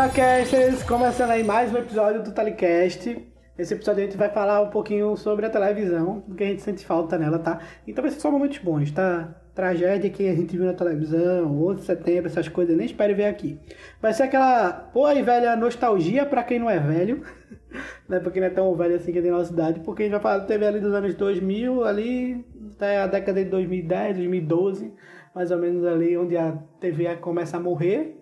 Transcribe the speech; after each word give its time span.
Fala, 0.00 0.12
casters! 0.12 0.82
Começando 0.82 1.30
aí 1.30 1.44
mais 1.44 1.70
um 1.70 1.76
episódio 1.76 2.22
do 2.22 2.32
Talicast. 2.32 3.18
Esse 3.58 3.74
episódio 3.74 4.02
a 4.02 4.06
gente 4.06 4.16
vai 4.16 4.30
falar 4.30 4.62
um 4.62 4.70
pouquinho 4.70 5.14
sobre 5.14 5.44
a 5.44 5.50
televisão, 5.50 6.24
do 6.26 6.34
que 6.34 6.42
a 6.42 6.46
gente 6.46 6.62
sente 6.62 6.86
falta 6.86 7.18
nela, 7.18 7.38
tá? 7.38 7.60
Então 7.86 8.00
vai 8.00 8.10
ser 8.10 8.18
só 8.18 8.30
momentos 8.30 8.56
bons, 8.60 8.90
tá? 8.92 9.28
Tragédia 9.54 10.08
que 10.08 10.26
a 10.26 10.34
gente 10.34 10.56
viu 10.56 10.64
na 10.64 10.72
televisão, 10.72 11.54
8 11.54 11.80
de 11.80 11.84
setembro, 11.84 12.30
essas 12.30 12.48
coisas, 12.48 12.74
nem 12.74 12.86
espere 12.86 13.12
ver 13.12 13.26
aqui. 13.26 13.60
Vai 14.00 14.14
ser 14.14 14.22
aquela 14.22 14.90
boa 14.94 15.12
e 15.12 15.20
velha 15.20 15.54
nostalgia 15.54 16.24
pra 16.24 16.44
quem 16.44 16.58
não 16.58 16.70
é 16.70 16.78
velho, 16.78 17.22
né? 18.08 18.20
Pra 18.20 18.30
quem 18.30 18.40
não 18.40 18.48
é 18.48 18.50
tão 18.50 18.74
velho 18.74 18.96
assim 18.96 19.12
que 19.12 19.20
tem 19.20 19.30
nossa 19.30 19.52
idade, 19.52 19.80
porque 19.80 20.04
a 20.04 20.06
gente 20.06 20.12
vai 20.12 20.22
falar 20.22 20.38
da 20.38 20.46
TV 20.46 20.66
ali 20.66 20.80
dos 20.80 20.94
anos 20.94 21.14
2000, 21.14 21.84
ali 21.84 22.42
até 22.74 23.02
a 23.02 23.06
década 23.06 23.44
de 23.44 23.50
2010, 23.50 24.16
2012, 24.16 24.94
mais 25.34 25.50
ou 25.50 25.58
menos 25.58 25.84
ali 25.84 26.16
onde 26.16 26.38
a 26.38 26.52
TV 26.80 27.16
começa 27.16 27.58
a 27.58 27.60
morrer, 27.60 28.18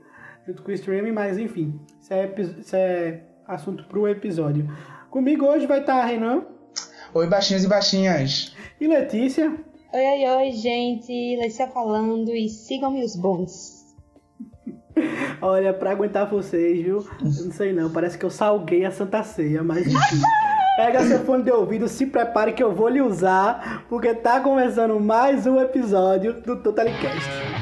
junto 0.49 0.63
com 0.63 0.71
o 0.71 0.75
streaming, 0.75 1.13
mas 1.13 1.37
enfim, 1.37 1.79
isso 2.01 2.15
é, 2.15 2.35
isso 2.59 2.75
é 2.75 3.21
assunto 3.47 3.85
pro 3.85 4.09
episódio. 4.09 4.67
Comigo 5.11 5.45
hoje 5.45 5.67
vai 5.67 5.81
estar 5.81 6.03
Renan 6.05 6.43
Oi, 7.13 7.27
baixinhos 7.27 7.65
e 7.65 7.69
baixinhas. 7.69 8.55
e 8.81 8.87
Letícia. 8.87 9.55
Oi, 9.93 10.01
oi, 10.01 10.37
oi, 10.37 10.53
gente. 10.53 11.37
Letícia 11.37 11.69
falando 11.69 12.31
e 12.35 12.49
sigam-me 12.49 13.05
os 13.05 13.15
bons. 13.15 13.95
Olha, 15.43 15.75
pra 15.75 15.91
aguentar 15.91 16.27
vocês, 16.27 16.83
viu? 16.83 17.07
Eu 17.21 17.45
não 17.45 17.53
sei 17.53 17.73
não, 17.73 17.91
parece 17.91 18.17
que 18.17 18.25
eu 18.25 18.31
salguei 18.31 18.85
a 18.85 18.91
Santa 18.91 19.23
Ceia, 19.23 19.63
mas 19.63 19.87
enfim. 19.87 20.23
Pega 20.77 21.05
seu 21.05 21.19
fone 21.25 21.43
de 21.43 21.51
ouvido, 21.51 21.89
se 21.89 22.07
prepare 22.07 22.53
que 22.53 22.63
eu 22.63 22.73
vou 22.73 22.89
lhe 22.89 23.03
usar, 23.03 23.85
porque 23.89 24.15
tá 24.15 24.41
começando 24.41 24.99
mais 25.01 25.45
um 25.45 25.61
episódio 25.61 26.41
do 26.43 26.63
Totalicast. 26.63 27.58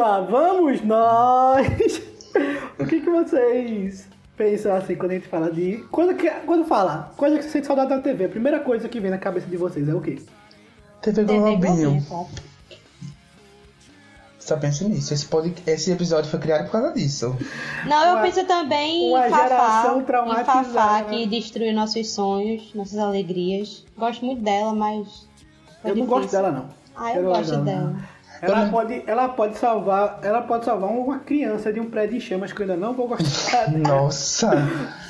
Lá 0.00 0.20
vamos 0.20 0.82
nós! 0.82 2.02
o 2.78 2.86
que, 2.86 3.00
que 3.00 3.10
vocês 3.10 4.08
pensam 4.36 4.74
assim 4.74 4.96
quando 4.96 5.10
a 5.12 5.14
gente 5.14 5.28
fala 5.28 5.52
de. 5.52 5.84
Quando, 5.90 6.14
que, 6.16 6.28
quando 6.46 6.64
fala, 6.64 7.12
coisa 7.16 7.36
que 7.36 7.44
você 7.44 7.50
sente 7.50 7.66
saudade 7.66 7.90
da 7.90 8.00
TV, 8.00 8.24
a 8.24 8.28
primeira 8.28 8.60
coisa 8.60 8.88
que 8.88 8.98
vem 8.98 9.10
na 9.10 9.18
cabeça 9.18 9.46
de 9.46 9.56
vocês 9.56 9.88
é 9.88 9.94
o 9.94 10.00
quê? 10.00 10.20
TV 11.02 11.24
Globinho. 11.24 12.04
Só 14.38 14.56
pensa 14.56 14.84
nisso. 14.84 15.12
Esse, 15.14 15.26
pod... 15.26 15.54
Esse 15.66 15.92
episódio 15.92 16.30
foi 16.30 16.40
criado 16.40 16.64
por 16.64 16.72
causa 16.72 16.92
disso. 16.92 17.36
Não, 17.86 18.04
eu 18.04 18.14
Uma- 18.14 18.22
penso 18.22 18.44
também 18.46 19.06
em 19.06 19.10
uma 19.10 19.28
Fafá, 19.28 19.94
em. 19.96 20.44
Fafá, 20.44 21.02
que 21.04 21.26
destruiu 21.26 21.74
nossos 21.74 22.10
sonhos, 22.10 22.74
nossas 22.74 22.98
alegrias. 22.98 23.84
Gosto 23.96 24.24
muito 24.24 24.42
dela, 24.42 24.74
mas... 24.74 25.28
foi 25.82 25.90
eu 25.90 25.96
não 25.96 26.06
difícil. 26.06 26.06
gosto 26.06 26.30
dela, 26.32 26.50
não. 26.50 26.68
Ah, 26.96 27.14
eu 27.14 27.22
não 27.22 27.32
gosto 27.32 27.52
não. 27.52 27.64
dela. 27.64 27.96
Ela 28.42 28.64
Eu- 28.66 28.70
pode, 28.70 29.02
ela 29.06 29.28
pode 29.28 29.56
salvar, 29.58 30.18
ela 30.22 30.40
pode 30.42 30.64
salvar 30.64 30.88
uma 30.90 31.18
criança 31.18 31.72
de 31.72 31.78
um 31.80 31.90
prédio 31.90 32.16
em 32.16 32.20
chamas 32.20 32.52
que 32.52 32.60
eu 32.62 32.64
ainda 32.64 32.76
não 32.76 32.92
vou 32.94 33.06
gostar. 33.08 33.70
Nossa. 33.76 34.50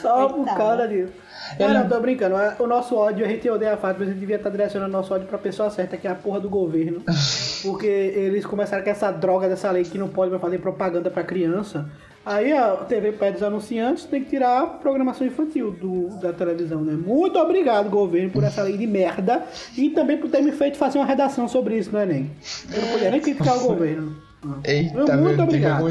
Só 0.01 0.29
por 0.29 0.37
Coitada. 0.39 0.57
causa 0.59 0.89
disso. 0.89 1.13
Eu 1.59 1.69
Não, 1.69 1.81
não, 1.81 1.89
tô 1.89 2.01
brincando. 2.01 2.37
O 2.61 2.67
nosso 2.67 2.95
ódio, 2.97 3.25
a 3.25 3.29
gente 3.29 3.49
odeia 3.51 3.75
a 3.75 3.77
fato, 3.77 3.97
mas 3.99 4.09
a 4.09 4.11
gente 4.13 4.21
devia 4.21 4.37
estar 4.37 4.51
direcionando 4.51 4.93
nosso 4.93 5.13
ódio 5.13 5.27
pra 5.27 5.37
pessoa 5.39 5.69
certa, 5.71 5.97
que 5.97 6.07
é 6.07 6.11
a 6.11 6.15
porra 6.15 6.39
do 6.41 6.49
governo. 6.49 7.03
Porque 7.63 7.87
eles 7.87 8.47
começaram 8.47 8.85
com 8.85 8.91
essa 8.91 9.11
droga 9.11 9.49
dessa 9.49 9.71
lei 9.71 9.83
que 9.85 9.99
não 9.99 10.09
pode 10.09 10.37
fazer 10.39 10.59
propaganda 10.59 11.11
pra 11.11 11.23
criança. 11.25 11.87
Aí 12.25 12.53
a 12.53 12.77
TV 12.77 13.13
pede 13.13 13.39
os 13.39 13.43
anunciantes, 13.43 14.05
tem 14.05 14.23
que 14.23 14.31
tirar 14.31 14.63
a 14.63 14.67
programação 14.67 15.27
infantil 15.27 15.71
do, 15.71 16.09
da 16.21 16.33
televisão, 16.33 16.83
né? 16.83 16.93
Muito 16.93 17.39
obrigado, 17.39 17.89
governo, 17.89 18.31
por 18.31 18.45
essa 18.45 18.63
lei 18.63 18.77
de 18.77 18.87
merda. 18.87 19.45
E 19.77 19.89
também 19.91 20.19
por 20.19 20.29
ter 20.31 20.43
me 20.43 20.53
feito 20.53 20.77
fazer 20.77 20.99
uma 20.99 21.07
redação 21.07 21.49
sobre 21.49 21.79
isso 21.79 21.91
no 21.91 21.99
Enem. 21.99 22.31
Eu 22.73 22.83
não 22.83 22.89
podia 22.89 23.11
nem 23.11 23.21
criticar 23.21 23.57
o 23.57 23.69
governo. 23.69 24.17
Eita, 24.65 24.95
Muito 24.95 25.17
meu 25.17 25.29
Deus. 25.29 25.41
obrigado. 25.41 25.85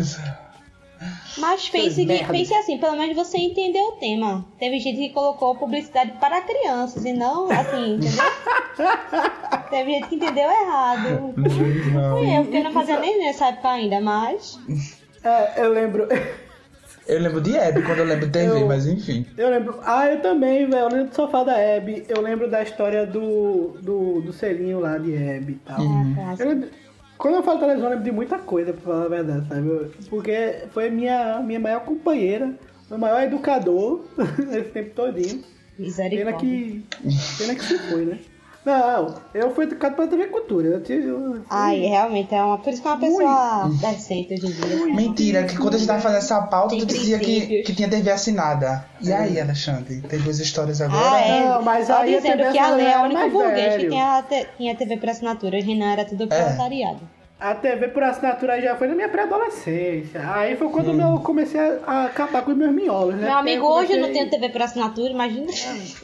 Mas 1.37 1.69
pense, 1.69 2.05
que, 2.05 2.25
pense 2.25 2.53
assim, 2.53 2.77
pelo 2.77 2.97
menos 2.97 3.15
você 3.15 3.37
entendeu 3.37 3.83
o 3.85 3.91
tema. 3.93 4.45
Teve 4.59 4.79
gente 4.79 4.97
que 4.97 5.09
colocou 5.09 5.55
publicidade 5.55 6.11
para 6.19 6.41
crianças 6.41 7.05
e 7.05 7.13
não, 7.13 7.49
assim, 7.49 7.95
entendeu? 7.95 8.25
Teve 9.69 9.91
gente 9.91 10.09
que 10.09 10.15
entendeu 10.15 10.49
errado. 10.49 11.33
Não. 11.37 12.17
Fui 12.17 12.37
eu, 12.37 12.43
porque 12.43 12.57
eu 12.57 12.63
não 12.65 12.71
fazia 12.73 12.99
nem 12.99 13.19
nessa 13.19 13.47
época 13.47 13.69
ainda, 13.69 14.01
mas... 14.01 14.59
É, 15.23 15.63
eu 15.65 15.71
lembro. 15.73 16.07
Eu 17.07 17.19
lembro 17.19 17.41
de 17.41 17.57
Hebe 17.57 17.81
quando 17.81 17.99
eu 17.99 18.05
lembro 18.05 18.27
de 18.27 18.31
TV, 18.31 18.61
Eu- 18.61 18.67
mas 18.67 18.85
enfim. 18.87 19.25
Eu 19.37 19.49
lembro. 19.49 19.79
Ah, 19.83 20.07
eu 20.07 20.21
também, 20.21 20.69
velho. 20.69 20.83
Eu 20.83 20.89
lembro 20.89 21.07
do 21.09 21.15
sofá 21.15 21.43
da 21.43 21.53
Abby. 21.77 22.05
Eu 22.07 22.21
lembro 22.21 22.49
da 22.49 22.61
história 22.61 23.05
do, 23.05 23.77
do, 23.81 24.21
do 24.21 24.31
selinho 24.31 24.79
lá 24.79 24.97
de 24.97 25.13
Abby 25.15 25.53
e 25.53 25.55
tal. 25.65 25.81
Uhum. 25.81 26.15
Ah, 26.19 26.35
Eu 26.37 26.47
lembro- 26.49 26.69
quando 27.17 27.35
eu 27.35 27.43
falo 27.43 27.59
televisão, 27.59 27.85
eu 27.87 27.89
lembro 27.91 28.05
de 28.05 28.11
muita 28.11 28.37
coisa, 28.37 28.71
pra 28.73 28.81
falar 28.81 29.05
a 29.05 29.09
verdade, 29.09 29.47
sabe? 29.49 29.91
Porque 30.09 30.65
foi 30.71 30.89
minha, 30.91 31.39
minha 31.39 31.59
maior 31.59 31.81
companheira, 31.81 32.53
meu 32.89 32.99
maior 32.99 33.23
educador 33.23 34.05
esse 34.53 34.69
tempo 34.69 34.91
todinho. 34.95 35.41
Pena 35.75 35.87
Misericórdia. 35.87 36.39
que. 36.39 36.85
Pena 37.37 37.55
que 37.55 37.63
se 37.63 37.77
foi, 37.89 38.05
né? 38.05 38.19
Não, 38.65 39.15
eu 39.33 39.55
fui 39.55 39.63
educado 39.65 39.95
pela 39.95 40.07
TV 40.07 40.27
Cultura. 40.27 40.67
Eu 40.67 40.83
tive. 40.83 41.07
eu- 41.07 41.41
Ai, 41.49 41.79
realmente, 41.79 42.35
é 42.35 42.43
uma, 42.43 42.57
por 42.57 42.71
isso 42.73 42.81
que 42.81 42.87
é 42.87 42.91
uma 42.91 42.99
pessoa 42.99 43.69
decente 43.81 44.33
hoje 44.33 44.47
em 44.47 44.51
dia. 44.51 44.95
Mentira, 44.95 45.43
que 45.45 45.57
quando 45.57 45.75
a 45.75 45.77
gente 45.77 45.87
tava 45.87 46.01
fazendo 46.01 46.17
essa 46.17 46.41
pauta, 46.41 46.69
Tem 46.75 46.79
tu 46.79 46.85
dizia 46.87 47.17
que, 47.19 47.63
que 47.63 47.73
tinha 47.73 47.89
TV 47.89 48.11
assinada. 48.11 48.85
E 49.01 49.11
aí, 49.13 49.39
Alexandre? 49.39 50.01
Tem 50.01 50.19
duas 50.19 50.39
histórias 50.39 50.81
agora? 50.81 51.01
Ah, 51.15 51.21
é. 51.21 51.45
Não, 51.49 51.61
mas 51.61 51.87
Só 51.87 51.99
aí 52.01 52.15
a 52.15 52.19
dizendo 52.19 52.37
TV 52.37 52.51
que 52.51 52.59
a 52.59 52.75
Lei 52.75 52.85
é 52.87 52.97
o 52.97 53.01
único 53.03 53.13
mais 53.19 53.31
burguês 53.33 53.75
que 53.77 53.87
tinha, 53.89 54.25
tinha 54.57 54.75
TV 54.75 54.97
por 54.97 55.09
assinatura. 55.09 55.57
O 55.57 55.63
Renan 55.63 55.91
era 55.93 56.05
tudo 56.05 56.27
proletariado. 56.27 56.99
A 57.39 57.55
TV 57.55 57.87
por 57.87 58.03
assinatura 58.03 58.59
já 58.61 58.75
foi 58.75 58.89
na 58.89 58.95
minha 58.95 59.07
pré-adolescência. 59.07 60.21
Aí 60.33 60.57
foi 60.57 60.67
quando 60.69 60.91
eu 60.99 61.19
comecei 61.21 61.59
a 61.87 62.03
acabar 62.05 62.41
com 62.43 62.51
os 62.51 62.57
meus 62.57 62.73
miolos, 62.75 63.15
né? 63.15 63.27
Meu 63.27 63.37
amigo, 63.37 63.65
Porque 63.65 63.79
hoje 63.83 63.93
eu 63.93 63.97
não 64.01 64.07
comecei- 64.09 64.29
tenho 64.29 64.41
TV 64.41 64.51
por 64.53 64.61
assinatura, 64.61 65.09
imagina. 65.09 65.47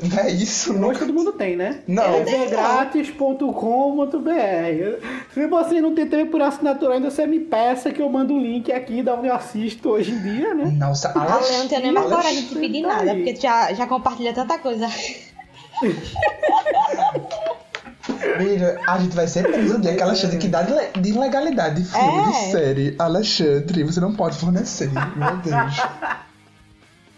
Não 0.01 0.17
é 0.19 0.31
isso, 0.31 0.73
não. 0.73 0.87
Hoje 0.87 0.99
todo 0.99 1.13
mundo 1.13 1.33
tem, 1.33 1.57
né? 1.57 1.81
Não. 1.85 2.23
tvgratis.com.br 2.23 5.05
Se 5.33 5.45
você 5.47 5.81
não 5.81 5.93
tem 5.93 6.07
TV 6.07 6.25
por 6.25 6.41
assinatura 6.41 6.93
ainda, 6.95 7.11
você 7.11 7.27
me 7.27 7.41
peça 7.41 7.91
que 7.91 8.01
eu 8.01 8.09
mando 8.09 8.33
o 8.33 8.39
link 8.39 8.71
aqui 8.71 9.03
da 9.03 9.15
onde 9.15 9.27
eu 9.27 9.33
assisto 9.33 9.89
hoje 9.89 10.11
em 10.11 10.19
dia, 10.21 10.53
né? 10.53 10.71
Nossa, 10.77 11.09
A 11.09 11.39
Lei 11.39 11.57
não 11.57 11.67
tenho 11.67 11.81
nem 11.81 11.91
mais 11.91 12.05
Alex- 12.05 12.21
coragem 12.21 12.43
de 12.43 12.47
te 12.49 12.55
pedir 12.55 12.81
nada, 12.81 13.11
aí. 13.11 13.17
porque 13.17 13.33
tu 13.33 13.41
já, 13.41 13.73
já 13.73 13.85
compartilha 13.85 14.33
tanta 14.33 14.57
coisa. 14.57 14.87
Mira, 18.37 18.79
a 18.87 18.97
gente 18.99 19.15
vai 19.15 19.27
ser 19.27 19.43
preso 19.43 19.79
que 19.81 20.01
Alexandre 20.01 20.37
que 20.37 20.47
dá 20.47 20.61
de 20.61 20.73
le- 20.73 21.01
de 21.01 21.09
ilegalidade 21.09 21.81
de 21.81 21.87
filme, 21.89 22.19
É. 22.19 22.25
de 22.25 22.51
série. 22.51 22.95
Alexandre, 22.99 23.83
você 23.83 23.99
não 23.99 24.13
pode 24.15 24.37
fornecer. 24.37 24.91
Meu 24.91 25.37
Deus. 25.37 25.75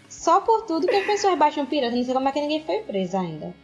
Só 0.08 0.40
por 0.40 0.62
tudo 0.62 0.86
que 0.86 0.94
as 0.96 1.06
pessoas 1.06 1.38
baixam 1.38 1.64
pirata. 1.66 1.94
Não 1.94 2.02
sei 2.02 2.14
como 2.14 2.28
é 2.28 2.32
que 2.32 2.40
ninguém 2.40 2.62
foi 2.64 2.78
preso 2.78 3.16
ainda. 3.16 3.54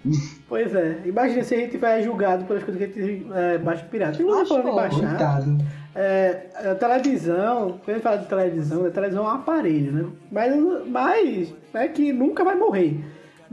Pois 0.48 0.74
é, 0.74 0.98
imagina 1.04 1.42
se 1.42 1.54
a 1.54 1.58
gente 1.58 1.76
vai 1.78 2.02
julgado 2.02 2.44
pelas 2.44 2.62
coisas 2.62 2.90
que 2.92 3.00
a 3.00 3.06
gente 3.06 3.26
é, 3.34 3.58
baixa 3.58 3.84
pirata. 3.84 4.16
Você 4.16 4.22
Lascou. 4.24 4.46
falando 4.62 4.68
em 4.68 4.74
baixar, 4.74 5.08
Coitado. 5.08 5.58
é, 5.94 6.46
a 6.70 6.74
televisão, 6.74 7.80
quando 7.84 7.88
a 7.88 7.92
gente 7.94 8.02
fala 8.02 8.18
de 8.18 8.26
televisão, 8.26 8.86
a 8.86 8.90
televisão 8.90 9.24
é 9.24 9.28
um 9.28 9.30
aparelho, 9.30 9.92
né? 9.92 10.06
Mas, 10.30 10.54
mas 10.88 11.48
é 11.74 11.88
que 11.88 12.12
nunca 12.12 12.44
vai 12.44 12.54
morrer. 12.56 13.02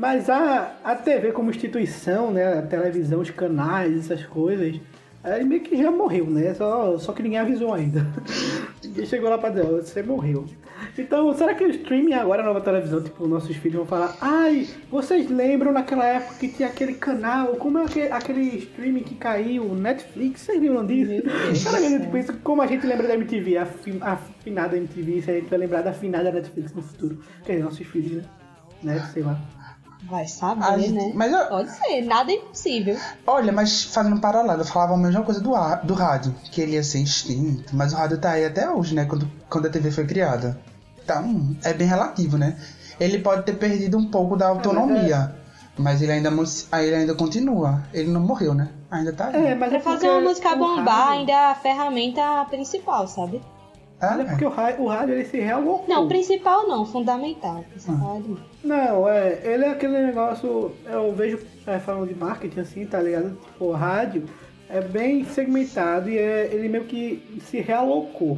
Mas 0.02 0.32
a, 0.32 0.78
a 0.84 0.96
TV 0.96 1.32
como 1.32 1.52
instituição, 1.52 2.32
né? 2.32 2.58
A 2.58 2.64
televisão, 2.64 3.20
os 3.20 3.30
canais, 3.30 4.00
essas 4.00 4.26
coisas, 4.26 4.82
aí 5.24 5.46
meio 5.46 5.62
que 5.62 5.78
já 5.78 5.92
morreu, 5.92 6.26
né? 6.26 6.56
Só, 6.56 6.98
só 6.98 7.14
que 7.14 7.22
ninguém 7.22 7.38
avisou 7.38 7.72
ainda. 7.72 8.08
ninguém 8.84 9.06
chegou 9.06 9.30
lá 9.30 9.38
pra 9.38 9.52
dizer, 9.52 9.64
você 9.64 10.02
morreu. 10.02 10.48
Então, 10.98 11.32
será 11.36 11.54
que 11.54 11.64
o 11.64 11.70
streaming 11.70 12.14
agora, 12.14 12.42
a 12.42 12.46
nova 12.48 12.62
televisão, 12.62 13.04
tipo, 13.04 13.28
nossos 13.28 13.56
filhos 13.58 13.78
vão 13.78 13.86
falar, 13.86 14.18
ai, 14.20 14.68
vocês 14.90 15.30
lembram 15.30 15.72
naquela 15.72 16.04
época 16.04 16.34
que 16.40 16.48
tinha 16.48 16.70
aquele 16.70 16.96
canal, 16.96 17.50
como 17.58 17.78
é 17.78 17.86
aquele, 17.86 18.12
aquele 18.12 18.58
streaming 18.58 19.04
que 19.04 19.14
caiu, 19.14 19.76
Netflix, 19.76 20.42
vocês 20.42 20.60
lembram 20.60 20.84
disso? 20.84 21.12
Que, 21.12 22.00
tipo, 22.02 22.18
isso, 22.18 22.34
como 22.44 22.64
a 22.64 22.66
gente 22.66 22.88
lembra 22.88 23.08
da 23.08 23.14
MTV, 23.14 23.58
a 23.58 23.68
afinada 24.14 24.76
MTV, 24.76 25.22
se 25.22 25.30
a 25.30 25.36
gente 25.36 25.48
vai 25.48 25.60
lembrar 25.60 25.84
da 25.84 25.92
afinada 25.92 26.32
Netflix 26.32 26.74
no 26.74 26.82
futuro? 26.82 27.20
Quer 27.46 27.52
dizer, 27.52 27.66
nossos 27.66 27.86
filhos, 27.86 28.14
né? 28.14 28.24
Né, 28.84 29.00
sei 29.14 29.22
lá. 29.22 29.40
Vai 30.04 30.28
saber, 30.28 30.64
A 30.64 30.78
gente- 30.78 30.94
né? 30.94 31.12
mas 31.16 31.32
eu- 31.32 31.46
Pode 31.48 31.72
ser, 31.72 32.02
nada 32.02 32.32
é 32.32 32.36
impossível. 32.36 32.98
Olha, 33.28 33.52
mas 33.52 33.84
fazendo 33.84 34.16
um 34.16 34.20
paralelo, 34.20 34.62
eu 34.62 34.66
falava 34.66 34.94
a 34.96 34.98
mesma 34.98 35.24
coisa 35.24 35.40
do, 35.40 35.56
ar- 35.56 35.86
do 35.86 35.94
rádio, 35.94 36.34
que 36.52 36.60
ele 36.62 36.74
ia 36.74 36.84
ser 36.84 37.00
extinto, 37.02 37.76
mas 37.76 37.94
o 37.94 37.96
rádio 37.98 38.18
tá 38.20 38.32
aí 38.32 38.46
até 38.46 38.70
hoje, 38.70 38.96
né? 38.96 39.06
Quando, 39.06 39.30
quando 39.50 39.68
a 39.68 39.70
TV 39.70 39.92
foi 39.92 40.06
criada. 40.06 40.60
Então, 41.04 41.56
é 41.64 41.74
bem 41.74 41.88
relativo, 41.88 42.38
né? 42.38 42.58
Ele 43.00 43.20
pode 43.20 43.44
ter 43.44 43.54
perdido 43.54 43.98
um 43.98 44.10
pouco 44.10 44.36
da 44.36 44.48
autonomia, 44.48 45.36
mas 45.78 46.02
ele 46.02 46.12
ainda, 46.12 46.30
ele 46.80 46.96
ainda 46.96 47.14
continua. 47.16 47.84
Ele 47.94 48.10
não 48.10 48.22
morreu, 48.22 48.54
né? 48.54 48.70
Ainda 48.90 49.14
tá 49.14 49.28
aí. 49.28 49.36
É, 49.48 49.56
mas 49.56 49.72
é 49.74 49.80
Pra 49.80 49.92
fazer 49.94 50.08
porque 50.08 50.10
uma 50.20 50.22
música 50.30 50.56
bombar 50.56 50.86
rádio- 51.08 51.12
ainda 51.20 51.32
é 51.32 51.46
a 51.52 51.56
ferramenta 51.56 52.46
principal, 52.50 53.08
sabe? 53.08 53.42
Ah, 54.00 54.18
É 54.20 54.24
porque 54.26 54.46
o 54.46 54.50
rádio, 54.50 54.84
o 54.84 54.88
rádio 54.88 55.14
ele 55.16 55.26
se 55.26 55.40
realocou. 55.40 55.86
Não, 55.88 56.08
principal 56.08 56.68
não, 56.68 56.86
fundamental. 56.86 57.64
Principal 57.70 58.18
é 58.18 58.22
demais. 58.22 58.51
Não, 58.64 59.10
é, 59.10 59.40
ele 59.44 59.66
é 59.66 59.70
aquele 59.72 59.98
negócio, 60.00 60.72
eu 60.86 61.14
vejo 61.14 61.40
é, 61.66 61.80
falando 61.80 62.08
de 62.08 62.16
marketing 62.16 62.60
assim, 62.60 62.86
tá 62.86 63.02
ligado? 63.02 63.36
Tipo, 63.46 63.66
o 63.66 63.72
rádio 63.72 64.24
é 64.70 64.82
bem 64.82 65.26
segmentado 65.26 66.10
e 66.10 66.18
é- 66.18 66.50
ele 66.52 66.70
meio 66.70 66.84
que 66.86 67.40
se 67.46 67.60
realocou. 67.60 68.38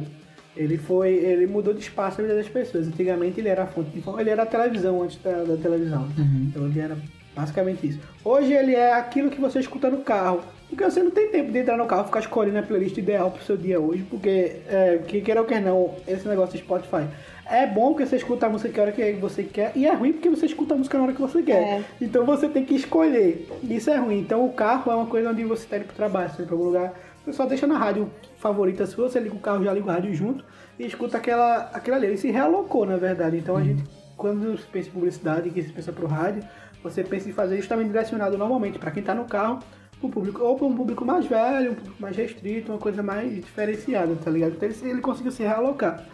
Ele 0.56 0.78
foi, 0.78 1.10
ele 1.10 1.46
mudou 1.46 1.74
de 1.74 1.80
espaço 1.80 2.20
na 2.22 2.28
vida 2.28 2.38
das 2.38 2.48
pessoas. 2.48 2.86
Antigamente 2.86 3.40
ele 3.40 3.48
era 3.48 3.64
a 3.64 3.66
fonte 3.66 3.90
de 3.90 3.98
informação, 3.98 4.20
ele 4.20 4.30
era 4.30 4.42
a 4.44 4.46
televisão 4.46 5.02
antes 5.02 5.20
da, 5.22 5.42
da 5.42 5.56
televisão. 5.56 6.08
Então 6.48 6.64
ele 6.66 6.78
era 6.80 6.96
basicamente 7.34 7.88
isso. 7.88 8.00
Hoje 8.24 8.52
ele 8.52 8.74
é 8.74 8.92
aquilo 8.94 9.30
que 9.30 9.40
você 9.40 9.58
escuta 9.58 9.90
no 9.90 9.98
carro. 9.98 10.42
Porque 10.68 10.82
você 10.84 11.02
não 11.02 11.10
tem 11.10 11.30
tempo 11.30 11.52
de 11.52 11.58
entrar 11.58 11.76
no 11.76 11.86
carro 11.86 12.02
e 12.02 12.06
ficar 12.06 12.20
escolhendo 12.20 12.58
a 12.58 12.62
playlist 12.62 12.96
ideal 12.96 13.30
pro 13.30 13.44
seu 13.44 13.56
dia 13.56 13.78
hoje, 13.78 14.02
porque, 14.10 14.56
é, 14.68 14.98
que 15.06 15.20
queira 15.20 15.40
ou 15.40 15.46
quer 15.46 15.60
não, 15.60 15.94
esse 16.08 16.26
negócio 16.26 16.56
de 16.56 16.64
Spotify 16.64 17.06
é 17.46 17.66
bom 17.66 17.88
porque 17.88 18.06
você 18.06 18.16
escuta 18.16 18.46
a 18.46 18.48
música 18.48 18.70
que 18.70 18.80
hora 18.80 18.92
que 18.92 19.12
você 19.12 19.42
quer, 19.42 19.72
e 19.74 19.86
é 19.86 19.92
ruim 19.94 20.12
porque 20.12 20.30
você 20.30 20.46
escuta 20.46 20.74
a 20.74 20.76
música 20.76 20.96
na 20.96 21.04
hora 21.04 21.12
que 21.12 21.20
você 21.20 21.42
quer. 21.42 21.62
É. 21.62 21.84
Então 22.00 22.24
você 22.24 22.48
tem 22.48 22.64
que 22.64 22.74
escolher. 22.74 23.48
Isso 23.62 23.90
é 23.90 23.96
ruim. 23.96 24.20
Então 24.20 24.44
o 24.44 24.52
carro 24.52 24.90
é 24.90 24.94
uma 24.94 25.06
coisa 25.06 25.30
onde 25.30 25.44
você 25.44 25.64
está 25.64 25.76
indo 25.76 25.86
pro 25.86 25.96
trabalho, 25.96 26.30
você 26.30 26.36
tá 26.36 26.42
indo 26.42 26.48
pra 26.48 26.56
algum 26.56 26.66
lugar, 26.66 26.94
você 27.24 27.32
só 27.32 27.46
deixa 27.46 27.66
na 27.66 27.78
rádio 27.78 28.10
favorita 28.38 28.86
sua, 28.86 29.08
você 29.08 29.18
liga 29.18 29.34
o 29.34 29.38
carro, 29.38 29.64
já 29.64 29.72
liga 29.72 29.86
o 29.86 29.88
rádio 29.88 30.14
junto 30.14 30.44
e 30.78 30.86
escuta 30.86 31.18
aquela, 31.18 31.70
aquela 31.72 31.96
ali. 31.96 32.06
Ele 32.06 32.16
se 32.16 32.30
realocou, 32.30 32.86
na 32.86 32.96
verdade. 32.96 33.36
Então 33.36 33.56
a 33.56 33.62
gente, 33.62 33.84
quando 34.16 34.56
se 34.58 34.66
pensa 34.66 34.88
em 34.88 34.92
publicidade, 34.92 35.50
que 35.50 35.62
se 35.62 35.72
pensa 35.72 35.92
pro 35.92 36.06
rádio, 36.06 36.42
você 36.82 37.02
pensa 37.02 37.28
em 37.28 37.32
fazer 37.32 37.56
justamente 37.56 37.88
direcionado 37.88 38.36
normalmente 38.36 38.78
para 38.78 38.90
quem 38.90 39.02
tá 39.02 39.14
no 39.14 39.24
carro, 39.24 39.60
pro 39.98 40.08
público, 40.08 40.42
ou 40.42 40.56
para 40.56 40.66
um 40.66 40.74
público 40.74 41.04
mais 41.04 41.26
velho, 41.26 41.72
um 41.72 41.74
público 41.74 41.96
mais 41.98 42.16
restrito, 42.16 42.72
uma 42.72 42.78
coisa 42.78 43.02
mais 43.02 43.34
diferenciada, 43.34 44.14
tá 44.22 44.30
ligado? 44.30 44.52
Então 44.52 44.68
ele, 44.68 44.90
ele 44.90 45.00
conseguiu 45.00 45.32
se 45.32 45.42
realocar. 45.42 46.04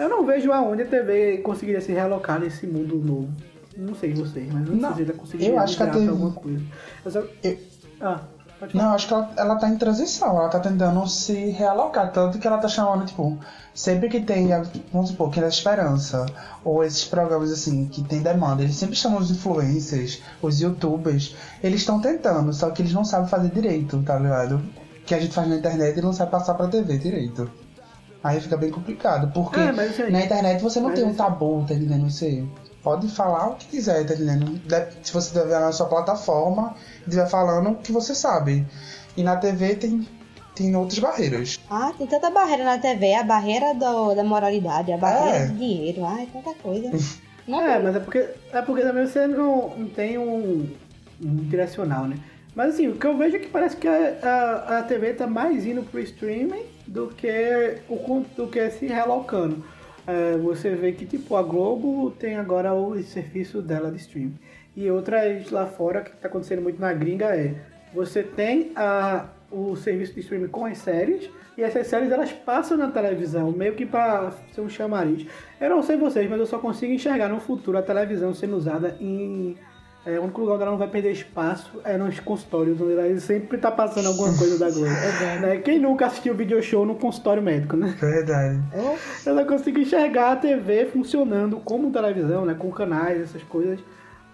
Eu 0.00 0.08
não 0.08 0.24
vejo 0.24 0.50
aonde 0.52 0.82
a 0.82 0.86
TV 0.86 1.38
conseguiria 1.38 1.80
se 1.80 1.92
realocar 1.92 2.40
nesse 2.40 2.66
mundo 2.66 2.96
novo. 2.96 3.28
Não 3.76 3.94
sei 3.94 4.12
vocês, 4.12 4.52
mas 4.52 4.66
eu 4.66 4.74
não, 4.74 4.80
Não, 4.80 4.94
sei 4.96 5.04
se 5.04 5.10
ela 5.10 5.20
conseguiria 5.20 5.54
eu 5.54 5.58
acho 5.58 5.76
que 5.76 5.82
a 5.82 5.86
TV 5.86 6.08
alguma 6.08 6.32
coisa. 6.32 6.62
Eu 7.04 7.10
só- 7.10 7.22
Eu- 7.42 7.58
Ah. 8.00 8.20
Não, 8.74 8.90
acho 8.92 9.08
que 9.08 9.14
ela, 9.14 9.30
ela 9.38 9.56
tá 9.56 9.70
em 9.70 9.78
transição, 9.78 10.36
ela 10.36 10.48
tá 10.50 10.60
tentando 10.60 11.06
se 11.06 11.32
realocar, 11.50 12.12
tanto 12.12 12.38
que 12.38 12.46
ela 12.46 12.58
tá 12.58 12.68
chamando, 12.68 13.06
tipo, 13.06 13.38
sempre 13.74 14.10
que 14.10 14.20
tem, 14.20 14.48
vamos 14.92 15.08
supor, 15.10 15.30
que 15.30 15.38
é 15.38 15.42
da 15.42 15.48
Esperança, 15.48 16.26
ou 16.62 16.84
esses 16.84 17.06
programas 17.06 17.50
assim, 17.50 17.86
que 17.88 18.04
tem 18.04 18.20
demanda, 18.20 18.62
eles 18.62 18.76
sempre 18.76 18.96
chamam 18.96 19.18
os 19.18 19.30
influencers, 19.30 20.22
os 20.42 20.60
youtubers, 20.60 21.34
eles 21.64 21.80
estão 21.80 22.02
tentando, 22.02 22.52
só 22.52 22.68
que 22.70 22.82
eles 22.82 22.92
não 22.92 23.02
sabem 23.02 23.28
fazer 23.28 23.48
direito, 23.48 24.02
tá 24.02 24.18
ligado? 24.18 24.60
Que 25.06 25.14
a 25.14 25.20
gente 25.20 25.32
faz 25.32 25.48
na 25.48 25.56
internet 25.56 25.98
e 25.98 26.02
não 26.02 26.12
sabe 26.12 26.30
passar 26.30 26.52
pra 26.52 26.68
TV 26.68 26.98
direito. 26.98 27.50
Aí 28.22 28.40
fica 28.40 28.56
bem 28.56 28.70
complicado, 28.70 29.32
porque 29.32 29.58
É, 29.58 29.72
mas 29.72 29.92
isso 29.92 30.02
aí- 30.02 30.12
na 30.12 30.22
internet 30.22 30.62
você 30.62 30.78
não 30.78 30.88
mas 30.88 30.96
tem 30.98 31.04
um 31.06 31.10
isso- 31.10 31.18
tabu, 31.18 31.64
tá 31.66 31.74
entendendo? 31.74 32.10
Você 32.10 32.44
pode 32.82 33.08
falar 33.08 33.48
o 33.48 33.54
que 33.54 33.66
quiser, 33.66 34.04
tá 34.06 34.14
entendendo? 34.14 34.60
Se 35.02 35.12
você 35.12 35.34
estiver 35.38 35.58
na 35.60 35.72
sua 35.72 35.86
plataforma 35.86 36.74
e 36.98 37.08
estiver 37.08 37.26
falando 37.28 37.70
o 37.70 37.76
que 37.76 37.90
você 37.92 38.14
sabe. 38.14 38.66
E 39.16 39.22
na 39.22 39.36
TV 39.36 39.74
tem, 39.74 40.06
tem 40.54 40.76
outras 40.76 40.98
barreiras. 40.98 41.58
Ah, 41.70 41.92
tem 41.96 42.06
tanta 42.06 42.30
barreira 42.30 42.62
na 42.64 42.78
TV, 42.78 43.14
a 43.14 43.22
barreira 43.22 43.72
do- 43.74 44.14
da 44.14 44.22
moralidade, 44.22 44.92
a 44.92 44.98
barreira 44.98 45.36
É. 45.38 45.46
do 45.46 45.54
dinheiro, 45.54 46.04
ai, 46.04 46.28
tanta 46.32 46.52
coisa. 46.62 46.90
Não, 47.48 47.62
É, 47.62 47.78
mas 47.82 47.96
é 47.96 48.00
porque, 48.00 48.28
é 48.52 48.62
porque 48.62 48.82
também 48.82 49.06
você 49.06 49.26
não, 49.26 49.70
não 49.76 49.88
tem 49.88 50.18
um, 50.18 50.68
um 51.24 51.36
direcional, 51.48 52.06
né? 52.06 52.16
Mas 52.54 52.74
assim, 52.74 52.86
o 52.86 52.96
que 52.96 53.06
eu 53.06 53.16
vejo 53.16 53.36
é 53.36 53.38
que 53.40 53.48
parece 53.48 53.76
que 53.76 53.88
a, 53.88 54.18
a, 54.22 54.78
a 54.78 54.82
TV 54.82 55.14
tá 55.14 55.26
mais 55.26 55.64
indo 55.66 55.82
pro 55.82 55.98
streaming 56.00 56.62
do 56.90 57.06
que, 57.06 57.78
o, 57.88 58.26
do 58.36 58.48
que 58.48 58.68
se 58.70 58.86
relocando. 58.86 59.64
É, 60.04 60.36
você 60.38 60.74
vê 60.74 60.90
que 60.90 61.06
tipo 61.06 61.36
a 61.36 61.42
Globo 61.42 62.10
tem 62.10 62.34
agora 62.34 62.74
o 62.74 63.00
serviço 63.00 63.62
dela 63.62 63.92
de 63.92 63.98
streaming. 63.98 64.36
E 64.76 64.90
outras 64.90 65.50
lá 65.50 65.66
fora, 65.66 66.00
que 66.00 66.10
tá 66.16 66.26
acontecendo 66.26 66.62
muito 66.62 66.80
na 66.80 66.92
gringa, 66.92 67.26
é 67.36 67.54
você 67.94 68.24
tem 68.24 68.72
a, 68.74 69.26
o 69.50 69.76
serviço 69.76 70.14
de 70.14 70.20
streaming 70.20 70.48
com 70.48 70.64
as 70.64 70.78
séries, 70.78 71.30
e 71.56 71.62
essas 71.62 71.86
séries 71.86 72.10
elas 72.10 72.32
passam 72.32 72.76
na 72.76 72.90
televisão, 72.90 73.52
meio 73.52 73.74
que 73.74 73.86
para 73.86 74.32
ser 74.52 74.60
um 74.60 74.68
chamariz. 74.68 75.26
Eu 75.60 75.70
não 75.70 75.82
sei 75.82 75.96
vocês, 75.96 76.28
mas 76.28 76.40
eu 76.40 76.46
só 76.46 76.58
consigo 76.58 76.92
enxergar 76.92 77.28
no 77.28 77.38
futuro 77.38 77.78
a 77.78 77.82
televisão 77.82 78.34
sendo 78.34 78.56
usada 78.56 78.96
em. 79.00 79.56
É, 80.06 80.18
o 80.18 80.22
único 80.22 80.40
lugar 80.40 80.54
onde 80.54 80.62
ela 80.62 80.70
não 80.70 80.78
vai 80.78 80.88
perder 80.88 81.12
espaço 81.12 81.78
é 81.84 81.98
nos 81.98 82.18
consultórios, 82.20 82.80
onde 82.80 82.92
ela 82.92 83.20
sempre 83.20 83.58
tá 83.58 83.70
passando 83.70 84.06
alguma 84.06 84.36
coisa 84.36 84.58
da 84.58 84.70
Globo. 84.70 84.88
né? 85.40 85.58
Quem 85.58 85.78
nunca 85.78 86.06
assistiu 86.06 86.34
video 86.34 86.62
show 86.62 86.86
no 86.86 86.94
consultório 86.94 87.42
médico, 87.42 87.76
né? 87.76 87.94
Verdade. 88.00 88.60
Eu 89.26 89.34
não 89.34 89.44
consigo 89.44 89.78
enxergar 89.78 90.32
a 90.32 90.36
TV 90.36 90.86
funcionando 90.86 91.58
como 91.58 91.90
televisão, 91.92 92.46
né? 92.46 92.54
Com 92.58 92.70
canais, 92.70 93.20
essas 93.20 93.42
coisas, 93.42 93.78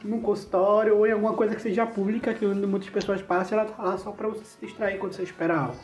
num 0.05 0.21
consultório 0.21 0.97
ou 0.97 1.05
em 1.05 1.11
alguma 1.11 1.33
coisa 1.33 1.57
que 1.57 1.63
seja 1.63 1.85
pública, 1.85 2.33
que 2.33 2.47
onde 2.47 2.65
muitas 2.65 2.89
pessoas 2.89 3.21
passam, 3.21 3.59
ela 3.59 3.69
tá 3.69 3.83
lá 3.83 3.99
só 3.99 4.13
pra 4.13 4.29
você 4.29 4.45
se 4.45 4.59
distrair 4.65 4.99
quando 4.99 5.15
você 5.15 5.25
espera 5.25 5.57
algo, 5.57 5.77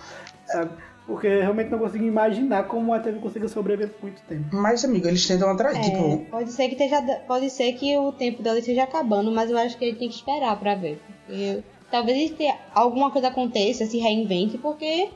sabe? 0.47 0.71
Porque 1.07 1.27
eu 1.27 1.41
realmente 1.41 1.71
não 1.71 1.79
consigo 1.81 2.05
imaginar 2.05 2.69
como 2.69 2.95
a 2.95 3.01
TV 3.01 3.19
consiga 3.19 3.49
sobreviver 3.49 3.93
por 3.95 4.05
muito 4.05 4.23
tempo. 4.23 4.45
Mas, 4.53 4.85
amigo, 4.85 5.09
eles 5.09 5.27
tentam 5.27 5.51
atrair, 5.51 5.77
É, 5.77 5.81
tipo... 5.81 6.27
pode 6.31 6.53
ser 6.53 6.69
que 6.69 6.75
esteja, 6.75 7.03
pode 7.27 7.51
ser 7.51 7.73
que 7.73 7.97
o 7.99 8.13
tempo 8.13 8.43
dela 8.43 8.59
esteja 8.59 8.85
acabando, 8.85 9.33
mas 9.33 9.51
eu 9.51 9.59
acho 9.59 9.77
que 9.77 9.85
ele 9.85 9.97
tem 9.97 10.09
que 10.09 10.15
esperar 10.15 10.59
pra 10.59 10.77
ver. 10.77 11.01
Porque 11.27 11.63
talvez 11.91 12.33
alguma 12.73 13.11
coisa 13.11 13.29
aconteça, 13.29 13.85
se 13.85 13.99
reinvente, 13.99 14.57
porque 14.59 15.09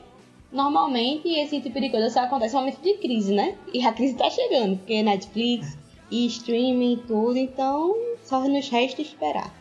normalmente 0.51 1.27
esse 1.29 1.61
tipo 1.61 1.79
de 1.79 1.89
coisa 1.89 2.09
só 2.09 2.21
acontece 2.21 2.53
no 2.53 2.61
momento 2.61 2.81
de 2.81 2.93
crise, 2.95 3.33
né? 3.33 3.55
E 3.73 3.85
a 3.85 3.93
crise 3.93 4.15
tá 4.15 4.29
chegando, 4.29 4.77
porque 4.77 5.01
Netflix 5.01 5.77
e 6.11 6.25
streaming 6.27 6.93
e 6.93 6.97
tudo, 6.97 7.37
então 7.37 7.95
só 8.23 8.41
nos 8.41 8.69
resta 8.69 9.01
esperar. 9.01 9.53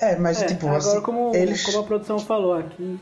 É, 0.00 0.16
mas, 0.16 0.42
É, 0.42 0.46
tipo, 0.46 0.66
agora, 0.66 0.78
assim, 0.78 1.00
como, 1.02 1.34
eles... 1.34 1.64
como 1.64 1.78
a 1.80 1.82
produção 1.84 2.18
falou 2.18 2.54
aqui, 2.54 2.98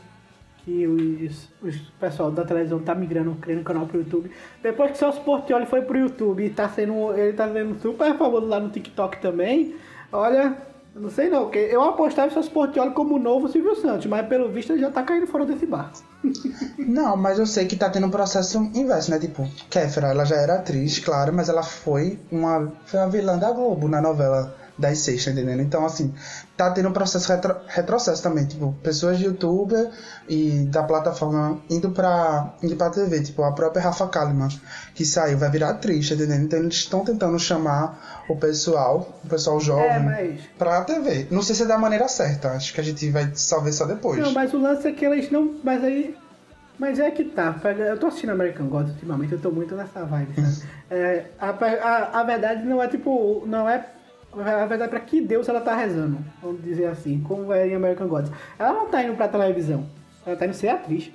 que 0.63 0.87
os, 0.87 1.49
os 1.61 1.75
pessoal 1.99 2.31
da 2.31 2.45
televisão 2.45 2.79
tá 2.79 2.95
migrando, 2.95 3.35
criando 3.35 3.63
canal 3.63 3.85
pro 3.85 3.99
YouTube. 3.99 4.31
Depois 4.61 4.91
que 4.91 4.95
o 4.95 4.99
Celso 4.99 5.21
Portioli 5.21 5.65
foi 5.65 5.81
pro 5.81 5.97
YouTube 5.97 6.45
e 6.45 6.49
tá 6.49 6.69
sendo, 6.69 7.13
ele 7.13 7.33
tá 7.33 7.51
sendo 7.51 7.79
super 7.81 8.15
famoso 8.17 8.47
lá 8.47 8.59
no 8.59 8.69
TikTok 8.69 9.21
também, 9.21 9.75
olha, 10.11 10.55
não 10.95 11.09
sei 11.09 11.29
não, 11.29 11.43
porque 11.43 11.57
eu 11.57 11.81
apostava 11.81 12.27
em 12.27 12.33
Celso 12.33 12.51
Portioli 12.51 12.91
como 12.91 13.15
o 13.15 13.19
novo 13.19 13.49
Silvio 13.49 13.75
Santos, 13.75 14.05
mas 14.05 14.27
pelo 14.27 14.49
visto 14.49 14.71
ele 14.71 14.81
já 14.81 14.91
tá 14.91 15.03
caindo 15.03 15.27
fora 15.27 15.45
desse 15.45 15.65
barco. 15.65 16.01
Não, 16.77 17.17
mas 17.17 17.37
eu 17.37 17.45
sei 17.45 17.65
que 17.65 17.75
tá 17.75 17.89
tendo 17.89 18.07
um 18.07 18.11
processo 18.11 18.57
inverso, 18.73 19.11
né? 19.11 19.19
Tipo, 19.19 19.45
Kéfera, 19.69 20.07
ela 20.07 20.23
já 20.23 20.37
era 20.37 20.55
atriz, 20.55 20.99
claro, 20.99 21.33
mas 21.33 21.49
ela 21.49 21.63
foi 21.63 22.17
uma, 22.31 22.71
foi 22.85 22.99
uma 22.99 23.09
vilã 23.09 23.37
da 23.37 23.51
Globo 23.51 23.89
na 23.89 24.01
novela 24.01 24.55
das 24.77 24.99
seis, 24.99 25.23
tá 25.23 25.31
entendendo? 25.31 25.61
Então, 25.61 25.85
assim, 25.85 26.13
tá 26.57 26.71
tendo 26.71 26.89
um 26.89 26.93
processo 26.93 27.31
retro, 27.31 27.55
retrocesso 27.67 28.23
também, 28.23 28.45
tipo, 28.45 28.73
pessoas 28.81 29.17
de 29.17 29.25
youtuber 29.25 29.89
e 30.27 30.65
da 30.65 30.83
plataforma 30.83 31.61
indo 31.69 31.91
pra, 31.91 32.53
indo 32.61 32.75
pra 32.75 32.89
TV, 32.89 33.21
tipo, 33.21 33.43
a 33.43 33.51
própria 33.51 33.83
Rafa 33.83 34.07
Kalimann, 34.07 34.49
que 34.95 35.05
saiu, 35.05 35.37
vai 35.37 35.49
virar 35.49 35.69
atriz, 35.69 36.09
tá 36.09 36.15
entendendo? 36.15 36.43
Então 36.43 36.59
eles 36.59 36.75
estão 36.75 37.03
tentando 37.05 37.37
chamar 37.39 38.23
o 38.27 38.35
pessoal, 38.35 39.19
o 39.23 39.27
pessoal 39.27 39.59
jovem, 39.59 39.85
É, 39.85 39.99
mas... 39.99 40.41
pra 40.57 40.81
TV. 40.83 41.27
Não 41.29 41.41
sei 41.41 41.55
se 41.55 41.63
é 41.63 41.65
da 41.65 41.77
maneira 41.77 42.07
certa, 42.07 42.51
acho 42.51 42.73
que 42.73 42.81
a 42.81 42.83
gente 42.83 43.09
vai 43.09 43.31
só 43.35 43.59
ver 43.59 43.73
só 43.73 43.85
depois. 43.85 44.19
Não, 44.19 44.31
mas 44.33 44.53
o 44.53 44.59
lance 44.59 44.87
é 44.87 44.91
que 44.91 45.05
eles 45.05 45.29
não. 45.31 45.55
Mas 45.63 45.83
aí. 45.83 46.15
Mas 46.79 46.99
é 46.99 47.11
que 47.11 47.23
tá. 47.25 47.55
Eu 47.77 47.99
tô 47.99 48.07
assistindo 48.07 48.31
American 48.31 48.67
Gods 48.67 48.93
ultimamente, 48.93 49.33
eu 49.33 49.39
tô 49.39 49.51
muito 49.51 49.75
nessa 49.75 50.03
vibe, 50.03 50.33
sabe? 50.35 50.73
É, 50.93 51.25
a, 51.39 51.49
a, 51.49 52.19
a 52.19 52.23
verdade 52.23 52.63
não 52.65 52.81
é 52.81 52.87
tipo. 52.87 53.43
Não 53.47 53.67
é. 53.67 53.83
A 54.35 54.65
verdade 54.65 54.89
pra 54.89 54.99
que 54.99 55.21
Deus 55.21 55.47
ela 55.47 55.61
tá 55.61 55.75
rezando, 55.75 56.17
vamos 56.41 56.63
dizer 56.63 56.87
assim, 56.87 57.21
como 57.21 57.53
é 57.53 57.67
em 57.67 57.75
American 57.75 58.07
Gods. 58.07 58.31
Ela 58.57 58.73
não 58.73 58.87
tá 58.87 59.03
indo 59.03 59.15
pra 59.15 59.27
televisão, 59.27 59.85
ela 60.25 60.35
tá 60.35 60.45
indo 60.45 60.55
ser 60.55 60.69
atriz, 60.69 61.11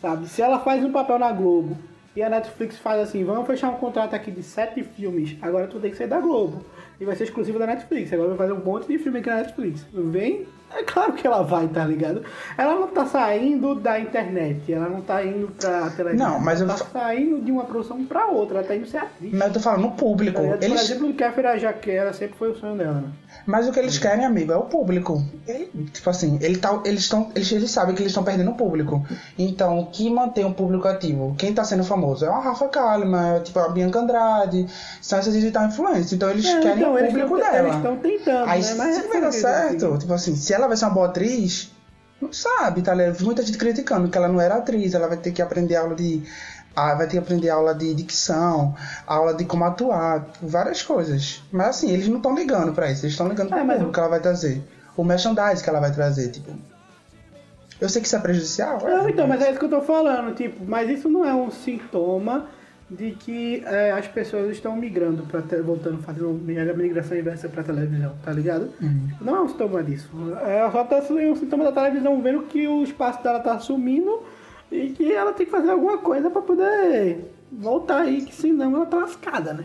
sabe? 0.00 0.26
Se 0.26 0.40
ela 0.40 0.58
faz 0.60 0.82
um 0.82 0.90
papel 0.90 1.18
na 1.18 1.30
Globo 1.32 1.76
e 2.14 2.22
a 2.22 2.30
Netflix 2.30 2.78
faz 2.78 3.00
assim, 3.02 3.24
vamos 3.24 3.46
fechar 3.46 3.68
um 3.68 3.76
contrato 3.76 4.14
aqui 4.14 4.30
de 4.30 4.42
sete 4.42 4.82
filmes, 4.82 5.36
agora 5.42 5.66
tu 5.66 5.78
tem 5.78 5.90
que 5.90 5.96
ser 5.98 6.06
da 6.06 6.18
Globo. 6.18 6.64
E 6.98 7.04
vai 7.04 7.14
ser 7.14 7.24
exclusivo 7.24 7.58
da 7.58 7.66
Netflix. 7.66 8.10
Agora 8.10 8.30
vai 8.30 8.38
fazer 8.38 8.52
um 8.52 8.64
monte 8.64 8.88
de 8.88 8.98
filme 8.98 9.18
aqui 9.18 9.28
na 9.28 9.36
Netflix. 9.36 9.84
Vem, 9.92 10.46
é 10.74 10.82
claro 10.82 11.12
que 11.14 11.26
ela 11.26 11.42
vai, 11.42 11.66
tá 11.68 11.84
ligado? 11.84 12.22
Ela 12.56 12.74
não 12.74 12.88
tá 12.88 13.06
saindo 13.06 13.74
da 13.74 13.98
internet, 14.00 14.72
ela 14.72 14.88
não 14.88 15.00
tá 15.00 15.24
indo 15.24 15.48
pra 15.48 15.90
televisão. 15.90 16.30
Não, 16.32 16.40
mas 16.40 16.60
ela 16.60 16.72
eu 16.74 16.78
tá 16.78 16.84
fa- 16.84 16.98
saindo 17.00 17.40
de 17.44 17.50
uma 17.52 17.64
produção 17.64 18.04
pra 18.04 18.26
outra, 18.26 18.58
ela 18.58 18.66
tá 18.66 18.74
indo 18.76 18.86
ser 18.86 18.98
atriz. 18.98 19.32
Mas 19.32 19.48
eu 19.48 19.52
tô 19.54 19.60
falando 19.60 19.82
no 19.82 19.92
público. 19.92 20.36
Tá 20.36 20.42
ligado? 20.42 20.58
Por 20.58 20.64
Eles, 20.64 20.82
exemplo, 20.82 21.08
o 21.10 21.14
Kéfera 21.14 21.58
Jaquera 21.58 22.12
sempre 22.12 22.36
foi 22.38 22.50
o 22.50 22.56
sonho 22.56 22.76
dela, 22.76 22.94
né? 22.94 23.08
Mas 23.46 23.68
o 23.68 23.72
que 23.72 23.78
eles 23.78 23.96
querem, 23.96 24.24
amigo, 24.24 24.50
é 24.52 24.56
o 24.56 24.62
público. 24.62 25.22
Ele- 25.46 25.70
tipo 25.92 26.10
assim, 26.10 26.36
ele 26.42 26.58
tá, 26.58 26.80
eles, 26.84 27.02
estão, 27.02 27.30
eles, 27.34 27.50
eles 27.52 27.70
sabem 27.70 27.94
que 27.94 28.02
eles 28.02 28.10
estão 28.10 28.24
perdendo 28.24 28.50
o 28.50 28.54
público. 28.54 29.06
Então, 29.38 29.78
o 29.78 29.86
que 29.86 30.10
mantém 30.10 30.44
o 30.44 30.52
público 30.52 30.88
ativo? 30.88 31.34
Quem 31.38 31.54
tá 31.54 31.62
sendo 31.62 31.84
famoso? 31.84 32.24
É 32.24 32.28
o 32.30 32.40
Rafa 32.40 32.66
Kalimann, 32.68 33.36
é 33.36 33.40
tipo 33.40 33.58
a 33.60 33.68
Bianca 33.68 34.00
Andrade, 34.00 34.66
são 35.00 35.18
essas 35.18 35.32
digital 35.32 35.66
influencers. 35.66 36.12
Então, 36.12 36.28
eles 36.28 36.44
É, 36.44 36.60
querem 36.60 36.76
então, 36.78 36.92
o 36.94 36.98
eles 36.98 37.12
público 37.12 37.38
tão- 37.38 37.50
dela. 37.52 37.68
Eles 37.68 37.76
estão 37.76 37.96
tentando, 37.98 38.48
Aí, 38.50 38.62
né? 38.62 38.74
Mas 38.74 38.96
se 38.96 39.02
vai 39.08 39.20
dar 39.20 39.28
assim. 39.28 39.40
certo, 39.40 39.98
tipo 39.98 40.12
assim, 40.12 40.34
se 40.34 40.52
ela 40.52 40.66
vai 40.66 40.76
ser 40.76 40.84
uma 40.86 40.94
boa 40.94 41.06
atriz, 41.06 41.70
não 42.20 42.32
sabe, 42.32 42.82
tá 42.82 42.94
ligado? 42.94 43.22
Muita 43.22 43.42
gente 43.44 43.58
criticando 43.58 44.08
que 44.08 44.18
ela 44.18 44.26
não 44.26 44.40
era 44.40 44.56
atriz, 44.56 44.94
ela 44.94 45.06
vai 45.06 45.18
ter 45.18 45.30
que 45.30 45.40
aprender 45.42 45.76
aula 45.76 45.94
de 45.94 46.22
Ah, 46.76 46.94
vai 46.94 47.06
ter 47.06 47.12
que 47.12 47.18
aprender 47.18 47.48
aula 47.48 47.74
de 47.74 47.94
dicção, 47.94 48.74
aula 49.06 49.32
de 49.32 49.46
como 49.46 49.64
atuar, 49.64 50.26
várias 50.42 50.82
coisas. 50.82 51.42
Mas 51.50 51.68
assim, 51.68 51.90
eles 51.90 52.06
não 52.06 52.18
estão 52.18 52.34
ligando 52.34 52.72
pra 52.74 52.90
isso, 52.90 53.06
eles 53.06 53.14
estão 53.14 53.28
ligando 53.28 53.48
pro 53.48 53.58
É, 53.58 53.64
público 53.64 53.92
que 53.92 53.98
ela 53.98 54.08
vai 54.10 54.20
trazer. 54.20 54.62
O 54.94 55.02
merchandise 55.02 55.62
que 55.64 55.70
ela 55.70 55.80
vai 55.80 55.90
trazer, 55.90 56.30
tipo. 56.30 56.50
Eu 57.80 57.88
sei 57.88 58.00
que 58.00 58.06
isso 58.06 58.16
é 58.16 58.18
prejudicial. 58.18 58.78
é, 58.86 58.90
Não, 58.98 59.08
então, 59.08 59.26
mas 59.26 59.40
é 59.42 59.50
isso 59.50 59.58
que 59.58 59.64
eu 59.64 59.70
tô 59.70 59.80
falando, 59.80 60.34
tipo, 60.34 60.64
mas 60.66 60.88
isso 60.90 61.08
não 61.08 61.24
é 61.24 61.34
um 61.34 61.50
sintoma 61.50 62.46
de 62.90 63.12
que 63.12 63.62
é, 63.66 63.90
as 63.92 64.06
pessoas 64.06 64.50
estão 64.52 64.76
migrando 64.76 65.24
para 65.24 65.40
voltando 65.62 66.00
fazendo 66.02 66.28
a 66.28 66.74
migração 66.74 67.18
inversa 67.18 67.48
pra 67.48 67.62
televisão, 67.62 68.12
tá 68.24 68.32
ligado? 68.32 68.70
Não 69.20 69.36
é 69.36 69.40
um 69.40 69.48
sintoma 69.48 69.82
disso. 69.82 70.08
É 70.46 70.70
só 70.70 70.84
tá 70.84 70.98
um 71.10 71.36
sintoma 71.36 71.64
da 71.64 71.72
televisão 71.72 72.22
vendo 72.22 72.42
que 72.42 72.68
o 72.68 72.82
espaço 72.82 73.22
dela 73.22 73.40
tá 73.40 73.58
sumindo 73.58 74.22
e 74.70 74.90
que 74.90 75.12
ela 75.12 75.32
tem 75.32 75.46
que 75.46 75.52
fazer 75.52 75.70
alguma 75.70 75.98
coisa 75.98 76.30
pra 76.30 76.42
poder 76.42 77.32
voltar 77.50 78.02
aí, 78.02 78.22
que 78.22 78.34
senão 78.34 78.74
ela 78.76 78.86
tá 78.86 78.98
lascada, 78.98 79.52
né? 79.52 79.64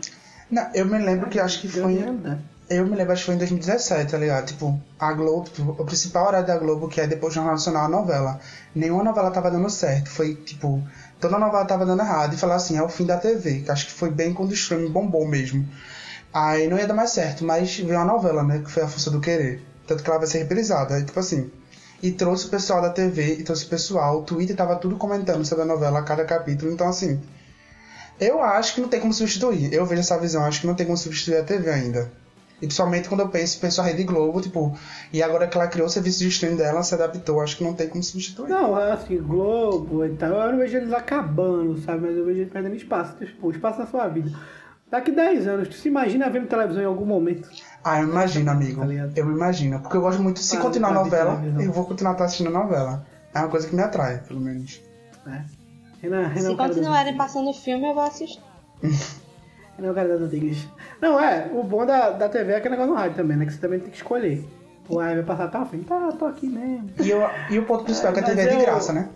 Não, 0.50 0.68
eu 0.74 0.86
me 0.86 0.98
lembro 0.98 1.28
que 1.28 1.40
acho 1.40 1.60
que 1.60 1.68
foi. 1.68 2.04
Eu 2.70 2.86
me 2.86 2.96
lembro, 2.96 3.12
acho 3.12 3.22
que 3.22 3.26
foi 3.26 3.34
em 3.34 3.38
2017, 3.38 4.12
tá 4.12 4.16
ligado? 4.16 4.46
Tipo, 4.46 4.80
a 4.98 5.12
Globo, 5.12 5.50
o 5.78 5.84
principal 5.84 6.26
horário 6.26 6.46
da 6.46 6.56
Globo, 6.56 6.88
que 6.88 7.00
é 7.00 7.06
depois 7.06 7.32
do 7.32 7.34
Jornal 7.34 7.54
Nacional, 7.54 7.84
a 7.84 7.88
novela. 7.88 8.40
Nenhuma 8.74 9.04
novela 9.04 9.30
tava 9.30 9.50
dando 9.50 9.68
certo. 9.68 10.08
Foi, 10.08 10.34
tipo, 10.34 10.82
toda 11.20 11.38
novela 11.38 11.66
tava 11.66 11.84
dando 11.84 12.02
errado. 12.02 12.34
E 12.34 12.38
falar 12.38 12.54
assim, 12.54 12.78
é 12.78 12.82
o 12.82 12.88
fim 12.88 13.04
da 13.04 13.18
TV. 13.18 13.60
Que 13.60 13.70
acho 13.70 13.86
que 13.86 13.92
foi 13.92 14.10
bem 14.10 14.32
quando 14.32 14.50
o 14.50 14.54
streaming 14.54 14.90
bombou 14.90 15.26
mesmo. 15.26 15.68
Aí 16.32 16.66
não 16.66 16.78
ia 16.78 16.86
dar 16.86 16.94
mais 16.94 17.10
certo, 17.10 17.44
mas 17.44 17.76
veio 17.76 17.98
uma 17.98 18.06
novela, 18.06 18.42
né? 18.42 18.60
Que 18.60 18.70
foi 18.70 18.82
A 18.82 18.88
Força 18.88 19.10
do 19.10 19.20
Querer. 19.20 19.60
Tanto 19.86 20.02
que 20.02 20.08
ela 20.08 20.18
vai 20.18 20.28
ser 20.28 20.38
reprisada. 20.38 20.94
Aí, 20.94 21.04
tipo 21.04 21.18
assim. 21.20 21.50
E 22.02 22.10
trouxe 22.10 22.46
o 22.46 22.50
pessoal 22.50 22.82
da 22.82 22.90
TV, 22.90 23.34
e 23.34 23.42
trouxe 23.44 23.66
o 23.66 23.68
pessoal. 23.68 24.20
O 24.20 24.22
Twitter 24.22 24.56
tava 24.56 24.76
tudo 24.76 24.96
comentando 24.96 25.44
sobre 25.44 25.62
a 25.62 25.66
novela 25.66 26.00
a 26.00 26.02
cada 26.02 26.24
capítulo. 26.24 26.72
Então, 26.72 26.88
assim. 26.88 27.20
Eu 28.20 28.42
acho 28.42 28.74
que 28.74 28.80
não 28.80 28.88
tem 28.88 29.00
como 29.00 29.12
substituir. 29.12 29.72
Eu 29.72 29.86
vejo 29.86 30.00
essa 30.00 30.18
visão, 30.18 30.44
acho 30.44 30.60
que 30.60 30.66
não 30.66 30.74
tem 30.74 30.86
como 30.86 30.98
substituir 30.98 31.36
a 31.36 31.42
TV 31.42 31.70
ainda. 31.70 32.10
E 32.62 32.66
principalmente 32.66 33.08
quando 33.08 33.22
eu 33.22 33.28
penso, 33.28 33.58
penso 33.58 33.80
a 33.80 33.84
Rede 33.84 34.04
Globo, 34.04 34.40
tipo, 34.40 34.78
e 35.12 35.20
agora 35.20 35.48
que 35.48 35.56
ela 35.56 35.66
criou 35.66 35.88
o 35.88 35.90
serviço 35.90 36.20
de 36.20 36.28
streaming 36.28 36.56
dela, 36.56 36.70
ela 36.70 36.82
se 36.84 36.94
adaptou, 36.94 37.40
acho 37.40 37.56
que 37.56 37.64
não 37.64 37.74
tem 37.74 37.88
como 37.88 38.04
substituir. 38.04 38.48
Não, 38.48 38.76
assim, 38.76 39.18
Globo 39.18 40.04
e 40.04 40.10
tal, 40.10 40.30
eu 40.30 40.52
não 40.52 40.58
vejo 40.58 40.76
eles 40.76 40.92
acabando, 40.92 41.76
sabe? 41.80 42.06
Mas 42.06 42.16
eu 42.16 42.24
vejo 42.24 42.38
eles 42.38 42.52
perdendo 42.52 42.76
espaço, 42.76 43.16
tipo, 43.16 43.50
espaço 43.50 43.80
na 43.80 43.86
sua 43.86 44.06
vida. 44.06 44.30
Daqui 44.88 45.10
10 45.10 45.48
anos, 45.48 45.68
tu 45.68 45.74
se 45.74 45.88
imagina 45.88 46.30
vendo 46.30 46.46
televisão 46.46 46.82
em 46.82 46.86
algum 46.86 47.04
momento? 47.04 47.48
Ah, 47.84 48.00
eu 48.00 48.08
imagino, 48.08 48.50
amigo. 48.50 48.80
Tá 48.80 48.86
ligado? 48.86 49.12
eu 49.18 49.26
me 49.26 49.34
imagino. 49.34 49.80
Porque 49.80 49.96
eu 49.96 50.00
gosto 50.00 50.22
muito, 50.22 50.38
se 50.40 50.56
Ah, 50.56 50.60
continuar 50.60 50.90
a 50.90 50.94
novela, 50.94 51.42
eu 51.60 51.72
vou 51.72 51.84
continuar 51.84 52.20
assistindo 52.22 52.48
a 52.48 52.52
novela. 52.52 53.06
É 53.34 53.38
uma 53.40 53.48
coisa 53.48 53.66
que 53.66 53.74
me 53.74 53.82
atrai, 53.82 54.18
pelo 54.26 54.40
menos. 54.40 54.80
Né? 55.26 55.44
Renan, 56.00 56.28
Renan, 56.28 56.40
Se 56.40 56.46
é 56.46 56.50
o 56.50 56.56
continuarem 56.56 57.16
passando 57.16 57.52
filme, 57.52 57.88
eu 57.88 57.94
vou 57.94 58.02
assistir. 58.04 58.40
Renan 59.76 59.88
é 59.88 59.90
o 59.90 59.94
cara 59.94 60.08
das 60.08 60.20
antigas. 60.20 60.68
Não, 61.00 61.18
é, 61.18 61.50
o 61.52 61.62
bom 61.64 61.84
da, 61.86 62.10
da 62.10 62.28
TV 62.28 62.52
é 62.52 62.56
aquele 62.56 62.72
negócio 62.76 62.92
no 62.92 62.98
rádio 62.98 63.16
também, 63.16 63.36
né? 63.36 63.46
Que 63.46 63.52
você 63.52 63.58
também 63.58 63.80
tem 63.80 63.90
que 63.90 63.96
escolher. 63.96 64.46
Pô, 64.84 65.00
aí 65.00 65.14
vai 65.14 65.24
passar 65.24 65.48
tal 65.48 65.64
filme, 65.66 65.84
tá, 65.84 66.12
tô 66.18 66.26
aqui 66.26 66.48
mesmo. 66.48 66.90
E, 67.00 67.08
eu, 67.10 67.20
e 67.50 67.58
o 67.58 67.64
ponto 67.64 67.84
principal 67.84 68.10
é 68.10 68.14
que 68.14 68.20
a 68.20 68.24
TV 68.24 68.42
é 68.42 68.46
de 68.48 68.54
eu- 68.54 68.60
graça, 68.60 68.92
né? 68.92 69.08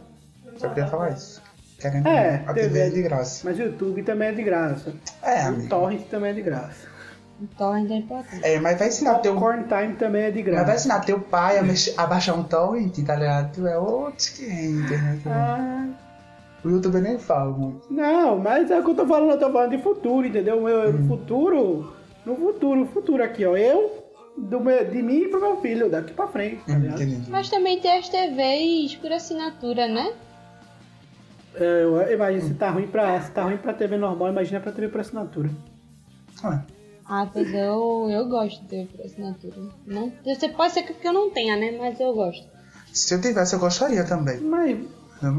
Só 0.57 0.69
queria 0.69 0.87
falar 0.87 1.11
isso. 1.11 1.43
Querendo 1.79 2.09
É, 2.09 2.43
a 2.47 2.55
TV 2.55 2.79
é 2.79 2.89
de 2.89 3.03
graça. 3.03 3.43
Mas 3.45 3.59
o 3.59 3.63
YouTube 3.63 4.03
também 4.03 4.29
é 4.29 4.33
de 4.33 4.43
graça. 4.43 4.95
É, 5.23 5.45
o 5.45 5.49
amigo. 5.49 5.69
Torrent 5.69 6.03
também 6.09 6.31
é 6.31 6.35
de 6.35 6.41
graça. 6.43 6.89
Então 7.41 7.73
ainda 7.73 7.93
é 7.93 7.97
importante. 7.99 8.45
É, 8.45 8.59
mas 8.59 8.79
vai 8.79 8.89
ensinar 8.89 9.17
teu. 9.19 9.35
Popcorn 9.35 9.65
Time 9.65 9.95
também 9.97 10.23
é 10.23 10.31
de 10.31 10.43
Mas 10.43 10.53
vai 10.55 10.65
graça. 10.65 10.75
ensinar 10.77 11.01
teu 11.01 11.21
pai 11.21 11.59
a, 11.59 11.63
mexer, 11.63 11.95
a 11.97 12.07
baixar 12.07 12.35
um 12.35 12.43
torrent, 12.45 12.97
tá 13.05 13.15
ligado? 13.15 13.53
Tu 13.55 13.67
é 13.67 13.77
outro 13.79 14.33
que 14.35 14.45
é 14.47 14.65
internet. 14.65 15.23
Ah, 15.29 15.87
O 16.65 16.69
YouTube 16.71 17.01
nem 17.01 17.19
fala 17.19 17.51
muito. 17.53 17.93
Não, 17.93 18.39
mas 18.39 18.71
é 18.71 18.81
o 18.81 18.83
que 18.85 18.91
eu 18.91 18.95
tô 18.95 19.07
falando, 19.07 19.31
eu 19.33 19.39
tô 19.39 19.53
falando 19.53 19.71
de 19.77 19.83
futuro, 19.83 20.27
entendeu? 20.27 20.61
Meu 20.63 20.91
Hum. 20.91 21.07
futuro, 21.09 21.93
no 22.25 22.35
futuro, 22.37 22.87
futuro 22.87 23.23
aqui, 23.23 23.45
ó. 23.45 23.55
Eu, 23.57 24.03
do 24.37 24.59
meu, 24.59 24.85
de 24.85 25.03
mim 25.03 25.29
pro 25.29 25.41
meu 25.41 25.61
filho, 25.61 25.91
daqui 25.91 26.13
pra 26.15 26.27
frente, 26.29 26.63
tá 26.67 26.73
Hum, 26.73 26.79
ligado? 26.81 27.29
Mas 27.29 27.51
também 27.51 27.79
tem 27.81 27.99
as 27.99 28.09
TVs 28.09 28.97
por 28.97 29.13
assinatura, 29.13 29.87
né? 29.87 30.13
É, 31.55 31.85
eu 31.85 32.13
imagino 32.13 32.43
se 32.49 32.55
tá 32.55 32.71
ruim 32.71 32.87
pra, 32.87 33.21
se 33.21 33.31
tá 33.31 33.43
ruim 33.45 33.57
pra 33.57 33.73
TV 33.73 33.97
normal, 33.97 34.29
imagina 34.31 34.59
pra 34.61 34.73
TV 34.73 34.89
por 34.89 35.01
assinatura. 35.01 35.51
Ah, 36.43 36.61
Ah, 37.09 37.29
pois 37.33 37.53
eu, 37.55 38.09
eu 38.11 38.29
gosto 38.29 38.61
de 38.63 38.69
TV 38.69 38.89
por 38.97 39.05
assinatura. 39.05 39.57
Não, 39.87 40.13
você 40.25 40.49
pode 40.49 40.73
ser 40.73 40.83
que 40.83 41.07
eu 41.07 41.13
não 41.13 41.31
tenha, 41.31 41.57
né? 41.57 41.77
Mas 41.79 42.01
eu 42.01 42.13
gosto. 42.13 42.45
se 42.93 43.15
eu 43.15 43.21
tivesse, 43.21 43.55
eu 43.55 43.61
gostaria 43.61 44.05
também. 44.05 44.41
Mas. 44.41 44.79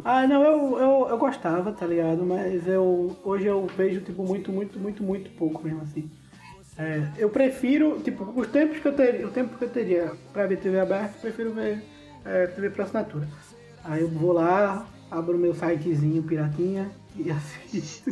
Ah, 0.03 0.25
não, 0.25 0.41
eu, 0.43 0.79
eu, 0.79 1.07
eu 1.09 1.17
gostava, 1.17 1.71
tá 1.71 1.85
ligado? 1.85 2.25
Mas 2.25 2.65
eu. 2.67 3.15
Hoje 3.23 3.45
eu 3.45 3.67
vejo, 3.77 4.01
tipo, 4.01 4.23
muito, 4.23 4.51
muito, 4.51 4.79
muito, 4.79 5.03
muito 5.03 5.29
pouco 5.31 5.63
mesmo 5.63 5.81
assim. 5.81 6.09
É, 6.77 7.01
eu 7.17 7.29
prefiro, 7.29 7.99
tipo, 8.03 8.23
os 8.39 8.47
tempos 8.47 8.79
que 8.79 8.87
eu 8.87 8.95
teria, 8.95 9.27
o 9.27 9.31
tempo 9.31 9.57
que 9.57 9.65
eu 9.65 9.69
teria 9.69 10.13
pra 10.31 10.45
ver 10.45 10.57
TV 10.59 10.79
aberta, 10.79 11.15
eu 11.17 11.21
prefiro 11.21 11.51
ver 11.51 11.83
é, 12.23 12.47
TV 12.47 12.69
por 12.69 12.81
assinatura. 12.81 13.27
Aí 13.83 14.01
eu 14.01 14.09
vou 14.09 14.31
lá, 14.31 14.85
abro 15.09 15.37
meu 15.37 15.53
sitezinho 15.53 16.23
piratinha 16.23 16.91
e 17.15 17.29
assisto. 17.31 18.11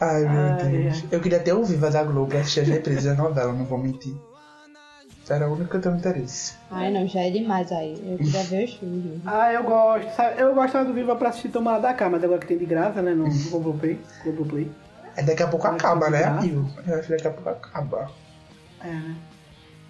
Ai, 0.00 0.20
meu 0.22 0.30
Ai, 0.30 0.56
Deus. 0.70 1.02
ai. 1.02 1.08
Eu 1.12 1.20
queria 1.20 1.40
ter 1.40 1.52
o 1.52 1.62
Viva 1.64 1.90
da 1.90 2.02
Globo 2.02 2.28
pra 2.28 2.40
assistir 2.40 2.60
as 2.60 2.68
reprises 2.68 3.04
da 3.04 3.14
novela, 3.14 3.52
não 3.52 3.64
vou 3.64 3.78
mentir. 3.78 4.14
Isso 5.22 5.32
era 5.32 5.48
o 5.48 5.52
único 5.52 5.70
que 5.70 5.76
eu 5.76 5.80
tenho 5.80 5.96
interesse. 5.96 6.54
Ai, 6.70 6.90
não, 6.90 7.06
já 7.06 7.20
é 7.20 7.30
demais 7.30 7.70
aí. 7.70 7.94
Eu 8.04 8.16
queria 8.18 8.42
ver 8.44 8.64
os 8.64 8.74
filmes. 8.74 9.20
Ah, 9.26 9.52
eu 9.52 9.62
gosto, 9.62 10.10
sabe? 10.16 10.40
Eu 10.40 10.54
gostava 10.54 10.84
do 10.86 10.94
Viva 10.94 11.14
pra 11.16 11.28
assistir 11.28 11.50
Tomar 11.50 11.78
da 11.78 11.92
Cá, 11.94 12.08
mas 12.08 12.24
agora 12.24 12.40
que 12.40 12.46
tem 12.46 12.58
de 12.58 12.64
graça, 12.64 13.02
né? 13.02 13.12
No 13.14 13.28
Globoplay. 13.50 14.00
Globoplay. 14.24 14.70
É 15.16 15.22
daqui 15.22 15.42
a 15.42 15.48
pouco 15.48 15.66
acaba, 15.66 16.08
né, 16.08 16.24
amigo? 16.24 16.68
Eu 16.86 16.94
acho 16.98 17.06
que 17.08 17.12
daqui 17.12 17.26
a 17.28 17.30
pouco 17.30 17.48
acaba. 17.50 18.10
É, 18.82 18.88
né? 18.88 19.16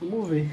Vamos 0.00 0.28
ver. 0.28 0.50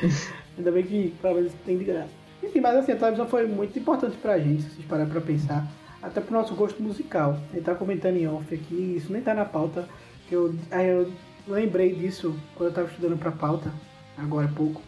Ainda 0.56 0.70
bem 0.70 0.82
que 0.84 1.14
pelo 1.20 1.34
menos 1.36 1.52
tem 1.66 1.78
de 1.78 1.84
graça. 1.84 2.08
Enfim, 2.42 2.60
mas 2.60 2.76
assim, 2.76 2.92
a 2.92 2.96
televisão 2.96 3.26
foi 3.26 3.46
muito 3.46 3.78
importante 3.78 4.16
pra 4.18 4.38
gente, 4.38 4.62
se 4.62 4.70
vocês 4.70 4.86
pararem 4.86 5.10
pra 5.10 5.20
pensar. 5.20 5.66
Até 6.02 6.20
pro 6.20 6.32
nosso 6.32 6.54
gosto 6.54 6.82
musical. 6.82 7.38
Ele 7.52 7.62
tá 7.62 7.74
comentando 7.74 8.16
em 8.16 8.26
off 8.26 8.54
aqui, 8.54 8.94
isso 8.96 9.12
nem 9.12 9.22
tá 9.22 9.34
na 9.34 9.44
pauta. 9.44 9.86
Que 10.28 10.34
eu, 10.34 10.54
eu 10.70 11.12
lembrei 11.46 11.94
disso 11.94 12.34
quando 12.54 12.70
eu 12.70 12.74
tava 12.74 12.88
estudando 12.88 13.18
pra 13.18 13.32
pauta, 13.32 13.70
agora 14.16 14.46
há 14.46 14.52
pouco. 14.52 14.80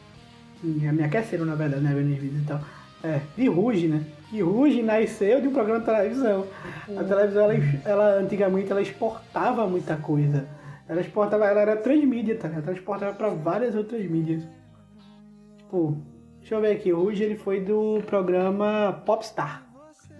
E 0.63 0.69
me 0.69 1.03
aqueceram, 1.03 1.45
na 1.45 1.55
verdade, 1.55 1.83
né? 1.83 1.93
Vendo 1.95 2.13
os 2.13 2.19
vídeos 2.19 2.43
e 2.43 2.47
tal. 2.47 2.61
É, 3.03 3.21
de 3.37 3.49
Ruge, 3.49 3.89
né? 3.89 4.05
Que 4.31 4.41
Ruge 4.41 4.81
nasceu 4.81 5.41
de 5.41 5.49
um 5.49 5.53
programa 5.53 5.81
de 5.81 5.87
televisão. 5.87 6.47
A 6.97 7.03
televisão, 7.03 7.43
ela, 7.43 7.55
ela 7.85 8.15
antigamente, 8.21 8.71
ela 8.71 8.81
exportava 8.81 9.67
muita 9.67 9.97
coisa. 9.97 10.47
Ela 10.89 11.01
exportava, 11.01 11.47
ela 11.47 11.61
era 11.61 11.77
transmídia, 11.77 12.39
tá? 12.39 12.49
Ela 12.49 12.73
exportava 12.73 13.13
pra 13.13 13.31
várias 13.31 13.75
outras 13.75 14.09
mídias. 14.09 14.47
Tipo, 15.59 16.01
deixa 16.39 16.55
eu 16.55 16.61
ver 16.61 16.73
aqui, 16.77 16.93
Ruge 16.93 17.25
ele 17.25 17.37
foi 17.37 17.61
do 17.61 18.01
programa 18.07 19.03
Popstar. 19.05 19.72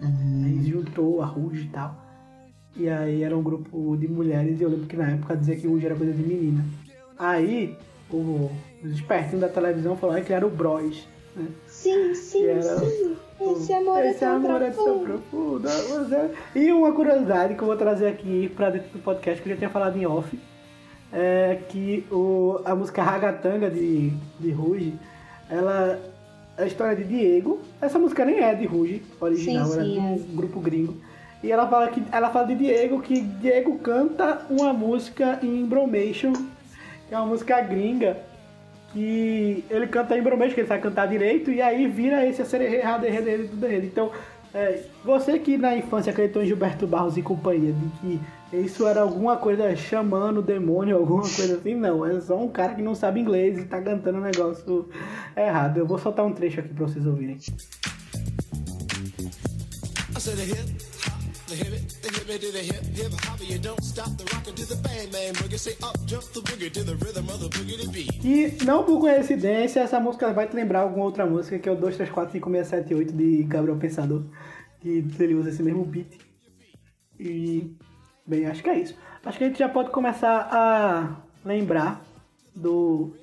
Aí 0.03 0.63
juntou 0.69 1.21
a 1.21 1.25
Ruge 1.25 1.63
e 1.65 1.69
tal. 1.69 1.95
E 2.75 2.89
aí 2.89 3.23
era 3.23 3.37
um 3.37 3.43
grupo 3.43 3.95
de 3.97 4.07
mulheres 4.07 4.59
e 4.59 4.63
eu 4.63 4.69
lembro 4.69 4.87
que 4.87 4.97
na 4.97 5.09
época 5.11 5.37
dizia 5.37 5.55
que 5.55 5.67
Ruge 5.67 5.85
era 5.85 5.95
coisa 5.95 6.11
de 6.13 6.23
menina. 6.23 6.63
Aí 7.17 7.75
o, 8.11 8.49
os 8.83 8.91
espertinhos 8.91 9.41
da 9.41 9.47
televisão 9.49 9.95
falaram 9.95 10.23
que 10.23 10.33
era 10.33 10.45
o 10.45 10.49
Bros. 10.49 11.07
Né? 11.35 11.47
Sim, 11.67 12.13
sim, 12.15 12.45
era 12.45 12.61
sim. 12.79 13.15
Esse 13.41 13.73
amor 13.73 13.97
é 13.99 14.09
Esse 14.11 14.19
tão 14.21 14.35
amor 14.35 14.61
é 14.61 14.69
tão 14.71 14.99
profundo. 14.99 15.05
profundo. 15.29 15.61
você- 16.09 16.31
E 16.55 16.71
uma 16.71 16.91
curiosidade 16.93 17.55
que 17.55 17.61
eu 17.61 17.67
vou 17.67 17.75
trazer 17.77 18.07
aqui 18.07 18.51
pra 18.55 18.69
dentro 18.69 18.89
do 18.89 18.99
podcast, 19.03 19.41
que 19.41 19.49
eu 19.49 19.53
já 19.53 19.57
tinha 19.57 19.69
falado 19.69 19.97
em 19.97 20.05
off, 20.05 20.39
é 21.11 21.59
que 21.69 22.05
o, 22.11 22.59
a 22.65 22.75
música 22.75 23.03
Ragatanga 23.03 23.69
de, 23.69 24.11
de 24.39 24.51
Ruge, 24.51 24.93
ela 25.49 25.87
é 25.93 25.99
a 26.57 26.65
história 26.65 26.95
de 26.95 27.03
Diego. 27.03 27.59
Essa 27.81 27.97
música 27.97 28.23
nem 28.25 28.39
é 28.39 28.53
de 28.53 28.65
Ruge, 28.65 29.01
original, 29.19 29.65
Sim, 29.65 29.73
era 29.73 29.83
sim, 29.83 29.93
de 29.93 29.99
um 29.99 30.13
é. 30.13 30.35
grupo 30.35 30.59
gringo. 30.59 30.95
E 31.43 31.51
ela 31.51 31.67
fala, 31.67 31.89
que, 31.89 32.01
ela 32.11 32.29
fala 32.29 32.47
de 32.47 32.55
Diego, 32.55 33.01
que 33.01 33.19
Diego 33.19 33.77
canta 33.79 34.45
uma 34.49 34.71
música 34.71 35.39
em 35.43 35.65
Bromation, 35.65 36.31
que 37.07 37.13
é 37.13 37.17
uma 37.17 37.27
música 37.27 37.59
gringa, 37.61 38.17
que 38.93 39.63
ele 39.69 39.87
canta 39.87 40.17
em 40.17 40.21
Bromation, 40.21 40.53
que 40.53 40.61
ele 40.61 40.67
sabe 40.67 40.81
cantar 40.81 41.07
direito, 41.07 41.51
e 41.51 41.61
aí 41.61 41.85
vira 41.87 42.25
esse 42.25 42.41
a 42.41 42.45
ser 42.45 42.61
errado, 42.61 43.03
errado, 43.03 43.27
errado, 43.27 43.49
tudo 43.49 43.65
errado. 43.65 43.83
Então, 43.83 44.11
é, 44.53 44.83
você 45.03 45.37
que 45.37 45.57
na 45.57 45.75
infância 45.75 46.11
acreditou 46.11 46.43
em 46.43 46.45
Gilberto 46.45 46.87
Barros 46.87 47.17
e 47.17 47.21
companhia, 47.21 47.73
de 47.73 47.89
que 47.99 48.21
isso 48.61 48.87
era 48.87 49.01
alguma 49.01 49.37
coisa 49.37 49.75
chamando 49.75 50.37
o 50.37 50.43
demônio, 50.43 50.97
alguma 50.97 51.23
coisa 51.23 51.57
assim, 51.57 51.75
não. 51.75 52.05
É 52.05 52.21
só 52.21 52.37
um 52.37 52.47
cara 52.47 52.75
que 52.75 52.81
não 52.81 52.93
sabe 52.93 53.19
inglês 53.19 53.57
e 53.57 53.65
tá 53.65 53.81
cantando 53.81 54.19
um 54.19 54.21
negócio 54.21 54.89
errado. 55.35 55.77
Eu 55.77 55.87
vou 55.87 55.97
soltar 55.97 56.25
um 56.25 56.33
trecho 56.33 56.59
aqui 56.59 56.73
pra 56.73 56.85
vocês 56.85 57.05
ouvirem. 57.05 57.37
I 60.15 60.19
said 60.19 60.37
the 60.37 60.43
hip 60.43 60.59
hop, 61.07 61.19
the 61.47 61.55
hip 61.55 61.73
it, 61.73 62.01
the 62.03 62.09
hip 62.09 62.29
it 62.29 62.39
to 62.39 62.51
the 62.51 62.61
hip 62.61 62.85
hip 62.93 63.13
hop. 63.25 63.41
You 63.41 63.57
don't 63.57 63.83
stop 63.83 64.15
the 64.15 64.25
rockin' 64.31 64.53
to 64.53 64.65
the 64.67 64.75
bang 64.75 65.09
bang 65.11 65.33
boogie. 65.33 65.57
Say 65.57 65.75
up 65.81 65.97
jump 66.05 66.23
the 66.33 66.41
boogie 66.41 66.71
to 66.71 66.83
the 66.83 66.95
rhythm 66.97 67.27
of 67.29 67.39
the 67.39 67.49
boogie 67.49 67.81
to 67.81 67.89
beat. 67.89 68.23
E 68.23 68.63
não 68.63 68.83
por 68.83 68.99
coincidência, 68.99 69.79
essa 69.79 69.99
música 69.99 70.31
vai 70.31 70.47
te 70.47 70.55
lembrar 70.55 70.81
alguma 70.81 71.05
outra 71.05 71.25
música 71.25 71.57
que 71.57 71.67
é 71.67 71.71
o 71.71 71.75
2, 71.75 71.97
3, 71.97 72.11
4, 72.11 72.31
5, 72.33 72.51
6, 72.51 72.67
7, 72.67 72.93
8 72.93 73.13
de 73.13 73.43
Gabriel 73.43 73.77
Pensador. 73.77 74.23
Que 74.79 75.03
ele 75.19 75.33
usa 75.33 75.49
esse 75.49 75.63
mesmo 75.63 75.83
beat. 75.83 76.19
E, 77.19 77.75
bem, 78.25 78.45
acho 78.45 78.63
que 78.63 78.69
é 78.69 78.79
isso. 78.79 78.95
Acho 79.25 79.37
que 79.37 79.43
a 79.43 79.47
gente 79.47 79.59
já 79.59 79.69
pode 79.69 79.89
começar 79.89 80.49
a 80.51 81.15
lembrar 81.45 82.01
do, 82.55 83.15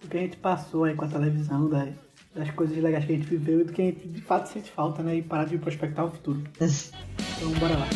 do 0.00 0.08
que 0.08 0.16
a 0.16 0.20
gente 0.20 0.36
passou 0.36 0.84
aí 0.84 0.94
com 0.94 1.04
a 1.04 1.08
televisão, 1.08 1.68
das, 1.68 1.90
das 2.34 2.50
coisas 2.50 2.76
legais 2.76 3.04
que 3.04 3.12
a 3.12 3.16
gente 3.16 3.28
viveu 3.28 3.60
e 3.60 3.64
do 3.64 3.72
que 3.72 3.82
a 3.82 3.84
gente 3.86 4.06
de 4.08 4.20
fato 4.20 4.48
sente 4.48 4.70
falta, 4.70 5.02
né? 5.02 5.16
E 5.16 5.22
parar 5.22 5.44
de 5.44 5.58
prospectar 5.58 6.04
o 6.04 6.10
futuro. 6.10 6.42
Então, 7.38 7.52
bora 7.52 7.76
lá. 7.76 7.86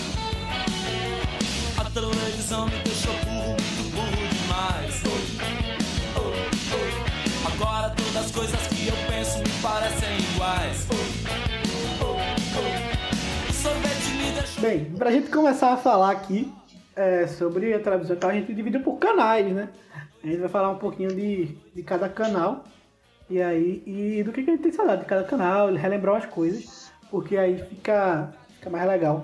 A 1.79 1.91
televisão 1.91 2.67
me 2.67 2.79
deixou 2.85 3.32
Bem, 14.73 14.87
pra 14.87 15.11
gente 15.11 15.29
começar 15.29 15.75
a 15.75 15.77
falar 15.77 16.13
aqui 16.13 16.51
é, 16.97 17.27
sobre 17.27 17.75
a 17.75 17.79
televisão, 17.79 18.17
então 18.17 18.31
a 18.31 18.33
gente 18.33 18.55
dividiu 18.55 18.81
por 18.81 18.97
canais, 18.97 19.53
né? 19.53 19.69
A 20.25 20.27
gente 20.27 20.39
vai 20.39 20.49
falar 20.49 20.71
um 20.71 20.79
pouquinho 20.79 21.15
de, 21.15 21.49
de 21.75 21.83
cada 21.83 22.09
canal 22.09 22.65
e 23.29 23.43
aí 23.43 23.83
e 23.85 24.23
do 24.23 24.33
que, 24.33 24.43
que 24.43 24.49
a 24.49 24.55
gente 24.55 24.63
tem 24.63 24.73
saudade 24.73 25.03
de 25.03 25.07
cada 25.07 25.25
canal, 25.25 25.71
relembrar 25.75 26.17
as 26.17 26.25
coisas, 26.25 26.91
porque 27.11 27.37
aí 27.37 27.59
fica, 27.59 28.33
fica 28.55 28.71
mais 28.71 28.89
legal 28.89 29.23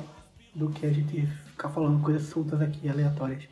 do 0.55 0.69
que 0.69 0.85
a 0.85 0.93
gente 0.93 1.27
ficar 1.47 1.71
falando 1.71 2.03
coisas 2.03 2.25
soltas 2.25 2.61
aqui, 2.61 2.87
aleatórias. 2.87 3.45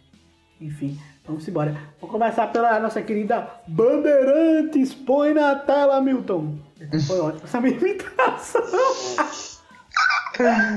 Enfim, 0.60 1.00
vamos 1.24 1.48
embora. 1.48 1.74
Vamos 1.98 2.12
começar 2.12 2.46
pela 2.48 2.78
nossa 2.78 3.00
querida 3.00 3.48
Bandeirantes. 3.66 4.92
Põe 4.92 5.32
na 5.32 5.54
tela, 5.54 5.98
Milton. 6.02 6.58
Foi 7.06 7.20
ótimo 7.20 7.44
essa 7.44 7.58
minha 7.58 7.74
imitação. 7.74 8.60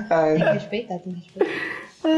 Ai, 0.10 0.36
Tem 0.36 0.44
que 0.46 0.54
respeitar, 0.54 1.00
tem 1.00 1.14
que 1.14 1.20
respeitar. 1.20 1.52
É, 2.06 2.10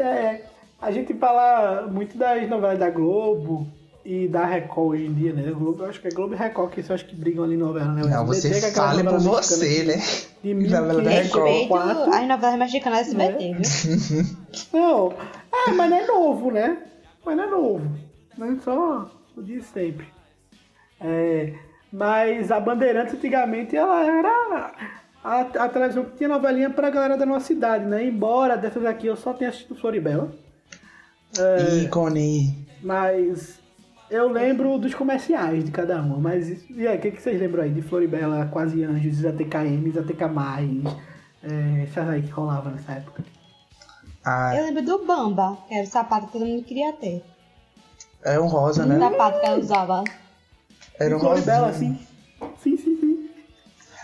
é. 0.00 0.44
A 0.80 0.90
gente 0.90 1.14
fala 1.14 1.86
muito 1.90 2.16
das 2.18 2.48
novelas 2.48 2.78
da 2.78 2.90
Globo 2.90 3.66
e 4.04 4.28
da 4.28 4.44
Record 4.44 4.90
hoje 4.90 5.06
em 5.06 5.14
dia, 5.14 5.32
né? 5.32 5.50
Globo, 5.50 5.82
eu 5.82 5.88
acho 5.88 6.00
que 6.00 6.08
é 6.08 6.10
Globo 6.10 6.34
e 6.34 6.36
Record 6.36 6.70
que 6.72 6.80
eu 6.86 6.94
acho 6.94 7.06
que 7.06 7.16
brigam 7.16 7.42
ali 7.44 7.54
em 7.54 7.58
novela, 7.58 7.92
né? 7.92 8.02
Não, 8.02 8.26
você 8.26 8.48
SBT, 8.48 8.60
que 8.60 8.78
é 8.78 8.82
fale 8.82 9.02
por 9.02 9.12
novela 9.14 9.42
você, 9.42 9.82
né? 9.84 9.94
De 10.42 10.52
Novela 10.54 11.02
da 11.02 11.10
Record. 11.10 11.44
1504. 11.44 11.88
Respeito 11.88 12.14
as 12.14 12.28
novelas 12.28 12.58
mexicanas 12.58 13.00
SBT, 13.00 13.44
É. 13.44 13.52
viu? 13.54 14.36
Não, 14.74 15.12
é, 15.52 15.70
mas 15.72 15.90
não 15.90 15.96
é 15.96 16.06
novo, 16.06 16.50
né? 16.50 16.76
Mas 17.24 17.36
não 17.36 17.44
é 17.44 17.46
novo. 17.46 17.90
Não 18.36 18.52
é 18.52 18.56
só 18.62 19.10
o 19.36 19.42
de 19.42 19.62
sempre. 19.62 20.06
É, 21.00 21.54
mas 21.90 22.52
a 22.52 22.60
Bandeirantes 22.60 23.14
antigamente 23.14 23.74
ela 23.74 24.04
era 24.04 24.72
a, 25.24 25.40
a 25.40 25.68
televisão 25.68 26.04
que 26.04 26.16
tinha 26.18 26.28
novelinha 26.28 26.68
pra 26.70 26.90
galera 26.90 27.16
da 27.16 27.24
nossa 27.26 27.46
cidade, 27.46 27.84
né? 27.86 28.04
Embora 28.04 28.56
dessas 28.56 28.84
aqui 28.84 29.06
eu 29.06 29.16
só 29.16 29.32
tenha 29.32 29.48
assistido 29.50 29.74
Floribela. 29.74 30.30
É. 31.38 31.78
Ícone. 31.82 32.66
Mas 32.82 33.58
eu 34.10 34.28
lembro 34.28 34.78
dos 34.78 34.94
comerciais 34.94 35.64
de 35.64 35.70
cada 35.70 36.00
uma. 36.02 36.18
Mas 36.18 36.68
e 36.70 36.86
aí, 36.86 36.98
o 36.98 37.00
que, 37.00 37.10
que 37.12 37.22
vocês 37.22 37.40
lembram 37.40 37.62
aí? 37.64 37.70
De 37.70 37.82
Floribela, 37.82 38.46
Quase 38.52 38.84
Anjos, 38.84 39.24
ATKM, 39.24 39.98
ATK+, 39.98 40.22
é, 41.42 41.82
essas 41.84 42.08
aí 42.08 42.22
que 42.22 42.30
rolava 42.30 42.70
nessa 42.70 42.92
época. 42.92 43.24
Ah, 44.24 44.54
Eu 44.56 44.64
lembro 44.66 44.82
do 44.82 45.04
Bamba, 45.04 45.58
que 45.68 45.74
era 45.74 45.84
o 45.84 45.90
sapato 45.90 46.26
que 46.26 46.32
todo 46.32 46.46
mundo 46.46 46.62
queria 46.64 46.92
ter. 46.94 47.22
é 48.22 48.38
um 48.40 48.46
rosa, 48.46 48.84
O 48.84 48.86
né? 48.86 48.98
sapato 48.98 49.40
que 49.40 49.46
ela 49.46 49.58
usava. 49.58 50.04
Era 50.98 51.16
um 51.16 51.20
Floribela, 51.20 51.66
rosa. 51.66 51.76
assim. 51.76 51.98
Sim, 52.62 52.76
sim, 52.76 52.96
sim. 53.00 53.30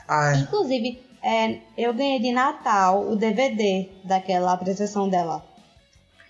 Ah, 0.08 0.34
Inclusive, 0.36 1.00
é, 1.22 1.58
eu 1.76 1.92
ganhei 1.94 2.18
de 2.20 2.32
Natal 2.32 3.08
o 3.08 3.16
DVD 3.16 3.88
daquela 4.04 4.52
apresentação 4.52 5.08
dela. 5.08 5.44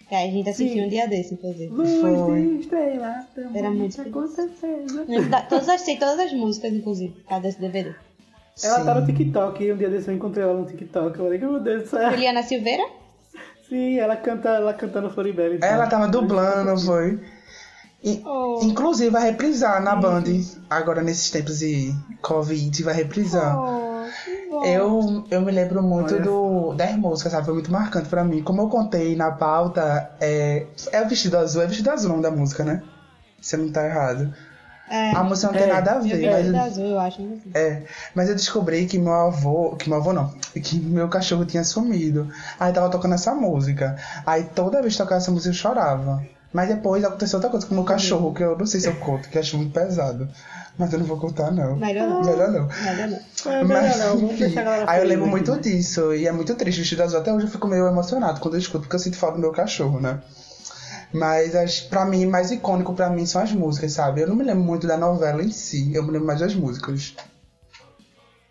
Que 0.08 0.14
a 0.16 0.22
gente 0.26 0.48
assistiu 0.50 0.80
Sim. 0.80 0.86
um 0.86 0.88
dia 0.88 1.06
desse, 1.06 1.34
inclusive. 1.34 1.68
Luz 1.68 2.00
Foi. 2.00 2.40
estrela, 2.60 3.24
também 3.34 3.58
Era 3.62 3.70
muito 3.70 4.10
com 4.10 4.26
certeza. 4.26 5.06
Todas 5.48 5.68
as, 5.68 5.80
sei 5.82 5.96
todas 5.96 6.18
as 6.18 6.32
músicas, 6.32 6.72
inclusive, 6.72 7.12
por 7.12 7.28
causa 7.28 7.42
desse 7.44 7.60
DVD. 7.60 7.94
Ela 8.62 8.84
tá 8.84 8.94
no 8.94 9.06
sim. 9.06 9.14
TikTok, 9.14 9.62
e 9.64 9.72
um 9.72 9.76
dia 9.76 9.88
desse 9.88 10.08
eu 10.08 10.14
encontrei 10.16 10.42
ela 10.44 10.54
no 10.54 10.66
TikTok. 10.66 11.16
Eu 11.16 11.24
falei, 11.24 11.38
meu 11.38 11.60
Deus 11.60 11.84
do 11.84 11.88
céu. 11.90 12.10
Juliana 12.10 12.42
Silveira? 12.42 12.82
Sim, 13.68 13.98
ela 14.00 14.16
canta, 14.16 14.48
ela 14.48 14.74
cantando 14.74 15.08
Floribela. 15.10 15.54
e 15.54 15.58
tal. 15.58 15.68
Ela 15.70 15.86
tava 15.86 16.08
dublando, 16.08 16.78
foi. 16.80 17.20
E- 18.02 18.20
Oh. 18.26 18.58
Inclusive 18.62 19.10
vai 19.10 19.22
reprisar 19.22 19.80
na 19.82 19.94
Band, 19.94 20.24
agora 20.68 21.02
nesses 21.02 21.30
tempos 21.30 21.60
de 21.60 21.94
Covid, 22.20 22.82
vai 22.82 22.94
reprisar. 22.94 23.56
Oh, 23.56 23.89
bom. 24.50 24.64
Eu, 24.64 25.24
eu 25.30 25.40
me 25.42 25.52
lembro 25.52 25.82
muito 25.82 26.14
Olha. 26.14 26.22
do, 26.24 26.74
das 26.74 26.96
músicas, 26.96 27.32
sabe? 27.32 27.44
Foi 27.46 27.54
muito 27.54 27.70
marcante 27.72 28.08
pra 28.08 28.24
mim. 28.24 28.42
Como 28.42 28.60
eu 28.62 28.68
contei 28.68 29.16
na 29.16 29.30
pauta, 29.30 30.10
é, 30.20 30.66
é 30.92 31.02
o 31.02 31.08
vestido 31.08 31.38
azul, 31.38 31.62
é 31.62 31.66
vestido 31.66 31.90
azul 31.90 32.06
o 32.08 32.12
nome 32.12 32.22
da 32.22 32.30
música, 32.30 32.64
né? 32.64 32.82
Se 33.40 33.56
eu 33.56 33.60
não 33.60 33.72
tá 33.72 33.84
errado. 33.86 34.32
É, 34.88 35.12
A 35.12 35.22
música 35.22 35.52
não 35.52 35.58
tem 35.58 35.68
É, 35.68 35.72
nada 35.72 35.92
a 35.92 35.98
ver, 36.00 36.30
mas, 36.30 36.46
tudo 36.46 36.56
azul, 36.58 36.84
eu 36.84 36.98
acho. 36.98 37.22
é, 37.54 37.82
mas 38.14 38.28
eu 38.28 38.34
descobri 38.34 38.86
que 38.86 38.98
meu 38.98 39.12
avô, 39.14 39.76
que 39.76 39.88
meu 39.88 39.98
avô 39.98 40.12
não, 40.12 40.30
que 40.62 40.80
meu 40.80 41.08
cachorro 41.08 41.44
tinha 41.44 41.62
sumido. 41.62 42.28
Aí 42.58 42.72
tava 42.72 42.90
tocando 42.90 43.14
essa 43.14 43.32
música. 43.34 43.96
Aí 44.26 44.44
toda 44.44 44.80
vez 44.82 44.94
que 44.94 44.98
tocava 44.98 45.20
essa 45.20 45.30
música 45.30 45.50
eu 45.50 45.54
chorava. 45.54 46.22
Mas 46.52 46.68
depois 46.68 47.04
aconteceu 47.04 47.36
outra 47.36 47.50
coisa 47.50 47.66
com 47.66 47.72
o 47.72 47.76
meu 47.76 47.84
cachorro, 47.84 48.34
que 48.34 48.42
eu 48.42 48.58
não 48.58 48.66
sei 48.66 48.80
se 48.80 48.88
eu 48.88 48.96
conto, 48.96 49.28
que 49.28 49.36
eu 49.38 49.40
acho 49.40 49.56
muito 49.56 49.72
pesado. 49.72 50.28
Mas 50.76 50.92
eu 50.92 50.98
não 50.98 51.06
vou 51.06 51.16
contar, 51.16 51.52
não. 51.52 51.76
Melhor 51.76 52.08
não. 52.08 52.22
Melhor 52.22 52.50
não. 52.50 52.68
Melhor 52.68 53.08
não. 53.08 53.52
É, 53.52 53.64
melhor 53.64 53.98
não, 53.98 54.16
vamos 54.16 54.32
enfim, 54.32 54.44
deixar 54.44 54.60
a 54.60 54.64
galera 54.64 54.84
aí 54.90 55.00
eu 55.00 55.06
lembro 55.06 55.24
aqui, 55.26 55.30
muito 55.30 55.54
né? 55.54 55.60
disso, 55.60 56.12
e 56.12 56.26
é 56.26 56.32
muito 56.32 56.54
triste 56.56 56.78
o 56.78 56.80
vestido 56.80 57.02
azul. 57.02 57.20
Até 57.20 57.32
hoje 57.32 57.46
eu 57.46 57.50
fico 57.50 57.68
meio 57.68 57.86
emocionado 57.86 58.40
quando 58.40 58.54
eu 58.54 58.60
escuto, 58.60 58.80
porque 58.80 58.96
eu 58.96 59.00
sinto 59.00 59.16
falta 59.16 59.36
do 59.36 59.40
meu 59.40 59.52
cachorro, 59.52 60.00
né? 60.00 60.20
Mas 61.12 61.54
as, 61.54 61.80
pra 61.80 62.04
mim, 62.04 62.26
mais 62.26 62.50
icônico 62.50 62.94
pra 62.94 63.10
mim 63.10 63.26
são 63.26 63.42
as 63.42 63.52
músicas, 63.52 63.92
sabe? 63.92 64.22
Eu 64.22 64.28
não 64.28 64.36
me 64.36 64.44
lembro 64.44 64.64
muito 64.64 64.86
da 64.86 64.96
novela 64.96 65.42
em 65.42 65.50
si, 65.50 65.92
eu 65.94 66.02
me 66.02 66.10
lembro 66.10 66.26
mais 66.26 66.40
das 66.40 66.54
músicas. 66.54 67.14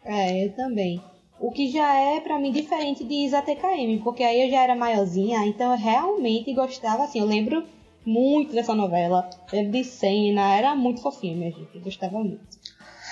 É, 0.06 0.46
eu 0.46 0.52
também. 0.54 1.02
O 1.40 1.52
que 1.52 1.72
já 1.72 1.94
é 1.94 2.20
pra 2.20 2.38
mim 2.38 2.52
diferente 2.52 3.04
de 3.04 3.26
Isa 3.26 3.42
TKM, 3.42 4.02
porque 4.04 4.24
aí 4.24 4.44
eu 4.46 4.52
já 4.52 4.62
era 4.62 4.76
maiorzinha, 4.76 5.46
então 5.46 5.72
eu 5.72 5.78
realmente 5.78 6.54
gostava, 6.54 7.04
assim, 7.04 7.20
eu 7.20 7.26
lembro 7.26 7.64
muito 8.06 8.54
dessa 8.54 8.74
novela. 8.74 9.30
Lembro 9.52 9.72
de 9.72 9.84
cena, 9.84 10.54
era 10.56 10.76
muito 10.76 11.02
fofinha, 11.02 11.36
minha 11.36 11.52
gente, 11.52 11.70
eu 11.76 11.82
gostava 11.82 12.20
muito. 12.20 12.60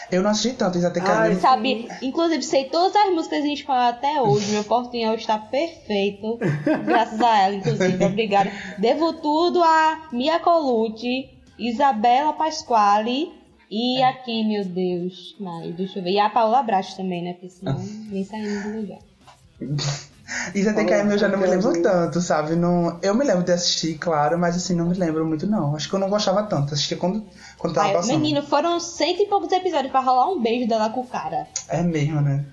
Eu 0.09 0.23
não 0.23 0.29
assisti 0.29 0.57
tanto 0.57 0.77
Isa 0.77 0.89
TKM. 0.89 1.09
Ai, 1.09 1.35
Sabe, 1.35 1.87
inclusive 2.01 2.41
sei 2.41 2.65
todas 2.65 2.95
as 2.95 3.13
músicas 3.13 3.43
em 3.43 3.53
espanhol 3.53 3.89
até 3.89 4.21
hoje, 4.21 4.51
meu 4.51 4.63
portunhol 4.63 5.15
está 5.15 5.37
perfeito, 5.37 6.39
graças 6.85 7.19
a 7.19 7.37
ela, 7.39 7.55
inclusive, 7.55 8.03
obrigada. 8.05 8.51
Devo 8.77 9.13
tudo 9.13 9.61
a 9.61 10.07
Mia 10.13 10.39
Colucci, 10.39 11.29
Isabela 11.59 12.31
Pasquale 12.33 13.33
e 13.69 14.01
a 14.01 14.13
quem, 14.13 14.47
meu 14.47 14.63
Deus, 14.63 15.35
mas 15.39 15.75
deixa 15.75 15.99
eu 15.99 16.03
ver, 16.03 16.11
e 16.11 16.19
a 16.19 16.29
Paola 16.29 16.63
Bracho 16.63 16.95
também, 16.95 17.21
né, 17.21 17.33
porque 17.33 17.49
senão 17.49 17.77
nem 18.09 18.23
saímos 18.23 18.63
do 18.63 18.79
lugar. 18.79 18.99
Isa 20.53 20.73
TKM 20.73 21.11
eu 21.11 21.17
já 21.17 21.27
não 21.27 21.39
me 21.39 21.47
lembro 21.47 21.81
tanto, 21.81 22.19
sabe? 22.19 22.55
Não, 22.55 22.99
eu 23.01 23.15
me 23.15 23.23
lembro 23.23 23.43
de 23.43 23.51
assistir, 23.51 23.97
claro, 23.97 24.37
mas 24.37 24.55
assim, 24.55 24.75
não 24.75 24.87
me 24.87 24.95
lembro 24.95 25.25
muito 25.25 25.47
não. 25.47 25.75
Acho 25.75 25.87
que 25.87 25.95
eu 25.95 25.99
não 25.99 26.09
gostava 26.09 26.43
tanto, 26.43 26.73
assistia 26.73 26.97
quando, 26.97 27.25
quando 27.57 27.73
tava 27.73 27.87
Ai, 27.87 27.93
passando. 27.93 28.19
menino, 28.19 28.41
foram 28.43 28.79
cento 28.79 29.21
e 29.21 29.25
poucos 29.27 29.51
episódios 29.51 29.91
pra 29.91 30.01
rolar 30.01 30.29
um 30.29 30.41
beijo 30.41 30.67
dela 30.67 30.89
com 30.89 31.01
o 31.01 31.07
cara. 31.07 31.47
É 31.69 31.81
mesmo, 31.81 32.21
né? 32.21 32.45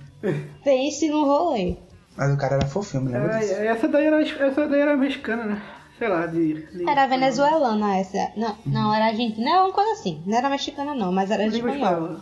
Pense 0.63 1.09
no 1.09 1.25
rolê. 1.25 1.77
Mas 2.17 2.33
o 2.33 2.37
cara 2.37 2.57
era 2.57 2.67
fofinho, 2.67 3.03
eu 3.03 3.07
me 3.07 3.13
lembro 3.13 3.39
disso. 3.39 3.55
É, 3.55 3.67
essa, 3.67 3.89
daí 3.89 4.07
era, 4.07 4.23
essa 4.23 4.69
daí 4.69 4.81
era 4.81 4.97
mexicana, 4.97 5.45
né? 5.45 5.63
Sei 5.99 6.09
lá, 6.09 6.27
de. 6.27 6.67
de 6.67 6.89
Era 6.89 7.07
venezuelana 7.07 7.97
essa. 7.99 8.33
Não, 8.37 8.57
não, 8.67 8.95
era 8.95 9.07
argentina. 9.07 9.45
Não, 9.45 9.67
uma 9.67 9.73
coisa 9.73 9.93
assim. 9.93 10.23
Não 10.27 10.37
era 10.37 10.49
mexicana, 10.49 10.95
não, 10.95 11.13
mas 11.13 11.31
era 11.31 11.47
espanhola. 11.47 12.21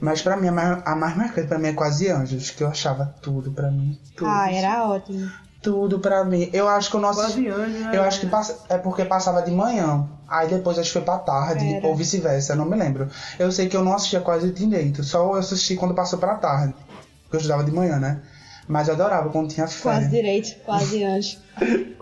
Mas 0.00 0.22
pra 0.22 0.36
mim, 0.36 0.48
a 0.48 0.52
mais, 0.52 0.82
a 0.84 0.94
mais 0.94 1.16
marcante 1.16 1.48
pra 1.48 1.58
mim 1.58 1.68
é 1.68 1.72
Quase 1.72 2.08
Anjos, 2.10 2.50
que 2.50 2.62
eu 2.62 2.68
achava 2.68 3.14
tudo 3.22 3.50
pra 3.52 3.70
mim. 3.70 3.98
Tudo. 4.16 4.28
Ah, 4.30 4.50
era 4.50 4.88
ótimo. 4.88 5.30
Tudo 5.62 5.98
pra 5.98 6.24
mim. 6.24 6.48
Eu 6.52 6.68
acho 6.68 6.90
que 6.90 6.96
não 6.98 7.08
assisti. 7.08 7.44
Quase 7.44 7.48
anjo, 7.48 7.78
né? 7.78 7.90
Eu 7.92 8.02
acho 8.02 8.20
que 8.20 8.26
passa, 8.26 8.58
é 8.68 8.78
porque 8.78 9.04
passava 9.04 9.42
de 9.42 9.50
manhã. 9.50 10.06
Aí 10.28 10.48
depois 10.48 10.78
acho 10.78 10.88
que 10.88 10.92
foi 10.92 11.02
pra 11.02 11.18
tarde, 11.18 11.74
Era. 11.74 11.86
ou 11.86 11.96
vice-versa, 11.96 12.52
eu 12.52 12.56
não 12.56 12.66
me 12.66 12.76
lembro. 12.76 13.08
Eu 13.38 13.50
sei 13.50 13.68
que 13.68 13.76
eu 13.76 13.82
não 13.82 13.94
assistia 13.94 14.20
quase 14.20 14.50
direito, 14.52 15.02
só 15.02 15.22
eu 15.22 15.34
assisti 15.34 15.76
quando 15.76 15.94
passou 15.94 16.18
pra 16.18 16.34
tarde. 16.34 16.74
Porque 17.22 17.36
eu 17.36 17.40
estudava 17.40 17.64
de 17.64 17.72
manhã, 17.72 17.98
né? 17.98 18.22
Mas 18.68 18.88
eu 18.88 18.94
adorava 18.94 19.30
quando 19.30 19.48
tinha 19.48 19.66
fé. 19.66 19.82
Quase 19.82 20.08
direito, 20.10 20.60
quase 20.64 21.02
anjo. 21.04 21.38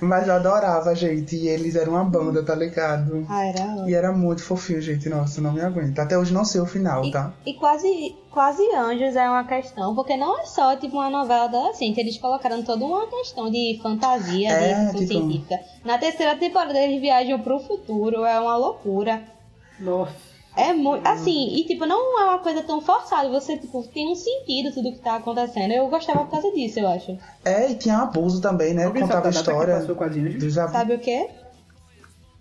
Mas 0.00 0.26
eu 0.28 0.34
adorava, 0.34 0.94
gente. 0.94 1.36
E 1.36 1.48
eles 1.48 1.74
eram 1.76 1.92
uma 1.92 2.04
banda, 2.04 2.42
tá 2.42 2.54
ligado? 2.54 3.26
Ah, 3.28 3.44
era. 3.46 3.88
E 3.88 3.94
era 3.94 4.12
muito 4.12 4.42
fofinho, 4.42 4.80
gente. 4.80 5.08
Nossa, 5.08 5.40
não 5.40 5.52
me 5.52 5.60
aguento. 5.60 5.98
Até 5.98 6.16
hoje 6.18 6.32
não 6.32 6.44
sei 6.44 6.60
o 6.60 6.66
final, 6.66 7.04
E, 7.04 7.10
tá? 7.10 7.32
e 7.44 7.54
quase, 7.54 8.16
quase 8.30 8.62
Anjos 8.74 9.16
é 9.16 9.28
uma 9.28 9.44
questão, 9.44 9.94
porque 9.94 10.16
não 10.16 10.40
é 10.40 10.44
só 10.46 10.76
tipo 10.76 10.96
uma 10.96 11.10
novela 11.10 11.44
adolescente, 11.44 11.98
eles 11.98 12.18
colocaram 12.18 12.62
toda 12.62 12.84
uma 12.84 13.06
questão 13.08 13.50
de 13.50 13.78
fantasia, 13.82 14.50
É, 14.50 14.84
de 14.86 14.98
tipo- 14.98 15.06
científica. 15.08 15.58
Na 15.84 15.98
terceira 15.98 16.36
temporada 16.36 16.78
eles 16.78 17.00
viajam 17.00 17.40
pro 17.40 17.58
futuro, 17.60 18.24
é 18.24 18.38
uma 18.40 18.56
loucura. 18.56 19.22
Nossa. 19.80 20.27
É 20.58 20.72
muito. 20.72 21.06
Assim, 21.06 21.54
e 21.56 21.64
tipo, 21.64 21.86
não 21.86 22.20
é 22.20 22.24
uma 22.24 22.38
coisa 22.40 22.62
tão 22.62 22.80
forçada. 22.80 23.28
Você, 23.30 23.56
tipo, 23.56 23.82
tem 23.88 24.10
um 24.10 24.14
sentido 24.16 24.74
tudo 24.74 24.92
que 24.92 24.98
tá 24.98 25.14
acontecendo. 25.16 25.70
Eu 25.72 25.88
gostava 25.88 26.24
por 26.24 26.30
causa 26.32 26.50
disso, 26.52 26.80
eu 26.80 26.88
acho. 26.88 27.16
É, 27.44 27.70
e 27.70 27.74
tinha 27.76 27.98
abuso 27.98 28.40
também, 28.40 28.74
né? 28.74 28.84
Alguém 28.86 29.02
Contava 29.02 29.20
a 29.20 29.22
data 29.22 29.32
que 29.34 29.38
história 29.38 29.74
passou 29.74 29.94
dos 30.38 30.58
abusos. 30.58 30.78
Sabe 30.78 30.94
o 30.94 30.98
quê? 30.98 31.28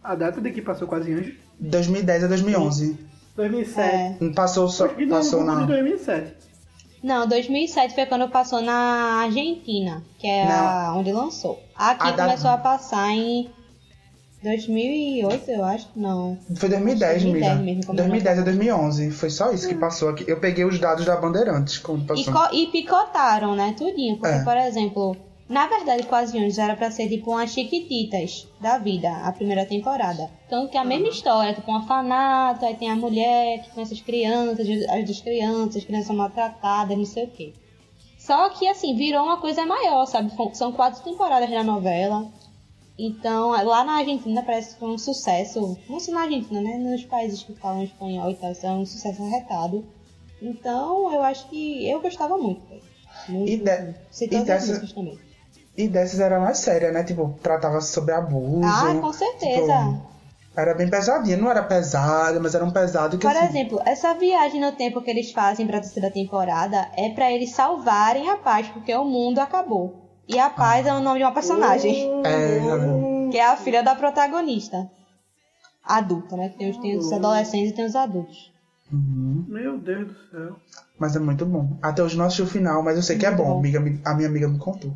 A 0.03 0.15
data 0.15 0.41
de 0.41 0.51
que 0.51 0.61
passou 0.61 0.87
Quase 0.87 1.13
Anjos? 1.13 1.35
2010 1.59 2.23
a 2.23 2.27
2011. 2.27 3.07
2007. 3.35 4.23
É. 4.23 4.29
Passou, 4.33 4.67
só, 4.67 4.85
Acho 4.85 5.07
passou 5.07 5.39
de 5.41 5.45
na... 5.45 5.65
2007. 5.65 6.33
Não, 7.03 7.27
2007 7.27 7.93
foi 7.93 8.05
quando 8.07 8.27
passou 8.29 8.61
na 8.61 9.21
Argentina, 9.23 10.03
que 10.17 10.25
é 10.25 10.51
a, 10.51 10.93
onde 10.97 11.11
lançou. 11.11 11.61
Aqui 11.75 12.07
A 12.07 12.11
da- 12.11 12.25
começou 12.25 12.49
a 12.49 12.57
passar 12.57 13.11
em 13.11 13.49
2008, 14.43 15.49
eu 15.51 15.63
acho. 15.63 15.87
Não. 15.95 16.37
Foi 16.55 16.69
2010, 16.69 17.23
2010 17.23 17.51
amiga. 17.51 17.63
mesmo, 17.65 17.85
como 17.85 17.97
2010 17.97 18.39
a 18.39 18.41
2011. 18.43 19.11
Foi 19.11 19.29
só 19.29 19.51
isso 19.51 19.67
que 19.67 19.75
passou 19.75 20.09
aqui. 20.09 20.23
Eu 20.27 20.39
peguei 20.39 20.63
os 20.65 20.79
dados 20.79 21.05
da 21.05 21.15
Bandeirantes 21.15 21.77
quando 21.77 22.03
E, 22.03 22.23
passou. 22.25 22.33
co- 22.33 22.55
e 22.55 22.67
picotaram, 22.67 23.55
né? 23.55 23.73
Tudinho. 23.77 24.17
Porque, 24.17 24.35
É. 24.35 24.43
por 24.43 24.55
exemplo, 24.57 25.15
na 25.49 25.65
verdade, 25.67 26.03
Quase 26.03 26.37
Anjos 26.37 26.57
era 26.57 26.75
pra 26.75 26.91
ser 26.91 27.07
tipo 27.09 27.31
umas 27.31 27.51
Chiquititas 27.51 28.47
da 28.61 28.77
vida, 28.77 29.09
a 29.23 29.31
primeira 29.31 29.65
temporada. 29.65 30.29
Tanto 30.49 30.69
que 30.71 30.77
é 30.77 30.79
a 30.81 30.85
mesma 30.85 31.07
história, 31.09 31.53
tipo 31.53 31.71
um 31.71 31.75
orfanato, 31.75 32.65
aí 32.65 32.75
tem 32.75 32.89
a 32.91 32.95
mulher 32.95 33.63
que 33.63 33.71
conhece 33.71 33.93
as 33.95 34.01
crianças, 34.01 34.67
as 34.89 35.03
duas 35.05 35.21
crianças, 35.21 35.77
as 35.77 35.83
crianças 35.83 36.15
maltratadas, 36.15 36.97
não 36.97 37.05
sei 37.05 37.23
o 37.25 37.27
quê. 37.29 37.53
Só 38.17 38.49
que, 38.49 38.67
assim, 38.67 38.93
virou 38.95 39.23
uma 39.23 39.37
coisa 39.37 39.65
maior, 39.65 40.05
sabe? 40.05 40.31
São 40.53 40.71
quatro 40.73 41.01
temporadas 41.01 41.49
da 41.49 41.63
novela. 41.63 42.25
Então, 42.99 43.49
lá 43.51 43.83
na 43.83 43.97
Argentina 43.97 44.41
parece 44.43 44.73
que 44.73 44.79
foi 44.79 44.89
um 44.89 44.97
sucesso. 44.97 45.77
Não 45.87 45.99
só 45.99 46.11
na 46.11 46.21
Argentina, 46.21 46.59
né? 46.61 46.77
Nos 46.77 47.03
países 47.05 47.43
que 47.43 47.53
falam 47.53 47.83
espanhol 47.83 48.31
e 48.31 48.35
tal, 48.35 48.51
isso 48.51 48.65
é 48.65 48.71
um 48.71 48.85
sucesso 48.85 49.21
arretado. 49.23 49.85
Então, 50.41 51.11
eu 51.13 51.21
acho 51.21 51.47
que 51.49 51.87
eu 51.89 52.01
gostava 52.01 52.37
muito. 52.37 52.61
Muito. 53.29 53.49
E 53.49 53.57
de- 53.57 53.95
e 54.25 54.39
dessa-. 54.43 54.81
E 55.75 55.87
dessas 55.87 56.19
era 56.19 56.39
mais 56.39 56.57
séria, 56.57 56.91
né? 56.91 57.03
Tipo, 57.03 57.35
tratava 57.41 57.81
sobre 57.81 58.13
abuso. 58.13 58.63
Ah, 58.67 58.95
com 58.99 59.13
certeza. 59.13 59.61
Tipo, 59.61 60.01
era 60.55 60.73
bem 60.73 60.89
pesadinha. 60.89 61.37
Não 61.37 61.51
era 61.51 61.61
pesada, 61.61 62.39
mas 62.39 62.55
era 62.55 62.65
um 62.65 62.71
pesado 62.71 63.17
que 63.19 63.27
Por 63.27 63.35
assim, 63.35 63.45
exemplo, 63.45 63.79
essa 63.85 64.13
viagem 64.15 64.59
no 64.59 64.71
tempo 64.71 65.01
que 65.03 65.11
eles 65.11 65.31
fazem 65.31 65.67
pra 65.67 65.79
terceira 65.79 66.09
temporada 66.09 66.89
é 66.97 67.09
pra 67.09 67.31
eles 67.31 67.51
salvarem 67.51 68.27
a 68.27 68.37
paz, 68.37 68.67
porque 68.69 68.93
o 68.95 69.05
mundo 69.05 69.37
acabou. 69.37 70.06
E 70.27 70.37
a 70.37 70.49
paz 70.49 70.85
é 70.85 70.93
o 70.93 70.99
nome 70.99 71.19
de 71.19 71.23
uma 71.25 71.31
personagem, 71.31 72.11
É, 72.25 73.31
que 73.31 73.37
é 73.37 73.45
a 73.45 73.55
filha 73.55 73.81
da 73.81 73.95
protagonista. 73.95 74.89
Adulta, 75.83 76.35
né? 76.35 76.49
Tem 76.57 76.69
os, 76.69 76.77
tem 76.77 76.97
os 76.97 77.11
adolescentes 77.13 77.71
e 77.71 77.73
tem 77.75 77.85
os 77.85 77.95
adultos. 77.95 78.51
uhum. 78.91 79.45
Meu 79.47 79.77
Deus 79.77 80.07
do 80.07 80.15
céu. 80.29 80.59
Mas 80.99 81.15
é 81.15 81.19
muito 81.19 81.45
bom. 81.45 81.77
Até 81.81 82.03
hoje 82.03 82.17
não 82.17 82.25
assisti 82.25 82.41
o 82.41 82.47
final, 82.47 82.83
mas 82.83 82.97
eu 82.97 83.03
sei 83.03 83.17
que 83.17 83.25
é 83.25 83.31
bom. 83.31 83.45
bom. 83.45 83.59
Amiga 83.59 83.79
a 83.79 84.13
minha 84.13 84.27
amiga 84.27 84.47
me 84.49 84.57
contou. 84.57 84.93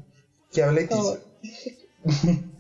Que 0.52 0.60
é 0.60 0.66
a 0.66 0.72
Letícia. 0.72 1.22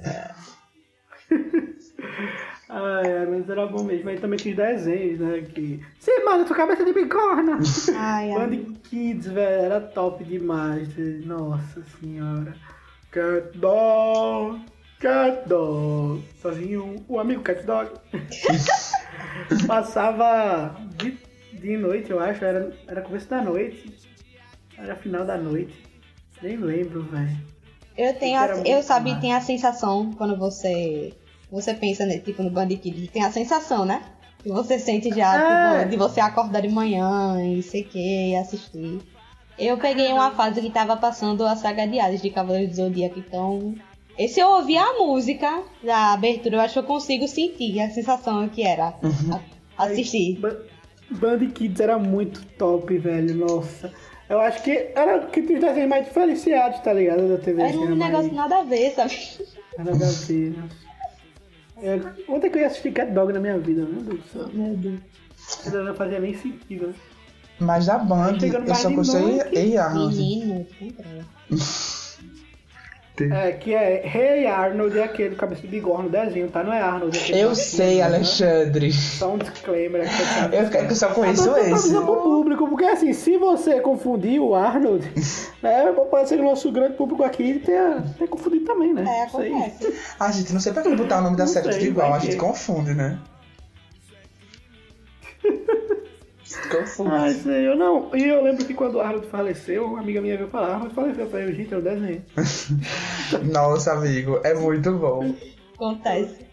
Ai, 2.74 3.18
ai, 3.18 3.26
mas 3.26 3.50
era 3.50 3.66
bom 3.66 3.84
mesmo. 3.84 4.10
Aí 4.10 4.18
também 4.18 4.38
tinha 4.38 4.54
os 4.54 4.58
desenhos, 4.58 5.20
né? 5.20 5.42
Que. 5.42 5.82
Sim, 6.00 6.24
mano, 6.24 6.48
sua 6.48 6.56
cabeça 6.56 6.86
de 6.86 6.94
bigorna! 6.94 7.60
Ai, 7.98 8.32
ai. 8.32 8.48
Band 8.48 8.74
Kids, 8.84 9.28
velho, 9.28 9.66
era 9.66 9.82
top 9.82 10.24
demais. 10.24 10.88
Nossa 11.26 11.84
senhora. 12.00 12.56
Cat 13.12 13.58
Dog, 13.58 14.62
Cat 15.02 15.50
Dog. 15.50 16.24
Sozinho, 16.42 16.96
o 17.10 17.20
amigo 17.20 17.42
Cat 17.42 17.62
Dog. 17.66 17.92
Passava 19.68 20.74
de, 20.96 21.20
de 21.52 21.76
noite, 21.76 22.10
eu 22.10 22.22
acho. 22.22 22.46
Era, 22.46 22.72
era 22.88 23.02
começo 23.02 23.30
da 23.30 23.42
noite. 23.42 23.94
Era 24.78 24.96
final 24.96 25.26
da 25.26 25.38
noite. 25.38 25.84
Nem 26.42 26.56
lembro, 26.56 27.04
velho. 27.04 27.38
Eu 27.98 28.14
tenho, 28.18 28.40
a, 28.40 28.48
eu 28.66 28.82
sabe, 28.82 29.20
tem 29.20 29.34
a 29.34 29.42
sensação 29.42 30.14
quando 30.14 30.38
você 30.38 31.14
você 31.52 31.74
pensa, 31.74 32.06
né, 32.06 32.18
tipo 32.20 32.42
no 32.44 32.50
Band 32.50 32.68
Kids, 32.70 33.10
tem 33.12 33.24
a 33.24 33.32
sensação, 33.32 33.86
né? 33.86 34.02
Que 34.42 34.50
você 34.50 34.80
sente 34.80 35.10
já, 35.10 35.36
É. 35.36 35.80
tipo, 35.80 35.90
de 35.92 35.98
você 35.98 36.20
acordar 36.20 36.62
de 36.62 36.70
manhã 36.70 37.38
e 37.46 37.62
sei 37.62 37.84
que, 37.84 38.00
e 38.32 38.36
assistir. 38.36 39.00
Eu 39.60 39.78
peguei 39.78 40.12
uma 40.12 40.32
fase 40.32 40.60
que 40.62 40.70
tava 40.72 40.98
passando 40.98 41.46
a 41.46 41.56
saga 41.56 41.86
de 41.88 42.00
Hades 42.00 42.22
de 42.22 42.30
Cavaleiros 42.32 42.72
do 42.72 42.76
Zodíaco, 42.84 43.20
então. 43.20 43.76
E 44.18 44.28
se 44.28 44.40
eu 44.40 44.48
ouvir 44.50 44.78
a 44.78 44.94
música 44.98 45.62
da 45.84 46.14
abertura, 46.14 46.56
eu 46.58 46.62
acho 46.62 46.74
que 46.74 46.80
eu 46.80 46.84
consigo 46.84 47.28
sentir 47.28 47.80
a 47.80 47.90
sensação 47.90 48.48
que 48.50 48.64
era 48.64 48.96
a- 49.78 49.84
assistir. 49.86 50.40
Ba- 50.40 50.58
Band 51.12 51.46
Kids 51.52 51.80
era 51.80 52.00
muito 52.00 52.44
top, 52.58 52.98
velho. 52.98 53.36
Nossa. 53.36 53.92
Eu 54.30 54.40
acho 54.40 54.64
que 54.64 54.72
era 54.96 55.20
que 55.28 55.42
tinha 55.42 55.60
os 55.60 55.64
desenhos 55.66 55.90
mais 55.90 56.06
diferenciados, 56.06 56.80
tá 56.80 56.94
ligado? 56.94 57.28
Da 57.28 57.38
TV. 57.38 57.62
Era 57.62 57.78
um 57.78 57.96
negócio 57.96 58.34
nada 58.34 58.60
a 58.60 58.64
ver, 58.64 58.92
sabe? 58.92 59.14
Era 59.78 59.92
da 59.96 60.08
ver, 60.08 60.56
É, 61.82 62.00
ontem 62.28 62.50
que 62.50 62.58
eu 62.58 62.62
ia 62.62 62.68
assistir 62.68 62.92
Cat 62.92 63.12
Dog 63.12 63.34
na 63.34 63.40
minha 63.40 63.58
vida, 63.58 63.84
meu 63.84 64.02
Deus 64.02 64.20
do 64.20 64.28
céu. 64.30 64.50
Meu 64.54 64.76
Deus. 64.76 65.00
Ainda 65.66 65.84
não 65.84 65.96
fazia 65.96 66.20
nem 66.20 66.36
sentido, 66.36 66.88
né? 66.88 66.94
Mas 67.60 67.86
da 67.86 67.98
Band, 67.98 68.38
eu 68.68 68.76
só 68.76 68.90
gostei. 68.90 69.42
Ei 69.52 69.78
Arnold. 69.78 70.16
Menino, 70.16 70.66
É, 73.32 73.52
que 73.52 73.74
é 73.76 74.02
Hey 74.06 74.48
Arnold 74.48 74.98
é 74.98 75.04
aquele 75.04 75.36
cabeça 75.36 75.62
de 75.62 75.68
bigorna 75.68 76.04
no 76.06 76.10
desenho, 76.10 76.50
tá? 76.50 76.64
Não 76.64 76.72
é 76.74 76.82
Arnold. 76.82 77.18
é 77.18 77.22
aquele 77.22 77.40
Eu 77.40 77.54
sei, 77.56 77.98
né? 77.98 78.04
Alexandre. 78.04 78.92
Só 78.94 79.34
um 79.34 79.38
disclaimer 79.38 80.02
aqui, 80.08 80.24
sabe? 80.24 80.56
Eu, 80.56 80.64
eu 80.90 80.96
só 80.96 81.10
conheço 81.10 81.50
pra 81.52 81.62
esse. 81.62 81.72
avisar 81.74 82.04
pro 82.06 82.16
público, 82.22 82.68
porque 82.68 82.86
assim, 82.86 83.14
se 83.14 83.38
você 83.38 83.80
confundir 83.82 84.40
o 84.40 84.56
Arnold, 84.56 85.06
né, 85.62 85.92
pode 86.10 86.30
ser 86.30 86.36
que 86.38 86.42
o 86.42 86.46
nosso 86.46 86.72
grande 86.72 86.94
público 86.96 87.24
aqui 87.24 87.60
tenha, 87.66 88.04
tenha 88.18 88.30
confundido 88.30 88.66
também, 88.66 88.94
né? 88.94 89.04
É, 89.08 89.24
acontece. 89.24 89.94
Ah, 90.20 90.32
gente, 90.32 90.54
não 90.54 90.60
sei 90.60 90.72
pra 90.74 90.82
que 90.84 90.96
botar 90.96 91.20
o 91.20 91.24
nome 91.24 91.36
da 91.38 91.46
Não 91.46 91.52
série 91.52 91.66
sei, 91.72 91.80
tudo 91.80 91.88
igual, 91.90 92.14
a 92.14 92.20
gente 92.20 92.32
que- 92.32 92.38
confunde, 92.38 92.94
né? 92.94 93.20
Ah, 97.12 97.32
sei, 97.32 97.68
eu 97.68 97.76
não. 97.76 98.10
E 98.16 98.24
eu 98.24 98.44
lembro 98.44 98.66
que 98.66 98.74
quando 98.74 98.96
o 98.96 99.02
Arnold 99.02 99.28
faleceu, 99.28 99.86
uma 99.86 100.00
amiga 100.00 100.22
minha 100.22 100.38
veio 100.38 100.50
falar, 100.50 100.76
Arnold 100.76 100.94
faleceu, 100.96 101.26
eu 101.26 101.30
falei, 101.30 101.54
gente, 101.54 101.72
eu 101.72 101.82
desenho. 101.82 102.24
Nossa, 103.52 103.94
amigo, 103.94 104.40
é 104.44 104.54
muito 104.54 104.94
bom. 104.94 105.36
Acontece. 105.76 106.46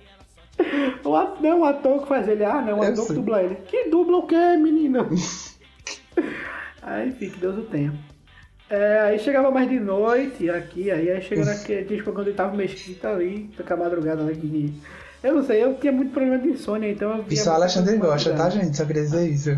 O 1.05 1.15
ator, 1.15 1.43
não, 1.43 1.61
o 1.61 1.65
ator 1.65 2.03
que 2.03 2.09
faz 2.09 2.29
ele, 2.29 2.45
ah, 2.45 2.61
não, 2.61 2.81
o 2.81 2.85
Eu 2.85 2.93
ator 2.93 3.07
que 3.07 3.13
dubla 3.13 3.43
ele. 3.43 3.55
Que 3.67 3.89
dubla 3.89 4.19
o 4.19 4.27
quê, 4.27 4.57
menina? 4.57 5.07
aí, 6.83 7.09
enfim, 7.09 7.31
que 7.31 7.39
Deus 7.39 7.59
o 7.59 7.63
tenha. 7.63 7.95
É, 8.71 9.01
aí 9.01 9.19
chegava 9.19 9.51
mais 9.51 9.69
de 9.69 9.81
noite 9.81 10.51
aqui, 10.51 10.91
aí, 10.91 11.11
aí 11.11 11.23
chegando 11.23 11.49
aqui, 11.49 11.83
diz 11.85 12.03
que 12.03 12.13
quando 12.13 12.29
eu 12.29 12.35
tava 12.35 12.55
mesquita 12.55 13.09
ali, 13.09 13.51
com 13.57 13.75
a 13.75 13.77
madrugada 13.77 14.23
lá 14.23 14.31
que. 14.31 14.75
Eu 15.23 15.35
não 15.37 15.43
sei, 15.43 15.65
eu 15.65 15.75
tinha 15.75 15.93
muito 15.93 16.13
problema 16.13 16.39
de 16.39 16.51
insônia, 16.51 16.91
então 16.91 17.17
eu 17.17 17.23
via. 17.23 17.35
E 17.35 17.37
só 17.37 17.53
o 17.53 17.55
Alexandre 17.55 17.97
gosta, 17.97 18.35
tá, 18.35 18.51
gente? 18.51 18.77
Só 18.77 18.85
queria 18.85 19.03
dizer 19.03 19.29
isso. 19.29 19.51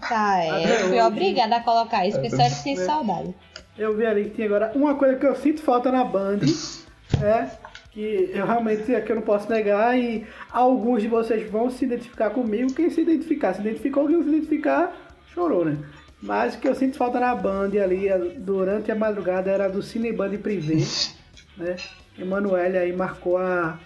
Tá, 0.00 0.42
é. 0.44 0.78
Fui 0.88 1.00
obrigada 1.00 1.56
a 1.56 1.60
colocar 1.62 2.06
isso, 2.06 2.18
porque 2.20 2.30
só 2.30 2.42
ele 2.42 2.54
tem 2.62 2.76
saudade. 2.76 3.34
Eu 3.76 3.96
vi 3.96 4.06
ali 4.06 4.24
que 4.24 4.30
tinha 4.30 4.46
agora 4.46 4.72
uma 4.74 4.94
coisa 4.96 5.16
que 5.16 5.26
eu 5.26 5.34
sinto 5.36 5.60
falta 5.62 5.90
na 5.90 6.04
Band, 6.04 6.38
é 7.22 7.48
que 7.92 8.30
eu 8.32 8.46
realmente 8.46 8.94
é 8.94 9.00
que 9.00 9.10
eu 9.10 9.16
não 9.16 9.22
posso 9.22 9.48
negar 9.50 9.98
e 9.98 10.26
alguns 10.50 11.02
de 11.02 11.08
vocês 11.08 11.50
vão 11.50 11.70
se 11.70 11.84
identificar 11.84 12.30
comigo. 12.30 12.72
Quem 12.74 12.90
se 12.90 13.00
identificar, 13.00 13.54
se 13.54 13.60
identificou, 13.60 14.06
quem 14.06 14.16
não 14.16 14.22
se 14.22 14.28
identificar, 14.28 14.94
chorou, 15.34 15.64
né? 15.64 15.78
Mas 16.20 16.54
o 16.54 16.58
que 16.58 16.68
eu 16.68 16.74
sinto 16.74 16.96
falta 16.96 17.20
na 17.20 17.34
Band 17.34 17.70
ali 17.82 18.10
a- 18.10 18.18
durante 18.36 18.90
a 18.90 18.94
madrugada 18.94 19.50
era 19.50 19.68
do 19.68 19.82
Cine 19.82 20.12
Band 20.12 20.36
Privé, 20.38 20.74
né? 21.56 21.76
Emanuele 22.18 22.76
aí 22.78 22.92
marcou 22.92 23.36
a, 23.38 23.78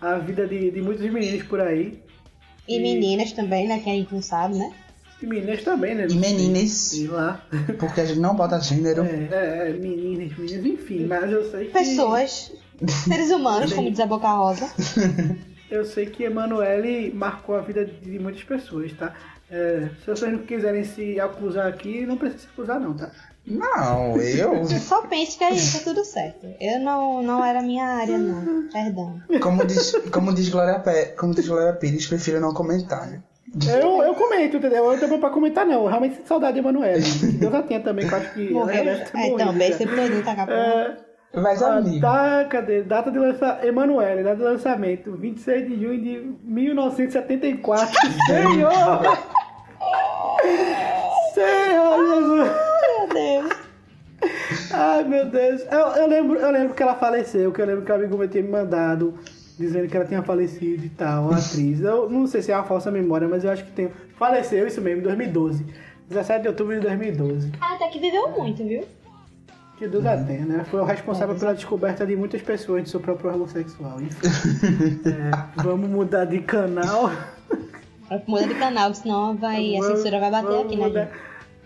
a 0.00 0.14
vida 0.16 0.46
de, 0.46 0.70
de 0.70 0.80
muitos 0.80 1.04
meninos 1.10 1.42
por 1.46 1.60
aí. 1.60 2.02
E 2.66 2.78
meninas 2.80 3.32
também, 3.32 3.68
né? 3.68 3.78
Que 3.80 3.90
a 3.90 3.92
gente 3.92 4.12
não 4.14 4.22
sabe, 4.22 4.56
né? 4.56 4.72
E 5.24 5.26
meninas 5.26 5.64
também, 5.64 5.94
né? 5.94 6.06
E 6.08 6.14
meninas, 6.14 6.70
Sei 6.70 7.06
lá. 7.06 7.42
porque 7.80 8.02
a 8.02 8.04
gente 8.04 8.20
não 8.20 8.36
bota 8.36 8.60
gênero. 8.60 9.02
É, 9.04 9.28
é, 9.32 9.70
é, 9.70 9.72
meninas, 9.72 10.36
meninas, 10.36 10.66
enfim, 10.66 11.06
mas 11.06 11.32
eu 11.32 11.50
sei 11.50 11.66
que. 11.66 11.72
Pessoas, 11.72 12.52
seres 13.08 13.30
humanos, 13.30 13.72
como 13.72 13.90
diz 13.90 14.00
a 14.00 14.06
Boca 14.06 14.28
Rosa. 14.28 14.70
Eu 15.70 15.84
sei 15.86 16.06
que 16.06 16.24
Emanuele 16.24 17.10
marcou 17.14 17.56
a 17.56 17.62
vida 17.62 17.86
de 17.86 18.18
muitas 18.18 18.44
pessoas, 18.44 18.92
tá? 18.92 19.14
É, 19.50 19.88
se 20.00 20.06
vocês 20.06 20.30
não 20.30 20.40
quiserem 20.40 20.84
se 20.84 21.18
acusar 21.18 21.68
aqui, 21.68 22.04
não 22.04 22.18
precisa 22.18 22.42
se 22.42 22.48
acusar 22.52 22.78
não, 22.78 22.94
tá? 22.94 23.10
Não, 23.46 24.20
eu. 24.20 24.64
Só 24.78 25.06
pense 25.06 25.38
que 25.38 25.44
aí 25.44 25.56
tá 25.56 25.78
tudo 25.84 26.04
certo. 26.04 26.46
Eu 26.60 26.80
não, 26.80 27.22
não 27.22 27.42
era 27.42 27.62
minha 27.62 27.86
área, 27.86 28.18
não. 28.18 28.68
Perdão. 28.68 29.22
Como 29.40 29.64
diz, 29.66 29.92
como 30.12 30.34
diz 30.34 30.50
Glória, 30.50 30.78
Pe, 30.80 31.16
como 31.16 31.34
diz 31.34 31.48
Glória 31.48 31.72
Pires, 31.72 32.06
prefiro 32.06 32.40
não 32.40 32.52
comentar. 32.52 33.22
Eu, 33.68 34.02
eu 34.02 34.14
comento, 34.14 34.56
entendeu? 34.56 34.84
Eu 34.84 34.92
não 34.92 34.98
tenho 34.98 35.18
pra 35.18 35.30
comentar, 35.30 35.64
não. 35.64 35.84
Eu 35.84 35.86
realmente 35.86 36.16
sinto 36.16 36.26
saudade 36.26 36.54
de 36.54 36.58
Emanuele. 36.58 37.02
Deus 37.38 37.52
já 37.52 37.80
também, 37.80 38.08
que 38.08 38.12
eu 38.12 38.18
acho 38.18 38.34
que. 38.34 38.50
Morreu. 38.50 38.90
É, 38.90 39.04
também, 39.36 39.72
sempre 39.72 39.96
não 39.96 40.22
tá. 40.22 40.34
Mas 41.34 41.62
amigo. 41.62 42.00
Tá, 42.00 42.44
cadê? 42.44 42.82
Data 42.82 43.10
de 43.10 43.18
lançamento. 43.18 43.66
Emanuele, 43.66 44.22
data 44.22 44.36
de 44.36 44.42
lançamento. 44.42 45.16
26 45.16 45.68
de 45.68 45.80
junho 45.80 46.00
de 46.00 46.34
1974. 46.44 47.92
Senhor! 48.26 48.72
Senhor 51.34 51.96
Jesus! 52.06 52.50
Ai, 52.52 53.08
meu 53.08 53.08
Deus! 53.08 53.64
Ai, 54.72 55.04
meu 55.04 55.26
Deus. 55.26 55.62
Eu, 55.70 55.78
eu, 55.78 56.08
lembro, 56.08 56.38
eu 56.38 56.50
lembro 56.50 56.74
que 56.74 56.82
ela 56.82 56.94
faleceu, 56.94 57.52
que 57.52 57.60
eu 57.60 57.66
lembro 57.66 57.84
que 57.84 57.90
o 57.90 57.94
amigo 57.94 58.16
meu 58.16 58.28
tinha 58.28 58.42
me 58.42 58.50
mandado 58.50 59.14
dizendo 59.58 59.88
que 59.88 59.96
ela 59.96 60.06
tinha 60.06 60.22
falecido 60.22 60.84
e 60.84 60.88
tal, 60.88 61.24
uma 61.24 61.38
atriz. 61.38 61.80
Eu 61.80 62.08
não 62.10 62.26
sei 62.26 62.42
se 62.42 62.52
é 62.52 62.56
uma 62.56 62.64
falsa 62.64 62.90
memória, 62.90 63.28
mas 63.28 63.44
eu 63.44 63.50
acho 63.50 63.64
que 63.64 63.72
tem. 63.72 63.90
Faleceu, 64.16 64.66
isso 64.66 64.80
mesmo, 64.80 65.00
em 65.00 65.04
2012. 65.04 65.66
17 66.08 66.42
de 66.42 66.48
outubro 66.48 66.74
de 66.74 66.80
2012. 66.80 67.52
Ela 67.60 67.74
até 67.74 67.88
que 67.88 67.98
viveu 67.98 68.28
muito, 68.30 68.62
viu? 68.64 68.84
Que 69.78 69.88
Deus 69.88 70.06
a 70.06 70.16
tenha, 70.16 70.44
né? 70.44 70.64
Foi 70.70 70.80
o 70.80 70.84
responsável 70.84 71.34
pela 71.34 71.52
descoberta 71.52 72.06
de 72.06 72.14
muitas 72.14 72.40
pessoas 72.42 72.84
de 72.84 72.90
seu 72.90 73.00
próprio 73.00 73.34
homossexual. 73.34 74.00
Enfim. 74.00 74.28
É, 75.04 75.62
vamos 75.62 75.88
mudar 75.88 76.24
de 76.24 76.40
canal. 76.40 77.10
Muda 78.26 78.46
de 78.46 78.54
canal, 78.54 78.94
senão 78.94 79.34
vai, 79.34 79.76
a 79.76 79.82
censura 79.82 80.20
vai 80.20 80.30
bater 80.30 80.46
Vamos 80.46 80.66
aqui 80.66 80.76
gente. 80.76 80.98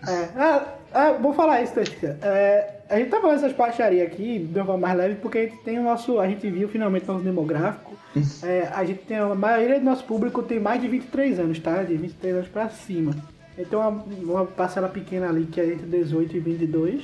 É, 0.07 0.29
ah, 0.35 0.65
ah, 0.93 1.11
vou 1.13 1.33
falar 1.33 1.61
isso, 1.61 1.73
Tâtica. 1.73 2.17
É, 2.21 2.78
a 2.89 2.97
gente 2.97 3.09
tá 3.09 3.21
falando 3.21 3.37
essas 3.37 3.53
baixarias 3.53 4.07
aqui 4.07 4.39
de 4.39 4.59
uma 4.59 4.65
forma 4.65 4.87
mais 4.87 4.97
leve 4.97 5.15
porque 5.15 5.37
a 5.37 5.41
gente 5.43 5.57
tem 5.63 5.77
o 5.79 5.83
nosso. 5.83 6.19
A 6.19 6.27
gente 6.27 6.49
viu 6.49 6.67
finalmente 6.67 7.07
nosso 7.07 7.23
demográfico. 7.23 7.97
É, 8.43 8.67
a 8.73 8.83
gente 8.83 9.01
tem. 9.01 9.17
A 9.17 9.35
maioria 9.35 9.77
do 9.79 9.85
nosso 9.85 10.03
público 10.03 10.41
tem 10.41 10.59
mais 10.59 10.81
de 10.81 10.87
23 10.87 11.39
anos, 11.39 11.59
tá? 11.59 11.83
De 11.83 11.95
23 11.95 12.35
anos 12.37 12.47
pra 12.47 12.67
cima. 12.69 13.15
Então 13.57 13.79
uma, 13.79 14.03
uma 14.41 14.45
parcela 14.45 14.87
pequena 14.89 15.29
ali 15.29 15.45
que 15.45 15.61
é 15.61 15.73
entre 15.73 15.85
18 15.85 16.35
e 16.35 16.39
22. 16.39 17.03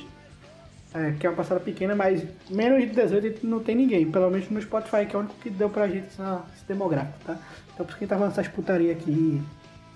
É, 0.94 1.12
que 1.12 1.26
é 1.26 1.30
uma 1.30 1.36
parcela 1.36 1.60
pequena, 1.60 1.94
mas 1.94 2.24
menos 2.50 2.80
de 2.80 2.86
18 2.88 3.46
não 3.46 3.60
tem 3.60 3.76
ninguém. 3.76 4.10
Pelo 4.10 4.30
menos 4.30 4.48
no 4.50 4.60
Spotify, 4.60 5.06
que 5.06 5.14
é 5.14 5.18
o 5.18 5.20
único 5.22 5.34
que 5.36 5.50
deu 5.50 5.68
pra 5.70 5.86
gente 5.86 6.06
essa- 6.06 6.42
esse 6.56 6.64
demográfico, 6.66 7.18
tá? 7.24 7.36
Então 7.74 7.84
por 7.86 7.90
isso 7.90 7.98
que 7.98 8.04
a 8.04 8.06
gente 8.06 8.08
tá 8.08 8.16
falando 8.16 8.32
essas 8.32 8.48
putaria 8.48 8.92
aqui 8.92 9.40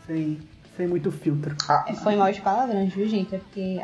sem, 0.06 0.38
sem 0.76 0.86
muito 0.86 1.10
filtro. 1.10 1.56
É, 1.88 1.94
Foi 1.94 2.14
mal 2.16 2.30
de 2.30 2.40
palavrões, 2.40 2.92
viu, 2.92 3.08
gente? 3.08 3.34
É 3.34 3.38
porque. 3.38 3.80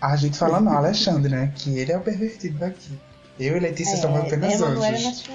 A 0.00 0.16
gente 0.16 0.38
fala 0.38 0.60
não, 0.60 0.72
Alexandre, 0.72 1.30
né? 1.30 1.52
Que 1.54 1.78
ele 1.78 1.92
é 1.92 1.96
o 1.96 2.00
pervertido 2.00 2.58
daqui. 2.58 2.98
Eu 3.38 3.56
e 3.56 3.60
Letícia 3.60 3.96
somos 3.96 4.20
apenas 4.20 4.60
anjos. 4.60 5.28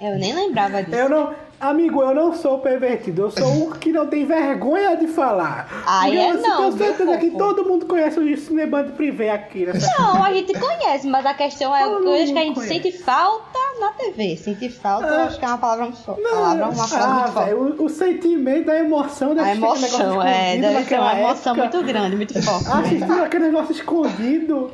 Eu 0.00 0.18
nem 0.18 0.34
lembrava 0.34 0.82
disso. 0.82 0.96
Eu 0.96 1.08
não. 1.08 1.34
Amigo, 1.60 2.02
eu 2.02 2.14
não 2.14 2.32
sou 2.34 2.60
pervertido, 2.60 3.22
eu 3.22 3.30
sou 3.32 3.68
o 3.68 3.72
que 3.72 3.90
não 3.90 4.06
tem 4.06 4.24
vergonha 4.24 4.96
de 4.96 5.08
falar. 5.08 5.68
Ai, 5.84 6.16
é 6.16 6.32
não, 6.34 6.72
tenho 6.72 6.78
certeza 6.78 7.18
que 7.18 7.30
todo 7.32 7.64
mundo 7.64 7.84
conhece 7.84 8.20
o 8.20 8.36
cinema 8.36 8.84
de 8.84 8.92
privê 8.92 9.30
aqui, 9.30 9.66
né? 9.66 9.72
Não, 9.98 10.24
a 10.24 10.32
gente 10.32 10.52
conhece, 10.52 11.08
mas 11.08 11.26
a 11.26 11.34
questão 11.34 11.74
é 11.74 11.82
Todo 11.82 12.04
coisas 12.04 12.30
que 12.30 12.38
a 12.38 12.42
gente 12.42 12.54
conhece. 12.54 12.74
sente 12.74 12.92
falta 12.98 13.58
na 13.80 13.90
TV. 13.90 14.36
Sentir 14.36 14.70
falta, 14.70 15.06
eu 15.06 15.20
acho 15.20 15.38
que 15.38 15.44
é 15.44 15.48
uma 15.48 15.58
palavra 15.58 15.84
muito 15.86 15.98
forte. 15.98 16.22
Palavra, 16.22 16.68
uma 16.68 16.88
palavra 16.88 17.08
ah, 17.08 17.22
muito 17.22 17.32
forte. 17.32 17.54
o, 17.54 17.84
o 17.84 17.88
sentimento, 17.88 18.70
a 18.70 18.78
emoção 18.78 19.34
deve 19.34 19.48
A 19.48 19.54
emoção, 19.54 20.22
é, 20.22 20.56
deve 20.58 20.84
ser 20.84 21.00
uma 21.00 21.18
emoção 21.18 21.56
época. 21.56 21.76
muito 21.76 21.92
grande, 21.92 22.16
muito 22.16 22.42
forte. 22.42 22.70
Assistindo 22.70 23.22
aquele 23.24 23.46
negócio 23.46 23.72
escondido. 23.72 24.70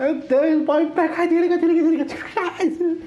Meu 0.00 0.14
Deus, 0.20 0.58
não 0.58 0.64
pode 0.64 0.86
pegar 0.92 1.26
direita, 1.26 1.58
direita, 1.58 2.04
direita. 2.04 2.14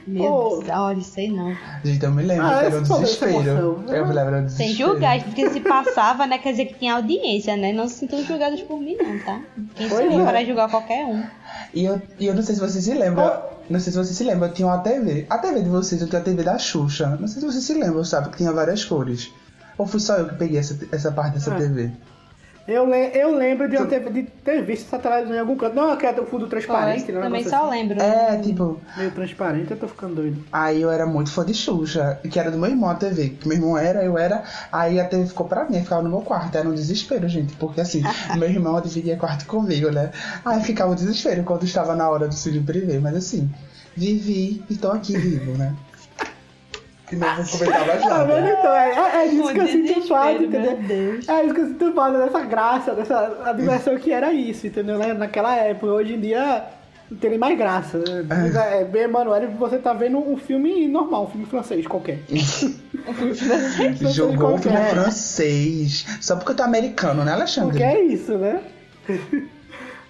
Meu 0.07 0.59
Deus, 0.63 0.69
olha, 0.69 1.01
sei 1.01 1.31
não. 1.31 1.55
Gente, 1.83 2.03
eu 2.03 2.11
me 2.11 2.23
lembro 2.23 2.45
Ah, 2.45 2.63
era 2.63 2.77
um 2.77 2.81
desespero. 2.83 3.83
Eu 3.89 4.07
me 4.07 4.13
lembro 4.13 4.41
do 4.43 4.49
Sem 4.49 4.67
desespero. 4.67 4.91
julgar, 4.91 5.23
porque 5.23 5.49
se 5.49 5.59
passava, 5.59 6.27
né, 6.27 6.37
quer 6.37 6.51
dizer 6.51 6.65
que 6.65 6.75
tinha 6.75 6.93
audiência, 6.95 7.57
né? 7.57 7.73
Não 7.73 7.87
se 7.87 7.95
sintam 7.99 8.23
julgados 8.23 8.61
por 8.61 8.79
mim, 8.79 8.95
não, 8.95 9.17
tá? 9.19 9.41
Quem 9.75 9.89
sou 9.89 9.97
Pois 9.97 10.13
eu 10.13 10.19
é. 10.21 10.25
para 10.25 10.45
julgar 10.45 10.69
qualquer 10.69 11.05
um? 11.05 11.23
E 11.73 11.83
eu, 11.85 12.01
e 12.19 12.27
eu 12.27 12.35
não 12.35 12.43
sei 12.43 12.55
se 12.55 12.61
vocês 12.61 12.83
se 12.83 12.93
lembram. 12.93 13.41
Não 13.69 13.79
sei 13.79 13.91
se 13.93 13.97
vocês 13.97 14.15
se 14.17 14.23
lembram, 14.23 14.49
eu 14.49 14.53
tinha 14.53 14.67
uma 14.67 14.77
TV. 14.79 15.25
A 15.29 15.37
TV 15.37 15.61
de 15.61 15.69
vocês, 15.69 16.01
eu 16.01 16.07
tinha 16.07 16.21
a 16.21 16.23
TV 16.23 16.43
da 16.43 16.57
Xuxa. 16.59 17.17
Não 17.19 17.27
sei 17.27 17.39
se 17.41 17.45
vocês 17.47 17.63
se 17.63 17.73
lembram, 17.73 18.03
sabe? 18.03 18.29
Que 18.29 18.37
tinha 18.37 18.51
várias 18.51 18.83
cores. 18.85 19.31
Ou 19.77 19.87
fui 19.87 19.99
só 19.99 20.17
eu 20.17 20.29
que 20.29 20.35
peguei 20.35 20.59
essa, 20.59 20.77
essa 20.91 21.11
parte 21.11 21.33
dessa 21.35 21.53
Ah. 21.53 21.57
TV? 21.57 21.91
Eu, 22.65 22.85
le- 22.85 23.11
eu 23.13 23.35
lembro 23.35 23.67
de, 23.67 23.75
eu 23.75 23.85
ter, 23.87 24.09
de 24.09 24.23
ter 24.23 24.63
visto 24.63 24.85
essa 24.87 24.97
televisão 24.97 25.35
em 25.35 25.39
algum 25.39 25.55
canto. 25.57 25.75
Não, 25.75 25.91
aquela 25.91 26.13
do 26.13 26.25
fundo 26.25 26.47
transparente, 26.47 27.11
né? 27.11 27.19
Também 27.21 27.43
só 27.43 27.63
assim. 27.67 27.69
lembro. 27.71 28.01
É, 28.01 28.37
tipo. 28.37 28.79
Meio 28.95 29.11
transparente, 29.11 29.71
eu 29.71 29.77
tô 29.77 29.87
ficando 29.87 30.15
doido. 30.15 30.41
Aí 30.49 30.81
eu 30.81 30.89
era 30.89 31.05
muito 31.05 31.29
fã 31.29 31.45
de 31.45 31.53
Xuxa, 31.53 32.19
que 32.31 32.39
era 32.39 32.49
do 32.49 32.57
meu 32.57 32.69
irmão 32.69 32.89
a 32.89 32.95
TV. 32.95 33.29
Que 33.31 33.47
meu 33.49 33.57
irmão 33.57 33.77
era, 33.77 34.01
eu 34.05 34.17
era. 34.17 34.43
Aí 34.71 34.97
a 34.97 35.05
TV 35.05 35.25
ficou 35.25 35.45
pra 35.45 35.65
mim, 35.65 35.81
ficava 35.83 36.01
no 36.01 36.09
meu 36.09 36.21
quarto. 36.21 36.57
Era 36.57 36.69
um 36.69 36.73
desespero, 36.73 37.27
gente. 37.27 37.53
Porque 37.57 37.81
assim, 37.81 38.01
meu 38.39 38.49
irmão 38.49 38.79
dividia 38.79 39.17
quarto 39.17 39.45
comigo, 39.45 39.91
né? 39.91 40.11
Aí 40.45 40.61
ficava 40.63 40.91
um 40.93 40.95
desespero 40.95 41.43
quando 41.43 41.63
estava 41.65 41.95
na 41.95 42.09
hora 42.09 42.29
do 42.29 42.33
cine 42.33 42.61
privê. 42.61 42.97
Mas 42.97 43.15
assim, 43.17 43.51
vivi 43.95 44.63
e 44.69 44.75
tô 44.77 44.89
aqui 44.89 45.17
vivo, 45.17 45.57
né? 45.57 45.75
E 47.13 47.19
não 47.19 47.35
vou 47.35 47.59
comentar 47.59 47.87
mais 47.87 48.01
Tá 48.01 48.23
vendo 48.23 48.41
nada. 48.45 48.49
então? 48.59 48.73
É, 48.75 48.89
é, 48.91 49.25
é 49.25 49.27
disso 49.29 49.43
Um 49.49 49.53
que 49.53 49.59
eu 49.59 49.67
sinto 49.67 50.07
falta, 50.07 50.43
entendeu? 50.43 51.19
É 51.27 51.43
isso 51.45 51.53
que 51.53 51.61
eu 51.61 51.67
sinto 51.67 51.93
falta, 51.93 52.17
dessa 52.19 52.39
graça, 52.41 52.93
dessa 52.93 53.41
a 53.45 53.53
diversão 53.53 53.97
que 53.97 54.11
era 54.11 54.33
isso, 54.33 54.67
entendeu? 54.67 54.97
Né? 54.97 55.13
Naquela 55.13 55.55
época. 55.55 55.93
Hoje 55.93 56.13
em 56.13 56.19
dia 56.19 56.63
não 57.11 57.17
tem 57.17 57.29
nem 57.31 57.39
mais 57.39 57.57
graça. 57.57 57.97
Né? 57.99 58.25
É 58.79 58.83
bem, 58.85 59.03
Emanuel, 59.03 59.49
você 59.51 59.77
tá 59.77 59.93
vendo 59.93 60.17
um 60.17 60.35
filme 60.37 60.87
normal, 60.87 61.25
um 61.25 61.27
filme 61.27 61.45
francês 61.45 61.85
qualquer. 61.85 62.19
Jogou 64.13 64.55
o 64.55 64.57
filme 64.57 64.77
francês. 64.77 66.05
Só 66.21 66.35
porque 66.35 66.51
eu 66.51 66.55
tô 66.55 66.63
americano, 66.63 67.23
né, 67.23 67.33
Alexandre? 67.33 67.71
Porque 67.71 67.83
é 67.83 68.03
isso, 68.03 68.37
né? 68.37 68.61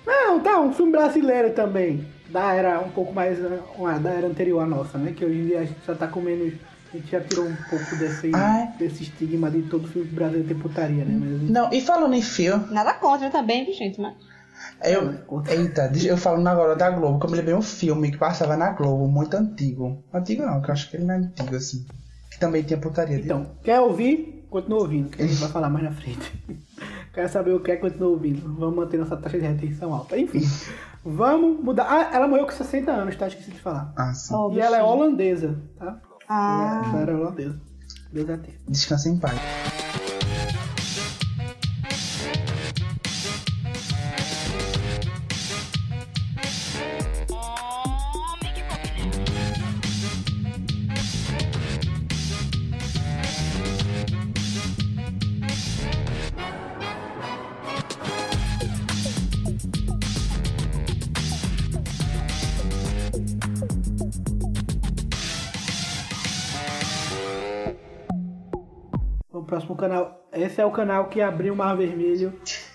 Não, 0.05 0.39
tá, 0.41 0.59
um 0.59 0.73
filme 0.73 0.91
brasileiro 0.91 1.51
também. 1.51 2.05
Da 2.29 2.53
era 2.53 2.79
um 2.79 2.89
pouco 2.89 3.13
mais. 3.13 3.37
né, 3.39 3.59
uma- 3.77 3.97
Da 3.99 4.09
era 4.09 4.27
anterior 4.27 4.61
à 4.61 4.65
nossa, 4.65 4.97
né? 4.97 5.13
Que 5.15 5.23
hoje 5.23 5.35
em 5.39 5.45
dia 5.45 5.59
a 5.59 5.63
gente 5.65 5.77
já 5.87 5.95
tá 5.95 6.07
com 6.07 6.19
menos. 6.19 6.53
A 6.93 6.97
gente 6.97 7.09
já 7.09 7.21
tirou 7.21 7.45
um 7.47 7.55
pouco 7.55 7.95
desse, 7.95 8.31
Ah, 8.35 8.71
desse 8.77 9.01
estigma 9.01 9.49
de 9.49 9.63
todo 9.63 9.87
filme 9.87 10.07
brasileiro 10.09 10.47
ter 10.47 10.53
putaria, 10.61 11.03
né? 11.03 11.17
Mas, 11.19 11.49
Não, 11.49 11.73
e 11.73 11.81
falando 11.81 12.13
em 12.13 12.21
filme, 12.21 12.65
Nada 12.71 12.93
contra 12.93 13.31
também, 13.31 13.65
viu, 13.65 13.73
gente? 13.73 13.99
Mas... 13.99 14.13
eu. 14.83 15.11
Eita, 15.47 15.91
eu 16.05 16.17
falo 16.17 16.47
agora 16.47 16.75
da 16.75 16.91
Globo, 16.91 17.19
que 17.19 17.25
eu 17.25 17.31
me 17.31 17.37
lembrei 17.37 17.55
um 17.55 17.63
filme 17.63 18.11
que 18.11 18.17
passava 18.17 18.55
na 18.55 18.69
Globo, 18.69 19.07
muito 19.07 19.35
antigo. 19.35 20.03
Antigo 20.13 20.45
não, 20.45 20.61
que 20.61 20.69
eu 20.69 20.73
acho 20.73 20.91
que 20.91 20.97
ele 20.97 21.05
não 21.05 21.15
é 21.15 21.17
antigo 21.17 21.55
assim. 21.55 21.83
Que 22.29 22.39
também 22.39 22.61
tinha 22.61 22.79
putaria. 22.79 23.17
Então, 23.17 23.47
quer 23.63 23.79
ouvir? 23.79 24.45
Continua 24.51 24.81
ouvindo, 24.81 25.09
que 25.09 25.23
a 25.23 25.25
gente 25.25 25.39
vai 25.39 25.49
falar 25.49 25.67
mais 25.67 25.83
na 25.85 25.91
frente. 25.91 26.31
Quer 27.11 27.27
saber 27.27 27.53
o 27.53 27.59
que 27.59 27.71
é? 27.71 27.75
Continua 27.75 28.09
ouvindo. 28.09 28.55
Vamos 28.55 28.75
manter 28.75 28.97
nossa 28.97 29.15
taxa 29.15 29.39
de 29.39 29.45
retenção 29.45 29.93
alta. 29.93 30.17
Enfim, 30.17 30.41
vamos 31.05 31.63
mudar. 31.63 31.85
Ah, 31.87 32.09
ela 32.15 32.27
morreu 32.27 32.45
com 32.45 32.51
60 32.51 32.91
anos, 32.91 33.15
tá? 33.15 33.27
Esqueci 33.27 33.51
de 33.51 33.59
falar. 33.59 33.93
Ah, 33.95 34.11
sim. 34.15 34.33
Oh, 34.33 34.51
E 34.51 34.59
ela 34.59 34.77
é 34.77 34.79
bichinho. 34.79 34.95
holandesa, 34.97 35.61
tá? 35.77 36.01
Ah, 36.35 36.81
Ela 36.91 37.01
era 37.01 37.15
holandesa. 37.15 37.59
Deus 38.11 38.29
a 38.29 38.37
tenha. 38.37 38.57
Descansa 38.67 39.07
em 39.09 39.17
paz. 39.19 39.39
Canal. 69.83 70.27
Esse 70.31 70.61
é 70.61 70.65
o 70.65 70.71
canal 70.71 71.05
que 71.05 71.21
abriu 71.21 71.53
o 71.53 71.57
Mar 71.57 71.75
Vermelho. 71.75 72.33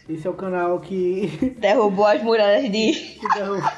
Esse 0.08 0.26
é 0.26 0.30
o 0.30 0.34
canal 0.34 0.78
que. 0.80 1.54
derrubou 1.58 2.06
as 2.06 2.22
muralhas 2.22 2.70
de... 2.70 3.18
derrubou. 3.34 3.70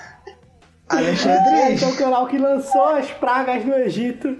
Alexandre! 0.89 1.73
Esse 1.73 1.85
é 1.85 1.89
o 1.89 1.97
canal 1.97 2.27
que 2.27 2.37
lançou 2.37 2.89
as 2.89 3.11
pragas 3.13 3.65
no 3.65 3.75
Egito. 3.75 4.37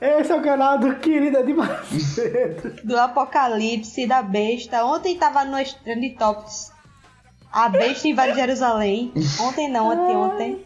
Esse 0.00 0.32
é 0.32 0.34
o 0.34 0.42
canal 0.42 0.78
do 0.78 0.96
Querida 0.96 1.44
de 1.44 1.52
Macedo. 1.52 2.74
do 2.82 2.96
apocalipse, 2.96 4.06
da 4.06 4.22
besta. 4.22 4.82
Ontem 4.84 5.18
tava 5.18 5.44
no 5.44 5.62
Trend 5.84 6.16
Topics. 6.16 6.72
A 7.52 7.68
besta 7.68 8.08
invade 8.08 8.34
Jerusalém. 8.34 9.12
Ontem 9.40 9.68
não, 9.70 9.90
anteontem. 9.90 10.64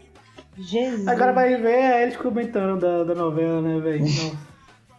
Jesus. 0.57 1.09
Agora 1.09 1.33
vai 1.33 1.57
ver 1.57 1.73
é 1.73 2.03
eles 2.05 2.17
comentando 2.17 2.79
da, 2.79 3.03
da 3.03 3.15
novela, 3.15 3.61
né, 3.61 3.81
velho? 3.81 4.03
Nossa. 4.03 4.54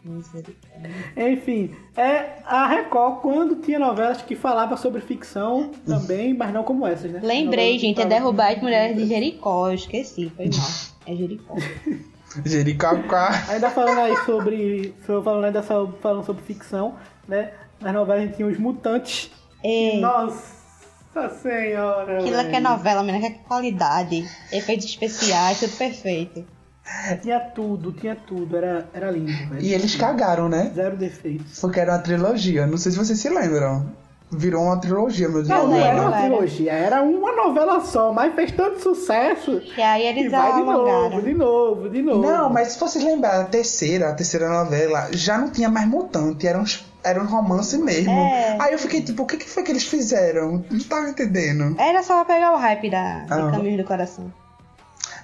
Misericórdia. 0.05 0.91
Enfim, 1.17 1.75
é 1.97 2.39
a 2.45 2.67
Record 2.67 3.21
quando 3.21 3.55
tinha 3.55 3.79
novelas 3.79 4.21
que 4.21 4.35
falavam 4.35 4.77
sobre 4.77 5.01
ficção 5.01 5.71
também, 5.85 6.33
mas 6.33 6.53
não 6.53 6.63
como 6.63 6.85
essas, 6.85 7.11
né? 7.11 7.19
Lembrei, 7.23 7.79
gente, 7.79 7.99
é 7.99 8.05
derrubar 8.05 8.53
as 8.53 8.61
mulheres 8.61 8.95
de 8.95 9.07
Jericó. 9.07 9.69
Eu 9.69 9.73
esqueci, 9.73 10.31
foi 10.35 10.45
mal. 10.45 10.67
É 11.07 11.15
Jericó. 11.15 11.55
Jericacá. 12.45 13.45
Ainda 13.49 13.69
falando 13.69 13.99
aí 13.99 14.15
sobre. 14.25 14.93
Falando 15.05 15.45
ainda 15.45 15.63
falando 15.63 16.25
sobre 16.25 16.43
ficção, 16.43 16.95
né? 17.27 17.51
Nas 17.81 17.93
novelas 17.93 18.23
a 18.23 18.25
gente 18.25 18.35
tinha 18.35 18.47
os 18.47 18.57
mutantes. 18.57 19.31
Ei, 19.63 19.99
Nossa 19.99 21.29
senhora! 21.41 22.19
aquilo 22.19 22.37
é 22.37 22.49
que 22.49 22.55
é 22.55 22.59
novela, 22.59 23.01
menina, 23.03 23.27
que 23.27 23.33
é 23.33 23.39
qualidade. 23.39 24.29
Efeitos 24.51 24.85
especiais, 24.85 25.59
tudo 25.59 25.75
perfeito. 25.77 26.45
Tinha 27.21 27.39
tudo, 27.39 27.91
tinha 27.91 28.15
tudo. 28.15 28.55
Era, 28.55 28.87
era 28.93 29.09
lindo, 29.11 29.31
velho. 29.49 29.61
E 29.61 29.73
eles 29.73 29.95
cagaram, 29.95 30.47
né? 30.47 30.71
Zero 30.73 30.95
defeitos. 30.95 31.59
Porque 31.59 31.79
era 31.79 31.93
uma 31.93 31.99
trilogia. 31.99 32.67
Não 32.67 32.77
sei 32.77 32.91
se 32.91 32.97
vocês 32.97 33.19
se 33.19 33.29
lembram. 33.29 33.85
Virou 34.31 34.63
uma 34.63 34.79
trilogia, 34.79 35.27
meu 35.29 35.37
Deus. 35.43 35.47
Não, 35.47 35.67
não 35.67 35.77
era 35.77 36.01
uma 36.01 36.11
trilogia, 36.11 36.71
era 36.73 37.01
uma 37.03 37.31
novela 37.31 37.79
só, 37.81 38.11
mas 38.11 38.33
fez 38.33 38.51
tanto 38.51 38.81
sucesso 38.81 39.61
E 39.77 39.81
aí 39.81 40.01
que 40.13 40.19
eles 40.19 40.31
vai 40.31 40.53
de 40.55 40.63
novo, 40.63 41.21
de 41.21 41.33
novo, 41.33 41.89
de 41.89 42.01
novo. 42.01 42.21
Não, 42.27 42.49
mas 42.49 42.69
se 42.69 42.79
vocês 42.79 43.03
lembrar, 43.05 43.41
a 43.41 43.45
terceira, 43.45 44.09
a 44.09 44.13
terceira 44.13 44.49
novela, 44.49 45.09
já 45.11 45.37
não 45.37 45.49
tinha 45.51 45.69
mais 45.69 45.87
mutante, 45.87 46.47
era, 46.47 46.59
uns, 46.59 46.83
era 47.03 47.21
um 47.21 47.27
romance 47.27 47.77
mesmo. 47.77 48.11
É. 48.11 48.57
Aí 48.59 48.73
eu 48.73 48.79
fiquei 48.79 49.01
tipo, 49.01 49.23
o 49.23 49.25
que, 49.27 49.37
que 49.37 49.47
foi 49.47 49.61
que 49.61 49.71
eles 49.71 49.83
fizeram? 49.87 50.65
Não 50.71 50.79
tava 50.79 51.07
entendendo. 51.07 51.79
Era 51.79 52.01
só 52.01 52.23
pra 52.25 52.33
pegar 52.35 52.53
o 52.53 52.57
hype 52.57 52.89
da, 52.89 53.25
Ah. 53.29 53.51
Caminho 53.51 53.77
do 53.77 53.83
Coração. 53.85 54.33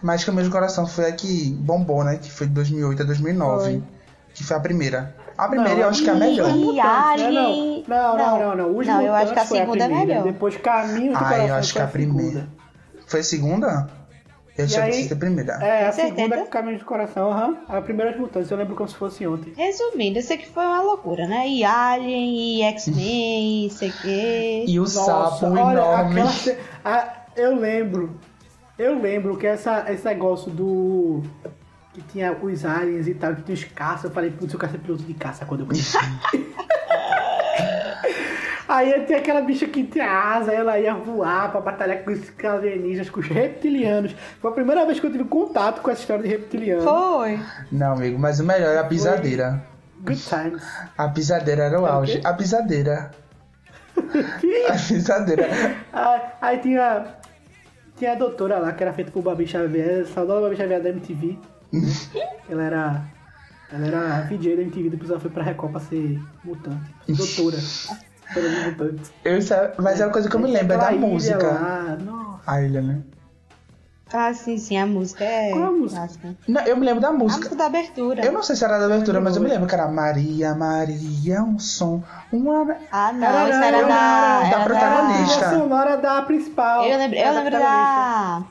Mas 0.02 0.24
Caminho 0.24 0.46
do 0.46 0.52
Coração 0.52 0.88
foi 0.88 1.06
a 1.08 1.12
que 1.12 1.52
bombou, 1.60 2.04
né? 2.04 2.18
Que 2.18 2.32
foi 2.32 2.48
de 2.48 2.54
2008 2.54 3.04
a 3.04 3.06
2009. 3.06 3.64
Foi. 3.64 3.84
Que 4.34 4.44
foi 4.44 4.58
a 4.58 4.60
primeira. 4.60 5.16
A 5.38 5.48
primeira 5.48 5.74
Não, 5.76 5.82
eu 5.82 5.90
acho 5.90 6.04
que 6.04 6.10
é 6.10 6.14
a 6.14 6.16
melhor. 6.16 6.50
e- 6.50 6.54
Mutantes, 6.54 6.82
né? 6.82 6.88
Alien- 7.28 7.86
Não, 7.88 7.98
não, 7.98 8.18
não, 8.18 8.18
não. 8.18 8.40
não. 8.40 8.56
não. 8.72 8.78
Os 8.78 8.88
Não, 8.88 9.02
eu 9.02 9.14
acho 9.14 9.34
que 9.34 9.40
a 9.40 9.46
segunda 9.46 9.84
é 9.84 9.88
primeira, 9.88 10.08
melhor. 10.08 10.24
Depois 10.24 10.58
Caminho 10.58 11.12
do 11.12 11.16
Ah, 11.18 11.20
Coração 11.20 11.48
eu 11.48 11.56
acho 11.56 11.74
que 11.74 11.80
a 11.82 11.88
primeira. 11.88 12.48
Foi 13.08 13.20
a 13.20 13.24
segunda? 13.24 13.90
Eu 14.58 14.68
que 14.68 14.76
aí- 14.76 15.02
fosse 15.04 15.14
a 15.14 15.16
primeira. 15.16 15.54
É, 15.64 15.88
a 15.88 15.92
segunda 15.92 16.36
é 16.36 16.46
Caminho 16.46 16.78
do 16.80 16.86
Coração, 16.86 17.32
aham. 17.32 17.58
A 17.68 17.82
primeira 17.82 18.12
é 18.12 18.14
os 18.16 18.20
Mutantes, 18.20 18.52
eu 18.52 18.58
lembro 18.58 18.76
como 18.76 18.88
se 18.90 18.96
fosse 18.96 19.26
ontem. 19.26 19.54
Resumindo, 19.56 20.22
sei 20.22 20.38
que 20.38 20.48
foi 20.48 20.64
uma 20.66 20.82
loucura, 20.82 21.26
né? 21.28 21.48
E 21.48 21.64
Alien, 21.64 22.60
e 22.60 22.62
X-Men, 22.64 23.66
e 23.66 23.70
sei 23.70 23.90
o 23.90 23.94
quê. 23.94 24.66
E 24.68 24.80
o 24.80 24.86
sapo 24.86 25.46
olha, 25.48 25.60
enorme. 25.80 26.22
aquela 26.22 26.58
ah, 26.86 27.14
eu 27.36 27.56
lembro. 27.56 28.20
Eu 28.82 29.00
lembro 29.00 29.38
que 29.38 29.46
essa, 29.46 29.86
esse 29.94 30.04
negócio 30.04 30.50
do. 30.50 31.22
Que 31.94 32.02
tinha 32.02 32.36
os 32.36 32.66
aliens 32.66 33.08
e 33.08 33.14
tal, 33.14 33.36
que 33.36 33.44
tinha 33.44 33.54
os 33.54 33.64
caças. 33.64 34.06
Eu 34.06 34.12
falei, 34.12 34.32
putz, 34.32 34.52
eu 34.52 34.60
quero 34.60 34.72
ser 34.72 34.80
piloto 34.80 35.04
de 35.04 35.14
caça 35.14 35.46
quando 35.46 35.60
eu 35.60 35.68
cresci. 35.68 36.00
Aí 38.68 39.06
tinha 39.06 39.20
aquela 39.20 39.42
bicha 39.42 39.68
que 39.68 39.84
tinha 39.84 40.10
asa, 40.10 40.52
ela 40.52 40.80
ia 40.80 40.96
voar 40.96 41.52
pra 41.52 41.62
batalhar 41.62 42.04
com 42.04 42.10
os 42.12 42.22
alienígenas, 42.44 43.08
com 43.12 43.20
os 43.20 43.28
reptilianos. 43.28 44.16
Foi 44.40 44.50
a 44.50 44.54
primeira 44.54 44.84
vez 44.86 45.00
que 45.00 45.06
eu 45.06 45.12
tive 45.12 45.26
contato 45.26 45.82
com 45.82 45.92
essa 45.92 46.02
história 46.02 46.24
de 46.24 46.30
reptiliano. 46.30 46.82
Foi. 46.82 47.40
Não, 47.72 47.94
amigo, 47.94 48.18
mas 48.18 48.40
o 48.40 48.44
melhor 48.44 48.70
era 48.70 48.82
a 48.82 48.86
pisadeira. 48.86 49.62
Good 50.00 50.24
times. 50.24 50.64
A 50.98 51.08
pisadeira 51.10 51.66
era 51.66 51.80
o 51.80 51.86
auge. 51.86 52.20
A 52.24 52.34
pisadeira. 52.34 53.12
A 54.70 54.74
pisadeira. 54.74 55.48
Ah, 55.94 56.32
aí 56.42 56.58
tinha. 56.60 57.21
Tinha 58.02 58.14
a 58.14 58.16
doutora 58.16 58.58
lá, 58.58 58.72
que 58.72 58.82
era 58.82 58.92
feita 58.92 59.12
por 59.12 59.22
Babi 59.22 59.46
Xavier, 59.46 60.08
saudosa 60.08 60.42
Babi 60.42 60.56
Xavier 60.56 60.82
da 60.82 60.90
MTV. 60.90 61.38
ela 62.50 62.64
era. 62.64 63.06
Ela 63.72 63.86
era 63.86 64.22
VJ 64.22 64.56
da 64.56 64.64
MTV, 64.64 64.90
depois 64.90 65.12
ela 65.12 65.20
foi 65.20 65.30
pra 65.30 65.44
Record 65.44 65.72
pra 65.72 65.82
ser 65.82 66.20
mutante. 66.44 66.96
Doutora. 67.08 67.58
Eu 69.24 69.38
mas 69.84 70.02
é 70.02 70.06
uma 70.06 70.12
coisa 70.12 70.28
que 70.30 70.36
eu 70.36 70.40
me 70.40 70.50
lembro, 70.50 70.74
é 70.74 70.78
da 70.78 70.92
música. 70.94 71.46
Lá. 71.46 71.98
A 72.48 72.62
ilha, 72.62 72.82
né? 72.82 73.02
Ah, 74.14 74.34
sim, 74.34 74.58
sim, 74.58 74.78
a 74.78 74.86
música 74.86 75.24
é. 75.24 75.52
Qual 75.52 75.64
a 75.66 75.72
música? 75.72 76.00
clássica. 76.02 76.36
Não, 76.48 76.62
eu 76.64 76.76
me 76.78 76.86
lembro 76.86 77.02
da 77.02 77.10
A 77.10 77.12
música. 77.14 77.38
música 77.38 77.56
da 77.56 77.66
abertura. 77.66 78.26
Eu 78.26 78.32
não 78.32 78.44
sei 78.44 78.56
se 78.56 78.64
era 78.66 78.78
da 78.78 78.86
abertura, 78.86 79.22
mas 79.22 79.36
eu 79.36 79.42
me 79.42 79.48
lembro 79.50 79.68
que 79.68 79.74
era 79.74 79.88
Maria, 79.88 80.54
Maria, 80.54 81.42
um 81.44 81.58
som, 81.58 82.04
uma... 82.32 82.76
Ah, 82.92 83.14
não, 83.14 83.28
Era- 83.28 83.50
isso 83.50 83.64
era, 83.64 83.78
era- 83.78 83.88
da. 83.88 84.40
da 84.42 84.48
era 84.48 84.64
protagonista. 84.66 85.46
A 85.48 85.50
sonora 85.60 85.98
da 85.98 86.22
principal. 86.24 86.84
Eu 86.86 86.98
lembro, 86.98 87.18
eu 87.18 87.34
lembro 87.34 87.52
da. 87.52 88.44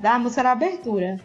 Da 0.00 0.18
música 0.18 0.42
da 0.42 0.52
abertura. 0.52 1.20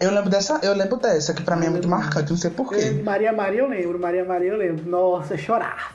Eu 0.00 0.10
lembro 0.10 0.28
dessa, 0.28 0.58
eu 0.62 0.74
lembro 0.74 0.96
dessa, 0.96 1.32
que 1.32 1.42
pra 1.42 1.54
mim 1.56 1.66
é 1.66 1.70
muito 1.70 1.88
marcante, 1.88 2.30
não 2.30 2.36
sei 2.36 2.50
Eu, 2.50 2.54
porquê. 2.54 2.90
Maria 3.04 3.32
Maria 3.32 3.60
eu 3.60 3.68
lembro, 3.68 3.98
Maria 3.98 4.24
Maria 4.24 4.50
eu 4.50 4.56
lembro. 4.56 4.84
Nossa, 4.88 5.34
eu 5.34 5.38
chorava. 5.38 5.94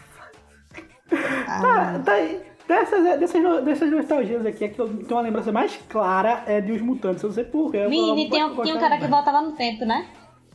Ah, 1.48 1.60
Tá, 1.62 2.00
tá 2.06 2.12
aí. 2.14 2.42
Dessas, 2.70 3.20
dessas, 3.20 3.42
no- 3.42 3.62
dessas 3.64 3.90
nostalgias 3.92 4.46
aqui, 4.46 4.64
a 4.66 4.70
que 4.70 4.78
eu 4.80 4.88
tenho 4.88 5.12
uma 5.12 5.22
lembrança 5.22 5.52
mais 5.52 5.76
clara 5.90 6.44
é 6.46 6.62
de 6.62 6.72
Os 6.72 6.82
Mutantes. 6.82 7.24
Eu 7.24 7.30
não 7.30 7.34
sei 7.34 7.44
porquê. 7.44 7.80
e 7.80 8.00
um- 8.00 8.18
eu 8.20 8.30
tinha 8.30 8.46
um 8.76 8.80
cara 8.80 9.00
que 9.00 9.08
voltava 9.08 9.42
no 9.42 9.54
tempo, 9.54 9.86
né? 9.86 10.06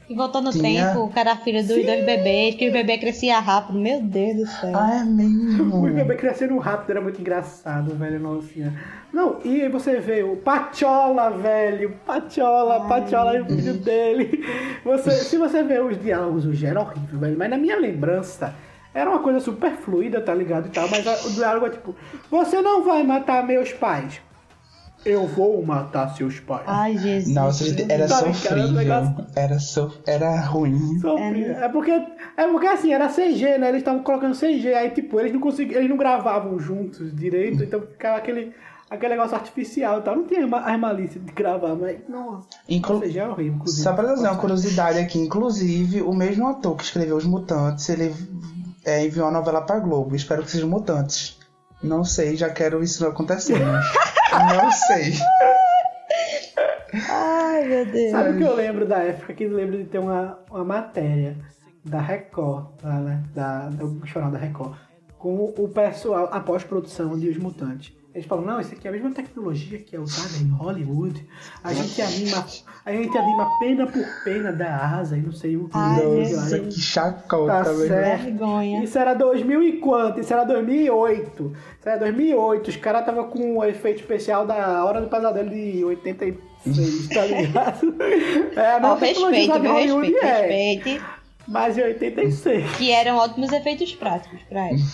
Que 0.06 0.14
voltou 0.14 0.40
no 0.42 0.52
Tinha. 0.52 0.90
tempo, 0.92 1.10
que 1.10 1.18
era 1.18 1.34
filho 1.36 1.60
dos 1.62 1.74
Sim. 1.74 1.84
dois 1.86 2.04
bebês, 2.04 2.54
que 2.54 2.68
o 2.68 2.72
bebê 2.72 2.98
crescia 2.98 3.40
rápido. 3.40 3.78
Meu 3.80 4.00
Deus 4.02 4.36
do 4.36 4.46
céu. 4.46 4.72
Ah, 4.76 5.00
é 5.00 5.02
mesmo? 5.04 5.74
O 5.84 5.90
bebê 5.90 6.14
crescendo 6.14 6.56
rápido 6.58 6.90
era 6.90 7.00
muito 7.00 7.20
engraçado, 7.20 7.94
velho. 7.96 8.20
Nossa. 8.20 8.46
Não, 9.12 9.38
e 9.44 9.62
aí 9.62 9.68
você 9.68 9.98
vê 9.98 10.22
o 10.22 10.36
Pachola, 10.36 11.30
velho. 11.30 11.94
Pachola, 12.06 12.86
Pachola 12.86 13.34
e 13.38 13.40
o 13.40 13.46
filho 13.46 13.74
dele. 13.78 14.44
Você, 14.84 15.10
se 15.10 15.36
você 15.38 15.62
vê 15.64 15.80
os 15.80 16.00
diálogos, 16.00 16.44
o 16.44 16.52
já 16.54 16.68
era 16.68 16.80
horrível, 16.82 17.18
velho. 17.18 17.36
Mas 17.38 17.48
na 17.50 17.56
minha 17.56 17.76
lembrança, 17.76 18.54
era 18.94 19.10
uma 19.10 19.18
coisa 19.18 19.40
super 19.40 19.72
fluida, 19.76 20.20
tá 20.20 20.32
ligado 20.34 20.68
e 20.68 20.70
tal. 20.70 20.88
Mas 20.88 21.06
a- 21.06 21.26
o 21.26 21.30
diálogo 21.32 21.66
é 21.66 21.70
tipo: 21.70 21.94
Você 22.30 22.62
não 22.62 22.84
vai 22.84 23.02
matar 23.02 23.44
meus 23.46 23.72
pais. 23.72 24.20
Eu 25.04 25.26
vou 25.26 25.62
matar 25.62 26.08
seus 26.16 26.40
pais. 26.40 26.62
Ai, 26.66 26.96
Jesus. 26.96 27.34
Nossa, 27.34 27.64
era 27.92 28.08
Tá 28.08 28.22
ligado, 28.22 28.34
sofrível. 28.34 28.72
negócio- 28.72 29.26
Era, 29.36 29.58
so... 29.58 29.92
era 30.06 30.40
ruim. 30.40 30.98
Sofri. 30.98 31.44
É 31.44 31.68
porque, 31.68 31.90
é 31.90 32.46
porque 32.50 32.66
assim, 32.66 32.90
era 32.90 33.08
CG, 33.10 33.58
né? 33.58 33.68
Eles 33.68 33.80
estavam 33.82 34.02
colocando 34.02 34.34
CG, 34.34 34.72
aí 34.72 34.88
tipo, 34.92 35.20
eles 35.20 35.30
não 35.30 35.40
conseguiam, 35.40 35.76
eles 35.78 35.90
não 35.90 35.98
gravavam 35.98 36.58
juntos 36.58 37.14
direito, 37.14 37.62
então 37.62 37.82
ficava 37.82 38.16
aquele, 38.16 38.54
aquele 38.88 39.10
negócio 39.14 39.36
artificial 39.36 39.98
e 39.98 40.02
tal. 40.04 40.16
Não 40.16 40.24
tinha 40.24 40.46
ma- 40.46 40.60
as 40.64 40.80
malícias 40.80 41.22
de 41.22 41.32
gravar, 41.32 41.74
mas 41.74 41.98
nossa, 42.08 42.48
Inclu... 42.66 43.00
CG 43.00 43.18
é 43.18 43.28
horrível, 43.28 43.56
inclusive. 43.56 43.82
Só 43.82 43.92
pra 43.92 44.04
trazer 44.04 44.26
uma 44.26 44.36
curiosidade 44.38 44.98
aqui, 45.00 45.18
inclusive, 45.18 46.00
o 46.00 46.14
mesmo 46.14 46.48
ator 46.48 46.76
que 46.78 46.84
escreveu 46.84 47.18
Os 47.18 47.26
Mutantes, 47.26 47.86
ele 47.90 48.14
é, 48.84 49.04
enviou 49.04 49.26
uma 49.26 49.32
novela 49.32 49.62
pra 49.62 49.78
Globo. 49.78 50.14
Espero 50.14 50.42
que 50.42 50.50
sejam 50.50 50.68
mutantes. 50.68 51.38
Não 51.82 52.04
sei, 52.04 52.36
já 52.36 52.50
quero 52.50 52.82
isso 52.82 53.06
acontecendo. 53.06 53.64
Não 54.32 54.70
sei. 54.72 55.14
Ai, 57.08 57.64
meu 57.66 57.86
Deus. 57.86 58.10
Sabe 58.10 58.30
o 58.30 58.38
que 58.38 58.44
eu 58.44 58.54
lembro 58.54 58.86
da 58.86 58.98
época? 58.98 59.34
Que 59.34 59.44
eu 59.44 59.52
lembro 59.52 59.76
de 59.76 59.84
ter 59.84 59.98
uma, 59.98 60.38
uma 60.50 60.64
matéria 60.64 61.36
da 61.84 62.00
Record, 62.00 62.66
lá, 62.82 63.00
né? 63.00 63.22
Da, 63.34 63.68
do 63.68 64.00
jornal 64.06 64.32
da 64.32 64.38
Record, 64.38 64.76
com 65.18 65.52
o 65.56 65.68
pessoal, 65.68 66.28
a 66.32 66.40
pós-produção 66.40 67.18
de 67.18 67.28
Os 67.28 67.36
Mutantes. 67.36 67.94
Eles 68.14 68.28
falam, 68.28 68.44
não, 68.44 68.60
isso 68.60 68.72
aqui 68.72 68.86
é 68.86 68.90
a 68.90 68.92
mesma 68.92 69.10
tecnologia 69.10 69.76
que 69.80 69.96
é 69.96 69.98
usada 69.98 70.36
em 70.40 70.48
Hollywood. 70.50 71.26
A 71.64 71.72
gente 71.74 72.00
anima, 72.00 72.46
a 72.86 72.92
gente 72.92 73.18
anima 73.18 73.58
pena 73.58 73.86
por 73.88 74.04
pena 74.22 74.52
da 74.52 74.76
asa 74.76 75.16
e 75.18 75.20
não 75.20 75.32
sei 75.32 75.56
o 75.56 75.68
que. 75.68 75.76
Nossa, 75.76 76.60
que 76.60 76.80
chacota, 76.80 77.64
Tá. 77.64 77.72
Vergonha. 77.72 78.84
Isso 78.84 78.96
era 78.96 79.14
2000 79.14 79.62
e 79.64 79.72
quanto? 79.80 80.20
Isso 80.20 80.32
era 80.32 80.44
2008. 80.44 81.52
Isso 81.80 81.88
era 81.88 81.98
2008. 81.98 82.68
Os 82.68 82.76
caras 82.76 83.00
estavam 83.00 83.24
com 83.28 83.58
o 83.58 83.64
efeito 83.64 84.00
especial 84.02 84.46
da 84.46 84.84
Hora 84.84 85.00
do 85.00 85.08
Pesadelo 85.08 85.50
de 85.50 85.84
86, 85.84 87.08
tá 87.08 87.24
ligado? 87.26 87.94
É, 88.54 88.78
não 88.78 88.96
tecnologia 88.96 89.40
respeito, 89.40 89.60
meu 89.60 89.72
Hollywood 89.72 90.12
respeito, 90.12 90.24
é, 90.24 90.40
respeite. 90.74 91.02
mas 91.48 91.76
em 91.76 91.82
86. 91.82 92.76
Que 92.76 92.92
eram 92.92 93.16
ótimos 93.16 93.50
efeitos 93.52 93.92
práticos 93.96 94.40
pra 94.48 94.70
ele. 94.70 94.84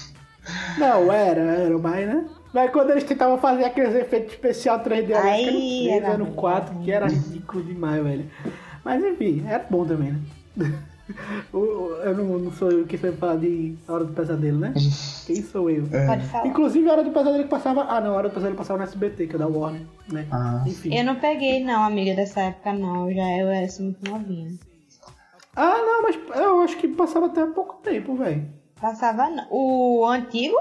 Não, 0.78 1.12
era, 1.12 1.40
era 1.42 1.78
mais, 1.78 2.06
né? 2.09 2.24
Mas 2.52 2.70
quando 2.72 2.90
eles 2.90 3.04
tentavam 3.04 3.38
fazer 3.38 3.64
aqueles 3.64 3.94
efeitos 3.94 4.32
especial 4.32 4.80
3D, 4.80 5.12
ali, 5.12 5.14
Aí 5.14 5.48
acho 5.48 5.58
que 5.58 5.88
era 5.90 5.96
no 5.96 5.96
3, 5.96 6.02
era 6.02 6.06
era 6.06 6.18
no 6.18 6.24
ruim. 6.24 6.34
4, 6.34 6.78
que 6.80 6.92
era 6.92 7.06
ridículo 7.08 7.62
demais, 7.64 8.02
velho. 8.02 8.30
Mas 8.84 9.04
enfim, 9.04 9.44
era 9.46 9.64
bom 9.70 9.85
também, 9.87 10.16
né? 10.56 10.72
Eu 11.52 12.14
não, 12.16 12.38
não 12.38 12.52
sou 12.52 12.70
eu 12.70 12.87
que 12.87 12.96
foi 12.96 13.10
falar 13.10 13.37
de 13.37 13.77
Hora 13.88 14.04
do 14.04 14.12
Pesadelo, 14.12 14.58
né? 14.58 14.72
Quem 15.27 15.42
sou 15.42 15.68
eu? 15.68 15.85
É. 15.90 16.06
Pode 16.06 16.25
falar. 16.27 16.46
Inclusive 16.46 16.88
a 16.88 16.92
Hora 16.92 17.04
do 17.04 17.10
Pesadelo 17.10 17.42
que 17.42 17.50
passava. 17.50 17.83
Ah, 17.88 18.00
não, 18.00 18.12
a 18.12 18.16
Hora 18.16 18.29
do 18.29 18.33
Pesadelo 18.33 18.56
passava 18.56 18.79
no 18.79 18.85
SBT, 18.85 19.27
que 19.27 19.35
é 19.35 19.38
da 19.38 19.48
Warner, 19.48 19.83
né? 20.08 20.27
Ah. 20.31 20.62
Enfim. 20.66 20.94
Eu 20.96 21.04
não 21.04 21.16
peguei, 21.16 21.64
não, 21.64 21.83
amiga, 21.83 22.14
dessa 22.14 22.40
época, 22.42 22.72
não. 22.72 23.08
Eu 23.10 23.16
já 23.16 23.29
eu 23.38 23.48
era 23.48 23.66
assim, 23.66 23.83
muito 23.85 24.08
novinha. 24.08 24.52
Ah, 25.56 25.79
não, 25.79 26.02
mas 26.02 26.16
eu 26.37 26.60
acho 26.60 26.77
que 26.77 26.87
passava 26.87 27.27
até 27.27 27.42
há 27.42 27.46
pouco 27.48 27.83
tempo, 27.83 28.14
velho. 28.14 28.46
Passava 28.81 29.29
não. 29.29 29.46
O 29.50 30.06
antigo? 30.06 30.56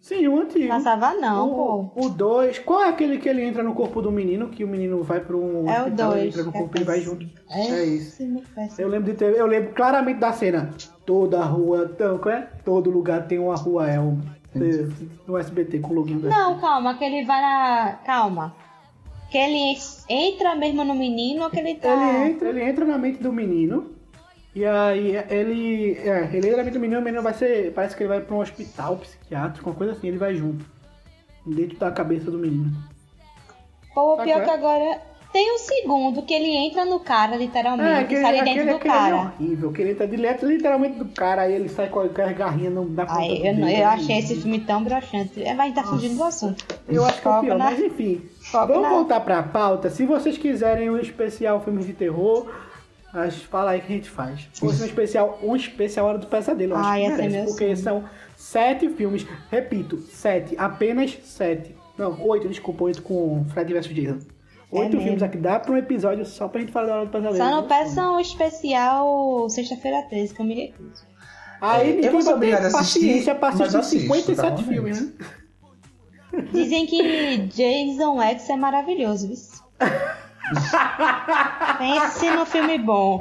Sim, 0.00 0.26
o 0.28 0.40
antigo. 0.40 0.68
Passava 0.68 1.12
não, 1.14 1.50
pô. 1.50 1.90
O 1.94 2.08
2. 2.08 2.58
Qual 2.60 2.82
é 2.82 2.88
aquele 2.88 3.18
que 3.18 3.28
ele 3.28 3.42
entra 3.42 3.62
no 3.62 3.74
corpo 3.74 4.00
do 4.00 4.10
menino, 4.10 4.48
que 4.48 4.64
o 4.64 4.68
menino 4.68 5.02
vai 5.02 5.20
pra 5.20 5.36
um 5.36 5.68
É 5.68 5.82
o 5.82 5.84
hospital, 5.84 6.12
ele 6.12 6.20
dois, 6.20 6.26
entra 6.26 6.42
no 6.42 6.48
é 6.50 6.52
corpo 6.52 6.76
e 6.76 6.78
ele 6.78 6.84
vai 6.84 7.00
junto. 7.00 7.26
É 7.50 7.84
isso. 7.84 8.16
Péssimo, 8.16 8.42
péssimo. 8.54 8.80
Eu 8.80 8.88
lembro 8.88 9.10
de 9.12 9.16
ter, 9.18 9.36
eu 9.36 9.46
lembro 9.46 9.72
claramente 9.74 10.18
da 10.18 10.32
cena. 10.32 10.70
Toda 11.04 11.44
rua, 11.44 11.90
então, 11.92 12.18
qual 12.18 12.34
é? 12.34 12.48
Todo 12.64 12.90
lugar 12.90 13.26
tem 13.26 13.38
uma 13.38 13.54
rua 13.56 13.90
Elmo. 13.90 14.22
No 15.26 15.36
SBT 15.36 15.78
com 15.80 15.90
o 15.90 15.94
login 15.94 16.18
do 16.18 16.28
Não, 16.28 16.58
calma, 16.58 16.94
que 16.94 17.04
ele 17.04 17.24
vai 17.24 17.40
na. 17.40 17.98
Calma. 18.04 18.56
Que 19.30 19.38
ele 19.38 19.76
entra 20.08 20.56
mesmo 20.56 20.82
no 20.82 20.94
menino 20.94 21.44
ou 21.44 21.50
que 21.50 21.60
ele 21.60 21.76
tá. 21.76 21.92
Ele 21.92 22.32
entra, 22.32 22.48
ele 22.48 22.64
entra 22.64 22.84
na 22.84 22.98
mente 22.98 23.22
do 23.22 23.32
menino. 23.32 23.92
E 24.54 24.64
aí 24.64 25.16
ele. 25.28 25.92
É, 25.98 26.28
ele 26.32 26.46
entra 26.48 26.56
na 26.58 26.64
mente 26.64 26.74
do 26.74 26.80
menino, 26.80 27.00
o 27.00 27.04
menino 27.04 27.22
vai 27.22 27.34
ser. 27.34 27.72
Parece 27.72 27.96
que 27.96 28.02
ele 28.02 28.08
vai 28.08 28.20
pra 28.20 28.34
um 28.34 28.40
hospital 28.40 28.96
psiquiátrico, 28.96 29.70
uma 29.70 29.76
coisa 29.76 29.92
assim, 29.92 30.08
ele 30.08 30.18
vai 30.18 30.34
junto. 30.34 30.64
Dentro 31.46 31.78
da 31.78 31.90
cabeça 31.90 32.30
do 32.30 32.38
menino. 32.38 32.70
Pô, 33.94 34.14
o 34.14 34.16
Sabe 34.16 34.28
pior 34.28 34.42
qual 34.42 34.42
é? 34.42 34.44
que 34.46 34.50
agora. 34.64 35.10
Tem 35.32 35.54
o 35.54 35.58
segundo, 35.58 36.22
que 36.22 36.34
ele 36.34 36.50
entra 36.56 36.84
no 36.84 36.98
cara, 36.98 37.36
literalmente, 37.36 37.88
É, 37.88 37.98
aquele, 38.00 38.20
sai 38.20 38.40
aquele, 38.40 38.56
dentro 38.56 38.70
do 38.72 38.76
aquele 38.78 38.92
é 38.94 38.96
cara. 38.98 39.16
horrível. 39.38 39.72
Que 39.72 39.82
ele 39.82 39.90
entra 39.92 40.08
direto, 40.08 40.44
literalmente 40.44 40.98
do 40.98 41.04
cara, 41.04 41.42
aí 41.42 41.52
ele 41.54 41.68
sai 41.68 41.88
com 41.88 42.00
as 42.00 42.10
garrinhas 42.12 42.74
não 42.74 42.92
dá 42.92 43.06
Ai, 43.08 43.40
eu, 43.46 43.54
não- 43.56 43.68
eu 43.68 43.86
achei 43.86 44.18
esse 44.18 44.34
filme 44.40 44.58
tão 44.58 44.82
broxante. 44.82 45.40
É, 45.44 45.54
Mas 45.54 45.66
gente 45.68 45.76
tá 45.76 45.84
fugindo 45.84 46.16
do 46.16 46.24
assunto. 46.24 46.64
Eu 46.88 47.04
acho 47.04 47.22
que 47.22 47.28
é 47.28 47.30
o 47.30 47.40
pior, 47.42 47.56
na- 47.58 47.64
mas 47.66 47.78
enfim. 47.78 48.22
Foca 48.40 48.66
Vamos 48.66 48.82
na- 48.82 48.88
voltar 48.90 49.20
pra 49.20 49.40
pauta. 49.44 49.88
Se 49.88 50.04
vocês 50.04 50.36
quiserem 50.36 50.90
um 50.90 50.98
especial 50.98 51.60
filmes 51.60 51.86
de 51.86 51.92
terror, 51.92 52.50
mas 53.12 53.36
fala 53.42 53.72
aí 53.72 53.80
que 53.80 53.92
a 53.92 53.96
gente 53.96 54.08
faz. 54.10 54.48
Fosse 54.54 54.82
um 54.82 54.86
especial, 54.86 55.38
um 55.42 55.56
especial 55.56 56.06
Hora 56.06 56.18
do 56.18 56.26
Pesadelo, 56.26 56.72
eu 56.72 56.76
acho 56.76 56.88
Ah, 56.88 56.94
que 57.16 57.22
merece, 57.22 57.46
porque 57.50 57.64
sonho. 57.76 57.76
são 57.76 58.04
sete 58.36 58.88
filmes. 58.90 59.26
Repito, 59.50 59.98
sete. 59.98 60.54
Apenas 60.58 61.18
sete. 61.24 61.74
Não, 61.98 62.20
oito, 62.28 62.48
desculpa, 62.48 62.84
oito 62.84 63.02
com 63.02 63.44
Fred 63.52 63.72
vs 63.72 63.86
Jason. 63.88 64.18
Oito 64.72 64.96
É 64.96 65.00
filmes 65.00 65.22
aqui, 65.22 65.36
dá 65.36 65.58
pra 65.58 65.72
um 65.72 65.76
episódio 65.76 66.24
só 66.24 66.46
pra 66.46 66.60
gente 66.60 66.70
falar 66.72 66.86
da 66.86 66.94
Hora 66.94 67.06
do 67.06 67.10
Pesadelo. 67.10 67.36
Só 67.36 67.50
não 67.50 67.66
peçam 67.66 68.14
o 68.16 68.20
especial 68.20 69.48
Sexta-feira 69.50 70.02
13, 70.08 70.32
que 70.34 70.40
eu 70.40 70.46
me 70.46 70.54
recuso. 70.54 71.04
Aí 71.60 71.90
Eu 71.90 71.94
ninguém 71.96 72.22
sou 72.22 72.38
vai 72.38 72.56
ter 72.56 72.72
paciência 72.72 73.34
pra 73.34 73.48
assistir 73.48 73.76
assisto, 73.76 74.00
57 74.14 74.36
tá? 74.56 74.62
filmes, 74.62 75.00
né? 75.00 75.12
Dizem 76.52 76.86
que 76.86 77.38
Jason 77.48 78.22
X 78.22 78.48
é 78.48 78.56
maravilhoso, 78.56 79.26
viu? 79.28 79.36
Pense 81.78 82.30
no 82.30 82.44
filme 82.46 82.78
bom. 82.78 83.18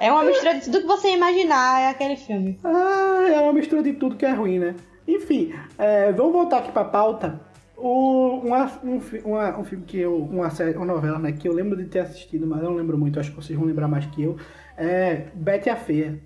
É 0.00 0.10
uma 0.10 0.24
mistura 0.24 0.54
de 0.54 0.64
tudo 0.64 0.80
que 0.80 0.86
você 0.86 1.14
imaginar, 1.14 1.80
é 1.80 1.88
aquele 1.90 2.16
filme. 2.16 2.58
Ah, 2.64 3.26
é 3.32 3.40
uma 3.40 3.52
mistura 3.52 3.82
de 3.82 3.92
tudo 3.94 4.16
que 4.16 4.26
é 4.26 4.30
ruim, 4.32 4.58
né? 4.58 4.74
Enfim, 5.06 5.52
é, 5.78 6.12
vamos 6.12 6.32
voltar 6.32 6.58
aqui 6.58 6.72
pra 6.72 6.84
pauta. 6.84 7.40
O, 7.76 8.40
uma- 8.44 8.70
um, 8.84 9.00
uma- 9.24 9.58
um 9.58 9.64
filme 9.64 9.84
que 9.84 9.98
eu. 9.98 10.16
Uma, 10.16 10.50
série, 10.50 10.76
uma 10.76 10.86
novela, 10.86 11.18
né? 11.18 11.32
Que 11.32 11.48
eu 11.48 11.52
lembro 11.52 11.76
de 11.76 11.84
ter 11.86 12.00
assistido, 12.00 12.46
mas 12.46 12.62
eu 12.62 12.70
não 12.70 12.76
lembro 12.76 12.96
muito, 12.96 13.18
acho 13.18 13.30
que 13.30 13.36
vocês 13.36 13.58
vão 13.58 13.66
lembrar 13.66 13.88
mais 13.88 14.06
que 14.06 14.22
eu. 14.22 14.36
É 14.76 15.26
Betty 15.34 15.68
a 15.68 15.76
Feia. 15.76 16.20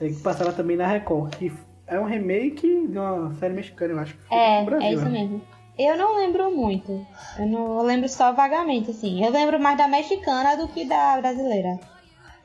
É, 0.00 0.08
que 0.08 0.20
passava 0.20 0.52
também 0.52 0.76
na 0.76 0.86
Record. 0.86 1.34
Que 1.34 1.52
é 1.88 1.98
um 1.98 2.04
remake 2.04 2.86
de 2.88 2.98
uma 2.98 3.32
série 3.34 3.54
mexicana, 3.54 3.94
eu 3.94 3.98
acho. 3.98 4.14
que 4.14 4.22
foi 4.28 4.36
É, 4.36 4.60
no 4.60 4.66
Brasil, 4.66 4.86
é 4.88 4.92
isso 4.92 5.04
né? 5.08 5.40
Eu 5.78 5.96
não 5.96 6.16
lembro 6.16 6.50
muito. 6.54 7.06
Eu, 7.38 7.46
não, 7.46 7.78
eu 7.78 7.82
lembro 7.82 8.08
só 8.08 8.32
vagamente, 8.32 8.90
assim. 8.90 9.24
Eu 9.24 9.30
lembro 9.30 9.60
mais 9.60 9.76
da 9.76 9.86
mexicana 9.86 10.56
do 10.56 10.68
que 10.68 10.84
da 10.84 11.20
brasileira. 11.20 11.78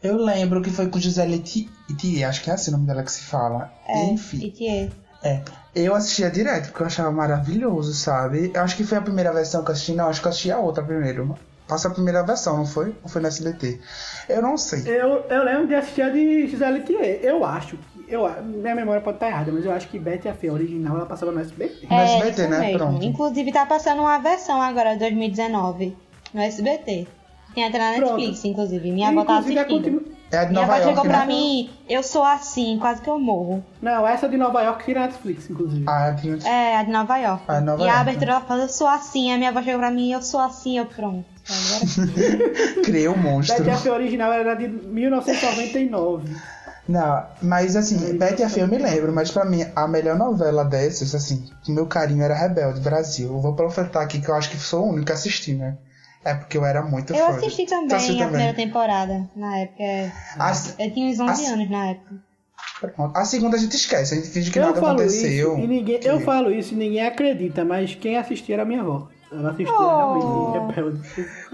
Eu 0.03 0.17
lembro 0.17 0.61
que 0.61 0.71
foi 0.71 0.89
com 0.89 0.99
Gisele 0.99 1.35
Iti, 1.35 1.69
Iti, 1.87 2.23
acho 2.23 2.41
que 2.41 2.49
é 2.49 2.53
assim 2.53 2.71
o 2.71 2.73
nome 2.73 2.87
dela 2.87 3.03
que 3.03 3.11
se 3.11 3.21
fala. 3.21 3.71
É, 3.87 4.05
Enfim, 4.05 4.43
Itie. 4.45 4.91
é. 5.23 5.41
Eu 5.73 5.95
assistia 5.95 6.29
direto, 6.29 6.69
porque 6.69 6.81
eu 6.83 6.87
achava 6.87 7.11
maravilhoso, 7.11 7.93
sabe? 7.93 8.51
Eu 8.53 8.61
acho 8.61 8.75
que 8.75 8.83
foi 8.83 8.97
a 8.97 9.01
primeira 9.01 9.31
versão 9.31 9.63
que 9.63 9.69
eu 9.69 9.73
assisti. 9.73 9.93
Não, 9.93 10.09
acho 10.09 10.19
que 10.19 10.27
eu 10.27 10.31
assisti 10.31 10.51
a 10.51 10.57
outra 10.59 10.83
primeiro. 10.83 11.37
Passa 11.71 11.87
a 11.87 11.91
primeira 11.91 12.21
versão, 12.21 12.57
não 12.57 12.65
foi? 12.65 12.93
Ou 13.01 13.07
foi 13.07 13.21
no 13.21 13.29
SBT? 13.29 13.79
Eu 14.27 14.41
não 14.41 14.57
sei. 14.57 14.83
Eu, 14.85 15.23
eu 15.29 15.43
lembro 15.45 15.67
de 15.67 15.75
assistir 15.75 16.01
a 16.01 16.09
de 16.09 16.45
Gisele 16.47 16.81
Thier. 16.81 17.21
Eu 17.23 17.45
acho 17.45 17.77
que. 17.77 18.05
Eu, 18.13 18.27
minha 18.43 18.75
memória 18.75 19.01
pode 19.01 19.15
estar 19.15 19.27
errada, 19.29 19.53
mas 19.53 19.63
eu 19.63 19.71
acho 19.71 19.87
que 19.87 19.97
Betty 19.97 20.27
a 20.27 20.33
Feia 20.33 20.51
original 20.51 20.97
ela 20.97 21.05
passava 21.05 21.31
no 21.31 21.39
SBT. 21.39 21.87
No 21.89 21.95
É, 21.95 22.03
SBT, 22.17 22.41
isso 22.41 22.49
né? 22.49 22.59
mesmo. 22.59 22.77
Pronto. 22.77 23.05
Inclusive 23.05 23.51
tá 23.53 23.65
passando 23.65 24.01
uma 24.01 24.17
versão 24.17 24.61
agora, 24.61 24.97
2019, 24.97 25.95
no 26.33 26.41
SBT. 26.41 27.07
Tem 27.55 27.65
até 27.65 27.77
na 27.77 27.97
Pronto. 27.99 28.15
Netflix, 28.17 28.43
inclusive. 28.43 28.91
Minha 28.91 29.09
avó 29.09 29.23
tá 29.23 29.35
a 29.35 29.37
assistindo. 29.39 29.65
continu- 29.67 30.01
É 30.29 30.37
a 30.37 30.43
de 30.45 30.51
Minha 30.51 30.61
Nova 30.61 30.73
avó 30.75 30.83
York, 30.83 30.97
chegou 30.97 31.09
pra 31.09 31.25
né? 31.25 31.33
mim, 31.33 31.69
eu 31.89 32.03
sou 32.03 32.23
assim, 32.23 32.77
quase 32.79 33.01
que 33.01 33.09
eu 33.09 33.19
morro. 33.19 33.61
Não, 33.81 34.07
essa 34.07 34.27
de 34.29 34.37
Nova 34.37 34.61
York 34.61 34.85
tira 34.85 35.01
na 35.01 35.07
Netflix, 35.07 35.49
inclusive. 35.49 35.83
Ah, 35.87 36.05
a 36.07 36.11
de... 36.11 36.47
É, 36.47 36.77
a 36.77 36.83
de 36.83 36.91
Nova 36.91 37.17
York. 37.17 37.43
Ah, 37.47 37.59
Nova 37.61 37.81
e 37.81 37.83
a 37.83 37.87
York. 37.87 37.99
abertura 38.01 38.31
ela 38.31 38.41
fala, 38.41 38.61
eu 38.63 38.69
sou 38.69 38.87
assim. 38.87 39.33
A 39.33 39.37
minha 39.37 39.49
avó 39.49 39.61
chegou 39.61 39.79
pra 39.79 39.91
mim, 39.91 40.11
eu 40.13 40.21
sou 40.21 40.39
assim, 40.39 40.77
eu 40.77 40.85
pronto. 40.85 41.25
Agora 41.49 42.81
criei 42.83 43.07
um 43.07 43.17
monstro. 43.17 43.63
Betty 43.63 43.87
a 43.89 43.93
original 43.93 44.31
era 44.33 44.53
de 44.55 44.67
1999. 44.67 46.35
Não, 46.87 47.23
mas 47.41 47.75
assim, 47.75 48.17
Betty 48.17 48.43
a 48.43 48.49
eu 48.57 48.67
me 48.67 48.77
lembro, 48.77 49.13
mas 49.13 49.31
pra 49.31 49.45
mim 49.45 49.65
a 49.75 49.87
melhor 49.87 50.17
novela 50.17 50.65
dessas, 50.65 51.13
assim, 51.15 51.47
o 51.67 51.71
meu 51.71 51.85
carinho 51.85 52.23
era 52.23 52.33
Rebelde 52.35 52.81
Brasil. 52.81 53.27
Eu 53.27 53.39
vou 53.39 53.53
profetar 53.55 54.03
aqui 54.03 54.19
que 54.19 54.27
eu 54.29 54.35
acho 54.35 54.49
que 54.49 54.57
sou 54.57 54.85
o 54.85 54.89
único 54.89 55.05
que 55.05 55.11
assisti, 55.11 55.53
né? 55.53 55.77
É 56.23 56.33
porque 56.33 56.57
eu 56.57 56.65
era 56.65 56.81
muito 56.83 57.13
eu 57.15 57.25
fã. 57.25 57.35
assisti 57.37 57.65
Tu 57.65 57.69
também 57.69 58.21
a 58.21 58.27
primeira 58.27 58.53
temporada, 58.53 59.29
na 59.35 59.57
época. 59.59 59.83
A, 60.37 60.51
Eu 60.79 60.93
tinha 60.93 61.07
uns 61.11 61.19
11 61.19 61.31
As- 61.45 61.51
anos 61.51 61.69
na 61.69 61.85
época. 61.87 62.15
A 63.13 63.25
segunda 63.25 63.57
a 63.57 63.59
gente 63.59 63.75
esquece, 63.75 64.13
a 64.13 64.17
gente 64.17 64.29
finge 64.29 64.49
que 64.51 64.57
eu 64.59 64.63
nada 64.65 64.79
falo 64.81 64.99
aconteceu. 64.99 65.53
isso 65.53 65.63
e 65.63 65.67
ninguém, 65.67 65.99
que- 65.99 66.07
eu 66.07 66.19
falo 66.21 66.51
isso 66.51 66.73
e 66.73 66.77
ninguém 66.77 67.05
acredita, 67.05 67.63
mas 67.63 67.93
quem 67.95 68.17
assistia 68.17 68.55
era 68.55 68.65
minha 68.65 68.81
avó. 68.81 69.07
Ela 69.31 69.51
assistia 69.51 69.73
Oh. 69.73 70.51
realmente 70.51 70.75
Rebelde. 70.75 71.01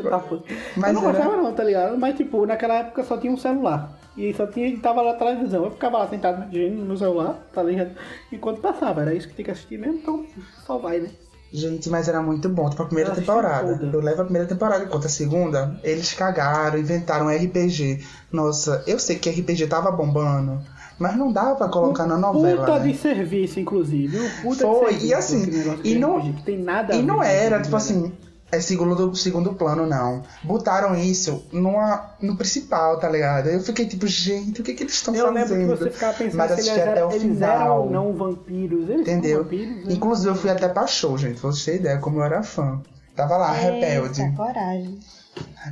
Tá, 0.10 0.20
pô. 0.20 0.40
Mas 0.76 0.96
eu 0.96 1.02
não 1.02 1.10
era- 1.10 1.18
gostava 1.20 1.42
não, 1.44 1.54
tá 1.54 1.64
ligado? 1.64 1.98
Mas 1.98 2.16
tipo, 2.18 2.46
naquela 2.46 2.76
época 2.76 3.04
só 3.04 3.18
tinha 3.18 3.32
um 3.32 3.38
celular. 3.38 3.98
E 4.18 4.34
só 4.34 4.48
tinha, 4.48 4.76
tava 4.80 5.02
lá 5.02 5.14
na 5.14 5.18
televisão. 5.20 5.64
Eu 5.66 5.72
ficava 5.72 6.00
lá 6.00 6.08
sentado 6.08 6.48
no 6.56 6.98
celular, 6.98 7.36
tá 7.54 7.62
ligado? 7.62 7.92
Enquanto 8.32 8.62
passava, 8.62 9.02
era 9.02 9.14
isso 9.14 9.28
que 9.28 9.36
tinha 9.36 9.46
que 9.46 9.52
assistir 9.52 9.78
mesmo, 9.78 9.98
então 9.98 10.26
só 10.66 10.78
vai, 10.80 11.00
né? 11.00 11.10
Gente, 11.54 11.88
mas 11.90 12.10
era 12.10 12.22
muito 12.22 12.50
bom. 12.50 12.70
Tipo, 12.70 12.82
a 12.84 12.86
primeira 12.88 13.12
Eu 13.12 13.16
temporada. 13.16 13.78
toda. 13.78 13.96
Eu 13.96 14.02
levo 14.02 14.22
a 14.22 14.26
primeira 14.26 14.48
temporada 14.48 14.84
enquanto 14.84 15.06
a 15.06 15.10
segunda, 15.10 15.80
eles 15.84 16.14
cagaram, 16.14 16.78
inventaram 16.80 17.30
RPG. 17.30 18.04
Nossa, 18.32 18.84
eu 18.88 19.00
sei 19.00 19.18
que 19.18 19.30
RPG 19.30 19.68
tava 19.68 19.90
bombando, 19.92 20.60
mas 21.00 21.16
não 21.16 21.32
dava 21.32 21.56
pra 21.56 21.68
colocar 21.70 22.06
na 22.06 22.18
novela. 22.18 22.66
Puta 22.66 22.80
né? 22.80 22.92
de 22.92 22.98
serviço, 22.98 23.60
inclusive. 23.60 24.20
Um 24.20 24.30
puta 24.42 24.66
Foi, 24.68 24.94
de 24.96 25.00
serviço, 25.00 25.06
e 25.06 25.14
assim, 25.14 25.42
aquele 25.44 25.58
negócio 25.58 25.82
e 25.86 26.00
não- 26.00 26.34
tem 26.44 26.58
nada 26.58 26.94
a 26.94 26.98
E 26.98 27.02
não 27.02 27.22
era, 27.24 27.58
tipo 27.62 27.72
né? 27.72 27.78
assim, 27.78 28.12
é 28.52 28.60
segundo, 28.62 29.14
segundo 29.16 29.54
plano, 29.54 29.86
não. 29.86 30.24
Botaram 30.44 30.96
isso 30.96 31.46
numa, 31.52 32.12
no 32.22 32.36
principal, 32.38 32.98
tá 33.00 33.10
ligado? 33.10 33.50
Eu 33.50 33.60
fiquei 33.62 33.86
tipo, 33.86 34.08
gente, 34.08 34.62
o 34.62 34.64
que 34.64 34.74
que 34.74 34.84
eles 34.84 34.94
estão 34.94 35.14
Eu 35.14 35.28
fazendo? 35.34 35.50
lembro 35.58 35.78
que 35.78 35.84
você 35.84 35.90
ficava 35.92 36.14
pensando 36.18 36.38
Mas 36.38 36.48
se 36.52 36.54
eles, 36.54 36.68
assisti 36.70 36.82
até 36.90 36.98
eram, 37.00 37.08
o 37.10 37.12
eles 37.12 37.22
final. 37.24 37.50
eram 37.62 37.78
ou 37.82 37.90
não 37.90 38.14
vampiros. 38.14 38.90
Eles 38.90 39.02
Entendeu? 39.02 39.44
vampiros, 39.44 39.86
né? 39.86 39.94
Inclusive, 39.94 40.30
eu 40.30 40.36
fui 40.36 40.50
até 40.50 40.70
pra 40.70 40.88
show, 40.88 41.18
gente. 41.18 41.40
Pra 41.42 41.52
você 41.52 41.72
ter 41.72 41.78
ideia 41.80 41.98
como 42.00 42.20
eu 42.20 42.24
era 42.24 42.42
fã. 42.42 42.82
Tava 43.16 43.36
lá, 43.36 43.52
rebelde. 43.52 44.22
Eita, 44.22 44.36
coragem. 44.38 44.98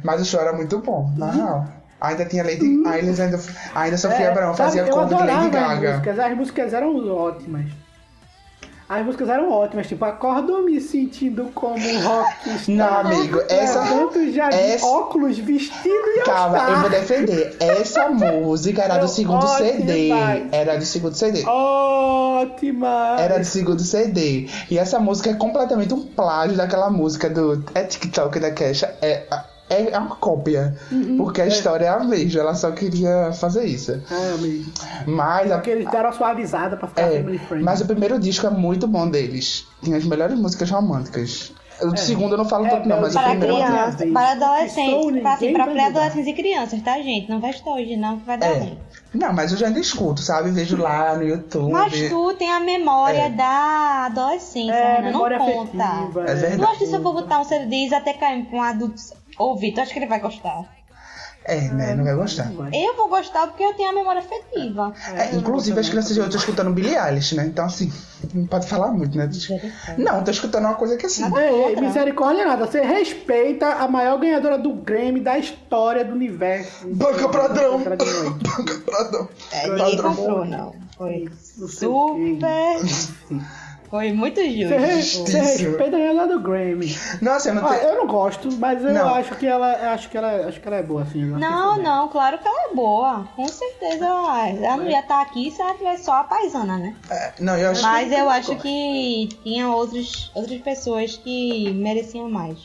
Mas 0.03 0.21
o 0.21 0.25
show 0.25 0.39
era 0.41 0.51
muito 0.51 0.79
bom, 0.79 1.11
na 1.15 1.31
real. 1.31 1.65
Ainda 2.01 2.25
tinha 2.25 2.43
Lady. 2.43 2.65
Eles 2.97 3.19
ainda, 3.19 3.39
ainda 3.73 3.97
Sofia. 3.97 4.17
É, 4.27 4.35
sabe, 4.35 4.57
fazia 4.57 4.81
eu 4.83 4.89
cover 4.93 5.17
de 5.17 5.23
Lady 5.23 5.31
as 5.45 5.51
Gaga. 5.51 5.91
músicas, 5.93 6.19
as 6.19 6.37
músicas 6.37 6.73
eram 6.73 7.07
ótimas. 7.15 7.65
As 8.87 9.03
músicas 9.03 9.29
eram 9.29 9.51
ótimas, 9.51 9.87
tipo, 9.87 10.05
acordo 10.05 10.61
me 10.61 10.79
sentindo 10.79 11.45
como 11.55 11.75
um 11.75 12.01
rock. 12.07 12.35
Não, 12.71 12.99
amigo, 12.99 13.41
essa- 13.49 13.81
Levanto 13.81 14.31
já 14.31 14.47
essa- 14.49 14.85
óculos, 14.85 15.39
vestido 15.39 15.89
e 16.17 16.21
Calma, 16.23 16.59
eu 16.69 16.77
vou 16.81 16.89
defender. 16.91 17.57
Essa 17.59 18.09
música 18.13 18.83
era 18.83 18.97
do 18.99 19.07
segundo 19.07 19.47
CD. 19.47 20.09
Era 20.51 20.77
do 20.77 20.85
segundo 20.85 21.15
CD. 21.15 21.43
Ótima! 21.47 23.15
Era 23.17 23.39
do 23.39 23.45
segundo 23.45 23.81
CD. 23.81 24.47
E 24.69 24.77
essa 24.77 24.99
música 24.99 25.31
é 25.31 25.33
completamente 25.33 25.91
um 25.91 26.05
plágio 26.05 26.55
daquela 26.55 26.91
música 26.91 27.27
do 27.27 27.63
é 27.73 27.83
TikTok 27.85 28.39
da 28.39 28.51
Kesha. 28.51 28.95
É, 29.01 29.23
é, 29.69 29.91
é 29.91 29.97
uma 29.99 30.15
cópia. 30.15 30.75
Uhum. 30.91 31.17
porque 31.17 31.41
a 31.41 31.47
história 31.47 31.85
é 31.85 31.89
a 31.89 31.99
mesma. 32.03 32.39
Ela 32.41 32.53
só 32.55 32.71
queria 32.71 33.31
fazer 33.33 33.65
isso. 33.65 34.01
Ah, 34.11 34.33
amigo. 34.35 34.71
Mas 35.07 35.51
a, 35.51 35.55
Porque 35.55 35.71
eles 35.71 35.89
deram 35.89 36.09
a 36.09 36.11
suavizada 36.11 36.77
pra 36.77 36.87
ficar 36.87 37.01
É, 37.03 37.17
family 37.17 37.37
friendly. 37.39 37.63
mas 37.65 37.81
o 37.81 37.85
primeiro 37.85 38.19
disco 38.19 38.45
é 38.45 38.49
muito 38.49 38.87
bom 38.87 39.09
deles. 39.09 39.65
Tinha 39.83 39.97
as 39.97 40.03
melhores 40.05 40.37
músicas 40.39 40.69
românticas. 40.69 41.51
O 41.81 41.97
segundo 41.97 42.35
eu 42.35 42.37
não 42.37 42.45
falo 42.45 42.65
É, 42.67 42.69
tanto, 42.69 42.87
não, 42.87 43.01
mas 43.01 43.11
o 43.13 43.13
Para 43.19 43.23
Para 43.31 43.37
primeiro. 43.37 43.55
crianças, 43.65 43.95
vez. 43.95 44.13
para 44.13 44.35
sou 44.37 44.47
adolescentes, 44.47 45.25
assim, 45.25 45.53
pra 45.53 45.65
vai 45.65 45.73
pré-adolescentes 45.73 46.27
e 46.27 46.33
crianças, 46.33 46.81
tá, 46.81 46.93
gente? 47.01 47.29
Não 47.29 47.41
vesta 47.41 47.69
hoje, 47.69 47.97
não, 47.97 48.17
que 48.17 48.25
vai 48.25 48.37
dar 48.37 48.45
É. 48.47 48.59
ruim. 48.59 48.79
Não, 49.13 49.33
mas 49.33 49.51
eu 49.51 49.57
já 49.57 49.67
ainda 49.67 49.79
escuto, 49.79 50.21
sabe? 50.21 50.51
Vejo 50.51 50.77
lá 50.77 51.17
no 51.17 51.23
YouTube. 51.23 51.73
Mas 51.73 52.09
tu 52.09 52.33
tem 52.35 52.49
a 52.49 52.61
memória 52.61 53.23
É. 53.25 53.29
da 53.29 54.05
adolescência, 54.05 54.71
É, 54.71 55.01
menina, 55.01 55.11
não 55.11 55.19
conta. 55.37 55.83
afetiva. 55.83 56.21
É 56.21 56.35
verdade. 56.35 56.61
Eu 56.61 56.67
acho 56.69 56.79
que 56.79 56.85
se 56.87 56.93
eu 56.95 57.01
for 57.01 57.13
botar 57.13 57.39
um 57.39 57.43
CD 57.43 57.93
até 57.93 58.13
cair 58.13 58.45
pra 58.45 58.57
um 58.57 58.61
adulto 58.61 58.95
ouvir, 59.37 59.73
tu 59.73 59.81
acha 59.81 59.93
que 59.93 59.99
ele 59.99 60.07
vai 60.07 60.19
gostar? 60.19 60.63
É, 61.47 61.61
né? 61.69 61.93
Não 61.93 62.03
vai 62.03 62.15
gostar. 62.15 62.51
Eu 62.73 62.95
vou 62.95 63.07
gostar 63.07 63.45
porque 63.45 63.63
eu 63.63 63.73
tenho 63.75 63.89
a 63.89 63.93
memória 63.93 64.19
afetiva. 64.19 64.91
É, 65.13 65.35
inclusive, 65.35 65.79
as 65.79 65.87
crianças 65.87 66.15
de 66.15 66.19
hoje 66.19 66.29
estão 66.29 66.41
escutando 66.41 66.73
Billie 66.73 66.97
Eilish, 66.97 67.35
né? 67.35 67.45
Então, 67.45 67.65
assim, 67.65 67.93
não 68.33 68.47
pode 68.47 68.65
falar 68.65 68.91
muito, 68.91 69.15
né? 69.15 69.29
Não, 69.95 70.23
tô 70.23 70.31
escutando 70.31 70.65
uma 70.65 70.73
coisa 70.73 70.97
que 70.97 71.05
assim. 71.05 71.21
Nada 71.21 71.45
Ei, 71.45 71.75
misericórdia 71.75 72.45
nada. 72.47 72.65
Você 72.65 72.81
respeita 72.81 73.67
a 73.67 73.87
maior 73.87 74.19
ganhadora 74.19 74.57
do 74.57 74.73
Grammy 74.73 75.19
da 75.19 75.37
história 75.37 76.03
do 76.03 76.13
universo. 76.13 76.87
Banca 76.87 77.29
Pradrão! 77.29 77.77
Banca 77.77 77.95
Pradrão. 78.83 79.29
É, 79.51 79.69
ninguém 79.69 79.97
Padrão. 79.97 80.15
comprou, 80.15 80.45
não. 80.45 80.75
Foi 80.97 81.29
super. 81.67 82.79
Foi 83.95 84.11
muito 84.11 84.41
justo. 84.43 84.77
Justiça. 84.77 85.25
você 85.25 85.39
respeita 85.39 85.95
a 85.95 85.99
ganhadora 85.99 86.27
do 86.27 86.39
Grammy. 86.41 86.97
Nossa, 87.21 87.49
eu 87.49 87.55
não 87.55 87.65
Ah, 87.67 87.77
eu 87.77 87.95
não 87.95 88.07
gosto, 88.07 88.51
mas 88.57 88.83
eu 88.83 88.93
Não. 88.93 89.15
acho 89.15 89.35
que 89.35 89.47
ela 89.47 89.93
acho 89.93 90.09
que 90.09 90.17
ela 90.17 90.47
acho 90.47 90.59
que 90.59 90.67
ela 90.67 90.77
é 90.77 90.83
boa 90.83 91.03
assim. 91.03 91.23
Não, 91.23 91.75
que 91.75 91.81
não, 91.81 92.07
claro 92.09 92.37
que 92.37 92.47
ela 92.47 92.71
é 92.71 92.75
boa. 92.75 93.27
Com 93.35 93.47
certeza 93.47 94.05
ela, 94.05 94.49
ela 94.49 94.77
não 94.77 94.89
ia 94.89 94.99
estar 94.99 95.21
aqui 95.21 95.49
se 95.49 95.61
ela 95.61 95.73
tivesse 95.75 96.03
só 96.03 96.13
a 96.13 96.23
paisana, 96.25 96.77
né? 96.77 96.95
É, 97.09 97.33
Não, 97.39 97.57
eu 97.57 97.71
acho 97.71 97.81
Mas 97.81 98.11
eu 98.11 98.29
acho 98.29 98.55
que 98.57 99.29
tinha 99.43 99.69
outros, 99.69 100.31
outras 100.35 100.59
pessoas 100.61 101.15
que 101.17 101.71
mereciam 101.73 102.29
mais. 102.29 102.57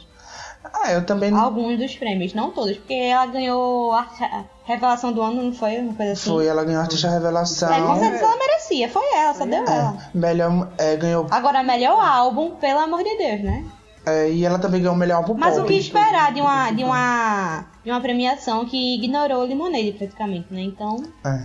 Ah, 0.63 0.93
eu 0.93 1.05
também 1.07 1.31
não. 1.31 1.41
alguns 1.41 1.79
dos 1.79 1.97
prêmios, 1.97 2.35
não 2.35 2.51
todos, 2.51 2.77
porque 2.77 2.95
ela 2.95 3.27
ganhou 3.27 3.93
a 3.93 4.01
a 4.21 4.45
revelação 4.65 5.11
do 5.13 5.21
ano, 5.23 5.43
não 5.43 5.53
foi? 5.53 5.79
Uma 5.79 5.95
coisa 5.95 6.13
assim. 6.13 6.31
Foi, 6.31 6.47
ela 6.47 6.63
ganhou 6.65 6.81
artista 6.83 7.09
revelação. 7.11 7.73
É, 7.73 7.81
com 7.81 7.99
certeza 7.99 8.25
ela 8.25 8.37
merecia, 8.39 8.89
foi 8.89 9.03
ela, 9.15 9.35
só 9.35 9.45
deu 9.47 9.65
ela. 9.65 9.97
É, 10.15 10.17
melhor, 10.19 10.69
é, 10.79 10.97
ganhou. 10.97 11.27
Agora, 11.31 11.63
melhor 11.63 11.99
álbum, 12.01 12.53
pelo 12.57 12.79
amor 12.79 13.03
de 13.03 13.17
Deus, 13.17 13.43
né? 13.43 13.65
é, 14.07 14.31
e 14.31 14.45
ela 14.45 14.59
também 14.59 14.81
ganhou 14.81 14.95
o 14.95 14.99
melhor 14.99 15.17
álbum 15.17 15.35
Mas 15.35 15.55
pop. 15.55 15.65
o 15.65 15.67
que 15.67 15.75
esperar 15.75 16.33
de 16.33 16.41
uma, 16.41 16.71
de 16.71 16.85
uma, 16.85 17.65
de 17.85 17.91
uma 17.91 18.01
premiação 18.01 18.65
que 18.65 18.95
ignorou 18.97 19.43
o 19.43 19.47
Lemonade 19.47 19.93
praticamente, 19.93 20.47
né? 20.53 20.63
Então, 20.63 20.97
É, 21.25 21.43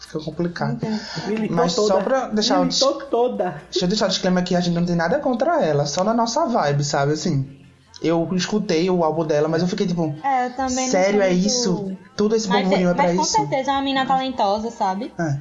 fica 0.00 0.18
complicado. 0.20 0.78
Militou 1.26 1.56
Mas 1.56 1.74
toda. 1.74 1.94
só 1.94 2.00
pra 2.00 2.28
deixar 2.28 2.60
o 2.60 2.64
Militou 2.64 2.94
toda. 3.10 3.62
Deixa 3.70 3.84
eu 3.84 3.88
deixar 3.88 4.06
o 4.06 4.08
disclaimer 4.08 4.42
aqui, 4.42 4.56
a 4.56 4.60
gente 4.60 4.74
não 4.74 4.86
tem 4.86 4.96
nada 4.96 5.18
contra 5.18 5.62
ela, 5.62 5.86
só 5.86 6.02
na 6.02 6.14
nossa 6.14 6.46
vibe, 6.46 6.82
sabe? 6.84 7.12
Assim, 7.12 7.57
eu 8.02 8.28
escutei 8.32 8.88
o 8.90 9.02
álbum 9.04 9.24
dela, 9.24 9.48
mas 9.48 9.62
eu 9.62 9.68
fiquei 9.68 9.86
tipo, 9.86 10.14
é, 10.24 10.46
eu 10.46 10.50
também 10.56 10.88
sério, 10.88 11.20
é 11.22 11.30
muito- 11.30 11.46
isso? 11.46 11.96
Tudo 12.16 12.34
esse 12.36 12.48
burburinho 12.48 12.90
é, 12.90 12.94
pra 12.94 13.04
mas 13.04 13.16
com 13.16 13.22
isso? 13.22 13.32
certeza 13.32 13.70
é 13.70 13.74
uma 13.74 13.82
menina 13.82 14.06
talentosa, 14.06 14.70
sabe? 14.70 15.12
É. 15.18 15.38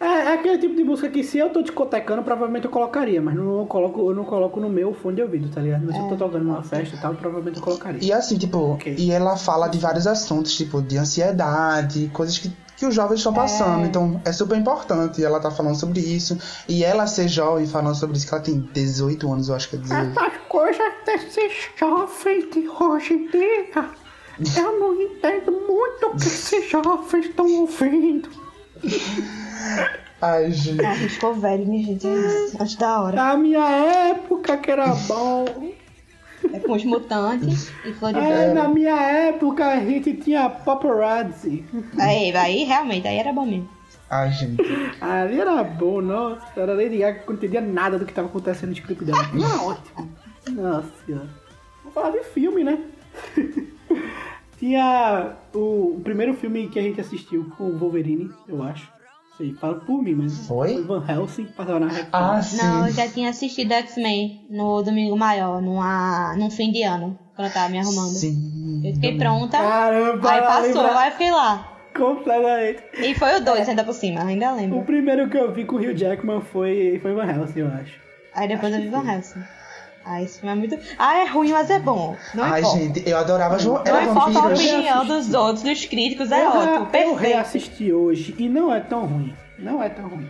É, 0.00 0.04
é 0.06 0.32
aquele 0.32 0.56
tipo 0.56 0.74
de 0.74 0.82
música 0.82 1.10
que 1.10 1.22
se 1.22 1.36
eu 1.36 1.50
tô 1.50 1.60
discotecando, 1.60 2.22
provavelmente 2.22 2.64
eu 2.64 2.70
colocaria, 2.70 3.20
mas 3.20 3.34
não 3.34 3.66
coloco, 3.66 4.00
eu 4.10 4.14
não 4.14 4.24
coloco 4.24 4.58
no 4.58 4.70
meu 4.70 4.94
fone 4.94 5.16
de 5.16 5.22
ouvido, 5.22 5.50
tá 5.54 5.60
ligado? 5.60 5.82
Mas 5.84 5.94
se 5.94 6.00
eu 6.00 6.08
tô 6.08 6.16
tocando 6.16 6.44
numa 6.44 6.62
festa 6.62 6.96
e 6.96 6.98
tal, 6.98 7.14
provavelmente 7.14 7.58
eu 7.58 7.62
colocaria. 7.62 8.02
E 8.02 8.10
assim, 8.10 8.38
tipo, 8.38 8.58
Ok. 8.72 8.94
e 8.98 9.10
ela 9.10 9.36
fala 9.36 9.68
de 9.68 9.76
vários 9.78 10.06
assuntos, 10.06 10.56
tipo, 10.56 10.80
de 10.80 10.96
ansiedade, 10.96 12.10
coisas 12.14 12.38
que, 12.38 12.50
que 12.78 12.86
os 12.86 12.94
jovens 12.94 13.18
estão 13.18 13.34
passando. 13.34 13.84
Então, 13.84 14.18
é 14.24 14.32
super 14.32 14.56
importante. 14.56 15.20
E 15.20 15.24
ela 15.24 15.38
tá 15.38 15.50
falando 15.50 15.74
sobre 15.78 16.00
isso. 16.00 16.38
E 16.66 16.82
ela 16.82 17.06
ser 17.06 17.28
jovem 17.28 17.66
falando 17.66 17.94
sobre 17.94 18.16
isso, 18.16 18.26
que 18.26 18.34
ela 18.34 18.42
tem 18.42 18.58
18 18.72 19.30
anos, 19.30 19.48
eu 19.50 19.54
acho 19.54 19.68
que 19.68 19.76
é 19.76 19.78
18. 19.80 20.18
Essas 20.18 20.32
coisas 20.48 20.92
desses 21.04 21.52
jovens 21.78 22.50
de 22.50 22.66
hoje 22.68 23.12
em 23.12 23.26
dia, 23.30 23.90
eu 24.56 24.80
não 24.80 24.94
entendo 24.98 25.52
muito 25.52 26.06
o 26.06 26.16
que 26.16 26.26
esses 26.26 26.70
jovens 26.70 27.26
estão 27.26 27.46
ouvindo. 27.60 28.30
Ai, 30.20 30.50
gente. 30.52 30.84
Ah, 30.84 30.90
a 30.90 30.94
gente 30.94 31.14
ficou 31.14 31.34
velho, 31.34 31.66
minha 31.66 31.84
gente, 31.84 32.06
é 32.06 32.12
isso. 32.14 32.62
Acho 32.62 32.78
da 32.78 33.00
hora. 33.00 33.16
Na 33.16 33.36
minha 33.36 33.66
época 34.10 34.56
que 34.58 34.70
era 34.70 34.86
bom. 34.94 35.44
É 36.52 36.58
com 36.58 36.72
os 36.72 36.84
mutantes 36.84 37.70
e 37.84 37.92
flor 37.92 38.12
de 38.14 38.18
É, 38.18 38.52
na 38.54 38.66
minha 38.66 38.96
época 38.96 39.66
a 39.66 39.80
gente 39.80 40.14
tinha 40.14 40.48
paparazzi. 40.48 41.64
Aí, 41.98 42.34
aí, 42.34 42.64
realmente, 42.64 43.06
aí 43.06 43.18
era 43.18 43.32
bom 43.32 43.44
mesmo. 43.44 43.68
Ai, 44.08 44.32
gente. 44.32 44.62
Ali 45.00 45.38
era 45.40 45.62
bom, 45.62 46.00
nossa. 46.00 46.44
Era 46.56 46.74
Lady 46.74 46.98
Gaga 46.98 47.20
que 47.20 47.28
não 47.28 47.36
entendia 47.36 47.60
nada 47.60 47.98
do 47.98 48.04
que 48.04 48.12
tava 48.12 48.28
acontecendo 48.28 48.70
no 48.70 48.82
clipe 48.82 49.04
dela. 49.04 49.18
Era 49.18 49.62
ótimo. 49.62 50.10
Nossa 50.50 50.90
senhora. 51.06 51.28
Vamos 51.80 51.94
falar 51.94 52.10
de 52.10 52.24
filme, 52.24 52.64
né? 52.64 52.78
Tinha 54.60 55.32
o, 55.54 55.96
o 55.96 56.00
primeiro 56.04 56.34
filme 56.34 56.68
que 56.68 56.78
a 56.78 56.82
gente 56.82 57.00
assistiu 57.00 57.50
com 57.56 57.64
o 57.64 57.78
Wolverine, 57.78 58.30
eu 58.46 58.62
acho. 58.62 58.92
Sei, 59.38 59.54
falo 59.54 59.76
por 59.80 60.02
mim, 60.02 60.14
mas 60.14 60.46
Foi? 60.46 60.82
Van 60.82 61.02
Helsing, 61.08 61.46
passava 61.46 61.80
na 61.80 61.88
Record. 61.88 62.08
Ah, 62.12 62.42
sim. 62.42 62.58
Não, 62.58 62.86
eu 62.86 62.92
já 62.92 63.08
tinha 63.08 63.30
assistido 63.30 63.72
X-Men 63.72 64.44
no 64.50 64.82
Domingo 64.82 65.16
Maior, 65.16 65.62
numa, 65.62 66.36
num 66.36 66.50
fim 66.50 66.70
de 66.70 66.82
ano, 66.82 67.18
quando 67.34 67.48
eu 67.48 67.54
tava 67.54 67.70
me 67.70 67.78
arrumando. 67.78 68.10
Sim. 68.10 68.82
Eu 68.84 68.92
fiquei 68.94 69.16
pronta, 69.16 69.56
Caramba, 69.56 70.30
aí 70.30 70.40
passou, 70.42 70.82
lembra 70.82 70.98
aí 70.98 71.08
eu 71.08 71.12
fiquei 71.12 71.30
lá. 71.30 71.72
completamente. 71.96 72.82
E 72.98 73.14
foi 73.14 73.36
o 73.36 73.40
dois 73.44 73.66
ainda 73.66 73.82
por 73.82 73.94
cima, 73.94 74.22
ainda 74.24 74.52
O 74.52 74.56
lembro. 74.56 74.82
primeiro 74.82 75.30
que 75.30 75.38
eu 75.38 75.50
vi 75.54 75.64
com 75.64 75.76
o 75.76 75.78
Hugh 75.78 75.96
Jackman 75.96 76.42
foi, 76.42 76.98
foi 77.00 77.14
Van 77.14 77.24
Helsing, 77.24 77.60
eu 77.60 77.68
acho. 77.68 77.98
Aí 78.34 78.46
depois 78.46 78.74
eu 78.74 78.80
vi 78.82 78.88
Van 78.88 79.10
Helsing. 79.10 79.40
Ah, 80.12 80.20
esse 80.22 80.40
filme 80.40 80.52
é 80.52 80.58
muito. 80.58 80.78
Ah, 80.98 81.18
é 81.18 81.24
ruim, 81.28 81.52
mas 81.52 81.70
é 81.70 81.78
bom. 81.78 82.16
Não 82.34 82.42
Ai, 82.42 82.60
importa. 82.60 82.78
gente, 82.78 83.08
eu 83.08 83.16
adorava 83.16 83.58
João. 83.60 83.84
Não 83.84 83.96
Era 83.96 84.04
importa 84.10 84.38
a 84.40 84.46
opinião 84.48 85.06
dos 85.06 85.32
outros, 85.32 85.62
dos 85.62 85.84
críticos, 85.84 86.32
é 86.32 86.44
eu, 86.44 86.48
ótimo, 86.48 86.74
eu 86.74 86.86
perfeito. 86.86 87.14
reassisti 87.14 87.92
hoje 87.92 88.34
e 88.36 88.48
não 88.48 88.74
é 88.74 88.80
tão 88.80 89.06
ruim. 89.06 89.32
Não 89.56 89.80
é 89.80 89.88
tão 89.88 90.08
ruim. 90.08 90.28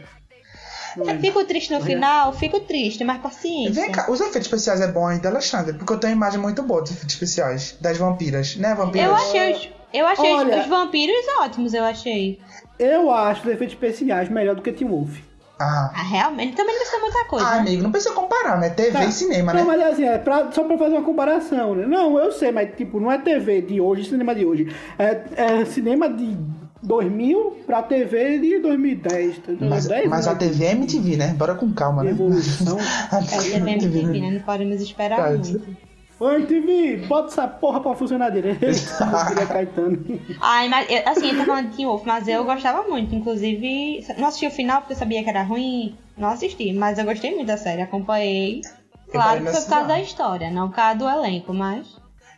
Não 0.96 1.08
é. 1.08 1.14
Eu 1.14 1.20
fico 1.20 1.42
triste 1.44 1.72
no 1.72 1.80
final, 1.80 2.32
fico 2.34 2.60
triste, 2.60 3.04
mas 3.04 3.18
paciência. 3.22 3.72
Vem 3.72 3.90
cá, 3.90 4.10
os 4.10 4.20
efeitos 4.20 4.42
especiais 4.42 4.80
é 4.82 4.88
bom 4.88 5.06
ainda, 5.06 5.28
Alexandre? 5.30 5.72
Porque 5.72 5.92
eu 5.92 5.98
tenho 5.98 6.12
uma 6.14 6.26
imagem 6.26 6.40
muito 6.40 6.62
boa 6.62 6.82
dos 6.82 6.90
efeitos 6.90 7.14
especiais. 7.14 7.76
Das 7.80 7.96
vampiras, 7.96 8.56
né, 8.56 8.74
vampiras? 8.74 9.08
Eu 9.08 9.14
achei, 9.14 9.52
os, 9.52 9.68
eu 9.94 10.06
achei 10.06 10.32
os- 10.34 10.40
Olha- 10.40 10.60
os 10.60 10.66
vampiros 10.66 11.24
ótimos, 11.40 11.72
eu 11.72 11.84
achei. 11.84 12.38
Eu 12.78 13.10
acho 13.10 13.42
os 13.46 13.52
efeitos 13.54 13.74
especiais 13.74 14.28
melhor 14.28 14.54
do 14.56 14.62
que 14.62 14.72
Teen 14.72 14.90
Wolf. 14.90 15.16
Ah. 15.60 15.90
Ah, 15.94 16.02
realmente 16.02 16.56
também 16.56 16.72
não 16.74 16.80
precisa 16.80 17.00
muita 17.02 17.24
coisa. 17.26 17.46
Ah, 17.46 17.54
né? 17.56 17.60
amigo, 17.60 17.82
não 17.82 17.92
precisa 17.92 18.14
comparar, 18.14 18.58
né? 18.58 18.70
TV 18.70 18.92
Tá. 18.92 19.04
e 19.04 19.12
cinema, 19.12 19.52
não, 19.52 19.60
né? 19.60 19.66
mas 19.76 19.92
assim, 19.92 20.04
é 20.04 20.16
pra- 20.18 20.50
só 20.52 20.64
pra 20.64 20.78
fazer 20.78 20.94
uma 20.94 21.02
comparação, 21.04 21.74
né? 21.74 21.86
Não, 21.86 22.18
eu 22.18 22.32
sei, 22.32 22.50
mas 22.50 22.74
tipo, 22.76 22.98
não 22.98 23.12
é 23.12 23.18
TV 23.18 23.60
de 23.60 23.80
hoje, 23.80 24.04
cinema 24.08 24.34
de 24.34 24.46
hoje. 24.46 24.74
É, 24.98 25.20
é 25.36 25.64
cinema 25.66 26.08
de 26.08 26.34
2000 26.82 27.58
pra 27.66 27.82
TV 27.82 28.38
de 28.38 28.58
2010. 28.60 29.38
tá? 29.38 29.52
Mas, 29.60 29.86
10 29.86 30.08
mas 30.08 30.26
a 30.26 30.32
né? 30.32 30.38
TV 30.38 30.64
é 30.64 30.72
MTV, 30.72 31.16
né? 31.16 31.34
Bora 31.36 31.54
com 31.54 31.70
calma, 31.72 32.02
né? 32.02 32.10
Evolução. 32.10 32.78
A 33.12 33.18
É, 33.18 33.20
TV 33.20 33.52
é 33.56 33.60
bem 33.60 33.74
MTV, 33.74 34.02
né? 34.20 34.30
Não 34.30 34.40
podemos 34.40 34.80
esperar 34.80 35.16
Tá, 35.18 35.28
muito. 35.30 35.60
Oi, 36.20 36.44
TV, 36.44 36.98
bota 37.08 37.28
essa 37.28 37.48
porra 37.48 37.80
pra 37.80 37.94
funcionar 37.94 38.28
direito. 38.30 38.60
Diria 39.28 39.46
Caetano. 39.46 40.04
Ai, 40.40 40.68
mas 40.68 40.86
eu- 40.90 41.02
assim, 41.06 41.30
eu 41.30 41.38
tô 41.38 41.44
falando 41.46 41.70
de 41.70 41.76
Teen 41.76 41.86
Wolf, 41.88 42.02
mas 42.04 42.28
eu 42.28 42.44
gostava 42.44 42.82
muito. 42.82 43.14
Inclusive, 43.14 44.04
não 44.18 44.28
assisti 44.28 44.46
o 44.46 44.50
final 44.50 44.80
porque 44.82 44.92
eu 44.92 44.98
sabia 44.98 45.24
que 45.24 45.30
era 45.30 45.42
ruim. 45.42 45.96
Não 46.18 46.28
assisti, 46.28 46.74
mas 46.74 46.98
eu 46.98 47.06
gostei 47.06 47.34
muito 47.34 47.46
da 47.46 47.56
série, 47.56 47.80
acompanhei. 47.80 48.60
Claro 49.10 49.40
que 49.44 49.50
foi 49.50 49.60
por 49.62 49.70
causa 49.70 49.88
da 49.88 49.98
história, 50.00 50.50
não 50.50 50.68
por 50.68 50.76
causa 50.76 50.98
do 50.98 51.08
elenco, 51.08 51.54
mas. 51.54 51.86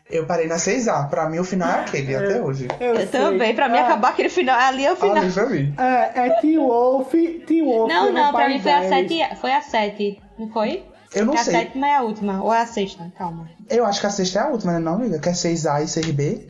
Eu 0.08 0.26
parei 0.26 0.46
na 0.46 0.56
6A. 0.56 1.08
Pra 1.08 1.28
mim, 1.28 1.38
o 1.40 1.44
final 1.44 1.68
é 1.68 1.80
aquele, 1.80 2.14
até 2.14 2.40
hoje. 2.40 2.68
Eu, 2.78 2.96
sei. 2.96 3.06
também, 3.06 3.52
pra 3.54 3.68
mim 3.68 3.78
Ah, 3.78 3.84
acabar 3.86 4.10
aquele 4.10 4.28
final, 4.28 4.58
ali 4.60 4.84
é 4.86 4.92
o 4.92 4.96
final. 4.96 5.16
Ali 5.16 5.32
pra 5.32 5.46
mim. 5.46 5.74
É, 5.76 6.26
é 6.26 6.30
Teen 6.40 6.58
Wolf, 6.58 7.10
Teen 7.46 7.64
Wolf. 7.64 7.88
Não, 7.92 8.12
não, 8.12 8.32
pra 8.32 8.48
mim 8.48 8.60
foi 8.60 8.72
a. 8.72 8.88
7, 8.88 9.36
foi 9.40 9.52
a 9.52 9.60
7, 9.60 10.20
não 10.38 10.48
foi? 10.50 10.84
Eu 11.14 11.26
não 11.26 11.34
a 11.34 11.38
sei. 11.38 11.52
sétima 11.54 11.86
é 11.86 11.96
a 11.96 12.02
última, 12.02 12.42
ou 12.42 12.52
é 12.52 12.60
a 12.62 12.66
sexta, 12.66 13.12
calma. 13.18 13.48
Eu 13.68 13.84
acho 13.84 14.00
que 14.00 14.06
a 14.06 14.10
sexta 14.10 14.38
é 14.38 14.42
a 14.42 14.48
última, 14.48 14.72
né, 14.72 14.78
não, 14.78 14.94
amiga? 14.94 15.18
Que 15.18 15.28
é 15.28 15.32
6A 15.32 15.82
e 15.82 15.86
6B. 15.86 16.48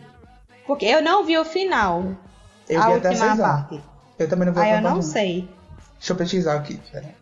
Porque 0.66 0.86
eu 0.86 1.02
não 1.02 1.24
vi 1.24 1.36
o 1.36 1.44
final, 1.44 2.04
Eu 2.68 2.80
a 2.80 2.86
vi 2.86 2.92
até 2.94 3.08
a 3.08 3.10
última 3.10 3.36
6A. 3.36 3.38
parte. 3.42 3.80
Eu 4.18 4.28
também 4.28 4.46
não 4.46 4.52
vi 4.54 4.60
Aí 4.60 4.70
a 4.72 4.76
eu 4.76 4.80
não 4.82 5.02
sei. 5.02 5.48
Deixa 5.98 6.12
eu 6.12 6.16
pesquisar 6.16 6.54
aqui. 6.54 6.80
pera. 6.92 7.20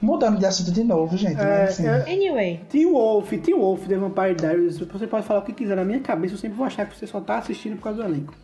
Mudando 0.00 0.38
de 0.38 0.44
assunto 0.44 0.70
de 0.70 0.84
novo, 0.84 1.16
gente. 1.16 1.40
É, 1.40 1.44
mas 1.62 1.70
assim. 1.70 1.86
é- 1.88 2.12
Anyway, 2.12 2.60
Teen 2.68 2.86
Wolf, 2.90 3.30
Teen 3.42 3.54
Wolf, 3.56 3.86
The 3.88 3.96
Vampire 3.96 4.34
Diaries, 4.34 4.78
você 4.78 5.06
pode 5.06 5.26
falar 5.26 5.40
o 5.40 5.42
que 5.42 5.52
quiser 5.52 5.76
na 5.76 5.84
minha 5.84 6.00
cabeça, 6.00 6.34
eu 6.34 6.38
sempre 6.38 6.56
vou 6.58 6.66
achar 6.66 6.84
que 6.86 6.96
você 6.96 7.06
só 7.06 7.20
tá 7.20 7.38
assistindo 7.38 7.76
por 7.76 7.84
causa 7.84 8.02
do 8.02 8.08
elenco. 8.08 8.34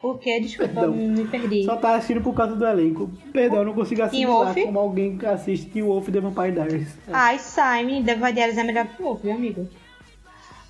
Por 0.00 0.18
que? 0.18 0.40
Desculpa, 0.40 0.72
Perdão. 0.72 0.92
me 0.94 1.24
perdi. 1.26 1.64
Só 1.64 1.76
tá 1.76 1.94
assistindo 1.96 2.20
por 2.22 2.34
causa 2.34 2.54
do 2.54 2.64
elenco. 2.66 3.10
Perdão, 3.32 3.58
eu 3.58 3.64
não 3.64 3.74
consigo 3.74 4.02
assimilar 4.02 4.52
Wolf? 4.54 4.64
como 4.66 4.78
alguém 4.78 5.16
que 5.18 5.26
assiste 5.26 5.70
Teen 5.70 5.84
Wolf 5.84 6.08
The 6.08 6.20
Vampire 6.20 6.52
Diaries. 6.52 6.98
Ai, 7.12 7.38
Simon, 7.38 8.02
Deva 8.02 8.32
Diários 8.32 8.58
é 8.58 8.62
melhor 8.62 8.86
que 8.86 9.02
o 9.02 9.06
Wolf, 9.06 9.22
viu, 9.22 9.32
amigo? 9.32 9.68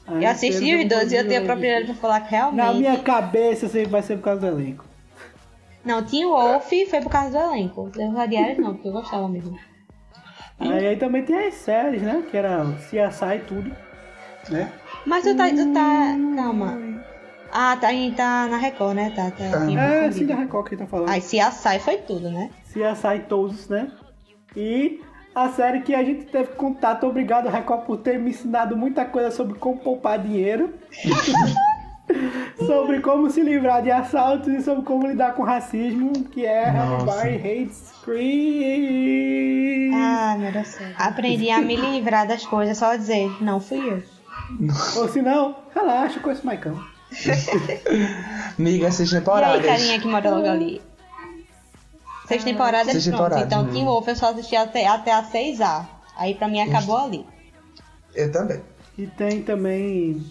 Aí, 0.07 0.25
Eu 0.25 0.31
assisti 0.31 0.75
os 0.77 0.89
dois 0.89 1.11
e 1.13 1.17
eu 1.17 1.27
tenho 1.27 1.43
a 1.43 1.45
propriedade 1.45 1.87
pra 1.87 1.95
falar 1.97 2.21
que 2.21 2.33
Na 2.33 2.39
realmente. 2.51 2.79
minha 2.79 2.99
cabeça 2.99 3.69
sempre 3.69 3.91
vai 3.91 4.03
ser 4.03 4.17
por 4.17 4.23
causa 4.25 4.41
do 4.41 4.47
elenco. 4.47 4.85
Não, 5.85 6.03
Teen 6.05 6.25
Wolf 6.27 6.69
foi 6.89 7.01
por 7.01 7.11
causa 7.11 7.31
do 7.31 7.45
elenco. 7.55 7.91
Deva 7.91 8.27
Diários 8.27 8.59
não, 8.59 8.75
porque 8.75 8.89
eu 8.89 8.93
gostava 8.93 9.29
mesmo. 9.29 9.57
Aí, 10.59 10.87
aí 10.87 10.97
também 10.97 11.23
tem 11.23 11.37
as 11.49 11.55
séries, 11.55 12.01
né? 12.03 12.23
Que 12.31 12.37
era 12.37 12.65
CSI 12.89 13.37
e 13.37 13.39
tudo. 13.47 13.71
Né? 14.49 14.73
Mas 15.05 15.25
tu 15.25 15.37
tá. 15.37 15.49
Tu 15.51 15.73
tá. 15.73 16.17
Calma. 16.37 16.79
Ah, 17.59 17.75
tá, 17.75 17.89
tá 18.15 18.49
na 18.49 18.59
Record, 18.59 18.95
né? 18.95 19.09
Tá, 19.17 19.31
tá. 19.31 19.45
aqui 19.47 19.75
É, 19.79 20.03
confundido. 20.03 20.13
sim, 20.13 20.27
da 20.27 20.35
Record 20.35 20.69
que 20.69 20.77
tá 20.77 20.87
falando. 20.87 21.09
Aí 21.09 21.23
se 21.23 21.41
açai 21.41 21.79
foi 21.79 21.97
tudo, 21.97 22.29
né? 22.31 22.51
CSI 22.65 23.21
todos, 23.31 23.67
né? 23.71 23.91
E 24.55 25.01
a 25.35 25.49
série 25.49 25.81
que 25.81 25.95
a 25.95 26.05
gente 26.05 26.27
teve 26.27 26.51
contato, 26.53 27.07
obrigado 27.07 27.49
Record 27.49 27.87
por 27.87 27.97
ter 27.97 28.19
me 28.19 28.29
ensinado 28.29 28.77
muita 28.77 29.07
coisa 29.07 29.31
sobre 29.31 29.59
como 29.59 29.79
poupar 29.79 30.19
dinheiro. 30.19 30.75
sobre 32.67 33.01
como 33.01 33.31
se 33.31 33.41
livrar 33.41 33.83
de 33.83 33.91
assaltos 33.91 34.49
e 34.49 34.61
sobre 34.61 34.85
como 34.85 35.07
lidar 35.07 35.35
com 35.35 35.43
racismo, 35.43 36.13
que 36.25 36.45
é. 36.45 36.69
Everybody 36.69 37.37
Hates 37.37 37.95
Chris. 38.05 39.95
Ah, 39.95 40.37
meu 40.39 40.53
Deus 40.53 40.69
do 40.69 40.73
céu. 40.73 40.89
Aprendi 40.99 41.51
a 41.51 41.63
me 41.63 41.75
livrar 41.75 42.29
das 42.29 42.45
coisas, 42.45 42.77
só 42.77 42.95
dizer, 42.95 43.35
não 43.43 43.61
fui 43.61 43.79
eu. 43.79 44.03
Ou 44.99 45.09
se 45.09 45.23
não, 45.23 45.57
relaxa, 45.75 46.21
com 46.21 46.31
esse 46.31 46.45
Maicão. 46.45 46.96
Miga, 48.59 48.91
seis 48.91 49.11
E 49.13 49.15
aí, 49.17 49.21
temporadas. 49.21 49.67
carinha 49.67 50.01
que 50.01 50.07
mora 50.07 50.31
logo 50.31 50.47
ali? 50.49 50.81
Seis 52.29 52.43
temporadas, 52.43 52.93
Seis 52.93 53.07
pronto. 53.07 53.19
temporadas, 53.23 53.47
então, 53.47 53.63
né? 53.65 53.73
Teen 53.73 53.85
Wolf 53.85 54.09
eu 54.09 54.17
só 54.17 54.31
assisti 54.31 54.57
até, 54.57 54.87
até 54.87 55.13
a 55.13 55.23
6A. 55.23 55.87
Aí 56.17 56.35
pra 56.35 56.49
mim 56.49 56.61
acabou 56.61 56.97
ali. 56.99 57.25
Eu 58.15 58.33
também. 58.33 58.61
E 58.99 59.07
tem 59.07 59.43
também 59.43 60.27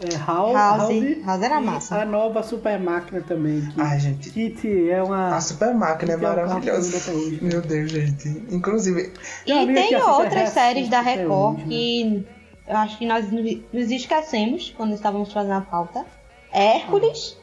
é, 0.00 0.16
House, 0.16 0.54
House. 0.54 1.24
House 1.24 1.42
era 1.42 1.60
massa. 1.60 2.02
A 2.02 2.04
nova 2.04 2.42
super 2.42 2.78
máquina 2.78 3.20
também. 3.20 3.60
Que 3.66 3.80
Ai, 3.80 3.98
gente. 3.98 4.30
Kitty 4.30 4.90
é 4.90 5.02
uma. 5.02 5.36
A 5.36 5.40
super 5.40 5.74
máquina 5.74 6.12
é 6.12 6.14
é 6.14 6.16
maravilhosa. 6.16 7.12
hoje. 7.12 7.38
Meu 7.42 7.60
Deus, 7.60 7.90
gente. 7.90 8.28
Inclusive, 8.50 9.12
E 9.46 9.66
tem 9.74 9.96
outras 9.96 10.50
séries 10.50 10.88
da 10.88 11.00
Record 11.00 11.56
hoje, 11.58 11.64
que 11.68 12.26
eu 12.68 12.76
acho 12.76 12.96
que 12.98 13.06
nós 13.06 13.30
nos 13.30 13.90
esquecemos 13.90 14.72
quando 14.76 14.94
estávamos 14.94 15.32
fazendo 15.32 15.54
a 15.54 15.60
pauta. 15.60 16.06
Hércules, 16.56 17.36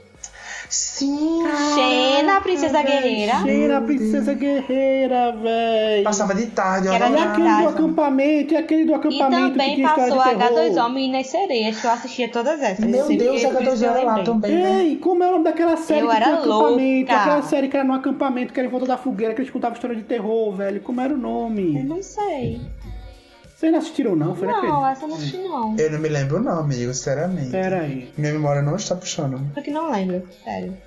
Sim! 0.69 1.43
Xena, 1.75 2.37
a 2.37 2.41
princesa 2.41 2.81
guerreira. 2.81 3.41
Cheira 3.43 3.77
a 3.77 3.81
princesa 3.81 4.33
guerreira, 4.33 5.31
véi. 5.33 6.01
Passava 6.03 6.33
de 6.33 6.47
tarde, 6.47 6.89
Que 6.89 6.95
era 6.95 7.09
E 7.09 7.11
olha 7.11 7.21
de 7.21 7.27
aquele 7.27 7.61
do 7.61 7.67
acampamento, 7.69 8.53
e 8.53 8.57
aquele 8.57 8.85
do 8.85 8.91
E 8.91 8.95
acampamento 8.95 9.51
que 9.51 9.57
também 9.59 9.81
passou 9.83 10.17
de 10.17 10.23
terror. 10.23 10.41
H2 10.73 10.83
Homens 10.85 11.11
nas 11.11 11.27
Sereias, 11.27 11.79
que 11.79 11.85
eu 11.85 11.91
assistia 11.91 12.27
todas 12.31 12.59
essas. 12.59 12.85
Meu 12.85 13.01
Sempre 13.05 13.17
Deus, 13.17 13.39
que- 13.41 13.45
a 13.45 13.49
por 13.51 13.61
isso 13.61 13.71
que 13.71 13.77
H2 13.77 13.81
eu 13.83 13.89
era 13.91 14.03
lá 14.03 14.23
também, 14.23 14.51
né? 14.51 14.83
Ei, 14.83 14.95
como 14.97 15.23
é 15.23 15.27
o 15.27 15.31
nome 15.33 15.43
daquela 15.43 15.77
série 15.77 16.01
Eu 16.01 16.09
que 16.09 16.15
era 16.15 16.25
tinha 16.25 16.35
acampamento? 16.37 16.99
louca. 17.09 17.13
Aquela 17.21 17.41
série 17.43 17.67
que 17.67 17.77
era 17.77 17.85
no 17.85 17.93
acampamento, 17.93 18.51
que 18.53 18.59
era 18.59 18.67
em 18.67 18.71
volta 18.71 18.87
da 18.87 18.97
fogueira, 18.97 19.35
que 19.35 19.41
eles 19.41 19.51
contavam 19.51 19.75
história 19.75 19.95
de 19.95 20.03
terror, 20.03 20.55
velho. 20.55 20.81
Como 20.81 20.99
era 20.99 21.13
o 21.13 21.17
Eu 21.17 21.21
nome? 21.21 21.83
não 21.83 22.01
sei. 22.01 22.59
Vocês 23.55 23.71
não 23.71 23.79
assistiram, 23.79 24.15
não? 24.15 24.35
Foi 24.35 24.47
Não, 24.47 24.55
naquele? 24.61 24.91
essa 24.91 25.03
eu 25.03 25.07
não 25.07 25.15
assisti 25.15 25.37
não. 25.37 25.75
Eu 25.77 25.91
não 25.91 25.99
me 25.99 26.09
lembro 26.09 26.41
não, 26.41 26.59
amigo, 26.59 26.93
sinceramente. 26.93 27.49
Pera 27.51 27.81
aí. 27.81 28.11
Minha 28.17 28.33
memória 28.33 28.61
não 28.61 28.75
está 28.75 28.95
puxando. 28.95 29.39
Eu 29.55 29.63
que 29.63 29.71
não 29.71 29.89
lembro, 29.91 30.27
sério. 30.43 30.77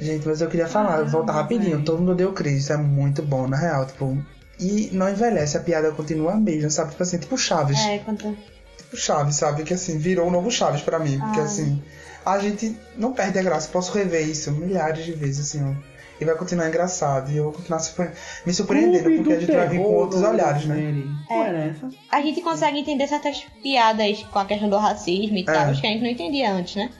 Gente, 0.00 0.26
mas 0.28 0.40
eu 0.40 0.48
queria 0.48 0.68
falar, 0.68 1.02
voltar 1.04 1.32
rapidinho. 1.32 1.82
Todo 1.82 1.98
mundo 2.00 2.14
deu 2.14 2.32
crise, 2.32 2.58
isso 2.58 2.72
é 2.72 2.76
muito 2.76 3.22
bom, 3.22 3.46
na 3.48 3.56
real, 3.56 3.86
tipo... 3.86 4.16
E 4.60 4.90
não 4.92 5.08
envelhece, 5.08 5.56
a 5.56 5.60
piada 5.60 5.90
continua 5.92 6.32
a 6.32 6.36
mesma, 6.36 6.68
sabe? 6.70 6.90
Tipo 6.90 7.02
assim, 7.02 7.18
tipo 7.18 7.38
Chaves. 7.38 7.78
É, 7.78 7.98
quando... 7.98 8.36
Tipo 8.76 8.96
Chaves, 8.96 9.36
sabe? 9.36 9.62
Que 9.62 9.74
assim, 9.74 9.98
virou 9.98 10.26
o 10.26 10.30
novo 10.30 10.50
Chaves 10.50 10.82
pra 10.82 10.98
mim. 10.98 11.18
Porque 11.18 11.40
Ah. 11.40 11.44
assim, 11.44 11.80
a 12.26 12.38
gente 12.40 12.76
não 12.96 13.12
perde 13.12 13.38
a 13.38 13.42
graça. 13.42 13.68
Posso 13.72 13.92
rever 13.96 14.28
isso 14.28 14.50
milhares 14.52 15.04
de 15.04 15.12
vezes, 15.12 15.48
assim, 15.48 15.64
ó. 15.64 15.74
E 16.20 16.24
vai 16.24 16.34
continuar 16.34 16.68
engraçado. 16.68 17.30
E 17.30 17.36
eu 17.36 17.44
vou 17.44 17.52
continuar 17.52 17.78
surpre- 17.78 18.10
me 18.44 18.52
surpreendendo, 18.52 19.04
Clube 19.04 19.16
porque 19.18 19.32
a 19.34 19.40
gente 19.40 19.52
vai 19.52 19.68
vir 19.68 19.78
com 19.78 19.94
outros 19.94 20.22
olhares, 20.22 20.64
né? 20.66 20.92
essa? 21.30 21.88
A 22.10 22.20
gente 22.20 22.40
consegue 22.42 22.78
entender 22.80 23.06
certas 23.06 23.44
piadas 23.62 24.22
com 24.24 24.38
a 24.38 24.44
questão 24.44 24.68
do 24.68 24.76
racismo 24.76 25.36
e 25.36 25.42
É. 25.42 25.44
tal, 25.44 25.64
que 25.66 25.86
a 25.86 25.90
gente 25.90 26.02
não 26.02 26.08
entendia 26.10 26.52
antes, 26.52 26.74
né? 26.76 26.90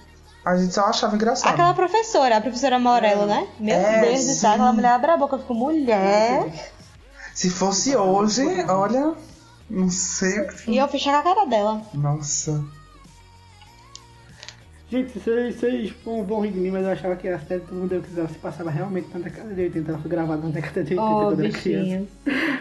A 0.44 0.56
gente 0.56 0.72
só 0.72 0.84
achava 0.86 1.14
engraçado. 1.16 1.52
Aquela 1.52 1.74
professora, 1.74 2.36
a 2.36 2.40
professora 2.40 2.78
Morello, 2.78 3.26
né? 3.26 3.46
Meu 3.58 3.74
É, 3.74 4.00
Deus 4.02 4.24
do 4.26 4.32
céu, 4.34 4.50
aquela 4.52 4.72
mulher 4.72 4.92
abre 4.92 5.10
a 5.10 5.16
boca, 5.16 5.34
eu 5.36 5.40
fico, 5.40 5.52
mulher. 5.54 6.46
Se 7.34 7.50
fosse 7.50 7.94
hoje, 7.96 8.42
olha, 8.68 9.14
não 9.68 9.90
sei 9.90 10.40
o 10.40 10.48
que. 10.48 10.70
E 10.70 10.78
eu 10.78 10.88
fechava 10.88 11.18
a 11.18 11.22
cara 11.22 11.44
dela. 11.44 11.82
Nossa. 11.92 12.64
Gente, 14.90 15.18
vocês, 15.18 15.54
vocês 15.56 15.92
vão, 16.02 16.24
vão 16.24 16.40
rir 16.40 16.52
de 16.52 16.58
mim, 16.60 16.70
mas 16.70 16.82
eu 16.84 16.92
achava 16.92 17.14
que 17.14 17.28
a 17.28 17.38
série 17.40 17.60
Todo 17.60 17.74
Mundo 17.76 17.90
Deu 17.90 18.00
Que 18.00 18.08
se 18.32 18.38
passava 18.38 18.70
realmente 18.70 19.08
na 19.12 19.20
década 19.20 19.52
de 19.52 19.60
80. 19.60 19.90
Ela 19.90 19.98
foi 19.98 20.10
gravada 20.10 20.42
na 20.42 20.48
década 20.48 20.82
de 20.82 20.94
80 20.94 21.02
Oh, 21.02 21.26
quando 21.26 21.40
eu 21.40 21.46
era 21.46 21.58
criança. 21.58 22.08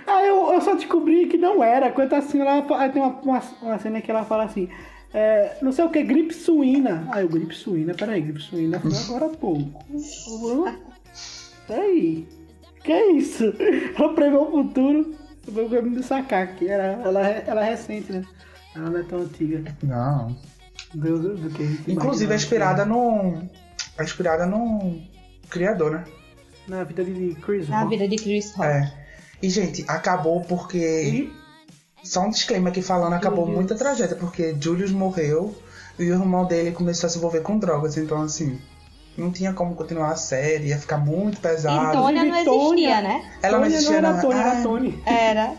Aí 0.06 0.28
eu, 0.28 0.54
eu 0.54 0.62
só 0.62 0.76
descobri 0.76 1.28
que 1.28 1.38
não 1.38 1.64
era. 1.64 1.90
Quando 1.92 2.14
assim, 2.14 2.42
ela 2.42 2.62
tem 2.90 3.02
uma, 3.02 3.14
uma, 3.22 3.42
uma 3.62 3.80
cena 3.80 4.02
que 4.02 4.12
ela 4.12 4.26
fala 4.26 4.44
assim. 4.44 4.68
É, 5.14 5.56
não 5.62 5.72
sei 5.72 5.86
o 5.86 5.90
que, 5.90 6.04
gripe 6.04 6.34
suína. 6.34 7.08
Aí 7.12 7.24
eu, 7.24 7.30
gripe 7.30 7.56
suína, 7.56 7.94
peraí, 7.94 8.20
gripe 8.20 8.42
suína 8.42 8.78
foi 8.82 8.92
agora 8.94 9.28
há 9.28 9.38
pouco. 9.38 9.86
Hã? 10.68 10.76
Peraí. 11.66 12.28
Que 12.84 12.92
é 12.92 13.12
isso? 13.14 13.54
Ela 13.98 14.14
prevê 14.14 14.36
o 14.36 14.52
futuro. 14.52 15.16
Eu 15.48 15.70
vou 15.70 15.82
me 15.82 16.04
sacar 16.04 16.44
aqui. 16.44 16.68
Ela, 16.68 16.84
ela, 16.84 17.28
é- 17.28 17.44
ela 17.48 17.66
é 17.66 17.70
recente, 17.70 18.12
né? 18.12 18.24
Ela 18.76 18.90
não 18.90 19.00
é 19.00 19.04
tão 19.04 19.20
antiga. 19.20 19.64
Não. 19.82 20.36
Do, 21.00 21.20
do, 21.20 21.36
do 21.38 21.50
que 21.52 21.64
Inclusive 21.92 22.32
é 22.32 22.36
inspirada 22.36 22.86
no. 22.86 23.42
É 23.98 24.04
inspirada 24.04 24.46
no 24.46 25.00
criador, 25.50 25.92
né? 25.92 26.04
Na 26.68 26.84
vida 26.84 27.04
de 27.04 27.36
Chris 27.36 27.70
Na 27.70 27.82
Rock. 27.82 27.90
vida 27.98 28.08
de 28.08 28.16
Chris 28.22 28.52
Rock. 28.56 28.68
É. 28.68 28.92
E, 29.42 29.50
gente, 29.50 29.86
acabou 29.88 30.42
porque. 30.42 30.78
E 30.78 31.34
Só 32.04 32.22
um 32.22 32.30
disclaimer 32.30 32.72
aqui 32.72 32.82
falando, 32.82 33.14
acabou 33.14 33.42
Julius. 33.46 33.56
muita 33.58 33.76
tragédia, 33.76 34.16
porque 34.16 34.56
Julius 34.60 34.92
morreu 34.92 35.56
e 36.00 36.04
o 36.10 36.14
irmão 36.14 36.46
dele 36.46 36.72
começou 36.72 37.08
a 37.08 37.10
se 37.12 37.18
envolver 37.18 37.42
com 37.42 37.58
drogas, 37.60 37.96
então 37.98 38.22
assim. 38.22 38.60
Não 39.18 39.32
tinha 39.32 39.52
como 39.52 39.74
continuar 39.76 40.12
a 40.12 40.16
série, 40.16 40.68
ia 40.68 40.78
ficar 40.78 40.98
muito 41.00 41.40
E 41.40 41.42
pesado. 41.42 41.92
Tônia 41.92 42.24
não 42.24 42.44
Tônia- 42.46 42.88
existia, 42.88 43.02
né? 43.02 43.32
Ela 43.42 43.58
não 43.58 43.64
Tony 43.64 43.74
existia, 43.76 44.02
não 44.02 44.10
era 44.10 44.14
não. 44.14 44.22
Tony, 44.22 44.40
Ah, 44.40 44.48
era 44.54 44.62
Tony. 44.64 45.04
Era. 45.08 45.54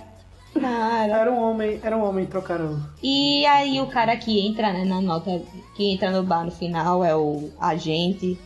Não, 0.54 0.96
era. 0.96 1.30
Um 1.30 1.38
homem, 1.42 1.80
era 1.82 1.96
um 1.96 2.04
homem 2.04 2.26
trocaram. 2.26 2.82
E 3.02 3.44
aí 3.46 3.80
o 3.80 3.86
cara 3.86 4.16
que 4.16 4.46
entra, 4.46 4.72
né, 4.72 4.84
na 4.84 5.00
nota, 5.00 5.40
que 5.76 5.92
entra 5.92 6.10
no 6.10 6.22
bar 6.22 6.44
no 6.44 6.50
final 6.50 7.04
é 7.04 7.14
o 7.14 7.50
agente. 7.60 8.38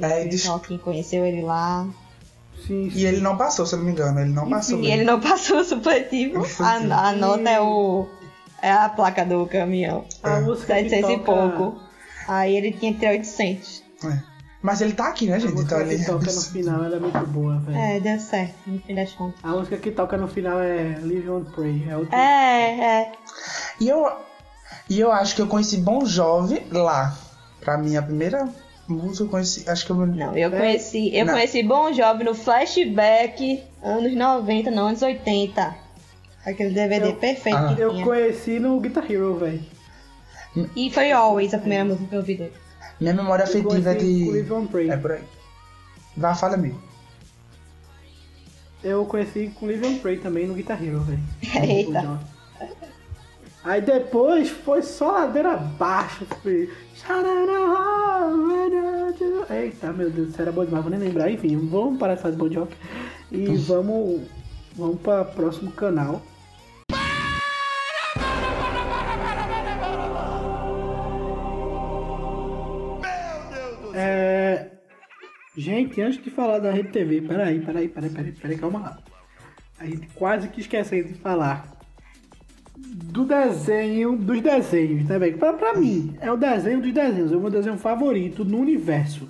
É, 0.00 0.24
diz- 0.24 0.46
Rock, 0.46 0.68
que 0.68 0.78
conheceu 0.78 1.24
ele 1.24 1.42
lá. 1.42 1.86
Sim, 2.66 2.90
sim. 2.90 2.98
E 2.98 3.06
ele 3.06 3.20
não 3.20 3.36
passou, 3.36 3.64
se 3.66 3.74
eu 3.74 3.78
não 3.78 3.86
me 3.86 3.92
engano, 3.92 4.20
ele 4.20 4.30
não 4.30 4.48
passou. 4.48 4.80
E 4.80 4.90
ele 4.90 5.04
não 5.04 5.20
passou 5.20 5.58
o 5.60 5.64
supletivo. 5.64 6.44
A, 6.60 7.08
a 7.08 7.12
nota 7.12 7.48
é 7.50 7.60
o. 7.60 8.06
É 8.62 8.70
a 8.70 8.88
placa 8.90 9.24
do 9.24 9.46
caminhão. 9.46 10.04
A 10.22 10.40
música 10.40 10.74
que 10.74 10.90
700 10.90 11.10
e 11.10 11.18
toca- 11.18 11.24
pouco. 11.24 11.80
Aí 12.28 12.54
ele 12.54 12.72
tinha 12.72 12.92
que 12.92 13.00
ter 13.00 13.08
800. 13.08 13.82
É. 14.04 14.29
Mas 14.62 14.80
ele 14.82 14.92
tá 14.92 15.08
aqui, 15.08 15.26
né, 15.26 15.36
A 15.36 15.38
gente? 15.38 15.52
música 15.52 15.76
Então 15.76 15.86
ele. 15.86 15.98
que 15.98 16.04
toca 16.04 16.32
no 16.32 16.40
final 16.42 16.84
ela 16.84 16.96
é 16.96 17.00
muito 17.00 17.26
boa, 17.28 17.58
velho. 17.60 17.78
É, 17.78 18.00
deu 18.00 18.18
certo, 18.20 18.54
no 18.66 18.78
fim 18.80 18.94
das 18.94 19.12
contas. 19.12 19.40
A 19.42 19.48
música 19.48 19.76
que 19.78 19.90
toca 19.90 20.16
no 20.18 20.28
final 20.28 20.60
é 20.60 20.98
Live 21.02 21.30
on 21.30 21.44
Pray. 21.44 21.86
É. 22.12 22.16
É, 22.16 22.84
é. 22.84 23.12
E 23.80 23.88
eu, 23.88 24.06
e 24.88 25.00
eu 25.00 25.10
acho 25.10 25.34
que 25.34 25.40
eu 25.40 25.46
conheci 25.46 25.78
Bon 25.78 26.04
Jovi 26.04 26.62
lá. 26.70 27.16
Pra 27.60 27.78
mim, 27.78 27.96
a 27.96 28.02
primeira 28.02 28.48
música 28.86 29.24
eu 29.24 29.28
conheci. 29.28 29.68
Acho 29.68 29.86
que 29.86 29.92
eu. 29.92 29.96
Não, 29.96 30.36
eu 30.36 30.52
É. 30.54 30.58
conheci. 30.58 31.14
Eu 31.16 31.24
Não. 31.24 31.32
conheci 31.34 31.62
Bon 31.62 31.90
Jovi 31.92 32.24
no 32.24 32.34
flashback 32.34 33.62
anos 33.82 34.14
90, 34.14 34.70
não, 34.70 34.88
anos 34.88 35.00
80. 35.00 35.74
Aquele 36.44 36.70
DVD 36.74 37.08
Eu- 37.08 37.16
perfeito 37.16 37.56
Ah. 37.58 37.74
que 37.74 37.80
Eu 37.80 38.02
conheci 38.02 38.58
no 38.58 38.78
Guitar 38.80 39.10
Hero, 39.10 39.36
velho. 39.38 39.62
E 40.76 40.90
foi 40.90 41.12
Always 41.12 41.54
a 41.54 41.58
primeira 41.58 41.84
música 41.84 42.06
que 42.06 42.14
eu 42.14 42.18
ouvi 42.20 42.34
dele. 42.34 42.52
Minha 43.00 43.14
memória 43.14 43.44
afetiva 43.44 43.78
é 43.78 43.94
conheci 43.94 43.98
com 43.98 44.04
de. 44.04 44.30
Live 44.30 44.52
on 44.52 44.66
Pray. 44.66 44.90
É 44.90 44.96
por 44.96 45.12
aí. 45.12 45.22
Vá, 46.16 46.34
fala, 46.34 46.54
amigo. 46.54 46.78
Eu 48.82 49.04
conheci 49.06 49.52
com 49.58 49.66
Live 49.66 49.86
on 49.86 49.98
Pray 49.98 50.18
também 50.18 50.46
no 50.46 50.54
Guitar 50.54 50.82
Hero, 50.82 51.00
velho. 51.00 51.20
Eita. 51.62 52.20
Aí 53.62 53.80
depois 53.82 54.48
foi 54.48 54.82
só 54.82 55.12
ladeira 55.12 55.52
abaixo. 55.52 56.26
Foi... 56.42 56.70
Eita, 59.50 59.92
meu 59.92 60.10
Deus, 60.10 60.30
isso 60.30 60.40
era 60.40 60.52
bom 60.52 60.64
demais, 60.64 60.82
vou 60.82 60.90
nem 60.90 61.00
lembrar. 61.00 61.30
Enfim, 61.30 61.56
vamos 61.68 61.98
parar 61.98 62.14
de 62.14 62.22
fazer 62.22 62.36
bom 62.36 62.48
joke. 62.48 62.74
E 63.30 63.54
vamos, 63.56 64.22
vamos 64.76 65.00
para 65.00 65.24
próximo 65.24 65.70
canal. 65.72 66.22
É... 73.94 74.70
Gente, 75.56 76.00
antes 76.00 76.22
de 76.22 76.30
falar 76.30 76.58
da 76.58 76.70
Rede 76.70 76.90
TV, 76.90 77.20
peraí, 77.22 77.60
peraí, 77.60 77.88
peraí, 77.88 78.10
peraí, 78.10 78.32
peraí, 78.32 78.58
calma 78.58 78.78
lá. 78.78 78.98
A 79.78 79.84
gente 79.84 80.06
quase 80.14 80.48
que 80.48 80.60
esqueceu 80.60 81.02
de 81.04 81.14
falar 81.14 81.76
do 82.76 83.24
desenho, 83.24 84.16
dos 84.16 84.40
desenhos, 84.40 85.04
né, 85.08 85.18
velho? 85.18 85.38
Pra, 85.38 85.52
pra 85.52 85.74
mim, 85.74 86.16
é 86.20 86.30
o 86.30 86.36
desenho 86.36 86.80
dos 86.80 86.92
desenhos, 86.92 87.32
é 87.32 87.36
o 87.36 87.40
meu 87.40 87.50
desenho 87.50 87.76
favorito 87.78 88.44
no 88.44 88.58
universo, 88.58 89.28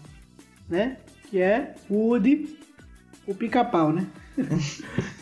né? 0.68 0.98
Que 1.30 1.40
é 1.40 1.74
Woody, 1.90 2.58
o 3.26 3.34
pica-pau, 3.34 3.92
né? 3.92 4.06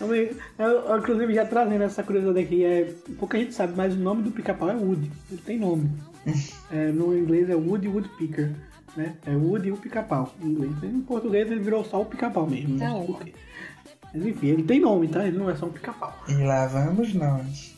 Eu 0.01 0.07
me- 0.07 0.30
eu, 0.59 0.66
eu, 0.66 0.99
inclusive, 0.99 1.34
já 1.34 1.45
trazendo 1.45 1.82
essa 1.82 2.03
curiosidade 2.05 2.41
aqui, 2.47 2.64
é, 2.64 2.93
pouca 3.18 3.36
gente 3.39 3.53
sabe, 3.53 3.72
mas 3.76 3.95
o 3.95 3.99
nome 3.99 4.22
do 4.22 4.30
pica-pau 4.30 4.70
é 4.70 4.74
Woody, 4.74 5.11
ele 5.30 5.41
tem 5.45 5.59
nome. 5.59 5.91
É, 6.70 6.89
no 6.93 7.16
inglês 7.16 7.49
é 7.49 7.55
Woody 7.55 7.89
Woodpecker, 7.89 8.51
né? 8.97 9.14
É 9.26 9.30
Woody 9.34 9.70
o 9.70 9.76
pica-pau, 9.76 10.32
em 10.43 10.47
inglês. 10.49 10.72
Em 10.82 11.01
português 11.01 11.51
ele 11.51 11.61
virou 11.61 11.84
só 11.84 12.01
o 12.03 12.07
pica-pau 12.07 12.47
mesmo, 12.47 12.78
Tá 12.78 12.89
não 12.89 12.93
sei 12.93 13.01
ótimo. 13.03 13.16
por 13.18 13.24
quê. 13.24 13.32
Mas 14.14 14.26
enfim, 14.26 14.47
ele 14.49 14.62
tem 14.62 14.80
nome, 14.80 15.09
tá? 15.09 15.26
Ele 15.26 15.36
não 15.39 15.51
é 15.51 15.57
só 15.57 15.66
um 15.66 15.70
pica-pau. 15.72 16.14
E 16.28 16.34
lá 16.34 16.66
vamos 16.66 17.12
nós. 17.14 17.74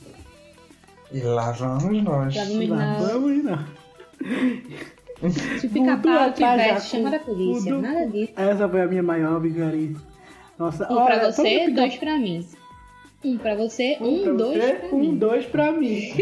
E 1.13 1.21
lá 1.21 1.51
vamos 1.53 2.03
nós. 2.05 2.37
Lá 2.37 2.45
vamos 2.45 2.69
Lá 2.69 2.99
nós. 2.99 3.13
vamos, 3.13 3.45
não. 3.45 3.59
Se 5.59 5.67
o 5.67 5.71
pica-pau 5.75 6.33
tivesse, 6.33 6.69
já 6.69 6.81
chama 6.81 7.11
com 7.11 7.17
a 7.17 7.19
polícia. 7.19 7.73
tudo. 7.73 7.83
Nada 7.83 8.07
disso. 8.07 8.33
Essa 8.37 8.69
foi 8.69 8.83
a 8.83 8.87
minha 8.87 9.03
maior 9.03 9.41
vigarista. 9.41 10.01
Nossa, 10.59 10.93
Um 10.93 10.97
olha, 10.97 11.19
pra 11.19 11.31
você, 11.33 11.43
pica- 11.61 11.73
dois 11.73 11.97
pra 11.97 12.19
mim. 12.19 12.47
Um 13.25 13.39
pra 13.39 13.55
você, 13.55 13.97
Um 14.01 14.21
um, 14.21 14.23
pra 14.23 14.33
dois 14.33 14.63
você, 14.65 14.73
pra 14.75 14.97
um, 14.97 15.01
mim. 15.01 15.17
dois 15.17 15.47
pra 15.47 15.73
mim. 15.73 16.13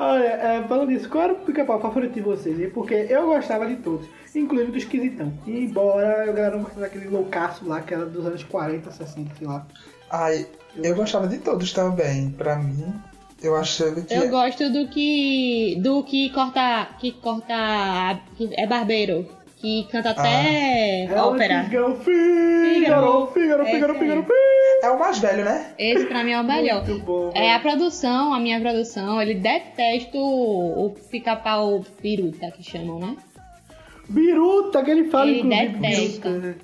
Olha, 0.00 0.28
é, 0.28 0.62
falando 0.68 0.92
isso, 0.92 1.08
qual 1.08 1.24
era 1.24 1.32
o 1.32 1.36
pica-pau 1.38 1.80
favorito 1.80 2.14
de 2.14 2.20
vocês? 2.20 2.72
Porque 2.72 2.94
eu 2.94 3.26
gostava 3.26 3.66
de 3.66 3.74
todos, 3.76 4.06
inclusive 4.32 4.70
do 4.70 4.78
esquisitão. 4.78 5.32
Embora 5.44 6.22
a 6.22 6.26
galera 6.26 6.50
não 6.52 6.62
gostasse 6.62 6.80
daquele 6.80 7.08
loucaço 7.08 7.66
lá, 7.66 7.80
que 7.80 7.94
era 7.94 8.06
dos 8.06 8.24
anos 8.24 8.44
40, 8.44 8.92
60, 8.92 9.34
sei 9.34 9.46
lá. 9.48 9.66
Ai, 10.08 10.46
eu 10.76 10.94
gostava 10.94 11.26
de 11.26 11.38
todos 11.38 11.72
também. 11.72 12.30
Pra 12.30 12.54
mim, 12.54 12.94
eu 13.42 13.56
achava 13.56 14.00
que. 14.00 14.14
Eu 14.14 14.28
gosto 14.28 14.72
do 14.72 14.86
que. 14.86 15.80
do 15.82 16.04
que 16.04 16.30
corta. 16.30 16.90
que 17.00 17.10
corta. 17.10 18.20
que 18.36 18.50
é 18.56 18.68
barbeiro. 18.68 19.28
Que 19.60 19.88
canta 19.90 20.10
até 20.10 21.04
Ela 21.06 21.26
ópera. 21.26 21.64
Figaro, 21.64 21.96
Figaro, 21.96 23.26
Figaro, 23.26 23.26
Figaro, 23.32 23.62
aí. 23.64 23.72
Figaro, 23.74 23.94
Figaro. 23.98 24.26
É 24.82 24.90
o 24.90 24.98
mais 24.98 25.18
velho, 25.18 25.44
né? 25.44 25.72
Esse 25.76 26.06
pra 26.06 26.22
mim 26.22 26.30
é 26.30 26.40
o 26.40 26.44
melhor. 26.44 26.84
Muito 26.86 27.04
bom. 27.04 27.32
É 27.34 27.52
a 27.54 27.58
produção, 27.58 28.32
a 28.32 28.38
minha 28.38 28.60
produção, 28.60 29.20
ele 29.20 29.34
detesta 29.34 30.16
o, 30.16 30.86
o 30.86 30.90
pica-pau 31.10 31.84
piruta 32.00 32.50
que 32.52 32.62
chamam, 32.62 33.00
né? 33.00 33.16
Biruta, 34.08 34.82
que 34.84 34.90
ele 34.90 35.10
fala, 35.10 35.28
Ele 35.28 35.40
inclusive. 35.40 35.78
detesta. 35.78 36.30
Biruta? 36.30 36.58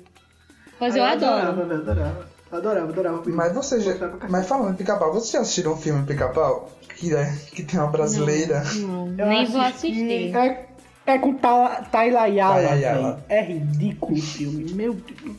Pois 0.79 0.95
eu 0.95 1.03
Ah, 1.03 1.11
adoro. 1.11 1.47
Adorava, 1.49 1.73
adorava. 1.75 2.27
Adorava, 2.51 2.89
adorava. 2.91 3.17
Biruta. 3.17 3.35
Mas 3.37 3.53
você 3.53 3.79
já. 3.81 3.93
Mas 4.29 4.47
falando 4.47 4.71
em 4.73 4.77
pica-pau, 4.77 5.11
vocês 5.13 5.31
já 5.31 5.41
assistiram 5.41 5.73
um 5.73 5.77
filme 5.77 6.05
Pica-Pau? 6.05 6.69
Que, 6.95 7.13
é, 7.13 7.33
que 7.51 7.63
tem 7.63 7.77
uma 7.79 7.89
brasileira. 7.91 8.63
Não, 8.75 9.07
Eu 9.17 9.25
nem 9.27 9.45
vou 9.45 9.59
assisti- 9.61 9.87
assistir. 9.91 10.35
É, 10.35 10.65
é 11.05 11.17
com 11.17 11.33
Ta- 11.35 11.83
Tayla 11.91 12.21
Ayala, 12.21 12.55
Tayla 12.55 12.71
Ayala. 12.71 13.11
velho. 13.13 13.23
É 13.29 13.41
ridículo 13.41 14.13
o 14.17 14.21
filme. 14.21 14.73
Meu 14.73 14.93
Deus. 14.93 15.37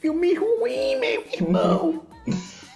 Filme 0.00 0.34
ruim, 0.34 0.96
meu 1.00 1.24
irmão. 1.32 2.02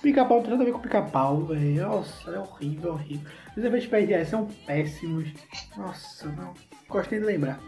Pica-pau 0.03 0.39
não 0.39 0.43
tem 0.43 0.51
nada 0.51 0.63
a 0.63 0.67
ver 0.67 0.73
com 0.73 0.81
pica-pau, 0.81 1.45
velho. 1.45 1.87
Nossa, 1.87 2.31
é 2.33 2.39
horrível, 2.39 2.93
horrível. 2.95 3.31
Os 3.57 3.59
efeitos 3.59 3.85
especiais 3.85 4.29
são 4.29 4.47
péssimos. 4.67 5.29
Nossa, 5.77 6.27
não. 6.29 6.53
Gostei 6.89 7.21
de 7.21 7.25
lembrar. 7.25 7.61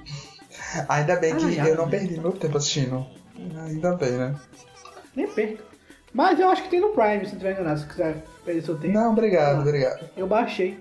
Ainda 0.89 1.17
bem 1.17 1.37
que 1.37 1.61
Ah, 1.61 1.69
eu 1.69 1.77
não 1.77 1.89
perdi 1.89 2.19
meu 2.19 2.33
tempo 2.33 2.57
assistindo. 2.57 3.07
Ainda 3.67 3.95
bem, 3.97 4.13
né? 4.13 4.35
Nem 5.15 5.27
perco. 5.29 5.63
Mas 6.13 6.39
eu 6.41 6.49
acho 6.49 6.63
que 6.65 6.69
tem 6.71 6.81
no 6.81 6.91
Prime, 6.91 7.25
se 7.27 7.33
não 7.33 7.39
tiver 7.39 7.53
enganado. 7.53 7.81
Se 7.81 7.87
quiser 7.87 8.25
perder 8.45 8.63
seu 8.63 8.77
tempo. 8.79 8.95
Não, 8.95 9.13
obrigado, 9.13 9.61
obrigado. 9.61 10.09
Eu 10.17 10.27
baixei. 10.27 10.79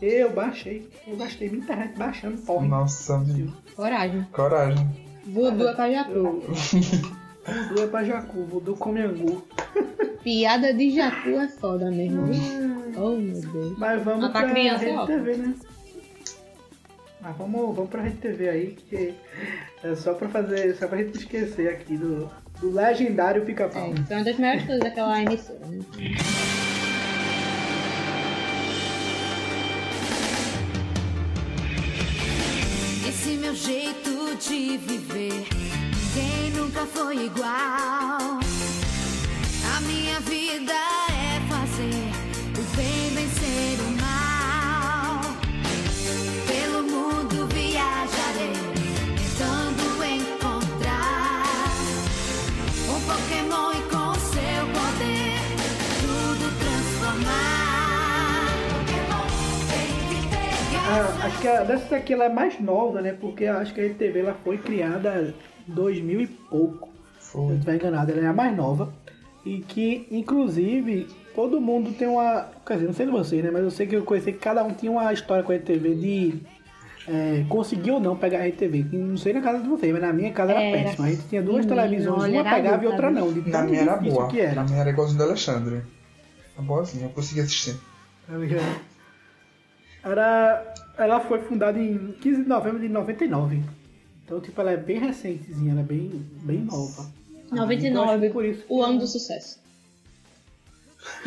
Eu 0.00 0.30
baixei. 0.32 0.88
Eu 1.06 1.16
gastei 1.16 1.48
minha 1.50 1.62
internet 1.62 1.96
baixando 1.98 2.38
porra. 2.38 2.66
Nossa, 2.66 3.16
amigo. 3.16 3.52
Coragem. 3.76 4.22
Coragem. 4.32 4.88
Voodoo 5.26 5.68
é 5.68 5.74
pra 5.74 5.90
Jacu. 5.92 6.10
Eu... 6.12 6.42
Voodoo 7.68 7.84
é 7.84 7.86
pra 7.86 8.04
Jacu, 8.04 8.44
Voodoo 8.44 8.76
come 8.76 9.00
angu. 9.02 9.42
Piada 10.24 10.72
de 10.74 10.90
Jacu 10.90 11.30
é 11.30 11.48
foda 11.48 11.90
mesmo. 11.90 12.26
viu? 12.26 12.40
Oh, 12.96 13.16
meu 13.16 13.40
Deus. 13.40 13.78
Mas 13.78 14.02
vamos 14.02 14.22
Mas 14.22 14.32
pra 14.32 14.40
pra, 14.42 14.50
criança 14.50 14.84
é 14.84 14.86
Rede 14.88 14.98
ótimo. 14.98 15.18
TV, 15.18 15.36
né? 15.36 15.54
Mas 17.22 17.36
vamos, 17.36 17.76
vamos 17.76 17.90
pra 17.90 18.02
Rede 18.02 18.16
TV 18.16 18.48
aí, 18.48 18.76
que 18.88 19.14
é 19.84 19.94
só 19.94 20.14
pra 20.14 20.28
fazer, 20.28 20.74
só 20.76 20.86
pra 20.88 20.98
gente 20.98 21.18
esquecer 21.18 21.68
aqui 21.68 21.96
do, 21.96 22.30
do 22.60 22.70
legendário 22.72 23.44
pica-pau. 23.44 23.92
É, 23.92 24.02
foi 24.02 24.16
uma 24.16 24.24
das 24.24 24.38
melhores 24.38 24.64
coisas 24.64 24.80
daquela 24.82 25.20
emissora. 25.22 25.58
Né? 25.66 25.78
jeito 33.62 34.36
de 34.36 34.78
viver, 34.78 35.46
ninguém 36.14 36.50
nunca 36.56 36.86
foi 36.86 37.26
igual. 37.26 38.40
A 39.76 39.80
minha 39.82 40.18
vida 40.20 41.09
Ah, 60.92 61.26
acho 61.26 61.40
que 61.40 61.46
a, 61.48 61.62
dessa 61.62 61.88
daqui 61.90 62.12
ela 62.14 62.24
é 62.24 62.28
mais 62.28 62.58
nova, 62.60 63.00
né? 63.00 63.12
Porque 63.20 63.44
eu 63.44 63.56
acho 63.58 63.72
que 63.72 63.80
a 63.80 63.84
Rede 63.84 63.94
TV 63.94 64.20
ela 64.20 64.36
foi 64.42 64.58
criada 64.58 65.32
em 65.68 65.72
2000 65.72 66.20
e 66.22 66.26
pouco. 66.26 66.88
Se 67.20 67.34
eu 67.36 67.40
não 67.42 67.48
Foi. 67.48 67.54
estiver 67.56 67.74
enganado, 67.76 68.10
ela 68.10 68.20
é 68.22 68.26
a 68.26 68.32
mais 68.32 68.56
nova. 68.56 68.92
E 69.46 69.58
que, 69.60 70.06
inclusive, 70.10 71.06
todo 71.34 71.60
mundo 71.60 71.92
tem 71.92 72.08
uma. 72.08 72.48
Quer 72.66 72.74
dizer, 72.74 72.86
não 72.86 72.92
sei 72.94 73.06
de 73.06 73.12
vocês, 73.12 73.42
né? 73.44 73.50
Mas 73.52 73.62
eu 73.62 73.70
sei 73.70 73.86
que 73.86 73.94
eu 73.96 74.02
conheci 74.02 74.32
que 74.32 74.38
cada 74.38 74.64
um 74.64 74.72
tinha 74.72 74.90
uma 74.90 75.12
história 75.12 75.42
com 75.44 75.52
a 75.52 75.54
RTV 75.56 75.94
de 75.94 76.40
é, 77.08 77.44
conseguir 77.48 77.92
ou 77.92 78.00
não 78.00 78.16
pegar 78.16 78.40
a 78.40 78.46
RTV. 78.48 78.86
Não 78.92 79.16
sei 79.16 79.32
na 79.32 79.40
casa 79.40 79.60
de 79.62 79.68
vocês, 79.68 79.92
mas 79.92 80.02
na 80.02 80.12
minha 80.12 80.32
casa 80.32 80.52
era, 80.52 80.60
Era. 80.62 80.82
péssimo. 80.88 81.06
A 81.06 81.10
gente 81.10 81.28
tinha 81.28 81.40
duas 81.42 81.64
Menino, 81.64 81.82
televisões, 81.82 82.32
uma 82.32 82.40
era 82.40 82.50
pegava 82.50 82.74
e 82.74 82.86
luta, 82.86 82.88
outra 82.90 83.10
não. 83.10 83.32
De 83.32 83.48
Na 83.48 83.62
minha 83.62 83.80
era 83.82 83.96
boa. 83.96 84.28
que 84.28 84.40
era. 84.40 84.54
Na 84.56 84.64
minha 84.64 84.78
era 84.80 84.90
igualzinho 84.90 85.18
do 85.18 85.24
Alexandre. 85.24 85.82
Tá 86.56 86.62
boazinha, 86.62 87.04
eu 87.06 87.10
consegui 87.10 87.40
assistir. 87.40 87.76
Tá 88.26 88.36
ligado? 88.36 88.80
Era, 90.02 90.74
ela 90.96 91.20
foi 91.20 91.40
fundada 91.40 91.78
em 91.78 92.12
15 92.12 92.42
de 92.42 92.48
novembro 92.48 92.80
de 92.80 92.88
99. 92.88 93.62
Então, 94.24 94.40
tipo, 94.40 94.60
ela 94.60 94.70
é 94.72 94.76
bem 94.76 94.98
recentezinha, 94.98 95.72
ela 95.72 95.80
é 95.80 95.84
bem, 95.84 96.24
bem 96.42 96.58
nova. 96.58 97.10
Então, 97.30 97.64
acho 97.64 97.78
que 97.78 97.90
99, 97.90 98.30
por 98.30 98.44
isso 98.44 98.62
que 98.62 98.72
o 98.72 98.82
ano 98.82 98.98
do 98.98 99.06
sucesso. 99.06 99.58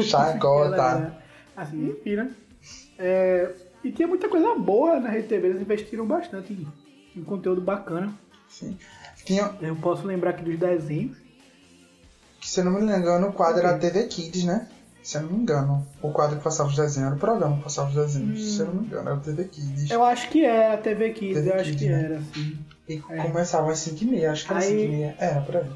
Chacota. 0.02 0.76
era 0.76 1.24
Assim, 1.56 1.90
enfim, 1.90 2.16
né? 2.16 2.32
É, 2.98 3.52
e 3.84 3.92
tinha 3.92 4.08
muita 4.08 4.30
coisa 4.30 4.56
boa 4.56 5.00
na 5.00 5.10
Rede 5.10 5.28
TV, 5.28 5.50
eles 5.50 5.62
investiram 5.62 6.06
bastante 6.06 6.54
em, 6.54 6.68
em 7.20 7.24
conteúdo 7.24 7.62
bacana. 7.62 8.14
Sim. 8.50 8.78
Tinha, 9.26 9.54
Eu 9.62 9.76
posso 9.76 10.06
lembrar 10.08 10.32
aqui 10.32 10.44
dos 10.44 10.58
desenhos. 10.58 11.18
que 12.40 12.50
se 12.50 12.60
eu 12.60 12.66
não 12.66 12.72
me 12.72 12.82
engano, 12.82 13.28
o 13.28 13.34
quadro 13.34 13.60
era 13.60 13.76
a 13.76 13.80
TV 13.80 14.08
Kids, 14.08 14.44
né? 14.44 14.68
Se 15.04 15.18
eu 15.18 15.24
não 15.24 15.30
me 15.32 15.40
engano. 15.44 15.86
O 16.02 16.12
quadro 16.12 16.38
que 16.38 16.44
passava 16.44 16.70
os 16.70 16.76
desenhos 16.76 17.08
era 17.08 17.16
o 17.16 17.20
programa 17.20 17.58
que 17.58 17.64
passava 17.64 17.90
os 17.90 17.96
desenhos. 17.96 18.56
Se 18.56 18.62
eu 18.62 18.68
não 18.68 18.76
me 18.76 18.88
engano, 18.88 19.10
era 19.10 19.18
o 19.18 19.22
TV 19.22 19.44
Kids. 19.46 19.92
Eu 19.92 20.04
acho 20.04 20.30
que 20.30 20.46
era 20.46 20.74
a 20.76 20.78
TV 20.78 21.10
Kids, 21.12 21.36
TV 21.44 21.50
eu 21.50 21.56
acho 21.56 21.64
Kids, 21.72 21.80
que 21.82 21.90
né? 21.90 22.04
era, 22.06 22.18
assim. 22.20 22.58
E 22.88 22.94
É. 23.10 23.18
começava 23.28 23.72
às 23.72 23.80
5h30, 23.80 24.32
acho 24.32 24.46
que 24.46 24.52
era 24.54 24.62
Aí- 24.62 24.88
5h30. 24.88 25.16
Era, 25.20 25.42
por 25.42 25.58
aí. 25.58 25.70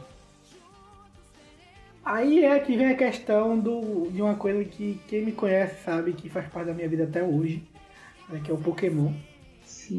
Aí 2.05 2.45
é 2.45 2.57
que 2.59 2.77
vem 2.77 2.87
a 2.87 2.95
questão 2.95 3.59
do, 3.59 4.09
de 4.11 4.21
uma 4.21 4.35
coisa 4.35 4.63
que 4.63 4.99
quem 5.07 5.25
me 5.25 5.33
conhece 5.33 5.83
sabe 5.83 6.13
que 6.13 6.29
faz 6.29 6.47
parte 6.47 6.67
da 6.67 6.73
minha 6.73 6.87
vida 6.87 7.03
até 7.03 7.21
hoje, 7.21 7.61
né, 8.29 8.39
que 8.43 8.49
é 8.49 8.53
o 8.53 8.57
Pokémon. 8.57 9.11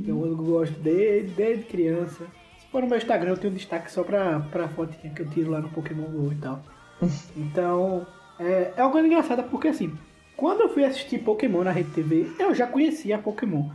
Eu, 0.07 0.27
eu 0.27 0.37
gosto 0.37 0.79
desde, 0.81 1.35
desde 1.35 1.65
criança. 1.65 2.25
Se 2.59 2.67
for 2.73 2.81
no 2.81 2.89
meu 2.89 2.97
Instagram, 2.97 3.33
eu 3.33 3.37
tenho 3.37 3.53
destaque 3.53 3.93
só 3.93 4.03
pra, 4.03 4.41
pra 4.41 4.69
fotinha 4.69 5.13
que 5.13 5.21
eu 5.21 5.29
tiro 5.29 5.51
lá 5.51 5.61
no 5.61 5.69
Pokémon 5.69 6.05
GO 6.05 6.33
e 6.33 6.37
tal. 6.37 6.63
Então, 7.37 8.07
é, 8.41 8.73
é 8.77 8.83
uma 8.83 8.91
coisa 8.93 9.07
engraçada 9.07 9.43
porque 9.43 9.69
assim, 9.69 9.93
quando 10.37 10.61
eu 10.63 10.69
fui 10.69 10.85
assistir 10.85 11.19
Pokémon 11.19 11.65
na 11.65 11.73
Rede 11.73 11.91
TV, 11.91 12.27
eu 12.39 12.55
já 12.55 12.67
conhecia 12.67 13.19
Pokémon. 13.19 13.69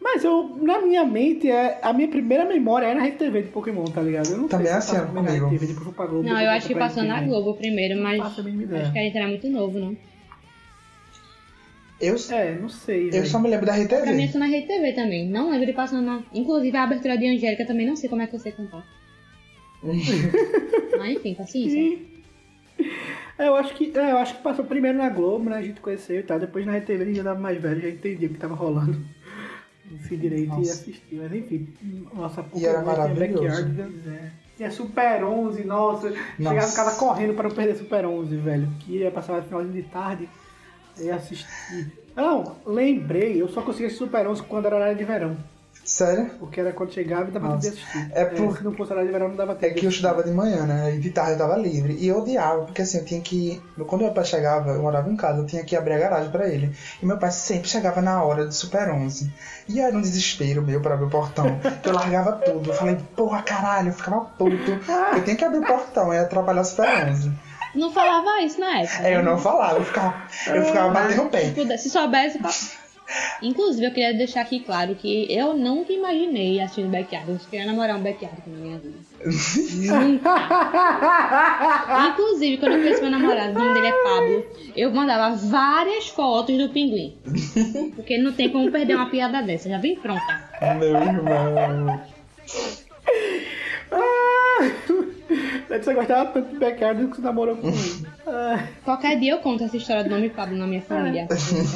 Mas 0.00 0.22
eu, 0.24 0.56
na 0.62 0.80
minha 0.80 1.04
mente, 1.04 1.50
é, 1.50 1.78
a 1.82 1.92
minha 1.92 2.06
primeira 2.08 2.44
memória 2.44 2.86
é 2.86 2.94
na 2.94 3.02
Rede 3.02 3.16
TV 3.16 3.42
de 3.42 3.48
Pokémon, 3.48 3.84
tá 3.86 4.00
ligado? 4.02 4.30
Eu 4.30 4.38
não 4.38 4.48
Também 4.48 4.66
sei 4.68 4.76
é 4.76 4.80
se 4.80 4.96
assim, 4.96 5.06
comigo. 5.14 5.46
Rede 5.48 5.58
TV, 5.58 5.66
depois 5.72 5.96
pra 5.96 6.06
Globo, 6.06 6.22
Não, 6.22 6.32
eu 6.32 6.36
foi 6.38 6.46
acho 6.46 6.66
que 6.68 6.74
passou 6.74 7.02
na. 7.02 7.22
Globo 7.22 7.54
primeiro, 7.54 8.00
mas 8.00 8.20
acho 8.20 8.42
que 8.42 8.98
a 8.98 9.02
gente 9.02 9.16
era 9.16 9.26
muito 9.26 9.48
novo, 9.48 9.78
não? 9.78 9.96
Eu, 12.00 12.14
É, 12.30 12.54
não 12.54 12.68
sei. 12.68 13.06
eu 13.08 13.12
velho. 13.12 13.26
só 13.26 13.38
me 13.38 13.48
lembro 13.48 13.64
da 13.66 13.72
Pra 13.72 14.12
mim, 14.12 14.24
isso 14.24 14.38
na 14.38 14.46
Rede 14.46 14.66
TV 14.66 14.92
também. 14.92 15.26
Não 15.28 15.50
lembro 15.50 15.66
de 15.66 15.72
passando 15.72 16.04
na. 16.04 16.22
Inclusive 16.32 16.76
a 16.76 16.84
abertura 16.84 17.16
de 17.16 17.26
Angélica 17.26 17.66
também 17.66 17.86
não 17.86 17.96
sei 17.96 18.08
como 18.10 18.20
é 18.22 18.26
que 18.26 18.34
eu 18.36 18.40
sei 18.40 18.52
cantar. 18.52 18.86
Mas 19.82 21.16
enfim, 21.16 21.34
paciência. 21.34 21.70
Sim. 21.70 22.15
É, 23.38 23.48
eu 23.48 23.54
acho 23.54 23.74
que, 23.74 23.92
é, 23.96 24.12
eu 24.12 24.16
acho 24.16 24.36
que 24.36 24.42
passou 24.42 24.64
primeiro 24.64 24.96
na 24.96 25.10
Globo, 25.10 25.50
né? 25.50 25.56
A 25.56 25.62
gente 25.62 25.80
conheceu 25.80 26.20
e 26.20 26.22
tal. 26.22 26.40
Depois 26.40 26.64
na 26.64 26.76
RTV 26.76 27.02
a 27.02 27.06
gente 27.06 27.16
já 27.16 27.24
tava 27.24 27.38
mais 27.38 27.60
velho, 27.60 27.82
já 27.82 27.88
entendia 27.88 28.28
o 28.28 28.32
que 28.32 28.38
tava 28.38 28.54
rolando. 28.54 28.98
Não 29.90 29.98
sei 30.00 30.16
direito 30.16 30.44
e 30.44 30.56
Nossa. 30.56 30.72
assistir. 30.72 31.16
Mas 31.16 31.32
enfim, 31.32 31.68
nossa 32.14 32.44
E 32.54 32.64
era 32.66 32.82
maravilhoso. 32.82 33.42
Backyard, 33.42 34.08
é. 34.08 34.30
Tinha 34.56 34.70
Super 34.70 35.22
11, 35.22 35.64
nossa. 35.64 36.10
Chegava 36.10 36.30
em 36.38 36.60
Nossa. 36.60 36.76
casa 36.76 36.98
correndo 36.98 37.34
para 37.34 37.48
não 37.48 37.54
perder 37.54 37.76
Super 37.76 38.06
11, 38.06 38.36
velho. 38.36 38.68
Que 38.80 38.96
ia 38.98 39.10
passar 39.10 39.42
finalzinho 39.42 39.74
de 39.74 39.82
tarde 39.82 40.28
e 40.98 41.10
assistir. 41.10 41.92
Não, 42.16 42.56
lembrei, 42.64 43.40
eu 43.40 43.48
só 43.48 43.60
conseguia 43.60 43.88
assistir 43.88 44.04
Super 44.04 44.26
11 44.26 44.42
quando 44.44 44.64
era 44.64 44.76
horário 44.76 44.96
de 44.96 45.04
verão. 45.04 45.36
Sério? 45.96 46.30
Porque 46.38 46.60
era 46.60 46.72
quando 46.72 46.92
chegava 46.92 47.28
e 47.28 47.30
dava 47.32 47.48
tempo 47.48 47.58
de 47.60 47.68
Nossa. 47.70 47.80
assistir. 47.80 48.10
É 48.12 48.24
por- 48.26 48.58
Se 48.58 48.64
não 48.64 48.72
fosse 48.74 48.92
horário 48.92 49.08
de 49.08 49.12
verão, 49.14 49.28
não 49.30 49.36
dava 49.36 49.52
É 49.52 49.54
tempo. 49.54 49.74
que 49.74 49.80
de 49.80 49.86
eu 49.86 49.90
estudava 49.90 50.22
de 50.22 50.30
manhã, 50.30 50.66
né? 50.66 50.94
E 50.94 50.98
de 50.98 51.10
tarde 51.10 51.32
eu 51.32 51.38
tava 51.38 51.56
livre. 51.56 51.94
E 51.98 52.06
eu 52.08 52.18
odiava, 52.18 52.64
porque 52.64 52.82
assim, 52.82 52.98
eu 52.98 53.04
tinha 53.06 53.20
que. 53.22 53.62
Quando 53.86 54.02
meu 54.02 54.12
pai 54.12 54.24
chegava, 54.26 54.72
eu 54.72 54.82
morava 54.82 55.10
em 55.10 55.16
casa, 55.16 55.40
eu 55.40 55.46
tinha 55.46 55.64
que 55.64 55.74
abrir 55.74 55.94
a 55.94 55.98
garagem 55.98 56.30
pra 56.30 56.46
ele. 56.48 56.70
E 57.02 57.06
meu 57.06 57.16
pai 57.16 57.30
sempre 57.30 57.68
chegava 57.68 58.02
na 58.02 58.22
hora 58.22 58.44
do 58.44 58.52
Super 58.52 58.90
11. 58.90 59.32
E 59.68 59.80
era 59.80 59.96
um 59.96 60.00
desespero 60.02 60.60
meu 60.60 60.82
pra 60.82 60.94
abrir 60.94 61.06
o 61.06 61.10
portão. 61.10 61.58
que 61.82 61.88
eu 61.88 61.94
largava 61.94 62.32
tudo. 62.32 62.70
Eu 62.70 62.74
falei, 62.74 62.98
porra, 63.16 63.42
caralho, 63.42 63.88
eu 63.88 63.94
ficava 63.94 64.20
puto. 64.20 64.78
Eu 65.16 65.24
tinha 65.24 65.34
que 65.36 65.44
abrir 65.44 65.60
o 65.60 65.66
portão, 65.66 66.12
ia 66.12 66.22
atrapalhar 66.22 66.60
o 66.60 66.64
Super 66.64 67.06
11. 67.08 67.32
Não 67.74 67.90
falava 67.92 68.40
isso 68.42 68.60
na 68.60 68.80
época. 68.80 69.02
Aí 69.02 69.14
eu 69.14 69.22
não 69.22 69.38
falava, 69.38 69.78
eu 69.78 69.84
ficava, 69.84 70.14
eu 70.48 70.62
ficava 70.64 70.92
batendo 70.92 71.22
o 71.24 71.28
pé. 71.30 71.44
Se, 71.46 71.50
puder- 71.52 71.78
se 71.78 71.90
soubesse. 71.90 72.38
Inclusive, 73.42 73.86
eu 73.86 73.90
queria 73.92 74.14
deixar 74.14 74.40
aqui 74.42 74.60
claro 74.60 74.94
que 74.94 75.26
eu 75.30 75.54
nunca 75.54 75.92
imaginei 75.92 76.60
assistindo 76.60 76.90
Backyard. 76.90 77.30
Eu 77.30 77.38
queria 77.50 77.66
namorar 77.66 77.96
um 77.96 78.02
Backyard 78.02 78.36
na 78.46 78.58
minha 78.58 78.78
vida. 78.78 78.96
Inclusive, 82.10 82.58
quando 82.58 82.72
eu 82.72 82.82
conheci 82.82 83.00
meu 83.02 83.10
namorado, 83.10 83.50
o 83.50 83.62
nome 83.62 83.74
dele 83.74 83.86
é 83.88 84.02
Pablo, 84.02 84.46
eu 84.76 84.90
mandava 84.92 85.36
várias 85.36 86.08
fotos 86.08 86.56
do 86.56 86.68
pinguim. 86.70 87.16
Porque 87.94 88.18
não 88.18 88.32
tem 88.32 88.48
como 88.50 88.70
perder 88.70 88.96
uma 88.96 89.10
piada 89.10 89.42
dessa. 89.42 89.68
Já 89.68 89.78
vem 89.78 89.96
pronta. 89.96 90.50
Meu 90.78 90.96
irmão. 90.96 92.02
Ah! 94.58 95.06
Você 95.68 95.94
gostava 95.94 96.30
tanto 96.30 96.50
de 96.50 96.58
Backyard 96.58 97.06
que 97.08 97.16
você 97.16 97.22
namorou 97.22 97.56
com, 97.56 97.68
Qualquer 98.84 99.18
dia 99.18 99.32
eu 99.32 99.38
conto 99.38 99.64
essa 99.64 99.76
história 99.76 100.04
do 100.04 100.10
nome 100.10 100.30
Pablo 100.30 100.56
na 100.56 100.66
minha 100.66 100.80
família. 100.80 101.26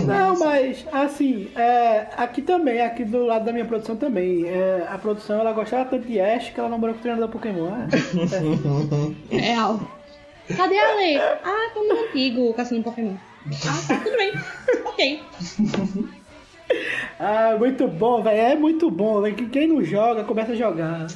Não, 0.06 0.38
mas 0.38 0.86
assim, 0.92 1.48
é, 1.56 2.06
aqui 2.16 2.42
também, 2.42 2.80
aqui 2.80 3.04
do 3.04 3.26
lado 3.26 3.44
da 3.44 3.52
minha 3.52 3.64
produção 3.64 3.96
também. 3.96 4.46
é, 4.46 4.86
a 4.88 4.96
produção 4.96 5.40
ela 5.40 5.52
gostava 5.52 5.84
tanto 5.84 6.06
de 6.06 6.20
Ash 6.20 6.50
que 6.50 6.60
ela 6.60 6.68
namorou 6.68 6.94
com 6.94 7.00
o 7.00 7.02
treinador 7.02 7.28
Pokémon. 7.28 7.68
É, 9.30 9.36
é. 9.36 9.38
Real. 9.38 9.80
Cadê 10.56 10.78
a 10.78 10.94
Lê? 10.96 11.16
Ah, 11.18 11.70
tô 11.74 11.82
no 11.82 12.00
antigo, 12.04 12.54
caçando 12.54 12.82
Pokémon. 12.82 13.14
Ah, 13.46 13.88
tá, 13.88 13.96
tudo 13.96 14.16
bem. 14.16 14.32
Ok. 14.84 15.22
Ah, 17.18 17.56
muito 17.58 17.86
bom, 17.88 18.22
velho. 18.22 18.38
É 18.38 18.54
muito 18.54 18.90
bom, 18.90 19.22
Quem 19.52 19.68
não 19.68 19.82
joga, 19.84 20.24
começa 20.24 20.52
a 20.52 20.56
jogar. 20.56 21.06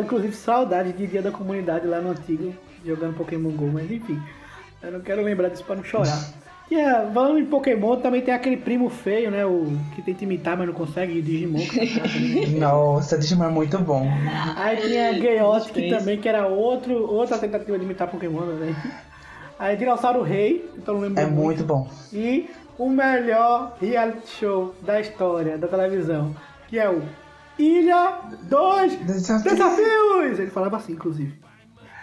Inclusive, 0.00 0.32
saudade 0.34 0.92
de 0.92 1.06
dia 1.06 1.22
da 1.22 1.30
comunidade 1.30 1.86
lá 1.86 2.00
no 2.00 2.10
antigo, 2.10 2.54
jogando 2.84 3.16
Pokémon 3.16 3.50
GO, 3.50 3.70
mas 3.72 3.90
enfim. 3.90 4.20
Eu 4.82 4.92
não 4.92 5.00
quero 5.00 5.22
lembrar 5.22 5.48
disso 5.48 5.64
pra 5.64 5.76
não 5.76 5.84
chorar. 5.84 6.18
E 6.70 6.76
é, 6.76 7.10
falando 7.12 7.38
em 7.38 7.44
Pokémon, 7.44 7.96
também 7.96 8.22
tem 8.22 8.32
aquele 8.32 8.56
primo 8.56 8.88
feio, 8.88 9.30
né? 9.30 9.44
O 9.44 9.66
que 9.94 10.00
tenta 10.00 10.24
imitar, 10.24 10.56
mas 10.56 10.66
não 10.66 10.72
consegue, 10.72 11.20
Digimon. 11.20 11.58
que 11.58 11.78
tá 11.78 11.86
chato, 11.86 12.18
né? 12.18 12.46
Nossa, 12.58 13.18
Digimon 13.18 13.44
é 13.44 13.50
muito 13.50 13.78
bom. 13.78 14.08
Aí 14.56 14.78
tinha 14.78 15.12
Gayotic 15.12 15.90
também, 15.90 16.18
que 16.18 16.26
era 16.26 16.46
outro, 16.46 17.06
outra 17.12 17.36
tentativa 17.36 17.78
de 17.78 17.84
imitar 17.84 18.08
Pokémon, 18.08 18.40
né? 18.46 18.74
Aí 19.58 19.76
Dinossauro 19.76 20.22
Rei, 20.22 20.68
então 20.76 20.94
não 20.94 21.02
lembro 21.02 21.20
É 21.20 21.26
muito 21.26 21.62
bom. 21.64 21.86
E 22.10 22.48
o 22.78 22.88
melhor 22.88 23.76
reality 23.80 24.26
show 24.40 24.74
da 24.82 24.98
história 25.00 25.58
da 25.58 25.68
televisão, 25.68 26.34
que 26.68 26.78
é 26.78 26.88
o 26.88 27.02
Ilha 27.58 28.20
dos 28.42 28.96
Desafios. 28.96 29.52
Desafios! 29.52 30.38
Ele 30.38 30.50
falava 30.50 30.76
assim, 30.76 30.92
inclusive. 30.92 31.40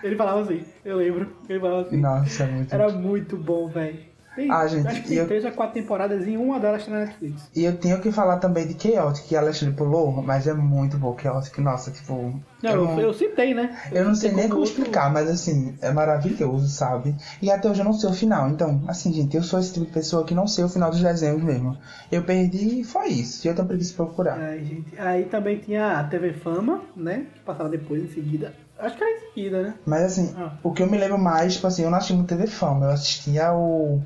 Ele 0.04 0.16
falava 0.16 0.42
assim, 0.42 0.64
eu 0.84 0.98
lembro. 0.98 1.36
Ele 1.48 1.60
falava 1.60 1.82
assim. 1.82 1.98
Nossa, 1.98 2.44
é 2.44 2.48
muito 2.48 2.74
Era 2.74 2.90
muito 2.90 3.38
bom, 3.38 3.68
velho. 3.68 4.11
Tem- 4.36 4.50
Ah, 4.50 4.66
gente, 4.66 4.88
acho 4.88 5.02
que 5.02 5.08
tem 5.10 5.18
eu- 5.18 5.28
três 5.28 5.44
a 5.46 5.52
quatro 5.52 5.74
temporadas 5.74 6.26
e 6.26 6.38
uma 6.38 6.60
delas 6.60 6.86
tá 6.86 6.92
na 6.92 7.00
Netflix. 7.00 7.42
E 7.56 7.64
eu 7.66 7.76
tenho 7.78 8.00
que 8.00 8.12
falar 8.12 8.38
também 8.38 8.66
de 8.66 8.82
Chaotic, 8.82 9.26
que 9.26 9.36
a 9.36 9.42
Alexandre 9.42 9.76
pulou, 9.76 10.10
mas 10.22 10.48
é 10.48 10.54
muito 10.54 10.98
bom. 10.98 11.18
Chaotic, 11.18 11.58
nossa, 11.60 11.92
tipo. 11.92 12.40
Não, 12.64 12.72
eu, 12.72 13.00
eu 13.00 13.14
citei, 13.14 13.54
né? 13.54 13.76
Eu 13.92 14.06
não 14.06 14.16
sei 14.16 14.32
nem 14.32 14.48
como 14.48 14.62
outro- 14.62 14.76
explicar, 14.76 15.12
mas 15.12 15.30
assim, 15.30 15.76
é 15.82 15.92
maravilhoso, 15.92 16.68
sabe? 16.70 17.16
E 17.42 17.52
até 17.52 17.70
hoje 17.70 17.82
eu 17.82 17.86
não 17.86 17.94
sei 17.94 18.10
o 18.10 18.14
final. 18.14 18.50
Então, 18.50 18.82
assim, 18.88 19.12
gente, 19.12 19.36
eu 19.36 19.44
sou 19.44 19.60
esse 19.60 19.74
tipo 19.74 19.86
de 19.86 19.92
pessoa 19.92 20.24
que 20.24 20.34
não 20.36 20.48
sei 20.48 20.64
o 20.64 20.70
final 20.70 20.90
dos 20.92 21.02
desenhos 21.02 21.44
mesmo. 21.44 21.78
Eu 22.12 22.24
perdi 22.24 22.82
e 22.82 22.84
foi 22.84 23.08
isso. 23.10 23.48
Eu 23.48 23.56
tenho 23.56 23.68
preguiça 23.68 23.90
de 23.92 23.96
procurar. 23.98 24.40
Ai, 24.40 24.64
gente. 24.64 24.98
Aí 25.00 25.26
também 25.26 25.58
tinha 25.58 26.00
a 26.00 26.04
TV 26.04 26.34
Fama, 26.34 26.82
né? 26.96 27.26
Que 27.34 27.40
passava 27.42 27.68
depois, 27.68 28.04
em 28.04 28.08
seguida. 28.08 28.54
Acho 28.80 28.98
que 28.98 29.04
era 29.04 29.12
em 29.16 29.20
seguida, 29.34 29.62
né? 29.62 29.74
Mas 29.86 30.02
assim, 30.04 30.34
Ah. 30.36 30.54
o 30.64 30.72
que 30.72 30.82
eu 30.82 30.90
me 30.90 30.98
lembro 30.98 31.18
mais, 31.20 31.54
tipo 31.54 31.68
assim, 31.68 31.84
eu 31.84 31.92
não 31.92 31.98
assisti 32.00 32.14
muito 32.16 32.30
TV 32.30 32.48
Fama, 32.48 32.88
eu 32.88 32.92
assistia 32.92 33.54
o 33.54 34.02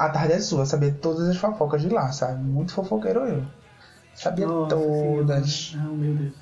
A 0.00 0.08
Tarde 0.08 0.32
é 0.34 0.40
Sua, 0.40 0.64
sabia 0.64 0.92
todas 1.00 1.28
as 1.28 1.36
fofocas 1.36 1.82
de 1.82 1.88
lá, 1.88 2.10
sabe? 2.12 2.42
Muito 2.42 2.72
fofoqueiro 2.72 3.20
eu. 3.20 3.44
Sabia 4.14 4.46
Nossa 4.46 4.74
todas. 4.76 5.52
Senhora. 5.70 5.88
Não, 5.88 5.96
meu 5.96 6.14
Deus. 6.14 6.32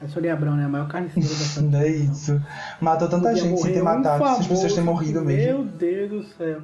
A 0.00 0.06
Sônia 0.08 0.32
Abrão, 0.32 0.56
né? 0.56 0.64
A 0.64 0.68
maior 0.68 0.88
carniceira 0.88 1.28
dessa 1.28 1.60
Não 1.62 1.78
é 1.80 1.88
isso. 1.88 2.40
Matou 2.80 3.08
tanta 3.08 3.34
gente 3.34 3.60
sem 3.60 3.72
ter 3.72 3.82
matado, 3.82 4.24
se 4.24 4.40
as 4.42 4.46
pessoas 4.46 4.72
têm 4.74 4.84
morrido 4.84 5.20
Meu 5.22 5.24
mesmo. 5.24 5.64
Deus 5.64 6.10
do 6.10 6.24
céu. 6.36 6.62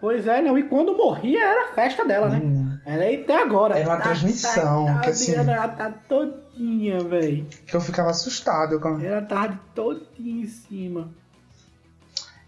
Pois 0.00 0.26
é, 0.26 0.42
não. 0.42 0.58
E 0.58 0.64
quando 0.64 0.96
morria 0.96 1.38
era 1.44 1.70
a 1.70 1.74
festa 1.74 2.04
dela, 2.04 2.28
né? 2.28 2.40
Hum. 2.42 2.76
Era 2.84 3.04
aí 3.04 3.22
até 3.22 3.40
agora. 3.40 3.78
Era 3.78 3.88
uma 3.88 4.00
transmissão, 4.00 4.86
Tá, 4.86 4.98
que 5.00 5.10
assim- 5.10 5.34
Ela 5.34 5.68
tá 5.68 5.90
todinha, 6.08 6.98
velho. 7.04 7.46
Que 7.66 7.76
eu 7.76 7.80
ficava 7.80 8.10
assustado. 8.10 8.80
com- 8.80 8.98
Ela 9.00 9.22
tava 9.22 9.60
todinha 9.74 10.42
em 10.42 10.46
cima. 10.48 11.08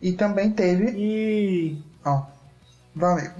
E 0.02 0.12
também 0.14 0.50
teve. 0.50 0.90
E. 0.96 1.78
Ó. 2.04 2.33
Valeu. 2.94 3.30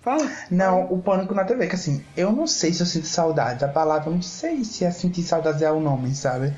Fala. 0.00 0.30
Não, 0.50 0.84
o 0.84 1.00
pânico 1.02 1.34
na 1.34 1.44
TV, 1.44 1.66
que 1.66 1.74
assim, 1.74 2.02
eu 2.16 2.32
não 2.32 2.46
sei 2.46 2.72
se 2.72 2.80
eu 2.80 2.86
sinto 2.86 3.06
saudade. 3.06 3.64
A 3.64 3.68
palavra, 3.68 4.08
eu 4.08 4.14
não 4.14 4.22
sei 4.22 4.64
se 4.64 4.84
é 4.84 4.90
sentir 4.90 5.22
saudade 5.22 5.62
é 5.62 5.70
o 5.70 5.78
nome, 5.78 6.14
sabe? 6.14 6.54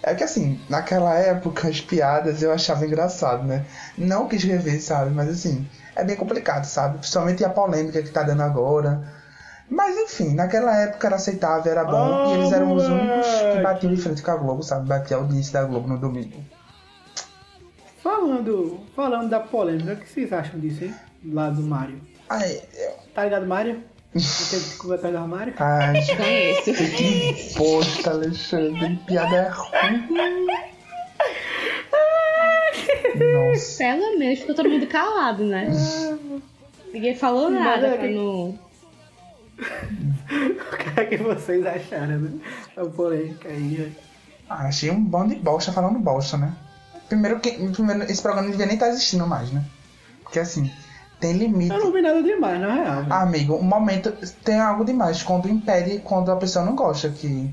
É 0.00 0.14
que 0.14 0.22
assim, 0.22 0.60
naquela 0.68 1.14
época 1.14 1.66
as 1.66 1.80
piadas 1.80 2.42
eu 2.42 2.52
achava 2.52 2.86
engraçado, 2.86 3.42
né? 3.42 3.64
Não 3.98 4.28
que 4.28 4.36
escrever, 4.36 4.80
sabe? 4.80 5.10
Mas 5.10 5.28
assim, 5.28 5.66
é 5.96 6.04
bem 6.04 6.14
complicado, 6.14 6.64
sabe? 6.64 6.98
Principalmente 6.98 7.44
a 7.44 7.48
polêmica 7.48 8.02
que 8.02 8.10
tá 8.10 8.22
dando 8.22 8.42
agora. 8.42 9.02
Mas 9.68 9.96
enfim, 9.96 10.34
naquela 10.34 10.76
época 10.76 11.06
era 11.06 11.16
aceitável, 11.16 11.72
era 11.72 11.84
bom. 11.84 12.26
e 12.28 12.34
eles 12.34 12.52
eram 12.52 12.74
os 12.74 12.86
únicos 12.86 13.26
que 13.54 13.62
batiam 13.62 13.94
de 13.94 14.00
frente 14.00 14.22
com 14.22 14.30
a 14.30 14.36
Globo, 14.36 14.62
sabe? 14.62 14.86
Batia 14.86 15.16
a 15.16 15.20
audiência 15.20 15.54
da 15.54 15.66
Globo 15.66 15.88
no 15.88 15.98
domingo. 15.98 16.44
Falando, 18.02 18.80
falando 18.94 19.30
da 19.30 19.40
polêmica, 19.40 19.94
o 19.94 19.96
que 19.96 20.08
vocês 20.08 20.30
acham 20.32 20.60
disso, 20.60 20.84
hein? 20.84 20.94
Lá 21.26 21.50
do 21.50 21.62
Mario. 21.62 22.00
Ai, 22.28 22.60
eu... 22.76 22.92
Tá 23.14 23.24
ligado, 23.24 23.46
Mario? 23.46 23.82
Não 24.14 24.20
teve 24.50 24.70
que 24.70 24.76
conversar 24.76 25.10
do 25.10 25.26
Mario? 25.28 25.54
Ai, 25.58 25.94
Conheço. 26.16 26.96
que 26.96 27.54
bosta, 27.58 28.10
Alexandre. 28.10 28.98
Piada 29.06 29.36
é 29.36 29.48
ruim. 29.48 30.46
Nossa. 33.16 33.78
Pelo 33.78 34.18
menos 34.18 34.38
ficou 34.40 34.54
todo 34.54 34.68
mundo 34.70 34.86
calado, 34.86 35.44
né? 35.44 35.68
Ninguém 36.92 37.14
falou 37.16 37.50
nada 37.50 37.86
é 37.88 37.96
pra 37.98 38.08
que- 38.08 38.14
não. 38.14 38.58
O 40.26 40.76
que 40.94 41.00
é 41.00 41.04
que 41.04 41.16
vocês 41.18 41.64
acharam, 41.64 42.18
né? 42.18 42.40
Da 42.74 42.84
polêmica 42.86 43.48
aí, 43.48 43.78
né? 43.78 43.92
Ah, 44.48 44.66
achei 44.66 44.90
um 44.90 45.02
bando 45.02 45.34
de 45.34 45.40
bosta 45.40 45.70
falando 45.72 45.98
bosta, 45.98 46.36
né? 46.36 46.52
Primeiro 47.08 47.38
que 47.40 47.52
primeiro, 47.70 48.02
esse 48.04 48.20
programa 48.20 48.46
não 48.46 48.50
devia 48.52 48.66
nem 48.66 48.74
estar 48.74 48.88
existindo 48.88 49.26
mais, 49.26 49.50
né? 49.52 49.64
Porque 50.22 50.38
assim, 50.40 50.70
tem 51.20 51.32
limite. 51.34 51.72
Eu 51.74 51.84
não 51.84 51.92
vi 51.92 52.02
nada 52.02 52.22
demais, 52.22 52.60
na 52.60 52.74
real. 52.74 53.04
amigo, 53.22 53.54
um 53.56 53.62
momento 53.62 54.12
tem 54.44 54.58
algo 54.60 54.84
demais 54.84 55.22
quando 55.22 55.48
impede 55.48 56.00
quando 56.04 56.30
a 56.30 56.36
pessoa 56.36 56.64
não 56.64 56.74
gosta 56.74 57.08
que. 57.08 57.50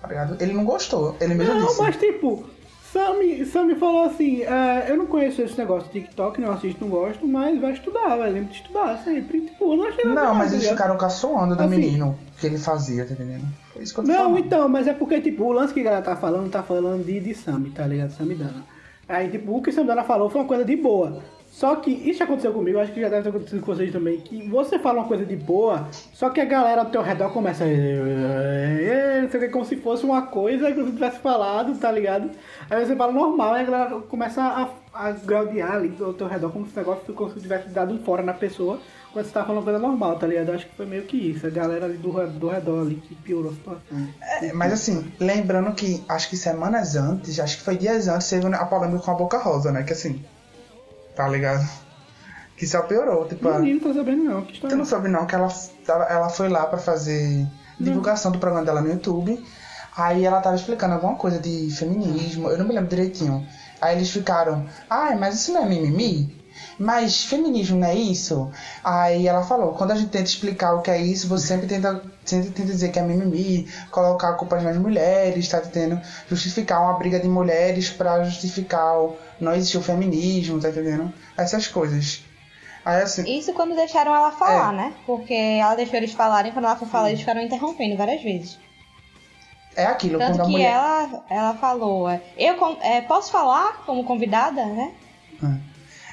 Tá 0.00 0.08
ligado? 0.08 0.36
Ele 0.40 0.52
não 0.54 0.64
gostou, 0.64 1.14
ele 1.20 1.34
mesmo 1.34 1.54
Não, 1.54 1.66
disse. 1.66 1.82
mas 1.82 1.96
tipo, 1.96 2.44
Sammy, 2.90 3.44
Sammy 3.44 3.74
falou 3.74 4.04
assim, 4.04 4.42
é, 4.42 4.86
eu 4.88 4.96
não 4.96 5.04
conheço 5.06 5.42
esse 5.42 5.56
negócio 5.58 5.90
de 5.92 6.00
TikTok, 6.00 6.40
não 6.40 6.50
assisto, 6.52 6.82
não 6.82 6.90
gosto, 6.90 7.26
mas 7.28 7.60
vai 7.60 7.72
estudar, 7.72 8.16
vai 8.16 8.30
lembra 8.30 8.50
de 8.50 8.56
estudar 8.56 8.96
sempre. 9.04 9.42
Tipo, 9.42 9.74
eu 9.74 9.76
não 9.76 9.86
achei 9.88 10.04
nada 10.06 10.22
Não, 10.28 10.34
mas 10.34 10.48
tá 10.50 10.56
eles 10.56 10.68
ficaram 10.68 10.96
caçoando 10.96 11.54
do 11.54 11.62
Assim. 11.62 11.76
menino 11.76 12.18
que 12.38 12.46
ele 12.46 12.56
fazia, 12.58 13.04
tá 13.04 13.12
entendendo? 13.12 13.44
Foi 13.74 13.82
isso 13.82 13.92
que 13.94 14.00
eu 14.00 14.04
tô 14.04 14.10
Não, 14.10 14.16
falando. 14.16 14.38
então, 14.38 14.68
mas 14.70 14.86
é 14.88 14.94
porque, 14.94 15.20
tipo, 15.20 15.44
o 15.44 15.52
lance 15.52 15.74
que 15.74 15.80
a 15.80 15.84
galera 15.84 16.02
tá 16.02 16.16
falando, 16.16 16.50
tá 16.50 16.62
falando 16.62 17.04
de, 17.04 17.20
de 17.20 17.34
Sammy, 17.34 17.70
tá 17.70 17.86
ligado? 17.86 18.10
Samidana. 18.12 18.64
Aí, 19.06 19.28
tipo, 19.28 19.54
o 19.54 19.60
que 19.62 19.70
Samidana 19.70 20.02
falou 20.02 20.30
foi 20.30 20.40
uma 20.40 20.48
coisa 20.48 20.64
de 20.64 20.76
boa. 20.76 21.22
Só 21.50 21.74
que 21.76 21.90
isso 21.90 22.22
aconteceu 22.22 22.52
comigo, 22.52 22.78
acho 22.78 22.92
que 22.92 23.00
já 23.00 23.08
deve 23.08 23.22
ter 23.24 23.28
acontecido 23.30 23.60
com 23.60 23.74
vocês 23.74 23.92
também, 23.92 24.18
que 24.20 24.48
você 24.48 24.78
fala 24.78 25.00
uma 25.00 25.08
coisa 25.08 25.26
de 25.26 25.34
boa, 25.34 25.88
só 26.14 26.30
que 26.30 26.40
a 26.40 26.44
galera 26.44 26.82
ao 26.82 26.86
teu 26.90 27.02
redor 27.02 27.30
começa 27.32 27.64
a... 27.64 27.66
"Eh, 27.68 29.20
Não 29.22 29.30
sei 29.30 29.40
o 29.40 29.42
que, 29.42 29.48
como 29.50 29.64
se 29.64 29.76
fosse 29.76 30.04
uma 30.04 30.22
coisa 30.22 30.70
que 30.72 30.80
você 30.80 30.92
tivesse 30.92 31.18
falado, 31.18 31.76
tá 31.78 31.90
ligado? 31.90 32.30
Aí 32.70 32.86
você 32.86 32.94
fala 32.96 33.12
normal, 33.12 33.56
e 33.56 33.60
a 33.60 33.64
galera 33.64 34.00
começa 34.02 34.40
a, 34.42 34.68
a 34.94 35.10
graudear 35.12 35.72
ali 35.72 35.94
ao 36.00 36.14
teu 36.14 36.28
redor, 36.28 36.50
como 36.50 36.66
se 36.66 36.72
o 36.72 36.76
negócio 36.76 37.12
como 37.14 37.30
se 37.32 37.40
tivesse 37.40 37.68
dado 37.70 37.92
um 37.92 37.98
fora 37.98 38.22
na 38.22 38.32
pessoa, 38.32 38.78
quando 39.12 39.26
você 39.26 39.32
tá 39.32 39.44
falando 39.44 39.64
coisa 39.64 39.78
normal, 39.78 40.16
tá 40.20 40.26
ligado? 40.28 40.52
Acho 40.52 40.66
que 40.66 40.76
foi 40.76 40.86
meio 40.86 41.02
que 41.02 41.16
isso, 41.16 41.44
a 41.46 41.50
galera 41.50 41.84
ali 41.84 41.96
do, 41.96 42.12
do 42.28 42.48
redor 42.48 42.82
ali 42.82 42.94
que 42.94 43.14
piorou 43.16 43.50
a 43.50 43.54
situação. 43.54 44.08
É, 44.40 44.52
Mas 44.52 44.72
assim, 44.72 45.12
lembrando 45.18 45.72
que 45.74 46.02
acho 46.08 46.30
que 46.30 46.36
semanas 46.36 46.94
antes, 46.94 47.40
acho 47.40 47.58
que 47.58 47.64
foi 47.64 47.76
dias 47.76 48.06
antes, 48.06 48.30
teve 48.30 48.46
a 48.54 48.64
polêmica 48.66 49.00
com 49.04 49.10
a 49.10 49.14
Boca 49.14 49.38
Rosa, 49.38 49.72
né? 49.72 49.82
Que 49.82 49.92
assim, 49.94 50.24
tá 51.14 51.28
ligado? 51.28 51.66
Que 52.56 52.66
só 52.66 52.82
piorou, 52.82 53.26
tipo, 53.26 53.48
a- 53.48 53.58
Menino, 53.58 53.80
não 53.80 53.92
tô 53.92 53.98
sabendo 53.98 54.24
não, 54.24 54.42
que 54.42 54.52
história 54.54 54.74
Tu 54.76 54.78
não 54.78 54.84
soube 54.84 55.08
não 55.08 55.26
que 55.26 55.34
ela, 55.34 55.48
ela 56.08 56.28
foi 56.28 56.48
lá 56.48 56.66
pra 56.66 56.78
fazer 56.78 57.46
divulgação 57.78 58.30
do 58.30 58.38
programa 58.38 58.64
dela 58.66 58.80
no 58.82 58.90
YouTube. 58.90 59.42
Aí 59.96 60.24
ela 60.24 60.40
tava 60.40 60.56
explicando 60.56 60.94
alguma 60.94 61.16
coisa 61.16 61.38
de 61.38 61.70
feminismo, 61.70 62.48
eu 62.50 62.58
não 62.58 62.66
me 62.66 62.74
lembro 62.74 62.88
direitinho. 62.90 63.46
Aí 63.80 63.96
eles 63.96 64.10
ficaram, 64.10 64.66
ai, 64.88 65.16
mas 65.16 65.36
isso 65.36 65.52
não 65.52 65.62
é 65.62 65.66
mimimi? 65.68 66.39
Mas 66.82 67.24
feminismo 67.24 67.78
não 67.78 67.86
é 67.86 67.94
isso? 67.94 68.50
Aí 68.82 69.28
ela 69.28 69.42
falou, 69.42 69.74
quando 69.74 69.90
a 69.90 69.94
gente 69.94 70.08
tenta 70.08 70.24
explicar 70.24 70.72
o 70.72 70.80
que 70.80 70.90
é 70.90 70.96
isso, 70.96 71.28
você 71.28 71.48
sempre 71.48 71.66
tenta, 71.66 72.02
sempre 72.24 72.48
tenta 72.48 72.72
dizer 72.72 72.90
que 72.90 72.98
é 72.98 73.02
mimimi, 73.02 73.68
colocar 73.90 74.30
a 74.30 74.32
culpa 74.32 74.58
nas 74.58 74.78
mulheres, 74.78 75.46
tá 75.46 75.58
entendendo? 75.58 76.00
Justificar 76.26 76.80
uma 76.80 76.94
briga 76.94 77.20
de 77.20 77.28
mulheres 77.28 77.90
pra 77.90 78.24
justificar 78.24 78.98
o 78.98 79.14
não 79.38 79.52
existir 79.52 79.76
o 79.76 79.82
feminismo, 79.82 80.58
tá 80.58 80.70
entendendo? 80.70 81.12
Essas 81.36 81.66
coisas. 81.66 82.22
Aí 82.82 83.02
assim, 83.02 83.30
Isso 83.38 83.52
quando 83.52 83.76
deixaram 83.76 84.14
ela 84.14 84.32
falar, 84.32 84.72
É. 84.72 84.76
né? 84.78 84.94
Porque 85.04 85.34
ela 85.34 85.74
deixou 85.74 85.98
eles 85.98 86.12
falarem, 86.12 86.50
quando 86.50 86.64
ela 86.64 86.76
foi 86.76 86.88
falar, 86.88 87.08
eles 87.08 87.20
ficaram 87.20 87.42
interrompendo 87.42 87.94
várias 87.94 88.22
vezes. 88.22 88.58
é 89.76 89.84
aquilo, 89.84 90.18
Tanto 90.18 90.30
quando 90.38 90.40
a 90.40 90.44
que 90.46 90.50
mulher... 90.52 90.72
ela, 90.72 91.24
ela 91.28 91.54
falou, 91.56 92.08
é, 92.08 92.22
eu 92.38 92.56
é, 92.80 93.02
posso 93.02 93.30
falar 93.30 93.84
como 93.84 94.02
convidada, 94.04 94.64
né? 94.64 94.92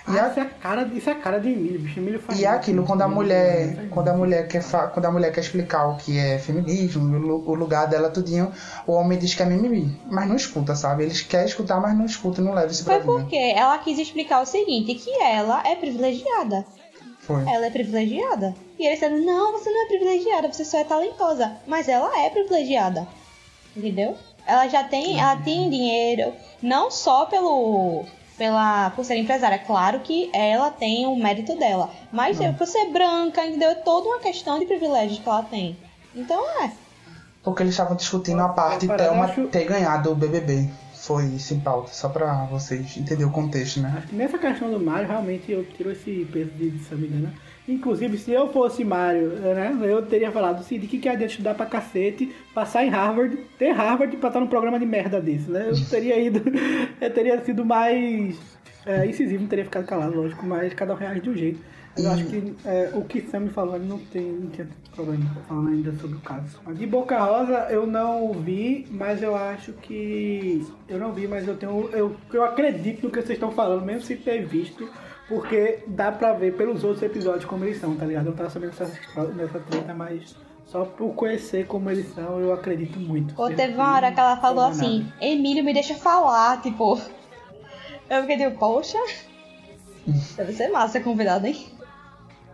E, 0.09 0.17
a- 0.17 0.29
Isso 0.29 0.39
é 0.39 0.43
a 0.43 0.45
cara, 0.45 0.89
isso 0.93 1.09
é 1.09 1.13
a 1.13 1.15
cara 1.15 1.39
de 1.39 1.49
Emílio, 1.49 1.79
bicho. 1.81 1.99
Emílio 1.99 2.19
faz 2.21 2.39
e 2.39 2.45
é 2.45 2.47
aquilo, 2.47 2.85
quando 2.85 3.01
a 3.01 3.07
mulher, 3.07 3.87
quando 3.89 4.07
a 4.07 4.13
mulher 4.13 4.47
quer 4.47 4.61
fa- 4.61 4.87
quando 4.87 5.05
a 5.05 5.11
mulher 5.11 5.31
quer 5.33 5.41
explicar 5.41 5.87
o 5.87 5.97
que 5.97 6.17
é 6.17 6.39
feminismo, 6.39 7.03
o 7.15 7.19
lu- 7.19 7.43
o 7.45 7.53
lugar 7.53 7.87
dela 7.87 8.09
tudinho, 8.09 8.51
o 8.85 8.93
homem 8.93 9.17
diz 9.19 9.35
que 9.35 9.43
é 9.43 9.45
mimimi, 9.45 9.99
mas 10.09 10.27
não 10.27 10.35
escuta, 10.35 10.75
sabe? 10.75 11.03
Eles 11.03 11.21
querem 11.21 11.45
escutar, 11.47 11.79
mas 11.81 11.97
não 11.97 12.05
escuta, 12.05 12.41
não 12.41 12.53
leva 12.53 12.71
isso 12.71 12.85
pra 12.85 12.95
Foi 12.95 13.03
vida. 13.03 13.13
porque 13.19 13.35
ela 13.35 13.77
quis 13.79 13.99
explicar 13.99 14.41
o 14.41 14.45
seguinte, 14.45 14.95
que 14.95 15.11
ela 15.21 15.61
é 15.67 15.75
privilegiada. 15.75 16.65
Foi. 17.19 17.41
Ela 17.49 17.65
é 17.65 17.69
privilegiada. 17.69 18.55
E 18.79 18.85
eles 18.85 18.99
disseram, 18.99 19.19
não, 19.25 19.51
você 19.51 19.69
não 19.69 19.83
é 19.83 19.87
privilegiada, 19.87 20.53
você 20.53 20.63
só 20.63 20.79
é 20.79 20.83
talentosa. 20.85 21.51
Mas 21.67 21.89
ela 21.89 22.17
é 22.21 22.29
privilegiada. 22.29 23.05
Entendeu? 23.75 24.15
Ela 24.45 24.69
já 24.69 24.85
tem, 24.85 25.19
ela 25.19 25.35
tem 25.35 25.69
dinheiro, 25.69 26.31
não 26.61 26.89
só 26.89 27.25
pelo 27.25 28.05
pela 28.37 28.89
por 28.91 29.03
ser 29.03 29.17
empresária, 29.17 29.55
é 29.55 29.59
claro 29.59 29.99
que 30.01 30.29
ela 30.33 30.69
tem 30.71 31.05
o 31.05 31.15
mérito 31.15 31.57
dela, 31.57 31.89
mas 32.11 32.39
é 32.39 32.51
por 32.51 32.67
ser 32.67 32.85
branca, 32.91 33.45
entendeu? 33.45 33.69
É 33.71 33.75
toda 33.75 34.07
uma 34.09 34.19
questão 34.19 34.59
de 34.59 34.65
privilégios 34.65 35.19
que 35.19 35.27
ela 35.27 35.43
tem. 35.43 35.75
Então 36.15 36.43
é. 36.63 36.71
Porque 37.43 37.63
eles 37.63 37.73
estavam 37.73 37.95
discutindo 37.95 38.41
a 38.41 38.49
parte 38.49 38.87
Thelma 38.87 39.25
acho- 39.25 39.47
ter 39.47 39.65
ganhado 39.65 40.11
o 40.11 40.15
BBB. 40.15 40.69
Foi 40.93 41.25
isso 41.27 41.53
em 41.53 41.59
pauta, 41.59 41.93
só 41.93 42.09
pra 42.09 42.45
vocês 42.51 42.97
entenderem 42.97 43.25
o 43.27 43.31
contexto, 43.31 43.79
né? 43.79 43.93
Acho 43.97 44.07
que 44.07 44.15
nessa 44.15 44.37
questão 44.37 44.69
do 44.69 44.79
Mario, 44.79 45.07
realmente 45.07 45.49
eu 45.49 45.63
tiro 45.63 45.89
esse 45.91 46.27
peso 46.31 46.51
de, 46.51 46.71
de 46.71 47.07
né? 47.07 47.31
Inclusive, 47.67 48.17
se 48.17 48.31
eu 48.31 48.51
fosse 48.53 48.83
Mario, 48.85 49.27
né? 49.29 49.77
Eu 49.81 50.01
teria 50.01 50.31
falado, 50.31 50.63
Cid, 50.63 50.87
que, 50.87 50.97
que 50.99 51.09
adianta 51.09 51.31
estudar 51.31 51.53
pra 51.53 51.65
cacete, 51.65 52.33
passar 52.53 52.85
em 52.85 52.89
Harvard, 52.89 53.35
ter 53.59 53.71
Harvard 53.71 54.15
pra 54.17 54.29
estar 54.29 54.39
num 54.39 54.47
programa 54.47 54.79
de 54.79 54.85
merda 54.85 55.19
desse, 55.19 55.51
né? 55.51 55.69
Eu 55.69 55.89
teria 55.89 56.17
ido, 56.17 56.41
eu 57.01 57.13
teria 57.13 57.43
sido 57.43 57.65
mais 57.65 58.39
é, 58.85 59.05
incisivo, 59.05 59.41
não 59.41 59.49
teria 59.49 59.65
ficado 59.65 59.85
calado, 59.85 60.15
lógico, 60.15 60.45
mas 60.45 60.73
cada 60.73 60.93
um 60.93 60.95
reage 60.95 61.19
de 61.19 61.29
um 61.29 61.35
jeito. 61.35 61.59
Eu 61.97 62.11
acho 62.11 62.25
que 62.25 62.55
é, 62.63 62.91
o 62.93 63.03
que 63.03 63.21
Sam 63.21 63.39
me 63.41 63.49
falou, 63.49 63.79
não 63.79 63.97
tem, 63.97 64.49
tinha 64.53 64.67
problema 64.95 65.25
falando 65.47 65.69
ainda 65.69 65.91
sobre 65.93 66.17
o 66.17 66.21
caso. 66.21 66.59
De 66.73 66.85
Boca 66.85 67.17
Rosa 67.17 67.67
eu 67.71 67.87
não 67.87 68.33
vi, 68.33 68.85
mas 68.91 69.21
eu 69.23 69.35
acho 69.35 69.73
que. 69.73 70.63
Eu 70.87 70.99
não 70.99 71.11
vi, 71.11 71.27
mas 71.27 71.47
eu 71.47 71.57
tenho. 71.57 71.89
Eu, 71.91 72.15
eu 72.31 72.43
acredito 72.45 73.03
no 73.03 73.09
que 73.09 73.17
vocês 73.17 73.31
estão 73.31 73.51
falando, 73.51 73.83
mesmo 73.83 74.03
sem 74.03 74.15
ter 74.15 74.45
visto, 74.45 74.87
porque 75.27 75.79
dá 75.87 76.11
pra 76.11 76.33
ver 76.33 76.55
pelos 76.55 76.83
outros 76.83 77.03
episódios 77.03 77.45
como 77.45 77.65
eles 77.65 77.79
são, 77.79 77.95
tá 77.95 78.05
ligado? 78.05 78.25
Eu 78.27 78.31
não 78.31 78.37
tava 78.37 78.49
sabendo 78.49 78.71
dessa, 78.71 78.85
dessa 79.25 79.59
treta, 79.59 79.93
mas 79.93 80.35
só 80.65 80.85
por 80.85 81.13
conhecer 81.13 81.65
como 81.67 81.89
eles 81.89 82.13
são, 82.13 82.39
eu 82.39 82.53
acredito 82.53 82.99
muito. 82.99 83.33
Ou 83.39 83.53
teve 83.53 83.73
uma 83.73 83.93
hora 83.93 84.11
que 84.11 84.19
ela 84.19 84.37
falou 84.37 84.65
assim, 84.65 85.03
nada. 85.03 85.25
Emílio 85.25 85.63
me 85.63 85.73
deixa 85.73 85.95
falar, 85.95 86.61
tipo. 86.61 86.99
Eu 88.09 88.21
fiquei 88.21 88.37
tipo, 88.37 88.57
poxa. 88.57 88.97
Deve 90.37 90.53
ser 90.53 90.69
massa 90.69 90.99
convidado, 90.99 91.47
hein? 91.47 91.76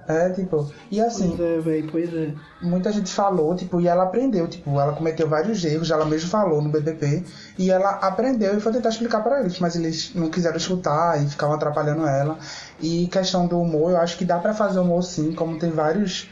É, 0.07 0.29
tipo, 0.29 0.71
e 0.91 0.99
assim, 0.99 1.35
Pois 1.35 1.39
é, 1.39 1.59
velho, 1.59 1.91
pois 1.91 2.13
é. 2.13 2.33
muita 2.61 2.91
gente 2.91 3.11
falou, 3.11 3.55
tipo, 3.55 3.79
e 3.79 3.87
ela 3.87 4.03
aprendeu, 4.03 4.47
tipo, 4.47 4.69
ela 4.79 4.93
cometeu 4.93 5.29
vários 5.29 5.63
erros, 5.63 5.91
ela 5.91 6.05
mesmo 6.05 6.29
falou 6.29 6.61
no 6.61 6.69
BBB, 6.69 7.23
e 7.57 7.71
ela 7.71 7.91
aprendeu 7.91 8.57
e 8.57 8.59
foi 8.59 8.71
tentar 8.73 8.89
explicar 8.89 9.21
pra 9.21 9.39
eles, 9.39 9.59
mas 9.59 9.75
eles 9.75 10.13
não 10.13 10.29
quiseram 10.29 10.57
escutar 10.57 11.23
e 11.23 11.29
ficavam 11.29 11.55
atrapalhando 11.55 12.05
ela. 12.05 12.37
E 12.81 13.07
questão 13.07 13.47
do 13.47 13.59
humor, 13.59 13.91
eu 13.91 13.97
acho 13.97 14.17
que 14.17 14.25
dá 14.25 14.39
pra 14.39 14.53
fazer 14.53 14.79
humor 14.79 15.03
sim, 15.03 15.33
como 15.33 15.57
tem 15.57 15.71
vários 15.71 16.29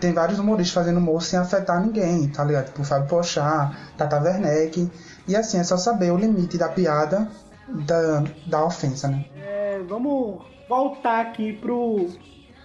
tem 0.00 0.12
vários 0.12 0.40
humoristas 0.40 0.74
fazendo 0.74 0.98
humor 0.98 1.22
sem 1.22 1.38
afetar 1.38 1.80
ninguém, 1.80 2.26
tá 2.28 2.42
ligado? 2.42 2.66
Tipo, 2.66 2.82
Fábio 2.82 3.08
Pochá, 3.08 3.72
Tata 3.96 4.20
Werneck, 4.20 4.90
e 5.28 5.36
assim, 5.36 5.58
é 5.58 5.64
só 5.64 5.76
saber 5.76 6.10
o 6.10 6.16
limite 6.16 6.58
da 6.58 6.68
piada 6.68 7.28
da, 7.68 8.24
da 8.46 8.64
ofensa, 8.64 9.08
né? 9.08 9.24
É, 9.36 9.80
vamos 9.88 10.42
voltar 10.68 11.20
aqui 11.20 11.52
pro, 11.52 12.08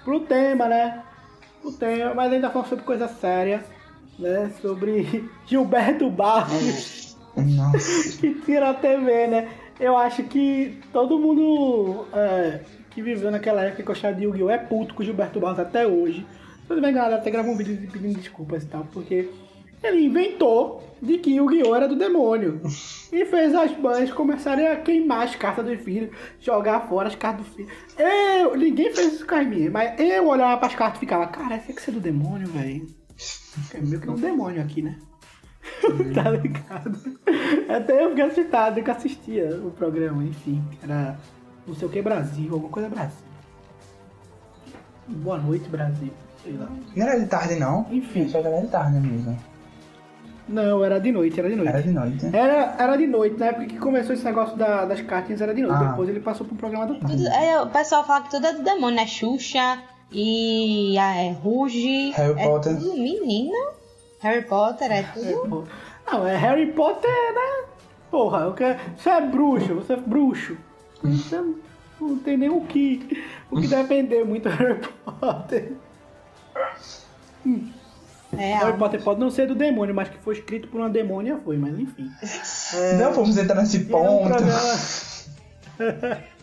pro 0.08 0.22
tema, 0.22 0.70
né? 0.70 1.04
O 1.62 1.70
tema, 1.70 2.14
mas 2.14 2.32
ainda 2.32 2.50
falando 2.50 2.70
sobre 2.70 2.86
coisa 2.86 3.10
séria, 3.10 3.62
né? 4.18 4.54
Sobre 4.62 5.30
Gilberto 5.46 6.10
Barros, 6.10 7.18
Nossa. 7.36 8.16
que 8.18 8.36
tira 8.36 8.70
a 8.70 8.74
TV, 8.74 9.28
né? 9.28 9.50
Eu 9.78 9.98
acho 9.98 10.24
que 10.24 10.80
todo 10.94 11.20
mundo 11.20 12.06
é, 12.14 12.62
que 12.90 13.02
viveu 13.02 13.30
naquela 13.30 13.64
época 13.64 13.84
que 13.84 13.84
gostava 13.84 14.16
de 14.16 14.24
Yu-Gi-Oh! 14.24 14.50
é 14.50 14.58
puto 14.58 14.94
com 14.94 15.04
o 15.04 15.06
Gilberto 15.06 15.42
Barros 15.42 15.60
até 15.60 15.86
hoje. 15.86 16.26
Se 16.66 16.74
não 16.74 16.82
me 16.82 16.90
engano, 16.90 17.14
até 17.14 17.30
gravou 17.30 17.54
um 17.54 17.58
vídeo 17.58 17.78
pedindo 17.92 18.18
desculpas 18.18 18.64
e 18.64 18.68
tal, 18.68 18.88
porque 18.94 19.30
ele 19.84 20.06
inventou 20.06 20.82
de 21.02 21.18
que 21.18 21.36
Yu-Gi-Oh! 21.36 21.76
era 21.76 21.86
do 21.86 21.98
demônio. 21.98 22.62
E 23.12 23.26
fez 23.26 23.56
as 23.56 23.78
mães 23.78 24.12
começarem 24.12 24.68
a 24.68 24.76
queimar 24.76 25.24
as 25.24 25.36
cartas 25.36 25.66
do 25.66 25.78
filho, 25.78 26.12
jogar 26.40 26.82
fora 26.88 27.08
as 27.08 27.16
cartas 27.16 27.46
do 27.46 27.52
filho. 27.54 27.70
Eu, 27.98 28.56
ninguém 28.58 28.94
fez 28.94 29.14
isso 29.14 29.26
com 29.26 29.36
as 29.36 29.48
minhas, 29.48 29.72
mas 29.72 30.00
eu 30.00 30.28
olhava 30.28 30.58
pras 30.58 30.76
cartas 30.76 30.98
e 30.98 31.00
ficava, 31.00 31.28
cara, 31.28 31.56
essa 31.56 31.72
aqui 31.72 31.90
é 31.90 31.94
do 31.94 32.00
demônio, 32.00 32.48
velho. 32.48 32.88
É 33.74 33.80
meio 33.80 34.02
que 34.02 34.10
um 34.10 34.16
demônio 34.16 34.62
aqui, 34.62 34.82
né? 34.82 34.98
tá 36.14 36.30
ligado? 36.30 37.18
Até 37.70 38.04
eu 38.04 38.10
fiquei 38.10 38.26
assustado 38.26 38.84
que 38.84 38.92
assistia 38.92 39.62
o 39.64 39.72
programa, 39.72 40.24
enfim. 40.24 40.64
Era 40.84 41.18
não 41.68 41.76
sei 41.76 41.88
o 41.88 41.92
que 41.92 42.02
Brasil, 42.02 42.54
alguma 42.54 42.72
coisa 42.72 42.90
Brasil. 42.90 43.28
Boa 45.08 45.38
noite, 45.38 45.68
Brasil. 45.70 46.12
Sei 46.44 46.54
lá. 46.54 46.70
Não 46.96 47.08
era 47.08 47.20
de 47.20 47.28
tarde, 47.28 47.56
não? 47.56 47.86
Enfim. 47.92 48.28
Só 48.30 48.42
que 48.42 48.48
era 48.48 48.62
de 48.62 48.68
tarde, 48.68 48.98
amigo. 48.98 49.36
Não, 50.48 50.84
era 50.84 51.00
de 51.00 51.12
noite, 51.12 51.40
era 51.40 51.50
de 51.50 51.56
noite. 51.56 51.70
Era 51.70 51.82
de 51.84 51.92
noite. 51.92 52.26
Era, 52.36 52.76
era 52.80 52.96
de 52.96 53.06
noite, 53.08 53.38
na 53.38 53.48
época 53.48 53.66
que 53.66 53.78
começou 53.78 54.14
esse 54.14 54.24
negócio 54.24 54.56
da- 54.56 54.86
das 54.86 55.02
cartinhas 55.02 55.42
era 55.42 55.54
de 55.54 55.62
noite. 55.62 55.78
Ah. 55.84 55.90
Depois 55.90 56.08
ele 56.10 56.20
passou 56.22 56.46
pro 56.48 56.56
programa 56.56 56.86
da 56.88 56.96
tarde. 56.96 57.18
Tudo- 57.18 57.28
é, 57.28 57.62
o 57.62 57.68
pessoal 57.68 58.06
fala 58.06 58.24
que 58.24 58.32
tudo 58.32 58.48
é 58.48 58.54
do 58.54 58.64
demônio, 58.64 58.96
né? 58.96 59.06
Xuxa 59.06 59.80
e 60.12 60.98
a 60.98 61.16
é, 61.16 61.32
Ruge. 61.32 62.12
Harry 62.12 62.40
é 62.40 62.48
Potter. 62.48 62.78
Tudo 62.78 62.94
menino. 62.94 63.72
Harry 64.22 64.42
Potter 64.46 64.92
é 64.92 65.04
tudo. 65.04 65.68
Não, 66.10 66.26
é 66.26 66.36
Harry 66.38 66.72
Potter, 66.72 67.12
né? 67.12 67.66
Porra, 68.10 68.40
eu 68.46 68.54
quero... 68.54 68.80
você 68.98 69.10
é 69.10 69.22
bruxo, 69.22 69.76
você 69.76 69.94
é 69.94 69.98
bruxo. 69.98 70.58
Você 71.04 71.44
não 72.00 72.18
tem 72.20 72.38
nem 72.38 72.50
o 72.50 72.62
que, 72.62 73.22
o 73.52 73.60
que 73.60 73.68
defender 73.68 74.24
muito 74.26 74.48
Harry 74.48 74.80
Potter. 75.20 75.74
É, 78.38 78.54
Harry 78.56 78.78
Potter 78.78 79.02
pode 79.02 79.20
não 79.20 79.30
ser 79.30 79.48
do 79.48 79.56
demônio, 79.56 79.94
mas 79.96 80.10
que 80.10 80.18
foi 80.18 80.36
escrito 80.36 80.68
por 80.68 80.80
uma 80.80 80.90
demônia 80.90 81.40
foi, 81.44 81.58
mas 81.58 81.78
enfim. 81.80 82.10
Não 83.00 83.14
vamos 83.14 83.38
entrar 83.38 83.56
nesse 83.62 83.86
Tinha 83.86 83.98
um 83.98 84.18
ponto. 84.20 84.28
programa. 84.30 84.60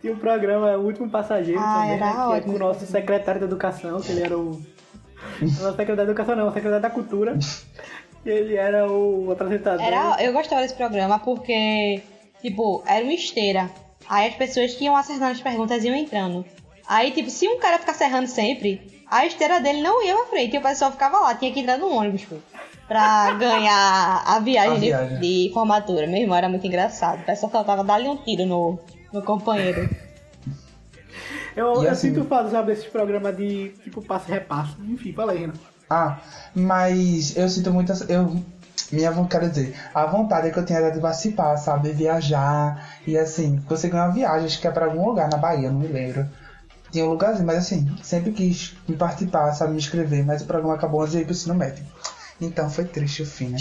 Tinha 0.00 0.12
um 0.12 0.18
programa 0.18 0.76
O 0.76 0.86
Último 0.86 1.10
Passageiro 1.10 1.60
Ah, 1.60 1.80
também, 1.80 1.96
era 1.96 2.06
né, 2.06 2.26
que 2.30 2.36
é 2.36 2.40
com 2.40 2.50
o 2.50 2.58
nosso 2.58 2.86
secretário 2.86 3.40
da 3.40 3.46
Educação, 3.46 4.00
que 4.00 4.12
ele 4.12 4.22
era 4.22 4.36
o. 4.38 4.60
Não, 5.40 5.48
secretário 5.50 5.96
da 5.96 6.02
Educação 6.04 6.36
não, 6.36 6.48
o 6.48 6.52
secretário 6.52 6.82
da 6.82 6.90
Cultura. 6.90 7.38
E 8.24 8.30
ele 8.30 8.54
era 8.56 8.90
o 8.90 9.30
apresentador. 9.32 9.84
Era, 9.84 10.16
eu 10.22 10.32
gostava 10.32 10.62
desse 10.62 10.74
programa 10.74 11.18
porque, 11.18 12.02
tipo, 12.40 12.82
era 12.86 13.04
uma 13.04 13.12
esteira. 13.12 13.70
Aí 14.08 14.28
as 14.28 14.34
pessoas 14.34 14.74
que 14.74 14.84
iam 14.84 14.96
acertando 14.96 15.32
as 15.32 15.40
perguntas 15.40 15.84
iam 15.84 15.94
entrando. 15.94 16.44
Aí, 16.86 17.10
tipo, 17.10 17.30
se 17.30 17.48
um 17.48 17.58
cara 17.58 17.78
ficasse 17.78 18.04
errando 18.04 18.26
sempre, 18.28 18.93
a 19.10 19.26
esteira 19.26 19.60
dele 19.60 19.82
não 19.82 20.04
ia 20.04 20.14
pra 20.16 20.26
frente 20.26 20.54
e 20.54 20.58
o 20.58 20.62
pessoal 20.62 20.90
ficava 20.92 21.18
lá, 21.20 21.34
tinha 21.34 21.52
que 21.52 21.60
entrar 21.60 21.78
no 21.78 21.88
ônibus, 21.90 22.24
pô. 22.24 22.36
Pra 22.88 23.32
ganhar 23.38 24.22
a 24.26 24.38
viagem, 24.40 24.72
A 24.72 24.74
de- 24.78 24.86
viagem. 24.86 25.20
De, 25.20 25.50
formatura. 25.54 26.06
Meu 26.06 26.20
irmão 26.20 26.36
era 26.36 26.48
muito 26.48 26.66
engraçado. 26.66 27.20
O 27.20 27.24
pessoal 27.24 27.50
faltava 27.50 27.82
dar-lhe 27.84 28.08
um 28.08 28.16
tiro 28.16 28.44
no, 28.46 28.78
no 29.12 29.22
companheiro. 29.22 29.88
Eu, 31.56 31.82
E 31.82 31.86
eu 31.86 31.90
assim- 31.92 32.12
sinto 32.12 32.24
falta, 32.24 32.50
sabe, 32.50 32.74
desses 32.74 32.90
programas 32.90 33.36
de 33.36 33.68
tipo 33.84 34.02
passe 34.02 34.28
e 34.28 34.34
repasse. 34.34 34.74
Enfim, 34.80 35.12
fala 35.12 35.32
aí, 35.32 35.38
Renan. 35.38 35.52
Ah, 35.88 36.18
mas 36.54 37.36
eu 37.36 37.48
sinto 37.48 37.72
muita. 37.72 37.92
Eu, 38.08 38.42
minha 38.90 39.10
vontade, 39.12 39.28
quero 39.30 39.48
dizer, 39.52 39.76
a 39.94 40.04
vontade 40.06 40.50
que 40.50 40.58
eu 40.58 40.64
tinha 40.64 40.80
era 40.80 40.90
de 40.90 40.98
participar, 40.98 41.56
sabe? 41.56 41.92
Viajar 41.92 42.98
e 43.06 43.16
assim, 43.16 43.60
conseguir 43.68 43.94
uma 43.94 44.08
viagem, 44.08 44.46
acho 44.46 44.60
que 44.60 44.66
é 44.66 44.70
pra 44.72 44.86
algum 44.86 45.06
lugar 45.06 45.28
na 45.30 45.36
Bahia, 45.36 45.70
não 45.70 45.78
me 45.78 45.86
lembro. 45.86 46.26
Tinha 46.94 47.06
um 47.06 47.08
lugarzinho, 47.10 47.44
mas 47.44 47.56
assim, 47.58 47.92
sempre 48.04 48.30
quis 48.30 48.72
me 48.86 48.94
participar, 48.94 49.50
sabe? 49.52 49.72
Me 49.72 49.78
inscrever, 49.78 50.24
mas 50.24 50.42
o 50.42 50.46
programa 50.46 50.74
acabou 50.76 51.00
antes 51.00 51.12
de 51.12 51.18
ir 51.18 51.24
pro 51.24 51.32
ensino 51.32 51.52
médio. 51.52 51.84
Então 52.40 52.70
foi 52.70 52.84
triste 52.84 53.22
o 53.22 53.26
fim, 53.26 53.48
né? 53.48 53.58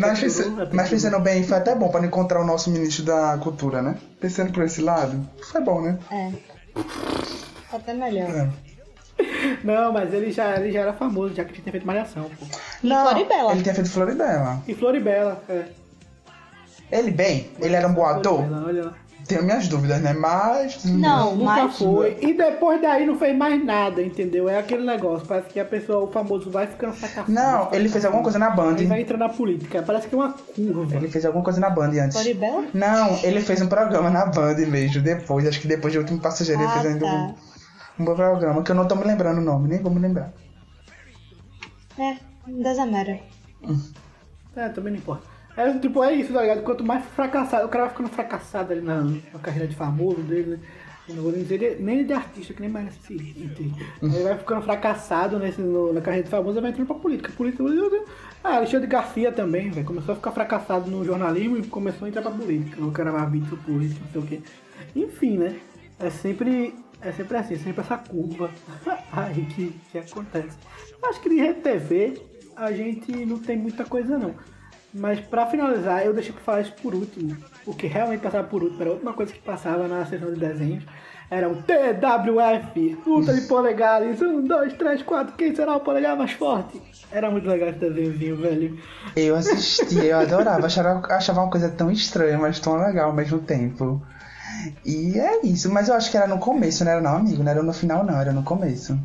Mas, 0.00 0.18
pense- 0.20 0.50
mas 0.72 0.90
pensando 0.90 1.20
bem, 1.20 1.44
foi 1.44 1.56
até 1.58 1.76
bom 1.76 1.88
para 1.90 2.04
encontrar 2.04 2.40
o 2.40 2.44
nosso 2.44 2.70
ministro 2.72 3.04
da 3.04 3.38
cultura, 3.38 3.80
né? 3.82 3.96
Pensando 4.20 4.52
por 4.52 4.64
esse 4.64 4.80
lado, 4.82 5.24
foi 5.52 5.60
bom, 5.62 5.80
né? 5.80 5.96
É. 6.10 6.32
Até 7.72 7.94
melhor. 7.94 8.28
É. 8.30 8.48
Não, 9.62 9.92
mas 9.92 10.12
ele 10.12 10.32
já, 10.32 10.56
ele 10.56 10.72
já 10.72 10.80
era 10.80 10.92
famoso, 10.92 11.34
já 11.36 11.44
que 11.44 11.52
tinha 11.60 11.70
feito 11.70 11.86
malhação, 11.86 12.24
pô. 12.24 12.46
Não, 12.82 13.10
Floribela. 13.10 13.52
ele 13.52 13.62
tinha 13.62 13.74
feito 13.76 13.90
Floribela. 13.90 14.60
E 14.66 14.74
Floribela, 14.74 15.40
é. 15.48 15.66
Ele 16.90 17.10
bem, 17.12 17.50
ele 17.60 17.74
era 17.76 17.86
um 17.88 17.94
bom 17.94 18.04
ator. 18.04 18.38
Floribela, 18.38 18.66
olha 18.66 18.84
lá. 18.86 18.94
Tenho 19.26 19.42
minhas 19.42 19.68
dúvidas, 19.68 20.00
né? 20.02 20.12
Mas. 20.12 20.84
Não, 20.84 21.34
Nunca 21.34 21.44
mas. 21.64 21.78
foi. 21.78 22.18
E 22.20 22.34
depois 22.34 22.80
daí 22.80 23.06
não 23.06 23.18
fez 23.18 23.36
mais 23.36 23.64
nada, 23.64 24.02
entendeu? 24.02 24.48
É 24.48 24.58
aquele 24.58 24.84
negócio. 24.84 25.26
Parece 25.26 25.48
que 25.48 25.58
a 25.58 25.64
pessoa, 25.64 26.04
o 26.04 26.12
famoso, 26.12 26.50
vai 26.50 26.66
ficando 26.66 26.92
fracassado. 26.92 27.32
Não, 27.32 27.68
ele 27.72 27.88
fez 27.88 28.04
alguma 28.04 28.22
coisa 28.22 28.38
na 28.38 28.50
Band. 28.50 28.76
Aí 28.78 28.86
vai 28.86 29.00
entrando 29.00 29.20
na 29.20 29.28
política. 29.30 29.82
Parece 29.82 30.08
que 30.08 30.14
é 30.14 30.18
uma 30.18 30.32
curva. 30.32 30.96
Ele 30.96 31.08
fez 31.08 31.24
alguma 31.24 31.42
coisa 31.42 31.58
na 31.60 31.70
Band 31.70 31.90
antes. 32.02 32.12
Floribela? 32.20 32.64
Não, 32.74 33.18
ele 33.22 33.40
fez 33.40 33.62
um 33.62 33.66
programa 33.66 34.10
na 34.10 34.26
Band 34.26 34.56
mesmo, 34.68 35.00
depois, 35.02 35.46
acho 35.46 35.60
que 35.60 35.68
depois 35.68 35.92
de 35.92 35.98
Último 35.98 36.20
Passageiro 36.20 36.60
ele 36.60 36.68
Ah, 36.70 36.72
fez 36.72 36.86
ainda 36.86 37.06
tá. 37.06 37.12
um, 37.12 37.34
um 38.02 38.04
bom 38.04 38.14
programa, 38.14 38.62
que 38.62 38.70
eu 38.70 38.74
não 38.76 38.86
tô 38.86 38.94
me 38.94 39.04
lembrando 39.04 39.38
o 39.38 39.44
nome, 39.44 39.68
nem 39.68 39.80
vou 39.82 39.92
me 39.92 40.00
lembrar. 40.00 40.32
É, 41.98 42.16
desamera. 42.46 43.20
É, 44.56 44.68
também 44.68 44.92
não 44.92 44.98
importa. 44.98 45.33
É, 45.56 45.78
tipo, 45.78 46.02
é 46.02 46.14
isso, 46.14 46.32
tá 46.32 46.42
ligado? 46.42 46.62
Quanto 46.62 46.84
mais 46.84 47.04
fracassado, 47.06 47.66
o 47.66 47.68
cara 47.68 47.84
vai 47.84 47.92
ficando 47.92 48.08
fracassado 48.10 48.72
ali 48.72 48.80
na, 48.82 49.02
na 49.02 49.38
carreira 49.40 49.68
de 49.68 49.76
famoso 49.76 50.20
dele, 50.22 50.50
né? 50.56 50.58
Não 51.06 51.22
vou 51.22 51.32
nem 51.32 51.42
dizer 51.42 51.76
nem 51.80 52.04
de 52.04 52.14
artista, 52.14 52.54
que 52.54 52.62
nem 52.62 52.70
merece 52.70 52.98
se 53.02 53.12
entende? 53.14 53.74
Ele 54.02 54.22
vai 54.22 54.38
ficando 54.38 54.62
fracassado 54.62 55.38
nesse, 55.38 55.60
no- 55.60 55.92
na 55.92 56.00
carreira 56.00 56.24
de 56.24 56.30
famoso 56.30 56.58
e 56.58 56.62
vai 56.62 56.70
entrando 56.70 56.86
pra 56.86 56.96
política. 56.96 57.30
Política. 57.36 57.62
Ah, 58.42 58.56
Alexandre 58.56 58.86
Garcia 58.88 59.30
também, 59.30 59.70
velho. 59.70 59.86
Começou 59.86 60.12
a 60.12 60.16
ficar 60.16 60.32
fracassado 60.32 60.90
no 60.90 61.04
jornalismo 61.04 61.58
e 61.58 61.66
começou 61.66 62.06
a 62.06 62.08
entrar 62.08 62.22
pra 62.22 62.30
política. 62.30 62.82
O 62.82 62.90
cara 62.90 63.12
vai 63.12 63.26
vídeo 63.30 63.56
político, 63.58 64.00
não 64.02 64.10
sei 64.12 64.20
o 64.22 64.26
quê. 64.26 64.40
Enfim, 64.96 65.36
né? 65.36 65.56
É 65.98 66.08
sempre. 66.10 66.74
É 67.02 67.12
sempre 67.12 67.36
assim, 67.36 67.56
sempre 67.56 67.82
essa 67.82 67.98
curva 67.98 68.50
aí 69.12 69.44
que, 69.44 69.74
que 69.92 69.98
acontece. 69.98 70.56
Acho 71.02 71.20
que 71.20 71.28
de 71.28 71.52
TV 71.52 72.18
a 72.56 72.72
gente 72.72 73.12
não 73.26 73.38
tem 73.38 73.58
muita 73.58 73.84
coisa 73.84 74.16
não. 74.18 74.34
Mas 74.94 75.18
pra 75.18 75.46
finalizar, 75.46 76.06
eu 76.06 76.14
deixei 76.14 76.32
pra 76.32 76.42
falar 76.42 76.60
isso 76.60 76.72
por 76.80 76.94
último. 76.94 77.36
O 77.66 77.74
que 77.74 77.88
realmente 77.88 78.20
passava 78.20 78.46
por 78.46 78.62
último 78.62 78.80
era 78.80 78.90
a 78.90 78.92
última 78.92 79.12
coisa 79.12 79.32
que 79.32 79.40
passava 79.40 79.88
na 79.88 80.06
sessão 80.06 80.32
de 80.32 80.38
desenhos. 80.38 80.84
Era 81.28 81.48
um 81.48 81.60
TWF, 81.62 82.98
luta 83.04 83.34
de 83.34 83.40
polegares, 83.42 84.22
um, 84.22 84.42
dois, 84.42 84.72
três, 84.74 85.02
quatro, 85.02 85.34
quem 85.34 85.54
será 85.54 85.74
o 85.74 85.80
polegar 85.80 86.16
mais 86.16 86.32
forte? 86.32 86.80
Era 87.10 87.28
muito 87.30 87.48
legal 87.48 87.70
esse 87.70 87.78
desenhozinho, 87.78 88.36
velho. 88.36 88.78
Eu 89.16 89.34
assistia, 89.34 90.04
eu 90.04 90.18
adorava, 90.18 90.66
achava, 90.66 91.02
achava 91.12 91.40
uma 91.40 91.50
coisa 91.50 91.70
tão 91.70 91.90
estranha, 91.90 92.38
mas 92.38 92.60
tão 92.60 92.76
legal 92.76 93.08
ao 93.08 93.16
mesmo 93.16 93.40
tempo. 93.40 94.00
E 94.84 95.18
é 95.18 95.44
isso, 95.44 95.72
mas 95.72 95.88
eu 95.88 95.94
acho 95.94 96.10
que 96.10 96.16
era 96.16 96.28
no 96.28 96.38
começo, 96.38 96.84
não 96.84 96.92
era 96.92 97.00
não, 97.00 97.16
amigo? 97.16 97.42
Não 97.42 97.50
era 97.50 97.62
no 97.62 97.72
final 97.72 98.04
não, 98.04 98.20
era 98.20 98.32
no 98.32 98.44
começo. 98.44 98.96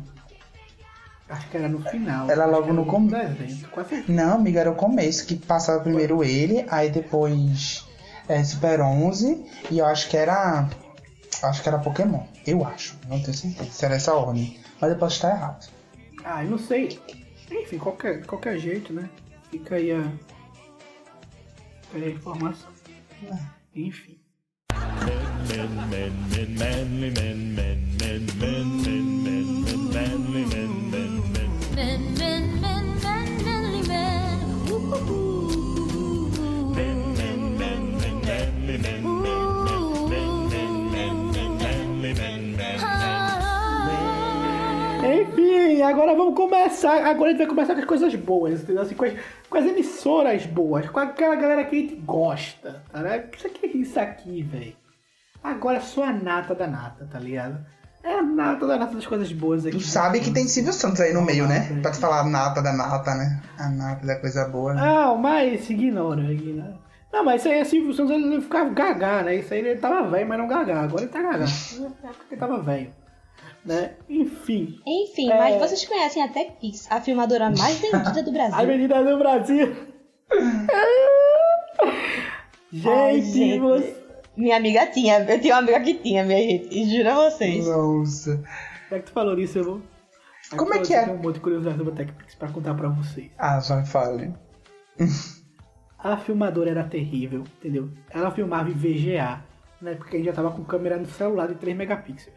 Acho 1.30 1.48
que 1.48 1.56
era 1.56 1.68
no 1.68 1.80
final. 1.80 2.28
Era 2.28 2.44
logo 2.44 2.72
no 2.72 2.84
começo. 2.84 3.68
Não, 4.08 4.34
amigo, 4.34 4.58
era 4.58 4.70
o 4.70 4.74
começo, 4.74 5.24
que 5.24 5.36
passava 5.36 5.80
primeiro 5.80 6.24
ele, 6.24 6.66
aí 6.68 6.90
depois 6.90 7.86
é, 8.28 8.42
Super 8.42 8.80
11, 8.80 9.46
e 9.70 9.78
eu 9.78 9.86
acho 9.86 10.08
que 10.10 10.16
era. 10.16 10.68
Acho 11.42 11.62
que 11.62 11.68
era 11.68 11.78
Pokémon, 11.78 12.24
eu 12.46 12.66
acho, 12.66 12.98
não 13.08 13.18
tenho 13.20 13.32
certeza 13.32 13.70
se 13.70 13.84
era 13.84 13.94
essa 13.94 14.12
ordem, 14.12 14.58
mas 14.80 14.90
eu 14.90 14.98
posso 14.98 15.14
estar 15.14 15.30
errado. 15.30 15.70
Ah, 16.24 16.44
eu 16.44 16.50
não 16.50 16.58
sei. 16.58 17.00
Enfim, 17.50 17.78
qualquer, 17.78 18.26
qualquer 18.26 18.58
jeito, 18.58 18.92
né? 18.92 19.08
Fica 19.50 19.76
aí 19.76 19.92
a, 19.92 20.02
fica 21.82 21.96
aí 21.96 22.04
a 22.04 22.10
informação. 22.10 22.68
Enfim. 23.74 24.20
Men, 25.48 25.80
men, 25.90 26.34
men, 26.34 27.54
men, 27.54 28.26
manly 29.92 30.44
men. 30.46 30.60
Ooh. 30.60 30.66
Ah. 30.66 30.69
Enfim, 45.02 45.82
agora 45.82 46.14
vamos 46.14 46.34
começar. 46.34 47.06
Agora 47.06 47.30
a 47.30 47.32
gente 47.32 47.38
vai 47.38 47.46
começar 47.46 47.74
com 47.74 47.80
as 47.80 47.86
coisas 47.86 48.14
boas, 48.14 48.62
entendeu? 48.62 48.82
Assim, 48.82 48.94
com, 48.94 49.04
as, 49.06 49.14
com 49.48 49.58
as 49.58 49.64
emissoras 49.64 50.44
boas, 50.44 50.88
com 50.88 51.00
aquela 51.00 51.34
galera 51.34 51.64
que 51.64 51.76
a 51.76 51.78
gente 51.78 51.96
gosta, 51.96 52.82
tá 52.92 53.02
ligado? 53.02 53.34
Isso 53.34 53.46
aqui 53.46 53.66
é 53.66 53.68
isso 53.70 53.98
aqui, 53.98 54.42
velho. 54.42 54.76
Agora 55.42 55.78
é 55.78 55.80
só 55.80 56.04
a 56.04 56.12
nata 56.12 56.54
da 56.54 56.66
nata, 56.66 57.08
tá 57.10 57.18
ligado? 57.18 57.64
É 58.02 58.14
a 58.18 58.22
nata 58.22 58.66
da 58.66 58.78
nata 58.78 58.94
das 58.94 59.06
coisas 59.06 59.30
boas 59.32 59.66
aqui. 59.66 59.76
Tu 59.76 59.82
sabe 59.84 60.20
que 60.20 60.30
tem 60.30 60.46
Silvio 60.48 60.72
Santos 60.72 61.00
aí 61.00 61.12
no 61.12 61.20
meio, 61.22 61.46
né? 61.46 61.78
Pra 61.82 61.90
te 61.90 61.98
falar 61.98 62.20
a 62.20 62.24
nata 62.24 62.62
da 62.62 62.72
nata, 62.72 63.14
né? 63.14 63.42
A 63.58 63.68
nata 63.68 64.06
da 64.06 64.16
coisa 64.18 64.46
boa. 64.48 64.72
né? 64.74 64.80
Não, 64.80 65.18
mas 65.18 65.68
ignora, 65.68 66.22
ignora. 66.32 66.78
Não, 67.12 67.24
mas 67.24 67.40
isso 67.42 67.48
aí 67.50 67.58
é 67.58 67.64
Silvio 67.64 67.92
Santos, 67.92 68.12
ele 68.12 68.40
ficava 68.40 68.70
gagá, 68.70 69.22
né? 69.22 69.34
Isso 69.36 69.52
aí 69.52 69.60
ele 69.60 69.76
tava 69.76 70.08
velho, 70.08 70.26
mas 70.28 70.38
não 70.38 70.48
gagá. 70.48 70.80
Agora 70.80 71.02
ele 71.02 71.10
tá 71.10 71.20
gagá. 71.20 71.44
Na 71.44 72.08
época 72.08 72.24
ele 72.30 72.40
tava 72.40 72.62
velho. 72.62 72.90
Né? 73.66 73.90
Enfim. 74.08 74.78
Enfim, 74.86 75.30
É. 75.30 75.36
mas 75.36 75.60
vocês 75.60 75.84
conhecem 75.84 76.22
a 76.22 76.28
TechPix, 76.28 76.86
a 76.90 77.00
filmadora 77.02 77.50
mais 77.50 77.76
vendida 77.78 78.22
do 78.22 78.30
A 78.30 78.32
Brasil. 78.32 78.58
Avenida 78.58 79.04
do 79.04 79.18
Brasil. 79.18 79.76
gente, 82.72 82.88
Ai, 82.88 83.20
gente. 83.20 83.58
você. 83.60 83.99
Minha 84.36 84.56
amiga 84.56 84.86
tinha, 84.86 85.20
eu 85.20 85.40
tinha 85.40 85.54
uma 85.54 85.60
amiga 85.60 85.80
que 85.80 85.94
tinha, 85.94 86.24
minha 86.24 86.38
gente, 86.38 86.68
e 86.70 86.96
juro 86.96 87.10
a 87.10 87.30
vocês. 87.30 87.66
Nossa. 87.66 88.42
Já 88.90 88.98
que 88.98 89.04
tu 89.04 89.12
falou 89.12 89.38
isso, 89.38 89.58
eu 89.58 89.64
vou. 89.64 89.82
Já 90.50 90.56
Como 90.56 90.74
é 90.74 90.78
que 90.78 90.94
é? 90.94 91.00
Eu 91.00 91.04
tenho 91.06 91.16
um 91.16 91.22
monte 91.22 91.34
de 91.34 91.40
curiosidade 91.40 91.78
sobre 91.78 91.92
a 91.92 91.96
TechPix 91.96 92.34
pra 92.34 92.48
contar 92.48 92.74
pra 92.74 92.88
vocês. 92.88 93.30
Ah, 93.38 93.58
vai, 93.58 93.84
fale. 93.84 94.32
A 96.02 96.16
filmadora 96.16 96.70
era 96.70 96.84
terrível, 96.84 97.44
entendeu? 97.58 97.90
Ela 98.08 98.30
filmava 98.30 98.70
em 98.70 98.72
VGA, 98.72 99.44
né? 99.82 99.94
Porque 99.96 100.16
a 100.16 100.18
gente 100.18 100.28
já 100.28 100.32
tava 100.32 100.50
com 100.50 100.64
câmera 100.64 100.96
no 100.96 101.04
celular 101.04 101.46
de 101.46 101.56
3 101.56 101.76
megapixels. 101.76 102.34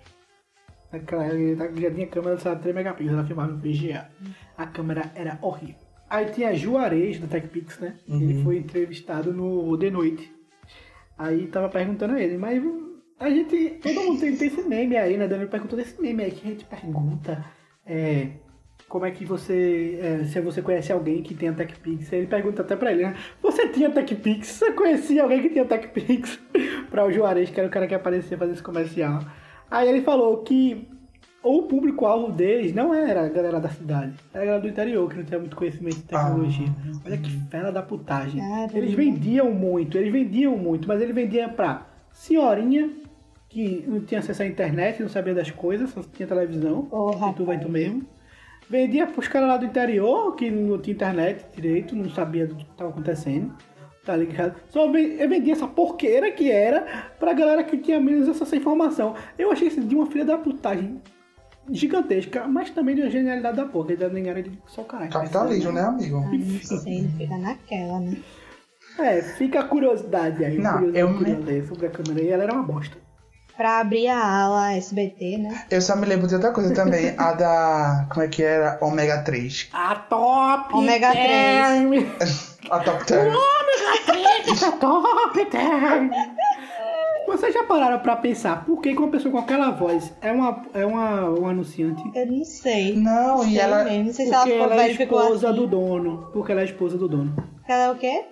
Naquela 0.91 1.23
época 1.25 1.81
já 1.81 1.91
tinha 1.91 2.07
câmera 2.07 2.35
no 2.35 2.41
celular 2.41 2.57
de 2.57 2.63
3 2.63 2.75
megapixels, 2.75 3.17
ela 3.17 3.25
filmava 3.25 3.53
em 3.53 3.57
VGA. 3.57 4.09
A 4.57 4.67
câmera 4.67 5.11
era 5.15 5.39
horrível. 5.41 5.81
Aí 6.09 6.25
tinha 6.31 6.53
Juarez 6.53 7.19
da 7.19 7.27
TechPix, 7.27 7.79
né? 7.79 7.95
Ele 8.07 8.43
foi 8.43 8.57
entrevistado 8.57 9.33
no 9.33 9.75
De 9.77 9.89
Noite. 9.89 10.31
Aí 11.18 11.47
tava 11.47 11.70
perguntando 11.70 12.16
a 12.16 12.22
ele, 12.22 12.38
mas 12.38 12.64
a 13.20 13.30
gente. 13.30 13.80
Todo 13.82 14.01
mundo 14.01 14.20
tem, 14.20 14.36
tem 14.36 14.47
esse 14.47 14.64
meme 14.64 14.97
aí, 14.97 15.18
né? 15.18 15.28
Daniel 15.28 15.49
perguntou 15.49 15.78
desse 15.78 16.01
meme 16.01 16.24
aí 16.24 16.32
que 16.32 16.47
a 16.47 16.51
gente 16.51 16.66
pergunta. 16.66 17.45
É, 17.86 18.30
como 18.89 19.05
é 19.05 19.11
que 19.11 19.26
você. 19.26 19.99
é, 20.01 20.24
se 20.26 20.41
você 20.41 20.61
conhece 20.61 20.91
alguém 20.91 21.22
que 21.24 21.34
tenha 21.34 21.53
TechPix. 21.53 22.11
Ele 22.11 22.28
pergunta 22.28 22.61
até 22.61 22.76
pra 22.76 22.91
ele, 22.91 23.03
né? 23.03 23.16
Você 23.41 23.70
tinha 23.70 23.89
TechPix? 23.91 24.47
Você 24.47 24.72
conhecia 24.74 25.24
alguém 25.24 25.41
que 25.41 25.49
tinha 25.49 25.66
TechPix? 25.66 26.39
pra 26.89 27.05
o 27.05 27.11
Juarez, 27.11 27.49
que 27.49 27.59
era 27.59 27.68
o 27.68 27.72
cara 27.72 27.88
que 27.88 27.95
aparecia 27.95 28.38
fazer 28.38 28.53
esse 28.53 28.64
comercial. 28.64 29.20
Aí 29.70 29.88
ele 29.88 30.01
falou 30.01 30.43
que 30.43 30.88
o 31.43 31.63
público-alvo 31.63 32.31
deles 32.31 32.73
não 32.73 32.93
era 32.93 33.25
a 33.25 33.29
galera 33.29 33.59
da 33.59 33.67
cidade, 33.69 34.13
era 34.33 34.43
a 34.43 34.45
galera 34.45 34.61
do 34.61 34.69
interior, 34.69 35.09
que 35.09 35.17
não 35.17 35.25
tinha 35.25 35.39
muito 35.39 35.55
conhecimento 35.55 35.97
de 35.97 36.03
tecnologia. 36.03 36.67
Olha 37.05 37.17
que 37.17 37.29
fera 37.49 37.71
da 37.71 37.81
putagem. 37.81 38.39
Caramba. 38.39 38.77
Eles 38.77 38.93
vendiam 38.93 39.51
muito, 39.51 39.97
eles 39.97 40.11
vendiam 40.11 40.57
muito, 40.57 40.87
mas 40.87 41.01
ele 41.01 41.11
vendia 41.11 41.49
pra 41.49 41.85
senhorinha 42.11 42.89
que 43.49 43.83
não 43.85 43.99
tinha 43.99 44.19
acesso 44.19 44.41
à 44.41 44.47
internet, 44.47 45.01
não 45.01 45.09
sabia 45.09 45.36
das 45.36 45.51
coisas, 45.51 45.89
só 45.89 46.01
tinha 46.01 46.28
televisão, 46.28 46.83
Porra, 46.86 47.29
e 47.29 47.33
tu 47.33 47.45
vai 47.45 47.59
tu 47.59 47.70
mesmo. 47.70 48.03
Vendia 48.70 49.05
pros 49.05 49.28
caras 49.28 49.49
lá 49.49 49.57
do 49.57 49.65
interior, 49.65 50.36
que 50.36 50.49
não 50.49 50.79
tinha 50.79 50.95
internet 50.95 51.45
direito, 51.53 51.95
não 51.95 52.09
sabia 52.09 52.47
do 52.47 52.55
que 52.55 52.63
estava 52.63 52.89
acontecendo. 52.89 53.53
Tá 54.05 54.17
ligado? 54.17 54.55
Só 54.70 54.91
vendia 54.91 55.53
essa 55.53 55.67
porqueira 55.67 56.29
que 56.32 56.51
era 56.51 57.11
pra 57.17 57.32
galera 57.32 57.63
que 57.63 57.78
tinha 57.78 58.01
menos 58.01 58.28
acesso 58.28 58.43
a 58.43 58.47
essa 58.47 58.55
informação. 58.57 59.15
Eu 59.37 59.49
achei 59.49 59.70
isso 59.70 59.82
de 59.82 59.95
uma 59.95 60.07
filha 60.07 60.25
da 60.25 60.37
putagem 60.37 61.01
gigantesca, 61.71 62.45
mas 62.47 62.69
também 62.69 62.95
de 62.95 63.01
uma 63.01 63.09
genialidade 63.09 63.57
da 63.57 63.65
porra, 63.65 63.87
que 63.95 64.07
nem 64.09 64.27
era 64.29 64.41
de 64.43 64.51
só 64.67 64.83
caralho. 64.83 65.11
Capitalismo, 65.11 65.71
né, 65.71 65.81
amigo? 65.81 66.19
Não 66.19 66.59
sei, 66.61 67.09
fica 67.17 67.37
naquela, 67.37 67.99
né? 67.99 68.17
É, 68.99 69.21
fica 69.21 69.61
a 69.61 69.63
curiosidade 69.63 70.43
aí. 70.45 70.57
Não, 70.57 70.73
curiosidade 70.73 70.99
eu 70.99 71.09
me- 71.09 71.17
curiosidade 71.17 71.67
sobre 71.67 71.87
a 71.87 71.89
câmera 71.89 72.21
e 72.21 72.29
ela 72.29 72.43
era 72.43 72.53
uma 72.53 72.63
bosta. 72.63 72.97
Pra 73.55 73.79
abrir 73.81 74.07
a 74.07 74.17
ala 74.45 74.73
SBT, 74.73 75.37
né? 75.37 75.63
Eu 75.69 75.79
só 75.79 75.95
me 75.95 76.07
lembro 76.07 76.27
de 76.27 76.33
outra 76.33 76.51
coisa 76.51 76.73
também, 76.73 77.13
a 77.17 77.33
da. 77.33 78.07
Como 78.11 78.25
é 78.25 78.27
que 78.27 78.41
era? 78.41 78.79
Ômega 78.81 79.19
3. 79.21 79.69
A 79.71 79.93
top 79.95 80.73
Ômega 80.75 81.11
term. 81.11 81.93
A 82.71 82.79
Top 82.79 83.05
10. 83.05 84.63
A 84.63 84.71
top 84.71 85.45
term. 85.51 86.09
Vocês 87.34 87.54
já 87.54 87.64
pararam 87.64 88.00
pra 88.00 88.16
pensar 88.16 88.64
por 88.64 88.80
que 88.80 88.93
que 88.93 89.00
uma 89.00 89.10
pessoa 89.10 89.32
com 89.32 89.39
aquela 89.39 89.72
voz 89.72 90.14
é 90.22 90.32
uma, 90.32 90.64
é 90.74 90.86
uma, 90.86 91.30
um 91.32 91.47
anunciante? 91.47 92.01
Eu 92.16 92.28
não 92.28 92.46
sei. 92.46 92.96
Não, 92.96 93.39
Sei 93.39 93.54
e 93.54 93.60
ela. 93.60 93.84
mesmo. 93.84 94.05
Não 94.05 94.14
sei 94.14 94.26
se 94.28 94.32
Porque 94.32 94.51
ela 94.51 94.62
ficou 94.62 94.72
ela 94.72 94.84
é 94.84 94.92
esposa 94.92 95.50
assim. 95.50 95.55
do 95.60 95.68
dono. 95.68 96.30
Porque 96.32 96.51
ela 96.51 96.62
é 96.62 96.66
esposa 96.66 96.97
do 96.97 97.08
dono. 97.10 97.36
Ela 97.68 97.84
é 97.86 97.92
o 97.92 97.96
quê? 97.96 98.26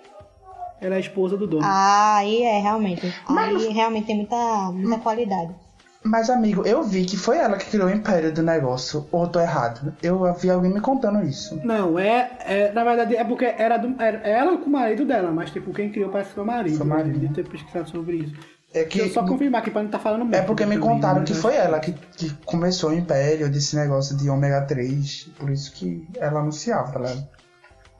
Ela 0.80 0.94
é 0.96 1.00
esposa 1.00 1.36
do 1.36 1.46
dono. 1.46 1.62
Ah, 1.64 2.16
aí 2.18 2.42
é, 2.42 2.60
realmente. 2.60 3.12
Aí 3.28 3.68
realmente 3.68 4.06
tem 4.06 4.16
muita, 4.16 4.70
muita 4.72 4.98
qualidade. 4.98 5.52
Mas, 6.04 6.28
amigo, 6.30 6.66
eu 6.66 6.82
vi 6.82 7.04
que 7.04 7.16
foi 7.16 7.38
ela 7.38 7.56
que 7.56 7.66
criou 7.70 7.86
o 7.86 7.90
império 7.92 8.32
do 8.32 8.42
negócio. 8.42 9.06
Ou 9.12 9.22
eu 9.22 9.28
tô 9.28 9.40
errado? 9.40 9.94
Eu 10.02 10.32
vi 10.34 10.50
alguém 10.50 10.72
me 10.72 10.80
contando 10.80 11.22
isso. 11.24 11.60
Não, 11.64 11.96
é, 11.98 12.30
é. 12.40 12.72
Na 12.72 12.82
verdade, 12.82 13.14
é 13.14 13.22
porque 13.22 13.44
era, 13.44 13.76
do, 13.76 14.00
era 14.02 14.18
ela 14.26 14.56
com 14.58 14.66
o 14.66 14.72
marido 14.72 15.04
dela, 15.04 15.30
mas 15.30 15.50
tipo, 15.50 15.72
quem 15.72 15.90
criou 15.92 16.10
parece 16.10 16.30
que 16.30 16.34
foi 16.34 16.44
o 16.44 16.46
marido. 16.46 16.76
Foi 16.76 16.86
o 16.86 16.88
marido. 16.88 17.18
De 17.20 17.28
ter 17.32 17.48
pesquisado 17.48 17.88
sobre 17.88 18.16
isso. 18.16 18.34
É 18.74 18.84
Deixa 18.84 18.98
eu 19.00 19.04
que 19.04 19.10
só 19.10 19.26
confirmar 19.26 19.60
aqui 19.60 19.70
pra 19.70 19.82
não 19.82 19.88
estar 19.88 19.98
falando 19.98 20.22
É 20.22 20.24
merda 20.24 20.46
porque 20.46 20.64
me 20.64 20.78
contaram 20.78 21.20
né? 21.20 21.26
que 21.26 21.34
foi 21.34 21.54
ela 21.54 21.78
que, 21.78 21.92
que 22.16 22.32
começou 22.46 22.90
o 22.90 22.94
império 22.94 23.50
desse 23.50 23.76
negócio 23.76 24.16
de 24.16 24.30
ômega 24.30 24.62
3. 24.62 25.30
Por 25.38 25.50
isso 25.50 25.72
que 25.72 26.06
ela 26.16 26.40
anunciava, 26.40 26.90
tá 26.90 26.98
ligado? 26.98 27.28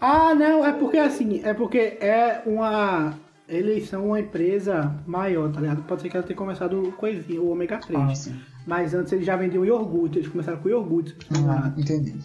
Ah, 0.01 0.35
não, 0.35 0.65
é 0.65 0.73
porque 0.73 0.99
assim, 0.99 1.43
é 1.45 1.55
porque 1.55 1.79
é 2.01 2.43
uma. 2.47 3.15
Eles 3.49 3.89
são 3.89 4.07
uma 4.07 4.19
empresa 4.19 4.95
maior, 5.07 5.53
tá 5.53 5.61
ligado? 5.61 5.83
Pode 5.83 6.03
ser 6.03 6.09
que 6.09 6.17
ela 6.17 6.27
tenha 6.27 6.37
começado 6.37 6.93
coisinha, 6.97 7.41
o 7.41 7.51
ômega 7.51 7.79
3. 7.79 8.01
Ah, 8.01 8.15
sim. 8.15 8.41
Mas 8.67 8.95
antes 8.95 9.13
eles 9.13 9.27
já 9.27 9.37
vendiam 9.37 9.65
iogurte, 9.65 10.19
eles 10.19 10.29
começaram 10.29 10.59
com 10.59 10.69
iogurte. 10.69 11.15
Ah, 11.49 11.73
entendi. 11.77 12.17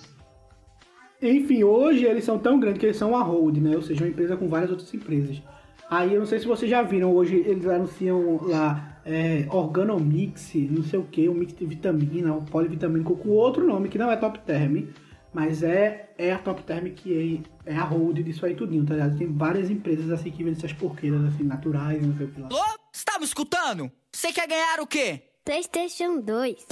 Enfim, 1.21 1.63
hoje 1.63 2.05
eles 2.05 2.23
são 2.23 2.37
tão 2.39 2.59
grandes 2.59 2.79
que 2.79 2.85
eles 2.85 2.97
são 2.97 3.09
uma 3.09 3.23
hold, 3.23 3.57
né? 3.57 3.75
Ou 3.75 3.81
seja, 3.81 4.03
uma 4.03 4.09
empresa 4.09 4.37
com 4.37 4.47
várias 4.47 4.69
outras 4.69 4.93
empresas. 4.93 5.41
Aí 5.89 6.13
eu 6.13 6.19
não 6.19 6.27
sei 6.27 6.39
se 6.39 6.45
vocês 6.45 6.69
já 6.69 6.81
viram, 6.81 7.13
hoje 7.13 7.35
eles 7.35 7.65
anunciam 7.65 8.39
lá 8.45 8.99
é, 9.05 9.47
Organomix, 9.49 10.53
não 10.69 10.83
sei 10.83 10.99
o 10.99 11.03
que, 11.03 11.29
um 11.29 11.33
mix 11.33 11.55
de 11.55 11.65
vitamina, 11.65 12.33
um 12.33 12.43
polivitamínico 12.43 13.15
com 13.15 13.29
outro 13.29 13.65
nome 13.65 13.87
que 13.87 13.97
não 13.97 14.11
é 14.11 14.17
Top 14.17 14.37
Term, 14.39 14.87
mas 15.33 15.63
é, 15.63 16.09
é 16.17 16.33
a 16.33 16.37
Top 16.37 16.61
Term 16.63 16.89
que 16.93 17.45
é, 17.65 17.73
é 17.73 17.77
a 17.77 17.83
hold 17.83 18.19
disso 18.19 18.45
aí 18.45 18.53
tudinho, 18.53 18.85
tá 18.85 18.95
ligado? 18.95 19.17
Tem 19.17 19.31
várias 19.31 19.69
empresas 19.69 20.11
assim 20.11 20.29
que 20.29 20.43
vendem 20.43 20.57
essas 20.57 20.73
porqueiras 20.73 21.23
assim, 21.23 21.43
naturais, 21.43 22.05
não 22.05 22.15
sei 22.17 22.25
o 22.25 22.31
que 22.31 22.41
lá. 22.41 22.47
Alô? 22.51 22.79
Você 22.91 23.05
tá 23.05 23.17
me 23.17 23.25
escutando? 23.25 23.91
Você 24.11 24.33
quer 24.33 24.47
ganhar 24.47 24.81
o 24.81 24.87
quê? 24.87 25.21
PlayStation 25.45 26.19
2. 26.19 26.65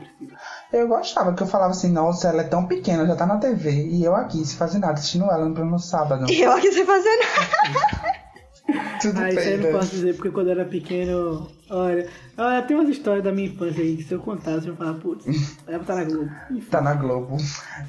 eu 0.72 0.88
gostava 0.88 1.34
que 1.34 1.42
eu 1.44 1.48
falava 1.48 1.72
assim, 1.72 1.92
nossa, 1.92 2.28
ela 2.30 2.42
é 2.42 2.48
tão 2.48 2.66
pequena, 2.68 3.06
já 3.06 3.16
tá 3.16 3.26
na 3.26 3.38
TV. 3.38 3.88
E 3.88 4.04
eu 4.04 4.16
aqui, 4.16 4.46
sem 4.46 4.58
fazer 4.58 4.80
nada, 4.80 4.94
assistindo 4.94 5.26
ela 5.26 5.50
no, 5.50 5.66
no 5.66 5.80
sábado. 5.80 6.32
Eu 6.32 6.52
aqui 6.52 6.72
sem 6.72 6.86
fazer 6.86 7.10
nada. 7.10 8.22
Tudo 9.02 9.20
Ah, 9.20 9.30
isso 9.30 9.40
aí 9.40 9.46
eu 9.54 9.58
bem, 9.58 9.58
não 9.58 9.72
né? 9.74 9.80
posso 9.80 9.92
dizer, 9.92 10.16
porque 10.16 10.30
quando 10.32 10.48
eu 10.48 10.52
era 10.60 10.66
pequeno. 10.66 11.48
Olha, 11.74 12.06
olha, 12.38 12.62
tem 12.64 12.76
umas 12.76 12.90
histórias 12.90 13.24
da 13.24 13.32
minha 13.32 13.48
infância 13.48 13.82
aí 13.82 13.96
que 13.96 14.04
se 14.04 14.14
eu 14.14 14.20
contasse, 14.20 14.68
eu 14.68 14.76
falava, 14.76 15.00
putz, 15.00 15.26
ela 15.66 15.82
tá 15.84 15.96
na 15.96 16.04
Globo. 16.04 16.30
Enfim. 16.52 16.68
Tá 16.70 16.82
na 16.82 16.94
Globo. 16.94 17.38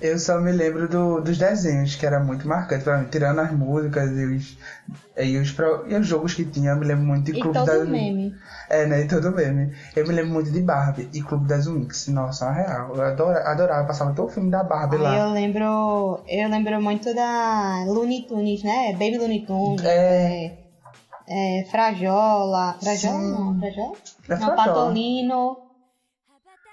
Eu 0.00 0.18
só 0.18 0.40
me 0.40 0.52
lembro 0.52 0.88
do- 0.88 1.20
dos 1.20 1.36
desenhos, 1.36 1.96
que 1.96 2.06
era 2.06 2.20
muito 2.20 2.46
marcante 2.46 2.84
pra 2.84 2.98
mim. 2.98 3.08
Tirando 3.10 3.40
as 3.40 3.50
músicas 3.52 4.10
e 4.12 4.24
os, 4.24 4.58
e 5.16 5.36
os, 5.38 5.56
e 5.88 5.94
os 5.96 6.06
jogos 6.06 6.34
que 6.34 6.44
tinha, 6.44 6.70
eu 6.70 6.76
me 6.76 6.86
lembro 6.86 7.04
muito 7.04 7.24
de 7.24 7.38
E 7.38 7.40
Clube 7.40 7.58
todo 7.58 7.66
das 7.66 7.88
meme. 7.88 8.32
É, 8.70 8.86
né? 8.86 9.00
E 9.00 9.08
todo 9.08 9.32
meme. 9.32 9.72
Eu 9.96 10.06
me 10.06 10.14
lembro 10.14 10.32
muito 10.32 10.52
de 10.52 10.60
Barbie 10.62 11.08
e 11.12 11.20
Clube 11.20 11.48
das 11.48 11.66
Winx. 11.66 12.06
Nossa, 12.08 12.44
na 12.46 12.52
real. 12.52 12.94
Eu 12.94 13.02
adorava, 13.02 13.48
adorava 13.48 13.86
passava 13.86 14.14
todo 14.14 14.26
o 14.28 14.30
filme 14.32 14.50
da 14.50 14.62
Barbie 14.62 14.96
Aí 14.96 15.02
lá. 15.02 15.18
eu 15.18 15.32
lembro. 15.32 16.20
Eu 16.28 16.48
lembro 16.48 16.80
muito 16.80 17.12
da 17.14 17.84
Looney 17.86 18.22
Tunes, 18.28 18.62
né? 18.62 18.92
Baby 18.92 19.18
Looney 19.18 19.40
Tunes. 19.44 19.84
É. 19.84 20.46
é, 20.46 20.52
é, 21.32 21.64
Frajola. 21.70 22.76
Frajola 22.80 23.18
Sim. 23.18 23.30
não, 23.32 23.58
Frajola? 23.58 23.92
É 24.28 24.36
não. 24.36 24.56
Patolino. 24.56 25.56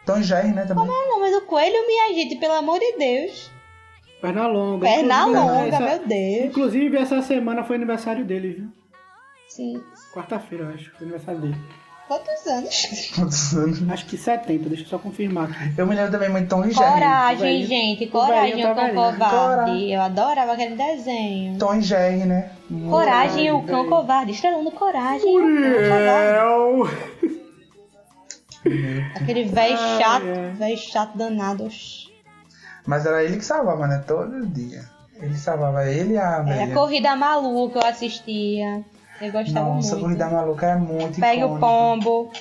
Tom 0.05 0.21
Jerry, 0.21 0.49
né? 0.49 0.65
Também. 0.65 0.85
Qual 0.85 1.01
é 1.01 1.05
o 1.05 1.19
nome 1.19 1.31
do 1.31 1.45
coelho, 1.45 1.87
minha 1.87 2.13
gente? 2.13 2.35
Pelo 2.37 2.53
amor 2.53 2.79
de 2.79 2.97
Deus. 2.97 3.51
Perna 4.21 4.47
longa. 4.47 4.85
Perna 4.87 5.25
longa, 5.25 5.67
essa- 5.67 5.79
meu 5.79 6.07
Deus. 6.07 6.45
Inclusive, 6.45 6.97
essa 6.97 7.21
semana 7.21 7.63
foi 7.63 7.75
aniversário 7.77 8.25
dele, 8.25 8.53
viu? 8.53 8.69
Sim. 9.47 9.83
Quarta-feira, 10.13 10.65
eu 10.65 10.69
acho. 10.75 10.91
Foi 10.91 11.03
aniversário 11.03 11.41
dele. 11.41 11.55
Quantos 12.09 12.47
anos? 12.47 13.11
Quantos 13.13 13.53
anos? 13.53 13.89
Acho 13.91 14.05
que 14.07 14.17
70, 14.17 14.67
deixa 14.67 14.83
eu 14.83 14.87
só 14.87 14.97
confirmar. 14.97 15.71
Eu 15.77 15.85
me 15.85 15.93
lembro 15.93 16.11
também 16.11 16.27
muito 16.27 16.45
de 16.45 16.49
Tom 16.49 16.65
e 16.65 16.71
Jerry. 16.71 16.91
Coragem, 16.91 17.65
gente. 17.67 18.07
Coragem, 18.07 18.55
velhinho 18.55 18.71
o 18.71 18.75
cão 18.75 18.89
covarde. 18.95 19.91
Eu 19.91 20.01
adorava 20.01 20.53
aquele 20.53 20.75
desenho. 20.75 21.59
Tom 21.59 21.75
e 21.75 21.81
Jerry, 21.81 22.25
né? 22.25 22.49
Coragem, 22.89 23.51
o 23.51 23.61
cão 23.61 23.87
covarde. 23.87 24.31
Estrelando 24.31 24.71
coragem, 24.71 25.35
covarde. 25.35 26.97
Aquele 29.15 29.43
velho 29.45 29.77
chato, 29.77 30.25
ai. 30.25 30.51
velho 30.55 30.77
chato 30.77 31.15
danado. 31.17 31.69
Mas 32.87 33.05
era 33.05 33.23
ele 33.23 33.37
que 33.37 33.45
salvava, 33.45 33.87
né? 33.87 34.03
Todo 34.07 34.47
dia. 34.47 34.83
Ele 35.21 35.35
salvava 35.35 35.85
ele 35.85 36.13
e 36.13 36.17
a 36.17 36.23
Era 36.23 36.41
velha. 36.43 36.73
corrida 36.73 37.15
maluca, 37.15 37.79
eu 37.79 37.85
assistia. 37.85 38.83
Eu 39.21 39.31
gostava 39.31 39.65
Nossa, 39.75 39.91
muito. 39.95 40.01
Corrida 40.03 40.29
Maluca 40.29 40.65
é 40.67 40.75
muito 40.75 41.19
Pegue 41.19 41.43
o 41.43 41.45
icônico. 41.45 41.59
pombo. 41.59 42.31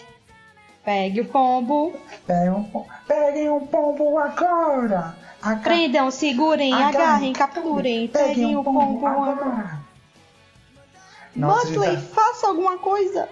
Pegue 0.84 1.20
o 1.20 1.24
pombo. 1.26 1.92
Pegue 2.26 2.50
um, 2.50 2.64
pom- 2.64 2.86
peguem 3.06 3.50
um 3.50 3.60
pombo 3.66 4.18
agora. 4.18 5.14
Aca- 5.42 5.60
Prendam, 5.62 6.10
segurem, 6.10 6.72
agarrem, 6.72 6.94
agarrem, 6.96 7.32
capturem. 7.32 8.08
Peguem 8.08 8.56
o 8.56 8.64
pombo 8.64 9.06
agora. 9.06 9.80
Nossa, 11.36 11.66
a 11.68 11.70
Motley, 11.70 11.90
gente 11.96 12.02
faça 12.08 12.46
alguma 12.48 12.78
coisa. 12.78 13.22
tá... 13.22 13.28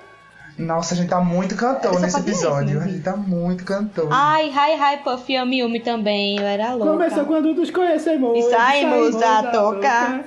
Nossa, 0.59 0.95
a 0.95 0.97
gente 0.97 1.09
tá 1.09 1.21
muito 1.21 1.55
cantor 1.57 2.01
nesse 2.01 2.19
isso, 2.19 2.29
episódio. 2.29 2.79
meu 2.79 2.83
a 2.83 2.89
gente 2.89 3.03
tá 3.03 3.17
muito 3.17 3.65
cantor. 3.65 4.09
Ai, 4.11 4.49
hi, 4.49 4.75
hi, 4.75 4.97
Puff 5.03 5.31
e 5.33 5.37
Yumi 5.59 5.81
também. 5.81 6.39
Eu 6.39 6.47
era 6.47 6.73
louca. 6.75 6.93
Começou 6.93 7.25
quando 7.27 7.55
nos 7.55 7.71
conhecemos. 7.71 8.39
E 8.39 8.51
saímos 8.51 9.21
a 9.23 9.43
tocar. 9.51 10.25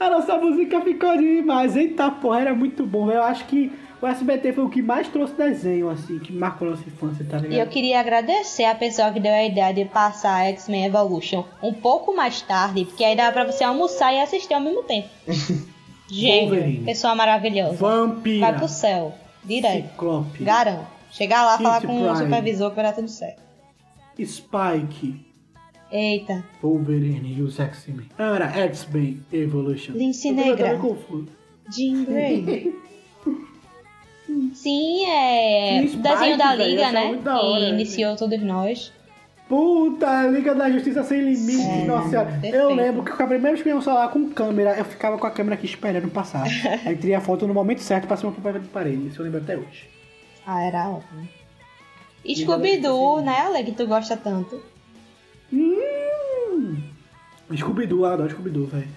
A 0.00 0.08
nossa 0.08 0.36
música 0.38 0.80
ficou 0.80 1.16
demais. 1.18 1.76
Eita 1.76 2.10
porra, 2.10 2.40
era 2.40 2.54
muito 2.54 2.86
bom. 2.86 3.10
Eu 3.10 3.22
acho 3.22 3.44
que 3.44 3.70
o 4.00 4.06
SBT 4.06 4.54
foi 4.54 4.64
o 4.64 4.70
que 4.70 4.80
mais 4.80 5.06
trouxe 5.08 5.34
desenho, 5.34 5.90
assim, 5.90 6.18
que 6.18 6.32
marcou 6.32 6.70
nossa 6.70 6.82
infância, 6.88 7.22
tá 7.28 7.36
ligado? 7.36 7.52
E 7.52 7.60
eu 7.60 7.66
queria 7.66 8.00
agradecer 8.00 8.64
a 8.64 8.74
pessoa 8.74 9.12
que 9.12 9.20
deu 9.20 9.30
a 9.32 9.44
ideia 9.44 9.74
de 9.74 9.84
passar 9.84 10.46
X-Men 10.46 10.86
Evolution 10.86 11.44
um 11.62 11.74
pouco 11.74 12.16
mais 12.16 12.40
tarde, 12.40 12.86
porque 12.86 13.04
aí 13.04 13.14
dava 13.14 13.30
pra 13.32 13.44
você 13.44 13.62
almoçar 13.62 14.10
e 14.14 14.20
assistir 14.20 14.54
ao 14.54 14.60
mesmo 14.62 14.82
tempo. 14.84 15.08
Gênio, 16.08 16.48
Wolverine. 16.50 16.84
pessoa 16.86 17.14
maravilhosa. 17.14 17.76
Vampira. 17.76 18.46
Vai 18.46 18.58
pro 18.58 18.68
céu, 18.68 19.14
direto. 19.44 19.90
Ciclope. 19.90 20.42
Garanto. 20.42 20.86
Chegar 21.10 21.44
lá, 21.44 21.52
Kitty 21.52 21.62
falar 21.64 21.80
com 21.82 22.00
o 22.00 22.04
Pryde. 22.04 22.18
supervisor 22.24 22.70
que 22.70 22.76
vai 22.76 22.84
dar 22.84 22.92
tudo 22.94 23.08
certo. 23.08 23.42
Spike. 24.24 25.29
Eita, 25.92 26.44
Wolverine 26.62 27.34
e 27.38 27.42
os 27.42 27.58
X-Men. 27.58 28.06
Ah, 28.18 28.36
Era 28.36 28.46
X-Men 28.66 29.20
Evolution. 29.32 29.92
Lince 29.94 30.30
Negra. 30.30 30.78
Jean 31.70 32.04
Grey. 32.04 32.72
Sim, 34.54 35.04
é. 35.06 35.80
O 35.82 35.88
Spike, 35.88 36.02
desenho 36.02 36.38
da 36.38 36.54
velho, 36.54 36.70
Liga, 36.70 36.82
é 36.82 36.92
né? 36.92 37.16
da 37.16 37.38
que 37.38 37.44
hora, 37.44 37.68
iniciou 37.70 38.16
todos 38.16 38.40
nós. 38.40 38.92
Puta, 39.48 40.28
Liga 40.28 40.54
da 40.54 40.70
Justiça 40.70 41.02
Sem 41.02 41.18
Limites, 41.22 41.58
É, 41.66 41.84
nossa 41.84 42.08
senhora. 42.08 42.30
perfeito. 42.30 42.54
Eu 42.54 42.72
lembro 42.72 43.02
que 43.02 43.10
a 43.10 43.14
primeira 43.26 43.48
vez 43.50 43.62
que 43.62 43.68
eu 43.68 43.74
ia 43.76 43.82
falar 43.82 44.08
com 44.08 44.30
câmera, 44.30 44.76
eu 44.78 44.84
ficava 44.84 45.18
com 45.18 45.26
a 45.26 45.30
câmera 45.32 45.56
aqui 45.56 45.66
esperando 45.66 46.08
passar. 46.08 46.44
Aí 46.86 46.94
teria 46.96 47.18
a 47.18 47.20
foto 47.20 47.48
no 47.48 47.52
momento 47.54 47.80
certo 47.80 48.06
pra 48.06 48.16
cima 48.16 48.30
pro 48.30 48.60
de 48.60 48.68
parede. 48.68 49.08
Isso 49.08 49.20
eu 49.20 49.24
lembro 49.24 49.40
até 49.40 49.56
hoje. 49.56 49.88
Ah, 50.46 50.62
era 50.62 50.88
ótimo. 50.88 51.28
Scooby-Doo, 52.24 53.22
né, 53.22 53.36
Ale, 53.40 53.64
que 53.64 53.72
tu 53.72 53.86
gosta 53.88 54.16
tanto. 54.16 54.62
Hum! 55.52 56.76
Scooby-Doo, 57.56 58.04
eu 58.04 58.12
adoro 58.12 58.30
Scooby-Doo, 58.30 58.66
velho. 58.66 58.88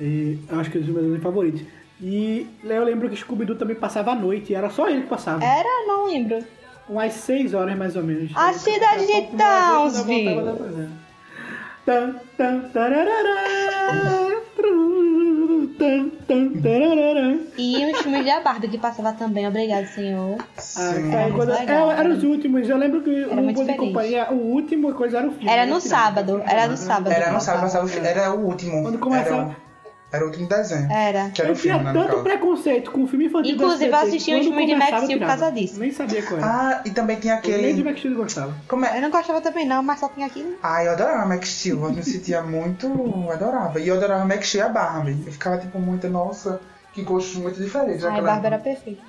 E 0.00 0.38
acho 0.50 0.70
que 0.70 0.78
é 0.78 0.80
um 0.80 0.84
dos 0.84 0.92
meus 0.92 1.04
desenhos 1.04 1.22
favoritos. 1.22 1.62
E 2.00 2.46
eu 2.64 2.84
lembro 2.84 3.08
que 3.08 3.16
Scooby-Doo 3.16 3.56
também 3.56 3.76
passava 3.76 4.12
à 4.12 4.14
noite, 4.14 4.52
e 4.52 4.54
era 4.54 4.68
só 4.70 4.88
ele 4.88 5.02
que 5.02 5.08
passava. 5.08 5.42
Era, 5.44 5.86
não 5.86 6.06
lembro. 6.06 6.44
Umas 6.88 7.14
6 7.14 7.54
horas 7.54 7.76
mais 7.76 7.96
ou 7.96 8.02
menos. 8.02 8.30
A 8.36 8.52
cidade 8.52 9.06
de 9.06 9.22
Townsville. 9.36 10.90
Tan, 11.84 12.16
tan, 12.36 12.60
tararara, 12.72 14.42
tan, 15.78 16.08
tan, 16.26 16.48
tararara. 16.60 17.38
E 17.58 17.90
os 17.92 17.98
filmes 18.00 18.24
da 18.26 18.40
Barbie 18.40 18.68
que 18.68 18.78
passava 18.78 19.12
também, 19.12 19.46
obrigado, 19.46 19.86
senhor. 19.86 20.36
Ah, 20.76 21.30
quando- 21.34 21.52
é, 21.52 21.64
eram 21.98 22.10
os 22.12 22.22
últimos, 22.24 22.68
eu 22.68 22.76
lembro 22.76 23.02
que 23.02 23.22
Era 23.24 23.42
Bom 23.42 23.52
de. 23.52 23.74
Companhia, 23.74 24.28
o 24.32 24.34
último 24.52 24.92
coisa 24.94 25.18
era 25.18 25.28
o 25.28 25.32
filme. 25.32 25.48
Era 25.48 25.62
né, 25.64 25.70
no 25.70 25.76
era- 25.76 25.80
sábado, 25.80 26.42
era 26.46 26.66
no 26.68 26.76
sábado. 26.76 27.12
Era 27.12 27.32
no 27.32 27.40
sábado, 27.40 27.62
passava. 27.62 27.86
passava, 27.88 28.06
era 28.08 28.34
o 28.34 28.46
último. 28.46 28.82
Quando 28.82 28.98
começava- 28.98 29.56
Era, 30.16 30.24
o- 30.24 30.26
o 30.26 30.30
último 30.30 30.48
desenho. 30.48 30.90
Era. 30.90 31.30
Que 31.30 31.40
era 31.42 31.50
Eu 31.50 31.54
o 31.54 31.56
filme, 31.56 31.80
tinha 31.80 31.92
né, 31.92 32.00
tanto 32.06 32.22
preconceito 32.22 32.90
com 32.90 33.04
o 33.04 33.06
filme 33.06 33.26
infantil 33.26 33.54
Inclusive, 33.54 33.84
eu 33.84 33.96
os 33.96 34.04
quando 34.04 34.20
filmes 34.22 34.66
de 34.66 34.74
Max 34.76 34.92
eu 34.92 35.02
Steel 35.04 35.18
por 35.18 35.26
causa 35.26 35.52
disso. 35.52 35.78
Nem 35.80 35.92
sabia 35.92 36.22
qual 36.22 36.40
era. 36.40 36.46
Ah, 36.48 36.82
e 36.84 36.90
também 36.90 37.16
tinha 37.20 37.34
Nem 37.34 37.42
de 37.42 37.52
aquele... 37.52 37.82
Max 37.84 37.98
Steel 37.98 38.14
eu 38.14 38.18
gostava. 38.22 38.54
Como 38.68 38.84
é? 38.84 38.96
Eu 38.98 39.02
não 39.02 39.10
gostava 39.10 39.40
também 39.40 39.66
não, 39.66 39.82
mas 39.82 40.00
só 40.00 40.08
tinha 40.08 40.26
aquilo. 40.26 40.54
Ah, 40.62 40.82
eu 40.84 40.92
adorava 40.92 41.26
Max 41.26 41.48
Steel, 41.48 41.82
eu 41.84 41.92
me 41.92 42.02
sentia 42.02 42.42
muito. 42.42 42.86
eu 42.86 43.30
adorava. 43.32 43.78
E 43.80 43.88
eu 43.88 43.96
adorava 43.96 44.24
Max 44.24 44.48
Steel 44.48 44.64
e 44.64 44.66
a 44.66 44.70
Barbie. 44.70 45.22
Eu 45.26 45.32
ficava 45.32 45.58
tipo 45.58 45.78
muito, 45.78 46.08
nossa, 46.08 46.60
que 46.92 47.02
gostos 47.02 47.36
muito 47.36 47.60
diferentes. 47.62 48.04
Ai, 48.04 48.10
naquela 48.10 48.32
Bárbara 48.32 48.54
era 48.56 48.62
perfeita. 48.64 49.02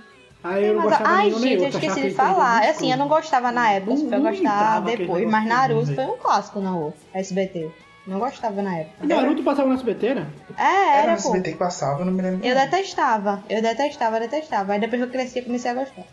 Aí 0.43 0.67
eu 0.67 0.75
não 0.75 0.81
Mas, 0.85 0.89
gostava 0.91 1.09
ai, 1.17 1.31
gente, 1.31 1.53
eu 1.55 1.63
outro. 1.63 1.79
esqueci 1.79 2.01
de 2.09 2.13
falar. 2.13 2.61
Assim, 2.69 2.91
eu 2.91 2.97
não 2.97 3.07
gostava 3.07 3.51
na 3.51 3.71
época, 3.71 3.93
imitava 3.93 4.88
aquele 4.88 4.97
depois. 5.05 5.29
Mas 5.29 5.45
Naruto 5.45 5.95
foi 5.95 6.05
um 6.05 6.17
clássico 6.17 6.59
na 6.59 6.75
U, 6.77 6.93
SBT. 7.13 7.69
Não 8.07 8.19
gostava 8.19 8.61
na 8.61 8.77
época. 8.77 9.05
Naruto 9.05 9.43
passava 9.43 9.67
no 9.67 9.75
SBT, 9.75 10.15
né? 10.15 10.27
É, 10.57 10.61
Era 10.63 10.97
era, 11.03 11.11
no 11.17 11.21
pô. 11.21 11.27
SBT 11.29 11.51
que 11.51 11.57
passava, 11.57 11.99
eu 12.01 12.05
não 12.05 12.13
me 12.13 12.21
lembro. 12.21 12.45
Eu 12.45 12.55
não. 12.55 12.61
detestava, 12.63 13.43
eu 13.49 13.61
detestava, 13.61 14.19
detestava. 14.19 14.73
Aí 14.73 14.79
depois 14.79 15.01
que 15.01 15.07
eu 15.07 15.11
cresci, 15.11 15.39
eu 15.39 15.45
comecei 15.45 15.71
a 15.71 15.73
gostar. 15.73 16.03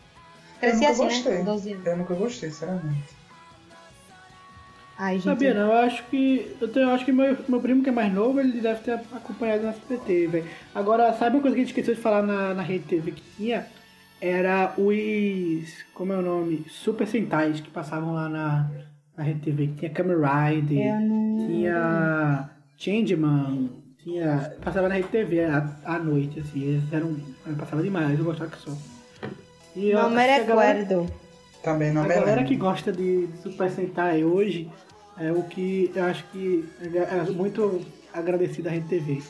Cresci 0.60 0.86
assim, 0.86 1.04
gostei. 1.04 1.38
né? 1.38 1.44
12 1.44 1.72
anos. 1.72 1.86
Eu 1.86 1.96
nunca 1.96 2.14
gostei, 2.14 2.50
sinceramente. 2.50 3.14
Ai, 4.98 5.14
gente. 5.14 5.24
Sabia 5.24 5.54
não, 5.54 5.72
eu 5.72 5.78
acho 5.78 6.04
que. 6.04 6.56
Eu, 6.60 6.68
tenho, 6.68 6.88
eu 6.88 6.94
acho 6.94 7.04
que 7.04 7.12
meu, 7.12 7.36
meu 7.48 7.60
primo 7.60 7.82
que 7.82 7.88
é 7.88 7.92
mais 7.92 8.12
novo, 8.12 8.40
ele 8.40 8.60
deve 8.60 8.80
ter 8.80 8.92
acompanhado 8.92 9.62
no 9.62 9.68
SBT, 9.70 10.26
velho. 10.28 10.46
Agora, 10.74 11.12
sabe 11.14 11.36
uma 11.36 11.42
coisa 11.42 11.54
que 11.54 11.62
a 11.62 11.64
gente 11.64 11.72
esqueceu 11.72 11.94
de 11.94 12.00
falar 12.00 12.22
na, 12.22 12.54
na 12.54 12.62
rede 12.62 12.84
TV 12.84 13.12
que 13.12 13.22
tinha? 13.36 13.66
Era 14.20 14.72
os. 14.78 15.84
Como 15.94 16.12
é 16.12 16.16
o 16.16 16.22
nome? 16.22 16.64
Super 16.68 17.06
Sentais 17.06 17.60
que 17.60 17.70
passavam 17.70 18.14
lá 18.14 18.28
na, 18.28 18.70
na 19.16 19.24
rede 19.24 19.40
TV, 19.40 19.66
que 19.68 19.74
tinha 19.74 19.90
Kamen 19.90 20.16
Rider, 20.16 20.86
Eu 20.86 21.00
não- 21.00 21.46
tinha 21.46 22.50
Changeman, 22.76 23.70
tinha. 24.02 24.52
Passava 24.62 24.88
na 24.88 24.94
rede 24.94 25.08
TV 25.08 25.44
à, 25.44 25.66
à 25.84 25.98
noite, 25.98 26.40
assim. 26.40 26.62
Eles 26.62 26.92
eram. 26.92 27.16
Passava 27.58 27.82
demais, 27.82 28.18
eu 28.18 28.24
gostava 28.24 28.50
que 28.50 28.58
só. 28.58 28.72
E 29.76 29.90
eu 29.90 30.02
Não 30.02 30.10
me 30.10 30.16
a 30.16 30.26
galera- 30.44 30.44
recuerdo. 30.78 31.10
Também 31.62 31.92
não 31.92 32.02
a 32.02 32.04
me 32.04 32.10
galera 32.14 32.36
lembro. 32.36 32.48
que 32.48 32.56
gosta 32.56 32.92
de 32.92 33.26
de 33.26 33.38
Super 33.38 33.70
Sentai 33.70 34.22
hoje 34.22 34.70
é 35.18 35.32
o 35.32 35.42
que 35.44 35.90
eu 35.94 36.04
acho 36.04 36.24
que 36.30 36.68
é 36.82 37.30
muito 37.32 37.80
agradecido 38.12 38.68
à 38.68 38.72
Rede 38.72 38.86
TV. 38.88 39.22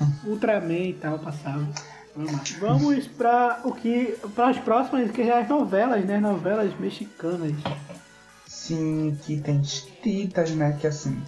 Ultraman 0.26 0.74
e 0.88 0.92
tal 0.94 1.18
passava. 1.18 1.66
Vamos. 2.14 2.50
Vamos 2.60 3.06
para 3.06 3.60
o 3.64 3.72
que 3.72 4.14
para 4.34 4.48
as 4.50 4.58
próximas 4.58 5.10
que 5.12 5.22
é 5.22 5.38
as 5.40 5.48
novelas, 5.48 6.04
né? 6.04 6.18
Novelas 6.18 6.70
mexicanas. 6.78 7.52
Sim, 8.66 9.18
que 9.24 9.40
tem 9.40 9.60
titas, 9.62 10.50
né? 10.50 10.76
Que 10.78 10.86
assim. 10.86 11.22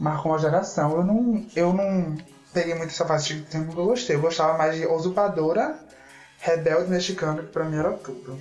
Marcou 0.00 0.32
uma 0.32 0.38
geração. 0.38 0.90
Eu 0.96 1.04
não. 1.04 1.46
Eu 1.54 1.72
não 1.72 2.16
peguei 2.52 2.74
muito 2.74 2.90
essa 2.90 3.04
parte 3.04 3.34
de 3.34 3.42
que 3.42 3.56
eu 3.56 3.64
gostei. 3.86 4.16
Eu 4.16 4.20
gostava 4.20 4.58
mais 4.58 4.74
de 4.76 4.84
Usurpadora, 4.86 5.78
Rebelde 6.40 6.90
Mexicano, 6.90 7.42
que 7.42 7.48
pra 7.52 7.64
mim 7.64 7.78
era 7.78 7.92
tudo. 7.92 8.36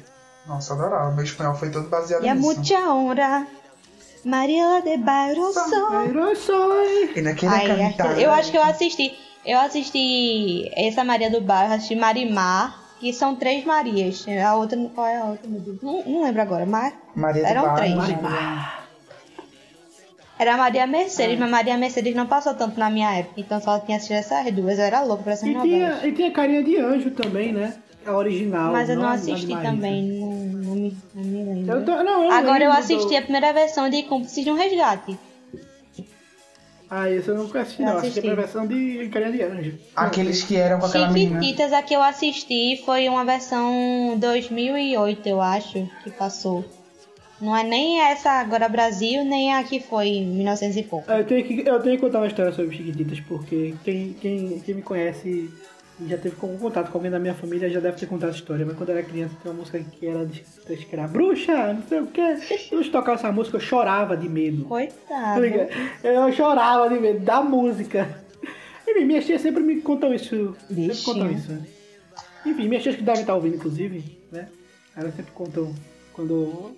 Nossa, 0.48 0.74
adorava. 0.74 1.12
Meu 1.12 1.24
espanhol 1.24 1.54
foi 1.56 1.70
todo 1.70 1.88
baseado 1.88 2.24
E 2.24 2.30
a 2.30 2.34
nisso. 2.34 2.58
mucha 2.58 2.80
honra. 2.92 3.48
Mariela 4.26 4.82
de 4.82 4.98
Bairro 4.98 5.54
Soy. 6.36 7.12
E 7.16 7.22
naquele 7.22 7.54
Ai, 7.54 7.92
cantar. 7.92 8.20
eu 8.20 8.32
acho 8.32 8.50
que 8.52 8.58
eu 8.58 8.64
assisti. 8.64 9.16
Eu 9.46 9.60
assisti 9.60 10.72
essa 10.76 11.04
Maria 11.04 11.30
do 11.30 11.42
Bairro, 11.42 11.74
assisti 11.76 11.96
Marimar, 11.96 12.80
que 13.04 13.12
são 13.12 13.36
três 13.36 13.66
Marias. 13.66 14.26
A 14.46 14.56
outra, 14.56 14.80
qual 14.96 15.06
é 15.08 15.18
a 15.18 15.26
outra, 15.26 15.50
meu 15.50 15.60
Deus? 15.60 15.78
Não, 15.82 16.04
não 16.06 16.24
lembro 16.24 16.42
agora, 16.42 16.66
mas 16.66 16.94
Maria 17.14 17.46
eram 17.46 17.62
Bairro, 17.64 17.76
três. 17.78 17.96
Maria- 18.22 18.84
era 20.40 20.56
Maria 20.58 20.88
Mercedes, 20.88 21.38
mas 21.38 21.50
Maria 21.52 21.78
Mercedes 21.78 22.16
não 22.16 22.26
passou 22.28 22.54
tanto 22.54 22.80
na 22.80 22.90
minha 22.90 23.14
época, 23.14 23.40
então 23.42 23.60
só 23.62 23.78
tinha 23.80 23.98
assistido 23.98 24.18
essas 24.18 24.52
duas. 24.54 24.80
Eu 24.80 24.86
era 24.86 25.02
louca 25.02 25.24
pra 25.24 25.34
essas 25.34 25.48
E 25.50 25.54
novelas. 25.54 26.00
tinha, 26.00 26.08
e 26.08 26.12
tinha 26.14 26.32
carinha 26.32 26.64
de 26.64 26.78
anjo 26.78 27.12
também, 27.12 27.52
né? 27.52 27.74
A 28.06 28.14
original. 28.18 28.72
Mas 28.72 28.90
eu 28.90 28.96
não 28.98 29.04
a- 29.08 29.12
a 29.14 29.16
de 29.18 29.32
assisti 29.32 29.56
também, 29.62 30.04
não, 30.20 30.32
não 30.32 30.76
me, 30.76 30.98
não 31.14 31.24
me 31.24 31.44
lembro. 31.44 31.74
Eu 31.76 31.86
tô- 31.86 32.04
não, 32.04 32.24
eu 32.24 32.32
Agora 32.32 32.64
eu 32.64 32.72
assisti 32.72 33.10
do- 33.10 33.18
a 33.18 33.22
primeira 33.22 33.52
versão 33.54 33.90
de 33.90 34.04
Cúmplices 34.04 34.44
de 34.44 34.52
um 34.52 34.56
Resgate. 34.56 35.18
Ah, 36.96 37.10
isso 37.10 37.32
eu 37.32 37.36
nunca 37.36 37.62
assisti, 37.62 37.82
não. 37.82 37.98
Assisti 37.98 38.20
assisti. 38.20 38.30
a 38.30 38.36
versão 38.36 38.68
de 38.68 39.10
carinha 39.12 39.32
de 39.32 39.42
anjo. 39.42 39.80
Aqueles 39.96 40.44
que 40.44 40.56
eram 40.56 40.80
com 40.80 40.86
aquela 40.86 41.10
menina. 41.10 41.42
Chiquititas, 41.42 41.74
a 41.74 41.82
que 41.82 41.96
eu 41.96 42.04
assisti 42.04 42.84
foi 42.86 43.10
uma 43.10 43.26
versão 43.26 44.16
2008, 44.20 45.28
eu 45.28 45.42
acho, 45.42 45.90
que 46.04 46.12
passou. 46.12 46.64
Não 47.42 47.58
é 47.58 47.64
nem 47.64 48.00
essa 48.00 48.30
agora 48.34 48.70
Brasil, 48.70 49.26
nem 49.26 49.56
a 49.56 49.64
que 49.64 49.80
foi 49.80 50.08
em 50.08 50.26
1900 50.28 50.78
e 50.78 50.84
pouco. 50.84 51.12
Eu 51.12 51.26
tenho, 51.26 51.44
que, 51.44 51.68
eu 51.68 51.80
tenho 51.82 51.96
que 51.96 52.02
contar 52.02 52.20
uma 52.20 52.28
história 52.28 52.52
sobre 52.52 52.78
Chiquititas, 52.78 53.20
porque 53.22 53.74
quem, 53.84 54.14
quem, 54.14 54.60
quem 54.60 54.76
me 54.76 54.84
conhece 54.84 55.50
e 56.00 56.08
já 56.08 56.18
teve 56.18 56.36
algum 56.42 56.58
contato 56.58 56.90
com 56.92 56.98
alguém 56.98 57.12
da 57.12 57.20
minha 57.20 57.36
família 57.36 57.70
já 57.70 57.80
deve 57.80 57.98
ter 57.98 58.08
contado 58.08 58.30
a 58.30 58.34
história. 58.34 58.66
Mas 58.66 58.76
quando 58.76 58.90
eu 58.90 58.98
era 58.98 59.06
criança, 59.06 59.36
tinha 59.42 59.52
uma 59.52 59.60
música 59.60 59.80
que 59.80 60.08
era 60.08 60.26
de 60.26 60.42
que 60.42 60.88
era 60.92 61.08
bruxa, 61.08 61.74
não 61.74 61.84
sei 61.84 62.00
o 62.00 62.08
quê. 62.08 62.38
Eu 62.72 62.92
tocava 62.92 63.18
essa 63.18 63.32
música, 63.32 63.58
eu 63.58 63.62
chorava 63.62 64.18
de 64.18 64.28
medo. 64.28 64.64
Tá 64.64 64.70
Coitado. 64.70 65.42
ligado? 65.42 65.70
Eu 66.04 66.32
chorava 66.34 66.90
de 66.90 67.00
medo 67.00 67.20
da 67.20 67.42
música. 67.44 68.24
Enfim, 68.88 69.06
minhas 69.06 69.26
tias 69.26 69.42
sempre 69.42 69.62
me 69.64 69.82
contam 69.82 70.14
isso. 70.14 70.56
Sempre 70.68 70.88
Bichinho. 70.88 71.04
contam 71.06 71.32
isso. 71.32 71.58
Enfim, 72.46 72.68
minhas 72.68 72.84
tias 72.84 72.96
que 72.96 73.04
devem 73.04 73.22
estar 73.22 73.36
ouvindo, 73.36 73.56
inclusive, 73.56 74.20
né? 74.32 74.50
Elas 74.96 75.16
sempre 75.16 75.32
contam 75.32 75.74
quando, 76.12 76.76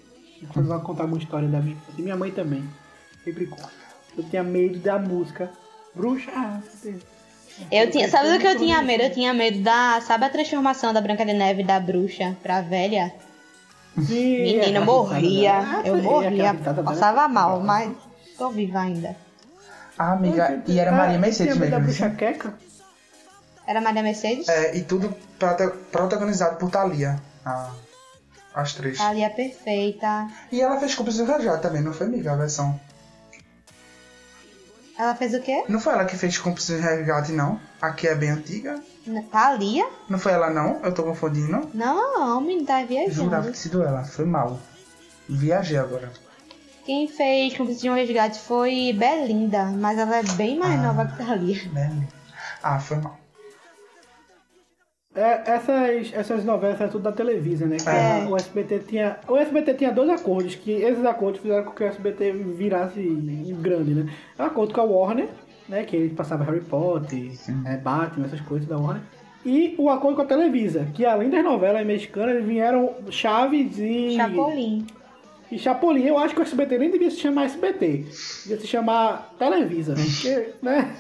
quando 0.54 0.68
vai 0.68 0.80
contar 0.82 1.04
alguma 1.04 1.22
história 1.22 1.48
da 1.48 1.60
minha. 1.60 1.78
E 1.98 2.02
minha 2.02 2.16
mãe 2.16 2.32
também. 2.32 2.64
Sempre 3.24 3.48
conta. 3.48 3.72
Eu 4.18 4.24
tinha 4.26 4.44
medo 4.44 4.78
da 4.80 5.00
música. 5.00 5.50
Bruxa. 5.96 6.32
ah, 6.36 6.62
Eu 7.72 7.90
tinha, 7.90 8.10
sabe 8.10 8.32
do 8.34 8.40
que 8.40 8.48
eu 8.48 8.58
tinha 8.58 8.82
medo? 8.82 9.04
Eu 9.04 9.12
tinha 9.12 9.34
medo 9.34 9.60
da. 9.62 10.02
Sabe 10.02 10.26
a 10.26 10.30
transformação 10.30 10.94
da 10.94 11.00
Branca 11.02 11.26
de 11.26 11.34
Neve 11.34 11.64
da 11.64 11.80
bruxa 11.80 12.36
pra 12.44 12.62
velha? 12.62 13.14
Sim, 13.98 14.42
Menina, 14.42 14.62
aquela 14.80 14.86
morria. 14.86 15.60
risada 15.62 15.84
dela. 15.84 15.88
Eu 15.88 15.96
Ah, 15.96 15.98
é, 15.98 16.02
morria. 16.02 16.54
dela. 16.54 16.84
Passava 16.84 17.28
mal, 17.30 17.62
mas 17.62 17.94
tô 18.38 18.50
viva 18.50 18.80
ainda. 18.82 19.16
Ah, 19.98 20.12
amiga, 20.12 20.62
e 20.68 20.78
era 20.78 20.92
Ah, 20.92 20.94
Maria 20.94 21.08
tinha 21.12 21.20
Mercedes 21.22 21.58
medo 21.58 21.72
da 21.72 21.80
mesmo. 21.80 21.94
bruxa 21.94 22.10
queca? 22.18 22.54
Era 23.66 23.80
Maria 23.80 24.04
Mercedes? 24.04 24.50
É, 24.50 24.76
e 24.76 24.84
tudo 24.84 25.16
prota- 25.40 25.70
protagonizado 25.92 26.58
por 26.58 26.70
Thalia. 26.70 27.16
Ah, 27.46 27.72
as 28.54 28.74
três. 28.74 29.00
Ali 29.00 29.22
é 29.24 29.30
perfeita. 29.30 30.28
E 30.52 30.62
ela 30.62 30.78
fez 30.78 30.94
Cúmplice 30.94 31.24
do 31.24 31.32
Resgate 31.32 31.62
também, 31.62 31.82
não 31.82 31.94
foi, 31.94 32.08
amiga, 32.08 32.34
a 32.34 32.36
versão? 32.36 32.78
Ela 34.98 35.14
fez 35.16 35.34
o 35.34 35.42
quê? 35.42 35.64
Não 35.68 35.80
foi 35.80 35.94
ela 35.94 36.06
que 36.06 36.16
fez 36.16 36.38
Cúmplice 36.38 36.74
do 36.76 36.82
Resgate, 36.82 37.32
não? 37.34 37.60
A 37.82 37.92
que 37.92 38.08
é 38.08 38.16
bem 38.16 38.30
antiga? 38.30 38.82
Thalia? 39.32 39.86
Não 40.10 40.18
foi 40.18 40.32
ela, 40.32 40.50
não? 40.50 40.80
Eu 40.84 40.94
tô 40.94 41.04
confundindo. 41.04 41.70
Não, 41.74 42.40
menino, 42.42 42.66
tá 42.66 42.80
Jurava 42.82 42.88
viajando. 42.88 43.52
que 43.52 43.58
sido 43.58 43.84
ela. 43.84 44.04
Foi 44.04 44.26
mal. 44.26 44.60
Viajei 45.28 45.78
agora. 45.78 46.12
Quem 46.86 47.08
fez 47.08 47.58
Cúmplice 47.58 47.82
de 47.82 47.90
um 47.90 47.96
Resgate 47.96 48.40
foi 48.40 48.94
Belinda, 48.98 49.66
mas 49.66 49.98
ela 49.98 50.18
é 50.18 50.24
bem 50.24 50.58
mais 50.58 50.80
Ah. 50.80 50.84
nova 50.84 51.06
que 51.08 51.18
Thalia. 51.18 51.62
Né? 51.74 52.08
Ah, 52.64 52.80
foi 52.80 52.98
mal. 52.98 53.20
É, 55.16 55.44
essas, 55.50 56.12
essas 56.14 56.44
novelas 56.44 56.80
eram 56.82 56.92
tudo 56.92 57.04
da 57.04 57.12
Televisa, 57.12 57.66
né? 57.66 57.78
Que 57.78 57.88
É. 57.90 58.28
o 58.30 58.36
SBT 58.36 58.80
tinha. 58.80 59.18
O 59.28 59.38
SBT 59.38 59.74
tinha 59.76 59.92
dois 59.92 60.10
acordos, 60.10 60.56
que 60.56 60.72
esses 60.72 61.06
acordos 61.06 61.40
fizeram 61.42 61.64
com 61.64 61.72
que 61.72 61.84
o 61.84 61.88
SBT 61.88 62.32
virasse 62.34 63.02
grande, 63.62 63.94
né? 63.94 64.14
É 64.38 64.44
um 64.44 64.46
acordo 64.46 64.74
com 64.74 64.82
a 64.82 64.84
Warner, 64.84 65.30
né? 65.70 65.84
Que 65.86 65.96
ele 65.96 66.10
passava 66.14 66.44
Harry 66.44 66.60
Potter, 66.62 67.32
é, 67.66 67.78
Batman, 67.78 68.26
essas 68.26 68.42
coisas 68.42 68.68
da 68.68 68.78
Warner. 68.78 69.02
E 69.46 69.76
o 69.78 69.90
acordo 69.90 70.16
com 70.18 70.22
a 70.24 70.26
Televisa, 70.26 70.88
que 70.94 71.06
além 71.06 71.30
das 71.30 71.44
novelas 71.44 71.86
mexicanas, 71.86 72.44
vieram 72.44 72.96
Chaves 73.10 73.78
e. 73.80 74.16
Chapolin. 74.18 74.86
E 75.52 75.58
Chapolin, 75.60 76.04
eu 76.04 76.18
acho 76.18 76.34
que 76.34 76.42
o 76.42 76.44
SBT 76.44 76.78
nem 76.78 76.92
devia 76.92 77.10
se 77.12 77.18
chamar 77.18 77.46
SBT. 77.46 78.06
Devia 78.44 78.60
se 78.60 78.68
chamar 78.68 79.34
Televisa. 79.40 79.94
Porque, 79.94 80.50
né? 80.62 80.94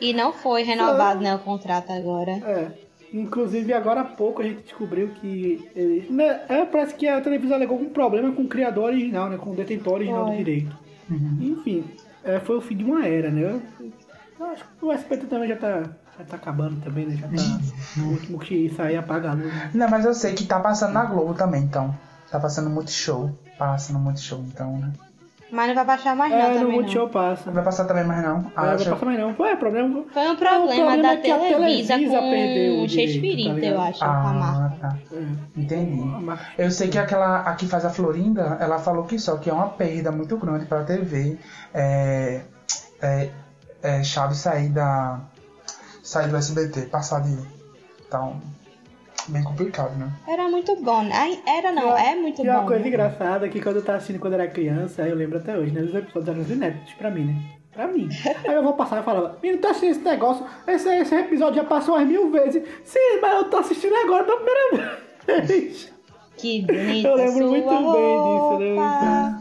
E 0.00 0.14
não 0.14 0.32
foi 0.32 0.62
renovado, 0.62 1.20
né, 1.20 1.34
o 1.34 1.40
contrato 1.40 1.90
agora. 1.92 2.30
É. 2.30 2.89
Inclusive, 3.12 3.72
agora 3.72 4.02
há 4.02 4.04
pouco 4.04 4.40
a 4.40 4.44
gente 4.44 4.62
descobriu 4.62 5.08
que. 5.08 5.68
Ele, 5.74 6.06
né, 6.10 6.42
é, 6.48 6.64
parece 6.64 6.94
que 6.94 7.08
a 7.08 7.20
televisão 7.20 7.56
alegou 7.56 7.80
um 7.80 7.88
problema 7.88 8.32
com 8.32 8.42
o 8.42 8.48
criador 8.48 8.84
original, 8.84 9.28
né? 9.28 9.36
Com 9.36 9.50
o 9.50 9.56
detentor 9.56 9.94
original 9.94 10.26
Foi. 10.26 10.32
do 10.32 10.38
direito. 10.38 10.78
Enfim, 11.40 11.84
é, 12.22 12.38
foi 12.38 12.56
o 12.56 12.60
fim 12.60 12.76
de 12.76 12.84
uma 12.84 13.04
era, 13.04 13.30
né? 13.30 13.60
Eu, 14.38 14.46
acho 14.46 14.64
que 14.64 14.84
o 14.84 14.92
SBT 14.92 15.26
também 15.26 15.48
já 15.48 15.56
tá, 15.56 15.82
Já 16.18 16.24
tá 16.24 16.36
acabando 16.36 16.80
também, 16.82 17.06
né? 17.06 17.16
Já 17.16 17.26
tá. 17.26 18.02
o 18.02 18.10
último 18.12 18.38
que 18.38 18.70
sair 18.70 18.96
apaga 18.96 19.30
a 19.30 19.34
luz. 19.34 19.46
né? 19.46 19.70
Não, 19.74 19.88
mas 19.88 20.04
eu 20.04 20.14
sei 20.14 20.34
que 20.34 20.46
tá 20.46 20.60
passando 20.60 20.92
na 20.92 21.04
Globo 21.04 21.34
também, 21.34 21.62
então. 21.64 21.94
Tá 22.30 22.38
passando 22.38 22.70
muito 22.70 22.92
show. 22.92 23.36
Passando 23.58 23.98
muito 23.98 24.20
show, 24.20 24.42
então, 24.46 24.78
né? 24.78 24.92
Mas 25.52 25.68
não 25.68 25.74
vai 25.74 25.84
baixar 25.84 26.16
mais 26.16 26.32
não 26.32 26.38
É, 26.38 26.42
no 26.42 26.48
também 26.54 26.64
não. 26.64 26.72
Multishow 26.72 27.08
passa. 27.08 27.42
Não 27.46 27.52
vai 27.54 27.64
passar 27.64 27.84
também 27.84 28.04
mais 28.04 28.22
não. 28.22 28.52
Ah, 28.54 28.62
Ah, 28.62 28.66
não 28.70 28.78
vai 28.78 28.88
passar 28.88 29.06
mais 29.06 29.18
não. 29.18 29.34
Foi, 29.34 29.48
é 29.50 29.56
problema. 29.56 30.04
Foi 30.12 30.22
um 30.28 30.32
o 30.32 30.36
problema, 30.36 30.66
problema 30.66 31.02
da 31.02 31.12
é 31.12 31.16
que 31.16 31.30
a 31.30 31.38
Televisa, 31.38 31.94
Televisa 31.94 32.18
com 32.18 32.30
perdeu 32.30 32.74
o 32.74 32.84
o 32.84 32.88
Shakespeare, 32.88 33.36
direito, 33.36 33.60
tá 33.60 33.66
eu 33.66 33.80
acho, 33.80 33.98
com 33.98 34.04
a 34.04 34.32
marca. 34.32 34.76
Ah, 34.82 34.88
tá. 34.90 34.98
É. 35.12 35.60
Entendi. 35.60 36.02
Eu 36.58 36.70
sei 36.70 36.88
que 36.88 36.98
aquela 36.98 37.40
a 37.40 37.54
que 37.54 37.66
faz 37.66 37.84
a 37.84 37.90
Florinda, 37.90 38.58
ela 38.60 38.78
falou 38.78 39.04
que 39.04 39.18
só 39.18 39.36
que 39.36 39.50
é 39.50 39.52
uma 39.52 39.68
perda 39.68 40.10
muito 40.12 40.36
grande 40.36 40.66
pra 40.66 40.84
TV. 40.84 41.38
É, 41.74 42.42
é, 43.02 43.30
é 43.82 44.02
Chaves 44.02 44.38
sair 44.38 44.68
da 44.68 45.20
sair 46.02 46.28
do 46.28 46.36
SBT, 46.36 46.82
passar 46.86 47.20
de 47.20 47.36
então 48.06 48.40
bem 49.30 49.42
complicado, 49.42 49.96
né? 49.98 50.10
Era 50.28 50.48
muito 50.48 50.74
bom. 50.82 51.02
né? 51.02 51.38
Era 51.46 51.72
não, 51.72 51.96
é 51.96 52.14
muito 52.16 52.42
E 52.44 52.48
uma 52.48 52.60
bom. 52.60 52.66
coisa 52.66 52.82
né? 52.82 52.88
engraçada 52.88 53.46
é 53.46 53.48
que 53.48 53.60
quando 53.60 53.76
eu 53.76 53.84
tava 53.84 53.98
assistindo 53.98 54.20
quando 54.20 54.34
era 54.34 54.46
criança, 54.48 55.02
eu 55.06 55.14
lembro 55.16 55.38
até 55.38 55.56
hoje, 55.56 55.72
né? 55.72 55.82
Os 55.82 55.94
episódios 55.94 56.28
eram 56.28 56.42
inéditos 56.56 56.92
pra 56.94 57.10
mim, 57.10 57.24
né? 57.24 57.34
Pra 57.72 57.86
mim. 57.86 58.08
Aí 58.46 58.54
eu 58.54 58.62
vou 58.62 58.72
passar 58.74 59.00
e 59.00 59.04
falava, 59.04 59.38
menino, 59.42 59.60
tá 59.60 59.70
assistindo 59.70 59.90
esse 59.92 60.00
negócio? 60.04 60.44
Esse, 60.66 60.88
esse 60.88 61.14
episódio 61.14 61.62
já 61.62 61.64
passou 61.64 61.94
umas 61.94 62.06
mil 62.06 62.30
vezes. 62.30 62.62
Sim, 62.84 63.18
mas 63.22 63.32
eu 63.34 63.44
tô 63.50 63.58
assistindo 63.58 63.94
agora 63.94 64.24
pela 64.24 64.36
primeira 64.40 65.46
vez. 65.46 65.92
Que 66.36 66.62
bonita 66.62 67.08
Eu 67.08 67.14
lembro 67.16 67.32
sua 67.38 67.48
muito 67.48 67.68
bem 67.68 67.78
disso, 67.78 68.58
né? 68.58 68.74
roupa. 68.74 69.40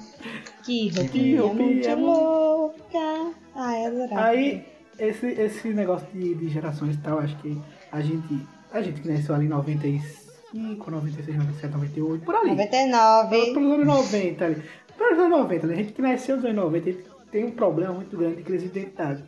Que 0.63 0.89
roupinha, 0.89 1.09
Que 1.09 1.35
roupinha 1.37 1.95
muito 1.95 2.11
louca. 2.11 3.31
Ai, 3.55 3.85
adorava. 3.85 4.21
Aí, 4.27 4.65
esse, 4.99 5.25
esse 5.27 5.69
negócio 5.69 6.07
de, 6.13 6.35
de 6.35 6.49
gerações 6.49 6.95
e 6.95 6.99
tal, 6.99 7.19
acho 7.19 7.35
que 7.37 7.59
a 7.91 8.01
gente, 8.01 8.45
a 8.71 8.81
gente 8.81 9.01
que 9.01 9.09
nasceu 9.09 9.35
ali 9.35 9.45
em 9.45 9.49
95, 9.49 10.91
96, 10.91 11.37
97, 11.37 11.73
98, 11.73 12.25
por 12.25 12.35
ali. 12.35 12.49
99. 12.51 13.53
Pelos 13.53 13.73
anos 13.73 13.87
90 13.87 14.45
ali. 14.45 14.63
Pelos 14.97 15.19
anos 15.19 15.39
90, 15.39 15.67
né? 15.67 15.73
A 15.73 15.77
gente 15.77 15.93
que 15.93 16.01
nasceu 16.01 16.35
nos 16.35 16.45
anos 16.45 16.57
90 16.57 16.89
a 16.89 16.91
gente 16.91 17.05
tem 17.31 17.45
um 17.45 17.51
problema 17.51 17.93
muito 17.93 18.15
grande 18.17 18.37
de 18.37 18.43
crise 18.43 18.65
identitária. 18.65 19.23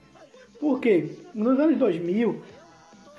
Por 0.60 0.80
quê? 0.80 1.10
Nos 1.34 1.60
anos 1.60 1.78
2000, 1.78 2.42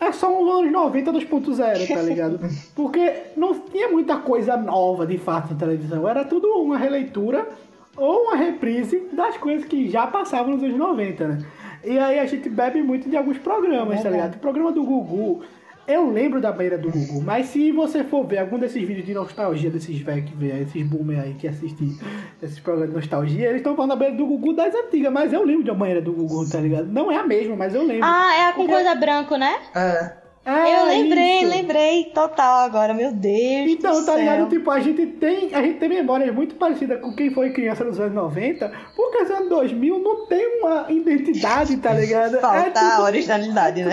é 0.00 0.12
só 0.12 0.28
uns 0.30 0.60
anos 0.60 0.72
90 0.72 1.12
2.0, 1.12 1.88
tá 1.88 2.02
ligado? 2.02 2.40
Porque 2.74 3.14
não 3.36 3.58
tinha 3.58 3.88
muita 3.88 4.16
coisa 4.18 4.56
nova, 4.56 5.06
de 5.06 5.18
fato, 5.18 5.52
na 5.52 5.58
televisão. 5.58 6.08
Era 6.08 6.24
tudo 6.24 6.48
uma 6.48 6.78
releitura 6.78 7.48
ou 7.96 8.24
uma 8.24 8.36
reprise 8.36 9.08
das 9.12 9.36
coisas 9.36 9.66
que 9.66 9.88
já 9.88 10.06
passavam 10.06 10.52
nos 10.52 10.62
anos 10.62 10.76
90, 10.76 11.28
né? 11.28 11.38
E 11.84 11.98
aí 11.98 12.18
a 12.18 12.26
gente 12.26 12.48
bebe 12.48 12.80
muito 12.80 13.08
de 13.10 13.16
alguns 13.16 13.38
programas, 13.38 14.02
tá 14.02 14.08
ligado? 14.08 14.36
O 14.36 14.38
programa 14.38 14.70
do 14.70 14.84
Gugu, 14.84 15.42
eu 15.86 16.10
lembro 16.10 16.40
da 16.40 16.52
banheira 16.52 16.78
do 16.78 16.90
Gugu, 16.90 17.22
mas 17.22 17.46
se 17.46 17.72
você 17.72 18.04
for 18.04 18.24
ver 18.24 18.38
algum 18.38 18.58
desses 18.58 18.82
vídeos 18.82 19.04
de 19.06 19.14
nostalgia 19.14 19.70
desses 19.70 19.98
velhos 20.00 20.30
que 20.30 20.36
vê, 20.36 20.62
esses 20.62 20.86
boomer 20.86 21.20
aí 21.20 21.34
que 21.34 21.48
assistem 21.48 21.98
esses 22.42 22.60
programas 22.60 22.90
de 22.90 22.96
nostalgia, 22.96 23.48
eles 23.48 23.58
estão 23.58 23.74
falando 23.74 23.90
da 23.90 23.96
banheira 23.96 24.16
do 24.16 24.26
Gugu 24.26 24.52
das 24.52 24.74
antigas, 24.74 25.12
mas 25.12 25.32
eu 25.32 25.44
lembro 25.44 25.64
da 25.64 25.74
banheira 25.74 26.00
do 26.00 26.12
Gugu, 26.12 26.48
tá 26.48 26.60
ligado? 26.60 26.86
Não 26.86 27.10
é 27.10 27.16
a 27.16 27.26
mesma, 27.26 27.56
mas 27.56 27.74
eu 27.74 27.82
lembro. 27.82 28.04
Ah, 28.04 28.34
é 28.34 28.48
a 28.48 28.52
com 28.52 28.66
coisa 28.66 28.94
branco, 28.94 29.36
né? 29.36 29.56
É. 29.74 30.22
É, 30.44 30.80
eu 30.80 30.86
lembrei, 30.86 31.38
isso. 31.38 31.48
lembrei 31.48 32.04
total 32.06 32.64
agora, 32.64 32.92
meu 32.92 33.12
Deus. 33.12 33.70
Então, 33.70 34.00
do 34.00 34.04
tá 34.04 34.16
ligado? 34.16 34.38
céu. 34.38 34.48
Tipo, 34.48 34.70
a 34.72 34.80
gente 34.80 35.06
tem, 35.06 35.54
a 35.54 35.62
gente 35.62 35.78
tem 35.78 35.88
memórias 35.88 36.34
muito 36.34 36.56
parecidas 36.56 37.00
com 37.00 37.14
quem 37.14 37.30
foi 37.30 37.50
criança 37.50 37.84
nos 37.84 38.00
anos 38.00 38.12
90, 38.12 38.68
porque 38.96 39.18
nos 39.20 39.30
anos 39.30 39.48
2000 39.48 39.98
não 40.00 40.26
tem 40.26 40.58
uma 40.58 40.86
identidade, 40.90 41.76
tá 41.76 41.92
ligado? 41.92 42.38
Falta 42.42 42.80
é 42.80 42.84
a 42.84 42.90
tudo, 42.90 43.04
originalidade, 43.04 43.84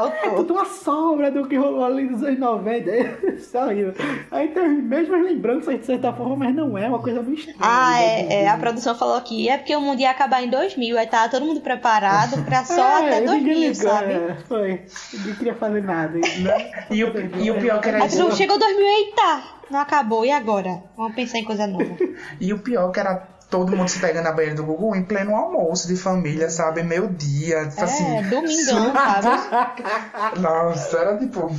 né? 0.00 0.12
é 0.12 0.20
Faltou. 0.20 0.36
tudo 0.36 0.54
uma 0.54 0.64
sombra 0.64 1.30
do 1.30 1.46
que 1.46 1.56
rolou 1.56 1.84
ali 1.84 2.04
nos 2.04 2.22
anos 2.22 2.38
90. 2.38 2.90
Isso 3.36 3.56
é 3.56 3.64
horrível. 3.64 3.94
Aí 4.30 4.48
tem 4.48 4.64
as 4.64 4.82
mesmas 4.84 5.22
lembranças 5.24 5.78
de 5.80 5.86
certa 5.86 6.12
forma, 6.12 6.36
mas 6.36 6.54
não 6.54 6.76
é 6.76 6.88
uma 6.88 6.98
coisa 6.98 7.20
muito 7.22 7.38
estranha. 7.38 7.58
Ah, 7.60 7.92
né? 7.92 8.26
é, 8.28 8.42
é, 8.44 8.48
a 8.48 8.56
produção 8.56 8.94
falou 8.94 9.20
que 9.20 9.48
é 9.48 9.58
porque 9.58 9.74
o 9.76 9.80
mundo 9.80 10.00
ia 10.00 10.10
acabar 10.10 10.42
em 10.42 10.48
2000, 10.50 10.98
aí 10.98 11.06
tava 11.06 11.28
todo 11.30 11.44
mundo 11.44 11.60
preparado 11.60 12.42
pra 12.44 12.64
só 12.66 12.98
É, 13.00 13.18
até 13.18 13.20
ninguém 13.20 13.42
2000, 13.44 13.54
ligou, 13.72 13.74
sabe? 13.90 14.12
é, 14.12 14.36
foi. 14.48 14.82
Ninguém 15.12 15.34
queria 15.34 15.54
fazer 15.54 15.82
nada. 15.82 16.18
E 16.90 17.04
o, 17.04 17.12
e 17.42 17.50
o 17.50 17.58
pior 17.58 17.80
que 17.80 17.88
era 17.88 18.06
isso. 18.06 18.36
chegou 18.36 18.58
2000, 18.58 18.86
eita, 18.86 19.42
não 19.70 19.80
acabou, 19.80 20.24
e 20.24 20.30
agora? 20.30 20.82
Vamos 20.96 21.14
pensar 21.14 21.38
em 21.38 21.44
coisa 21.44 21.66
nova. 21.66 21.96
E 22.40 22.52
o 22.52 22.58
pior 22.58 22.90
que 22.92 23.00
era 23.00 23.28
todo 23.52 23.76
mundo 23.76 23.88
se 23.88 24.00
pegando 24.00 24.24
na 24.24 24.32
banheira 24.32 24.56
do 24.56 24.64
Gugu 24.64 24.96
em 24.96 25.04
pleno 25.04 25.36
almoço 25.36 25.86
de 25.86 25.94
família, 25.94 26.48
sabe? 26.48 26.82
Meio 26.82 27.08
dia, 27.10 27.68
tipo 27.68 27.84
assim. 27.84 28.16
É, 28.16 28.22
domingão, 28.22 28.92
sabe? 28.96 30.40
Nossa, 30.40 30.98
era 30.98 31.18
tipo. 31.18 31.54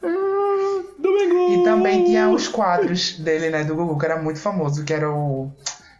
Domingo! 0.98 1.52
E 1.52 1.64
também 1.64 2.04
tinha 2.04 2.28
os 2.28 2.46
quadros 2.46 3.18
dele, 3.18 3.48
né, 3.48 3.64
do 3.64 3.74
Gugu, 3.74 3.98
que 3.98 4.04
era 4.04 4.20
muito 4.20 4.38
famoso, 4.38 4.84
que 4.84 4.92
era 4.92 5.10
o 5.10 5.50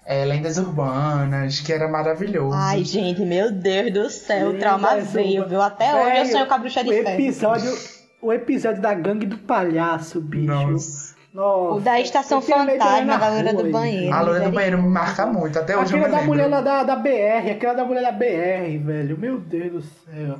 é, 0.04 0.26
Lendas 0.26 0.58
Urbanas, 0.58 1.60
que 1.60 1.72
era 1.72 1.88
maravilhoso. 1.88 2.54
Ai, 2.54 2.84
gente, 2.84 3.22
meu 3.22 3.50
Deus 3.50 3.92
do 3.92 4.10
céu, 4.10 4.58
trauma 4.58 4.96
veio, 4.98 5.48
viu? 5.48 5.62
Até 5.62 5.94
hoje 5.94 6.18
eu 6.18 6.26
sonho 6.26 6.46
com 6.46 6.54
a 6.54 6.58
bruxa 6.58 6.84
de 6.84 6.90
o 6.90 6.92
ferro. 6.92 7.08
episódio, 7.08 7.78
o 8.20 8.32
episódio 8.32 8.82
da 8.82 8.92
gangue 8.92 9.24
do 9.24 9.38
palhaço, 9.38 10.20
bicho. 10.20 10.46
Nossa. 10.46 11.09
Nossa. 11.32 11.74
O 11.76 11.80
da 11.80 12.00
Estação 12.00 12.38
Eu 12.38 12.42
Fantasma, 12.42 13.04
na 13.04 13.16
da 13.16 13.28
loira 13.28 13.54
do 13.54 13.70
banheiro. 13.70 14.12
A 14.14 14.20
loira 14.20 14.40
do 14.46 14.50
banheiro 14.52 14.82
me 14.82 14.88
marca 14.88 15.26
muito, 15.26 15.58
até 15.58 15.76
hoje 15.76 15.94
Aquela 15.94 16.06
eu 16.06 16.10
me 16.10 16.16
da 16.16 16.22
mulher 16.26 16.42
lembro. 16.48 16.56
lá 16.64 16.82
da, 16.82 16.82
da 16.82 16.96
BR, 16.96 17.50
aquela 17.52 17.74
da 17.74 17.84
mulher 17.84 18.02
da 18.02 18.12
BR, 18.12 18.78
velho. 18.84 19.16
Meu 19.18 19.38
Deus 19.38 19.72
do 19.72 19.82
céu. 19.82 20.38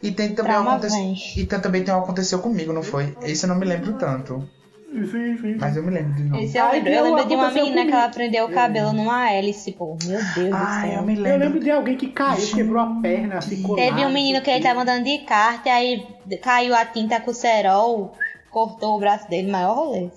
E 0.00 0.12
tem 0.12 0.32
também 0.34 0.54
vem. 0.80 1.14
E 1.36 1.44
tem, 1.44 1.60
também 1.60 1.82
tem 1.82 1.92
um 1.92 1.98
aconteceu 1.98 2.38
comigo, 2.38 2.72
não 2.72 2.84
foi? 2.84 3.16
Esse 3.22 3.44
eu 3.46 3.48
não 3.48 3.56
me 3.56 3.66
lembro 3.66 3.94
tanto, 3.94 4.48
Sim, 4.92 5.36
sim. 5.38 5.56
mas 5.60 5.76
eu 5.76 5.82
me 5.82 5.90
lembro 5.90 6.12
de 6.14 6.22
novo. 6.22 6.40
Esse 6.42 6.56
eu 6.56 6.64
Aí 6.66 6.72
lembro. 6.78 6.92
Eu 6.92 7.04
lembro 7.04 7.24
de 7.28 7.34
uma 7.34 7.50
menina 7.50 7.74
que 7.74 7.78
comigo. 7.80 7.96
ela 7.98 8.08
prendeu 8.08 8.44
o 8.46 8.52
cabelo 8.52 8.92
numa 8.92 9.28
hélice, 9.32 9.72
pô. 9.72 9.96
Meu 10.04 10.20
Deus 10.36 10.50
do 10.50 10.54
Ai, 10.54 10.90
céu. 10.90 10.98
eu 10.98 11.02
me 11.02 11.16
Eu 11.16 11.22
lembro. 11.22 11.38
lembro 11.40 11.60
de 11.60 11.70
alguém 11.72 11.96
que 11.96 12.06
caiu, 12.12 12.46
quebrou 12.54 12.80
a 12.80 13.00
perna, 13.02 13.42
ficou 13.42 13.74
Teve 13.74 14.00
lá, 14.02 14.06
um 14.06 14.12
menino 14.12 14.40
que 14.40 14.50
ele 14.50 14.62
tava 14.62 14.82
andando 14.82 15.02
de 15.02 15.18
kart, 15.18 15.66
aí 15.66 16.06
caiu 16.40 16.76
a 16.76 16.84
tinta 16.84 17.18
com 17.20 17.32
o 17.32 17.34
cerol, 17.34 18.12
cortou 18.52 18.96
o 18.96 19.00
braço 19.00 19.28
dele, 19.28 19.50
maior 19.50 19.74
rolê. 19.74 20.08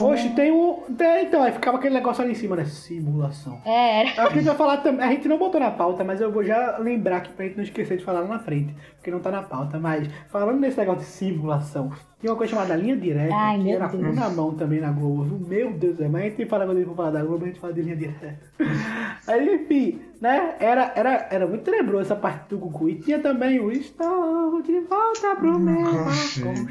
Oxe, 0.00 0.30
tem 0.30 0.50
um. 0.50 0.82
Tem, 0.96 1.24
então, 1.26 1.42
aí 1.42 1.52
ficava 1.52 1.76
aquele 1.76 1.94
negócio 1.94 2.22
ali 2.22 2.32
em 2.32 2.34
cima, 2.34 2.56
né? 2.56 2.64
Simulação. 2.64 3.60
É, 3.64 4.00
era. 4.00 4.22
É 4.22 4.24
o 4.24 4.28
que 4.28 4.34
a 4.34 4.36
gente 4.36 4.44
vai 4.46 4.56
falar 4.56 4.78
também. 4.78 5.06
A 5.06 5.10
gente 5.10 5.28
não 5.28 5.38
botou 5.38 5.60
na 5.60 5.70
pauta, 5.70 6.02
mas 6.02 6.20
eu 6.20 6.32
vou 6.32 6.42
já 6.42 6.78
lembrar 6.78 7.18
aqui 7.18 7.30
pra 7.32 7.44
gente 7.44 7.56
não 7.56 7.64
esquecer 7.64 7.98
de 7.98 8.04
falar 8.04 8.20
lá 8.20 8.28
na 8.28 8.38
frente. 8.38 8.74
Porque 8.96 9.10
não 9.10 9.20
tá 9.20 9.30
na 9.30 9.42
pauta. 9.42 9.78
Mas 9.78 10.08
falando 10.28 10.60
nesse 10.60 10.78
negócio 10.78 11.00
de 11.00 11.06
simulação, 11.06 11.92
tinha 12.20 12.32
uma 12.32 12.38
coisa 12.38 12.52
chamada 12.52 12.74
linha 12.76 12.96
direta, 12.96 13.34
Ai, 13.34 13.60
que 13.60 13.72
era 13.72 13.88
Deus. 13.88 14.02
um 14.02 14.12
na 14.14 14.30
mão 14.30 14.54
também 14.54 14.80
na 14.80 14.90
Globo. 14.90 15.38
Meu 15.46 15.72
Deus 15.72 15.96
do 15.96 15.98
céu. 15.98 16.08
Mas 16.10 16.22
a 16.22 16.28
gente 16.28 16.46
fala 16.46 16.64
quando 16.64 16.76
a 16.76 16.80
gente 16.80 16.88
for 16.88 16.96
falar 16.96 17.10
da 17.10 17.24
Globo, 17.24 17.44
a 17.44 17.48
gente 17.48 17.60
fala 17.60 17.72
de 17.72 17.82
linha 17.82 17.96
direta. 17.96 18.38
Aí, 19.28 19.54
enfim, 19.54 20.00
né? 20.20 20.54
Era, 20.58 20.92
era, 20.94 21.28
era 21.30 21.46
muito 21.46 21.64
tenebroso 21.64 22.02
essa 22.02 22.16
parte 22.16 22.48
do 22.48 22.58
Gugu. 22.58 22.88
E 22.88 22.94
tinha 23.00 23.18
também 23.18 23.60
o 23.60 23.70
Estou 23.70 24.62
de 24.62 24.80
volta 24.80 25.36
pro 25.36 25.58
meu 25.58 25.86
aconchego. 25.86 26.68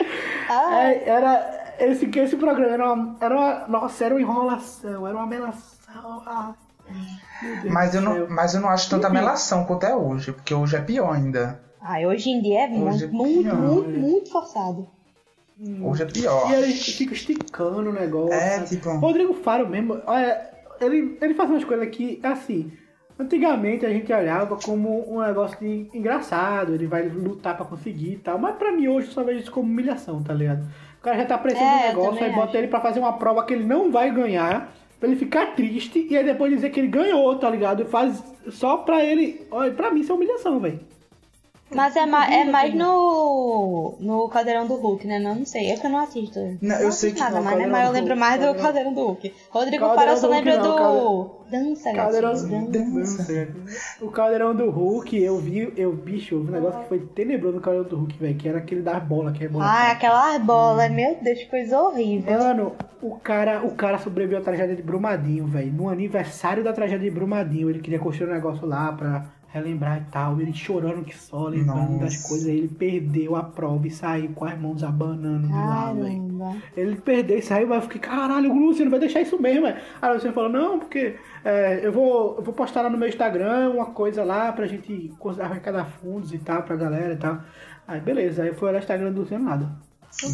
É, 0.00 1.08
era 1.08 1.74
esse, 1.78 2.06
que 2.06 2.18
esse 2.20 2.36
programa 2.36 2.72
era 2.72 2.92
uma, 2.92 3.16
era 3.20 3.34
uma. 3.36 3.68
Nossa, 3.68 4.04
era 4.04 4.14
uma 4.14 4.20
enrolação, 4.20 5.06
era 5.06 5.16
uma 5.16 5.26
melação. 5.26 6.22
Ah, 6.26 6.54
Mas 7.70 7.94
eu, 7.94 8.00
não, 8.02 8.28
mas 8.28 8.54
eu 8.54 8.60
não 8.60 8.68
acho 8.68 8.88
tanta 8.90 9.08
melação 9.10 9.64
quanto 9.64 9.84
é 9.86 9.94
hoje, 9.94 10.32
porque 10.32 10.54
hoje 10.54 10.76
é 10.76 10.80
pior 10.80 11.12
ainda. 11.14 11.60
Ai, 11.80 12.06
hoje 12.06 12.30
em 12.30 12.40
dia 12.42 12.64
é 12.64 12.68
muito, 12.68 13.04
é 13.04 13.06
muito, 13.08 13.42
pior, 13.42 13.56
muito, 13.56 14.00
muito 14.00 14.30
forçado. 14.30 14.88
Hoje 15.82 16.02
é 16.02 16.06
pior. 16.06 16.50
E 16.50 16.54
ele 16.54 16.72
fica 16.74 17.14
esticando 17.14 17.88
o 17.90 17.92
negócio. 17.92 18.32
É, 18.32 18.60
tipo- 18.62 18.90
Rodrigo 18.98 19.34
Faro 19.34 19.66
mesmo, 19.68 20.00
olha, 20.06 20.50
ele, 20.80 21.16
ele 21.20 21.34
faz 21.34 21.48
umas 21.50 21.64
coisas 21.64 21.88
que, 21.88 22.20
assim, 22.22 22.70
antigamente 23.18 23.84
a 23.86 23.90
gente 23.90 24.12
olhava 24.12 24.56
como 24.56 25.12
um 25.12 25.20
negócio 25.20 25.58
de 25.58 25.88
engraçado, 25.96 26.74
ele 26.74 26.86
vai 26.86 27.08
lutar 27.08 27.56
pra 27.56 27.64
conseguir 27.66 28.12
e 28.12 28.18
tal, 28.18 28.38
mas 28.38 28.56
pra 28.56 28.72
mim 28.72 28.88
hoje 28.88 29.08
eu 29.08 29.12
só 29.12 29.22
vejo 29.22 29.40
isso 29.40 29.50
como 29.50 29.70
humilhação, 29.70 30.22
tá 30.22 30.32
ligado? 30.34 30.64
O 30.98 31.02
cara 31.02 31.18
já 31.18 31.26
tá 31.26 31.34
apressando 31.36 31.64
É, 31.64 31.84
eu 31.84 31.88
negócio, 31.88 32.24
aí 32.24 32.32
bota 32.32 32.48
acho. 32.48 32.56
ele 32.56 32.68
pra 32.68 32.80
fazer 32.80 33.00
uma 33.00 33.12
prova 33.14 33.44
que 33.44 33.54
ele 33.54 33.64
não 33.64 33.90
vai 33.90 34.10
ganhar, 34.10 34.72
pra 34.98 35.08
ele 35.08 35.18
ficar 35.18 35.54
triste 35.54 36.06
e 36.10 36.16
aí 36.16 36.24
depois 36.24 36.52
dizer 36.52 36.70
que 36.70 36.80
ele 36.80 36.88
ganhou, 36.88 37.36
tá 37.38 37.48
ligado? 37.50 37.82
E 37.82 37.84
faz 37.84 38.22
só 38.48 38.78
pra 38.78 39.04
ele. 39.04 39.46
Olha, 39.50 39.72
pra 39.72 39.90
mim 39.90 40.00
isso 40.00 40.12
é 40.12 40.14
humilhação, 40.14 40.58
velho. 40.58 40.80
Mas 41.74 41.96
é, 41.96 42.06
ma 42.06 42.26
é 42.32 42.44
mais 42.44 42.72
no. 42.74 43.96
no 43.98 44.28
Caldeirão 44.28 44.66
do 44.66 44.74
Hulk, 44.76 45.06
né? 45.06 45.18
Não, 45.18 45.34
não 45.34 45.44
sei. 45.44 45.70
É 45.72 45.76
que 45.76 45.86
eu 45.86 45.90
não 45.90 45.98
assisto. 45.98 46.38
Não, 46.62 46.76
eu 46.76 46.92
sei 46.92 47.12
que 47.12 47.18
nada 47.20 47.38
no 47.38 47.44
mais, 47.44 47.58
né? 47.58 47.66
Mas 47.66 47.86
eu 47.86 47.92
lembro 47.92 48.16
mais 48.16 48.40
do 48.40 48.54
Caldeirão- 48.54 48.94
do 48.94 49.00
Hulk. 49.04 49.34
Rodrigo 49.50 49.84
Caldeirão 49.84 50.16
só 50.16 50.28
lembra 50.28 50.56
não, 50.58 50.62
do. 50.62 50.76
Caldeirão- 50.76 51.36
Dança, 51.48 51.92
Caldeirão, 51.92 52.32
gatinho, 52.32 52.70
dança. 52.72 53.22
Dança. 53.32 53.48
o 54.00 54.10
Caldeirão 54.10 54.52
do 54.52 54.68
Hulk, 54.68 55.16
eu 55.16 55.38
vi, 55.38 55.72
eu, 55.76 55.92
bicho, 55.92 56.34
eu 56.34 56.42
vi 56.42 56.48
um 56.48 56.52
negócio 56.52 56.80
que 56.80 56.88
foi 56.88 56.98
tenebroso 56.98 57.54
no 57.56 57.60
Caldeirão 57.62 57.88
do 57.88 57.96
Hulk, 57.98 58.18
velho, 58.18 58.36
que 58.36 58.48
era 58.48 58.58
aquele 58.58 58.82
das 58.82 59.00
bolas, 59.04 59.36
que 59.38 59.44
é 59.44 59.48
bola. 59.48 59.64
Ai, 59.64 59.92
aquela 59.92 60.36
bola, 60.40 60.88
meu 60.88 61.16
Deus, 61.22 61.38
que 61.38 61.46
coisa 61.46 61.80
horrível. 61.80 62.36
Mano, 62.36 62.72
o 63.00 63.14
cara, 63.16 63.64
o 63.64 63.76
cara 63.76 63.96
sobreviveu 63.98 64.38
à 64.38 64.42
tragédia 64.42 64.74
de 64.74 64.82
Brumadinho, 64.82 65.46
velho. 65.46 65.72
No 65.72 65.88
aniversário 65.88 66.64
da 66.64 66.72
tragédia 66.72 67.08
de 67.08 67.14
Brumadinho, 67.14 67.70
ele 67.70 67.78
queria 67.78 68.00
construir 68.00 68.28
um 68.28 68.34
negócio 68.34 68.66
lá 68.66 68.90
pra 68.92 69.26
relembrar 69.56 69.98
e 69.98 70.10
tal. 70.10 70.40
Ele 70.40 70.52
chorando 70.52 71.04
que 71.04 71.16
só, 71.16 71.48
lembrando 71.48 71.92
Nossa. 71.92 72.04
das 72.04 72.28
coisas. 72.28 72.46
Ele 72.46 72.68
perdeu 72.68 73.36
a 73.36 73.42
prova 73.42 73.86
e 73.86 73.90
saiu 73.90 74.30
com 74.34 74.44
as 74.44 74.58
mãos 74.58 74.82
abanando 74.82 75.48
lá, 75.50 75.92
velho. 75.92 76.26
Ele 76.76 76.96
perdeu 76.96 77.38
e 77.38 77.42
saiu, 77.42 77.68
mas 77.68 77.76
eu 77.78 77.82
fiquei, 77.82 78.00
caralho, 78.00 78.52
o 78.52 78.58
Luciano 78.58 78.90
vai 78.90 79.00
deixar 79.00 79.20
isso 79.20 79.40
mesmo, 79.40 79.62
velho. 79.62 79.78
Aí 80.00 80.10
o 80.10 80.14
Luciano 80.14 80.34
falou, 80.34 80.50
não, 80.50 80.78
porque 80.78 81.16
é, 81.44 81.80
eu, 81.82 81.92
vou, 81.92 82.36
eu 82.36 82.42
vou 82.42 82.54
postar 82.54 82.82
lá 82.82 82.90
no 82.90 82.98
meu 82.98 83.08
Instagram 83.08 83.70
uma 83.70 83.86
coisa 83.86 84.24
lá 84.24 84.52
pra 84.52 84.66
gente 84.66 85.12
arrecadar 85.40 85.84
fundos 85.84 86.32
e 86.32 86.38
tal, 86.38 86.62
pra 86.62 86.76
galera 86.76 87.14
e 87.14 87.16
tal. 87.16 87.40
Aí 87.88 88.00
beleza, 88.00 88.42
aí 88.42 88.52
fui 88.52 88.68
olhar 88.68 88.78
o 88.78 88.82
Instagram 88.82 89.12
do 89.12 89.20
Luciano 89.20 89.44
nada. 89.44 89.85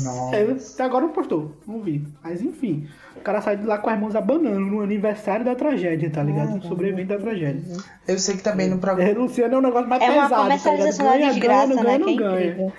Nossa. 0.02 0.36
Ele 0.36 0.52
até 0.74 0.84
agora 0.84 1.06
não 1.06 1.12
postou, 1.12 1.56
não 1.66 1.80
vi. 1.80 2.06
Mas 2.22 2.40
enfim, 2.40 2.88
o 3.16 3.20
cara 3.20 3.40
saiu 3.40 3.58
de 3.58 3.66
lá 3.66 3.78
com 3.78 3.90
as 3.90 3.98
mãos 3.98 4.14
abanando 4.14 4.60
no 4.60 4.80
aniversário 4.80 5.44
da 5.44 5.54
tragédia, 5.56 6.08
tá 6.10 6.22
ligado? 6.22 6.62
Sobrevivente 6.66 7.08
da 7.08 7.18
tragédia. 7.18 7.62
Eu 8.06 8.18
sei 8.18 8.36
que 8.36 8.42
também 8.42 8.68
no 8.68 8.78
programa. 8.78 9.10
É, 9.10 9.14
Luciano 9.14 9.54
é 9.54 9.58
um 9.58 9.62
negócio 9.62 9.88
mais 9.88 10.02
É 10.02 10.10
uma 10.10 10.22
pesado, 10.22 10.30
tá 10.34 10.42
comercialização 10.42 11.06
da 11.06 11.12
ligado? 11.16 11.20
Ganha, 11.20 11.32
desgraça, 11.32 11.66
ganha, 11.66 11.76
não 11.76 11.82
né? 11.82 11.98
ganha, 11.98 12.04
Que 12.04 12.24
é 12.24 12.54
não 12.54 12.56
ganha. 12.56 12.72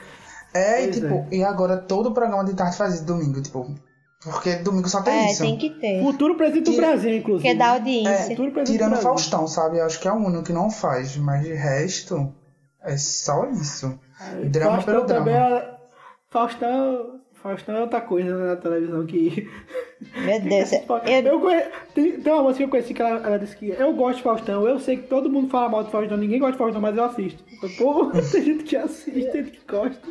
É, 0.56 0.82
e 0.82 0.84
Pois 0.84 0.96
tipo, 0.96 1.26
e 1.32 1.44
agora 1.44 1.78
todo 1.78 2.10
o 2.10 2.14
programa 2.14 2.46
de 2.46 2.54
tarde 2.56 2.78
faz 2.78 3.02
domingo, 3.02 3.42
tipo. 3.42 3.74
Porque 4.24 4.56
domingo 4.58 4.88
só 4.88 5.02
tem 5.02 5.14
É, 5.14 5.32
isso. 5.32 5.42
tem 5.44 5.58
que 5.58 5.70
ter. 5.72 6.02
Futuro 6.02 6.36
presidente 6.36 6.66
do 6.68 6.72
Tira- 6.72 6.88
Brasil, 6.88 7.18
inclusive. 7.18 7.56
Dá 7.56 7.66
É, 7.66 7.70
audiência. 7.72 8.14
Futuro 8.30 8.52
presidente 8.52 8.66
do 8.68 8.72
tirando 8.72 8.90
Brasil. 8.92 9.10
Faustão, 9.10 9.48
sabe? 9.48 9.80
Eu 9.80 9.86
acho 9.86 10.00
que 10.00 10.08
é 10.08 10.12
o 10.14 10.16
único 10.16 10.44
que 10.44 10.54
não 10.54 10.72
faz, 10.72 11.18
mas 11.18 11.44
de 11.44 11.54
resto 11.54 12.34
é 12.82 12.96
só 12.96 13.46
isso. 13.50 14.00
Drama 14.46 14.76
Faustão 14.82 14.94
pelo 14.94 15.06
também 15.06 15.34
drama. 15.34 15.73
Faustão... 16.34 17.22
Faustão 17.34 17.76
é 17.76 17.82
outra 17.82 18.00
coisa 18.00 18.38
né, 18.38 18.48
na 18.48 18.56
televisão 18.56 19.06
que... 19.06 19.50
Meu 20.16 20.40
Deus. 20.42 20.72
Eu, 20.72 20.80
Eu 21.26 21.40
conhe... 21.42 21.62
tem, 21.94 22.22
tem 22.22 22.34
uma 22.34 22.42
moça 22.42 22.58
que 22.58 22.64
eu 22.64 22.70
conheci 22.70 22.94
que 22.94 23.02
ela, 23.02 23.20
ela 23.26 23.38
disse 23.38 23.56
que 23.56 23.70
eu 23.70 23.94
gosto 23.94 24.18
de 24.18 24.24
Faustão, 24.24 24.68
eu 24.68 24.80
sei 24.80 24.98
que 24.98 25.08
todo 25.08 25.30
mundo 25.30 25.50
fala 25.50 25.70
mal 25.70 25.84
de 25.84 25.92
Faustão, 25.92 26.18
ninguém 26.18 26.40
gosta 26.40 26.54
de 26.54 26.58
Faustão, 26.58 26.82
mas 26.82 26.98
eu 26.98 27.04
assisto. 27.04 27.44
Eu, 27.62 27.70
Pô, 27.78 28.06
tem 28.32 28.44
gente 28.44 28.64
que 28.64 28.76
assiste, 28.76 29.12
tem 29.12 29.44
gente 29.44 29.60
que 29.60 29.72
gosta. 29.72 30.02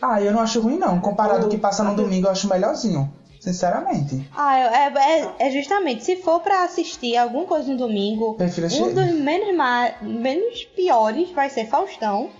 Ah, 0.00 0.20
eu 0.20 0.32
não 0.32 0.40
acho 0.40 0.60
ruim 0.60 0.78
não. 0.78 1.00
Comparado 1.00 1.44
ao 1.44 1.48
que 1.50 1.58
passa 1.58 1.84
no 1.84 1.94
domingo, 1.94 2.26
eu 2.26 2.30
acho 2.32 2.48
melhorzinho. 2.48 3.12
Sinceramente. 3.38 4.28
Ah, 4.34 4.58
é, 4.58 4.92
é, 5.20 5.34
é 5.38 5.50
justamente, 5.50 6.02
se 6.02 6.16
for 6.16 6.40
pra 6.40 6.64
assistir 6.64 7.16
alguma 7.16 7.44
coisa 7.44 7.70
no 7.70 7.76
domingo, 7.76 8.34
Prefiro 8.34 8.66
um 8.66 8.92
dos 8.92 9.12
menos, 9.12 9.54
menos 10.02 10.64
piores 10.74 11.30
vai 11.30 11.48
ser 11.48 11.66
Faustão. 11.66 12.30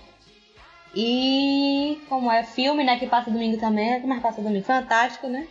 E 0.97 2.01
como 2.09 2.33
é 2.33 2.43
filme, 2.43 2.83
né, 2.83 2.99
que 2.99 3.07
passa 3.07 3.31
domingo 3.31 3.59
também, 3.59 4.01
que 4.01 4.07
mais 4.07 4.23
passa 4.23 4.41
domingo? 4.41 4.65
Fantástico, 4.65 5.29
né? 5.29 5.47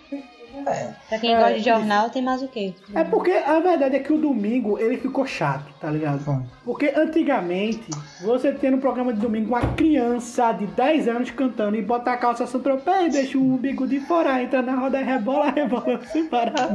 Pra 1.09 1.19
quem 1.19 1.33
É, 1.33 1.37
gosta 1.37 1.53
de 1.55 1.65
jornal, 1.65 2.09
tem 2.09 2.21
mais 2.21 2.41
o 2.41 2.47
quê? 2.47 2.73
É 2.93 3.03
porque 3.03 3.31
a 3.31 3.59
verdade 3.59 3.97
é 3.97 3.99
que 3.99 4.13
o 4.13 4.17
domingo 4.17 4.79
ele 4.79 4.97
ficou 4.97 5.25
chato, 5.25 5.65
tá 5.81 5.89
ligado? 5.89 6.45
Porque 6.63 6.93
antigamente, 6.95 7.89
você 8.21 8.53
tinha 8.53 8.71
no 8.71 8.77
programa 8.77 9.13
de 9.13 9.19
domingo 9.19 9.49
uma 9.49 9.73
criança 9.75 10.53
de 10.53 10.65
10 10.67 11.07
anos 11.09 11.31
cantando 11.31 11.75
e 11.75 11.81
bota 11.81 12.11
a 12.11 12.17
calça 12.17 12.47
Santropé 12.47 13.07
e 13.07 13.09
deixa 13.09 13.37
o 13.37 13.41
umbigo 13.41 13.85
de 13.85 13.99
fora, 13.99 14.41
entra 14.41 14.61
na 14.61 14.75
roda 14.75 14.99
e 15.01 15.03
rebola, 15.03 15.51
rebola 15.55 15.99
sem 16.05 16.25
parar. 16.25 16.69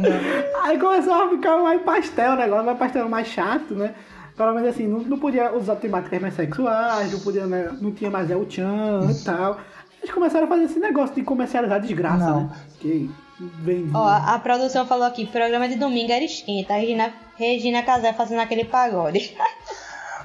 Aí 0.63 0.79
começou 0.79 1.15
a 1.15 1.31
ficar 1.31 1.57
mais 1.63 1.81
pastel 1.83 2.33
o 2.33 2.37
negócio, 2.37 2.67
mais 2.67 2.79
pastel 2.79 3.09
mais 3.09 3.27
chato, 3.29 3.75
né? 3.75 3.95
Pelo 4.41 4.55
menos 4.55 4.71
assim, 4.71 4.87
não, 4.89 5.01
não 5.01 5.19
podia 5.19 5.55
usar 5.55 5.77
temáticas 5.77 6.19
mais 6.19 6.33
sexuais, 6.35 7.13
não 7.13 7.21
podia, 7.21 7.47
né, 7.47 7.69
não 7.79 7.93
tinha 7.93 8.11
mais 8.11 8.31
El 8.31 8.47
Chan 8.49 9.01
e 9.11 9.23
tal. 9.23 9.61
Eles 10.03 10.15
começaram 10.15 10.47
a 10.47 10.49
fazer 10.49 10.65
esse 10.65 10.79
negócio 10.79 11.15
de 11.15 11.23
comercializar 11.23 11.79
desgraça, 11.79 12.17
Não. 12.25 12.41
né? 12.45 12.51
Que 12.81 13.11
vem. 13.39 13.91
Ó, 13.93 14.03
a, 14.03 14.35
a 14.35 14.39
produção 14.39 14.87
falou 14.87 15.05
aqui, 15.07 15.27
programa 15.27 15.69
de 15.69 15.75
domingo 15.75 16.11
era 16.11 16.25
esquenta, 16.25 16.73
a 16.73 16.79
Regina, 16.79 17.13
Regina 17.37 17.83
Casé 17.83 18.15
fazendo 18.15 18.41
aquele 18.41 18.65
pagode. 18.65 19.37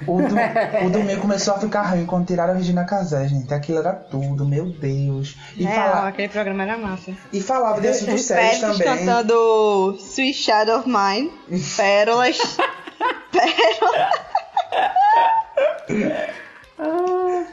O, 0.06 0.16
do, 0.16 0.34
o 0.86 0.90
domingo 0.90 1.20
começou 1.20 1.52
a 1.54 1.58
ficar 1.58 1.82
ruim 1.82 2.06
quando 2.06 2.26
tiraram 2.26 2.54
a 2.54 2.56
Regina 2.56 2.84
Casé, 2.86 3.28
gente. 3.28 3.52
Aquilo 3.52 3.80
era 3.80 3.92
tudo, 3.92 4.46
meu 4.46 4.64
Deus. 4.64 5.36
E, 5.58 5.66
É, 5.66 5.70
fala- 5.74 6.08
aquele 6.08 6.28
programa 6.30 6.62
era 6.62 6.78
massa. 6.78 7.12
e 7.30 7.40
falava 7.42 7.82
de 7.82 7.88
assuntos 7.88 8.22
sérios 8.22 8.60
também. 8.60 8.86
cantando 8.86 9.94
Sweet 10.00 10.32
Shadow 10.38 10.78
of 10.80 10.88
Mine, 10.88 11.30
Pérolas. 11.76 12.38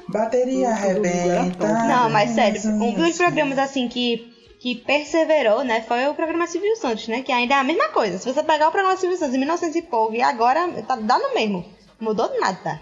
Bateria 0.09 0.69
arrebenta. 0.69 1.67
Não, 1.87 2.09
mas 2.09 2.31
sério, 2.31 2.61
um 2.71 2.93
dos 2.93 3.17
programas 3.17 3.57
assim 3.57 3.87
que, 3.87 4.31
que 4.59 4.75
perseverou, 4.75 5.63
né, 5.63 5.81
foi 5.81 6.05
o 6.07 6.13
programa 6.13 6.45
Silvio 6.47 6.75
Santos, 6.75 7.07
né? 7.07 7.21
Que 7.21 7.31
ainda 7.31 7.55
é 7.55 7.57
a 7.59 7.63
mesma 7.63 7.89
coisa. 7.89 8.17
Se 8.17 8.31
você 8.31 8.43
pegar 8.43 8.67
o 8.67 8.71
programa 8.71 8.97
Silvio 8.97 9.17
Santos 9.17 9.35
em 9.35 9.39
1900 9.39 9.75
e 9.75 9.81
pouco 9.83 10.13
e 10.13 10.21
agora 10.21 10.67
tá 10.87 10.95
dando 10.95 11.33
mesmo. 11.33 11.65
Mudou 11.99 12.29
nada. 12.39 12.79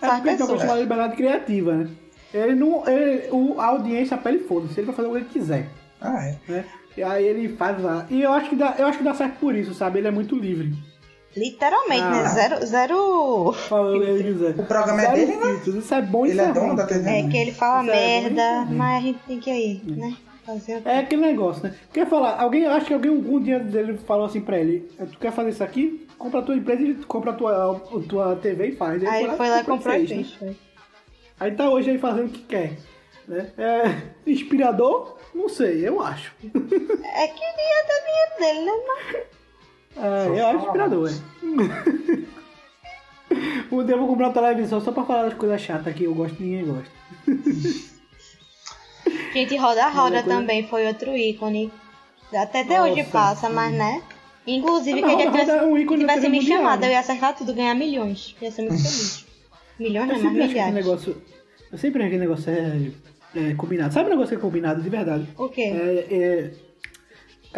É 0.00 0.06
Só 0.06 0.12
as 0.12 0.16
porque 0.16 0.28
ele 0.30 0.36
tem 0.38 0.46
pessoas. 0.46 0.62
uma 0.64 0.74
liberdade 0.76 1.16
criativa, 1.16 1.72
né? 1.74 1.90
Ele 2.32 2.54
não. 2.54 2.86
Ele, 2.88 3.28
o, 3.30 3.60
a 3.60 3.66
audiência 3.66 4.16
pra 4.16 4.32
ele 4.32 4.44
foda-se, 4.44 4.78
ele 4.78 4.86
vai 4.86 4.94
fazer 4.94 5.08
o 5.08 5.12
que 5.12 5.16
ele 5.18 5.24
quiser, 5.26 5.68
Ah, 6.00 6.24
é. 6.26 6.36
né? 6.48 6.64
E 6.96 7.02
aí 7.02 7.24
ele 7.26 7.48
faz 7.56 7.80
lá. 7.82 8.06
E 8.10 8.22
eu 8.22 8.32
acho 8.32 8.48
que 8.50 8.56
dá, 8.56 8.74
eu 8.78 8.86
acho 8.86 8.98
que 8.98 9.04
dá 9.04 9.14
certo 9.14 9.38
por 9.38 9.54
isso, 9.54 9.72
sabe? 9.74 9.98
Ele 9.98 10.08
é 10.08 10.10
muito 10.10 10.34
livre. 10.36 10.72
Literalmente, 11.38 12.02
né? 12.02 12.22
Ah. 12.24 12.28
Zero. 12.28 12.66
zero... 12.66 13.52
Falando 13.52 14.02
o 14.60 14.66
programa 14.66 15.02
é 15.02 15.04
Zero 15.04 15.16
dele, 15.16 15.36
né? 15.36 15.62
Isso 15.78 15.94
é 15.94 16.02
bom 16.02 16.26
e 16.26 16.30
Ele 16.30 16.40
é 16.40 16.44
é 16.44 16.52
dono 16.52 16.76
da 16.76 16.86
TV. 16.86 17.08
É 17.08 17.22
né? 17.22 17.30
que 17.30 17.36
ele 17.36 17.52
fala 17.52 17.82
Isso 17.82 17.90
é 17.92 18.20
merda, 18.20 18.60
ruim. 18.62 18.76
mas 18.76 18.96
a 18.96 19.06
gente 19.06 19.18
tem 19.26 19.40
que 19.40 19.50
ir, 19.50 19.82
né? 19.86 20.16
Fazer 20.44 20.76
o? 20.76 20.88
É 20.88 20.98
aquele 20.98 21.22
negócio, 21.22 21.62
né? 21.62 21.74
Quer 21.92 22.08
falar, 22.08 22.40
alguém, 22.40 22.66
acho 22.66 22.86
que 22.86 22.94
alguém 22.94 23.10
algum 23.14 23.40
dia 23.40 23.60
dele 23.60 23.98
falou 23.98 24.26
assim 24.26 24.40
pra 24.40 24.58
ele, 24.58 24.90
tu 25.12 25.18
quer 25.18 25.30
fazer 25.32 25.50
isso 25.50 25.62
aqui? 25.62 26.06
Compra 26.18 26.40
a 26.40 26.42
tua 26.42 26.56
empresa 26.56 26.82
e 26.82 26.94
compra 27.04 27.30
a 27.30 27.34
tua, 27.34 27.76
a 27.76 28.00
tua 28.08 28.36
TV 28.36 28.68
e 28.68 28.76
faz. 28.76 29.04
Aí 29.04 29.24
ele 29.24 29.36
foi 29.36 29.48
lá 29.48 29.60
e 29.60 29.64
comprou 29.64 29.94
e 29.94 30.06
fez, 30.06 30.32
fez. 30.32 30.40
né? 30.40 30.56
Aí 31.38 31.52
tá 31.52 31.68
hoje 31.70 31.90
aí 31.90 31.98
fazendo 31.98 32.26
o 32.26 32.30
que 32.30 32.42
quer. 32.42 32.76
Né? 33.28 33.50
É, 33.58 34.30
inspirador? 34.30 35.18
Não 35.34 35.48
sei, 35.48 35.86
eu 35.86 36.00
acho. 36.00 36.32
É 36.42 36.48
que 37.28 37.42
ia 37.44 37.84
dar 37.86 38.00
dinheiro 38.06 38.38
dele, 38.40 38.66
né? 38.66 38.72
Mas- 38.86 39.22
É, 39.96 40.26
eu 40.40 40.46
acho 40.46 40.64
inspirador, 40.66 41.10
é. 41.10 41.14
Um 43.70 43.84
dia 43.84 43.94
eu 43.94 43.98
vou 43.98 44.08
comprar 44.08 44.28
uma 44.28 44.32
televisão 44.32 44.80
só 44.80 44.90
pra 44.92 45.04
falar 45.04 45.24
das 45.24 45.34
coisas 45.34 45.60
chatas 45.60 45.94
que 45.94 46.04
eu 46.04 46.14
gosto 46.14 46.40
e 46.40 46.44
ninguém 46.44 46.64
gosta. 46.66 46.90
Gente, 49.32 49.56
Roda 49.56 49.84
a 49.84 49.88
Roda 49.88 50.22
coisa- 50.22 50.38
também 50.38 50.66
foi 50.66 50.86
outro 50.86 51.16
ícone. 51.16 51.70
Até 52.32 52.60
até 52.60 52.78
Nossa, 52.78 52.90
hoje 52.92 53.04
passa, 53.04 53.48
mas 53.48 53.72
né? 53.74 54.02
Inclusive, 54.46 55.02
Ah, 55.02 55.08
queria 55.08 55.26
Roda 55.30 55.44
que 55.44 55.50
a 55.50 55.54
Roda 55.54 55.64
é 55.66 55.66
um 55.66 55.68
tivesse, 55.76 55.82
ícone 55.84 56.04
da 56.06 56.12
tivesse 56.14 56.28
me 56.30 56.38
mundial, 56.40 56.58
chamado, 56.58 56.80
né? 56.80 56.86
eu 56.86 56.90
ia 56.92 57.00
acertar 57.00 57.36
tudo, 57.36 57.54
ganhar 57.54 57.74
milhões. 57.74 58.34
Ia 58.40 58.50
ser 58.50 58.62
muito 58.62 58.82
feliz. 58.82 59.26
Milhões, 59.78 60.08
não, 60.08 60.18
mas 60.32 60.32
milhares. 60.50 60.74
negócio. 60.74 61.22
Eu 61.70 61.78
sempre 61.78 62.02
acho 62.02 62.10
que 62.10 62.16
esse 62.16 62.24
negócio 62.26 62.50
é, 62.50 62.90
é 63.50 63.54
combinado. 63.54 63.92
Sabe 63.94 64.06
o 64.06 64.10
negócio 64.10 64.30
que 64.30 64.36
é 64.36 64.40
combinado 64.40 64.82
de 64.82 64.88
verdade? 64.88 65.28
O 65.36 65.48
quê? 65.48 65.62
É, 65.62 66.06
é 66.10 66.50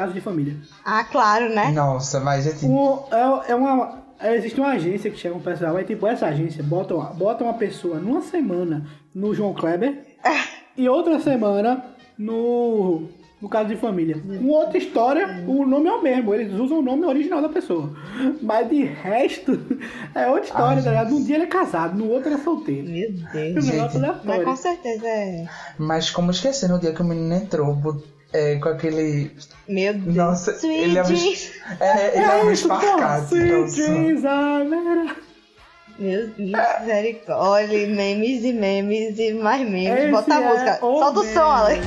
caso 0.01 0.13
de 0.15 0.21
família. 0.21 0.57
Ah, 0.85 1.05
claro, 1.05 1.49
né? 1.55 1.71
Nossa, 1.73 2.21
mas 2.21 2.45
gente. 2.45 2.65
Um, 2.67 2.99
é, 3.11 3.53
é 3.53 3.55
uma. 3.55 3.99
é, 4.19 4.35
existe 4.37 4.59
uma 4.61 4.71
agência 4.71 5.11
que 5.11 5.19
chega 5.19 5.35
um 5.35 5.41
pessoal, 5.41 5.77
aí 5.77 5.85
tipo, 5.85 6.07
essa 6.07 6.27
agência 6.27 6.63
bota, 6.63 6.95
uma- 6.95 7.11
bota 7.13 7.45
uma 7.45 7.55
pessoa 7.55 7.99
numa 7.99 8.21
semana 8.23 8.87
no 9.15 9.35
João 9.35 9.53
Kleber 9.55 9.99
e 10.77 10.89
outra 10.89 11.19
semana 11.21 11.85
no. 12.19 13.09
No 13.43 13.49
caso 13.49 13.71
de 13.71 13.77
família. 13.77 14.23
Com 14.23 14.49
outra 14.49 14.77
história, 14.77 15.43
o 15.49 15.65
nome 15.65 15.89
é 15.89 15.93
o 15.95 16.03
mesmo. 16.03 16.35
Eles 16.35 16.53
usam 16.61 16.81
o 16.81 16.83
nome 16.83 17.07
original 17.07 17.41
da 17.41 17.49
pessoa. 17.49 17.91
Mas 18.43 18.69
de 18.69 18.85
resto, 18.85 19.53
é 20.15 20.27
outra 20.29 20.45
história, 20.45 20.77
Ai, 20.77 20.83
tá 20.83 20.91
ligado? 20.91 21.11
Num 21.13 21.25
dia 21.25 21.37
ele 21.37 21.45
é 21.45 21.47
casado, 21.47 21.97
no 21.97 22.11
outro 22.11 22.29
ele 22.29 22.35
é 22.35 22.45
solteiro. 22.45 22.87
Meu 22.87 23.09
O 23.09 23.33
Deus. 23.33 23.65
negócio 23.65 23.93
Gente, 23.93 23.97
aleatório. 23.97 24.25
Mas 24.27 24.45
com 24.45 24.57
certeza 24.57 25.07
é. 25.07 25.47
Mas 25.79 26.11
como 26.11 26.31
esquecer 26.31 26.69
no 26.69 26.79
dia 26.79 26.93
que 26.93 27.01
o 27.01 27.05
menino 27.07 27.33
entrou 27.35 27.75
é, 28.33 28.57
com 28.57 28.69
aquele. 28.69 29.31
Meu 29.69 29.95
Deus. 29.95 30.15
Nossa, 30.17 30.53
Sweet 30.53 30.83
ele 30.83 30.99
é 30.99 31.03
um, 31.03 31.05
jeans. 31.07 31.51
é, 31.81 32.17
ele 32.17 32.25
é 32.25 32.45
um 32.45 32.51
esparcado. 32.53 33.27
Sweet 33.27 33.53
nossa. 33.53 33.75
dreams 33.77 34.25
are 34.25 34.65
made 34.65 35.11
of- 35.11 35.23
Meu 35.99 36.27
Deus, 36.29 36.39
misericórdia. 36.81 37.87
Memes 37.89 38.45
e 38.45 38.53
memes 38.53 39.19
e 39.19 39.33
mais 39.35 39.69
memes. 39.69 39.99
Esse 39.99 40.11
Bota 40.11 40.35
a 40.35 40.41
é 40.43 40.49
música. 40.49 40.79
Solta 40.81 41.21
o 41.21 41.25
som, 41.25 41.41
Alex. 41.41 41.87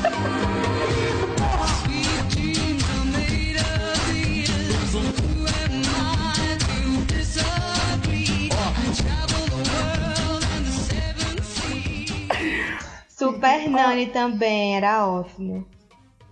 Super 13.09 13.69
Nani 13.69 14.07
também, 14.07 14.75
era 14.77 15.07
ótimo. 15.07 15.65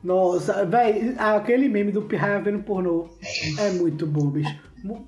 Nossa, 0.03 0.65
velho, 0.65 1.15
aquele 1.17 1.69
meme 1.69 1.91
do 1.91 2.01
Pirraia 2.01 2.41
vendo 2.41 2.63
pornô 2.63 3.07
é 3.59 3.69
muito 3.71 4.07
bom, 4.07 4.27
bicho. 4.27 4.55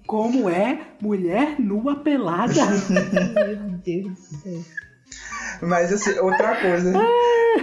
Como 0.06 0.48
é 0.50 0.82
mulher 1.02 1.60
nua 1.60 1.96
pelada? 1.96 2.54
Meu 3.34 3.80
Deus 3.84 4.12
do 4.12 4.38
céu. 4.38 4.62
Mas 5.62 5.92
assim, 5.94 6.18
outra 6.20 6.56
coisa 6.60 6.92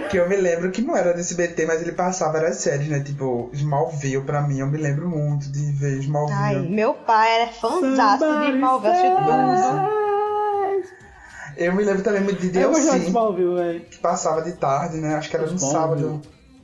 que 0.09 0.17
eu 0.17 0.27
me 0.27 0.35
lembro 0.35 0.71
que 0.71 0.81
não 0.81 0.95
era 0.95 1.13
desse 1.13 1.35
BT, 1.35 1.65
mas 1.65 1.81
ele 1.81 1.91
passava 1.91 2.33
várias 2.33 2.57
séries, 2.57 2.87
né? 2.87 2.99
Tipo, 3.01 3.49
Smallville 3.53 4.23
pra 4.23 4.41
mim, 4.41 4.59
eu 4.59 4.67
me 4.67 4.77
lembro 4.77 5.09
muito 5.09 5.51
de 5.51 5.71
ver 5.73 5.93
Ai, 5.93 5.99
Smallville. 5.99 6.69
meu 6.69 6.93
pai 6.93 7.41
era 7.41 7.51
fãzaço 7.51 8.25
de 8.41 8.51
Smallville, 8.51 8.93
tudo. 8.93 10.01
Eu 11.57 11.75
me 11.75 11.83
lembro 11.83 12.01
também 12.01 12.23
de 12.35 12.57
Eu 12.59 12.71
gostava 12.71 12.99
de 12.99 13.05
Smallville, 13.05 13.55
velho. 13.55 13.81
que 13.81 13.97
passava 13.99 14.41
de 14.41 14.53
tarde, 14.53 14.97
né? 14.97 15.15
Acho 15.15 15.29
que 15.29 15.35
era 15.35 15.49
no 15.49 15.59
sábado 15.59 16.21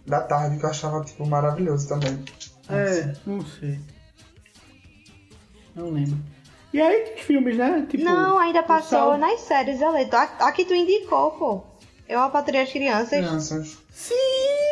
da 0.07 0.21
tarde, 0.21 0.57
que 0.57 0.63
eu 0.65 0.69
achava, 0.69 1.03
tipo, 1.03 1.27
maravilhoso 1.27 1.88
também. 1.88 2.23
É, 2.69 3.13
não 3.25 3.45
sei. 3.45 3.77
Não 5.75 5.89
lembro. 5.91 6.17
E 6.73 6.81
aí 6.81 7.01
tem 7.01 7.17
filmes, 7.17 7.57
né? 7.57 7.85
Tipo, 7.89 8.03
Não, 8.03 8.38
ainda 8.39 8.63
passou 8.63 8.89
Sal- 9.11 9.17
nas 9.17 9.39
séries, 9.41 9.81
Eleito. 9.81 10.15
A, 10.15 10.23
a 10.23 10.51
que 10.51 10.65
tu 10.65 10.73
indicou, 10.73 11.31
pô. 11.31 11.61
Eu 12.09 12.19
apatrei 12.21 12.61
as 12.61 12.71
crianças. 12.71 13.09
Crianças. 13.09 13.77
Sim, 13.91 14.13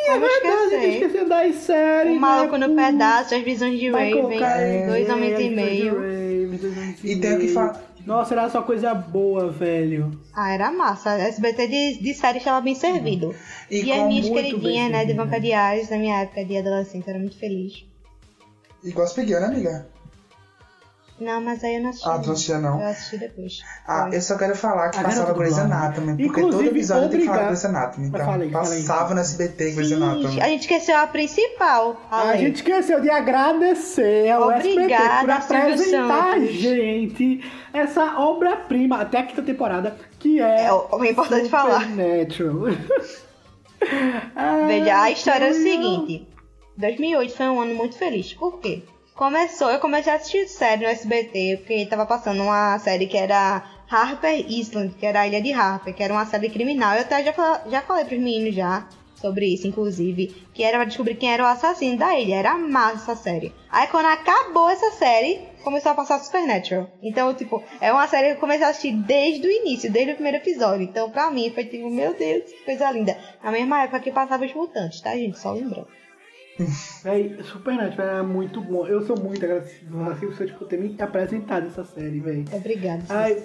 é 0.07 0.13
Como 0.13 0.21
verdade, 0.21 0.45
esquecer? 0.55 0.75
a 0.75 0.81
gente 0.81 0.95
esqueceu 1.05 1.29
das 1.29 1.55
séries. 1.55 2.17
O 2.17 2.19
Maluco 2.19 2.57
né? 2.57 2.67
no 2.67 2.75
Pedaço, 2.75 3.35
As 3.35 3.43
Visões 3.43 3.77
de 3.79 3.87
Michael 3.89 4.21
Raven, 4.23 4.39
Caine, 4.39 4.87
Dois 4.87 5.09
Homens 5.09 5.39
e 5.39 5.49
Meio. 5.49 5.95
Raven, 5.95 6.57
Dois 6.57 6.77
Homens 6.77 6.99
E 7.03 7.19
tem 7.19 7.33
o 7.35 7.39
que 7.39 7.45
Meio. 7.47 7.71
Nossa, 8.05 8.35
era 8.35 8.49
só 8.49 8.61
coisa 8.61 8.93
boa, 8.93 9.51
velho. 9.51 10.11
Ah, 10.33 10.51
era 10.51 10.71
massa. 10.71 11.09
A 11.11 11.19
SBT 11.19 11.67
de, 11.67 12.03
de 12.03 12.13
série 12.13 12.37
estava 12.37 12.61
bem 12.61 12.75
servido. 12.75 13.33
E 13.69 13.83
E, 13.83 13.91
as 13.91 14.07
minhas 14.07 14.29
queridinhas, 14.29 14.91
né, 14.91 15.05
de 15.05 15.39
Diários, 15.41 15.89
na 15.89 15.97
minha 15.97 16.21
época 16.21 16.45
de 16.45 16.57
adolescente, 16.57 17.07
eu 17.07 17.09
era 17.11 17.19
muito 17.19 17.37
feliz. 17.37 17.85
E 18.83 18.91
Gospel 18.91 19.25
Girl, 19.25 19.39
né, 19.41 19.47
amiga? 19.47 19.94
Não, 21.17 21.39
mas 21.39 21.63
aí 21.63 21.75
eu 21.77 21.81
não 21.81 21.91
assisti. 21.91 22.09
Ah, 22.09 22.19
tu 22.19 22.25
não 22.27 22.33
assistia, 22.33 22.57
não? 22.59 22.81
Eu 22.81 22.87
assisti 22.87 23.17
depois. 23.17 23.61
Ah, 23.87 24.07
Foi. 24.09 24.17
eu 24.17 24.21
só 24.21 24.37
quero 24.37 24.53
falar 24.53 24.89
que 24.89 24.97
A 24.99 25.03
passava 25.03 25.21
garota 25.27 25.39
Grey's 25.39 25.55
do 25.55 25.61
Blonde. 25.61 25.73
Anatomy, 25.73 26.05
porque 26.11 26.23
Inclusive, 26.41 26.51
todo 26.65 26.75
episódio 26.75 27.09
tem 27.09 27.19
que 27.21 27.25
falar 27.25 27.37
obrigado- 27.37 27.61
Grey's 27.61 27.65
Anatomy. 27.65 28.07
Então, 28.07 28.25
fala 28.25 28.43
aí. 28.43 28.51
passava 28.51 29.13
no 29.13 29.19
SBT 29.21 29.71
Grey's 29.71 29.87
Sim, 29.89 29.95
Anatomy. 29.95 30.41
a 30.41 30.47
gente 30.49 30.61
esqueceu 30.61 30.97
a 30.97 31.07
principal. 31.07 32.01
A 32.11 32.19
Ale. 32.29 32.39
gente 32.39 32.55
esqueceu 32.55 32.99
de 32.99 33.09
agradecer 33.09 34.29
ao 34.29 34.51
SBT 34.51 34.73
por 34.75 34.81
Obrigada, 34.83 35.33
apresentar 35.35 36.29
a 36.29 36.33
Santos. 36.33 36.53
gente 36.53 37.51
essa 37.73 38.19
obra-prima 38.19 38.99
até 39.01 39.19
a 39.19 39.23
quinta 39.23 39.41
temporada, 39.41 39.95
que 40.19 40.41
é, 40.41 40.65
É 40.65 40.73
o- 40.73 41.01
é 41.01 41.11
importante 41.11 41.47
falar. 41.47 41.81
Supernatural. 41.81 42.55
Ai, 44.35 44.67
Veja, 44.67 45.01
a 45.01 45.11
história 45.11 45.45
é 45.45 45.49
o 45.51 45.53
que 45.53 45.61
seguinte. 45.61 46.27
2008 46.77 47.33
foi 47.35 47.45
um 47.47 47.61
ano 47.61 47.73
muito 47.75 47.95
feliz. 47.97 48.33
Por 48.33 48.59
quê? 48.59 48.83
Começou, 49.15 49.71
eu 49.71 49.79
comecei 49.79 50.11
a 50.11 50.17
assistir 50.17 50.45
série 50.49 50.83
no 50.83 50.89
SBT, 50.91 51.59
porque 51.59 51.85
tava 51.85 52.05
passando 52.05 52.43
uma 52.43 52.77
série 52.79 53.07
que 53.07 53.15
era 53.15 53.63
Harper 53.89 54.45
Island, 54.51 54.93
que 54.93 55.05
era 55.05 55.21
a 55.21 55.27
Ilha 55.27 55.41
de 55.41 55.53
Harper, 55.53 55.95
que 55.95 56.03
era 56.03 56.11
uma 56.11 56.25
série 56.25 56.49
criminal. 56.49 56.95
Eu 56.95 57.01
até 57.03 57.23
já, 57.23 57.33
já 57.65 57.81
falei 57.81 58.03
pros 58.03 58.19
meninos 58.19 58.53
já 58.53 58.85
sobre 59.15 59.53
isso, 59.53 59.65
inclusive, 59.67 60.35
que 60.53 60.63
era 60.63 60.79
pra 60.79 60.85
descobrir 60.85 61.15
quem 61.15 61.31
era 61.31 61.43
o 61.43 61.47
assassino 61.47 61.97
da 61.97 62.19
ilha. 62.19 62.35
Era 62.35 62.57
massa 62.57 63.13
essa 63.13 63.23
série. 63.23 63.53
Aí 63.69 63.87
quando 63.87 64.07
acabou 64.07 64.69
essa 64.69 64.91
série, 64.91 65.39
começou 65.63 65.93
a 65.93 65.95
passar 65.95 66.19
Supernatural. 66.19 66.89
Então, 67.01 67.33
tipo, 67.33 67.63
é 67.79 67.93
uma 67.93 68.09
série 68.09 68.31
que 68.31 68.35
eu 68.35 68.41
comecei 68.41 68.65
a 68.65 68.69
assistir 68.71 68.91
desde 68.91 69.47
o 69.47 69.49
início, 69.49 69.89
desde 69.89 70.11
o 70.11 70.15
primeiro 70.15 70.39
episódio. 70.39 70.83
Então, 70.83 71.09
pra 71.09 71.31
mim, 71.31 71.51
foi 71.51 71.63
tipo, 71.63 71.89
meu 71.89 72.13
Deus, 72.13 72.51
que 72.51 72.65
coisa 72.65 72.91
linda. 72.91 73.17
Na 73.41 73.49
mesma 73.49 73.83
época 73.83 74.01
que 74.01 74.11
passava 74.11 74.43
os 74.43 74.53
mutantes, 74.53 74.99
tá, 74.99 75.15
gente? 75.15 75.39
Só 75.39 75.53
lembrando. 75.53 75.87
Véi, 77.03 77.37
Supernatural 77.43 78.19
é 78.19 78.21
muito 78.21 78.61
bom. 78.61 78.87
Eu 78.87 79.05
sou 79.05 79.19
muito 79.19 79.43
agradecido 79.43 80.01
a 80.03 80.15
Silvio 80.15 80.37
Santos 80.37 80.53
por 80.55 80.67
ter 80.67 80.79
me 80.79 80.95
apresentado 80.99 81.67
essa 81.67 81.83
série, 81.83 82.19
velho. 82.19 82.45
Obrigada. 82.51 83.03
Ai, 83.09 83.43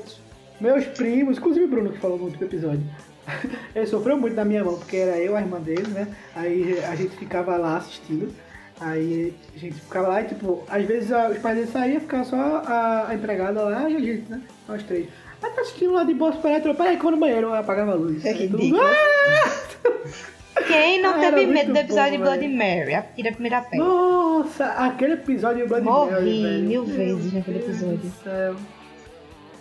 meus 0.61 0.85
primos, 0.87 1.39
inclusive 1.39 1.65
o 1.65 1.69
Bruno 1.69 1.91
que 1.91 1.99
falou 1.99 2.19
no 2.19 2.25
último 2.25 2.45
episódio, 2.45 2.83
ele 3.75 3.87
sofreu 3.87 4.17
muito 4.17 4.35
na 4.35 4.45
minha 4.45 4.65
mão, 4.65 4.79
porque 4.79 4.97
era 4.97 5.19
eu, 5.19 5.37
a 5.37 5.41
irmã 5.41 5.61
dele, 5.61 5.89
né? 5.89 6.09
Aí 6.35 6.79
a 6.85 6.95
gente 6.95 7.17
ficava 7.17 7.57
lá 7.57 7.79
assistindo. 7.79 8.33
Aí 8.81 9.35
a 9.55 9.59
gente 9.59 9.75
ficava 9.75 10.09
lá 10.09 10.23
e, 10.23 10.25
tipo, 10.25 10.65
às 10.67 10.85
vezes 10.87 11.11
os 11.11 11.39
pais 11.39 11.57
dele 11.57 11.71
saíam, 11.71 12.01
ficava 12.01 12.25
só 12.25 12.63
a, 12.65 13.09
a 13.09 13.15
empregada 13.15 13.63
lá 13.63 13.91
e 13.91 13.97
a 13.97 14.01
gente, 14.01 14.31
né? 14.31 14.41
Nós 14.67 14.83
três. 14.85 15.07
Aí 15.43 15.51
tá 15.51 15.61
assistindo 15.61 15.93
lá 15.93 16.05
de 16.05 16.15
boa 16.15 16.33
Supernatural, 16.33 16.75
peraí 16.75 16.93
que 16.93 17.01
eu 17.01 17.03
vou 17.03 17.11
no 17.13 17.19
banheiro, 17.19 17.49
eu 17.49 17.55
apagava 17.55 17.93
a 17.93 17.95
luz. 17.95 18.25
É 18.25 18.33
ridículo. 18.33 18.63
mundo, 18.65 18.81
"Ah!" 18.81 20.31
Quem 20.67 21.03
não 21.03 21.11
Ah, 21.15 21.19
teve 21.21 21.47
medo 21.47 21.73
do 21.73 21.79
episódio 21.79 22.19
bom, 22.19 22.25
de 22.25 22.39
Bloody. 22.39 22.49
Mary? 22.49 22.95
Atira 22.95 23.31
a 23.31 23.33
primeira 23.33 23.61
pedra. 23.63 23.79
Nossa, 23.87 24.67
aquele 24.67 25.15
episódio 25.15 25.63
de 25.63 25.69
Bloody 25.69 25.85
Morri 25.85 26.11
Mary, 26.13 26.43
velho. 26.43 26.65
mil 26.69 26.85
vezes 26.85 27.33
naquele 27.33 27.59
Deus 27.59 27.71
episódio. 27.71 27.97
do 27.99 28.13
céu. 28.23 28.57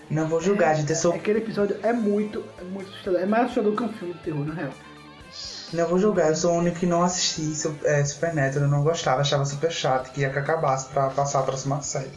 Não 0.10 0.28
vou 0.28 0.42
julgar, 0.42 0.76
gente. 0.76 0.90
Eu 0.90 0.96
sou... 0.96 1.14
Aquele 1.14 1.40
episódio 1.40 1.78
é 1.84 1.94
muito, 1.94 2.44
é 2.60 2.64
muito 2.64 2.90
assustador. 2.90 3.20
É 3.22 3.26
mais 3.26 3.44
assustador 3.46 3.76
que 3.76 3.84
um 3.84 3.90
filme 3.90 4.14
de 4.16 4.20
terror, 4.22 4.46
na 4.46 4.54
real. 4.54 4.72
Não 5.72 5.86
vou 5.88 6.00
julgar, 6.00 6.30
eu 6.30 6.36
sou 6.36 6.54
o 6.54 6.58
único 6.58 6.80
que 6.80 6.88
não 6.88 7.04
assisti 7.04 7.54
é, 7.86 8.04
Supernatural, 8.04 8.66
eu 8.66 8.72
não 8.72 8.82
gostava, 8.84 9.22
achava 9.22 9.46
super 9.46 9.72
chato, 9.72 10.12
queria 10.12 10.32
que 10.32 10.40
acabasse 10.40 10.90
pra 10.90 11.10
passar 11.12 11.42
a 11.42 11.44
próxima 11.44 11.80
série. 11.84 12.10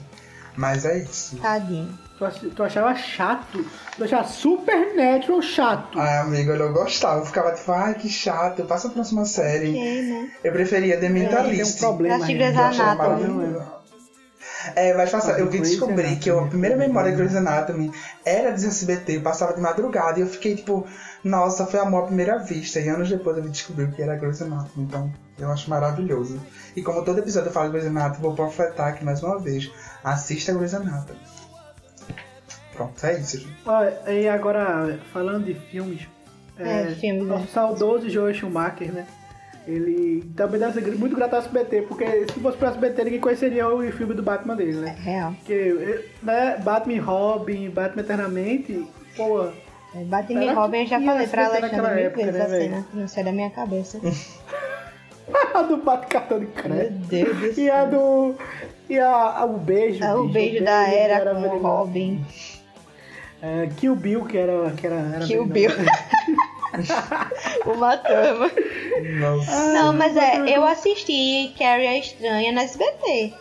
Mas 0.57 0.87
é 0.87 0.99
isso. 1.03 1.37
Tadinho. 1.37 1.99
Tu, 2.23 2.27
ach- 2.27 2.55
tu 2.55 2.63
achava 2.63 2.95
chato. 2.95 3.65
Tu 3.97 4.05
achava 4.05 4.29
Supernatural 4.29 5.43
chato. 5.43 5.99
Ai, 5.99 6.19
amiga, 6.19 6.53
eu 6.53 6.59
não 6.67 6.73
gostava, 6.73 7.19
eu 7.21 7.27
ficava 7.27 7.51
tipo, 7.53 7.73
ai 7.73 7.95
que 7.95 8.09
chato, 8.09 8.65
passa 8.65 8.87
a 8.87 8.91
próxima 8.93 9.25
série. 9.25 9.71
Ok, 9.71 10.03
né? 10.03 10.31
Eu 10.45 10.53
preferia 10.53 10.95
The 10.95 11.01
tem 11.01 11.11
um 11.11 11.15
Mentalist. 11.15 11.81
problema. 11.81 12.15
Assisti 12.15 12.33
aí. 12.33 12.39
Grey's 12.39 12.57
Eu 12.57 12.63
achava 12.65 12.95
maravilhoso. 12.95 13.83
É, 14.77 14.95
mas 14.95 15.11
passa, 15.11 15.33
eu 15.33 15.49
Grey's 15.49 15.71
descobrir 15.71 16.17
que 16.21 16.31
a 16.31 16.35
Anatomy. 16.35 16.51
primeira 16.51 16.77
memória 16.77 17.11
de 17.11 17.17
Grey's 17.17 17.35
Anatomy 17.35 17.91
era 18.25 18.53
de 18.53 18.65
SBT, 18.67 19.17
eu 19.17 19.23
passava 19.23 19.55
de 19.55 19.61
madrugada 19.61 20.21
e 20.21 20.23
eu 20.23 20.29
fiquei 20.29 20.55
tipo, 20.55 20.87
nossa, 21.25 21.67
foi 21.67 21.81
amor 21.81 22.05
à 22.05 22.07
primeira 22.07 22.39
vista. 22.39 22.79
E 22.79 22.89
anos 22.89 23.09
depois 23.11 23.37
eu 23.37 23.43
o 23.45 23.93
que 23.93 24.01
era 24.01 24.15
Grey's 24.15 24.41
Anatomy, 24.41 24.85
então 24.85 25.13
eu 25.41 25.51
acho 25.51 25.69
maravilhoso. 25.69 26.41
E 26.77 26.83
como 26.83 27.05
todo 27.05 27.19
episódio 27.19 27.49
eu 27.49 27.53
falo 27.53 27.67
de 27.67 27.73
Grey's 27.73 27.89
Anatomy, 27.89 28.23
vou 28.23 28.37
panfletar 28.37 28.91
aqui 28.91 29.05
mais 29.05 29.21
uma 29.25 29.41
vez. 29.41 29.69
Assista 30.05 30.53
Grey's 30.53 30.75
Anatomy. 30.75 31.19
Pronto, 32.75 33.05
é 33.07 33.19
isso. 33.19 33.47
Olha, 33.67 33.95
e 34.09 34.29
agora, 34.29 34.99
falando 35.13 35.45
de 35.45 35.55
filmes. 35.55 36.07
É, 36.59 36.87
filmes, 36.95 37.23
O 37.25 37.27
né? 37.27 37.47
saudoso 37.53 38.09
Joel 38.09 38.35
Schumacher, 38.35 38.93
né? 38.93 39.07
Ele 39.67 40.23
também 40.37 40.59
deve 40.59 40.73
ser 40.81 40.97
muito 40.99 41.15
grato 41.15 41.35
ao 41.35 41.41
SBT, 41.41 41.83
porque 41.83 42.05
se 42.33 42.41
fosse 42.41 42.59
pro 42.59 42.67
SBT 42.69 43.05
ninguém 43.05 43.21
conheceria 43.21 43.69
o 43.69 43.93
filme 43.93 44.13
do 44.13 44.23
Batman 44.23 44.57
dele, 44.57 44.73
né? 44.73 44.97
Real. 45.01 45.33
Porque, 45.35 46.05
né, 46.23 46.57
Batman 46.65 46.95
e 46.95 46.99
Robin, 46.99 47.71
Batman 47.71 48.03
Eternamente, 48.03 48.85
pô, 49.17 49.45
É, 49.95 50.03
Batman 50.05 50.45
e 50.45 50.53
Robin 50.53 50.79
eu 50.81 50.87
já 50.87 51.01
falei 51.01 51.27
pra 51.29 51.47
Alexandre 51.47 51.95
mil 52.03 52.11
vezes 52.11 52.35
né, 52.35 52.43
a 52.43 52.47
velho? 52.49 52.63
cena. 52.65 52.87
Não 52.93 53.07
sai 53.09 53.23
da 53.25 53.33
minha 53.33 53.51
cabeça. 53.51 54.01
a 55.55 55.63
do 55.63 55.77
Batman 55.79 56.09
cartão 56.09 56.39
de 56.41 56.47
Meu 56.47 56.55
crédito. 56.55 57.07
Deus 57.09 57.37
do 57.39 57.47
E 57.47 57.55
céu. 57.55 57.75
a 57.77 57.85
do. 57.85 58.35
E 58.91 58.99
a, 58.99 59.09
a- 59.15 59.45
o 59.45 59.59
beijo. 59.59 60.03
É 60.03 60.13
o 60.15 60.23
bicho, 60.25 60.33
beijo 60.35 60.65
da 60.65 60.89
Era 60.89 61.21
com 61.25 61.31
o 61.39 61.41
venenoso. 61.43 61.63
Robin. 61.67 62.25
É, 63.43 63.69
Kill 63.77 63.97
Bill, 63.97 64.25
que 64.25 64.39
era. 64.39 64.71
Que 64.71 64.87
era, 64.87 64.95
era 64.95 65.27
Kill. 65.27 65.45
Bill. 65.45 65.71
o 67.67 67.75
Matama. 67.75 68.49
Nossa. 69.19 69.73
Não, 69.73 69.93
mas 69.93 70.17
é, 70.17 70.57
eu 70.57 70.65
assisti 70.65 71.53
Carrie 71.59 71.89
a 71.89 71.99
Estranha 71.99 72.53
na 72.53 72.63
SBT. 72.63 73.35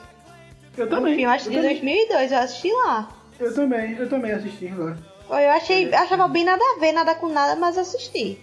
Eu 0.76 0.86
Um 0.88 0.90
também. 0.90 1.15
filme, 1.15 1.26
acho 1.34 1.48
eu, 1.48 1.52
de 1.52 1.57
também 1.57 2.07
2002, 2.07 2.32
eu 2.32 2.38
assisti 2.40 2.72
lá. 2.73 3.10
eu 3.40 3.53
também, 3.53 3.95
eu 3.98 4.10
também 4.10 4.32
assisti 4.32 4.68
agora. 4.68 4.98
Eu 5.30 5.52
achei, 5.52 5.94
achava 5.94 6.28
bem 6.28 6.44
nada 6.44 6.61
a 6.61 6.80
ver, 6.80 6.91
nada 6.91 7.14
com 7.15 7.30
nada, 7.30 7.56
mas 7.56 7.78
assisti. 7.78 8.40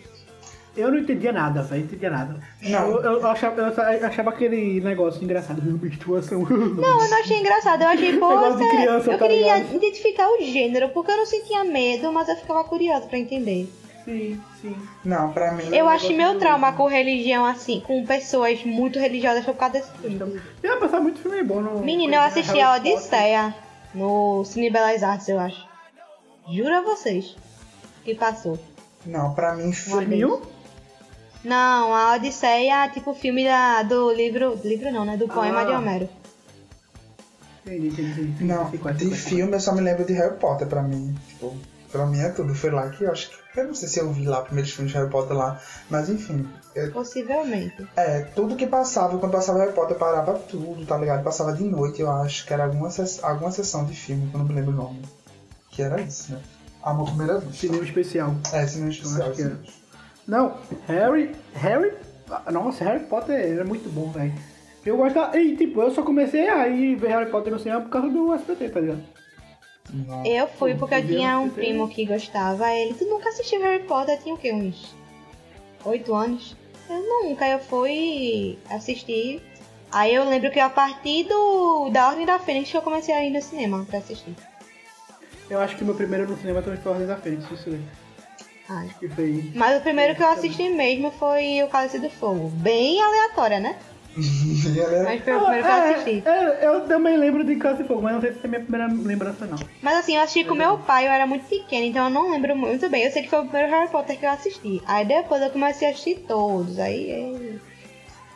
Eu 0.79 0.93
não 0.93 0.99
entendia 0.99 1.33
nada, 1.33 1.63
velho, 1.63 1.81
não 1.81 1.89
entendia 1.89 2.11
nada. 2.11 2.41
Não. 2.63 2.91
Eu, 2.91 3.03
eu 3.21 3.27
achava, 3.27 3.61
eu 3.61 4.07
achava 4.07 4.31
aquele 4.31 4.81
negócio 4.81 5.23
engraçado, 5.23 5.61
uma 5.69 5.79
menstruação. 5.79 6.41
Não, 6.43 7.03
eu 7.03 7.11
não 7.11 7.21
achei 7.21 7.39
engraçado, 7.39 7.83
eu 7.83 7.89
achei, 7.89 8.13
criança, 8.17 9.11
eu 9.13 9.19
tá 9.19 9.27
queria 9.27 9.59
ligado? 9.59 9.75
identificar 9.75 10.29
o 10.29 10.45
gênero, 10.45 10.89
porque 10.91 11.11
eu 11.11 11.17
não 11.17 11.27
sentia 11.27 11.65
medo, 11.65 12.13
mas 12.13 12.29
eu 12.29 12.37
ficava 12.37 12.63
curiosa 12.65 13.07
pra 13.07 13.19
entender. 13.19 13.69
sim, 14.05 14.41
sim. 14.61 14.77
Não, 15.05 15.33
pra 15.33 15.53
mim. 15.53 15.75
Eu 15.75 15.89
acho 15.89 16.13
meu 16.15 16.39
trauma 16.39 16.73
com 16.73 16.87
religião, 16.87 17.45
assim, 17.45 17.81
com 17.81 18.07
pessoas 18.07 18.65
muito 18.65 18.99
religiosas 18.99 19.45
foi 19.45 19.55
por 19.55 19.61
causa 19.61 19.75
desse 19.75 19.91
filme. 19.99 20.17
Então, 20.17 20.33
ia 20.63 20.77
passar 20.79 21.01
muito 21.01 21.21
filme 21.21 21.43
bom 21.43 21.61
no. 21.61 21.81
Menina, 21.81 22.17
eu 22.17 22.23
assisti 22.23 22.61
a. 22.61 22.77
Odisseia 22.77 23.55
no 23.95 24.45
Cine 24.45 24.71
Belas 24.71 25.03
Artes, 25.03 25.29
eu 25.29 25.39
acho. 25.39 25.67
Juro 26.51 26.75
a 26.75 26.81
vocês 26.83 27.37
que 28.05 28.15
passou. 28.15 28.59
Não, 29.05 29.35
pra 29.35 29.55
mim. 29.55 29.73
Foi 29.73 30.05
mil? 30.05 30.43
Não, 31.49 31.95
a 31.95 32.15
Odisseia, 32.15 32.89
tipo, 32.91 33.15
filme 33.15 33.45
da, 33.45 33.83
do 33.83 34.13
livro. 34.13 34.59
Livro 34.63 34.93
não, 34.93 35.05
né? 35.05 35.17
Do 35.17 35.27
poema 35.27 35.61
Ah. 35.63 35.65
de 35.65 35.73
Homero. 35.73 36.09
Entendi, 37.67 37.89
entendi, 37.89 38.21
entendi. 38.23 38.45
Não, 38.45 38.71
é, 38.89 38.93
de 38.93 39.13
é. 39.13 39.17
filme 39.17 39.53
eu 39.55 39.61
só 39.61 39.73
me 39.73 39.81
lembro 39.81 40.05
de 40.05 40.13
Harry 40.15 40.37
Potter 40.37 40.67
pra 40.67 40.83
mim. 40.83 41.15
Tipo, 41.29 41.55
pra 41.93 42.07
mim 42.07 42.19
é 42.21 42.31
tudo. 42.31 42.55
Foi 42.55 42.71
lá 42.71 42.89
que 42.91 43.05
eu 43.05 43.11
acho 43.13 43.31
que 43.31 43.61
Eu 43.61 43.67
não 43.67 43.75
sei 43.75 43.89
se 43.89 43.99
eu 43.99 44.13
vi 44.13 44.25
lá 44.25 44.43
primeiros 44.43 44.73
filmes 44.73 44.93
de 44.93 44.99
Harry 44.99 45.11
Potter 45.11 45.37
lá, 45.37 45.61
mas 45.91 46.09
enfim. 46.09 46.49
eu- 46.75 46.93
Possivelmente. 46.93 47.87
é, 47.97 48.21
tudo 48.21 48.55
que 48.57 48.67
passava, 48.67 49.19
quando 49.19 49.33
passava 49.33 49.59
Harry 49.59 49.73
Potter, 49.73 49.97
eu 49.97 49.99
parava 49.99 50.35
tudo, 50.35 50.87
tá 50.87 50.97
ligado? 50.97 51.25
Passava 51.25 51.53
de 51.53 51.65
noite, 51.65 52.01
eu 52.01 52.11
acho, 52.11 52.47
que 52.47 52.53
era 52.55 52.65
alguma, 52.65 52.89
ses- 52.91 53.23
alguma 53.25 53.51
sessão 53.51 53.85
de 53.85 53.95
filme, 53.95 54.29
que 54.29 54.35
eu 54.35 54.39
não 54.39 54.47
me 54.47 54.55
lembro 54.55 54.71
o 54.73 54.77
nome. 54.77 55.03
Que 55.73 55.83
era 55.83 56.01
isso, 56.01 56.33
né? 56.33 56.41
Amor 56.83 57.09
primeira 57.09 57.39
vista. 57.41 57.55
Cinema 57.67 57.83
especial. 57.85 58.35
É, 58.53 58.67
cinema 58.67 58.91
especial. 58.93 59.23
acho 59.29 59.37
que 59.37 59.43
era. 59.43 59.59
Não, 60.29 60.59
Harry. 60.87 61.35
Harry. 61.55 61.95
Nossa, 62.53 62.85
Harry 62.85 63.05
Potter 63.05 63.35
era 63.35 63.65
muito 63.65 63.89
bom, 63.89 64.11
velho. 64.11 64.35
Eu 64.85 64.97
gostava. 64.99 65.39
E 65.39 65.57
tipo, 65.57 65.81
eu 65.81 65.91
só 65.91 66.03
comecei 66.03 66.47
a 66.49 66.69
ir 66.69 66.97
ver 66.97 67.09
Harry 67.09 67.31
Potter 67.31 67.53
no 67.53 67.59
cinema 67.59 67.81
por 67.81 67.89
causa 67.89 68.11
do 68.11 68.35
SBT, 68.35 68.69
tá 68.69 68.81
ligado? 68.81 69.03
Eu 70.27 70.47
fui 70.47 70.75
porque 70.75 70.97
eu 70.97 71.07
tinha 71.07 71.39
um 71.39 71.49
primo 71.49 71.89
que 71.89 72.05
gostava. 72.05 72.71
Ele, 72.71 72.93
tu 72.93 73.07
nunca 73.07 73.31
assistiu 73.31 73.61
Harry 73.63 73.83
Potter? 73.85 74.19
Tinha 74.23 74.35
o 74.35 74.39
quê? 74.39 74.53
Uns 74.53 74.95
oito 75.87 76.15
anos? 76.15 76.55
Eu 76.91 77.01
nunca, 77.01 77.49
eu 77.49 77.59
fui 77.59 78.59
assistir. 78.71 79.43
Aí 79.91 80.15
eu 80.15 80.29
lembro 80.29 80.51
que 80.51 80.61
a 80.61 80.69
partir 80.69 81.25
do, 81.25 81.89
da 81.89 82.09
Ordem 82.09 82.27
da 82.27 82.39
Fênix 82.39 82.71
que 82.71 82.77
eu 82.77 82.83
comecei 82.83 83.15
a 83.15 83.25
ir 83.25 83.31
no 83.31 83.41
cinema 83.41 83.87
pra 83.89 83.99
assistir. 83.99 84.35
Eu 85.49 85.59
acho 85.61 85.77
que 85.77 85.85
meu 85.85 85.95
primeiro 85.95 86.29
no 86.29 86.37
cinema 86.37 86.61
também 86.61 86.79
foi 86.79 86.93
Ordem 86.93 87.07
da 87.07 87.17
Fênix, 87.17 87.51
isso 87.51 87.71
aí. 87.71 87.81
Ai. 88.69 88.89
Foi. 89.15 89.51
Mas 89.55 89.79
o 89.79 89.83
primeiro 89.83 90.15
que 90.15 90.23
eu 90.23 90.29
assisti 90.29 90.69
mesmo 90.69 91.11
foi 91.13 91.63
o 91.63 91.69
Cálice 91.69 91.99
do 91.99 92.11
Fogo. 92.11 92.49
Bem 92.57 93.01
aleatória, 93.03 93.61
né? 93.61 93.77
E 94.19 94.81
é- 94.81 95.03
Mas 95.05 95.23
foi 95.23 95.37
o 95.37 95.41
primeiro 95.41 95.65
que 95.65 95.71
eu 95.71 95.75
É, 95.75 95.91
assisti. 95.95 96.23
é, 96.27 96.67
eu 96.67 96.81
também 96.89 97.17
lembro 97.17 97.45
de 97.45 97.57
Casa 97.57 97.83
de 97.83 97.89
Fogo, 97.89 98.03
mas 98.03 98.15
não 98.15 98.21
sei 98.21 98.33
se 98.33 98.41
é 98.45 98.49
minha 98.49 98.61
primeira 98.61 98.87
lembrança, 98.93 99.47
não. 99.47 99.59
Mas 99.81 99.99
assim, 99.99 100.17
eu 100.17 100.23
assisti 100.23 100.45
com 100.45 100.55
meu 100.55 100.77
pai, 100.79 101.07
eu 101.07 101.11
era 101.13 101.27
muito 101.27 101.47
pequena, 101.47 101.87
então 101.87 102.05
eu 102.05 102.11
não 102.11 102.31
lembro 102.33 102.55
muito 102.57 102.89
bem. 102.91 103.05
Eu 103.05 103.11
sei 103.13 103.23
que 103.23 103.31
foi 103.31 103.41
o 103.41 103.45
primeiro 103.47 103.71
Harry 103.71 103.89
Potter 103.91 104.19
que 104.19 104.27
eu 104.27 104.31
assisti. 104.31 104.83
Aí 104.87 105.05
depois 105.07 105.41
eu 105.41 105.51
comecei 105.51 105.87
a 105.89 105.91
assistir 105.93 106.25
todos. 106.27 106.79
Aí. 106.79 107.13
aí- 107.13 107.61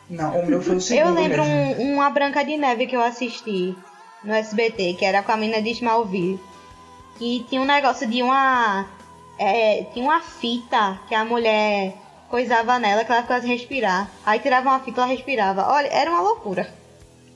Não, 0.09 0.39
o 0.39 0.45
meu 0.45 0.61
foi 0.61 0.77
o 0.77 0.81
segundo 0.81 1.07
Eu 1.07 1.13
lembro 1.13 1.43
mesmo. 1.45 1.83
um, 1.83 1.93
uma 1.95 2.09
Branca 2.09 2.43
de 2.43 2.55
Neve 2.57 2.87
que 2.87 2.95
eu 2.95 3.01
assisti 3.03 3.75
no 4.23 4.33
SBT, 4.33 4.93
que 4.93 5.05
era 5.05 5.21
com 5.21 5.31
a 5.31 5.37
mina 5.37 5.61
de 5.61 5.71
Smallville. 5.71 6.39
Que 7.17 7.45
tinha 7.49 7.61
um 7.61 7.65
negócio 7.65 8.07
de 8.07 8.23
uma. 8.23 8.87
É, 9.39 9.83
tinha 9.93 10.05
uma 10.05 10.21
fita 10.21 10.99
que 11.07 11.15
a 11.15 11.23
mulher 11.25 11.93
coisava 12.29 12.79
nela, 12.79 13.03
que 13.03 13.11
ela 13.11 13.21
ficava 13.21 13.41
sem 13.41 13.51
respirar. 13.51 14.09
Aí 14.25 14.39
tirava 14.39 14.69
uma 14.69 14.79
fita 14.79 15.01
e 15.01 15.03
ela 15.03 15.11
respirava. 15.11 15.67
Olha, 15.71 15.87
era 15.87 16.09
uma 16.09 16.21
loucura. 16.21 16.67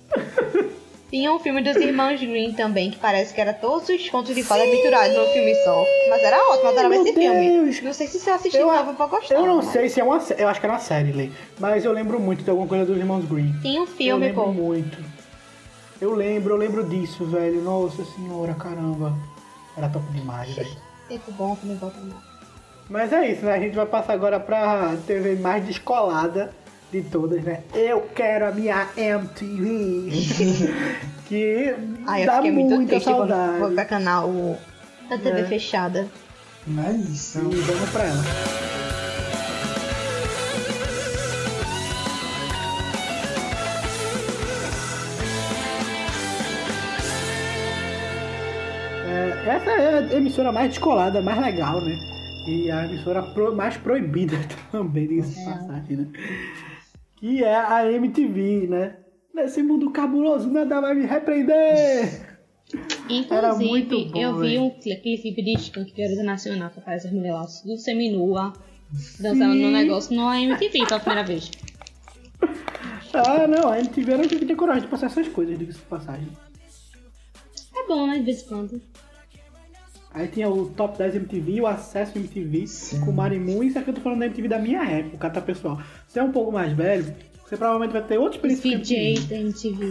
Tinha 1.10 1.32
um 1.32 1.40
filme 1.40 1.61
dos 1.61 1.78
Irmãos 1.78 2.19
Green 2.19 2.52
também, 2.52 2.91
que 2.91 2.98
parece 2.98 3.34
que 3.34 3.40
era 3.40 3.53
todos 3.53 3.88
os 3.88 4.10
contos 4.10 4.36
de 4.36 4.44
fada 4.44 4.65
misturados 4.65 5.15
num 5.15 5.28
filme 5.28 5.56
só. 5.64 5.86
Mas 6.10 6.22
era 6.22 6.38
ótimo, 6.49 6.65
eu 6.65 6.68
adorava 6.72 6.90
Meu 6.90 7.02
esse 7.02 7.14
filme. 7.14 7.49
Deus. 7.49 7.82
Não 7.82 7.94
sei 7.94 8.07
se 8.07 8.19
você 8.19 8.30
assistiu 8.30 8.60
Eu, 8.60 8.68
novo 8.76 8.94
pra 8.94 9.06
gostar. 9.06 9.36
eu 9.36 9.45
não 9.45 9.61
sei 9.61 9.88
se 9.88 10.02
é 10.02 10.03
uma 10.03 10.19
série. 10.19 10.41
Eu 10.44 10.49
acho 10.49 10.60
que 10.60 10.65
era 10.65 10.74
uma 10.74 10.82
série, 10.82 11.14
Lei. 11.14 11.32
Mas 11.60 11.86
eu 11.86 11.94
lembro 11.94 12.19
muito 12.19 12.44
de 12.44 12.49
alguma 12.49 12.68
coisa 12.68 12.86
dos 12.86 12.98
Irmãos 12.98 13.24
Green. 13.24 13.53
Tinha 13.61 13.80
um 13.80 13.86
eu 13.86 13.88
filme, 13.88 14.26
lembro 14.28 14.44
pô. 14.44 14.52
muito. 14.52 14.98
Eu 16.02 16.14
lembro, 16.14 16.53
eu 16.56 16.57
lembro 16.57 16.84
disso, 16.84 17.24
velho. 17.24 17.61
Nossa 17.61 18.03
senhora, 18.03 18.53
caramba. 18.56 19.15
Era 19.78 19.88
top 19.88 20.06
demais, 20.11 20.49
velho. 20.53 20.76
Tempo 21.07 21.31
bom, 21.31 21.55
filme 21.55 21.75
bom 21.75 21.89
também. 21.89 22.13
Mas 22.89 23.11
é 23.11 23.31
isso, 23.31 23.45
né? 23.45 23.53
A 23.53 23.59
gente 23.59 23.75
vai 23.75 23.85
passar 23.85 24.13
agora 24.13 24.39
pra 24.39 24.95
TV 25.05 25.35
mais 25.35 25.65
descolada 25.65 26.51
de 26.91 27.01
todas, 27.01 27.43
né? 27.43 27.63
Eu 27.73 28.01
quero 28.15 28.45
a 28.47 28.51
minha 28.51 28.88
MTV. 28.95 30.09
que 31.27 31.75
Ai, 32.07 32.25
dá 32.25 32.41
muita 32.41 32.99
saudade. 32.99 33.59
foi 33.59 33.73
pra 33.73 33.85
canal 33.85 34.57
da 35.09 35.17
TV 35.17 35.41
É. 35.41 35.45
fechada. 35.45 36.07
Não 36.65 36.84
é 36.84 36.91
isso. 36.93 37.39
E 37.39 37.55
vamos 37.55 37.89
pra 37.91 38.03
ela. 38.05 38.23
Essa 49.48 49.69
é 49.72 49.99
a 49.99 50.18
emissora 50.18 50.52
mais 50.52 50.69
descolada, 50.69 51.22
mais 51.22 51.40
legal, 51.40 51.82
né? 51.82 51.98
E 52.48 52.72
a 52.72 52.86
emissora 52.86 53.22
pro- 53.24 53.56
mais 53.56 53.76
proibida 53.78 54.38
também, 54.72 55.07
diga-se 55.07 55.40
de 55.40 55.45
passagem, 55.45 55.98
né? 55.98 56.07
Que 57.18 57.44
é 57.44 57.56
a 57.56 57.91
MTV, 57.91 58.68
né? 58.68 58.98
Nesse 59.34 59.61
mundo 59.61 59.90
cabuloso, 59.91 60.49
nada 60.49 60.80
vai 60.82 60.95
me 60.95 61.06
repreender! 61.06 62.38
Era 63.30 63.56
muito 63.56 63.95
Inclusive, 63.95 64.11
bom, 64.11 64.19
eu 64.19 64.40
vi 64.40 64.57
um 64.57 64.69
clipe 64.72 65.41
de 65.41 65.53
Skunk 65.53 66.02
era 66.02 66.15
do 66.15 66.24
Nacional, 66.24 66.69
que 66.69 66.80
aparece 66.80 67.07
as 67.07 67.14
mulheres 67.14 67.38
lá, 67.38 67.45
tudo 67.64 67.78
seminua, 67.78 68.53
dançando 69.19 69.56
no 69.56 69.72
negócio 69.72 70.15
no 70.15 70.34
MTV 70.34 70.86
pela 70.86 70.99
primeira 70.99 71.26
vez. 71.26 71.49
Ah, 73.14 73.48
não, 73.48 73.69
a 73.69 73.80
MTV 73.80 74.11
era 74.14 74.28
que 74.28 74.45
ter 74.45 74.56
coragem 74.56 74.82
de 74.84 74.88
passar 74.90 75.06
essas 75.06 75.28
coisas, 75.30 75.57
diga-se 75.57 75.80
de 75.80 75.86
passagem. 75.86 76.28
É 77.76 77.88
bom, 77.88 78.06
né, 78.07 78.18
de 78.19 78.24
vez 78.24 78.44
em 78.44 78.48
quando. 78.48 78.82
Aí 80.18 80.27
tinha 80.27 80.49
o 80.49 80.68
Top 80.69 80.98
10 80.98 81.15
MTV, 81.15 81.61
o 81.61 81.68
Acesso 81.68 82.18
MTV, 82.18 82.65
com 83.06 83.11
o 83.11 83.14
Marimun. 83.14 83.61
Isso 83.61 83.77
aqui 83.77 83.91
eu 83.91 83.94
tô 83.94 84.02
falando 84.02 84.19
da 84.19 84.26
MTV 84.26 84.48
da 84.48 84.57
minha 84.57 84.84
época, 84.84 85.30
tá, 85.30 85.39
pessoal? 85.39 85.80
Você 86.07 86.19
é 86.19 86.23
um 86.23 86.31
pouco 86.31 86.52
mais 86.52 86.73
velho, 86.73 87.15
você 87.45 87.56
provavelmente 87.56 87.91
vai 87.91 88.02
ter 88.02 88.18
outra 88.18 88.39
Os 88.45 88.52
experiência 88.52 88.98
VJs 88.98 89.26
da 89.26 89.35
MTV. 89.38 89.85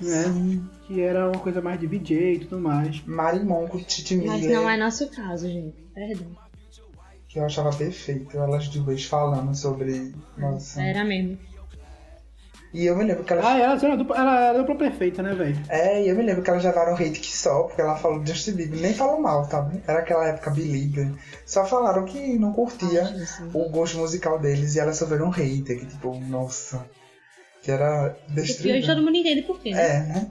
né? 0.00 0.60
Que 0.86 1.00
era 1.02 1.28
uma 1.28 1.38
coisa 1.40 1.60
mais 1.60 1.78
de 1.78 1.86
VJ 1.86 2.32
e 2.32 2.38
tudo 2.40 2.58
mais. 2.58 3.02
Marimon 3.04 3.66
com 3.66 3.78
Titi 3.78 4.16
Mas 4.16 4.40
Miller, 4.40 4.56
não 4.56 4.70
é 4.70 4.78
nosso 4.78 5.10
caso, 5.10 5.46
gente. 5.46 5.76
Perdão. 5.94 6.26
que 7.28 7.38
eu 7.38 7.44
achava 7.44 7.70
perfeito. 7.70 8.34
Elas 8.34 8.68
duas 8.68 9.04
falando 9.04 9.54
sobre. 9.54 10.14
Nossa. 10.38 10.82
Era 10.82 11.04
mesmo. 11.04 11.38
E 12.78 12.84
eu 12.84 12.94
me 12.94 13.04
lembro 13.04 13.24
que 13.24 13.32
elas. 13.32 13.44
Ah, 13.46 13.58
ela 13.58 13.74
era 13.80 13.96
dupla, 13.96 14.16
ela 14.18 14.40
era 14.48 14.58
dupla 14.58 14.74
perfeita, 14.76 15.22
né, 15.22 15.34
velho? 15.34 15.58
É, 15.70 16.02
e 16.02 16.08
eu 16.10 16.14
me 16.14 16.22
lembro 16.22 16.42
que 16.42 16.50
elas 16.50 16.62
levaram 16.62 16.92
hate 16.94 17.20
que 17.20 17.34
só, 17.34 17.62
porque 17.62 17.80
ela 17.80 17.96
falou 17.96 18.20
de 18.22 18.30
Justin 18.32 18.52
Bieber, 18.52 18.80
nem 18.80 18.92
falou 18.92 19.18
mal, 19.18 19.44
sabe? 19.48 19.82
Era 19.88 20.00
aquela 20.00 20.26
época 20.28 20.50
Belieber. 20.50 21.10
Só 21.46 21.64
falaram 21.64 22.04
que 22.04 22.38
não 22.38 22.52
curtia 22.52 23.04
Ai, 23.04 23.14
Jesus. 23.14 23.50
o 23.54 23.70
gosto 23.70 23.96
musical 23.96 24.38
deles 24.38 24.74
e 24.74 24.80
elas 24.80 24.98
sofreram 24.98 25.28
um 25.28 25.30
hater, 25.30 25.78
que 25.80 25.86
tipo, 25.86 26.18
nossa. 26.28 26.84
Que 27.62 27.70
era 27.70 28.14
E 28.28 28.32
hoje 28.40 28.42
destruído. 28.52 28.86
todo 28.86 29.02
mundo 29.02 29.16
entende 29.16 29.40
por 29.42 29.58
quê, 29.58 29.70
né? 29.72 29.80
É, 29.96 29.98
né? 30.00 30.26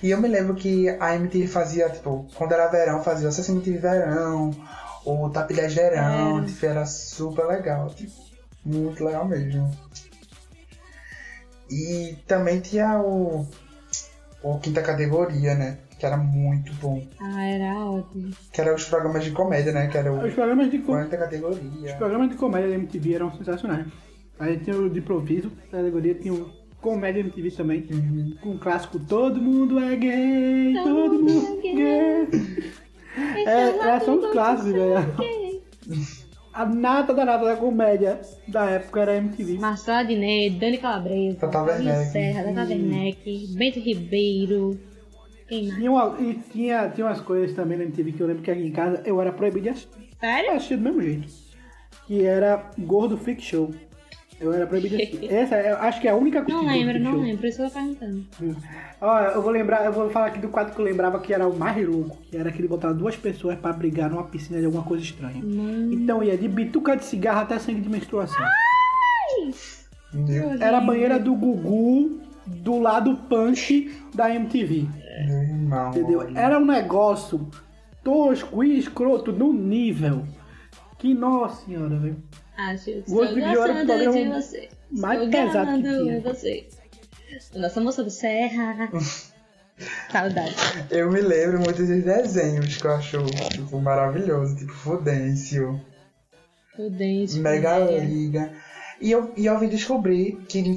E 0.00 0.10
eu 0.10 0.20
me 0.20 0.28
lembro 0.28 0.54
que 0.54 0.88
a 1.00 1.16
MTV 1.16 1.48
fazia, 1.48 1.88
tipo, 1.90 2.24
quando 2.36 2.52
era 2.52 2.68
verão, 2.68 3.02
fazia 3.02 3.26
o 3.26 3.30
Acesso 3.30 3.50
MTV 3.50 3.78
Verão, 3.78 4.50
o 5.04 5.28
Top 5.30 5.52
10 5.52 5.74
Verão, 5.74 6.40
É. 6.40 6.46
tipo, 6.46 6.66
era 6.66 6.86
super 6.86 7.46
legal, 7.46 7.88
tipo, 7.90 8.12
muito 8.64 9.02
legal 9.04 9.26
mesmo. 9.26 9.70
E 11.70 12.16
também 12.26 12.60
tinha 12.60 12.98
o, 13.00 13.46
o 14.42 14.58
Quinta 14.58 14.82
Categoria, 14.82 15.54
né? 15.54 15.78
Que 15.98 16.04
era 16.06 16.16
muito 16.16 16.72
bom. 16.74 17.02
Ah, 17.20 17.42
era 17.44 17.74
ótimo. 17.78 18.30
Que 18.52 18.60
era 18.60 18.74
os 18.74 18.84
programas 18.84 19.24
de 19.24 19.30
comédia, 19.30 19.72
né? 19.72 19.86
Que 19.86 19.96
era 19.98 20.12
o 20.12 20.24
Os 20.26 20.34
programas 20.34 20.70
de, 20.70 20.78
co- 20.78 20.96
Quinta 21.02 21.16
os 21.16 21.22
Categoria. 21.22 21.94
programas 21.96 22.30
de 22.30 22.36
comédia 22.36 22.68
da 22.70 22.74
MTV 22.74 23.14
eram 23.14 23.32
sensacionais. 23.36 23.86
Aí 24.38 24.58
tinha 24.58 24.76
o 24.76 24.90
de 24.90 24.98
improviso, 24.98 25.50
categoria 25.70 26.14
tinha 26.14 26.34
o 26.34 26.50
comédia 26.80 27.20
MTV 27.20 27.50
também. 27.52 28.36
Com 28.42 28.50
o 28.50 28.58
clássico 28.58 28.98
Todo 28.98 29.40
Mundo 29.40 29.78
é 29.78 29.94
gay, 29.96 30.74
todo, 30.82 31.14
mundo 31.22 31.60
é 31.64 31.72
gay. 31.72 32.74
É, 33.46 33.88
é 33.88 34.00
só 34.00 34.12
uns 34.16 34.30
clássicos, 34.32 34.72
velho. 34.72 35.14
A 36.54 36.64
nata 36.64 37.12
da 37.12 37.24
nata 37.24 37.44
da 37.44 37.56
comédia 37.56 38.20
da 38.46 38.70
época 38.70 39.00
era 39.00 39.12
a 39.12 39.16
MTV. 39.16 39.58
Marcelo 39.58 39.98
Adnet, 39.98 40.56
Dani 40.58 40.78
Calabresa, 40.78 41.36
Tata 41.38 41.58
Fabinho 41.64 41.88
Werneck. 41.90 42.12
Serra, 42.12 42.42
Tata 42.44 42.60
Werneck, 42.70 43.46
Bento 43.56 43.80
Ribeiro. 43.80 44.78
Quem 45.48 45.64
mais? 45.64 45.76
Tinha 45.76 45.90
uma- 45.90 46.16
e 46.20 46.34
tinha, 46.52 46.88
tinha 46.90 47.06
umas 47.06 47.20
coisas 47.20 47.54
também 47.56 47.76
na 47.76 47.84
MTV 47.84 48.12
que 48.12 48.20
eu 48.20 48.26
lembro 48.28 48.42
que 48.42 48.50
aqui 48.50 48.62
em 48.62 48.70
casa 48.70 49.02
eu 49.04 49.20
era 49.20 49.32
proibido 49.32 49.62
de 49.64 49.68
assistir. 49.70 49.90
Eu 49.98 50.16
Sério? 50.20 50.52
assistia 50.52 50.76
do 50.76 50.82
mesmo 50.84 51.02
jeito. 51.02 51.26
Que 52.06 52.24
era 52.24 52.70
Gordo 52.78 53.16
Freak 53.18 53.42
Show. 53.42 53.74
Eu 54.40 54.52
era 54.52 54.66
proibido 54.66 54.96
de 54.96 55.02
assistir. 55.02 55.30
Essa 55.32 55.56
eu 55.56 55.76
acho 55.76 56.00
que 56.00 56.08
é 56.08 56.10
a 56.10 56.16
única 56.16 56.42
coisa 56.42 56.60
Não 56.60 56.66
lembro, 56.66 56.98
não 56.98 57.12
Freak 57.12 57.26
lembro, 57.26 57.46
isso 57.46 57.62
eu 57.62 57.68
tô 57.68 57.74
perguntando. 57.74 58.24
Show. 58.38 58.56
Ó, 59.00 59.20
eu 59.20 59.42
vou 59.42 59.50
lembrar, 59.50 59.84
eu 59.84 59.92
vou 59.92 60.10
falar 60.10 60.26
aqui 60.26 60.38
do 60.38 60.48
quadro 60.48 60.74
que 60.74 60.80
eu 60.80 60.84
lembrava 60.84 61.18
que 61.20 61.32
era 61.32 61.46
o 61.46 61.56
mais 61.56 61.86
louco, 61.86 62.16
que 62.30 62.36
era 62.36 62.48
aquele 62.48 62.68
botar 62.68 62.92
duas 62.92 63.16
pessoas 63.16 63.58
pra 63.58 63.72
brigar 63.72 64.10
numa 64.10 64.24
piscina 64.24 64.58
de 64.58 64.66
alguma 64.66 64.84
coisa 64.84 65.02
estranha. 65.02 65.42
Então 65.92 66.22
ia 66.22 66.36
de 66.36 66.48
bituca 66.48 66.96
de 66.96 67.04
cigarro 67.04 67.40
até 67.40 67.58
sangue 67.58 67.80
de 67.80 67.88
menstruação. 67.88 68.44
Meu, 70.12 70.50
Era 70.60 70.78
a 70.78 70.80
banheira 70.80 71.18
do 71.18 71.34
Gugu 71.34 72.20
do 72.46 72.78
lado 72.78 73.16
punk 73.28 73.92
da 74.14 74.34
MTV. 74.34 74.86
irmão. 75.28 75.90
Entendeu? 75.90 76.22
Era 76.34 76.58
um 76.58 76.64
negócio 76.64 77.48
tosco 78.02 78.62
e 78.62 78.78
escroto 78.78 79.32
no 79.32 79.52
nível 79.52 80.24
que, 80.98 81.14
nossa 81.14 81.64
senhora, 81.64 81.96
velho. 81.96 82.16
Acho 82.56 82.84
que 82.84 82.90
estou 82.98 83.26
de 83.26 83.40
Ouro 83.40 83.72
é 83.72 83.82
o 83.82 83.86
programa 83.86 84.40
você. 84.42 84.68
mais 84.90 85.22
Estou 85.22 85.30
pesado 85.42 85.82
que 85.82 85.82
tinha. 85.82 86.20
você. 86.20 86.68
Nossa 87.56 87.80
moça 87.80 88.04
do 88.04 88.10
Serra. 88.10 88.88
Saudade. 90.10 90.54
Eu 90.90 91.10
me 91.10 91.20
lembro 91.20 91.58
muito 91.60 91.78
dos 91.84 91.88
desenhos 92.04 92.76
que 92.76 92.86
eu 92.86 92.92
acho 92.92 93.24
tipo, 93.50 93.80
maravilhoso, 93.80 94.56
tipo 94.56 94.72
Fudêncio. 94.72 95.80
O 96.78 96.88
dente. 96.90 97.38
Mega 97.38 97.80
né? 97.80 97.98
Liga. 98.04 98.52
E 99.00 99.10
eu, 99.10 99.32
e 99.36 99.46
eu 99.46 99.58
vim 99.58 99.68
descobrir 99.68 100.36
que 100.48 100.60
em 100.60 100.76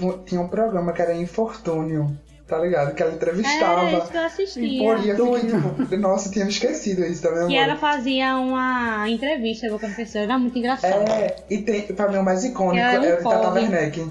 um- 0.00 0.22
tinha 0.24 0.40
um 0.40 0.48
programa 0.48 0.92
que 0.92 1.02
era 1.02 1.12
Infortúnio, 1.14 2.16
tá 2.50 2.58
ligado? 2.58 2.94
Que 2.94 3.02
ela 3.02 3.14
entrevistava. 3.14 3.86
Era 3.88 3.98
isso 3.98 4.10
que 4.10 4.16
eu 4.16 4.24
assistia. 4.24 4.62
E 4.62 4.84
eu 5.08 5.32
fiquei 5.38 5.50
tipo, 5.50 5.96
nossa, 5.96 6.30
tinha 6.30 6.46
esquecido 6.46 7.04
isso 7.04 7.22
minha 7.22 7.32
Que 7.32 7.38
memória. 7.46 7.60
ela 7.70 7.76
fazia 7.76 8.36
uma 8.36 9.08
entrevista 9.08 9.68
com 9.68 9.76
a 9.76 9.78
professora, 9.78 10.24
era 10.24 10.38
muito 10.38 10.58
engraçado. 10.58 11.08
É, 11.10 11.36
e 11.48 11.58
tem, 11.62 11.82
pra 11.86 12.08
mim 12.08 12.18
o 12.18 12.22
mais 12.24 12.44
icônico 12.44 12.84
É 12.84 12.96
é 12.96 13.14
o 13.14 13.16
de 13.18 13.22
Tata. 13.22 13.50
Werneck. 13.52 14.10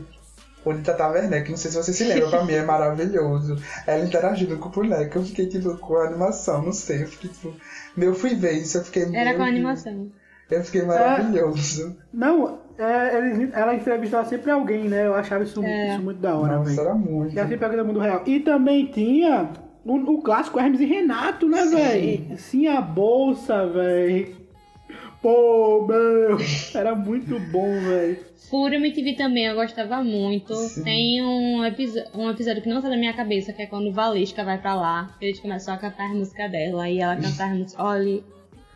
O 0.65 0.73
de 0.73 0.81
Tata 0.81 1.07
Werneck, 1.07 1.49
não 1.49 1.57
sei 1.57 1.71
se 1.71 1.77
você 1.77 1.93
se 1.93 2.03
lembra, 2.03 2.29
pra 2.29 2.43
mim 2.43 2.53
é 2.53 2.63
maravilhoso. 2.63 3.55
Ela 3.85 4.03
interagindo 4.03 4.57
com 4.57 4.69
o 4.69 4.71
boneco, 4.71 5.17
eu 5.17 5.23
fiquei 5.23 5.47
tipo 5.47 5.77
com 5.77 5.97
a 5.97 6.05
animação, 6.07 6.61
não 6.61 6.73
sei, 6.73 7.03
eu 7.03 7.07
fiquei 7.07 7.29
tipo. 7.29 7.53
Meu, 7.95 8.09
eu 8.09 8.15
fui 8.15 8.35
ver 8.35 8.53
isso, 8.53 8.77
eu 8.77 8.83
fiquei. 8.83 9.03
Era 9.13 9.35
com 9.35 9.43
a 9.43 9.47
animação. 9.47 10.11
Eu 10.49 10.63
fiquei 10.63 10.81
maravilhoso. 10.83 11.95
Não, 12.13 12.59
é, 12.77 13.17
eles- 13.17 13.53
ela 13.53 13.75
entrevistava 13.75 14.27
sempre 14.27 14.49
alguém, 14.49 14.85
né? 14.85 15.05
Eu 15.05 15.13
achava 15.13 15.43
isso, 15.43 15.63
É. 15.63 15.89
isso 15.93 16.01
muito 16.01 16.19
da 16.19 16.35
hora, 16.35 16.59
velho. 16.63 16.79
era 16.79 16.95
muito. 16.95 17.33
Que 17.33 17.39
era 17.39 17.47
sempre 17.47 17.65
alguém 17.65 17.79
do 17.79 17.85
mundo 17.85 17.99
real. 17.99 18.23
E 18.25 18.39
também 18.39 18.87
tinha 18.87 19.49
o, 19.85 19.95
o 19.95 20.21
clássico 20.21 20.59
Hermes 20.59 20.81
e 20.81 20.85
Renato, 20.85 21.47
né, 21.47 21.65
velho? 21.65 22.37
Sim, 22.37 22.67
a 22.67 22.81
bolsa, 22.81 23.67
velho. 23.67 24.37
Pô, 25.21 25.85
meu. 25.87 26.37
Era 26.73 26.95
muito 26.95 27.37
bom, 27.51 27.69
velho. 27.81 28.17
Fúria 28.49 28.77
MTV 28.77 29.13
também 29.13 29.45
eu 29.45 29.55
gostava 29.55 30.01
muito. 30.03 30.55
Sim. 30.55 30.83
Tem 30.83 31.21
um, 31.21 31.59
um 31.59 32.29
episódio 32.31 32.61
que 32.63 32.69
não 32.69 32.81
tá 32.81 32.89
na 32.89 32.97
minha 32.97 33.13
cabeça, 33.13 33.53
que 33.53 33.61
é 33.61 33.65
quando 33.67 33.91
Valesca 33.93 34.43
vai 34.43 34.57
pra 34.57 34.73
lá. 34.75 35.15
Eles 35.21 35.39
começam 35.39 35.73
a 35.73 35.77
cantar 35.77 36.05
a 36.05 36.15
música 36.15 36.47
dela. 36.47 36.89
E 36.89 36.99
ela 36.99 37.15
cantar 37.17 37.51
a 37.51 37.53
música. 37.55 37.83
Olha, 37.83 38.21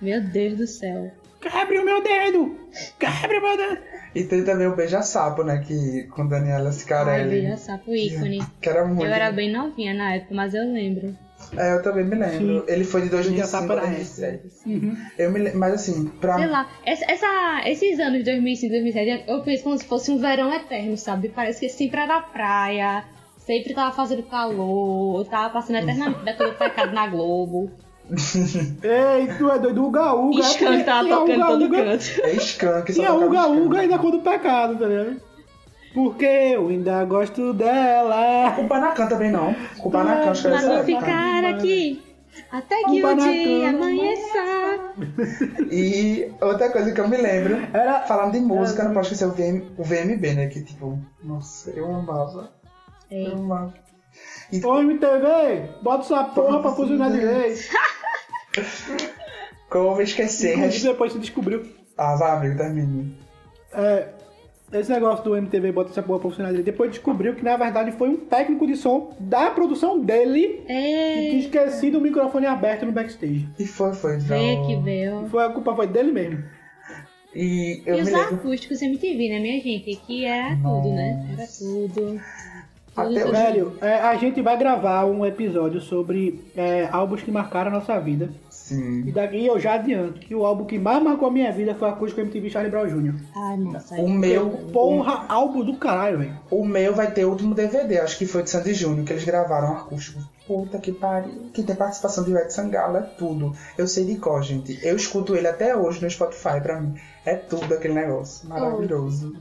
meu 0.02 0.22
Deus 0.22 0.58
do 0.58 0.68
céu. 0.68 1.12
Quebre 1.44 1.80
o 1.80 1.86
meu 1.86 2.02
dedo! 2.02 2.58
Quebre 3.00 3.38
o 3.38 3.42
meu 3.42 3.58
dedo! 3.58 3.82
E 4.16 4.24
tem 4.24 4.44
também 4.44 4.68
o 4.68 4.76
Beija-Sapo, 4.76 5.44
né? 5.44 5.64
Que, 5.66 6.04
com 6.04 6.28
Daniela 6.28 6.72
Scarelli. 6.72 7.42
veja 7.42 7.58
sapo 7.58 7.94
ícone. 7.96 8.40
Que 8.62 8.70
era 8.70 8.86
muito. 8.86 9.04
Eu 9.06 9.12
era 9.12 9.32
bem 9.32 9.52
novinha 9.52 9.94
na 9.94 10.16
época, 10.16 10.36
mas 10.36 10.54
eu 10.54 10.64
lembro. 10.72 11.16
É, 11.58 11.74
eu 11.74 11.82
também 11.84 12.06
me 12.06 12.16
lembro. 12.16 12.60
Sim. 12.62 12.72
Ele 12.72 12.84
foi 12.84 13.02
de 13.02 13.10
2005 13.10 13.36
Beija-Sapo 13.68 13.72
a 13.74 13.76
era 13.76 13.86
2007. 13.88 14.44
Uhum. 14.66 14.98
Eu 15.18 15.32
me 15.32 15.40
lembro, 15.40 15.60
mas 15.60 15.74
assim, 15.74 16.06
pra 16.22 16.36
Sei 16.38 16.48
lá, 16.48 16.70
essa, 16.86 17.06
essa- 17.12 17.62
esses 17.70 18.00
anos 18.00 18.20
de 18.20 18.26
2005, 18.26 18.72
2007, 18.72 19.24
eu 19.28 19.42
penso 19.42 19.64
como 19.64 19.78
se 19.78 19.86
fosse 19.86 20.12
um 20.12 20.18
verão 20.20 20.54
eterno, 20.54 20.96
sabe? 20.96 21.30
Parece 21.30 21.60
que 21.60 21.70
sempre 21.70 22.00
era 22.00 22.22
praia, 22.22 23.04
sempre 23.40 23.74
tava 23.74 23.94
fazendo 23.96 24.24
calor, 24.24 25.26
tava 25.28 25.50
passando 25.52 25.78
eternamente 25.78 26.22
daquele 26.24 26.52
pecado 26.54 26.94
na 26.94 27.08
Globo. 27.08 27.72
Ei, 28.84 29.28
tu 29.38 29.50
é 29.50 29.60
doido, 29.60 29.86
Uga 29.86 30.14
Uga. 30.14 30.42
Skank 30.42 30.84
tava 30.84 31.04
Tinha 31.04 31.16
tocando 31.16 31.36
Uga 31.36 31.48
todo 31.48 31.66
Uga, 31.66 31.78
canto. 31.78 32.22
É 32.24 32.32
Skank, 32.36 32.94
só 32.94 33.00
Tinha 33.02 33.14
Uga. 33.14 33.48
Uga 33.48 33.80
ainda 33.80 33.98
cor 34.00 34.12
do 34.12 34.20
pecado, 34.20 34.78
tá 34.78 34.86
ligado? 34.86 35.22
Porque 35.94 36.26
eu 36.26 36.68
ainda 36.70 37.04
gosto 37.06 37.54
dela. 37.54 38.52
Kubanacan 38.56 39.08
também 39.08 39.32
não. 39.32 39.54
Kubanacan, 39.80 40.32
acho 40.32 40.42
que 40.42 40.48
era 40.48 40.56
Mas 40.56 40.66
essa 40.66 40.76
vou 40.76 40.84
ficar 40.86 41.46
aqui 41.46 42.04
até 42.52 42.78
que 42.84 42.86
o 42.86 43.02
Kubanacan. 43.10 43.32
dia 43.32 43.70
amanheça. 43.70 44.94
E 45.72 46.32
outra 46.42 46.70
coisa 46.72 46.92
que 46.92 47.00
eu 47.00 47.08
me 47.08 47.18
lembro, 47.18 47.58
Era. 47.74 48.02
falando 48.02 48.34
de 48.34 48.40
música, 48.40 48.84
não 48.84 48.94
posso 48.94 49.14
esquecer 49.14 49.26
o, 49.26 49.32
VM, 49.32 49.64
o 49.78 49.84
VMB, 49.84 50.34
né? 50.34 50.48
Que 50.48 50.64
tipo, 50.64 51.00
nossa, 51.24 51.70
eu 51.72 51.86
amava. 51.94 52.52
É. 53.10 53.28
Eu 53.28 53.34
amava. 53.34 53.74
Ô 54.64 54.80
MTV, 54.80 55.70
bota 55.82 56.04
essa 56.04 56.24
porra 56.26 56.62
pra 56.62 56.72
funcionar 56.72 57.12
direito. 57.12 57.62
Como 59.70 59.86
eu 59.90 59.94
vou 59.94 60.02
esquecer? 60.02 60.58
Inclusive 60.58 60.88
depois 60.90 61.12
se 61.14 61.20
descobriu. 61.20 61.64
Ah, 61.98 62.16
vai, 62.16 62.32
amigo, 62.38 62.58
termine. 62.58 63.18
É, 63.74 64.10
esse 64.72 64.92
negócio 64.92 65.24
do 65.24 65.36
MTV 65.36 65.72
bota 65.72 65.90
essa 65.92 66.04
porra 66.04 66.20
pra 66.20 66.30
funcionar 66.30 66.50
direito. 66.50 66.66
Depois 66.66 66.92
descobriu 66.92 67.34
que 67.36 67.44
na 67.44 67.58
verdade 67.58 67.92
foi 67.94 68.10
um 68.10 68.18
técnico 68.18 68.68
de 68.68 68.76
som 68.76 69.16
da 69.20 69.50
produção 69.52 70.00
dele 70.00 70.64
que 70.68 70.72
É, 70.72 71.30
tinha 71.30 71.40
esquecido 71.40 71.98
o 71.98 72.02
microfone 72.02 72.46
aberto 72.46 72.86
no 72.86 72.92
backstage. 72.92 73.48
E 73.58 73.66
foi, 73.66 73.94
foi. 73.94 74.18
vê 74.18 74.56
Não. 74.56 74.68
que 74.68 74.76
veio. 74.84 75.28
Foi 75.30 75.44
a 75.44 75.50
culpa 75.50 75.76
foi 75.76 75.88
dele 75.88 76.12
mesmo. 76.12 76.44
E 77.36 77.82
eu 77.88 77.98
E 77.98 78.02
os 78.02 78.12
lembro. 78.12 78.36
acústicos 78.36 78.80
MTV, 78.84 79.30
né, 79.30 79.40
minha 79.40 79.60
gente? 79.60 79.96
Que 80.06 80.24
era 80.26 80.56
tudo, 80.56 80.90
né? 80.94 81.30
Era 81.36 81.48
tudo. 81.48 82.22
Até. 82.96 83.26
Velho, 83.26 83.74
é, 83.82 84.00
a 84.00 84.16
gente 84.16 84.42
vai 84.42 84.58
gravar 84.58 85.06
um 85.06 85.26
episódio 85.26 85.82
sobre 85.82 86.44
é, 86.56 86.88
álbuns 86.92 87.24
que 87.24 87.32
marcaram 87.32 87.72
a 87.72 87.74
nossa 87.76 88.00
vida. 88.00 88.30
Sim. 88.50 89.08
E 89.08 89.12
daqui 89.12 89.46
eu 89.46 89.60
já 89.60 89.74
adianto 89.74 90.20
que 90.20 90.34
o 90.34 90.46
álbum 90.46 90.66
que 90.66 90.80
mais 90.80 91.04
marcou 91.04 91.28
a 91.28 91.32
minha 91.32 91.52
vida 91.52 91.76
foi 91.76 91.90
Acústico 91.90 92.22
MTV 92.22 92.50
Charlie 92.50 92.72
Brown 92.72 92.88
Jr. 92.88 93.16
Ai, 93.36 93.58
nossa. 93.58 93.96
O 93.96 94.10
meu. 94.10 94.50
Porra, 94.72 95.26
álbum 95.28 95.66
do 95.66 95.76
caralho, 95.76 96.20
velho. 96.20 96.40
O 96.50 96.66
meu 96.66 96.94
vai 96.94 97.12
ter 97.12 97.26
o 97.26 97.30
último 97.30 97.54
DVD, 97.54 98.00
acho 98.00 98.18
que 98.18 98.26
foi 98.26 98.44
de 98.44 98.50
Sandy 98.50 98.74
Júnior, 98.74 99.06
que 99.06 99.12
eles 99.12 99.26
gravaram 99.26 99.74
acústico. 99.74 100.22
Puta 100.48 100.78
que 100.78 100.92
pariu. 100.92 101.50
Que 101.54 101.64
tem 101.64 101.76
participação 101.76 102.24
de 102.24 102.32
Red 102.32 102.50
Sangalo, 102.50 102.98
é 102.98 103.02
tudo. 103.02 103.54
Eu 103.78 103.88
sei 103.88 104.06
de 104.06 104.16
cor, 104.16 104.44
gente. 104.44 104.80
Eu 104.82 104.96
escuto 104.96 105.36
ele 105.36 105.48
até 105.48 105.76
hoje 105.76 106.02
no 106.02 106.10
Spotify, 106.10 106.62
pra 106.62 106.80
mim. 106.80 106.96
É 107.26 107.36
tudo 107.36 107.74
aquele 107.74 107.94
negócio. 107.94 108.48
Maravilhoso. 108.48 109.34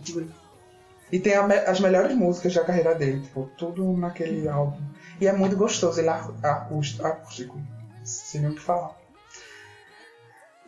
E 1.13 1.19
tem 1.21 1.35
as 1.35 1.79
melhores 1.79 2.17
músicas 2.17 2.55
da 2.55 2.65
carreira 2.65 2.95
dele, 2.95 3.21
tipo, 3.21 3.49
tudo 3.59 3.93
naquele 3.93 4.49
álbum. 4.49 4.79
E 5.21 5.27
é 5.27 5.33
muito 5.33 5.57
gostoso 5.57 6.01
ele 6.01 6.09
ac- 6.09 6.33
acústico. 6.43 7.61
Sem 8.03 8.41
nem 8.41 8.51
o 8.51 8.55
que 8.55 8.61
falar. 8.63 8.99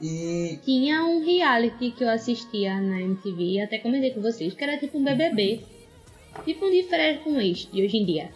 E 0.00 0.58
Tinha 0.64 1.02
um 1.04 1.24
reality 1.24 1.90
que 1.92 2.04
eu 2.04 2.10
assistia 2.10 2.78
na 2.80 3.00
MTV, 3.00 3.60
até 3.62 3.78
comentei 3.78 4.10
com 4.12 4.20
vocês, 4.20 4.52
que 4.52 4.62
era 4.62 4.76
tipo 4.78 4.98
um 4.98 5.04
BBB. 5.04 5.60
Tipo 6.44 6.66
um 6.66 6.82
férias 6.82 7.22
com 7.22 7.40
ex, 7.40 7.68
de 7.72 7.82
hoje 7.82 7.96
em 7.96 8.04
dia. 8.04 8.28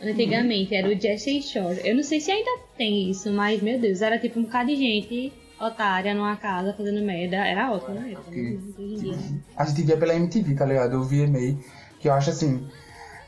Antigamente 0.00 0.74
era 0.74 0.88
o 0.88 0.98
Jesse 1.00 1.42
Shore. 1.42 1.80
Eu 1.84 1.94
não 1.94 2.02
sei 2.02 2.20
se 2.20 2.30
ainda 2.30 2.50
tem 2.76 3.10
isso, 3.10 3.30
mas 3.30 3.60
meu 3.60 3.78
Deus, 3.78 4.00
era 4.00 4.18
tipo 4.18 4.40
um 4.40 4.44
bocado 4.44 4.68
de 4.70 4.76
gente 4.76 5.32
otária 5.66 6.14
numa 6.14 6.36
casa 6.36 6.74
fazendo 6.74 7.00
merda. 7.04 7.36
Era 7.36 7.72
ótimo 7.72 7.94
né? 7.94 8.16
Dia. 8.30 9.18
a 9.56 9.64
gente 9.64 9.82
via 9.82 9.96
pela 9.96 10.14
MTV, 10.14 10.54
tá 10.54 10.64
ligado? 10.64 10.94
Eu 10.94 11.04
via 11.04 11.26
meio 11.26 11.62
que 12.00 12.08
eu 12.08 12.12
acho 12.12 12.30
assim. 12.30 12.68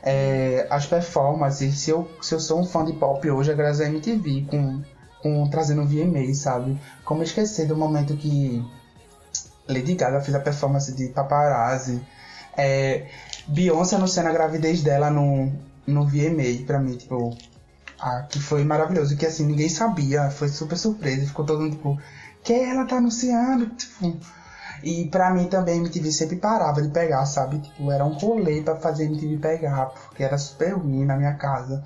é, 0.03 0.67
as 0.69 0.85
performances, 0.85 1.79
se 1.79 1.89
eu, 1.89 2.07
se 2.21 2.35
eu 2.35 2.39
sou 2.39 2.61
um 2.61 2.65
fã 2.65 2.85
de 2.85 2.93
pop 2.93 3.27
hoje, 3.31 3.51
é 3.51 3.55
graças 3.55 3.81
à 3.81 3.87
MTV, 3.87 4.45
com, 4.49 4.83
com 5.23 5.49
trazendo 5.49 5.81
o 5.81 5.87
VMA, 5.87 6.33
sabe? 6.35 6.79
Como 7.03 7.23
esquecer 7.23 7.65
do 7.67 7.75
momento 7.75 8.15
que 8.15 8.63
Lady 9.67 9.95
Gaga 9.95 10.21
fez 10.21 10.35
a 10.35 10.39
performance 10.39 10.93
de 10.93 11.07
Paparazzi, 11.07 12.05
é, 12.55 13.07
Beyoncé 13.47 13.95
anunciando 13.95 14.29
a 14.29 14.33
gravidez 14.33 14.83
dela 14.83 15.09
no, 15.09 15.51
no 15.87 16.05
VMA, 16.05 16.65
pra 16.67 16.79
mim, 16.79 16.97
tipo, 16.97 17.35
ah, 17.99 18.27
que 18.29 18.39
foi 18.39 18.63
maravilhoso, 18.63 19.17
que 19.17 19.25
assim, 19.25 19.45
ninguém 19.45 19.69
sabia, 19.69 20.29
foi 20.29 20.49
super 20.49 20.77
surpresa, 20.77 21.25
ficou 21.25 21.45
todo 21.45 21.61
mundo 21.61 21.75
tipo, 21.77 21.99
que 22.45 22.53
ela 22.53 22.85
tá 22.85 22.97
anunciando, 22.97 23.67
tipo, 23.71 24.15
e 24.83 25.07
pra 25.07 25.33
mim 25.33 25.47
também 25.47 25.75
a 25.75 25.77
MTV 25.77 26.11
sempre 26.11 26.35
parava 26.35 26.81
de 26.81 26.89
pegar, 26.89 27.25
sabe? 27.25 27.59
Tipo, 27.59 27.91
era 27.91 28.05
um 28.05 28.13
rolê 28.13 28.61
pra 28.61 28.75
fazer 28.75 29.03
a 29.03 29.05
MTV 29.07 29.37
pegar, 29.37 29.87
porque 29.87 30.23
era 30.23 30.37
super 30.37 30.73
ruim 30.73 31.05
na 31.05 31.17
minha 31.17 31.33
casa. 31.33 31.83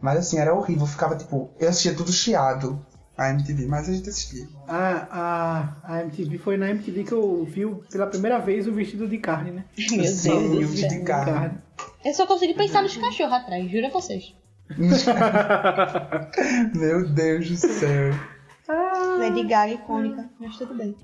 Mas 0.00 0.18
assim, 0.18 0.38
era 0.38 0.54
horrível, 0.54 0.86
ficava 0.86 1.16
tipo, 1.16 1.50
eu 1.58 1.68
assistia 1.68 1.94
tudo 1.94 2.12
chiado 2.12 2.84
a 3.16 3.30
MTV, 3.30 3.66
mas 3.66 3.88
a 3.88 3.92
gente 3.92 4.08
assistia. 4.10 4.46
A, 4.68 5.06
a, 5.10 5.94
a 5.94 6.00
MTV 6.02 6.38
foi 6.38 6.56
na 6.56 6.70
MTV 6.70 7.04
que 7.04 7.12
eu 7.12 7.44
vi 7.44 7.64
pela 7.90 8.06
primeira 8.06 8.38
vez 8.38 8.66
o 8.66 8.72
vestido 8.72 9.08
de 9.08 9.18
carne, 9.18 9.52
né? 9.52 9.64
Meu 9.90 10.04
Sim, 10.04 10.30
Deus 10.30 10.44
o 10.44 10.48
do 10.60 10.68
vídeo 10.68 10.88
de 10.88 10.94
céu. 10.96 11.04
carne. 11.04 11.58
Eu 12.04 12.14
só 12.14 12.26
consegui 12.26 12.54
pensar 12.54 12.82
nos 12.82 12.96
cachorros 12.96 13.32
atrás, 13.32 13.70
juro 13.70 13.86
a 13.86 13.90
vocês. 13.90 14.34
Meu 16.74 17.08
Deus 17.08 17.48
do 17.48 17.56
céu. 17.56 18.12
Lady 19.18 19.44
Gaga 19.44 19.72
icônica, 19.72 20.28
mas 20.38 20.56
tudo 20.56 20.74
bem. 20.74 20.94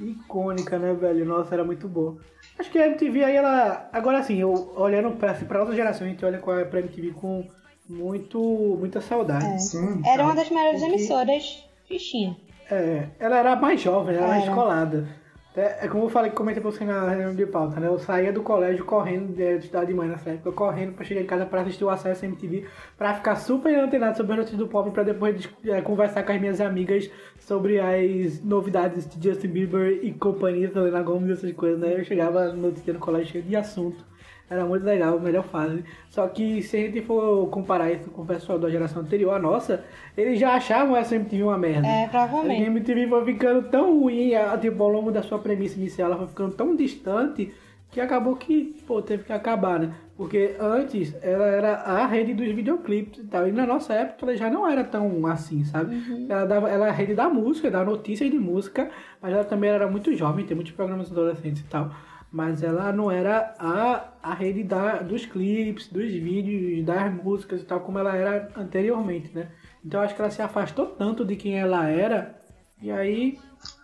Icônica, 0.00 0.78
né, 0.78 0.92
velho? 0.92 1.24
Nossa, 1.24 1.54
era 1.54 1.64
muito 1.64 1.88
boa. 1.88 2.18
Acho 2.58 2.70
que 2.70 2.78
a 2.78 2.86
MTV 2.86 3.24
aí, 3.24 3.36
ela. 3.36 3.88
Agora 3.92 4.18
assim, 4.18 4.36
eu 4.36 4.72
olhando 4.76 5.12
pra, 5.16 5.30
assim, 5.32 5.46
pra 5.46 5.60
outra 5.60 5.74
geração, 5.74 6.06
a 6.06 6.10
gente 6.10 6.24
olha 6.24 6.38
pra 6.38 6.80
MTV 6.80 7.12
com 7.12 7.46
muito, 7.88 8.38
muita 8.78 9.00
saudade. 9.00 9.62
Sim. 9.62 10.02
Era 10.04 10.24
uma 10.24 10.34
das 10.34 10.50
melhores 10.50 10.80
Porque- 10.80 10.94
emissoras 10.94 11.64
que 11.86 11.96
tinha. 11.98 12.36
É, 12.70 13.08
ela 13.18 13.38
era 13.38 13.56
mais 13.56 13.80
jovem, 13.80 14.16
ela 14.16 14.24
era 14.24 14.32
mais 14.34 14.42
Era. 14.44 14.52
descolada. 14.52 15.08
É, 15.56 15.86
é 15.86 15.88
como 15.88 16.04
eu 16.04 16.08
falei, 16.10 16.30
comentei 16.30 16.60
pra 16.60 16.70
você 16.70 16.84
na 16.84 17.08
reunião 17.08 17.34
de 17.34 17.46
pauta, 17.46 17.80
né? 17.80 17.86
Eu 17.88 17.98
saía 17.98 18.30
do 18.30 18.42
colégio 18.42 18.84
correndo, 18.84 19.34
de 19.34 19.56
estudar 19.56 19.84
de 19.84 19.94
manhã 19.94 20.12
nessa 20.12 20.30
época, 20.30 20.52
correndo 20.52 20.92
pra 20.92 21.04
chegar 21.04 21.22
em 21.22 21.26
casa 21.26 21.46
pra 21.46 21.62
assistir 21.62 21.82
o 21.82 21.88
Acesso 21.88 22.26
MTV, 22.26 22.66
pra 22.98 23.14
ficar 23.14 23.36
super 23.36 23.74
antenado 23.78 24.18
sobre 24.18 24.32
as 24.32 24.38
notícias 24.38 24.58
do 24.58 24.68
pop, 24.68 24.90
pra 24.90 25.02
depois 25.02 25.48
é, 25.64 25.80
conversar 25.80 26.24
com 26.24 26.32
as 26.32 26.40
minhas 26.40 26.60
amigas 26.60 27.10
sobre 27.38 27.80
as 27.80 28.42
novidades 28.42 29.08
de 29.08 29.30
Justin 29.30 29.48
Bieber 29.48 29.98
e 30.02 30.12
companhia, 30.12 30.70
Selena 30.70 31.02
Gomez 31.02 31.30
e 31.30 31.32
essas 31.32 31.52
coisas, 31.52 31.80
né? 31.80 31.98
Eu 31.98 32.04
chegava 32.04 32.52
no 32.52 32.70
no 32.70 32.98
colégio 32.98 33.32
cheio 33.32 33.44
de 33.44 33.56
assunto. 33.56 34.04
Era 34.48 34.64
muito 34.64 34.84
legal, 34.84 35.16
a 35.16 35.20
melhor 35.20 35.42
fase. 35.44 35.82
Só 36.08 36.26
que 36.28 36.62
se 36.62 36.76
a 36.76 36.80
gente 36.80 37.02
for 37.02 37.48
comparar 37.48 37.90
isso 37.90 38.08
com 38.10 38.22
o 38.22 38.26
pessoal 38.26 38.58
da 38.58 38.70
geração 38.70 39.02
anterior, 39.02 39.34
a 39.34 39.38
nossa, 39.40 39.84
eles 40.16 40.38
já 40.38 40.54
achavam 40.54 40.96
essa 40.96 41.16
MTV 41.16 41.42
uma 41.42 41.58
merda. 41.58 41.86
É, 41.86 42.04
A 42.04 42.08
provavelmente. 42.08 42.62
MTV 42.62 43.08
foi 43.08 43.24
ficando 43.24 43.68
tão 43.68 43.98
ruim, 44.00 44.34
a- 44.34 44.56
tipo, 44.56 44.80
ao 44.82 44.88
longo 44.88 45.10
da 45.10 45.22
sua 45.22 45.38
premissa 45.40 45.76
inicial, 45.78 46.08
ela 46.10 46.18
foi 46.18 46.28
ficando 46.28 46.54
tão 46.54 46.76
distante 46.76 47.52
que 47.90 48.00
acabou 48.00 48.36
que, 48.36 48.76
pô, 48.86 49.00
teve 49.02 49.24
que 49.24 49.32
acabar, 49.32 49.80
né? 49.80 49.94
Porque 50.16 50.54
antes 50.60 51.14
ela 51.22 51.46
era 51.46 51.74
a 51.76 52.06
rede 52.06 52.32
dos 52.34 52.48
videoclipes 52.52 53.24
e 53.24 53.26
tal. 53.26 53.48
E 53.48 53.52
na 53.52 53.66
nossa 53.66 53.94
época 53.94 54.26
ela 54.26 54.36
já 54.36 54.48
não 54.50 54.68
era 54.68 54.84
tão 54.84 55.26
assim, 55.26 55.64
sabe? 55.64 55.96
Ela, 56.28 56.44
dava, 56.44 56.68
ela 56.68 56.84
era 56.84 56.92
a 56.92 56.94
rede 56.96 57.14
da 57.14 57.28
música, 57.28 57.70
da 57.70 57.84
notícia 57.84 58.28
de 58.28 58.38
música, 58.38 58.90
mas 59.20 59.32
ela 59.32 59.44
também 59.44 59.70
era 59.70 59.88
muito 59.88 60.14
jovem, 60.14 60.44
tem 60.46 60.54
muitos 60.54 60.72
programas 60.72 61.10
adolescentes 61.10 61.62
e 61.62 61.66
tal. 61.66 61.90
Mas 62.36 62.62
ela 62.62 62.92
não 62.92 63.10
era 63.10 63.54
a, 63.58 64.08
a 64.22 64.34
rede 64.34 64.62
da, 64.62 64.98
dos 64.98 65.24
clipes, 65.24 65.88
dos 65.88 66.04
vídeos, 66.12 66.84
das 66.84 67.10
músicas 67.14 67.62
e 67.62 67.64
tal, 67.64 67.80
como 67.80 67.98
ela 67.98 68.14
era 68.14 68.50
anteriormente, 68.54 69.30
né? 69.34 69.48
Então 69.82 70.02
acho 70.02 70.14
que 70.14 70.20
ela 70.20 70.30
se 70.30 70.42
afastou 70.42 70.84
tanto 70.84 71.24
de 71.24 71.34
quem 71.34 71.58
ela 71.58 71.88
era, 71.88 72.38
e 72.82 72.90
aí 72.90 73.38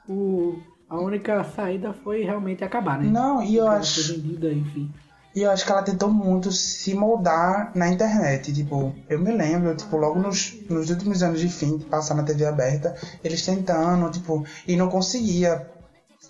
o, 0.06 0.60
a 0.86 1.00
única 1.00 1.42
saída 1.44 1.94
foi 1.94 2.24
realmente 2.24 2.62
acabar, 2.62 3.00
né? 3.00 3.08
Não, 3.08 3.42
e 3.42 3.56
eu 3.56 3.66
Ela 3.66 3.78
acho. 3.78 4.12
vendida, 4.12 4.52
enfim. 4.52 4.92
E 5.34 5.40
eu 5.40 5.50
acho 5.50 5.64
que 5.64 5.72
ela 5.72 5.82
tentou 5.82 6.10
muito 6.10 6.52
se 6.52 6.94
moldar 6.94 7.72
na 7.74 7.88
internet. 7.88 8.52
Tipo, 8.52 8.94
eu 9.08 9.18
me 9.18 9.32
lembro, 9.34 9.74
tipo, 9.74 9.96
logo 9.96 10.20
nos, 10.20 10.60
nos 10.68 10.90
últimos 10.90 11.22
anos 11.22 11.40
de 11.40 11.48
fim, 11.48 11.78
de 11.78 11.86
passar 11.86 12.14
na 12.14 12.22
TV 12.22 12.44
aberta, 12.44 12.94
eles 13.24 13.46
tentando, 13.46 14.10
tipo, 14.10 14.44
e 14.68 14.76
não 14.76 14.90
conseguia 14.90 15.66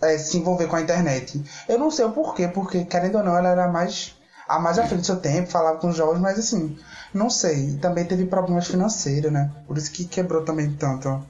é, 0.03 0.19
se 0.19 0.39
envolver 0.39 0.67
com 0.67 0.77
a 0.77 0.81
internet. 0.81 1.43
Eu 1.69 1.79
não 1.79 1.91
sei 1.91 2.05
o 2.05 2.13
porquê, 2.13 2.49
porque, 2.49 2.85
querendo 2.85 3.19
ou 3.19 3.25
não, 3.25 3.37
ela 3.37 3.49
era 3.51 3.69
mais 3.69 4.15
a 4.49 4.59
mais 4.59 4.79
à 4.79 4.85
frente 4.85 5.01
do 5.01 5.07
seu 5.07 5.17
tempo, 5.17 5.49
falava 5.49 5.79
com 5.79 5.89
os 5.89 5.97
jovens, 5.97 6.21
mas 6.21 6.39
assim, 6.39 6.77
não 7.15 7.31
sei. 7.31 7.77
Também 7.79 8.05
teve 8.05 8.27
problemas 8.27 8.67
financeiros, 8.67 9.33
né? 9.33 9.51
Por 9.67 9.79
isso 9.79 9.91
que 9.91 10.05
quebrou 10.05 10.45
também 10.45 10.73
tanto. 10.75 11.25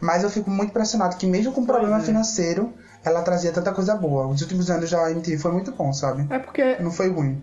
Mas 0.00 0.22
eu 0.22 0.28
fico 0.30 0.50
muito 0.50 0.70
impressionado 0.70 1.16
que 1.16 1.26
mesmo 1.26 1.52
com 1.52 1.64
problema 1.64 1.98
é. 1.98 2.02
financeiro, 2.02 2.74
ela 3.04 3.22
trazia 3.22 3.52
tanta 3.52 3.72
coisa 3.72 3.94
boa. 3.94 4.26
Os 4.26 4.42
últimos 4.42 4.70
anos 4.70 4.90
da 4.90 5.10
MTV 5.10 5.38
foi 5.38 5.52
muito 5.52 5.72
bom, 5.72 5.92
sabe? 5.92 6.26
É 6.28 6.38
porque 6.38 6.76
Não 6.76 6.90
foi 6.90 7.08
ruim. 7.08 7.42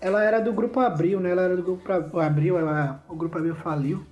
ela 0.00 0.22
era 0.22 0.40
do 0.40 0.52
grupo 0.52 0.80
Abril, 0.80 1.20
né? 1.20 1.30
Ela 1.30 1.42
era 1.42 1.56
do 1.56 1.62
grupo 1.62 2.18
Abril, 2.18 2.58
ela, 2.58 3.02
o 3.08 3.16
grupo 3.16 3.38
Abril 3.38 3.54
faliu. 3.54 4.04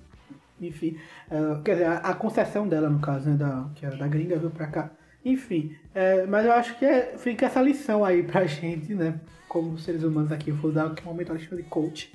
Enfim, 0.59 0.97
é, 1.29 1.61
quer 1.63 1.73
dizer, 1.73 1.85
a, 1.85 1.97
a 1.97 2.13
concessão 2.13 2.67
dela, 2.67 2.89
no 2.89 2.99
caso, 2.99 3.29
né? 3.29 3.35
Da, 3.35 3.65
que 3.75 3.85
era 3.85 3.97
da 3.97 4.07
gringa, 4.07 4.37
veio 4.37 4.51
pra 4.51 4.67
cá. 4.67 4.89
Enfim, 5.23 5.75
é, 5.93 6.25
mas 6.25 6.45
eu 6.45 6.53
acho 6.53 6.77
que 6.77 6.85
é- 6.85 7.17
fica 7.17 7.45
essa 7.45 7.61
lição 7.61 8.03
aí 8.03 8.23
pra 8.23 8.45
gente, 8.47 8.93
né? 8.95 9.19
Como 9.47 9.77
seres 9.77 10.03
humanos 10.03 10.31
aqui, 10.31 10.49
eu 10.49 10.55
vou 10.55 10.71
dar 10.71 10.87
aqui 10.87 11.03
um 11.03 11.07
momento 11.07 11.37
de 11.37 11.63
coach. 11.63 12.11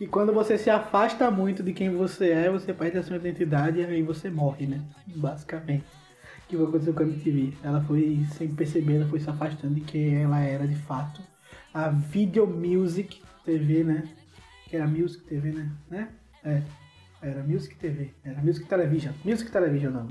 E 0.00 0.06
quando 0.06 0.32
você 0.32 0.56
se 0.56 0.70
afasta 0.70 1.30
muito 1.30 1.62
de 1.62 1.72
quem 1.72 1.90
você 1.94 2.30
é, 2.30 2.50
você 2.50 2.72
perde 2.72 2.98
a 2.98 3.02
sua 3.02 3.16
identidade 3.16 3.80
e 3.80 3.84
aí 3.84 4.02
você 4.02 4.30
morre, 4.30 4.66
né? 4.66 4.80
Basicamente. 5.14 5.84
O 6.44 6.48
que 6.48 6.56
foi 6.56 6.66
acontecer 6.66 6.92
com 6.92 7.02
a 7.02 7.06
MTV? 7.06 7.52
Ela 7.62 7.80
foi, 7.82 8.26
sem 8.36 8.48
perceber, 8.48 8.96
ela 8.96 9.06
foi 9.06 9.20
se 9.20 9.30
afastando 9.30 9.74
de 9.74 9.82
quem 9.82 10.22
ela 10.22 10.40
era 10.40 10.66
de 10.66 10.74
fato. 10.74 11.20
A 11.72 11.88
Video 11.90 12.46
Music 12.46 13.22
TV, 13.44 13.84
né? 13.84 14.08
Que 14.68 14.76
era 14.76 14.86
Music 14.88 15.22
TV, 15.24 15.52
né? 15.52 15.70
né? 15.88 16.08
É. 16.44 16.62
Era 17.22 17.42
Music 17.42 17.76
TV. 17.76 18.10
Era 18.24 18.40
Music 18.40 18.66
Television. 18.66 19.12
Music 19.24 19.50
Television 19.52 19.92
não. 19.92 20.08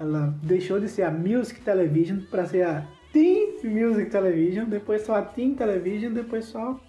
Ela 0.00 0.34
deixou 0.42 0.80
de 0.80 0.88
ser 0.88 1.02
a 1.02 1.10
Music 1.10 1.60
Television 1.60 2.20
para 2.30 2.46
ser 2.46 2.62
a 2.62 2.86
Teen 3.12 3.58
Music 3.62 4.10
Television, 4.10 4.64
depois 4.64 5.02
só 5.02 5.16
a 5.16 5.22
Teen 5.22 5.54
Television, 5.54 6.14
depois 6.14 6.46
só 6.46 6.80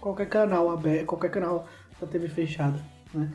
qualquer 0.00 0.28
canal 0.28 0.68
aberto, 0.68 1.06
qualquer 1.06 1.30
canal 1.30 1.68
da 2.00 2.06
TV 2.08 2.26
fechada, 2.26 2.78
né? 3.14 3.30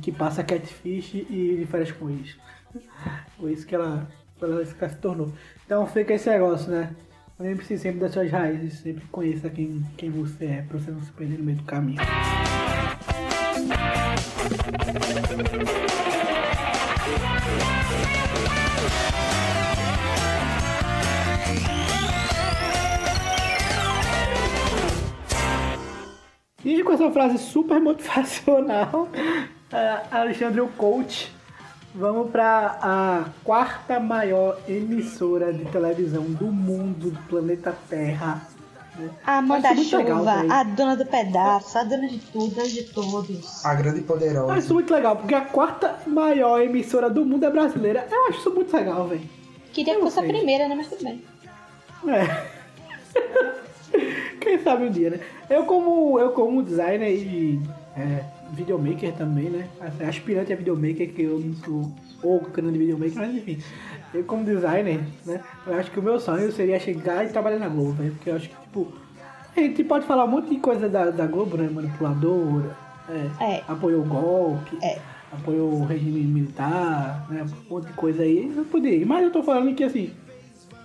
Que 0.00 0.12
passa 0.12 0.44
Catfish 0.44 1.14
e 1.14 1.56
de 1.58 1.66
férias 1.66 1.90
com 1.90 2.08
isso. 2.08 2.38
Foi 3.36 3.52
isso 3.52 3.66
que 3.66 3.74
ela, 3.74 4.08
ela 4.40 4.64
se 4.64 4.74
tornou. 5.00 5.32
Então 5.66 5.84
fica 5.86 6.14
esse 6.14 6.30
negócio, 6.30 6.70
né? 6.70 6.94
Lembre-se 7.36 7.78
sempre 7.78 8.00
das 8.00 8.12
suas 8.12 8.30
raízes, 8.30 8.80
sempre 8.80 9.04
conheça 9.10 9.50
quem, 9.50 9.84
quem 9.96 10.10
você 10.10 10.44
é, 10.44 10.62
pra 10.62 10.78
você 10.78 10.90
não 10.90 11.02
se 11.02 11.10
perder 11.12 11.38
no 11.38 11.44
meio 11.44 11.58
do 11.58 11.64
caminho. 11.64 11.98
E 26.68 26.84
com 26.84 26.92
essa 26.92 27.10
frase 27.10 27.38
super 27.38 27.80
motivacional, 27.80 29.08
eh, 29.72 30.00
Alexandre 30.12 30.60
o 30.60 30.68
Coach, 30.68 31.32
vamos 31.94 32.30
para 32.30 32.78
a 32.82 33.24
quarta 33.42 33.98
maior 33.98 34.60
emissora 34.68 35.50
de 35.50 35.64
televisão 35.64 36.24
do 36.24 36.48
mundo, 36.48 37.10
do 37.10 37.18
planeta 37.22 37.74
Terra. 37.88 38.42
né? 38.98 39.08
A 39.24 39.40
mãe 39.40 39.62
da 39.62 39.70
Acho 39.70 39.80
muito 39.80 39.96
legal 39.96 40.18
chuva, 40.18 40.54
a 40.54 40.62
dona 40.62 40.94
do 40.94 41.06
pedaço, 41.06 41.78
a 41.78 41.84
dona 41.84 42.06
de 42.06 42.18
tudo, 42.18 42.60
a 42.60 42.64
de 42.64 42.82
todos. 42.82 43.64
A 43.64 43.74
grande 43.74 44.00
e 44.00 44.04
Eu 44.04 44.04
acho 44.04 44.12
poderosa. 44.12 44.58
isso 44.58 44.74
muito 44.74 44.92
legal, 44.92 45.16
porque 45.16 45.34
a 45.34 45.40
quarta 45.40 46.00
maior 46.06 46.60
emissora 46.60 47.08
do 47.08 47.24
mundo 47.24 47.46
é 47.46 47.50
brasileira. 47.50 48.06
Eu 48.10 48.26
acho 48.26 48.40
isso 48.40 48.50
muito 48.54 48.76
legal, 48.76 49.08
velho. 49.08 49.26
Queria 49.72 49.94
que 49.94 50.00
fosse 50.02 50.20
a 50.20 50.22
primeira, 50.22 50.68
né? 50.68 50.74
Mas 50.74 50.88
tudo 50.88 51.02
bem. 51.02 51.24
É. 52.08 53.58
Quem 54.40 54.58
sabe 54.58 54.84
um 54.84 54.90
dia, 54.90 55.10
né? 55.10 55.20
Eu 55.50 55.64
como, 55.64 56.18
eu 56.18 56.30
como 56.32 56.62
designer 56.62 57.10
e 57.10 57.60
é, 57.96 58.24
videomaker 58.52 59.12
também, 59.14 59.50
né? 59.50 59.66
Assim, 59.80 60.04
Aspirante 60.04 60.52
a 60.52 60.56
videomaker, 60.56 61.12
que 61.12 61.22
eu 61.22 61.38
não 61.40 61.54
sou 61.54 61.92
o 62.22 62.40
grande 62.52 62.78
videomaker, 62.78 63.16
mas 63.16 63.34
enfim. 63.34 63.58
Eu 64.14 64.24
como 64.24 64.44
designer, 64.44 65.00
né? 65.26 65.40
Eu 65.66 65.74
acho 65.74 65.90
que 65.90 65.98
o 65.98 66.02
meu 66.02 66.18
sonho 66.18 66.50
seria 66.52 66.78
chegar 66.80 67.24
e 67.24 67.28
trabalhar 67.28 67.58
na 67.58 67.68
Globo, 67.68 68.02
né? 68.02 68.10
Porque 68.14 68.30
eu 68.30 68.36
acho 68.36 68.48
que, 68.48 68.56
tipo, 68.62 68.88
a 69.56 69.60
gente 69.60 69.84
pode 69.84 70.06
falar 70.06 70.24
um 70.24 70.28
monte 70.28 70.48
de 70.50 70.56
coisa 70.60 70.88
da, 70.88 71.10
da 71.10 71.26
Globo, 71.26 71.56
né? 71.56 71.68
Manipuladora, 71.72 72.76
é, 73.08 73.44
É. 73.56 73.62
apoiou 73.68 74.02
o 74.02 74.04
golpe, 74.06 74.78
É. 74.82 74.98
apoiou 75.32 75.72
o 75.72 75.84
regime 75.84 76.20
militar, 76.20 77.26
né? 77.28 77.44
Um 77.68 77.74
monte 77.74 77.86
de 77.88 77.92
coisa 77.94 78.22
aí. 78.22 78.52
Eu 78.56 78.64
poderia. 78.64 79.04
Mas 79.04 79.24
eu 79.24 79.30
tô 79.32 79.42
falando 79.42 79.74
que, 79.74 79.84
assim, 79.84 80.10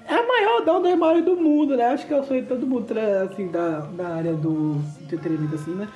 é 0.08 0.14
a 0.14 0.28
maior 0.28 0.66
da 0.66 0.80
das 0.80 0.98
maiores 0.98 1.26
do 1.26 1.36
mundo, 1.36 1.76
né? 1.78 1.86
Acho 1.86 2.06
que 2.08 2.14
eu 2.14 2.24
sou 2.24 2.40
de 2.40 2.46
todo 2.48 2.66
mundo, 2.68 2.86
assim, 3.32 3.48
da, 3.50 3.80
da 3.82 4.08
área 4.16 4.34
do 4.34 4.82
entretenimento, 5.02 5.56
assim, 5.56 5.72
né? 5.72 5.88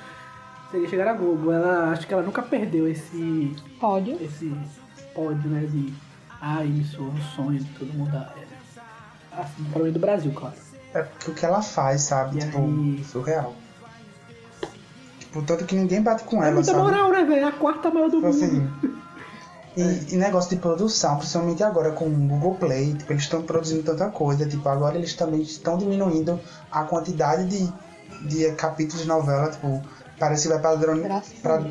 Seria 0.70 0.88
chegar 0.88 1.08
à 1.08 1.12
Globo. 1.14 1.50
Ela, 1.50 1.90
acho 1.90 2.06
que 2.06 2.12
ela 2.12 2.22
nunca 2.22 2.42
perdeu 2.42 2.86
esse, 2.88 3.56
Pódio. 3.80 4.16
esse 4.20 4.52
pódio, 5.14 5.48
né? 5.50 5.60
De, 5.66 5.92
ah, 6.40 6.64
isso, 6.64 7.02
um 7.02 7.16
sonho 7.34 7.58
de 7.58 7.64
todo 7.78 7.92
mundo. 7.94 8.14
É, 8.16 9.40
assim, 9.40 9.64
pelo 9.72 9.84
menos 9.84 9.94
do 9.94 10.00
Brasil, 10.00 10.32
claro. 10.34 10.54
É 10.94 11.02
porque 11.02 11.30
o 11.30 11.34
que 11.34 11.44
ela 11.44 11.62
faz, 11.62 12.02
sabe? 12.02 12.36
E 12.38 12.40
tipo, 12.40 12.58
aí? 12.58 13.04
surreal. 13.04 13.54
Tipo, 15.18 15.42
tanto 15.42 15.64
que 15.64 15.74
ninguém 15.74 16.02
bate 16.02 16.24
com 16.24 16.42
É 16.42 16.46
ela, 16.46 16.54
muita 16.56 16.72
sabe? 16.72 16.82
moral, 16.82 17.10
né, 17.10 17.24
velho? 17.24 17.46
A 17.46 17.52
quarta 17.52 17.90
maior 17.90 18.08
do 18.10 18.16
Tipo 18.16 18.28
mundo. 18.32 18.44
assim. 18.44 18.98
E, 19.80 20.14
e 20.14 20.16
negócio 20.16 20.50
de 20.50 20.56
produção, 20.56 21.16
principalmente 21.18 21.62
agora 21.62 21.92
com 21.92 22.06
o 22.06 22.10
Google 22.10 22.54
Play, 22.56 22.94
tipo, 22.94 23.12
eles 23.12 23.22
estão 23.22 23.42
produzindo 23.42 23.82
tanta 23.82 24.08
coisa, 24.10 24.46
tipo, 24.46 24.68
agora 24.68 24.96
eles 24.96 25.14
também 25.14 25.40
estão 25.42 25.78
diminuindo 25.78 26.40
a 26.70 26.82
quantidade 26.84 27.46
de, 27.46 27.72
de 28.28 28.52
capítulos 28.52 29.02
de 29.02 29.08
novela, 29.08 29.50
tipo, 29.50 29.80
parece 30.18 30.42
que 30.44 30.48
vai 30.54 30.60
padron... 30.60 30.96
Pra, 31.42 31.62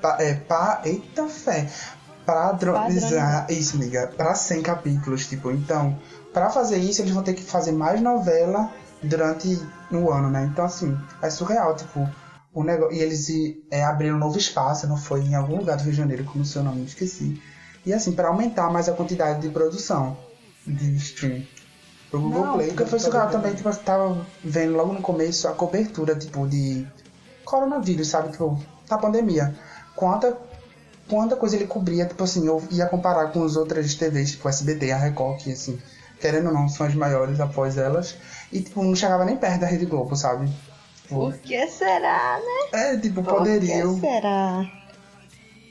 pa- 0.00 0.16
é, 0.20 0.34
pa, 0.34 0.80
eita 0.84 1.26
fé, 1.28 1.68
padronizar, 2.26 3.46
isso, 3.50 3.76
amiga, 3.76 4.06
pra 4.16 4.34
100 4.34 4.62
capítulos, 4.62 5.26
tipo, 5.26 5.50
então, 5.50 5.98
pra 6.32 6.50
fazer 6.50 6.78
isso, 6.78 7.02
eles 7.02 7.12
vão 7.12 7.22
ter 7.22 7.34
que 7.34 7.42
fazer 7.42 7.72
mais 7.72 8.00
novela 8.00 8.70
durante 9.02 9.60
o 9.90 10.10
ano, 10.10 10.30
né, 10.30 10.48
então, 10.50 10.64
assim, 10.64 10.96
é 11.20 11.28
surreal, 11.30 11.74
tipo, 11.76 12.08
o 12.54 12.62
negócio, 12.62 12.94
e 12.94 13.00
eles 13.00 13.28
é, 13.70 13.82
abriram 13.82 14.16
um 14.16 14.18
novo 14.18 14.36
espaço, 14.36 14.86
não 14.86 14.96
foi 14.96 15.20
em 15.22 15.34
algum 15.34 15.56
lugar 15.56 15.76
do 15.76 15.84
Rio 15.84 15.92
de 15.92 15.98
Janeiro, 15.98 16.24
como 16.24 16.42
o 16.42 16.46
seu 16.46 16.62
nome, 16.62 16.84
esqueci. 16.84 17.40
E 17.84 17.92
assim, 17.92 18.12
para 18.12 18.28
aumentar 18.28 18.70
mais 18.70 18.88
a 18.88 18.92
quantidade 18.92 19.40
de 19.40 19.48
produção 19.48 20.16
de 20.66 20.96
stream. 20.96 21.42
O 22.12 22.18
Google 22.18 22.44
Não, 22.44 22.54
Play, 22.54 22.70
que 22.70 22.84
foi 22.84 22.98
tá 22.98 22.98
surreal 22.98 23.28
bem. 23.28 23.36
também, 23.36 23.54
tipo, 23.54 23.68
eu 23.68 23.76
tava 23.76 24.26
vendo 24.44 24.76
logo 24.76 24.92
no 24.92 25.00
começo 25.00 25.48
a 25.48 25.52
cobertura, 25.52 26.14
tipo, 26.14 26.46
de 26.46 26.86
coronavírus, 27.44 28.08
sabe? 28.08 28.30
Tipo, 28.30 28.62
da 28.88 28.98
pandemia. 28.98 29.54
Quanta, 29.96 30.36
quanta 31.08 31.36
coisa 31.36 31.56
ele 31.56 31.66
cobria, 31.66 32.04
tipo 32.04 32.22
assim, 32.22 32.46
eu 32.46 32.62
ia 32.70 32.86
comparar 32.86 33.32
com 33.32 33.42
as 33.42 33.56
outras 33.56 33.94
TVs, 33.94 34.32
tipo 34.32 34.48
SBT, 34.48 34.92
a 34.92 34.98
Record, 34.98 35.38
que 35.38 35.52
assim, 35.52 35.80
querendo 36.20 36.48
ou 36.48 36.54
não, 36.54 36.68
são 36.68 36.86
as 36.86 36.94
maiores 36.94 37.40
após 37.40 37.78
elas. 37.78 38.14
E 38.52 38.60
tipo, 38.60 38.82
não 38.82 38.94
chegava 38.94 39.24
nem 39.24 39.36
perto 39.36 39.60
da 39.60 39.66
Rede 39.66 39.86
Globo, 39.86 40.14
sabe? 40.14 40.52
Por 41.08 41.36
que 41.38 41.66
será, 41.68 42.38
né? 42.38 42.78
é, 42.80 42.96
tipo, 42.96 43.22
Por 43.22 43.32
que 43.32 43.38
poderiam. 43.38 43.98
será? 44.00 44.70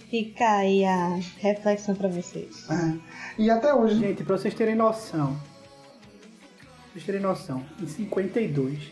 Fica 0.10 0.58
aí 0.58 0.84
a 0.84 1.20
reflexão 1.40 1.96
pra 1.96 2.10
vocês. 2.10 2.70
É. 2.70 2.98
E 3.38 3.50
até 3.50 3.74
hoje. 3.74 3.98
Gente, 3.98 4.24
pra 4.24 4.38
vocês 4.38 4.54
terem 4.54 4.76
noção, 4.76 5.34
pra 5.34 6.92
vocês 6.94 7.06
terem 7.06 7.22
noção, 7.22 7.64
em 7.82 7.88
52, 7.88 8.92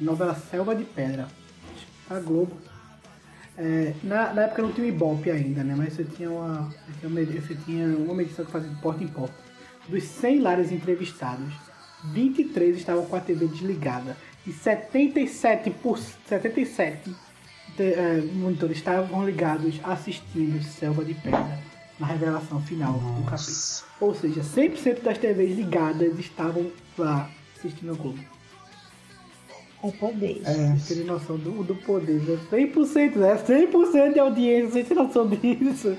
novela 0.00 0.34
Selva 0.34 0.74
de 0.74 0.84
Pedra. 0.84 1.26
A 2.08 2.18
Globo. 2.20 2.56
É, 3.58 3.92
na, 4.02 4.32
na 4.32 4.42
época 4.42 4.62
não 4.62 4.72
tinha 4.72 4.86
o 4.86 4.88
Ibope 4.88 5.30
ainda, 5.30 5.62
né? 5.62 5.74
Mas 5.76 5.92
você 5.92 6.04
tinha 6.04 6.30
uma, 6.30 6.62
você 6.62 6.92
tinha 7.00 7.08
uma, 7.10 7.40
você 7.40 7.54
tinha 7.64 7.86
uma 7.98 8.14
medição 8.14 8.44
que 8.44 8.50
fazia 8.52 8.70
de 8.70 8.80
porta 8.80 9.04
em 9.04 9.08
porta. 9.08 9.34
Dos 9.88 10.04
100 10.04 10.38
lares 10.40 10.72
entrevistados, 10.72 11.52
23 12.04 12.76
estavam 12.76 13.04
com 13.06 13.16
a 13.16 13.20
TV 13.20 13.46
desligada. 13.48 14.16
E 14.46 14.52
77, 14.52 15.70
por, 15.70 15.98
77 15.98 17.14
te- 17.76 17.82
é, 17.82 18.22
monitores 18.34 18.78
estavam 18.78 19.24
ligados 19.26 19.78
assistindo 19.84 20.62
Selva 20.62 21.04
de 21.04 21.14
Pedra 21.14 21.58
na 21.98 22.06
revelação 22.06 22.60
final 22.62 22.94
do 22.94 23.22
capítulo. 23.24 23.56
Ou 24.00 24.14
seja, 24.14 24.40
100% 24.42 25.02
das 25.02 25.18
TVs 25.18 25.56
ligadas 25.56 26.18
estavam 26.18 26.70
lá 26.96 27.30
assistindo 27.58 27.92
o 27.92 27.96
Globo. 27.96 28.18
É 29.82 29.90
poder. 29.92 30.42
É. 30.44 30.76
Tem 30.88 31.04
noção 31.04 31.36
do, 31.38 31.62
do 31.62 31.74
poder, 31.74 32.20
né? 32.22 32.38
100%, 32.50 33.16
né? 33.16 33.36
100% 33.36 34.12
de 34.12 34.18
audiência, 34.20 34.70
você 34.70 34.84
tem 34.84 34.96
noção 34.96 35.26
disso. 35.28 35.96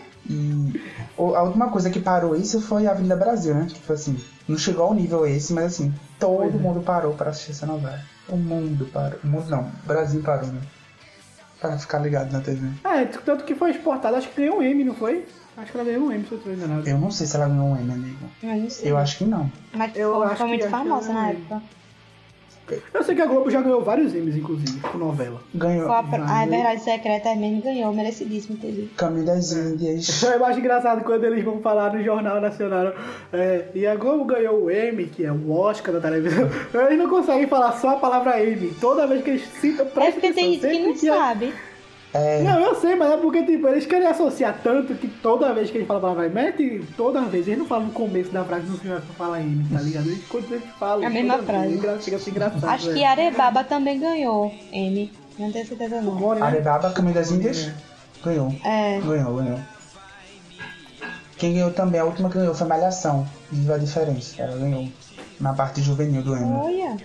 O- 1.17 1.33
a 1.35 1.41
última 1.43 1.69
coisa 1.71 1.89
que 1.89 1.99
parou 1.99 2.35
isso 2.35 2.61
foi 2.61 2.85
a 2.85 2.91
Avenida 2.91 3.15
Brasil, 3.15 3.55
né? 3.55 3.67
Tipo 3.71 3.91
assim, 3.93 4.19
não 4.47 4.57
chegou 4.57 4.85
ao 4.85 4.93
nível 4.93 5.25
esse, 5.25 5.51
mas 5.51 5.65
assim, 5.65 5.91
todo 6.19 6.37
Pois 6.37 6.55
é. 6.55 6.57
mundo 6.59 6.81
parou 6.81 7.13
para 7.15 7.31
assistir 7.31 7.51
essa 7.51 7.65
novela. 7.65 7.99
O 8.31 8.37
mundo 8.37 8.85
parou. 8.91 9.19
O 9.23 9.27
mundo 9.27 9.49
não, 9.49 9.61
o 9.63 9.87
Brasil 9.87 10.21
parou, 10.23 10.47
né? 10.47 10.61
Para 11.59 11.77
ficar 11.77 11.99
ligado 11.99 12.31
na 12.31 12.39
TV. 12.41 12.67
É, 12.83 13.05
tanto 13.05 13.43
que 13.43 13.53
foi 13.53 13.71
exportado, 13.71 14.15
acho 14.15 14.29
que 14.29 14.41
ganhou 14.41 14.57
um 14.59 14.63
M, 14.63 14.83
não 14.83 14.95
foi? 14.95 15.25
Acho 15.57 15.71
que 15.71 15.77
ela 15.77 15.85
ganhou 15.85 16.07
um 16.07 16.11
M, 16.11 16.25
se 16.25 16.31
eu 16.31 16.39
tô 16.39 16.49
enganado. 16.49 16.87
Eu 16.89 16.97
não 16.97 17.11
sei 17.11 17.27
se 17.27 17.35
ela 17.35 17.47
ganhou 17.47 17.67
um 17.67 17.77
M, 17.77 17.91
amigo. 17.91 18.25
Não 18.41 18.69
sei. 18.69 18.89
Eu 18.89 18.97
acho 18.97 19.17
que 19.17 19.25
não. 19.25 19.51
Mas 19.73 19.95
Eu 19.95 20.15
foi, 20.15 20.25
acho 20.27 20.35
foi 20.37 20.45
que 20.45 20.57
muito 20.57 20.69
famosa 20.69 21.09
eu 21.09 21.13
na 21.13 21.29
época. 21.29 21.61
Eu 22.93 23.03
sei 23.03 23.15
que 23.15 23.21
a 23.21 23.25
Globo 23.25 23.49
já 23.49 23.61
ganhou 23.61 23.81
vários 23.83 24.13
M's, 24.13 24.35
inclusive, 24.35 24.79
com 24.79 24.97
novela. 24.97 25.41
Ganhou 25.53 25.85
Foi 25.87 25.95
a, 25.95 26.01
vai, 26.01 26.19
a 26.21 26.45
eu- 26.45 26.49
Verdade 26.51 26.81
Secreta 26.83 27.35
mesmo 27.35 27.61
ganhou, 27.61 27.93
merecidíssimo, 27.93 28.55
inclusive. 28.57 28.87
Caminho 28.97 29.25
das 29.25 29.51
Índias. 29.51 30.21
Eu 30.23 30.45
acho 30.45 30.59
engraçado 30.59 31.03
quando 31.03 31.23
eles 31.23 31.43
vão 31.43 31.59
falar 31.61 31.93
no 31.93 32.03
Jornal 32.03 32.39
Nacional. 32.41 32.93
é, 33.33 33.65
e 33.75 33.85
a 33.87 33.95
Globo 33.95 34.25
ganhou 34.25 34.63
o 34.65 34.71
M, 34.71 35.05
que 35.07 35.25
é 35.25 35.31
o 35.31 35.51
Oscar 35.51 35.93
da 35.93 35.99
televisão. 36.01 36.49
Eles 36.73 36.97
não 36.97 37.09
conseguem 37.09 37.47
falar 37.47 37.73
só 37.73 37.91
a 37.91 37.95
palavra 37.97 38.41
M. 38.43 38.71
Toda 38.79 39.07
vez 39.07 39.23
que 39.23 39.29
eles 39.31 39.43
citam, 39.59 39.85
É 39.85 39.89
presta 39.89 40.13
porque 40.13 40.33
tem 40.33 40.57
atenção, 40.57 40.69
que 40.93 41.05
não 41.07 41.13
é- 41.15 41.17
sabe. 41.17 41.53
É, 42.13 42.43
Não, 42.43 42.59
eu 42.59 42.75
sei, 42.75 42.95
mas 42.95 43.09
é 43.11 43.15
porque 43.17 43.41
tipo, 43.45 43.67
eles 43.69 43.85
querem 43.85 44.05
associar 44.05 44.59
tanto 44.61 44.93
que 44.95 45.07
toda 45.07 45.53
vez 45.53 45.71
que 45.71 45.77
eles 45.77 45.87
falam 45.87 46.01
a 46.03 46.13
palavra 46.13 46.29
mete 46.29 46.83
toda 46.97 47.21
vez. 47.21 47.47
Eles 47.47 47.59
não 47.59 47.65
falam 47.65 47.85
no 47.87 47.93
começo 47.93 48.29
da 48.31 48.43
frase, 48.43 48.65
no 48.65 48.77
final 48.77 48.97
pra 48.99 49.13
falar 49.15 49.39
M, 49.39 49.65
tá 49.73 49.79
ligado? 49.81 50.07
Eles, 50.09 50.25
quando 50.27 50.51
eles 50.51 50.63
falam. 50.77 51.07
A 51.07 51.09
mesma 51.09 51.37
frase. 51.39 51.67
vez, 51.67 51.77
engra- 51.79 52.01
Chega 52.01 52.17
a 52.17 52.19
ser 52.19 52.29
engraçado. 52.31 52.65
Acho 52.65 52.85
velho. 52.87 52.97
que 52.97 53.03
Arebaba 53.05 53.63
também 53.63 53.97
ganhou 53.99 54.53
M. 54.73 55.11
Não 55.39 55.51
tenho 55.53 55.65
certeza 55.65 56.01
não. 56.01 56.15
Bom, 56.15 56.33
né? 56.35 56.41
Arebaba, 56.41 56.91
Caminho 56.91 57.13
das 57.15 57.31
Índias. 57.31 57.71
Ganhou. 58.23 58.53
É. 58.65 58.99
Ganhou, 58.99 59.35
ganhou. 59.37 59.59
Quem 61.37 61.53
ganhou 61.53 61.71
também, 61.71 61.99
a 61.99 62.05
última 62.05 62.29
que 62.29 62.37
ganhou 62.37 62.53
foi 62.53 62.67
Malhação. 62.67 63.25
Viva 63.51 63.75
a 63.75 63.77
diferença. 63.77 64.41
Ela 64.41 64.57
ganhou. 64.57 64.87
Na 65.39 65.53
parte 65.53 65.81
juvenil 65.81 66.21
do 66.21 66.35
M. 66.35 66.45
Olha. 66.45 66.97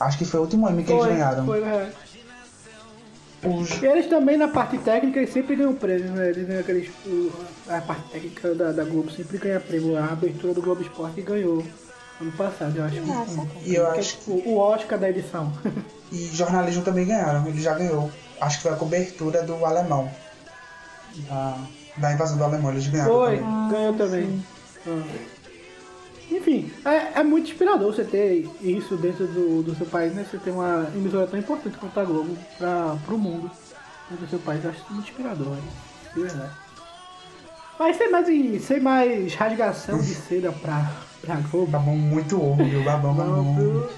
Acho 0.00 0.16
que 0.16 0.24
foi 0.24 0.38
o 0.40 0.44
último 0.44 0.68
M 0.68 0.82
que 0.84 0.92
eles 0.92 1.02
Foi, 1.04 1.12
ganharam. 1.12 1.44
foi, 1.44 1.62
é. 1.62 1.90
Os- 3.44 3.80
E 3.82 3.86
eles 3.86 4.06
também, 4.08 4.36
na 4.36 4.48
parte 4.48 4.78
técnica, 4.78 5.18
eles 5.20 5.32
sempre 5.32 5.54
ganham 5.54 5.74
prêmio, 5.74 6.10
né? 6.12 6.30
Eles 6.30 6.46
ganham 6.46 6.60
aqueles. 6.60 6.88
o- 7.06 7.30
a 7.68 7.80
parte 7.80 8.10
técnica 8.10 8.54
da, 8.54 8.72
da 8.72 8.84
Globo 8.84 9.10
sempre 9.10 9.38
ganha 9.38 9.60
prêmio. 9.60 9.96
A 9.96 10.06
abertura 10.06 10.52
do 10.54 10.60
Globo 10.62 10.82
Esporte 10.82 11.22
ganhou 11.22 11.64
ano 12.20 12.32
passado, 12.32 12.76
eu 12.76 12.84
acho. 12.84 13.00
Nossa. 13.02 13.46
E 13.64 13.74
eu 13.76 13.92
Que 13.92 14.00
acho 14.00 14.16
tipo, 14.18 14.32
o 14.48 14.58
Oscar 14.58 14.98
da 14.98 15.08
edição. 15.10 15.52
E 16.10 16.24
jornalismo 16.34 16.82
também 16.82 17.04
ganharam, 17.06 17.46
ele 17.46 17.60
já 17.60 17.74
ganhou. 17.74 18.10
Acho 18.40 18.56
que 18.56 18.62
foi 18.62 18.72
a 18.72 18.76
cobertura 18.76 19.42
do 19.42 19.62
alemão. 19.66 20.10
Da, 21.28 21.58
da 21.98 22.12
invasão 22.14 22.38
do 22.38 22.44
alemão, 22.44 22.70
eles 22.72 22.86
ganharam. 22.86 23.12
Foi, 23.12 23.36
também. 23.36 23.68
ganhou 23.70 23.92
também. 23.92 24.44
Ah. 24.86 25.02
Enfim, 26.30 26.70
é, 26.84 27.20
é 27.20 27.24
muito 27.24 27.50
inspirador 27.50 27.92
você 27.92 28.04
ter 28.04 28.48
isso 28.60 28.96
dentro 28.96 29.26
do, 29.26 29.62
do 29.62 29.74
seu 29.74 29.86
país, 29.86 30.14
né? 30.14 30.26
Você 30.30 30.38
ter 30.38 30.50
uma 30.50 30.90
emissora 30.94 31.26
tão 31.26 31.38
importante 31.38 31.78
quanto 31.78 31.98
a 31.98 32.04
Globo 32.04 32.36
para 32.58 32.96
pro 33.06 33.16
mundo 33.16 33.50
dentro 34.10 34.26
do 34.26 34.30
seu 34.30 34.38
país. 34.38 34.62
Eu 34.62 34.70
acho 34.70 34.84
muito 34.90 35.08
inspirador, 35.08 35.48
né? 35.48 35.62
De 36.14 36.20
verdade. 36.20 36.52
Mas 37.78 37.96
sem 37.96 38.10
mais, 38.10 38.62
sem 38.64 38.80
mais 38.80 39.34
rasgação 39.34 39.98
de 39.98 40.14
seda 40.14 40.52
pra, 40.52 40.90
pra 41.22 41.36
Globo. 41.36 41.70
Babão 41.70 41.96
muito 41.96 42.36
ovo, 42.42 42.64
viu? 42.64 42.82
Babão, 42.82 43.14
babão. 43.14 43.54
Vamos, 43.54 43.90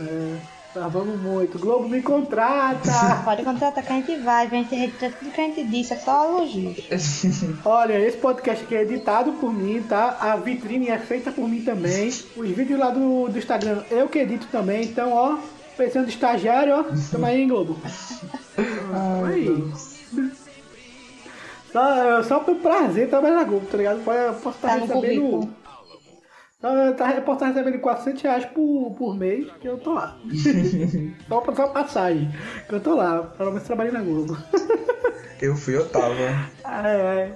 é, 0.00 0.36
tá, 0.74 0.88
vamos 0.88 1.20
muito. 1.20 1.58
Globo 1.58 1.88
me 1.88 2.02
contrata! 2.02 2.90
Pode 3.24 3.44
contratar 3.44 3.84
que 3.84 3.92
a 3.92 3.96
gente 3.96 4.16
vai, 4.16 4.46
a 4.46 4.50
gente 4.50 4.74
retira 4.74 5.12
tudo 5.12 5.30
que 5.30 5.40
a 5.40 5.44
gente 5.44 5.64
disse, 5.64 5.94
é 5.94 5.96
só 5.96 6.24
elogios. 6.24 6.84
Olha, 7.64 7.98
esse 7.98 8.16
podcast 8.16 8.64
aqui 8.64 8.74
é 8.74 8.82
editado 8.82 9.32
por 9.34 9.52
mim, 9.52 9.82
tá? 9.88 10.18
A 10.20 10.36
vitrine 10.36 10.88
é 10.88 10.98
feita 10.98 11.30
por 11.30 11.48
mim 11.48 11.62
também. 11.62 12.08
Os 12.08 12.48
vídeos 12.50 12.78
lá 12.78 12.90
do, 12.90 13.28
do 13.28 13.38
Instagram 13.38 13.82
eu 13.90 14.08
que 14.08 14.18
edito 14.18 14.48
também. 14.48 14.84
Então, 14.84 15.12
ó, 15.12 15.38
pensando 15.76 16.08
estagiário, 16.08 16.74
ó, 16.74 16.84
tamo 17.10 17.26
aí, 17.26 17.42
hein, 17.42 17.48
Globo. 17.48 17.78
Tamo 18.56 19.24
aí. 19.26 19.72
Só, 21.72 22.22
só 22.22 22.40
pelo 22.40 22.58
prazer 22.58 23.08
trabalhar 23.08 23.36
na 23.36 23.44
Globo, 23.44 23.66
tá 23.66 23.76
ligado? 23.76 24.00
Posso 24.04 24.56
estar 24.56 24.68
Tá 24.68 24.76
no 24.76 24.86
recebendo. 24.86 25.63
Tá, 26.96 27.12
eu 27.12 27.20
posso 27.22 27.44
estar 27.44 27.46
recebendo 27.48 27.78
400 27.78 28.22
reais 28.22 28.44
por, 28.46 28.94
por 28.96 29.14
mês 29.14 29.46
que 29.60 29.68
eu 29.68 29.76
tô 29.76 29.92
lá. 29.92 30.16
só 31.28 31.40
pra 31.42 31.54
só 31.54 31.68
passagem. 31.68 32.30
Que 32.66 32.74
eu 32.74 32.80
tô 32.80 32.94
lá. 32.94 33.22
Pelo 33.36 33.50
menos 33.50 33.64
trabalhei 33.66 33.92
na 33.92 34.00
Globo. 34.00 34.34
Eu 35.42 35.54
fui, 35.56 35.76
eu 35.76 35.86
tava. 35.90 36.14
É. 36.64 37.32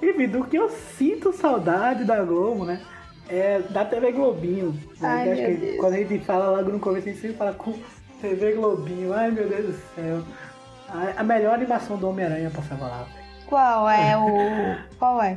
Enfim, 0.00 0.28
do 0.28 0.44
que 0.44 0.56
eu 0.56 0.70
sinto 0.70 1.32
saudade 1.32 2.04
da 2.04 2.22
Globo, 2.22 2.64
né? 2.64 2.80
É 3.28 3.58
da 3.58 3.84
TV 3.84 4.12
Globinho. 4.12 4.70
Né? 5.00 5.08
Ai, 5.08 5.24
Que 5.24 5.30
acho 5.32 5.42
meu 5.42 5.50
que 5.50 5.56
Deus. 5.66 5.76
quando 5.78 5.94
a 5.94 5.96
gente 5.96 6.18
fala 6.20 6.50
logo 6.50 6.70
no 6.70 6.78
começo, 6.78 7.08
a 7.08 7.10
gente 7.10 7.20
sempre 7.20 7.36
fala 7.36 7.52
com 7.54 7.74
TV 8.20 8.52
Globinho. 8.52 9.12
Ai 9.12 9.32
meu 9.32 9.48
Deus 9.48 9.66
do 9.66 9.72
céu. 9.96 10.22
A, 10.88 11.20
a 11.20 11.24
melhor 11.24 11.54
animação 11.54 11.96
do 11.96 12.08
Homem-Aranha 12.08 12.50
passava 12.54 12.86
lá. 12.86 13.06
Qual 13.46 13.90
é 13.90 14.16
o. 14.16 14.76
Qual 14.96 15.20
é? 15.20 15.36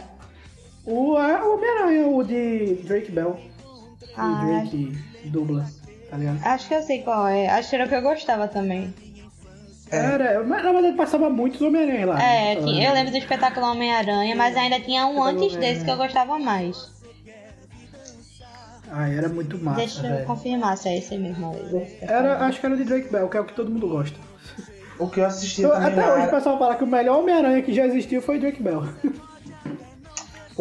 O, 0.85 1.17
é 1.17 1.41
o 1.43 1.55
Homem-Aranha, 1.55 2.07
o 2.07 2.23
de 2.23 2.75
Drake 2.83 3.11
Bell. 3.11 3.39
Ah, 4.17 4.41
o 4.43 4.45
Drake 4.47 4.97
Douglas, 5.25 5.79
tá 6.09 6.17
ligado? 6.17 6.39
Acho 6.45 6.67
que 6.67 6.73
eu 6.73 6.81
sei 6.81 7.01
qual 7.03 7.27
é. 7.27 7.47
Acho 7.49 7.69
que 7.69 7.75
era 7.75 7.85
o 7.85 7.89
que 7.89 7.95
eu 7.95 8.01
gostava 8.01 8.47
também. 8.47 8.93
Era, 9.91 10.41
mas 10.43 10.63
na 10.63 10.71
verdade 10.71 10.95
passava 10.95 11.29
muitos 11.29 11.61
Homem-Aranha 11.61 12.05
lá. 12.07 12.21
É, 12.23 12.55
né? 12.55 12.61
tinha- 12.61 12.87
eu 12.89 12.93
lembro 12.93 13.11
do 13.11 13.17
espetáculo 13.17 13.65
Homem-Aranha, 13.67 14.35
mas 14.35 14.55
ainda 14.55 14.79
tinha 14.79 15.05
um 15.05 15.21
antes 15.21 15.55
desse 15.57 15.83
que 15.83 15.91
eu 15.91 15.97
gostava 15.97 16.39
mais. 16.39 16.89
Ah, 18.93 19.07
era 19.09 19.29
muito 19.29 19.57
massa, 19.57 19.79
Deixa 19.79 20.05
eu 20.05 20.13
velho. 20.15 20.25
confirmar 20.25 20.77
se 20.77 20.89
é 20.89 20.97
esse 20.97 21.17
mesmo. 21.17 21.55
Era, 22.01 22.45
acho 22.45 22.59
que 22.59 22.65
era 22.65 22.75
o 22.75 22.77
de 22.77 22.83
Drake 22.83 23.09
Bell, 23.09 23.29
que 23.29 23.37
é 23.37 23.39
o 23.39 23.45
que 23.45 23.53
todo 23.53 23.71
mundo 23.71 23.87
gosta. 23.87 24.17
O 24.99 25.07
que 25.09 25.19
eu 25.21 25.25
assisti 25.25 25.61
Eu- 25.61 25.71
também 25.71 25.87
até 25.99 26.13
hoje 26.13 26.27
o 26.27 26.31
pessoal 26.31 26.59
fala 26.59 26.75
que 26.75 26.83
o 26.83 26.87
melhor 26.87 27.19
Homem-Aranha 27.19 27.61
que 27.61 27.73
já 27.73 27.85
existiu 27.85 28.21
foi 28.21 28.39
Drake 28.39 28.61
Bell. 28.61 28.83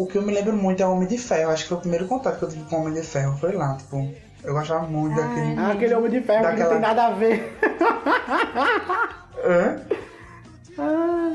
O 0.01 0.07
que 0.07 0.17
eu 0.17 0.21
me 0.23 0.33
lembro 0.33 0.53
muito 0.55 0.81
é 0.81 0.85
o 0.85 0.91
Homem 0.93 1.07
de 1.07 1.17
Ferro. 1.17 1.51
Acho 1.51 1.63
que 1.63 1.69
foi 1.69 1.77
o 1.77 1.81
primeiro 1.81 2.07
contato 2.07 2.39
que 2.39 2.43
eu 2.45 2.49
tive 2.49 2.63
com 2.65 2.77
o 2.77 2.79
Homem 2.81 2.93
de 2.93 3.03
Ferro. 3.03 3.37
Foi 3.37 3.51
lá, 3.53 3.75
tipo. 3.77 4.11
Eu 4.43 4.53
gostava 4.53 4.87
muito 4.87 5.15
daquele. 5.15 5.55
Ah, 5.59 5.71
aquele 5.73 5.93
Homem 5.93 6.09
de 6.11 6.21
Ferro 6.21 6.39
que 6.39 6.45
não 6.45 6.51
Daquela- 6.55 6.71
tem 6.71 6.79
nada 6.81 7.05
a 7.07 7.11
ver. 7.11 7.57
Hã? 9.45 9.81
Ah, 10.79 11.31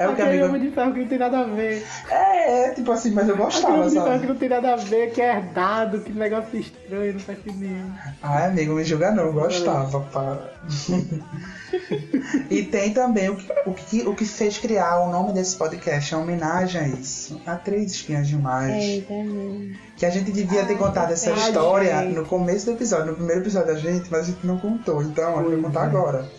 É 0.00 0.08
o 0.08 0.14
que, 0.14 0.22
aquele 0.22 0.38
amigo? 0.38 0.56
Homem 0.56 0.62
de 0.62 0.74
Ferro 0.74 0.94
que 0.94 1.00
não 1.00 1.08
tem 1.08 1.18
nada 1.18 1.40
a 1.40 1.44
ver. 1.44 1.86
É, 2.08 2.64
é, 2.64 2.70
tipo 2.70 2.90
assim, 2.90 3.10
mas 3.10 3.28
eu 3.28 3.34
Aquele 3.34 3.50
gostava, 3.50 3.74
Homem 3.74 3.88
de 3.90 3.94
Ferro 3.96 4.20
que 4.20 4.26
não 4.28 4.34
tem 4.34 4.48
nada 4.48 4.72
a 4.72 4.76
ver, 4.76 5.12
que 5.12 5.20
é 5.20 5.36
herdado, 5.36 6.00
que 6.00 6.10
negócio 6.10 6.58
estranho, 6.58 7.12
não 7.12 7.20
faz 7.20 7.36
sentido 7.36 7.60
nenhum. 7.60 7.92
Ai, 8.22 8.46
amigo, 8.46 8.72
me 8.72 8.82
julga 8.82 9.10
não, 9.10 9.24
eu 9.24 9.32
gostava, 9.34 10.00
pá. 10.00 10.38
e 12.50 12.62
tem 12.62 12.94
também 12.94 13.28
o 13.28 13.36
que, 13.36 13.52
o, 13.66 13.74
que, 13.74 14.08
o 14.08 14.14
que 14.14 14.24
fez 14.24 14.56
criar 14.56 15.00
o 15.00 15.12
nome 15.12 15.34
desse 15.34 15.54
podcast, 15.54 16.14
é 16.14 16.16
uma 16.16 16.22
homenagem 16.22 16.80
a 16.80 16.88
isso. 16.88 17.38
A 17.44 17.56
Três 17.56 17.92
Espinhas 17.92 18.26
Demais. 18.26 18.82
Eita, 18.82 19.12
meu. 19.12 19.70
Que 19.98 20.06
a 20.06 20.10
gente 20.10 20.32
devia 20.32 20.64
ter 20.64 20.78
contado 20.78 21.12
essa 21.12 21.30
Ai, 21.30 21.50
história 21.50 22.04
gente. 22.04 22.14
no 22.14 22.24
começo 22.24 22.64
do 22.64 22.72
episódio, 22.72 23.08
no 23.08 23.16
primeiro 23.16 23.42
episódio 23.42 23.74
da 23.74 23.78
gente, 23.78 24.10
mas 24.10 24.22
a 24.22 24.30
gente 24.30 24.46
não 24.46 24.56
contou. 24.56 25.02
Então, 25.02 25.42
eu 25.42 25.50
vou 25.50 25.62
contar 25.64 25.82
é. 25.82 25.84
agora. 25.84 26.30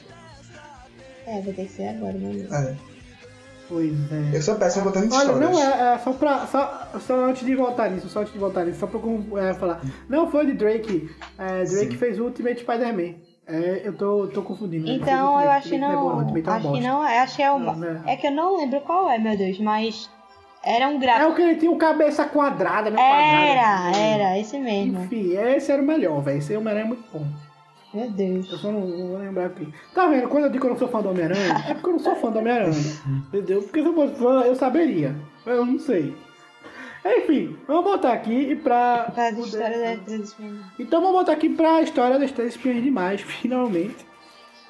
É, 1.28 1.42
vai 1.42 1.54
ter 1.54 1.66
que 1.66 1.72
ser 1.72 1.90
agora, 1.90 2.14
meu 2.14 2.34
Deus. 2.34 2.52
É. 2.52 2.91
Pois 3.72 4.12
é. 4.12 4.36
Eu 4.38 4.42
sou 4.42 4.56
péssimo 4.56 4.84
contando 4.86 5.14
Olha, 5.14 5.22
histórias. 5.32 5.50
não 5.50 5.60
é, 5.60 5.94
é 5.96 5.98
só 6.00 6.12
pra. 6.12 6.46
Só, 6.48 6.88
só 7.00 7.26
antes 7.26 7.46
de 7.46 7.56
voltar 7.56 7.90
nisso, 7.90 8.10
só 8.10 8.20
antes 8.20 8.34
de 8.34 8.40
voltar 8.40 8.66
nisso, 8.66 8.80
só 8.80 8.88
pra 8.88 9.00
eu, 9.00 9.38
é, 9.38 9.54
falar. 9.54 9.80
Não 10.10 10.30
foi 10.30 10.46
de 10.46 10.54
Drake. 10.54 11.10
É, 11.38 11.64
Drake 11.64 11.92
Sim. 11.92 11.98
fez 11.98 12.20
o 12.20 12.26
Ultimate 12.26 12.60
Spider-Man. 12.60 13.16
É, 13.48 13.82
eu 13.86 13.94
tô, 13.94 14.28
tô 14.28 14.42
confundindo. 14.42 14.86
né? 14.86 14.92
Fez 14.94 15.00
o 15.00 15.04
Então, 15.04 15.26
Ultimate, 15.36 15.46
eu 15.46 15.52
acho 15.52 15.70
que 15.70 15.76
é 15.76 15.80
bom, 15.80 15.86
não. 15.88 15.96
É 15.96 16.14
uma 16.14 16.54
Acho 16.56 16.72
que 16.74 16.82
não 16.82 17.06
é. 17.06 17.20
Acho 17.20 17.36
que 17.38 17.44
é 17.44 17.52
o. 17.52 17.60
Não, 17.60 17.76
né? 17.78 18.02
É 18.08 18.16
que 18.18 18.28
eu 18.28 18.32
não 18.32 18.58
lembro 18.58 18.82
qual 18.82 19.10
é, 19.10 19.18
meu 19.18 19.38
Deus, 19.38 19.58
mas. 19.60 20.10
Era 20.64 20.88
um 20.90 20.96
É 20.96 21.00
gráfico. 21.00 21.32
o 21.32 21.36
que 21.36 21.42
ele 21.42 21.56
tinha 21.56 21.72
o 21.72 21.78
cabeça 21.78 22.24
quadrada, 22.26 22.92
né? 22.92 23.02
Era, 23.02 23.56
Quadrada. 23.88 23.98
era, 23.98 24.38
esse 24.40 24.60
mesmo. 24.60 25.00
Enfim, 25.06 25.32
esse 25.36 25.72
era 25.72 25.82
o 25.82 25.86
melhor, 25.86 26.22
velho. 26.22 26.38
Esse 26.38 26.56
Homem-Aranha 26.56 26.86
é 26.86 26.88
muito 26.88 27.04
bom. 27.12 27.26
Meu 27.94 28.10
Deus. 28.10 28.50
Eu 28.52 28.58
só 28.58 28.72
não, 28.72 28.88
não 28.88 29.08
vou 29.10 29.18
lembrar 29.18 29.48
aqui. 29.48 29.68
Tá 29.94 30.08
vendo? 30.08 30.28
Quando 30.30 30.46
eu 30.46 30.50
digo 30.50 30.62
que 30.62 30.68
eu 30.68 30.72
não 30.72 30.80
sou 30.80 30.88
fã 30.88 31.02
do 31.02 31.10
Homem-Aranha, 31.10 31.66
é 31.68 31.74
porque 31.74 31.90
eu 31.90 31.94
não 31.94 32.00
sou 32.00 32.16
fã 32.16 32.32
do 32.32 32.40
Homem-Aranha. 32.40 32.72
Entendeu? 33.28 33.62
Porque 33.64 33.82
se 33.82 33.88
eu 33.88 33.94
fosse 33.94 34.16
fã, 34.16 34.42
eu 34.44 34.56
saberia. 34.56 35.16
Eu 35.46 35.66
não 35.66 35.78
sei. 35.80 36.14
Enfim, 37.04 37.58
vamos 37.68 37.84
botar 37.84 38.14
aqui 38.14 38.56
pra. 38.58 39.12
Faz 39.16 39.34
a 39.34 39.36
poder- 39.36 39.48
história 39.48 39.80
das 39.80 40.06
três 40.06 40.22
espiãs. 40.22 40.58
Então 40.80 41.02
vamos 41.02 41.18
botar 41.18 41.32
aqui 41.34 41.50
pra 41.50 41.82
história 41.82 42.20
das 42.20 42.32
três 42.32 42.50
espiãs 42.56 42.82
demais, 42.84 43.22
finalmente. 43.26 44.06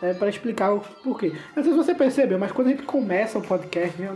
É, 0.02 0.14
pra 0.16 0.30
explicar 0.30 0.74
o 0.74 0.80
porquê. 1.04 1.32
Não 1.56 1.62
sei 1.64 1.74
se 1.74 1.78
você 1.78 1.94
percebeu, 1.94 2.40
mas 2.40 2.52
quando 2.52 2.68
a 2.68 2.72
gente 2.72 2.82
começa 2.84 3.38
o 3.38 3.42
podcast, 3.42 4.02
né, 4.02 4.10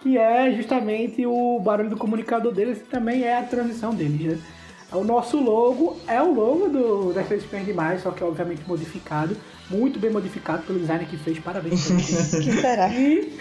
que 0.00 0.16
é 0.16 0.50
justamente 0.52 1.26
o 1.26 1.60
barulho 1.60 1.90
do 1.90 1.98
comunicador 1.98 2.50
deles 2.50 2.78
e 2.78 2.84
também 2.84 3.24
é 3.24 3.36
a 3.36 3.42
transição 3.42 3.94
deles, 3.94 4.38
né? 4.38 4.38
O 4.94 5.04
nosso 5.04 5.38
logo 5.38 5.96
é 6.06 6.22
o 6.22 6.32
logo 6.32 6.68
do, 6.68 7.12
das 7.12 7.26
três 7.26 7.42
demais, 7.64 8.02
só 8.02 8.10
que 8.10 8.22
obviamente 8.22 8.62
modificado, 8.66 9.36
muito 9.70 9.98
bem 9.98 10.10
modificado 10.10 10.62
pelo 10.62 10.78
designer 10.78 11.06
que 11.08 11.16
fez, 11.16 11.38
parabéns. 11.38 11.86
Que 12.42 12.52
será? 12.60 12.88
E, 12.88 13.32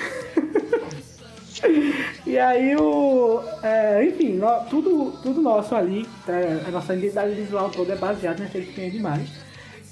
e 2.26 2.38
aí 2.38 2.76
o. 2.76 3.42
é, 3.62 4.06
enfim, 4.06 4.34
nó- 4.34 4.60
tudo, 4.70 5.14
tudo 5.22 5.42
nosso 5.42 5.76
ali, 5.76 6.08
é, 6.28 6.64
a 6.68 6.72
nossa 6.72 6.94
identidade 6.96 7.34
visual 7.34 7.70
toda 7.70 7.94
é 7.94 7.96
baseada 7.98 8.42
nas 8.44 8.52
três 8.52 8.68
espiãs 8.68 8.92
demais. 8.92 9.30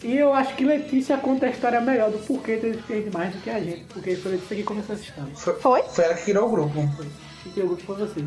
E 0.04 0.18
eu 0.18 0.34
acho 0.34 0.56
que 0.56 0.66
Letícia 0.66 1.16
conta 1.18 1.46
a 1.46 1.50
história 1.50 1.80
melhor 1.80 2.10
do 2.10 2.18
porquê 2.20 2.58
três 2.58 2.76
espiãs 2.78 3.04
demais 3.06 3.36
do 3.36 3.42
que 3.42 3.50
a 3.52 3.60
gente, 3.60 3.84
porque 3.94 4.16
foi 4.16 4.32
Letícia 4.32 4.56
que 4.56 4.64
começou 4.64 4.96
essa 4.96 5.04
história. 5.04 5.32
Foi? 5.36 5.84
Foi 5.84 6.06
ela 6.06 6.16
que 6.16 6.24
criou 6.24 6.48
o 6.48 6.52
grupo. 6.52 6.80
E 7.46 7.50
que 7.50 7.60
o 7.62 7.68
grupo 7.68 7.84
foi 7.84 7.96
você. 7.98 8.26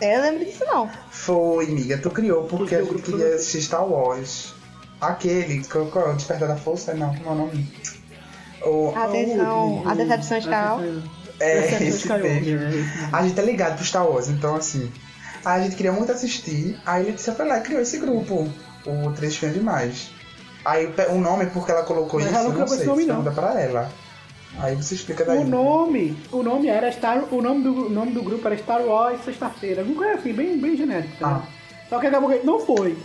Eu 0.00 0.22
lembro 0.22 0.44
disso 0.44 0.64
não. 0.64 0.88
Foi, 1.10 1.66
amiga. 1.66 1.98
Tu 1.98 2.10
criou 2.10 2.44
porque 2.44 2.74
a 2.74 2.80
gente 2.80 2.88
grupo 2.90 3.04
queria 3.04 3.34
assistir 3.34 3.62
Star 3.62 3.86
Wars. 3.86 4.54
Aquele, 5.00 5.64
qual, 5.64 5.86
qual 5.86 6.08
é 6.08 6.12
o 6.12 6.16
Despertar 6.16 6.48
da 6.48 6.56
Força? 6.56 6.94
Não, 6.94 7.14
como 7.14 7.28
é 7.28 7.32
o 7.32 7.34
nome? 7.34 7.72
O, 8.62 8.92
Atenção, 8.94 9.82
a 9.86 9.94
decepção 9.94 10.38
de 10.38 10.48
Carol. 10.48 10.80
é, 11.38 11.60
Decepção 11.62 11.78
de 11.78 11.84
esse 11.88 11.96
Skywalker, 11.98 12.58
mesmo. 12.60 12.90
A 13.12 13.22
gente 13.26 13.40
é 13.40 13.42
ligado 13.42 13.76
pro 13.76 13.84
Star 13.84 14.06
Wars, 14.06 14.28
então 14.28 14.56
assim. 14.56 14.90
A 15.42 15.58
gente 15.60 15.74
queria 15.74 15.92
muito 15.92 16.12
assistir, 16.12 16.78
aí 16.84 17.04
Letícia 17.04 17.32
foi 17.34 17.46
lá 17.46 17.58
e 17.58 17.62
criou 17.62 17.80
esse 17.80 17.96
grupo, 17.96 18.46
o 18.84 19.10
Três 19.12 19.36
Fãs 19.38 19.54
Demais. 19.54 20.10
Aí 20.62 20.92
o 21.08 21.18
nome, 21.18 21.46
porque 21.46 21.72
ela 21.72 21.82
colocou 21.82 22.20
Mas 22.20 22.28
isso, 22.28 22.38
ela 22.38 22.48
eu 22.50 22.58
não 22.58 22.66
sei, 22.68 22.84
nome, 22.84 23.06
não. 23.06 23.16
manda 23.16 23.30
pra 23.30 23.58
ela. 23.58 23.90
Aí 24.58 24.74
você 24.74 24.94
explica 24.94 25.24
daí. 25.24 25.38
O 25.38 25.44
nome, 25.44 26.16
o 26.32 26.42
nome 26.42 26.68
era 26.68 26.90
Star, 26.92 27.24
o 27.32 27.40
nome 27.40 27.62
do 27.62 27.86
o 27.86 27.90
nome 27.90 28.12
do 28.12 28.22
grupo 28.22 28.46
era 28.46 28.56
Star 28.58 28.82
Wars 28.82 29.24
sexta-feira, 29.24 29.82
alguma 29.82 30.02
coisa 30.02 30.18
assim, 30.18 30.32
bem 30.32 30.58
bem 30.58 30.76
genérico, 30.76 31.16
tá? 31.18 31.42
Ah. 31.42 31.60
Só 31.88 31.98
que 31.98 32.06
acabou 32.06 32.30
que 32.30 32.44
não 32.46 32.58
foi. 32.60 32.96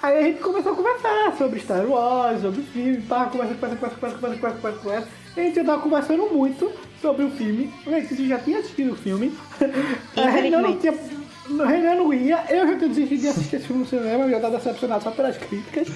Aí 0.00 0.16
a 0.16 0.22
gente 0.22 0.40
começou 0.40 0.72
a 0.72 0.76
conversar 0.76 1.36
sobre 1.36 1.58
Star 1.58 1.84
Wars, 1.84 2.40
sobre 2.40 2.60
o 2.60 2.64
filme, 2.64 3.00
pá, 3.02 3.26
conversa, 3.26 3.54
conversa, 3.54 3.76
conversa, 3.76 3.96
conversa, 3.96 4.18
conversa, 4.18 4.56
conversa, 4.56 4.78
conversa. 4.78 5.08
essa 5.30 5.40
a 5.40 5.42
gente 5.42 5.64
tava 5.64 5.82
conversando 5.82 6.26
muito 6.32 6.72
sobre 7.00 7.24
o 7.24 7.30
filme. 7.30 7.72
A 7.86 7.90
gente 7.90 8.28
já 8.28 8.38
tinha 8.38 8.58
assistido 8.60 8.92
o 8.92 8.96
filme. 8.96 9.36
A 10.16 10.28
Renan 10.28 10.62
não 10.62 10.76
tinha. 10.76 10.92
O 10.92 11.64
Renan 11.64 11.94
não 11.94 12.12
ia, 12.12 12.44
eu 12.48 12.68
já 12.68 12.76
tinha 12.76 12.88
desistido 12.88 13.20
de 13.20 13.28
assistir 13.28 13.56
esse 13.56 13.66
filme 13.66 13.82
no 13.82 13.88
cinema, 13.88 14.24
eu 14.24 14.30
já 14.30 14.40
tava 14.40 14.58
decepcionado 14.58 15.02
só 15.02 15.10
pelas 15.10 15.36
críticas. 15.36 15.88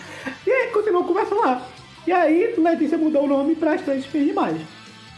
E 0.47 0.51
aí 0.51 0.69
continuou 0.69 1.05
conversando 1.05 1.43
lá. 1.43 1.63
E 2.07 2.13
aí 2.13 2.55
Letícia 2.59 2.99
mudou 2.99 3.25
o 3.25 3.29
nome 3.29 3.55
pra 3.55 3.75
As 3.75 3.83
Três 3.83 4.05
Espiãs 4.05 4.27
Demais. 4.27 4.57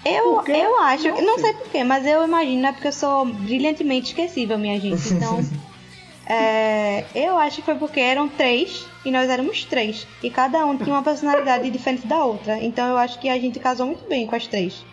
Eu, 0.04 0.42
eu 0.46 0.78
acho, 0.82 1.08
Não 1.08 1.22
não 1.22 1.34
sei. 1.36 1.44
sei 1.44 1.54
porquê, 1.54 1.82
mas 1.82 2.06
eu 2.06 2.22
imagino, 2.24 2.66
é 2.66 2.72
porque 2.72 2.88
eu 2.88 2.92
sou 2.92 3.24
brilhantemente 3.24 4.08
esquecível, 4.08 4.58
minha 4.58 4.78
gente. 4.78 5.14
Então, 5.14 5.40
é, 6.28 7.04
eu 7.14 7.38
acho 7.38 7.56
que 7.56 7.62
foi 7.62 7.76
porque 7.76 8.00
eram 8.00 8.28
três 8.28 8.86
e 9.02 9.10
nós 9.10 9.30
éramos 9.30 9.64
três. 9.64 10.06
E 10.22 10.28
cada 10.28 10.66
um 10.66 10.76
tinha 10.76 10.94
uma 10.94 11.02
personalidade 11.02 11.70
diferente 11.70 12.06
da 12.06 12.22
outra. 12.22 12.58
Então 12.62 12.86
eu 12.86 12.98
acho 12.98 13.18
que 13.18 13.30
a 13.30 13.38
gente 13.38 13.58
casou 13.58 13.86
muito 13.86 14.06
bem 14.06 14.26
com 14.26 14.36
as 14.36 14.46
três. 14.46 14.84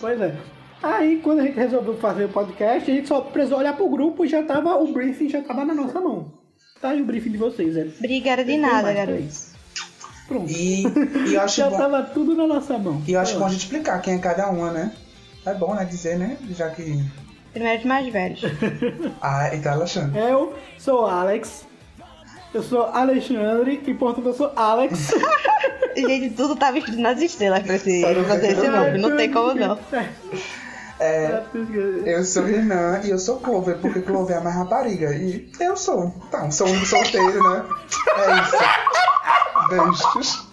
Pois 0.00 0.20
é. 0.20 0.32
Aí, 0.80 1.20
quando 1.22 1.40
a 1.40 1.42
gente 1.42 1.56
resolveu 1.56 1.96
fazer 1.96 2.26
o 2.26 2.28
podcast, 2.28 2.88
a 2.88 2.94
gente 2.94 3.08
só 3.08 3.20
precisou 3.20 3.58
olhar 3.58 3.74
pro 3.74 3.88
grupo 3.88 4.24
e 4.24 4.28
já 4.28 4.42
tava, 4.44 4.76
o 4.76 4.92
briefing 4.92 5.28
já 5.28 5.42
tava 5.42 5.64
na 5.64 5.74
nossa 5.74 6.00
mão. 6.00 6.32
Tá 6.80 6.90
aí 6.90 7.00
o 7.00 7.04
briefing 7.04 7.30
de 7.30 7.38
vocês, 7.38 7.76
é. 7.76 7.88
Obrigada 7.98 8.44
de 8.44 8.56
nada, 8.58 8.92
garoto. 8.92 9.55
Pronto. 10.26 10.50
E, 10.50 10.82
e 11.28 11.34
eu 11.34 11.40
acho 11.40 11.56
já 11.56 11.70
bom. 11.70 11.76
tava 11.76 12.02
tudo 12.02 12.34
na 12.34 12.46
nossa 12.46 12.76
mão. 12.78 13.02
E 13.06 13.12
eu 13.12 13.20
acho 13.20 13.38
bom 13.38 13.46
a 13.46 13.48
gente 13.48 13.60
explicar 13.60 14.00
quem 14.00 14.14
é 14.14 14.18
cada 14.18 14.48
uma, 14.48 14.70
né? 14.72 14.92
É 15.44 15.54
bom, 15.54 15.74
né? 15.74 15.84
Dizer, 15.84 16.18
né? 16.18 16.36
Já 16.50 16.70
que. 16.70 17.04
Primeiro 17.52 17.78
os 17.78 17.84
mais 17.86 18.12
velhos. 18.12 18.42
Ah, 19.22 19.50
então 19.54 19.72
Alexandre. 19.72 20.18
Eu 20.20 20.54
sou 20.78 21.06
Alex. 21.06 21.64
Eu 22.52 22.62
sou 22.62 22.82
Alexandre 22.84 23.82
e 23.86 23.94
portanto 23.94 24.26
eu 24.26 24.34
sou 24.34 24.52
Alex. 24.56 25.12
gente, 25.96 26.30
tudo 26.30 26.56
tá 26.56 26.70
vestido 26.70 26.98
nas 26.98 27.20
estrelas 27.20 27.62
pra 27.62 27.76
esse, 27.76 28.00
não 28.00 28.24
pra 28.24 28.38
tem 28.38 28.50
esse 28.50 28.60
como 28.60 28.76
nome. 28.76 28.98
Não 28.98 29.16
tem 29.16 29.32
como 29.32 29.54
não. 29.54 29.78
É, 30.98 31.42
eu 32.06 32.24
sou 32.24 32.42
Renan 32.44 33.02
e 33.04 33.10
eu 33.10 33.18
sou 33.18 33.38
Clover, 33.38 33.76
porque 33.82 34.00
Clover 34.00 34.38
é 34.38 34.40
mais 34.40 34.56
rapariga. 34.56 35.14
E 35.14 35.46
eu 35.60 35.76
sou. 35.76 36.10
Tá, 36.30 36.50
sou 36.50 36.66
um 36.66 36.84
solteiro, 36.86 37.42
né? 37.50 37.64
É 38.16 38.40
isso. 38.40 38.56
Beijos. 39.68 40.46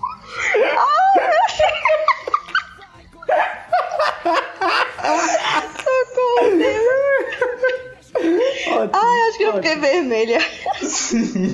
Ótimo, 8.15 8.89
Ai, 8.93 9.29
acho 9.29 9.37
que 9.37 9.43
eu 9.43 9.53
fiquei 9.53 9.75
vermelha. 9.75 10.39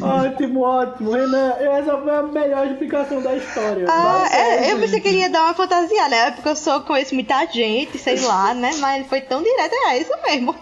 ótimo, 0.01 0.61
ótimo. 0.61 1.11
Renan, 1.11 1.53
essa 1.59 1.97
foi 1.97 2.15
a 2.15 2.21
melhor 2.23 2.67
explicação 2.67 3.21
da 3.21 3.35
história. 3.35 3.85
Ah, 3.89 4.27
é, 4.31 4.71
eu 4.71 4.79
pensei 4.79 4.99
que 4.99 5.07
ele 5.07 5.17
ia 5.19 5.29
dar 5.29 5.45
uma 5.45 5.53
fantasia, 5.53 6.07
né? 6.07 6.31
Porque 6.31 6.49
eu 6.49 6.55
sou, 6.55 6.81
conheço 6.81 7.15
muita 7.15 7.45
gente, 7.47 7.97
sei 7.97 8.19
lá, 8.21 8.53
né? 8.53 8.71
Mas 8.79 8.97
ele 8.97 9.09
foi 9.09 9.21
tão 9.21 9.41
direto, 9.41 9.73
é 9.87 9.97
isso 9.97 10.13
mesmo. 10.23 10.55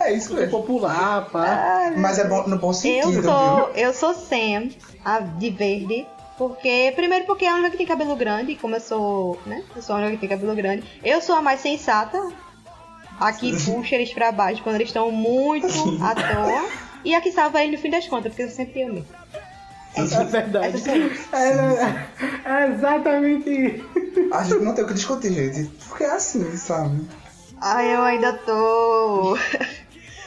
É 0.00 0.12
isso 0.12 0.28
Sou 0.28 0.36
mesmo. 0.36 0.50
popular, 0.50 1.28
pá. 1.30 1.92
Mas 1.96 2.18
é 2.18 2.24
bom, 2.28 2.46
no 2.46 2.58
bom 2.58 2.68
Eu 2.68 2.74
sentido, 2.74 3.22
sou, 3.22 3.56
viu? 3.56 3.74
eu 3.74 3.92
sou 3.94 4.14
Sam, 4.14 4.68
a 5.04 5.20
de 5.20 5.50
verde. 5.50 6.06
Porque, 6.36 6.92
primeiro 6.94 7.24
porque 7.24 7.46
é 7.46 7.50
a 7.50 7.54
única 7.54 7.70
que 7.70 7.76
tem 7.78 7.86
cabelo 7.86 8.14
grande, 8.14 8.56
como 8.56 8.76
eu 8.76 8.80
sou, 8.80 9.40
né? 9.46 9.64
Eu 9.74 9.80
sou 9.80 9.96
a 9.96 9.98
única 10.00 10.12
que 10.12 10.18
tem 10.20 10.28
cabelo 10.28 10.54
grande. 10.54 10.84
Eu 11.02 11.20
sou 11.22 11.34
a 11.34 11.40
mais 11.42 11.60
sensata. 11.60 12.20
A 13.18 13.32
que 13.32 13.50
puxa 13.64 13.94
eles 13.94 14.12
pra 14.12 14.30
baixo 14.30 14.62
quando 14.62 14.74
eles 14.74 14.88
estão 14.88 15.10
muito 15.10 15.66
à 16.04 16.14
toa. 16.14 16.68
E 17.02 17.14
a 17.14 17.20
que 17.22 17.32
salva 17.32 17.62
eles 17.64 17.76
no 17.76 17.82
fim 17.82 17.90
das 17.90 18.06
contas, 18.06 18.30
porque 18.32 18.42
eu 18.42 18.50
sempre 18.50 18.82
eu 18.82 18.92
mesmo. 18.92 19.06
É 19.96 20.24
verdade. 20.24 20.66
Essa 20.66 20.78
sou 20.78 20.94
eu. 20.94 21.10
É, 21.32 22.06
é 22.44 22.66
exatamente 22.70 23.48
isso. 23.50 23.88
A 24.34 24.44
gente 24.44 24.62
não 24.62 24.74
tem 24.74 24.84
o 24.84 24.88
que 24.88 24.92
discutir, 24.94 25.32
gente. 25.32 25.70
Porque 25.88 26.04
é 26.04 26.10
assim, 26.10 26.54
sabe? 26.58 27.00
Ai, 27.62 27.94
eu 27.94 28.02
ainda 28.02 28.34
tô. 28.34 29.38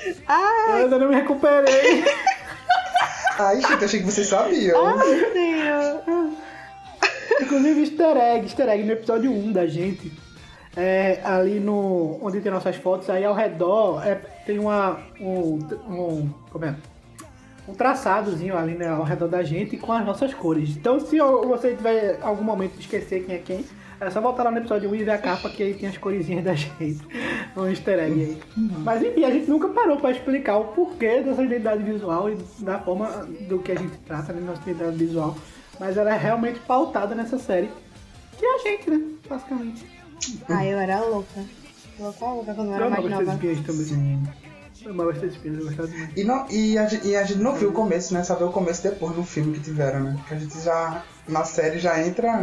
Eu 0.05 0.15
Ai, 0.27 0.83
ainda 0.83 0.97
não 0.97 1.09
me 1.09 1.15
recuperei. 1.15 2.03
Ai, 3.37 3.61
gente, 3.61 3.85
achei 3.85 3.99
que 3.99 4.05
vocês 4.05 4.27
sabiam. 4.27 4.97
meu 4.97 5.33
Deus. 5.33 6.33
Inclusive, 7.41 7.81
easter 7.81 8.17
egg, 8.17 8.43
easter 8.45 8.67
egg 8.69 8.83
no 8.83 8.91
episódio 8.91 9.31
1 9.31 9.51
da 9.53 9.65
gente. 9.65 10.11
É, 10.75 11.19
ali 11.23 11.59
no. 11.59 12.19
onde 12.21 12.41
tem 12.41 12.51
nossas 12.51 12.75
fotos, 12.75 13.09
aí 13.09 13.23
ao 13.25 13.33
redor 13.33 14.05
é, 14.05 14.15
tem 14.45 14.59
uma. 14.59 14.99
Um, 15.19 15.59
um. 15.87 16.29
Como 16.51 16.65
é? 16.65 16.75
Um 17.67 17.73
traçadozinho 17.73 18.57
ali 18.57 18.73
né, 18.73 18.87
ao 18.89 19.03
redor 19.03 19.27
da 19.27 19.43
gente 19.43 19.77
com 19.77 19.91
as 19.93 20.05
nossas 20.05 20.33
cores. 20.33 20.69
Então, 20.71 20.99
se 20.99 21.17
eu- 21.17 21.47
você 21.47 21.75
tiver 21.75 22.17
algum 22.21 22.43
momento 22.43 22.73
de 22.73 22.81
esquecer 22.81 23.23
quem 23.25 23.35
é 23.35 23.39
quem, 23.39 23.65
é 24.01 24.09
só 24.09 24.21
voltar 24.21 24.43
lá 24.43 24.51
no 24.51 24.57
episódio 24.57 24.89
1 24.89 24.95
e 24.95 25.03
ver 25.03 25.11
a 25.11 25.17
capa 25.17 25.49
que 25.49 25.61
aí 25.63 25.73
tem 25.73 25.89
as 25.89 25.97
coresinhas 25.97 26.43
da 26.43 26.53
gente. 26.55 26.99
Um 27.55 27.67
easter 27.67 27.99
egg 27.99 28.13
aí. 28.21 28.41
Mas 28.83 29.01
enfim, 29.03 29.23
a 29.25 29.31
gente 29.31 29.49
nunca 29.49 29.67
parou 29.69 29.97
pra 29.97 30.11
explicar 30.11 30.57
o 30.57 30.65
porquê 30.65 31.21
dessa 31.21 31.43
identidade 31.43 31.83
visual 31.83 32.29
e 32.29 32.37
da 32.59 32.79
forma 32.79 33.07
do 33.47 33.59
que 33.59 33.71
a 33.71 33.75
gente 33.75 33.97
trata 34.05 34.31
na 34.33 34.41
nossa 34.41 34.61
identidade 34.61 34.97
visual. 34.97 35.35
Mas 35.79 35.97
ela 35.97 36.13
é 36.13 36.17
realmente 36.17 36.59
pautada 36.61 37.13
nessa 37.15 37.37
série. 37.39 37.69
Que 38.37 38.45
é 38.45 38.55
a 38.55 38.57
gente, 38.59 38.89
né? 38.89 39.01
Basicamente. 39.29 39.85
Ai, 40.49 40.73
eu 40.73 40.79
era 40.79 40.99
louca. 41.01 41.41
Louca, 41.99 42.25
louca 42.25 42.53
quando 42.53 42.67
eu 42.67 42.73
Eu 42.73 42.75
era 42.85 42.89
mais 42.89 43.09
nova. 43.09 43.25
também. 43.25 43.63
Sim. 43.63 44.23
Eu 44.85 44.91
amava 44.91 45.11
esses 45.11 45.33
espias, 45.33 45.57
eu 45.57 45.65
gostava 45.65 45.87
demais. 45.89 46.09
E, 46.15 46.23
não, 46.23 46.45
e, 46.49 46.77
a, 46.77 46.85
gente- 46.87 47.05
e 47.05 47.15
a 47.17 47.23
gente 47.23 47.39
não 47.41 47.53
viu 47.53 47.69
o 47.69 47.73
começo, 47.73 48.13
né? 48.13 48.23
Só 48.23 48.35
viu 48.35 48.47
o 48.47 48.51
começo 48.51 48.81
depois 48.81 49.13
no 49.17 49.25
filme 49.25 49.53
que 49.55 49.59
tiveram, 49.59 49.99
né? 50.01 50.17
Que 50.27 50.33
a 50.33 50.37
gente 50.37 50.57
já, 50.61 51.03
na 51.27 51.43
série, 51.43 51.79
já 51.79 52.01
entra. 52.05 52.37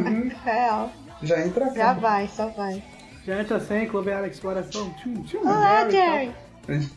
Real. 0.45 0.91
Já 1.23 1.41
entra. 1.45 1.73
Já 1.75 1.93
vai, 1.95 2.29
só 2.29 2.49
vai. 2.49 2.83
Já 3.27 3.41
entra 3.41 3.59
sem, 3.61 3.87
Clover 3.89 4.17
Alex, 4.17 4.39
coração. 4.39 4.91
Tchum, 4.95 5.23
tchum, 5.25 5.41
Olá, 5.41 5.89
Jerry 5.91 6.33
e 6.69 6.73
Jerry. 6.75 6.91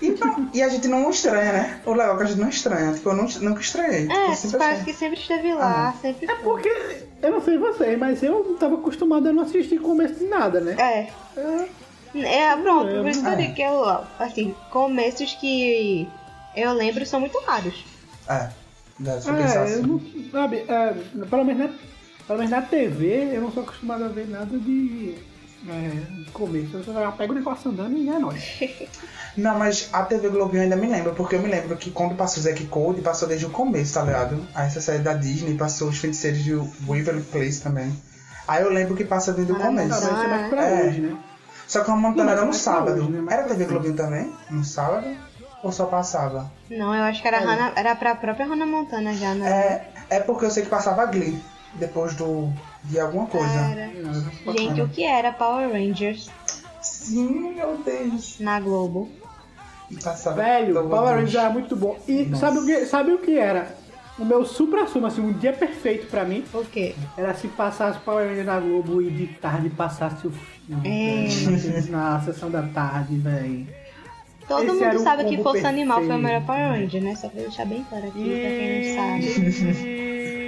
E, 0.00 0.10
não- 0.10 0.50
e 0.54 0.62
a 0.62 0.68
gente 0.68 0.86
não 0.86 1.10
estranha, 1.10 1.52
né? 1.52 1.80
O 1.84 1.92
legal 1.92 2.14
é 2.14 2.16
que 2.18 2.22
a 2.22 2.26
gente 2.26 2.40
não 2.40 2.48
estranha. 2.48 2.92
Tipo, 2.92 3.10
eu 3.10 3.14
não, 3.16 3.24
nunca 3.40 3.60
estranhei. 3.60 4.02
Tipo, 4.02 4.12
É, 4.14 4.26
eu 4.30 4.34
sempre 4.34 4.58
parece 4.58 4.84
que 4.84 4.92
sempre 4.92 5.18
esteve 5.18 5.52
lá, 5.54 5.88
Ah. 5.88 5.94
sempre. 6.00 6.30
É 6.30 6.34
porque, 6.36 7.02
eu 7.20 7.30
não 7.32 7.40
sei 7.40 7.58
vocês, 7.58 7.98
mas 7.98 8.22
eu 8.22 8.44
não 8.44 8.56
tava 8.56 8.76
acostumado 8.76 9.28
a 9.28 9.32
não 9.32 9.42
assistir 9.42 9.80
começo 9.80 10.14
de 10.14 10.26
nada, 10.26 10.60
né? 10.60 10.76
É. 10.78 11.08
É, 12.14 12.56
pronto, 12.56 12.88
É, 12.90 13.00
por 13.00 13.08
isso 13.08 13.22
que 13.22 13.28
eu 13.28 13.36
digo 13.36 13.54
que 13.54 13.62
eu, 13.62 13.84
assim, 14.20 14.54
começos 14.70 15.34
que 15.34 16.08
eu 16.56 16.72
lembro 16.72 17.04
são 17.04 17.18
muito 17.20 17.38
raros. 17.40 17.84
É. 18.28 18.48
Pensar 19.02 19.36
É, 19.38 19.42
eu 19.58 19.62
assim. 19.62 19.82
não, 19.82 20.30
sabe, 20.30 20.64
é, 20.68 20.94
pelo, 21.28 21.44
menos 21.44 21.70
na, 21.70 21.78
pelo 22.28 22.38
menos 22.38 22.50
na 22.52 22.62
TV 22.62 23.30
eu 23.34 23.40
não 23.40 23.50
sou 23.50 23.64
acostumado 23.64 24.04
a 24.04 24.08
ver 24.08 24.28
nada 24.28 24.56
de 24.56 25.16
é, 25.68 25.90
começo. 26.32 26.76
Eu 26.76 26.84
só 26.84 27.10
pego 27.10 27.32
o 27.32 27.36
negócio 27.36 27.70
andando 27.70 27.96
e 27.98 28.08
é 28.08 28.18
nóis. 28.18 28.60
Não, 29.36 29.56
mas 29.58 29.88
a 29.92 30.02
TV 30.04 30.28
Globo 30.30 30.56
eu 30.56 30.62
ainda 30.62 30.74
me 30.76 30.86
lembro, 30.88 31.14
porque 31.14 31.36
eu 31.36 31.40
me 31.42 31.48
lembro 31.48 31.76
que 31.76 31.90
quando 31.90 32.14
passou 32.16 32.40
o 32.40 32.42
Zack 32.44 32.64
Code, 32.66 33.02
passou 33.02 33.28
desde 33.28 33.46
o 33.46 33.50
começo, 33.50 33.94
tá 33.94 34.02
ligado? 34.02 34.44
Aí 34.54 34.66
essa 34.66 34.80
série 34.80 34.98
da 35.02 35.14
Disney 35.14 35.54
passou 35.56 35.88
os 35.88 35.98
feiticeiros 35.98 36.42
de 36.42 36.54
Waverly 36.54 37.22
Place 37.22 37.60
também. 37.60 37.92
Aí 38.48 38.62
eu 38.62 38.70
lembro 38.70 38.96
que 38.96 39.04
passa 39.04 39.32
desde 39.32 39.52
o 39.52 39.56
Tá, 39.58 39.66
começo. 39.66 39.88
mas 39.88 40.02
isso 40.02 40.10
é 40.10 40.26
mais 40.28 40.48
pra 40.48 40.64
É. 40.64 40.88
hoje, 40.88 41.00
né? 41.02 41.16
Só 41.68 41.84
que 41.84 41.90
a 41.90 41.96
Montana 41.96 42.24
Não, 42.24 42.32
era 42.32 42.40
no 42.40 42.46
mas 42.48 42.62
pra 42.62 42.72
sábado. 42.72 43.00
hoje, 43.00 43.10
né? 43.10 43.32
Era 43.32 43.42
TV. 43.44 43.64
Globinho 43.66 43.94
também? 43.94 44.32
No 44.50 44.64
sábado? 44.64 45.06
Ou 45.62 45.70
só 45.70 45.86
passava? 45.86 46.50
Não, 46.70 46.94
eu 46.94 47.02
acho 47.04 47.20
que 47.22 47.28
era, 47.28 47.38
Hannah, 47.40 47.72
era 47.76 47.94
pra 47.94 48.14
própria 48.14 48.46
Hannah 48.46 48.66
Montana 48.66 49.12
já, 49.14 49.34
né? 49.34 49.48
É, 50.08 50.16
é 50.16 50.20
porque 50.20 50.46
eu 50.46 50.50
sei 50.50 50.62
que 50.64 50.68
passava 50.70 51.04
Glee 51.06 51.40
depois 51.74 52.14
do 52.14 52.52
de 52.84 52.98
alguma 52.98 53.26
coisa. 53.26 53.46
Era. 53.48 53.90
Gente, 54.56 54.80
o 54.80 54.88
que 54.88 55.04
era 55.04 55.32
Power 55.32 55.70
Rangers 55.70 56.30
Sim, 56.80 57.54
meu 57.54 57.76
Deus. 57.84 58.38
na 58.40 58.58
Globo? 58.60 59.08
E 59.90 59.96
passava 59.96 60.36
Velho. 60.42 60.74
Power 60.88 61.14
Rangers 61.16 61.34
era 61.34 61.50
muito 61.50 61.74
bom. 61.76 61.98
E 62.06 62.24
Nossa. 62.24 62.46
sabe 62.46 62.58
o, 62.58 62.66
que, 62.66 62.86
sabe 62.86 63.12
o 63.12 63.18
que 63.18 63.38
era? 63.38 63.74
O 64.18 64.24
meu 64.24 64.44
supra-sumo, 64.44 65.06
assim, 65.06 65.20
um 65.20 65.32
dia 65.32 65.52
perfeito 65.52 66.08
pra 66.08 66.24
mim 66.24 66.44
O 66.52 66.64
quê? 66.64 66.94
era 67.16 67.32
se 67.34 67.46
passasse 67.48 68.00
Power 68.00 68.28
Rangers 68.28 68.46
na 68.46 68.58
Globo 68.58 69.00
e 69.00 69.10
de 69.10 69.26
tarde 69.28 69.70
passasse 69.70 70.26
o 70.26 70.30
filme. 70.30 70.82
É. 70.88 71.28
Na 71.90 72.20
sessão 72.20 72.50
da 72.50 72.62
tarde, 72.62 73.16
velho. 73.16 73.66
Todo 74.48 74.64
Esse 74.64 74.84
mundo 74.84 74.98
sabe 75.00 75.24
que 75.24 75.42
Força 75.42 75.68
Animal 75.68 76.02
foi 76.02 76.16
o 76.16 76.18
melhor 76.18 76.44
perfeito. 76.44 76.46
Power 76.46 76.80
Ranger, 76.80 77.02
né? 77.02 77.14
Só 77.16 77.28
pra 77.28 77.42
deixar 77.42 77.66
bem 77.66 77.84
claro 77.88 78.06
aqui, 78.08 78.24
pra 78.24 78.48
quem 78.50 78.96
não 78.96 78.96
sabe. 78.96 80.47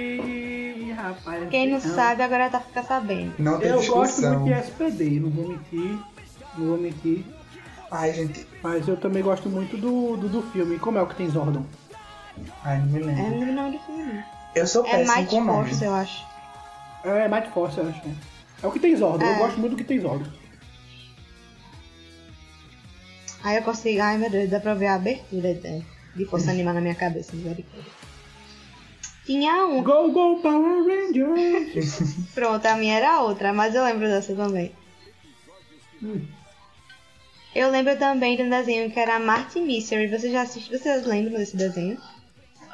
Rapaz, 1.01 1.49
Quem 1.49 1.69
não 1.69 1.79
sabe 1.79 2.21
agora 2.23 2.49
tá 2.49 2.59
ficando 2.59 2.87
sabendo. 2.87 3.33
Não 3.39 3.59
tem 3.59 3.69
Eu 3.69 3.77
gosto 3.85 4.15
discussão. 4.15 4.39
muito 4.41 4.53
de 4.53 4.59
SPD, 4.59 5.19
não 5.19 5.29
vou 5.29 5.47
mentir. 5.49 5.99
Não 6.57 6.67
vou 6.67 6.77
mentir. 6.77 7.25
Ai, 7.91 8.13
gente. 8.13 8.47
Mas 8.63 8.87
eu 8.87 8.95
também 8.97 9.21
gosto 9.23 9.49
muito 9.49 9.75
do, 9.77 10.15
do, 10.17 10.29
do 10.29 10.41
filme. 10.51 10.77
Como 10.79 10.97
é 10.97 11.01
o 11.01 11.07
que 11.07 11.15
tem 11.15 11.29
Zordon? 11.29 11.65
Ai, 12.63 12.77
não 12.79 12.85
me 12.87 13.01
É 13.01 13.05
lembro. 13.05 13.45
no 13.47 13.53
nome 13.53 13.77
do 13.77 13.83
filme. 13.83 14.03
não. 14.13 14.23
Eu 14.55 14.67
sou 14.67 14.85
É 14.85 14.91
péssimo 14.97 15.15
Might 15.17 15.29
com 15.29 15.43
nome. 15.43 15.69
Force, 15.69 15.83
eu 15.85 15.93
acho. 15.93 16.25
É 17.03 17.27
Might 17.27 17.49
Force, 17.49 17.77
eu 17.77 17.89
acho. 17.89 18.07
né? 18.07 18.15
É 18.63 18.67
o 18.67 18.71
que 18.71 18.79
tem 18.79 18.95
Zordon. 18.95 19.25
Eu 19.25 19.31
É. 19.33 19.37
gosto 19.39 19.59
muito 19.59 19.71
do 19.71 19.77
que 19.77 19.83
tem 19.83 19.99
Zordon. 19.99 20.29
Aí 23.43 23.57
eu 23.57 23.63
consigo. 23.63 24.01
Ai 24.01 24.17
meu 24.17 24.29
Deus, 24.29 24.49
dá 24.49 24.59
pra 24.59 24.73
ver 24.75 24.87
a 24.87 24.95
abertura 24.95 25.53
de, 25.55 25.83
de 26.15 26.25
Força 26.25 26.51
Animal 26.51 26.73
na 26.75 26.81
minha 26.81 26.95
cabeça, 26.95 27.35
misericórdia. 27.35 27.91
Tinha 29.25 29.65
um. 29.65 29.83
Go, 29.83 30.11
go, 30.11 30.41
Power 30.41 30.83
Rangers! 30.83 32.15
Pronto, 32.33 32.65
a 32.65 32.75
minha 32.75 32.97
era 32.97 33.21
outra, 33.21 33.53
mas 33.53 33.75
eu 33.75 33.83
lembro 33.83 34.07
dessa 34.07 34.33
também. 34.33 34.71
Eu 37.53 37.69
lembro 37.69 37.95
também 37.97 38.35
de 38.37 38.43
um 38.43 38.49
desenho 38.49 38.89
que 38.89 38.99
era 38.99 39.19
Martin 39.19 39.61
Mystery. 39.61 40.07
Você 40.07 40.31
já 40.31 40.41
assistiu? 40.41 40.77
Vocês 40.77 41.05
lembram 41.05 41.37
desse 41.37 41.55
desenho? 41.55 41.97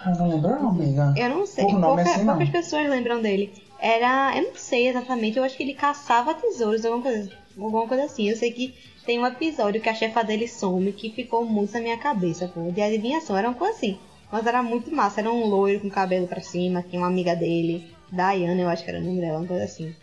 Eu 0.06 0.16
não 0.16 0.30
lembro, 0.30 0.50
não, 0.50 0.70
amiga. 0.70 1.14
Eu 1.18 1.30
não 1.30 1.46
sei. 1.46 1.66
Pouca- 1.66 2.02
assim, 2.02 2.24
não. 2.24 2.36
poucas 2.38 2.50
pessoas 2.50 2.88
lembram 2.90 3.22
dele. 3.22 3.52
Era. 3.80 4.38
Eu 4.38 4.44
não 4.44 4.56
sei 4.56 4.88
exatamente. 4.88 5.38
Eu 5.38 5.44
acho 5.44 5.58
que 5.58 5.64
ele 5.64 5.74
caçava 5.74 6.34
tesouros, 6.36 6.86
alguma 6.86 7.04
coisa, 7.04 7.32
alguma 7.60 7.88
coisa 7.88 8.04
assim. 8.06 8.30
Eu 8.30 8.36
sei 8.38 8.52
que 8.52 8.74
tem 9.06 9.20
um 9.20 9.26
episódio 9.26 9.82
que 9.82 9.90
a 9.90 9.94
chefa 9.94 10.24
dele 10.24 10.48
some 10.48 10.92
que 10.94 11.10
ficou 11.10 11.44
muito 11.44 11.74
na 11.74 11.82
minha 11.82 11.98
cabeça, 11.98 12.48
pô. 12.48 12.72
De 12.72 12.82
adivinhação. 12.82 13.36
Era 13.36 13.50
uma 13.50 13.56
coisa 13.58 13.74
assim. 13.76 13.98
Mas 14.32 14.46
era 14.46 14.62
muito 14.62 14.94
massa. 14.94 15.22
Era 15.22 15.32
um 15.32 15.46
loiro 15.46 15.80
com 15.82 15.90
cabelo 15.90 16.28
pra 16.28 16.42
cima. 16.42 16.84
Tinha 16.84 17.02
uma 17.02 17.08
amiga 17.08 17.36
dele. 17.36 17.94
Diana, 18.12 18.62
eu 18.62 18.70
acho 18.70 18.84
que 18.84 18.90
era 18.90 19.00
o 19.00 19.04
nome 19.04 19.20
dela, 19.20 19.40
uma 19.40 19.48
coisa 19.48 19.64
assim. 19.66 19.94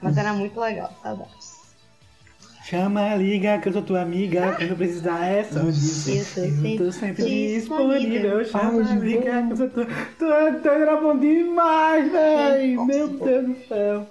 Mas 0.00 0.16
era 0.16 0.32
muito 0.32 0.58
legal. 0.60 0.92
Saudades. 1.02 1.58
Chama, 2.64 3.14
liga, 3.14 3.58
que 3.58 3.68
eu 3.68 3.72
sou 3.72 3.82
tua 3.82 4.02
amiga. 4.02 4.54
Quando 4.58 4.76
precisar 4.76 5.24
é 5.24 5.42
só 5.44 5.60
dizer. 5.60 6.18
Eu 6.18 6.78
tô 6.78 6.92
sempre 6.92 6.92
sempre 6.92 7.54
disponível. 7.54 8.40
disponível. 8.40 8.44
Chama, 8.44 8.86
Ai, 8.86 8.98
liga, 8.98 9.42
que 9.46 9.52
eu 9.52 9.56
sou 9.56 9.70
tua. 9.70 9.86
Tu 9.86 10.60
tu 10.62 10.68
era 10.68 10.96
bom 10.96 11.16
demais, 11.16 12.12
véi. 12.12 12.76
Meu 12.76 13.08
Deus 13.08 13.46
do 13.46 13.66
céu. 13.66 14.06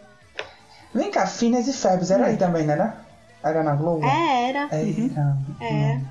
Vem 0.93 1.11
cá, 1.11 1.27
Finas 1.27 1.67
e 1.67 1.73
Febres, 1.73 2.09
era 2.09 2.25
aí 2.25 2.37
também, 2.37 2.65
né? 2.65 2.73
Era, 2.73 2.97
era 3.43 3.63
na 3.63 3.75
Globo? 3.75 4.03
É, 4.03 4.49
era. 4.49 4.67
Era. 4.71 5.37
É. 5.61 6.01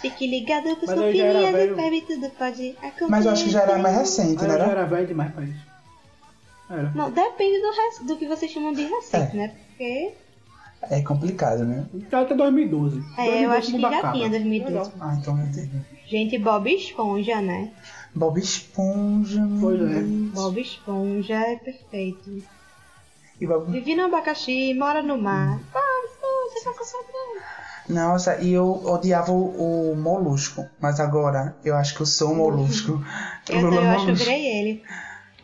Fique 0.00 0.26
ligado 0.26 0.68
era 0.68 0.76
filhinha 0.76 1.46
de 1.46 1.52
velho. 1.52 1.76
febre 1.76 2.00
tudo 2.02 2.30
pode 2.30 2.70
acontecer. 2.78 3.06
Mas 3.08 3.26
eu 3.26 3.32
acho 3.32 3.44
que 3.44 3.50
já 3.50 3.62
era 3.62 3.78
mais 3.78 3.96
recente, 3.96 4.42
né? 4.42 4.48
já 4.58 4.64
Era? 4.66 4.84
velho 4.86 5.06
demais 5.06 5.32
pra 5.32 5.44
isso. 5.44 5.66
Era. 6.70 6.90
Não, 6.94 7.10
depende 7.10 7.60
do, 7.60 7.70
res- 7.70 8.06
do 8.06 8.16
que 8.16 8.26
vocês 8.26 8.50
chamam 8.50 8.72
de 8.72 8.84
recente, 8.84 9.34
É. 9.34 9.36
né? 9.36 9.54
Porque. 9.68 10.12
É 10.82 11.02
complicado, 11.02 11.64
né? 11.64 11.84
Então 11.92 12.20
até 12.22 12.34
2012. 12.34 13.02
É, 13.18 13.44
eu 13.44 13.50
acho 13.50 13.72
que 13.72 13.80
já 13.80 13.88
acaba. 13.98 14.12
tinha 14.14 14.30
2012. 14.30 14.72
Legal. 14.74 14.92
Ah, 15.00 15.16
então 15.20 15.38
eu 15.38 15.44
entendi. 15.44 15.80
Gente, 16.06 16.38
Bob 16.38 16.74
Esponja, 16.74 17.40
né? 17.42 17.70
Bob 18.14 18.40
Esponja. 18.40 19.46
Pois 19.60 19.80
é. 19.82 20.00
Bob 20.32 20.58
Esponja 20.60 21.34
é 21.34 21.56
perfeito. 21.56 22.42
E 23.40 23.46
Bob... 23.46 23.70
Vive 23.70 23.94
no 23.94 24.04
abacaxi, 24.04 24.72
mora 24.74 25.02
no 25.02 25.18
mar. 25.18 25.58
Bob 25.72 26.06
Esponja, 26.06 26.64
tá 26.64 26.78
concentrando. 26.78 27.59
Nossa, 27.90 28.40
e 28.40 28.52
eu 28.52 28.66
odiava 28.86 29.32
o, 29.32 29.92
o 29.92 29.96
Molusco. 29.96 30.66
Mas 30.80 31.00
agora 31.00 31.56
eu 31.64 31.74
acho 31.76 31.94
que 31.94 32.00
eu 32.02 32.06
sou 32.06 32.32
o 32.32 32.36
Molusco. 32.36 33.02
Eu, 33.48 33.60
Lula 33.62 33.80
eu 33.82 33.90
acho 33.90 33.96
que 33.96 34.00
eu 34.02 34.06
Molusco. 34.06 34.24
virei 34.24 34.46
ele, 34.46 34.82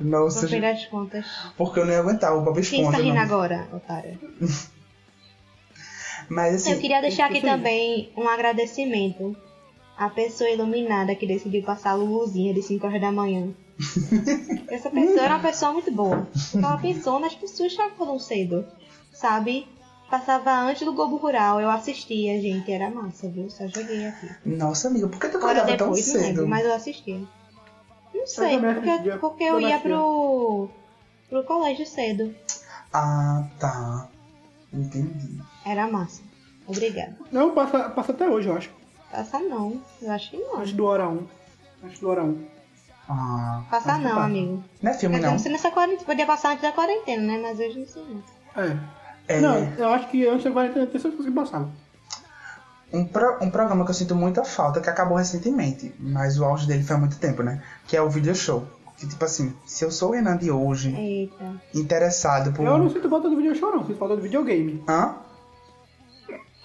Nossa, 0.01 0.43
no 0.43 0.49
fim 0.49 0.61
gente, 0.61 0.63
das 0.63 0.85
contas. 0.87 1.27
porque 1.57 1.81
eu 1.81 1.85
não 1.87 1.93
ia 1.93 1.99
aguentar 1.99 2.37
o 2.37 2.43
Bob 2.43 2.55
Quem 2.55 2.63
Esponja. 2.81 2.91
está 2.91 2.99
rindo 3.03 3.15
não. 3.15 3.23
agora, 3.23 3.67
otário? 3.73 4.19
Mas 6.29 6.55
assim, 6.57 6.73
Eu 6.73 6.79
queria 6.79 7.01
deixar 7.01 7.27
aqui 7.27 7.41
também 7.41 8.11
um 8.17 8.29
agradecimento 8.29 9.37
à 9.97 10.09
pessoa 10.09 10.49
iluminada 10.51 11.15
que 11.15 11.27
decidiu 11.27 11.63
passar 11.63 11.91
a 11.91 11.95
Luluzinha 11.95 12.53
de 12.53 12.63
5 12.63 12.87
horas 12.87 13.01
da 13.01 13.11
manhã. 13.13 13.49
Essa 14.69 14.91
pessoa 14.91 15.21
era 15.23 15.35
uma 15.35 15.43
pessoa 15.43 15.73
muito 15.73 15.91
boa. 15.93 16.27
Ela 16.55 16.79
pensou 16.79 17.19
nas 17.21 17.35
pessoas 17.35 17.75
que 17.75 17.83
acordam 17.83 18.19
cedo, 18.19 18.65
sabe? 19.13 19.67
Passava 20.11 20.53
antes 20.61 20.85
do 20.85 20.93
Globo 20.93 21.17
Rural, 21.17 21.61
eu 21.61 21.69
assistia, 21.69 22.41
gente, 22.41 22.71
era 22.71 22.89
massa, 22.89 23.29
viu? 23.29 23.51
Só 23.51 23.67
joguei 23.67 24.07
aqui. 24.07 24.29
Nossa, 24.45 24.87
amiga, 24.87 25.09
por 25.09 25.19
que 25.19 25.29
tu 25.29 25.39
acordava 25.39 25.67
tão 25.77 25.89
depois, 25.89 26.07
não 26.15 26.21
lembro, 26.21 26.37
cedo? 26.37 26.49
mas 26.49 26.65
eu 26.65 26.75
assistia. 26.75 27.21
Não 28.15 28.27
sei, 28.27 28.57
também 28.61 28.75
porque, 28.75 29.19
porque 29.19 29.45
eu 29.45 29.61
ia 29.61 29.81
pro, 29.81 30.69
pro 31.29 31.45
colégio 31.45 31.85
cedo. 31.87 32.35
Ah, 32.93 33.45
tá. 33.59 34.09
Entendi. 34.73 35.43
Era 35.65 35.89
massa. 35.89 36.23
Obrigada. 36.69 37.17
Não, 37.33 37.53
passa, 37.53 37.91
passa 37.91 38.13
até 38.13 38.29
hoje, 38.29 38.49
eu 38.49 38.57
acho. 38.57 38.71
Passa 39.11 39.41
não, 39.41 39.81
eu 40.01 40.11
acho 40.13 40.31
que 40.31 40.37
não. 40.37 40.59
Antes 40.61 40.73
do 40.73 40.85
hora 40.85 41.09
1. 41.09 41.27
Antes 41.85 42.01
do 42.01 42.09
hora 42.09 42.23
1. 42.23 42.47
Ah. 43.09 43.65
Passa 43.71 43.93
acho 43.93 43.99
que 43.99 44.05
não, 44.05 44.15
passa. 44.15 44.25
amigo. 44.27 44.65
Não 44.83 44.91
é 44.91 44.95
filme, 44.95 45.17
Mas 45.17 45.25
não. 45.25 45.33
não 45.33 45.39
sei 45.39 45.53
nessa 45.53 45.71
quarentena. 45.71 46.07
Podia 46.07 46.27
passar 46.27 46.51
antes 46.51 46.63
da 46.63 46.73
quarentena, 46.73 47.23
né? 47.23 47.39
Mas 47.43 47.59
hoje 47.59 47.79
não 47.81 47.87
sei 47.87 48.05
não. 48.05 48.63
É. 48.63 48.79
É 49.29 49.41
Não, 49.41 49.57
eu 49.77 49.89
acho 49.89 50.09
que 50.11 50.27
antes 50.27 50.45
da 50.45 50.51
quarentena 50.53 50.87
tem 50.87 51.01
certeza 51.01 51.23
que 51.25 51.31
passava. 51.31 51.69
um, 52.93 53.05
pro- 53.05 53.39
um 53.43 53.51
programa 53.51 53.85
que 53.85 53.91
eu 53.91 53.95
sinto 53.95 54.15
muita 54.15 54.45
falta, 54.45 54.81
que 54.81 54.89
acabou 54.89 55.17
recentemente, 55.19 55.93
mas 55.99 56.39
o 56.39 56.45
auge 56.45 56.67
dele 56.67 56.85
foi 56.85 56.97
há 56.97 56.99
muito 56.99 57.19
tempo, 57.19 57.43
né? 57.43 57.63
Que 57.87 57.97
é 57.97 58.03
o 58.03 58.09
video 58.09 58.35
show. 58.35 58.65
Que 58.97 59.07
tipo 59.07 59.23
assim, 59.25 59.53
se 59.67 59.85
eu 59.85 59.91
sou 59.91 60.11
o 60.11 60.13
Renan 60.13 60.37
de 60.39 60.51
hoje, 60.51 60.95
Eita. 60.97 61.61
interessado 61.75 62.53
por. 62.53 62.65
Eu 62.65 62.79
não 62.79 62.89
sinto 62.89 63.11
falta 63.11 63.29
do 63.29 63.37
video 63.37 63.55
show, 63.55 63.71
não. 63.71 63.85
Sinto 63.87 63.99
falta 63.99 64.17
do 64.17 64.23
videogame. 64.23 64.83
Hã? 64.89 65.17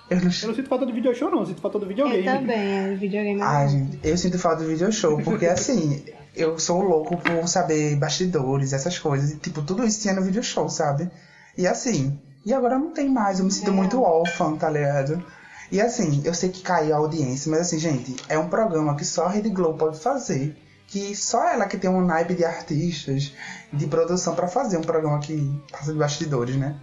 Eu 0.09 0.17
não 0.17 0.23
Eu 0.41 0.47
não 0.47 0.55
sinto 0.55 0.67
falta 0.69 0.85
do 0.85 0.93
video 0.93 1.13
show, 1.15 1.29
não. 1.31 1.45
Sinto 1.45 1.61
falta 1.61 1.79
do 1.79 1.85
videogame. 1.87 2.25
Eu 2.25 2.33
também, 2.33 2.57
é 2.91 2.95
videogame. 2.95 3.41
É 3.41 3.67
gente, 3.67 3.99
eu 4.03 4.17
sinto 4.17 4.37
falta 4.39 4.61
do 4.63 4.69
video 4.69 4.91
show, 4.91 5.21
porque 5.23 5.45
assim, 5.47 6.03
eu 6.35 6.57
sou 6.59 6.81
louco 6.81 7.17
por 7.17 7.47
saber 7.47 7.95
bastidores, 7.97 8.71
essas 8.73 8.97
coisas. 8.99 9.31
E, 9.31 9.37
tipo, 9.37 9.61
tudo 9.61 9.83
isso 9.85 10.01
tinha 10.01 10.13
no 10.13 10.21
video 10.21 10.43
show, 10.43 10.69
sabe? 10.69 11.09
E 11.57 11.65
assim, 11.67 12.17
e 12.45 12.53
agora 12.53 12.77
não 12.77 12.91
tem 12.91 13.09
mais, 13.09 13.39
eu 13.39 13.45
me 13.45 13.51
sinto 13.51 13.71
É. 13.71 13.73
muito 13.73 14.01
órfã, 14.01 14.55
tá 14.55 14.69
ligado? 14.69 15.23
E 15.71 15.79
assim, 15.79 16.21
eu 16.25 16.33
sei 16.33 16.49
que 16.49 16.61
caiu 16.61 16.93
a 16.93 16.97
audiência, 16.97 17.49
mas 17.49 17.61
assim, 17.61 17.79
gente, 17.79 18.15
é 18.27 18.37
um 18.37 18.49
programa 18.49 18.95
que 18.95 19.05
só 19.05 19.25
a 19.25 19.29
Rede 19.29 19.49
Globo 19.49 19.77
pode 19.77 19.99
fazer. 19.99 20.55
Que 20.87 21.15
só 21.15 21.47
ela 21.47 21.65
que 21.67 21.77
tem 21.77 21.89
um 21.89 22.05
naipe 22.05 22.33
de 22.33 22.43
artistas, 22.43 23.33
de 23.71 23.87
produção 23.87 24.35
pra 24.35 24.49
fazer 24.49 24.77
um 24.77 24.81
programa 24.81 25.19
que 25.19 25.49
passa 25.71 25.93
de 25.93 25.97
bastidores, 25.97 26.57
né? 26.57 26.75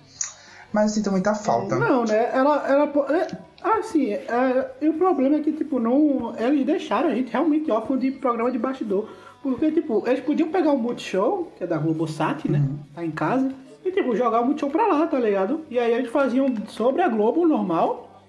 Mas 0.72 0.84
eu 0.90 0.94
sinto 0.96 1.10
muita 1.10 1.34
falta. 1.34 1.76
Não, 1.76 2.04
né? 2.04 2.30
Ela. 2.32 2.66
ela 2.66 2.92
é, 3.10 3.78
assim, 3.78 4.12
é, 4.12 4.70
e 4.80 4.88
o 4.88 4.94
problema 4.94 5.36
é 5.36 5.40
que, 5.40 5.52
tipo, 5.52 5.78
não. 5.78 6.34
Eles 6.38 6.64
deixaram 6.64 7.10
a 7.10 7.14
gente 7.14 7.30
realmente 7.30 7.70
órfão 7.70 7.98
de 7.98 8.10
programa 8.10 8.50
de 8.50 8.58
bastidor. 8.58 9.10
Porque, 9.42 9.70
tipo, 9.72 10.02
eles 10.06 10.20
podiam 10.20 10.48
pegar 10.50 10.72
o 10.72 10.78
Multishow, 10.78 11.52
que 11.56 11.64
é 11.64 11.66
da 11.66 11.76
Globosat, 11.76 12.48
né? 12.50 12.66
Tá 12.94 13.04
em 13.04 13.10
casa. 13.10 13.52
E, 13.88 13.92
tipo, 13.92 14.14
jogar 14.14 14.42
o 14.42 14.44
Multishow 14.44 14.70
pra 14.70 14.86
lá, 14.86 15.06
tá 15.06 15.18
ligado? 15.18 15.64
E 15.70 15.78
aí 15.78 15.92
eles 15.92 16.10
faziam 16.10 16.54
sobre 16.66 17.00
a 17.00 17.08
Globo 17.08 17.46
normal. 17.46 18.22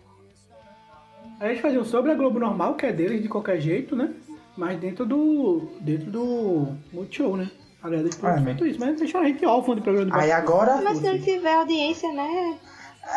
Aí 1.40 1.50
eles 1.50 1.62
faziam 1.62 1.84
sobre 1.84 2.12
a 2.12 2.16
Globo 2.16 2.40
normal, 2.40 2.76
que 2.76 2.86
é 2.86 2.94
deles 2.94 3.22
de 3.22 3.28
qualquer 3.28 3.60
jeito, 3.60 3.96
né? 3.96 4.14
Mas 4.56 4.80
dentro 4.80 5.06
do. 5.06 5.70
dentro 5.82 6.10
do 6.10 6.68
Multishow, 6.94 7.36
né? 7.36 7.50
Aliás, 7.84 8.04
eles 8.04 8.24
Ah, 8.24 8.42
feito 8.42 8.66
isso, 8.66 8.80
mas 8.80 8.98
deixaram 8.98 9.26
a 9.26 9.30
gente 9.30 9.46
órfão 9.46 9.76
de 9.76 9.82
programa 9.82 10.12
de 10.12 10.18
Aí 10.18 10.32
agora. 10.32 10.82
Mas 10.82 10.98
se 10.98 11.06
não 11.06 11.20
tiver 11.20 11.54
audiência, 11.54 12.12
né? 12.12 12.58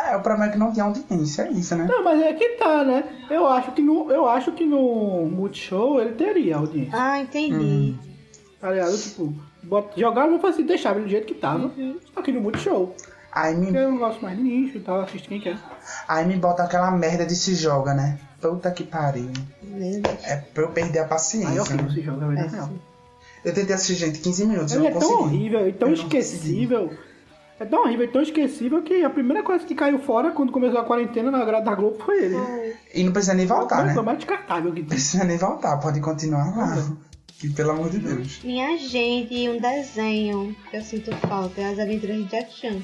É, 0.09 0.17
o 0.17 0.21
problema 0.21 0.47
é 0.47 0.53
que 0.53 0.59
não 0.59 0.73
tem 0.73 0.83
audiência, 0.83 1.43
é 1.43 1.51
isso, 1.51 1.77
né? 1.77 1.87
Não, 1.89 2.03
mas 2.03 2.21
é 2.23 2.33
que 2.33 2.51
tá, 2.51 2.85
né? 2.85 3.05
Eu 3.29 3.47
acho 3.47 3.73
que 3.73 3.83
no, 3.83 4.11
eu 4.11 4.29
acho 4.29 4.53
que 4.53 4.65
no 4.65 5.27
Multishow 5.27 6.01
ele 6.01 6.13
teria 6.13 6.57
audiência. 6.57 6.93
Ah, 6.95 7.21
entendi. 7.21 7.95
Tá 8.61 8.71
ligado? 8.71 8.97
Tipo, 8.97 9.35
bota, 9.63 9.99
jogaram, 9.99 10.31
vou 10.33 10.41
fazer, 10.41 10.63
deixava 10.65 10.97
ele 10.99 11.07
do 11.07 11.11
jeito 11.11 11.27
que 11.27 11.35
tava. 11.35 11.71
Só 12.15 12.23
que 12.23 12.33
no 12.33 12.41
Multishow. 12.41 12.95
Aí 13.35 13.55
Porque 13.55 13.71
me, 13.73 13.79
eu 13.79 13.91
não 13.91 13.99
gosto 13.99 14.21
mais 14.23 14.37
de 14.37 14.43
nicho 14.43 14.77
e 14.77 14.81
tal, 14.81 15.01
assisto 15.01 15.29
quem 15.29 15.41
quer. 15.41 15.57
aí 16.07 16.27
me 16.27 16.37
bota 16.37 16.63
aquela 16.63 16.91
merda 16.91 17.25
de 17.25 17.35
se 17.35 17.55
joga, 17.55 17.95
né? 17.95 18.19
Puta 18.41 18.71
que 18.71 18.85
pariu. 18.85 19.31
É 20.25 20.37
pra 20.37 20.65
eu 20.65 20.69
perder 20.69 20.99
a 20.99 21.03
Aí 21.03 21.07
é 21.07 21.09
paciência. 21.09 21.61
horrível 21.63 21.85
Né? 21.87 21.93
se 21.95 22.03
joga, 22.03 22.29
vida 22.29 22.47
real. 22.49 22.71
Eu 23.45 23.55
tentei 23.55 23.75
assistir, 23.75 23.95
gente, 24.07 24.19
15 24.21 24.47
minutos, 24.47 24.73
eu 24.75 24.81
Ele 24.81 24.89
é 24.89 24.91
tão 24.91 25.01
consegui. 25.01 25.23
horrível 25.23 25.69
e 25.69 25.73
tão 25.73 25.89
Eu 25.89 25.95
esquecível. 25.95 26.91
É 27.59 27.65
tão 27.65 27.83
horrível 27.85 28.05
e 28.05 28.09
tão 28.09 28.23
esquecível 28.23 28.83
que 28.83 29.03
a 29.05 29.11
primeira 29.11 29.43
coisa 29.43 29.65
que 29.65 29.75
caiu 29.75 29.99
fora 30.01 30.31
quando 30.33 30.53
começou 30.53 30.81
a 30.81 30.85
quarentena 30.85 31.31
na 31.31 31.45
grade 31.45 31.65
da 31.65 31.75
Globo 31.75 31.97
foi 32.05 32.25
ele. 32.25 32.37
E 32.95 33.03
não 33.05 33.13
precisa 33.13 33.35
nem 33.35 33.47
voltar, 33.47 33.85
né? 33.87 33.99
o 33.99 34.03
mais 34.05 34.19
descartável 34.19 34.71
que 34.73 34.81
tem. 34.81 34.89
Precisa 34.89 35.25
nem 35.25 35.39
voltar, 35.39 35.79
pode 35.79 36.01
continuar 36.01 36.55
lá. 36.57 36.77
Que 37.39 37.51
pelo 37.51 37.73
amor 37.73 37.91
de 37.91 37.99
Deus. 37.99 38.41
Minha 38.45 38.77
gente, 38.79 39.49
um 39.49 39.59
desenho 39.61 40.57
que 40.71 40.77
eu 40.77 40.83
sinto 40.83 41.11
falta 41.17 41.61
é 41.61 41.73
as 41.73 41.79
aventuras 41.79 42.17
de 42.17 42.25
Jack 42.25 42.53
Chan. 42.55 42.83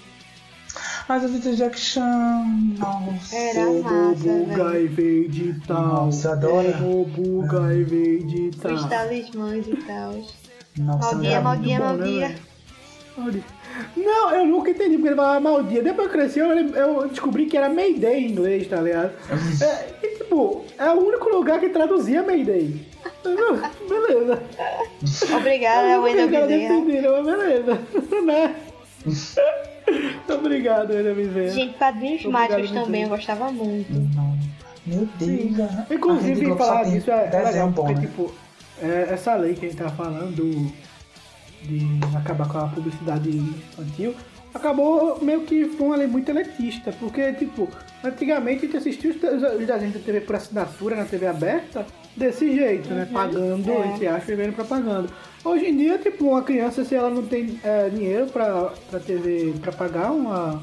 Mas 1.09 1.25
a 1.25 1.29
vida 1.29 1.57
Jack 1.57 1.79
Chan. 1.79 2.45
Nossa. 2.79 3.35
Era 3.35 3.70
O 3.70 3.83
massa, 3.83 4.15
velho. 4.15 4.85
e 4.85 4.87
veio 4.89 5.29
de 5.29 5.61
tal. 5.66 6.07
Nossa, 6.07 6.37
Buga 6.37 7.75
e 7.75 7.85
veio 7.85 8.27
de 8.27 8.51
tal. 8.59 8.73
Os 8.73 8.85
talismãs 8.85 9.66
e 9.66 9.77
tal. 9.77 10.15
Nossa, 10.79 11.12
Maldia, 11.12 11.41
maldia, 11.41 11.79
bom, 11.79 11.85
maldia. 11.85 12.37
Não, 13.97 14.31
eu 14.35 14.47
nunca 14.47 14.70
entendi 14.70 14.97
porque 14.97 15.09
ele 15.09 15.16
falava 15.16 15.41
maldia. 15.41 15.83
Depois 15.83 16.09
que 16.09 16.16
eu 16.16 16.20
cresci, 16.20 16.39
eu, 16.39 16.49
eu 16.51 17.09
descobri 17.09 17.47
que 17.47 17.57
era 17.57 17.69
Mayday 17.69 18.25
em 18.25 18.31
inglês, 18.31 18.69
tá 18.69 18.81
ligado? 18.81 19.12
É, 19.62 20.07
e, 20.07 20.19
tipo, 20.19 20.65
é 20.79 20.91
o 20.91 21.01
único 21.07 21.29
lugar 21.31 21.59
que 21.59 21.69
traduzia 21.70 22.23
Mayday. 22.23 22.87
Beleza. 23.89 24.43
Obrigada, 25.36 25.89
ela 25.89 26.02
Bezerra. 26.02 26.74
mas 26.74 27.24
beleza. 27.26 27.78
Né? 28.24 28.55
Obrigado, 30.28 30.90
Ana 30.93 31.14
Bezerra. 31.14 31.48
Gente, 31.51 31.74
Padrinhos 31.78 32.24
Obrigado, 32.24 32.51
Mágicos 32.51 32.70
também 32.70 33.02
eu 33.05 33.09
gostava 33.09 33.51
muito. 33.52 33.93
Meu 34.86 35.09
Deus. 35.18 35.60
a- 35.60 35.86
Inclusive, 35.94 36.56
falar 36.56 36.85
disso 36.85 37.10
é, 37.10 37.30
é 37.32 37.43
legal, 37.43 37.68
bom, 37.70 37.85
porque, 37.85 37.94
né? 37.94 38.01
tipo, 38.02 38.32
é, 38.82 39.09
essa 39.10 39.35
lei 39.36 39.55
que 39.55 39.66
a 39.66 39.68
gente 39.68 39.78
tá 39.78 39.89
falando 39.90 40.35
do- 40.36 40.72
de 41.62 41.86
acabar 42.16 42.48
com 42.48 42.59
a 42.59 42.68
publicidade 42.68 43.30
infantil, 43.30 44.14
acabou 44.59 45.18
meio 45.22 45.43
que 45.43 45.66
foi 45.66 45.86
uma 45.86 45.97
lei 45.97 46.06
muito 46.06 46.28
elitista, 46.30 46.93
porque, 46.98 47.32
tipo, 47.35 47.68
antigamente 48.05 48.59
a 48.59 48.66
gente 48.66 48.76
assistia 48.76 49.10
os, 49.10 49.16
os 49.16 49.66
desenhos 49.66 49.94
da 49.94 50.01
TV 50.01 50.20
por 50.20 50.36
assinatura 50.36 50.97
na 50.97 51.05
TV 51.05 51.26
aberta 51.26 51.86
desse 52.16 52.55
jeito, 52.55 52.89
né? 52.90 53.09
Pagando, 53.10 53.70
é. 53.70 53.86
entre 53.89 54.06
aspas, 54.06 54.28
e 54.28 54.35
vendo 54.35 54.55
propaganda. 54.55 55.09
Hoje 55.44 55.66
em 55.66 55.76
dia, 55.76 55.98
tipo, 55.98 56.26
uma 56.26 56.43
criança, 56.43 56.85
se 56.85 56.94
ela 56.94 57.10
não 57.10 57.24
tem 57.26 57.59
é, 57.62 57.89
dinheiro 57.89 58.26
pra, 58.26 58.72
pra 58.90 59.01
TV, 59.01 59.55
pra 59.60 59.72
pagar 59.72 60.12
uma... 60.12 60.62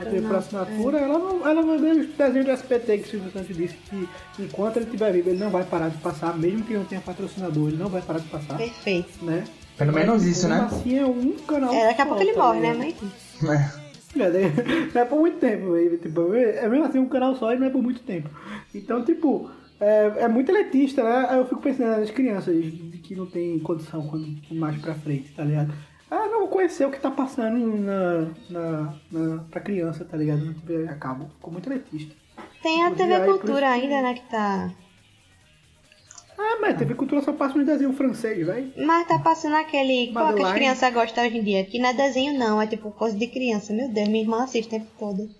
A 0.00 0.04
TV 0.06 0.22
por 0.22 0.36
assinatura, 0.36 0.98
ela 0.98 1.18
não, 1.18 1.46
ela 1.46 1.60
vai 1.60 1.76
ver 1.76 1.90
os 1.92 2.06
desenhos 2.16 2.46
do 2.46 2.52
SPT 2.52 2.98
que 2.98 3.04
o 3.04 3.10
Silvio 3.10 3.30
Santos 3.30 3.54
disse 3.54 3.76
que 3.90 4.08
enquanto 4.38 4.76
ele 4.78 4.86
estiver 4.86 5.12
vivo, 5.12 5.28
ele 5.28 5.38
não 5.38 5.50
vai 5.50 5.62
parar 5.62 5.90
de 5.90 5.98
passar, 5.98 6.34
mesmo 6.38 6.64
que 6.64 6.72
não 6.72 6.86
tenha 6.86 7.02
patrocinador, 7.02 7.68
ele 7.68 7.76
não 7.76 7.90
vai 7.90 8.00
parar 8.00 8.18
de 8.18 8.28
passar, 8.28 8.56
Perfeito. 8.56 9.22
né? 9.22 9.44
Pelo 9.76 9.92
menos 9.92 10.24
isso, 10.24 10.48
né? 10.48 10.68
Assim 10.70 10.98
é 10.98 11.04
um 11.04 11.32
canal. 11.46 11.74
É, 11.74 11.88
daqui 11.88 12.00
a 12.00 12.06
pouco 12.06 12.22
ele 12.22 12.32
morre, 12.32 12.60
né, 12.60 12.72
ligado? 12.72 13.12
É. 13.42 13.84
É, 14.16 14.30
daí- 14.30 14.52
não 14.94 15.00
é 15.02 15.04
por 15.04 15.18
muito 15.18 15.38
tempo, 15.38 15.72
velho. 15.72 15.98
Tipo, 15.98 16.34
é 16.34 16.68
mesmo 16.68 16.84
assim 16.84 16.98
um 16.98 17.08
canal 17.08 17.34
só 17.34 17.52
e 17.52 17.58
não 17.58 17.66
é 17.66 17.70
por 17.70 17.82
muito 17.82 18.00
tempo. 18.00 18.28
Então, 18.72 19.04
tipo, 19.04 19.50
é, 19.80 20.12
é 20.18 20.28
muito 20.28 20.50
elitista, 20.52 21.02
né? 21.02 21.26
Aí 21.28 21.38
eu 21.38 21.46
fico 21.46 21.60
pensando 21.60 21.98
nas 21.98 22.10
crianças 22.10 22.54
de 22.62 22.98
que 22.98 23.16
não 23.16 23.26
tem 23.26 23.58
condição 23.58 24.06
quando 24.06 24.26
mais 24.52 24.80
pra 24.80 24.94
frente, 24.94 25.32
tá 25.32 25.42
ligado? 25.42 25.72
Ah, 26.10 26.26
não 26.28 26.40
vou 26.40 26.48
conhecer 26.48 26.86
o 26.86 26.90
que 26.92 27.00
tá 27.00 27.10
passando 27.10 27.58
na, 27.78 28.28
na, 28.48 28.94
na, 29.10 29.38
pra 29.50 29.60
criança, 29.60 30.04
tá 30.04 30.16
ligado? 30.16 30.44
Na 30.44 30.52
TV 30.52 30.88
a 30.88 30.94
cabo. 30.94 31.28
Ficou 31.36 31.52
muito 31.52 31.68
elitista. 31.68 32.14
Tem 32.62 32.84
a 32.84 32.90
TV 32.92 33.20
Cultura 33.26 33.68
ainda, 33.68 34.00
né, 34.02 34.14
que 34.14 34.30
tá... 34.30 34.70
Ah, 36.46 36.58
mas 36.60 36.76
TV 36.76 36.94
Cultura 36.94 37.22
só 37.22 37.32
passa 37.32 37.58
um 37.58 37.64
desenho 37.64 37.92
francês, 37.94 38.46
velho. 38.46 38.70
Mas 38.76 39.08
tá 39.08 39.18
passando 39.18 39.56
aquele... 39.56 40.12
Qual 40.12 40.34
que 40.34 40.42
as 40.42 40.52
crianças 40.52 40.92
gostam 40.92 41.24
hoje 41.24 41.38
em 41.38 41.42
dia? 41.42 41.64
Que 41.64 41.78
não 41.78 41.88
é 41.88 41.94
desenho 41.94 42.38
não, 42.38 42.60
é 42.60 42.66
tipo 42.66 42.90
coisa 42.90 43.16
de 43.16 43.26
criança. 43.26 43.72
Meu 43.72 43.88
Deus, 43.88 44.08
minha 44.08 44.22
irmã 44.22 44.44
assiste 44.44 44.68
o 44.68 44.70
tempo 44.70 44.86
todo. 44.98 45.30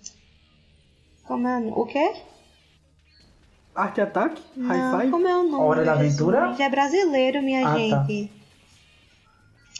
Como 1.25 1.47
é 1.47 1.57
o 1.57 1.59
nome? 1.59 1.73
O 1.75 1.85
quê? 1.85 2.13
Arte 3.75 4.01
Ataque? 4.01 4.41
Five? 4.55 5.11
como 5.11 5.27
é 5.27 5.35
o 5.37 5.43
nome? 5.43 5.63
Hora 5.63 5.83
da? 5.85 5.93
Aventura? 5.93 6.55
É 6.57 6.69
brasileiro, 6.69 7.41
minha 7.43 7.67
Ah, 7.67 7.71
tá. 7.71 7.77
gente. 7.77 8.31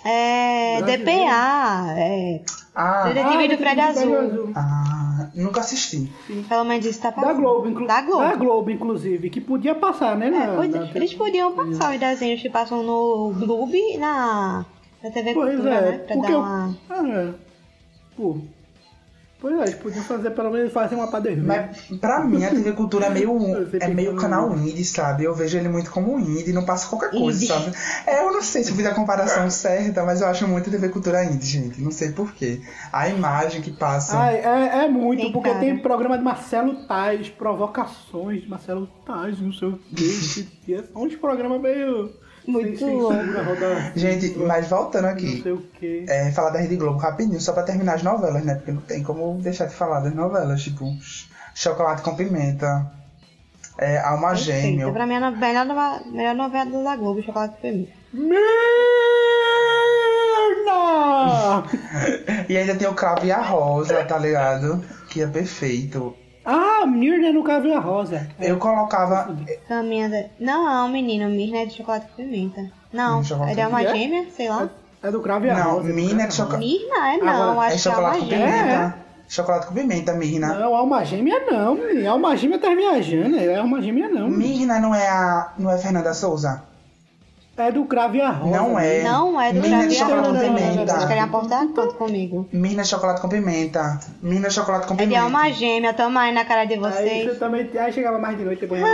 É... 0.04 0.78
Brasileiro? 0.82 1.04
DPA, 1.06 1.94
é... 1.98 2.42
Ah, 2.76 3.04
Detetive 3.08 3.32
do 3.32 3.40
Detetive 3.40 3.58
Prédio 3.58 3.84
Azul. 3.84 4.52
ah, 4.56 4.95
nunca 5.36 5.60
assisti. 5.60 6.10
Pelo 6.48 6.64
menos 6.64 6.86
isso 6.86 7.02
tá 7.02 7.10
Da 7.12 7.16
passando. 7.22 7.38
Globo, 7.38 7.70
inclu 7.70 7.86
Da 7.88 8.02
Globo. 8.02 8.22
Da 8.24 8.36
Globo, 8.36 8.72
inclusive, 8.72 9.30
que 9.30 9.42
podia 9.42 9.76
passar, 9.76 10.18
né? 10.18 10.28
É, 10.28 10.30
na- 10.32 10.56
pois 10.56 10.70
na 10.72 10.86
é, 10.86 10.92
eles 10.96 11.14
podiam 11.14 11.54
passar 11.54 11.94
os 11.94 12.00
desenhos 12.00 12.42
que 12.42 12.50
passam 12.50 12.82
no 12.82 13.34
Globo 13.38 13.76
e 13.76 13.98
na, 13.98 14.66
na 15.04 15.12
TV 15.12 15.34
Pois 15.34 15.52
Cultura, 15.52 15.76
é, 15.76 15.82
né? 15.92 15.98
Pra 16.00 16.16
dar 16.16 16.32
eu... 16.32 16.40
uma... 16.40 16.78
Ah, 16.90 17.08
é. 17.08 17.34
Pô. 18.18 18.38
Pois 19.46 19.60
é, 19.60 19.62
eles 19.62 19.76
podiam 19.76 20.04
fazer, 20.04 20.32
pelo 20.32 20.50
menos 20.50 20.74
fazer 20.74 20.96
uma 20.96 21.06
padeira. 21.06 21.40
Mas 21.40 22.00
pra 22.02 22.24
mim 22.24 22.44
a 22.44 22.50
TV 22.50 22.72
Cultura 22.72 23.06
é 23.06 23.10
meio, 23.12 23.38
é 23.80 23.88
meio 23.90 24.16
canal 24.16 24.52
indie, 24.58 24.84
sabe? 24.84 25.24
Eu 25.24 25.36
vejo 25.36 25.56
ele 25.56 25.70
muito 25.70 25.92
como 25.92 26.20
indie, 26.20 26.52
não 26.52 26.66
passa 26.66 26.88
qualquer 26.88 27.12
coisa, 27.12 27.38
Indie. 27.38 27.46
sabe? 27.48 27.72
É, 28.08 28.24
eu 28.26 28.34
não 28.34 28.42
sei 28.42 28.64
se 28.64 28.72
eu 28.72 28.76
fiz 28.76 28.88
a 28.88 28.96
comparação 28.96 29.48
certa, 29.52 30.04
mas 30.04 30.22
eu 30.22 30.28
acho 30.30 30.48
muito 30.48 30.72
TV 30.72 30.90
Cultura 30.90 31.24
indie, 31.24 31.46
gente. 31.46 31.80
Não 31.80 31.92
sei 31.92 32.12
porquê. 32.12 32.60
A 32.92 33.08
imagem 33.08 33.62
que 33.62 33.70
passa. 33.70 34.20
Ah, 34.20 34.34
é, 34.34 34.86
é 34.86 34.90
muito, 34.90 35.22
Tem 35.22 35.32
porque 35.32 35.50
cara. 35.50 35.60
tem 35.62 35.78
programa 35.78 36.18
de 36.18 36.24
Marcelo 36.24 36.88
Tais, 36.88 37.30
provocações 37.30 38.42
de 38.42 38.50
Marcelo 38.50 38.90
Tais, 39.06 39.40
não 39.40 39.54
sei 39.54 39.68
o 39.68 39.80
quê. 39.96 40.46
que 40.66 40.74
é 40.74 40.82
só 40.92 40.98
uns 40.98 41.16
programas 41.18 41.62
meio. 41.62 42.25
Muito 42.48 42.78
sem 42.78 42.90
censura, 43.00 43.44
roda- 43.44 43.92
Gente, 43.96 44.38
mas 44.38 44.68
voltando 44.68 45.04
Não 45.06 45.10
aqui. 45.12 45.42
sei 45.42 45.52
o 45.52 45.62
quê. 45.80 46.06
É, 46.08 46.32
falar 46.32 46.52
da 46.52 46.60
Rede 46.60 46.76
Globo 46.76 47.00
rapidinho, 47.00 47.42
só 47.42 47.54
pra 47.54 47.64
terminar 47.64 47.96
as 47.96 48.04
novelas, 48.04 48.44
né? 48.46 48.56
Porque 48.56 48.72
não 48.72 48.82
tem 48.82 49.02
como 49.04 49.40
deixar 49.42 49.66
de 49.66 49.74
falar 49.74 50.02
das 50.02 50.14
novelas, 50.14 50.62
tipo 50.62 50.86
Ch- 51.02 51.28
Chocolate 51.56 52.02
com 52.04 52.16
Pimenta, 52.16 52.92
é, 53.78 53.98
Alma 54.00 54.30
Perfeita. 54.30 54.62
Gêmea. 54.62 54.92
Pra 54.92 55.06
mim, 55.08 55.14
é 55.16 55.18
a 55.18 55.32
melhor, 55.32 55.66
nova- 55.66 56.02
melhor 56.06 56.36
novela 56.36 56.84
da 56.84 56.96
Globo, 56.96 57.22
Chocolate 57.24 57.60
Feliz. 57.62 57.90
Merda! 58.14 58.46
E 62.50 62.58
ainda 62.58 62.76
tem 62.76 62.88
o 62.88 62.94
Cravo 62.94 63.26
e 63.26 63.32
a 63.32 63.42
Rosa, 63.42 64.04
tá 64.04 64.18
ligado? 64.20 64.84
Que 65.10 65.22
é 65.22 65.28
perfeito. 65.28 66.16
Ah, 66.46 66.86
Mirna 66.86 67.32
no 67.32 67.44
Cavalo 67.44 67.68
e 67.68 67.74
a 67.74 67.80
Rosa. 67.80 68.28
Eu 68.40 68.58
colocava. 68.58 69.36
Caminha 69.68 70.10
da... 70.10 70.24
Não, 70.40 70.88
menino, 70.90 71.28
Mirna 71.30 71.60
é 71.60 71.66
de 71.66 71.74
Chocolate 71.74 72.08
com 72.08 72.24
Pimenta. 72.24 72.70
Não, 72.94 73.24
chocolate 73.24 73.52
é 73.52 73.56
de 73.56 73.62
Alma 73.62 73.84
com- 73.84 73.92
Gêmea, 73.96 74.26
sei 74.36 74.50
lá. 74.50 74.70
É 75.04 75.12
do 75.12 75.22
Cravo 75.22 75.46
e 75.46 75.50
a 75.50 75.56
Não, 75.56 75.64
Rosa. 75.76 75.90
é 75.90 75.94
do 75.94 76.22
é 76.22 76.28
de 76.28 76.34
chocolate. 76.36 76.66
Mirna 76.66 77.14
é 77.14 77.18
não, 77.18 77.52
Agora, 77.52 77.70
É 77.70 77.74
acho 77.74 77.84
que 77.84 77.90
é 77.90 77.92
chocolate 77.92 78.20
com 78.20 78.26
Gêmea. 78.26 78.48
pimenta. 78.48 78.96
Chocolate 79.28 79.68
com 79.68 79.74
pimenta, 79.74 80.14
Mirna. 80.14 80.54
Não, 80.54 80.76
Alma 80.76 81.04
Gêmea 81.04 81.40
não, 81.52 81.76
menino. 81.76 82.12
Alma 82.12 82.38
Gêmea 82.38 82.60
tá 82.60 82.70
viajando. 82.76 83.36
É 83.38 83.56
Alma 83.58 83.82
Gêmea 83.82 84.08
não. 84.10 84.28
Mirna 84.30 84.80
não 84.80 84.94
é 84.94 85.08
a. 85.08 85.52
não 85.58 85.72
é 85.72 85.78
Fernanda 85.78 86.14
Souza? 86.14 86.64
É 87.58 87.72
do 87.72 87.86
Cravo 87.86 88.18
e 88.18 88.22
a 88.22 88.30
Rosa. 88.32 88.58
Não 88.58 88.78
é. 88.78 89.02
Não, 89.04 89.40
é 89.40 89.54
do 89.54 89.62
Mirna 89.62 89.78
Xavier 89.84 89.88
de 89.90 89.96
chocolate 89.96 90.28
com 90.28 90.40
pimenta. 90.40 90.92
Vocês 90.94 91.06
querem 91.06 91.24
aportar 91.24 91.68
quanto 91.68 91.96
comigo? 91.96 92.50
Mirna 92.52 92.82
é 92.82 92.86
chocolate 92.86 93.22
com 93.22 93.30
pimenta. 93.30 94.00
Mirna 94.22 94.48
é 94.48 94.50
chocolate 94.50 94.88
com 94.88 94.94
É 94.96 94.98
de 94.98 95.04
pimenta. 95.04 95.22
Alma 95.22 95.50
Gêmea, 95.52 95.94
toma 95.94 96.22
aí 96.22 96.34
na 96.34 96.44
cara 96.44 96.66
de 96.66 96.74
Aí 96.74 96.80
você 96.80 96.92
vocês. 96.92 97.40
também. 97.40 97.70
Aí 97.80 97.94
chegava 97.94 98.20
mais 98.20 98.38
de 98.38 98.44
noite 98.44 98.60
depois 98.60 98.82
da 98.82 98.88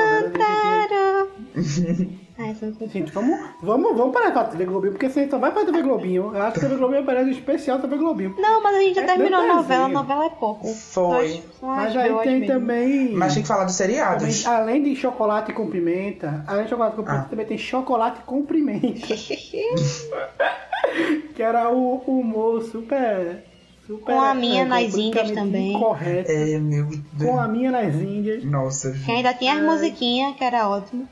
novela. 2.37 2.73
a 2.79 2.85
gente. 2.87 3.05
Ai, 3.05 3.11
vamos, 3.13 3.39
vamos, 3.61 3.97
vamos 3.97 4.13
parar 4.13 4.31
pra 4.31 4.43
TV 4.45 4.65
Globinho, 4.65 4.93
porque 4.93 5.09
você 5.09 5.29
só 5.29 5.37
vai 5.37 5.51
pra 5.51 5.65
TV 5.65 5.81
Globinho. 5.81 6.31
Eu 6.33 6.41
acho 6.41 6.53
que 6.55 6.59
TV 6.61 6.75
Globinho 6.77 7.05
parece 7.05 7.29
um 7.29 7.31
especial 7.31 7.79
TV 7.79 7.97
Globinho. 7.97 8.35
Não, 8.39 8.63
mas 8.63 8.75
a 8.75 8.79
gente 8.79 8.95
já 8.95 9.03
É 9.03 9.05
terminou 9.05 9.41
a 9.41 9.47
novela, 9.55 9.85
a 9.85 9.89
novela 9.89 10.25
é 10.25 10.29
pouco. 10.29 10.67
Foi. 10.67 11.43
Mas 11.61 11.95
aí 11.95 12.13
tem 12.23 12.39
mesmo. 12.39 12.53
também. 12.55 13.11
Mas 13.13 13.33
tem 13.33 13.41
que 13.43 13.47
falar 13.47 13.65
dos 13.65 13.77
também, 13.77 13.95
seriados. 13.95 14.47
além 14.47 14.83
de 14.83 14.95
chocolate 14.95 15.53
com 15.53 15.67
pimenta, 15.69 16.43
além 16.47 16.63
de 16.63 16.69
chocolate 16.69 16.95
com 16.95 17.03
pimenta, 17.03 17.23
Ah. 17.25 17.29
também 17.29 17.45
tem 17.45 17.57
chocolate 17.57 18.21
com 18.25 18.43
pimenta. 18.45 19.07
que 21.35 21.41
era 21.43 21.69
o 21.69 21.97
humor 22.07 22.61
super. 22.63 23.43
super 23.85 24.05
Com 24.13 24.21
a 24.21 24.33
minha 24.33 24.61
é, 24.61 24.65
nas 24.65 24.95
Índias 24.95 25.31
também. 25.31 25.77
Correto. 25.79 26.31
É, 26.31 26.57
meu 26.59 26.85
Com 26.87 26.91
Deus. 27.13 27.39
a 27.39 27.47
minha 27.47 27.71
nas 27.71 27.95
Índias. 27.95 28.43
Nossa, 28.43 28.91
Que 28.91 29.11
ainda 29.11 29.33
tinha 29.33 29.55
as 29.55 29.61
musiquinhas, 29.61 30.35
que 30.35 30.43
era 30.43 30.67
ótimo. 30.69 31.07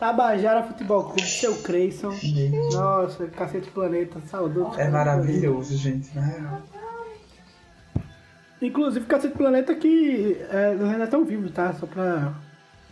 Tabajara 0.00 0.62
Futebol 0.62 1.04
Clube, 1.04 1.22
seu 1.28 1.56
Creyson. 1.62 2.12
Nossa, 2.72 3.26
Cacete 3.28 3.70
Planeta, 3.70 4.18
saudoso. 4.30 4.80
É 4.80 4.88
maravilhoso, 4.88 5.76
gente, 5.76 6.12
na 6.16 6.22
real. 6.22 6.62
Inclusive, 8.62 9.04
Cacete 9.06 9.36
Planeta 9.36 9.74
que 9.74 10.38
é, 10.50 10.72
eles 10.72 10.82
ainda 10.88 11.04
estão 11.04 11.24
vivos, 11.24 11.50
tá? 11.52 11.72
Só 11.74 11.86
pra 11.86 12.32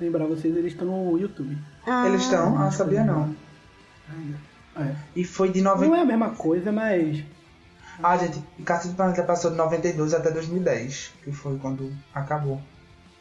lembrar 0.00 0.26
vocês, 0.26 0.54
eles 0.56 0.72
estão 0.72 0.86
no 0.86 1.18
YouTube. 1.18 1.56
Eles 2.06 2.22
estão? 2.22 2.56
Ah, 2.58 2.70
sabia 2.70 3.02
não. 3.02 3.34
É. 4.76 4.94
E 5.16 5.24
foi 5.24 5.50
de 5.50 5.60
Não 5.62 5.72
90. 5.74 5.96
é 5.96 6.00
a 6.00 6.04
mesma 6.04 6.30
coisa, 6.30 6.70
mas. 6.70 7.24
Ah, 8.02 8.16
gente, 8.16 8.40
Cacete 8.64 8.90
do 8.90 8.96
Planeta 8.96 9.22
passou 9.24 9.50
de 9.50 9.56
92 9.56 10.14
até 10.14 10.30
2010, 10.30 11.12
que 11.24 11.32
foi 11.32 11.58
quando 11.58 11.90
acabou. 12.14 12.60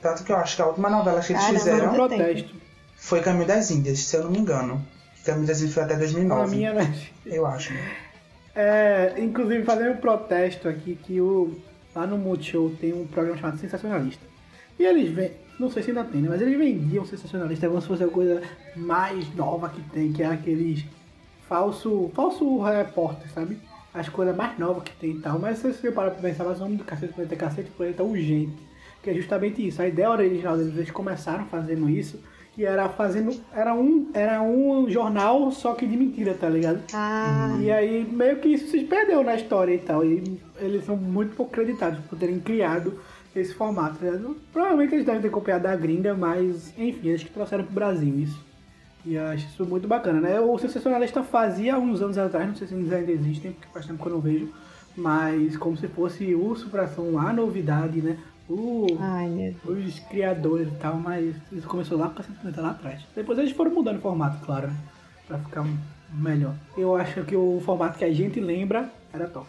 Tanto 0.02 0.24
que 0.24 0.32
eu 0.32 0.36
acho 0.38 0.56
que 0.58 0.62
a 0.62 0.68
última 0.68 0.90
novela 0.90 1.20
que 1.22 1.32
eles 1.34 1.42
Caramba, 1.42 1.60
Foi 1.60 1.72
um 1.72 1.74
fizeram 1.74 1.88
não- 1.88 1.94
protesto. 1.96 2.67
Foi 3.08 3.22
Caminho 3.22 3.48
das 3.48 3.72
Índias, 3.72 4.00
se 4.00 4.18
eu 4.18 4.26
não 4.26 4.32
me 4.32 4.40
engano. 4.40 4.86
Caminho 5.24 5.48
das 5.48 5.60
Índias 5.60 5.74
foi 5.74 5.84
até 5.84 5.96
2009. 5.96 6.44
A 6.44 6.48
minha, 6.48 6.74
né? 6.74 6.94
Eu 7.26 7.46
acho. 7.46 7.74
É, 8.54 9.14
inclusive, 9.18 9.64
fazendo 9.64 9.92
um 9.92 9.98
protesto 9.98 10.68
aqui 10.68 11.00
que 11.02 11.22
o, 11.22 11.58
lá 11.96 12.06
no 12.06 12.18
Multishow 12.18 12.70
tem 12.82 12.92
um 12.92 13.08
programa 13.08 13.40
chamado 13.40 13.60
Sensacionalista. 13.60 14.26
E 14.78 14.84
eles 14.84 15.10
vêm, 15.10 15.32
não 15.58 15.72
sei 15.72 15.84
se 15.84 15.92
ainda 15.92 16.04
tem, 16.04 16.20
né? 16.20 16.28
Mas 16.28 16.42
eles 16.42 16.58
vendiam 16.58 17.06
Sensacionalista 17.06 17.70
como 17.70 17.82
se 17.82 17.88
fosse 17.88 18.04
a 18.04 18.10
coisa 18.10 18.42
mais 18.76 19.34
nova 19.36 19.70
que 19.70 19.82
tem, 19.90 20.12
que 20.12 20.22
é 20.22 20.26
aqueles 20.26 20.84
falso, 21.48 22.12
falso 22.14 22.62
repórter, 22.62 23.32
sabe? 23.32 23.58
As 23.94 24.10
coisas 24.10 24.36
mais 24.36 24.60
novas 24.60 24.84
que 24.84 24.92
tem 24.98 25.12
e 25.12 25.20
tal. 25.20 25.40
Mas 25.40 25.60
se 25.60 25.72
você 25.72 25.94
parar 25.94 26.12
pra 26.12 26.22
pensar, 26.22 26.44
mas 26.44 26.58
o 26.58 26.64
nome 26.66 26.76
do 26.76 26.84
Cacete 26.84 27.14
Planeta 27.14 27.36
é 27.36 27.38
Cacete 27.38 27.72
Planeta 27.72 28.04
Urgente. 28.04 28.68
Que 29.02 29.12
é 29.12 29.14
justamente 29.14 29.66
isso. 29.66 29.82
A 29.82 29.88
ideia 29.88 30.12
original 30.12 30.58
deles, 30.58 30.76
eles 30.76 30.92
começaram 30.92 31.46
fazendo 31.46 31.90
isso. 31.90 32.20
E 32.58 32.66
era 32.66 32.90
fazendo. 32.90 33.36
Era 33.54 33.74
um, 33.76 34.10
era 34.14 34.42
um 34.42 34.90
jornal, 34.90 35.52
só 35.52 35.74
que 35.76 35.86
de 35.86 35.96
mentira, 35.96 36.34
tá 36.34 36.50
ligado? 36.50 36.82
Ah, 36.94 37.56
E 37.62 37.70
aí 37.72 38.04
meio 38.12 38.38
que 38.38 38.50
isso 38.50 38.68
se 38.72 38.80
perdeu 38.86 39.24
na 39.24 39.36
história 39.36 39.74
e 39.74 39.78
tal. 39.78 40.04
E 40.04 40.40
eles 40.60 40.84
são 40.86 40.98
muito 40.98 41.36
pouco 41.36 41.52
creditados 41.52 42.00
por 42.10 42.18
terem 42.18 42.40
criado 42.40 43.00
esse 43.36 43.54
formato. 43.54 44.04
né? 44.04 44.20
Provavelmente 44.52 44.96
eles 44.96 45.06
devem 45.06 45.22
ter 45.22 45.30
copiado 45.30 45.64
da 45.64 45.76
gringa, 45.76 46.16
mas 46.16 46.74
enfim, 46.78 47.10
eles 47.10 47.24
que 47.24 47.30
trouxeram 47.30 47.64
pro 47.64 47.74
Brasil 47.76 48.18
isso. 48.18 48.44
E 49.06 49.14
eu 49.14 49.26
acho 49.28 49.46
isso 49.46 49.64
muito 49.64 49.88
bacana, 49.88 50.20
né? 50.20 50.40
O 50.40 50.58
Sensacionalista 50.58 51.22
fazia 51.24 51.78
uns 51.78 52.02
anos 52.02 52.18
atrás, 52.18 52.48
não 52.48 52.56
sei 52.56 52.68
se 52.68 52.74
eles 52.74 52.92
ainda 52.92 53.12
existem, 53.12 53.52
porque 53.52 53.68
faz 53.72 53.86
tempo 53.86 54.02
que 54.02 54.10
eu 54.10 54.14
não 54.14 54.20
vejo, 54.20 54.50
mas 54.96 55.56
como 55.56 55.78
se 55.78 55.88
fosse 55.88 56.34
o 56.34 56.56
Supração, 56.56 57.20
a 57.20 57.32
novidade, 57.32 58.02
né? 58.02 58.18
O, 58.50 58.88
ai 59.00 59.28
meu 59.28 59.54
Deus. 59.66 59.88
os 59.88 60.00
criadores 60.00 60.68
e 60.68 60.76
tal, 60.78 60.96
mas 60.96 61.36
isso 61.52 61.68
começou 61.68 61.98
lá 61.98 62.10
com 62.10 62.22
a 62.22 62.26
Planeta 62.26 62.62
lá 62.62 62.72
atrás. 62.72 63.02
Depois 63.16 63.38
eles 63.38 63.52
foram 63.52 63.72
mudando 63.72 63.98
o 63.98 64.02
formato, 64.02 64.46
claro, 64.46 64.68
né? 64.68 64.78
Pra 65.28 65.38
ficar 65.40 65.66
melhor. 66.14 66.56
Eu 66.78 66.96
acho 66.96 67.24
que 67.26 67.36
o 67.36 67.62
formato 67.66 67.98
que 67.98 68.06
a 68.06 68.14
gente 68.14 68.40
lembra 68.40 68.90
era 69.14 69.28
top. 69.28 69.48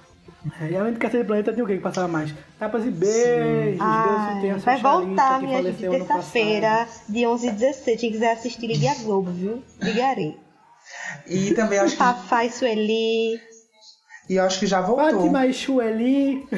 É, 0.61 0.71
e 0.71 0.77
além 0.77 0.93
do 0.93 0.99
Cacete 0.99 1.25
Planeta 1.25 1.53
tem 1.53 1.63
o 1.63 1.67
que 1.67 1.77
que 1.77 1.83
passava 1.83 2.09
mais? 2.09 2.35
Tapas 2.59 2.85
e 2.85 2.91
beijos, 2.91 3.79
Deus 3.79 3.81
Ai, 3.81 4.41
tem 4.41 4.51
a 4.51 4.57
vai 4.57 4.81
voltar, 4.81 5.41
minha 5.41 5.63
gente, 5.63 5.63
faleceu 5.63 5.93
ano 5.93 6.05
terça-feira, 6.05 6.89
de 7.09 7.27
11 7.27 7.47
e 7.47 7.51
16. 7.53 8.01
Quem 8.01 8.13
quiser 8.13 8.33
assistir, 8.33 8.67
ligue 8.67 8.89
a 8.89 8.95
Globo, 8.97 9.31
viu? 9.31 9.63
Ligarei. 9.81 10.37
E 11.27 11.55
também 11.55 11.79
acho 11.79 11.97
que, 11.97 12.03
e 12.45 12.51
Sueli. 12.51 13.41
e 14.29 14.37
eu 14.37 14.45
acho 14.45 14.59
que 14.59 14.67
já 14.67 14.81
voltou. 14.81 15.11
Fátima 15.11 15.47
e 15.47 15.53
Chueli. 15.53 16.49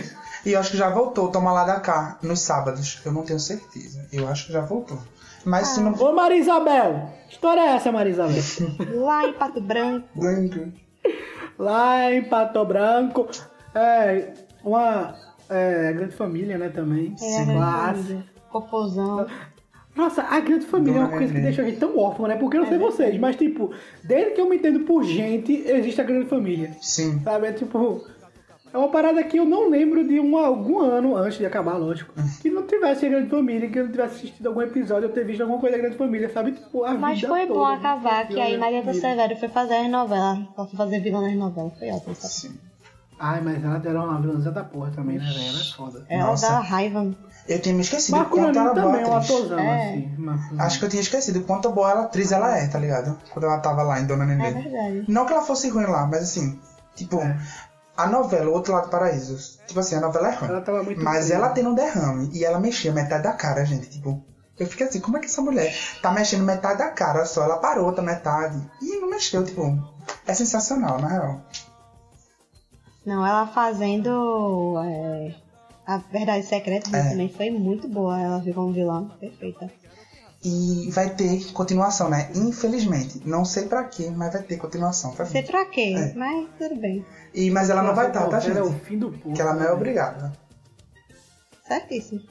E 0.45 0.53
eu 0.53 0.61
acho 0.61 0.71
que 0.71 0.77
já 0.77 0.91
voltou 0.91 1.31
Toma 1.31 1.53
lá 1.53 1.65
da 1.65 1.81
cá 1.81 2.19
nos 2.23 2.41
sábados. 2.41 3.01
Eu 3.05 3.13
não 3.13 3.23
tenho 3.23 3.39
certeza. 3.39 4.07
Eu 4.13 4.29
acho 4.29 4.47
que 4.47 4.53
já 4.53 4.61
voltou. 4.61 4.99
Mas 5.45 5.69
se 5.69 5.81
não 5.81 5.93
Ô 5.95 6.13
Maria 6.13 6.39
Isabel! 6.39 7.11
Que 7.29 7.35
história 7.35 7.61
é 7.61 7.77
essa, 7.77 7.91
Maria 7.91 8.13
Isabel? 8.13 8.43
Lá 9.01 9.27
em 9.27 9.33
Pato 9.33 9.61
Branco. 9.61 10.09
Lá 11.59 12.13
em 12.13 12.25
Pato 12.25 12.65
Branco. 12.65 13.29
É, 13.75 14.35
uma 14.65 15.15
é, 15.49 15.93
grande 15.93 16.15
família, 16.15 16.59
né, 16.59 16.69
também. 16.69 17.15
É, 17.21 17.45
Classe. 17.45 18.19
Popozão. 18.51 19.27
Nossa, 19.95 20.23
a 20.23 20.41
grande 20.41 20.67
família 20.67 20.99
é 20.99 21.01
uma 21.01 21.07
Dona 21.09 21.19
coisa 21.19 21.35
que 21.35 21.41
deixa 21.41 21.63
a 21.63 21.65
gente 21.65 21.79
tão 21.79 21.99
órfão, 21.99 22.27
né? 22.27 22.37
Porque 22.37 22.57
eu 22.57 22.63
não 22.63 22.69
sei 22.69 22.79
vocês, 22.79 23.19
mas 23.19 23.37
tipo, 23.37 23.73
desde 24.05 24.33
que 24.33 24.41
eu 24.41 24.49
me 24.49 24.57
entendo 24.57 24.81
por 24.81 25.03
gente, 25.05 25.53
existe 25.67 26.01
a 26.01 26.05
grande 26.05 26.27
família. 26.27 26.77
Sim. 26.81 27.21
Sabe? 27.23 27.49
É 27.49 27.53
tipo. 27.53 28.05
É 28.73 28.79
uma 28.79 28.89
parada 28.89 29.23
que 29.25 29.37
eu 29.37 29.45
não 29.45 29.69
lembro 29.69 30.07
de 30.07 30.21
um, 30.21 30.37
algum 30.37 30.79
ano 30.81 31.17
antes 31.17 31.39
de 31.39 31.47
acabar, 31.47 31.77
lógico. 31.77 32.13
Que 32.41 32.49
não 32.51 32.63
tivesse 32.67 33.05
a 33.07 33.09
grande 33.09 33.29
família, 33.29 33.69
que 33.69 33.79
eu 33.79 33.85
não 33.85 33.91
tivesse 33.91 34.15
assistido 34.17 34.47
algum 34.47 34.63
episódio 34.63 35.09
ou 35.09 35.15
ter 35.15 35.25
visto 35.27 35.41
alguma 35.41 35.59
coisa 35.59 35.77
da 35.77 35.83
grande 35.83 35.97
família, 35.99 36.31
sabe? 36.33 36.53
Tipo, 36.53 36.85
a 36.85 36.95
Mas 36.95 37.17
vida 37.17 37.29
foi 37.29 37.47
toda, 37.47 37.59
bom 37.59 37.69
né? 37.69 37.75
acabar, 37.75 38.29
que 38.29 38.41
aí 38.41 38.55
Eu- 38.55 38.61
Marieta 38.61 38.95
Severo 38.95 39.37
foi 39.37 39.49
fazer 39.49 39.75
as 39.75 39.91
novelas. 39.91 40.39
Ela 40.57 40.67
foi 40.69 40.77
fazer 40.77 41.01
vilã 41.01 41.21
nas 41.21 41.35
novelas. 41.37 41.73
Foi 41.79 41.91
ótimo, 41.91 42.15
sabe? 42.15 42.33
Sim. 42.33 42.59
Ai, 43.19 43.41
mas 43.43 43.63
ela 43.63 43.83
era 43.85 44.03
uma 44.03 44.19
vilãzinha 44.21 44.51
da 44.51 44.65
porra 44.65 44.91
também, 44.93 45.19
né, 45.19 45.25
velho? 45.25 45.49
Ela 45.49 45.61
é 45.61 45.65
foda. 45.77 46.07
Ela 46.09 46.27
Nossa. 46.31 46.49
dá 46.49 46.59
raiva. 46.61 47.15
Eu 47.49 47.61
tinha 47.61 47.75
me 47.75 47.81
esquecido 47.83 48.17
Marco 48.17 48.37
quanto 48.37 48.59
ela 48.59 48.73
boa 48.73 48.85
também 48.87 49.03
é 49.03 49.07
um 49.09 49.17
atorzão, 49.17 49.59
É. 49.59 49.89
assim. 49.91 50.15
Marco 50.17 50.55
Acho 50.59 50.79
que 50.79 50.85
eu 50.85 50.89
tinha 50.89 51.03
esquecido 51.03 51.41
quanto 51.43 51.71
boa 51.71 51.91
ela, 51.91 52.01
atriz 52.05 52.33
ela 52.33 52.57
é, 52.57 52.67
tá 52.69 52.79
ligado? 52.79 53.19
Quando 53.31 53.45
ela 53.45 53.59
tava 53.59 53.83
lá 53.83 54.01
em 54.01 54.07
Dona 54.07 54.25
Nenê. 54.25 54.47
É 54.47 54.51
verdade. 54.53 55.05
Não 55.09 55.27
que 55.27 55.33
ela 55.33 55.43
fosse 55.43 55.69
ruim 55.69 55.85
lá, 55.87 56.07
mas 56.07 56.23
assim, 56.23 56.59
tipo, 56.95 57.21
É. 57.21 57.37
a 58.03 58.07
novela, 58.09 58.51
O 58.51 58.55
Outro 58.55 58.73
Lado 58.73 58.85
do 58.87 58.91
Paraíso, 58.91 59.59
tipo 59.67 59.79
assim, 59.81 59.97
a 59.97 60.01
novela 60.01 60.29
é 60.29 60.35
ruim. 60.35 60.49
Ela 60.51 60.61
tava 60.61 60.83
muito 60.83 61.03
mas 61.03 61.25
fria. 61.27 61.37
ela 61.37 61.49
tendo 61.51 61.71
um 61.71 61.75
derrame 61.75 62.31
e 62.33 62.45
ela 62.45 62.59
mexia 62.61 62.93
metade 62.93 63.23
da 63.25 63.33
cara, 63.33 63.65
gente, 63.65 63.89
tipo. 63.91 64.23
Eu 64.59 64.67
fiquei 64.67 64.87
assim, 64.87 65.01
como 65.01 65.17
é 65.17 65.21
que 65.21 65.27
essa 65.27 65.41
mulher 65.41 65.75
tá 66.03 66.11
mexendo 66.11 66.45
metade 66.45 66.79
da 66.79 66.91
cara 66.91 67.25
só? 67.25 67.45
Ela 67.45 67.57
parou 67.59 67.87
outra 67.87 68.03
metade 68.03 68.61
e 68.83 68.99
não 69.01 69.09
mexeu, 69.09 69.43
tipo. 69.45 69.63
É 70.27 70.35
sensacional, 70.35 71.01
na 71.01 71.09
real. 71.09 71.41
Não, 73.07 73.27
ela 73.27 73.47
fazendo 73.47 74.75
é, 74.85 75.35
a 75.87 75.97
Verdade 75.97 76.45
Secreta 76.45 76.95
É. 76.95 77.11
também 77.11 77.29
foi 77.31 77.51
muito 77.51 77.89
boa. 77.89 78.21
Ela 78.21 78.43
ficou 78.43 78.69
um 78.69 78.73
vilão 78.73 79.09
perfeita. 79.19 79.71
E 80.43 80.91
vai 80.91 81.11
ter 81.11 81.53
continuação, 81.53 82.09
né? 82.09 82.31
Infelizmente. 82.35 83.21
Não 83.27 83.45
sei 83.45 83.67
pra 83.67 83.85
quê, 83.85 84.11
mas 84.11 84.33
vai 84.33 84.43
ter 84.43 84.57
continuação. 84.57 85.13
Tá? 85.15 85.27
Sei 85.27 85.43
pra 85.43 85.67
quê, 85.67 85.95
É. 85.95 86.15
mas 86.15 86.49
tudo 86.59 86.81
bem. 86.81 87.05
E, 87.35 87.51
mas 87.51 87.69
ela 87.69 87.83
não 87.83 87.95
vai 87.95 88.09
estar, 88.09 88.27
tá, 88.27 88.39
o 88.39 88.41
gente? 88.41 88.81
fim 88.81 88.99
do 88.99 89.13
povo. 89.13 89.35
Que 89.35 89.43
ela 89.43 89.53
não 89.55 89.65
é 89.65 89.73
obrigada. 89.73 90.33
Certíssimo. 91.67 92.23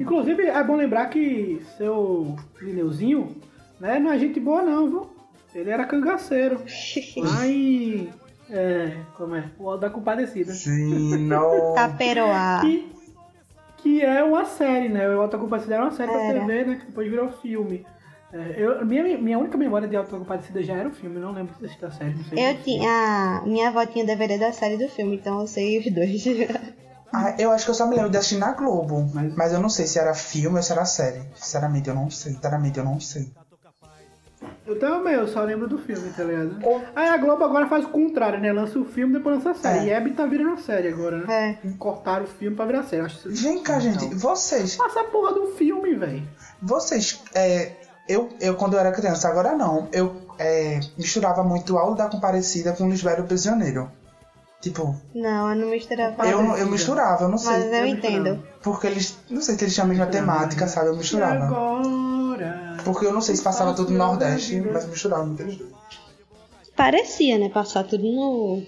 Inclusive, 0.00 0.46
é 0.46 0.62
bom 0.62 0.76
lembrar 0.76 1.06
que 1.06 1.60
seu 1.76 2.36
Lineuzinho, 2.60 3.36
né, 3.80 3.98
não 3.98 4.12
é 4.12 4.18
gente 4.18 4.38
boa 4.38 4.62
não, 4.62 4.88
viu? 4.88 5.10
Ele 5.52 5.70
era 5.70 5.84
cangaceiro. 5.84 6.62
Lá 7.18 7.46
em... 7.46 8.08
É, 8.50 8.96
como 9.16 9.34
é? 9.34 9.50
O 9.58 9.68
Alto 9.68 9.80
da 9.80 9.90
Compadecida. 9.90 10.54
Sim, 10.54 11.26
não. 11.26 11.74
Taperoá. 11.74 12.60
Que, 12.62 12.90
que 13.78 14.02
é 14.02 14.22
uma 14.22 14.44
série, 14.44 14.88
né? 14.88 15.08
O 15.08 15.20
Alto 15.20 15.32
da 15.32 15.38
Compadecida 15.42 15.74
era 15.76 15.84
uma 15.84 15.92
série 15.92 16.10
pra 16.12 16.20
Era. 16.22 16.40
TV, 16.40 16.64
né? 16.64 16.74
Que 16.76 16.86
depois 16.86 17.08
virou 17.10 17.28
filme. 17.32 17.86
É, 18.32 18.54
eu, 18.58 18.84
minha, 18.84 19.16
minha 19.18 19.38
única 19.38 19.56
memória 19.56 19.88
de 19.88 19.96
Alto 19.96 20.12
da 20.12 20.18
Compadecida 20.18 20.62
já 20.62 20.74
era 20.74 20.88
o 20.88 20.92
filme, 20.92 21.18
não 21.18 21.32
lembro 21.32 21.54
de 21.58 21.64
assistir 21.64 21.84
a 21.86 21.90
série. 21.90 22.14
Não 22.14 22.24
sei 22.24 22.38
Eu 22.50 22.56
se- 22.56 22.62
tinha. 22.64 23.42
Minha 23.46 23.68
avó 23.68 23.86
tinha 23.86 24.04
DVD 24.04 24.36
da 24.38 24.52
série 24.52 24.76
do 24.76 24.88
filme, 24.88 25.16
então 25.16 25.40
eu 25.40 25.46
sei 25.46 25.78
os 25.78 25.90
dois. 25.92 26.24
Ah, 27.10 27.34
eu 27.38 27.50
acho 27.52 27.64
que 27.64 27.70
eu 27.70 27.74
só 27.74 27.86
me 27.86 27.96
lembro 27.96 28.10
de 28.10 28.18
assistir 28.18 28.36
na 28.36 28.52
Globo. 28.52 29.08
Mas- 29.14 29.34
Mas, 29.34 29.52
eu 29.54 29.60
não 29.60 29.70
sei 29.70 29.86
se 29.86 29.98
era 29.98 30.12
filme 30.12 30.58
ou 30.58 30.62
se 30.62 30.70
era 30.72 30.84
série. 30.84 31.22
Sinceramente, 31.34 31.88
eu 31.88 31.94
não 31.94 32.10
sei. 32.10 32.32
Sinceramente, 32.34 32.78
eu 32.78 32.84
não 32.84 33.00
sei. 33.00 33.32
Eu 34.66 34.78
também, 34.78 35.14
eu 35.14 35.26
só 35.28 35.42
lembro 35.42 35.66
do 35.68 35.78
filme, 35.78 36.10
tá 36.10 36.22
ligado? 36.24 36.58
Ou- 36.62 36.82
Aí 36.94 37.08
a 37.08 37.16
Globo 37.16 37.44
agora 37.44 37.66
faz 37.68 37.84
o 37.84 37.88
contrário, 37.88 38.40
né? 38.40 38.52
Lança 38.52 38.78
o 38.78 38.84
filme 38.84 39.14
e 39.14 39.18
depois 39.18 39.36
lança 39.36 39.50
a 39.50 39.54
série. 39.54 39.78
É. 39.78 39.84
E 39.84 39.90
Hebe 39.90 40.10
tá 40.12 40.26
virando 40.26 40.52
a 40.54 40.56
série 40.58 40.88
agora, 40.88 41.18
né? 41.18 41.58
É. 41.64 41.68
Cortaram 41.78 42.24
o 42.24 42.28
filme 42.28 42.56
pra 42.56 42.64
virar 42.66 42.82
série. 42.84 43.02
Acho 43.02 43.28
Vem 43.30 43.62
cá, 43.62 43.78
gente. 43.78 44.04
Não. 44.06 44.18
Vocês. 44.18 44.76
Passa 44.76 45.00
a 45.00 45.04
porra 45.04 45.32
do 45.34 45.46
filme, 45.56 45.94
velho. 45.94 46.22
Vocês. 46.62 47.22
É, 47.34 47.72
eu, 48.08 48.28
eu, 48.40 48.54
quando 48.56 48.74
eu 48.74 48.80
era 48.80 48.92
criança, 48.92 49.28
agora 49.28 49.54
não. 49.56 49.88
Eu 49.92 50.16
é, 50.38 50.80
misturava 50.96 51.42
muito 51.42 51.76
Aula 51.78 51.96
da 51.96 52.08
Comparecida 52.08 52.72
com 52.72 52.88
Lisbelo 52.88 53.24
Prisioneiro. 53.24 53.90
Tipo, 54.60 54.96
Não, 55.14 55.50
eu 55.50 55.56
não 55.56 55.70
misturava. 55.70 56.26
eu, 56.26 56.42
não- 56.42 56.56
eu 56.56 56.66
misturava, 56.66 57.22
eu 57.24 57.28
não 57.28 57.38
sei. 57.38 57.52
Mas 57.52 57.64
eu 57.66 57.72
eu 57.74 57.86
entendo. 57.86 58.42
Porque 58.60 58.88
eles. 58.88 59.16
Não 59.30 59.40
sei 59.40 59.54
se 59.56 59.62
eles 59.64 59.72
tinham 59.74 59.84
a 59.86 59.88
mesma 59.88 60.06
temática, 60.06 60.66
sabe? 60.66 60.88
Eu 60.88 60.94
E 60.94 60.98
misturava. 60.98 61.44
agora? 61.44 62.67
Porque 62.88 63.04
eu 63.04 63.12
não 63.12 63.20
sei 63.20 63.36
se 63.36 63.42
passava 63.42 63.74
tudo 63.74 63.92
no 63.92 63.98
Nordeste, 63.98 64.60
mas 64.62 64.86
misturava 64.86 65.26
muito 65.26 65.42
eles 65.42 65.56
dois. 65.56 65.72
Parecia, 66.74 67.36
né? 67.38 67.50
Passar 67.50 67.84
tudo 67.84 68.04
no. 68.04 68.62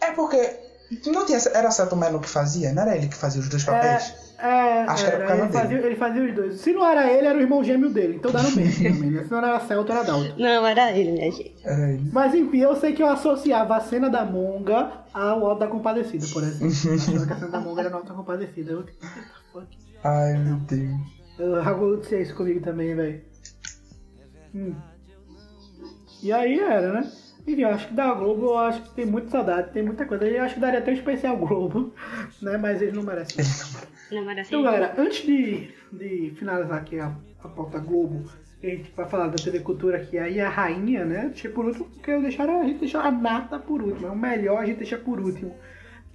É 0.00 0.10
porque. 0.10 0.66
Não 1.06 1.24
tinha, 1.24 1.38
era 1.54 1.70
Celto 1.70 1.94
Melo 1.94 2.18
que 2.18 2.28
fazia? 2.28 2.72
Não 2.72 2.82
era 2.82 2.96
ele 2.96 3.06
que 3.08 3.14
fazia 3.14 3.40
os 3.40 3.48
dois 3.48 3.62
papéis? 3.62 4.34
É, 4.38 4.82
Acho 4.84 5.04
que 5.04 5.10
era 5.10 5.18
por 5.18 5.24
era, 5.24 5.36
causa 5.36 5.42
ele, 5.42 5.50
dele. 5.50 5.52
fazia, 5.60 5.86
ele 5.86 5.96
fazia 5.96 6.24
os 6.24 6.34
dois. 6.34 6.60
Se 6.60 6.72
não 6.72 6.84
era 6.84 7.12
ele, 7.12 7.26
era 7.26 7.38
o 7.38 7.40
irmão 7.40 7.62
gêmeo 7.62 7.90
dele. 7.90 8.16
Então 8.16 8.32
dá 8.32 8.42
no 8.42 8.50
mesmo 8.52 8.74
também, 8.90 9.10
né? 9.10 9.24
Se 9.24 9.30
não 9.30 9.38
era 9.38 9.60
Celto, 9.60 9.92
era 9.92 10.02
Dalton. 10.02 10.34
Não, 10.36 10.66
era 10.66 10.90
ele, 10.92 11.12
minha 11.12 11.30
gente. 11.30 11.54
Era 11.62 11.90
ele. 11.92 12.10
Mas 12.12 12.34
enfim, 12.34 12.58
eu 12.58 12.74
sei 12.74 12.92
que 12.92 13.02
eu 13.02 13.08
associava 13.08 13.76
a 13.76 13.80
cena 13.80 14.08
da 14.08 14.24
Monga 14.24 15.04
ao 15.12 15.46
Alto 15.46 15.60
da 15.60 15.66
Compadecida, 15.68 16.26
por 16.32 16.42
exemplo. 16.42 16.66
Achava 16.68 17.26
que 17.26 17.32
a 17.32 17.36
cena 17.36 17.50
da 17.50 17.60
Monga 17.60 17.80
era 17.82 17.90
no 17.90 17.96
Alto 17.96 18.08
da 18.08 18.14
Compadecida. 18.14 18.72
Eu. 18.72 18.84
Ai, 20.02 20.38
meu 20.38 20.56
Deus. 20.56 21.18
Eu 21.38 21.60
aconteceu 21.60 22.22
isso 22.22 22.34
comigo 22.34 22.60
também, 22.64 22.94
velho. 22.96 23.20
Hum. 24.54 24.74
E 26.22 26.32
aí 26.32 26.58
era, 26.58 26.92
né? 26.92 27.12
Enfim, 27.46 27.62
eu 27.62 27.68
acho 27.68 27.88
que 27.88 27.94
da 27.94 28.12
Globo, 28.12 28.46
eu 28.46 28.58
acho 28.58 28.82
que 28.82 28.90
tem 28.90 29.06
muita 29.06 29.30
saudade, 29.30 29.72
tem 29.72 29.82
muita 29.82 30.04
coisa. 30.04 30.26
Eu 30.26 30.44
acho 30.44 30.54
que 30.54 30.60
daria 30.60 30.80
até 30.80 30.90
um 30.90 30.94
especial 30.94 31.36
Globo, 31.36 31.94
né? 32.42 32.58
Mas 32.58 32.82
eles 32.82 32.94
não 32.94 33.02
merecem. 33.02 33.44
Não 34.12 34.24
merece. 34.24 34.50
Então, 34.50 34.62
galera, 34.62 34.94
antes 34.98 35.24
de, 35.24 35.70
de 35.92 36.34
finalizar 36.36 36.78
aqui 36.78 36.98
a, 36.98 37.14
a 37.42 37.48
pauta 37.48 37.78
Globo, 37.78 38.30
a 38.62 38.66
gente 38.66 38.92
vai 38.94 39.08
falar 39.08 39.28
da 39.28 39.36
TV 39.36 39.60
Cultura, 39.60 39.98
que 40.00 40.18
aí 40.18 40.40
é 40.40 40.44
a 40.44 40.48
rainha, 40.50 41.04
né? 41.04 41.28
Deixei 41.28 41.50
por 41.50 41.64
último, 41.64 41.86
porque 41.86 42.10
eu 42.10 42.20
deixar, 42.20 42.48
a 42.48 42.64
gente 42.64 42.80
deixou 42.80 43.00
a 43.00 43.10
nata 43.10 43.58
por 43.58 43.80
último. 43.82 44.08
É 44.08 44.10
o 44.10 44.16
melhor 44.16 44.58
a 44.58 44.66
gente 44.66 44.78
deixa 44.78 44.98
por 44.98 45.20
último. 45.20 45.54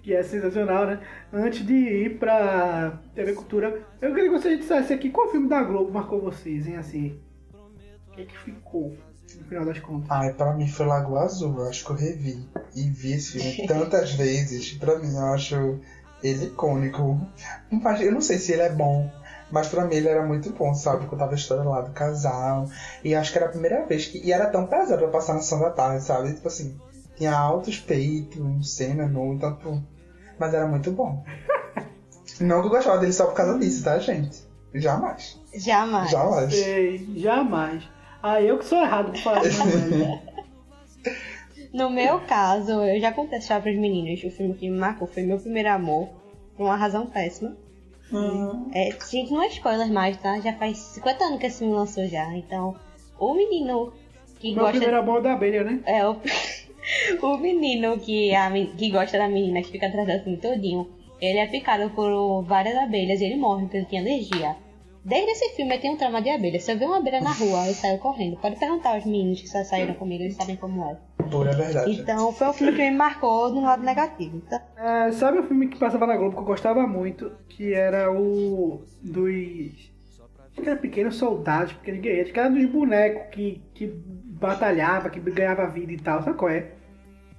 Que 0.04 0.14
é 0.14 0.22
sensacional, 0.22 0.86
né? 0.86 1.00
Antes 1.32 1.66
de 1.66 1.74
ir 1.74 2.20
pra 2.20 3.00
TV 3.16 3.34
Cultura, 3.34 3.82
eu 4.02 4.14
queria 4.14 4.30
que 4.30 4.38
você 4.38 4.58
dissesse 4.58 4.94
aqui 4.94 5.10
qual 5.10 5.32
filme 5.32 5.48
da 5.48 5.64
Globo 5.64 5.92
marcou 5.92 6.22
vocês, 6.22 6.68
hein? 6.68 6.76
Assim, 6.76 7.18
o 8.14 8.16
que, 8.16 8.26
que 8.26 8.38
ficou 8.40 8.96
no 9.36 9.44
final 9.46 9.66
das 9.66 9.80
contas? 9.80 10.12
Ai, 10.12 10.34
pra 10.34 10.54
mim 10.54 10.68
foi 10.68 10.86
Lagoa 10.86 11.24
Azul, 11.24 11.60
eu 11.60 11.68
acho 11.68 11.84
que 11.84 11.92
eu 11.92 11.96
revi. 11.96 12.48
E 12.76 12.90
vi 12.90 13.14
esse 13.14 13.40
filme 13.40 13.66
tantas 13.68 14.14
vezes. 14.14 14.74
Pra 14.74 15.00
mim, 15.00 15.16
eu 15.16 15.26
acho 15.34 15.80
ele 16.24 16.46
icônico. 16.46 17.20
Mas 17.72 18.02
Eu 18.02 18.12
não 18.12 18.22
sei 18.22 18.38
se 18.38 18.54
ele 18.54 18.62
é 18.62 18.70
bom, 18.70 19.10
mas 19.52 19.68
pra 19.68 19.86
mim 19.86 19.96
ele 19.96 20.08
era 20.08 20.26
muito 20.26 20.52
bom, 20.52 20.74
sabe? 20.74 21.08
Contava 21.08 21.32
a 21.32 21.36
história 21.36 21.64
lá 21.64 21.82
do 21.82 21.92
casal. 21.92 22.68
E 23.04 23.16
acho 23.16 23.32
que 23.32 23.38
era 23.38 23.48
a 23.48 23.52
primeira 23.52 23.86
vez 23.86 24.06
que. 24.06 24.20
E 24.20 24.32
era 24.32 24.50
tão 24.50 24.68
pesado 24.68 25.00
pra 25.00 25.08
passar 25.10 25.34
na 25.34 25.42
sessão 25.42 25.60
da 25.60 25.72
tarde, 25.72 26.04
sabe? 26.04 26.34
Tipo 26.34 26.48
assim, 26.48 26.80
tinha 27.16 27.36
altos 27.36 27.80
peitos, 27.80 28.76
cena 28.76 29.08
nu, 29.08 29.38
tanto. 29.40 29.84
Mas 30.40 30.54
era 30.54 30.68
muito 30.68 30.92
bom. 30.92 31.24
Não 32.40 32.62
que 32.62 32.68
eu 32.68 32.72
gostava 32.72 33.00
dele 33.00 33.14
só 33.14 33.26
por 33.26 33.36
causa 33.36 33.60
disso, 33.60 33.84
tá, 33.84 33.98
gente? 34.00 34.44
Jamais. 34.74 35.40
Jamais. 35.54 36.10
Jamais. 36.10 36.54
Sei, 36.54 37.14
jamais. 37.16 37.88
Ah, 38.24 38.42
eu 38.42 38.58
que 38.58 38.66
sou 38.66 38.82
errado 38.82 39.12
por 39.12 39.20
falar 39.20 39.46
isso. 39.46 39.62
No 41.74 41.90
meu 41.90 42.20
caso, 42.20 42.72
eu 42.84 43.02
já 43.02 43.12
contei 43.12 43.40
essa 43.40 43.46
história 43.46 43.64
pros 43.64 43.78
meninos. 43.78 44.24
O 44.24 44.30
filme 44.30 44.54
que 44.54 44.70
me 44.70 44.78
marcou 44.78 45.08
foi 45.08 45.24
Meu 45.24 45.40
Primeiro 45.40 45.70
Amor, 45.72 46.08
por 46.56 46.66
uma 46.66 46.76
razão 46.76 47.08
péssima. 47.08 47.58
É, 48.72 48.92
gente, 49.10 49.32
não 49.34 49.42
é 49.42 49.48
spoiler 49.48 49.92
mais, 49.92 50.16
tá? 50.18 50.40
Já 50.40 50.54
faz 50.54 50.78
50 50.78 51.24
anos 51.24 51.40
que 51.40 51.48
esse 51.48 51.60
filme 51.60 51.74
lançou 51.74 52.06
já. 52.08 52.32
Então, 52.38 52.76
o 53.18 53.34
menino 53.34 53.92
que 54.40 54.50
Meu 54.54 54.66
gosta. 54.66 54.78
primeiro 54.78 55.00
amor 55.00 55.24
da 55.24 55.34
abelha, 55.34 55.64
né? 55.64 55.80
É, 55.88 56.08
o, 56.08 56.16
o 57.24 57.38
menino 57.40 57.98
que, 57.98 58.36
a, 58.36 58.52
que 58.52 58.92
gosta 58.92 59.18
da 59.18 59.28
menina 59.28 59.64
que 59.64 59.72
fica 59.72 59.88
atrás 59.88 60.08
do 60.08 60.24
filme 60.24 60.38
todinho, 60.38 60.88
ele 61.20 61.40
é 61.40 61.48
picado 61.48 61.90
por 61.90 62.44
várias 62.44 62.76
abelhas 62.78 63.20
e 63.20 63.26
ele 63.26 63.38
morre 63.38 63.64
porque 63.64 63.78
ele 63.78 63.86
tinha 63.88 64.02
alergia. 64.02 64.56
Desde 65.06 65.32
esse 65.32 65.50
filme 65.56 65.76
eu 65.76 65.82
tenho 65.82 65.94
um 65.96 65.98
trauma 65.98 66.22
de 66.22 66.30
abelha. 66.30 66.60
Se 66.60 66.72
eu 66.72 66.78
ver 66.78 66.86
uma 66.86 66.98
abelha 66.98 67.20
na 67.20 67.32
rua, 67.34 67.68
eu 67.68 67.74
saio 67.74 68.00
correndo. 68.00 68.38
Pode 68.38 68.58
perguntar 68.58 68.96
aos 68.96 69.06
meninos 69.06 69.42
que 69.42 69.50
só 69.50 69.64
saíram 69.64 69.94
comigo, 69.96 70.24
eles 70.24 70.36
sabem 70.36 70.56
como 70.56 70.84
é. 70.86 70.98
Pura 71.30 71.54
verdade. 71.54 71.92
Então 71.92 72.32
foi 72.32 72.48
um 72.48 72.54
filme 72.54 72.74
que 72.74 72.90
me 72.90 72.92
marcou 72.92 73.50
no 73.50 73.62
lado 73.62 73.84
negativo. 73.84 74.38
Então, 74.46 74.60
É, 74.78 75.12
sabe 75.12 75.40
o 75.40 75.44
filme 75.44 75.68
que 75.68 75.78
passava 75.78 76.08
na 76.08 76.16
Globo 76.16 76.36
que 76.36 76.42
eu 76.42 76.46
gostava 76.46 76.88
muito? 76.88 77.32
Que 77.50 77.74
era 77.74 78.12
o 78.12 78.82
dos. 79.02 79.92
Acho 80.52 80.62
que 80.62 80.70
era 80.70 80.80
Pequenos 80.80 81.16
Soldados, 81.16 81.74
Pequenos 81.74 82.02
Guerreiros, 82.02 82.32
que 82.32 82.40
era 82.40 82.50
dos 82.50 82.66
bonecos 82.70 83.34
que, 83.34 83.62
que 83.74 83.88
batalhava, 83.88 85.10
que 85.10 85.20
ganhava 85.20 85.66
vida 85.68 85.92
e 85.92 85.98
tal, 85.98 86.22
sabe 86.22 86.38
qual 86.38 86.52
é? 86.52 86.72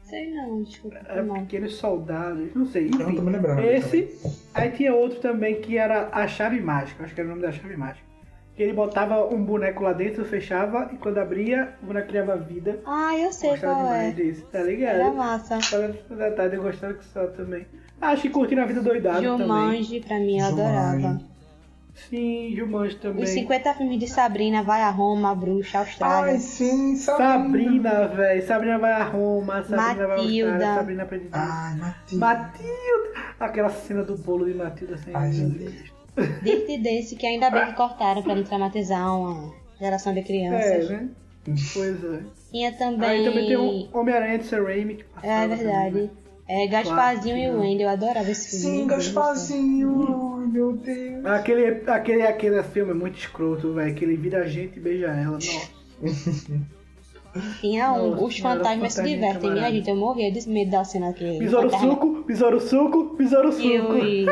Sei 0.05 0.31
não, 0.31 0.63
desculpa. 0.63 0.99
Era 1.09 1.23
Não. 1.23 1.41
Pequenos 1.41 1.77
Soldados, 1.77 2.55
não 2.55 2.67
sei. 2.67 2.91
Eu 2.93 2.99
não 3.07 3.15
tô 3.15 3.23
me 3.23 3.31
lembrando 3.33 3.61
Esse. 3.63 4.17
Aí 4.55 4.71
tinha 4.71 4.95
outro 4.95 5.19
também 5.21 5.61
que 5.61 5.77
era 5.77 6.09
a 6.13 6.27
Chave 6.29 6.61
Mágica, 6.61 7.05
acho 7.05 7.15
que 7.15 7.21
era 7.21 7.29
o 7.29 7.31
nome 7.31 7.43
da 7.43 7.53
Chave 7.53 7.77
Mágica. 7.77 8.05
Que 8.55 8.63
ele 8.63 8.73
botava 8.73 9.27
um 9.35 9.45
boneco 9.45 9.83
lá 9.83 9.93
dentro, 9.93 10.25
fechava, 10.25 10.89
e 10.93 10.97
quando 10.97 11.19
abria, 11.19 11.75
o 11.83 11.87
boneco 11.87 12.07
criava 12.07 12.37
vida. 12.37 12.79
Ah, 12.87 13.19
eu 13.19 13.33
sei 13.33 13.51
Gostava 13.51 13.75
qual 13.75 13.85
demais 13.87 14.13
é. 14.13 14.13
desse, 14.13 14.43
tá 14.43 14.63
ligado? 14.63 14.95
Era 14.95 15.11
massa. 15.13 15.59
Tarde, 16.37 16.57
eu 16.57 16.63
gostava 16.63 16.95
que 16.95 17.05
só 17.07 17.27
também. 17.27 17.67
Acho 18.01 18.23
que 18.23 18.31
curtindo 18.31 18.61
a 18.61 18.67
vida 18.67 18.81
doidado 18.81 19.23
também. 19.23 19.39
Jumanji, 19.39 20.01
pra 20.01 20.21
mim, 20.21 20.39
eu 20.39 20.47
adorava. 20.47 21.34
Sim, 21.95 22.53
Jumanji 22.57 22.97
também. 22.97 23.23
Os 23.25 23.31
50 23.31 23.75
filmes 23.75 23.99
de 24.01 24.09
Sabrina, 24.09 24.63
Vai 24.63 24.83
a 24.83 24.91
Roma, 24.91 25.31
a 25.31 25.35
Bruxa, 25.35 25.79
a 25.79 25.81
Austrália. 25.83 26.33
Ai, 26.33 26.39
sim, 26.39 26.97
Sabrina. 26.97 27.33
Sabrina, 27.93 28.09
velho. 28.09 28.47
Sabrina 28.47 28.79
vai 28.79 28.93
a 28.93 29.05
Roma, 29.05 29.63
Sabrina 29.63 29.77
vai 29.79 30.05
a 30.05 30.09
Matilda. 30.23 30.51
Austrália, 30.53 30.75
Sabrina 30.77 31.03
aprende. 31.05 31.29
Ai, 31.33 31.77
Matilda. 31.77 32.27
Matilda! 32.27 33.35
Aquela 33.41 33.69
cena 33.69 34.03
do 34.03 34.17
bolo 34.19 34.45
de 34.47 34.55
Matilda 34.55 34.95
assim. 34.97 35.11
Ai, 35.15 35.33
gente. 35.33 35.93
Dirty 36.43 36.79
Dance, 36.79 37.17
que 37.17 37.27
ainda 37.27 37.51
bem 37.51 37.67
que 37.67 37.75
cortaram 37.75 38.23
pra 38.23 38.35
não 38.35 38.45
traumatizar 38.45 39.19
uma 39.19 39.53
geração 39.81 40.13
de 40.13 40.21
É, 40.21 40.23
crianças. 40.23 40.91
né? 40.91 41.09
Pois 41.75 42.05
é. 42.05 42.21
Tinha 42.51 42.73
também. 42.73 43.09
Aí 43.09 43.25
também 43.25 43.47
tem 43.47 43.57
o 43.57 43.89
Homem-Aranha 43.93 44.39
de 44.39 44.45
passava 45.05 45.27
É 45.33 45.47
verdade. 45.49 45.91
também, 45.91 46.03
né? 46.05 46.11
É, 46.47 46.67
Gasparzinho 46.67 47.37
e 47.39 47.51
o. 47.51 47.61
Wendy, 47.61 47.83
eu 47.83 47.89
adorava 47.89 48.31
esse 48.31 48.61
filme. 48.61 48.81
Sim. 48.83 48.87
Gasparzinho. 48.87 50.39
Ai, 50.41 50.47
meu 50.47 50.73
Deus. 50.73 51.25
Aquele, 51.25 51.91
aquele, 51.91 52.23
aquele 52.23 52.63
filme 52.63 52.91
é 52.91 52.95
muito 52.95 53.19
escroto, 53.19 53.73
velho. 53.73 53.95
Que 53.95 54.05
ele 54.05 54.17
vira 54.17 54.43
a 54.43 54.47
gente 54.47 54.77
e 54.77 54.81
beija 54.81 55.07
ela. 55.07 55.33
Nossa. 55.39 55.71
Tinha 57.61 57.93
um, 57.93 58.11
Nossa, 58.13 58.25
os 58.27 58.39
fantasmas 58.39 58.93
se 58.93 59.03
divertem, 59.03 59.41
minha 59.41 59.55
camarada. 59.55 59.73
gente. 59.75 59.91
Eu 59.91 59.97
morria 59.97 60.31
de 60.31 60.49
medo 60.49 60.71
da 60.71 60.85
cena. 60.85 61.13
Besouro 61.13 61.69
fantasma- 61.69 61.95
suco, 61.95 62.23
besouro 62.25 62.61
suco, 62.61 63.17
besouro 63.17 63.51
suco. 63.53 63.67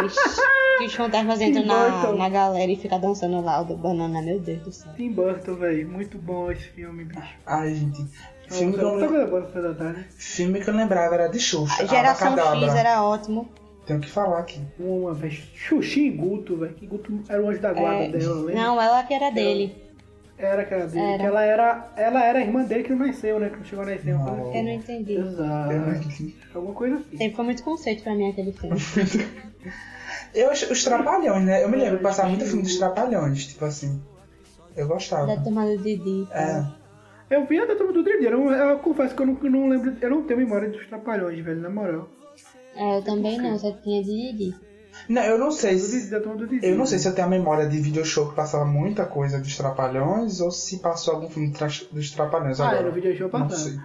os, 0.04 0.14
que 0.78 0.84
os 0.86 0.94
fantasmas 0.94 1.40
entram 1.40 1.64
na, 1.66 2.12
na 2.12 2.28
galera 2.28 2.70
e 2.70 2.76
ficam 2.76 3.00
dançando 3.00 3.40
lá 3.40 3.60
o 3.62 3.64
do 3.64 3.76
banana, 3.76 4.22
meu 4.22 4.38
Deus 4.38 4.60
do 4.62 4.70
céu. 4.70 4.92
Tim 4.96 5.10
Burton, 5.10 5.54
velho. 5.56 5.88
Muito 5.88 6.16
bom 6.16 6.52
esse 6.52 6.68
filme, 6.68 7.04
bicho. 7.04 7.34
Ai, 7.44 7.74
gente. 7.74 8.06
Filme 8.58 8.74
que, 8.74 8.80
eu, 8.80 9.62
da 9.62 9.74
Tarde. 9.74 10.06
filme 10.16 10.60
que 10.60 10.68
eu 10.70 10.74
lembrava 10.74 11.14
era 11.14 11.28
de 11.28 11.38
Xuxa. 11.40 11.82
A 11.82 11.86
geração 11.86 12.32
Abacadabra. 12.32 12.66
X 12.68 12.74
era 12.76 13.02
ótimo. 13.02 13.48
Tenho 13.86 14.00
que 14.00 14.08
falar 14.08 14.38
aqui. 14.40 14.60
Uma 14.78 15.12
vez. 15.12 15.42
Xuxi 15.54 16.06
e 16.06 16.10
Guto, 16.10 16.56
velho. 16.56 16.74
Que 16.74 16.86
Guto 16.86 17.20
era 17.28 17.42
o 17.42 17.48
anjo 17.48 17.60
da 17.60 17.72
guarda 17.72 18.04
É, 18.04 18.08
dela, 18.10 18.34
lembra? 18.36 18.54
não, 18.54 18.80
ela 18.80 19.02
que 19.02 19.14
era 19.14 19.30
dele. 19.30 19.76
Era 20.38 20.62
aquela 20.62 20.86
dele. 20.86 21.04
Era. 21.04 21.18
Que 21.18 21.26
ela 21.26 21.42
era, 21.44 21.92
ela 21.96 22.24
era 22.24 22.38
a 22.38 22.42
irmã 22.42 22.62
dele 22.64 22.82
que 22.84 22.90
não 22.94 23.06
nasceu, 23.06 23.38
né? 23.40 23.48
Que 23.50 23.56
não 23.56 23.64
chegou 23.64 23.84
a 23.84 23.88
nascer. 23.88 24.14
coisa 24.16 24.58
Eu 24.58 24.62
não 24.64 24.70
entendi. 24.72 25.14
Exato. 25.16 26.32
Alguma 26.54 26.74
coisa 26.74 26.96
assim. 26.96 27.16
Sempre 27.16 27.36
foi 27.36 27.44
muito 27.44 27.62
conceito 27.62 28.02
pra 28.02 28.14
mim 28.14 28.30
aquele 28.30 28.52
filme. 28.52 28.76
Eu, 30.34 30.50
os 30.50 30.62
os 30.70 30.84
Trapalhões, 30.84 31.44
né? 31.44 31.62
Eu 31.62 31.68
me 31.68 31.76
lembro 31.76 31.98
de 31.98 32.02
passar 32.02 32.26
muito 32.28 32.44
filme 32.44 32.62
dos 32.62 32.76
Trapalhões, 32.78 33.46
tipo 33.46 33.64
assim. 33.64 34.00
Eu 34.76 34.88
gostava. 34.88 35.26
da 35.26 35.36
turma 35.36 35.66
do 35.66 35.76
Didi. 35.78 36.26
É. 36.32 36.64
Eu 37.32 37.46
vi 37.46 37.58
a 37.60 37.64
da 37.66 37.74
turma 37.74 37.92
do 37.92 38.04
Didi. 38.04 38.26
Eu, 38.26 38.50
eu 38.50 38.78
confesso 38.80 39.14
que 39.16 39.22
eu 39.22 39.26
não, 39.26 39.38
eu 39.42 39.50
não 39.50 39.68
lembro. 39.68 39.96
Eu 40.00 40.10
não 40.10 40.22
tenho 40.24 40.40
memória 40.40 40.68
dos 40.68 40.86
trapalhões, 40.86 41.42
velho, 41.44 41.60
na 41.60 41.70
moral. 41.70 42.08
É, 42.76 42.98
eu 42.98 43.02
também 43.02 43.38
não, 43.38 43.58
só 43.58 43.72
tinha 43.72 44.02
de 44.02 44.10
Didi. 44.32 44.54
Não, 45.08 45.22
eu 45.22 45.38
não 45.38 45.50
sei. 45.50 45.74
Do 45.76 45.80
Didi, 45.80 46.00
Se, 46.00 46.10
da 46.10 46.20
turma 46.20 46.36
do 46.36 46.46
Didi. 46.46 46.66
eu 46.66 46.76
não 46.76 46.84
sei 46.86 46.98
se 46.98 47.08
eu 47.08 47.14
tenho 47.14 47.26
a 47.26 47.30
memória 47.30 47.66
de 47.66 47.80
video 47.80 48.04
show 48.04 48.28
que 48.28 48.36
passava 48.36 48.64
muita 48.66 49.06
coisa 49.06 49.38
dos 49.40 49.56
Trapalhões 49.56 50.40
ou 50.40 50.50
se 50.50 50.78
passou 50.80 51.14
algum 51.14 51.30
filme 51.30 51.50
tra- 51.52 51.68
dos 51.90 52.10
Trapalhões 52.10 52.60
Ah, 52.60 52.64
agora. 52.66 52.80
era 52.80 52.88
o 52.90 52.92
video 52.92 53.16
show 53.16 53.30
Não 53.32 53.40
passado. 53.48 53.58
sei. 53.70 53.78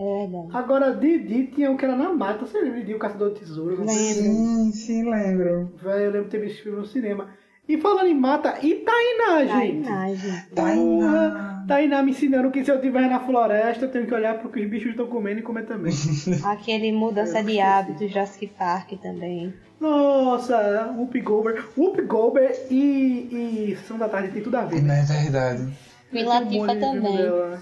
É. 0.00 0.28
Agora, 0.56 0.94
Didi 0.94 1.48
tinha 1.48 1.68
um 1.70 1.76
que 1.76 1.84
era 1.84 1.96
na 1.96 2.12
mata. 2.12 2.46
Você 2.46 2.56
lembra 2.60 2.74
de 2.78 2.80
Didi, 2.82 2.94
o 2.94 2.98
Caçador 3.00 3.32
de 3.32 3.40
Tesouro? 3.40 3.70
Lembro. 3.78 3.88
Sim, 3.92 4.70
sim, 4.72 5.10
lembro. 5.10 5.72
Velho, 5.82 6.04
eu 6.04 6.10
lembro 6.12 6.26
de 6.26 6.30
ter 6.30 6.38
visto 6.40 6.54
esse 6.54 6.62
filme 6.62 6.78
no 6.78 6.86
cinema. 6.86 7.28
E 7.68 7.76
falando 7.78 8.06
em 8.06 8.14
mata, 8.14 8.58
e 8.62 8.76
Tainá, 8.76 9.44
gente? 9.60 9.84
Tainá, 9.84 10.08
gente. 10.14 10.46
Tainá. 10.54 11.64
Tainá 11.68 12.02
me 12.02 12.12
ensinando 12.12 12.50
que 12.50 12.64
se 12.64 12.70
eu 12.70 12.76
estiver 12.76 13.10
na 13.10 13.20
floresta, 13.20 13.84
eu 13.84 13.90
tenho 13.90 14.06
que 14.06 14.14
olhar 14.14 14.38
pro 14.38 14.48
que 14.48 14.58
os 14.60 14.70
bichos 14.70 14.90
estão 14.92 15.06
comendo 15.06 15.40
e 15.40 15.42
comer 15.42 15.66
também. 15.66 15.92
Aquele 16.44 16.90
mudança 16.92 17.42
de 17.44 17.60
hábitos, 17.60 18.08
Jurassic 18.10 18.46
Park 18.58 18.92
também. 19.02 19.52
Nossa, 19.78 20.92
Whoop 20.96 21.20
Goldberg. 21.20 21.62
Whoop 21.76 22.00
Goldberg 22.02 22.54
e, 22.70 23.68
e 23.70 23.76
Sessão 23.76 23.98
da 23.98 24.08
Tarde 24.08 24.30
tem 24.30 24.42
tudo 24.42 24.56
a 24.56 24.64
ver. 24.64 24.80
Não 24.80 24.88
Né? 24.88 25.00
é 25.00 25.22
verdade. 25.22 25.68
Filme 26.10 26.80
também. 26.80 27.16
dela. 27.16 27.60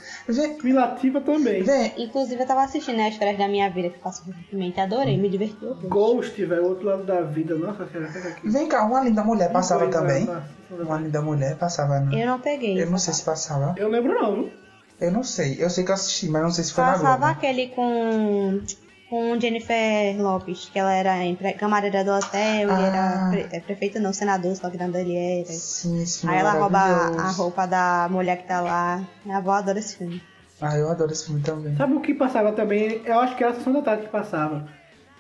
Latifah 0.75 1.21
também. 1.21 1.63
vem. 1.63 1.93
Inclusive, 1.99 2.41
eu 2.43 2.47
tava 2.47 2.63
assistindo 2.65 2.97
né, 2.97 3.09
as 3.09 3.15
histórias 3.15 3.37
da 3.39 3.49
minha 3.49 3.69
vida 3.71 3.91
que 3.91 3.99
passou 3.99 4.27
recentemente. 4.33 4.81
Adorei, 4.81 5.17
me 5.19 5.29
diverti. 5.29 5.65
horrores. 5.65 5.89
Ghost, 5.89 6.45
velho, 6.45 6.63
o 6.65 6.69
outro 6.69 6.87
lado 6.87 7.05
da 7.05 7.23
vida. 7.23 7.55
Nossa 7.57 7.87
senhora, 7.87 8.11
pega 8.13 8.29
aqui. 8.29 8.49
Vem 8.49 8.69
cá, 8.69 8.85
uma 8.85 9.01
linda 9.01 9.25
mulher 9.25 9.51
passava 9.51 9.85
Coisa, 9.85 9.99
também. 10.01 10.25
nossa, 10.25 10.45
Uma 10.71 10.99
linda 10.99 11.21
mulher 11.23 11.57
passava. 11.57 11.99
no- 12.01 12.17
Eu 12.17 12.27
não 12.27 12.41
peguei. 12.41 12.81
Eu 12.83 12.91
não 12.91 12.99
sei 12.99 13.15
se 13.15 13.23
passava. 13.25 13.75
Eu 13.77 13.89
lembro 13.89 14.15
não, 14.15 14.35
viu? 14.35 14.53
Eu 15.01 15.11
não 15.13 15.23
sei. 15.23 15.57
Eu 15.63 15.69
sei 15.69 15.85
que 15.85 15.91
eu 15.91 15.95
assisti, 15.95 16.29
mas 16.29 16.43
não 16.43 16.51
sei 16.51 16.65
se 16.65 16.73
foi 16.73 16.85
na 16.85 16.93
Passava 16.93 17.29
aquele 17.29 17.69
com, 17.69 18.61
com 19.09 19.39
Jennifer 19.41 20.21
Lopes, 20.21 20.69
que 20.73 20.79
ela 20.79 20.93
era 20.93 21.25
empre- 21.25 21.53
camareira 21.55 22.05
do 22.05 22.11
hotel 22.11 22.69
e 22.69 22.71
Ah. 22.71 22.81
era 22.81 23.31
pre, 23.31 23.57
é, 23.57 23.61
prefeito 23.61 24.01
não, 24.01 24.13
senador, 24.13 24.55
só 24.57 24.69
que 24.69 24.77
não 24.77 24.87
ele 24.99 25.17
era. 25.17 25.47
Sim, 25.53 26.05
filme 26.05 26.35
Aí 26.35 26.41
ela 26.41 26.53
rouba 26.53 26.79
a 26.79 27.31
roupa 27.31 27.67
da 27.67 28.09
mulher 28.11 28.39
que 28.39 28.49
tá 28.49 28.61
lá. 28.61 29.03
Minha 29.25 29.39
avó 29.39 29.53
adora 29.53 29.79
esse 29.79 29.97
filme. 29.97 30.21
Ah, 30.61 30.77
eu 30.77 30.89
adoro 30.91 31.13
esse 31.13 31.27
filme 31.27 31.41
também. 31.43 31.77
Sabe 31.77 31.95
o 31.95 32.01
que 32.01 32.15
passava 32.15 32.51
também? 32.53 33.03
Eu 33.05 33.21
acho 33.21 33.37
que 33.37 33.45
era 33.45 33.53
a 33.53 33.57
Sessão 33.57 33.73
da 33.75 33.83
Tarde 33.83 34.03
que 34.05 34.09
passava. 34.09 34.67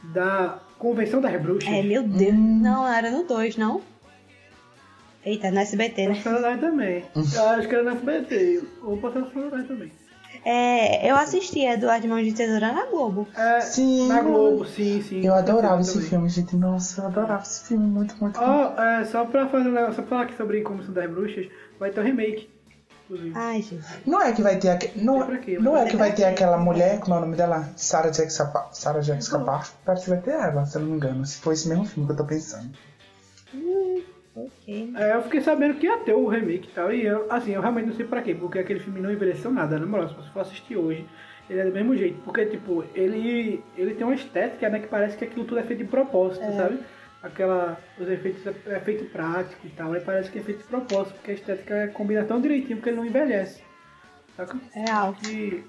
Da 0.03 0.59
Convenção 0.79 1.21
das 1.21 1.41
Bruxas. 1.41 1.69
É, 1.73 1.83
meu 1.83 2.03
Deus. 2.03 2.35
Não, 2.35 2.87
era 2.87 3.11
no 3.11 3.25
2, 3.25 3.57
não? 3.57 3.81
Eita, 5.25 5.51
no 5.51 5.59
SBT, 5.59 6.09
né? 6.09 6.21
Tarde 6.23 6.61
também. 6.61 7.05
Eu 7.35 7.49
acho 7.49 7.69
que 7.69 7.75
era 7.75 7.83
na 7.85 7.93
SBT. 7.93 8.63
Ou 8.83 8.97
passava 8.99 9.27
da 9.31 9.51
Tarde 9.51 9.69
também. 9.69 9.93
É, 10.49 11.11
eu 11.11 11.17
assisti 11.17 11.65
Eduardo 11.65 12.07
Mãos 12.07 12.25
de 12.25 12.33
Tesoura 12.33 12.73
na 12.73 12.87
Globo. 12.87 13.27
É, 13.37 13.61
Sim. 13.63 14.07
Na 14.07 14.21
Globo, 14.23 14.65
sim, 14.65 15.03
sim. 15.03 15.27
Eu 15.27 15.35
adorava 15.35 15.81
esse 15.81 15.95
também. 15.95 16.09
filme, 16.09 16.29
gente. 16.29 16.55
Nossa, 16.55 17.01
eu 17.01 17.07
adorava 17.07 17.43
esse 17.43 17.65
filme 17.67 17.85
muito, 17.85 18.15
muito. 18.21 18.39
Ó, 18.41 18.81
é, 18.81 19.05
só 19.07 19.25
pra 19.25 19.49
fazer 19.49 19.69
um 19.69 19.73
negócio, 19.73 19.97
só 19.97 20.03
pra 20.03 20.09
falar 20.11 20.23
aqui 20.23 20.37
sobre 20.37 20.61
Como 20.61 20.85
São 20.85 20.95
das 20.95 21.11
Bruxas, 21.11 21.49
vai 21.81 21.91
ter 21.91 21.99
um 21.99 22.05
remake. 22.05 22.49
Ai, 23.35 23.61
gente. 23.61 23.85
Não 24.07 24.23
é 24.23 24.33
que 24.33 24.41
vai 24.41 24.57
ter 24.57 24.69
aque... 24.69 24.93
não, 24.97 25.29
não 25.61 25.77
é 25.77 25.87
que 25.87 25.97
vai 25.97 26.13
ter 26.13 26.23
aquela 26.25 26.59
mulher, 26.59 27.01
como 27.01 27.17
é 27.17 27.19
o 27.19 27.21
nome 27.23 27.37
dela? 27.37 27.69
Sarah 27.77 28.13
Jessica 28.13 28.69
Sarah 28.71 29.01
Jessica 29.01 29.41
Parker. 29.41 29.73
Parece 29.85 30.05
que 30.05 30.11
vai 30.11 30.21
ter 30.21 30.31
ela, 30.31 30.65
se 30.65 30.77
eu 30.77 30.83
não 30.83 30.91
me 30.91 30.97
engano. 30.97 31.27
Se 31.27 31.39
for 31.39 31.55
esse 31.55 31.69
mesmo 31.69 31.85
filme 31.85 32.07
que 32.07 32.13
eu 32.13 32.17
tô 32.19 32.25
pensando. 32.25 32.71
Ok. 34.37 34.93
É, 34.95 35.15
eu 35.15 35.23
fiquei 35.23 35.41
sabendo 35.41 35.75
que 35.75 35.87
ia 35.87 35.97
ter 35.99 36.13
o 36.13 36.27
remake 36.29 36.69
e 36.69 36.73
tal, 36.73 36.93
e 36.93 37.07
eu, 37.07 37.27
assim, 37.33 37.53
eu 37.53 37.61
realmente 37.63 37.87
não 37.87 37.95
sei 37.95 38.07
pra 38.07 38.21
quê, 38.21 38.35
porque 38.35 38.59
aquele 38.59 38.81
filme 38.81 39.01
não 39.01 39.11
envelheceu 39.11 39.51
nada, 39.51 39.79
na 39.79 39.87
moral, 39.87 40.09
se 40.11 40.15
você 40.15 40.29
for 40.31 40.41
assistir 40.41 40.77
hoje, 40.77 41.07
ele 41.49 41.61
é 41.61 41.65
do 41.65 41.73
mesmo 41.73 41.97
jeito, 41.97 42.21
porque, 42.23 42.45
tipo, 42.45 42.85
ele, 42.95 43.65
ele 43.77 43.95
tem 43.95 44.07
uma 44.07 44.15
estética, 44.15 44.69
né, 44.69 44.81
que 44.81 44.89
parece 44.89 45.17
que 45.17 45.25
aquilo 45.25 45.47
tudo 45.47 45.59
é 45.59 45.63
feito 45.63 45.85
de 45.85 45.89
propósito, 45.89 46.45
sabe? 46.55 46.81
Aquela, 47.23 47.81
os 47.99 48.09
efeitos, 48.09 48.47
é 48.67 48.79
feito 48.81 49.07
prático 49.07 49.67
e 49.67 49.71
tal, 49.71 49.93
aí 49.95 50.01
parece 50.01 50.31
que 50.31 50.39
é 50.39 50.43
feito 50.43 50.59
de 50.59 50.65
propósito, 50.65 51.15
porque 51.15 51.31
a 51.31 51.35
estética 51.35 51.89
combina 51.95 52.23
tão 52.25 52.41
direitinho 52.41 52.81
que 52.81 52.91
ele 52.91 52.97
não 52.99 53.07
envelhece, 53.07 53.63
saca? 54.37 54.59
Real. 54.73 55.15
Que, 55.15 55.65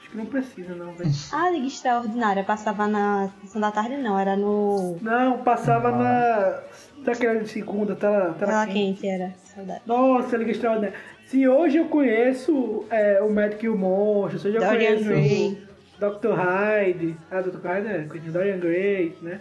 acho 0.00 0.10
que 0.10 0.16
não 0.16 0.26
precisa, 0.26 0.74
não, 0.74 0.94
velho. 0.94 1.10
A 1.32 1.50
Liga 1.50 1.66
Extraordinária 1.66 2.42
passava 2.44 2.88
na 2.88 3.28
sessão 3.42 3.60
da 3.60 3.70
tarde, 3.70 3.98
não, 3.98 4.18
era 4.18 4.36
no. 4.36 4.96
Não, 5.02 5.38
passava 5.44 5.92
na, 5.92 6.60
daquela 7.04 7.40
de 7.40 7.48
segunda, 7.48 7.94
tela, 7.96 8.34
tela 8.34 8.50
Tela 8.52 8.66
quente. 8.66 9.00
quente, 9.00 9.06
era. 9.08 9.34
Saudade. 9.44 9.80
Nossa, 9.86 10.36
Liga 10.36 10.50
Extraordinária. 10.50 10.96
Se 11.26 11.46
hoje 11.46 11.76
eu 11.78 11.86
conheço 11.86 12.84
é, 12.90 13.20
o 13.20 13.30
Médico 13.30 13.64
e 13.66 13.68
o 13.68 13.76
Monstro, 13.76 14.38
se 14.38 14.48
hoje 14.48 14.56
eu 14.56 14.62
Dorian 14.64 14.86
conheço 14.96 15.04
Gray. 15.04 15.62
o 16.00 16.10
Dr. 16.10 16.32
Hyde, 16.34 17.16
ah, 17.30 17.40
Dr. 17.42 17.66
Hyde 17.66 17.88
é, 17.88 18.30
Dorian 18.30 18.58
Gray, 18.58 19.16
né? 19.20 19.40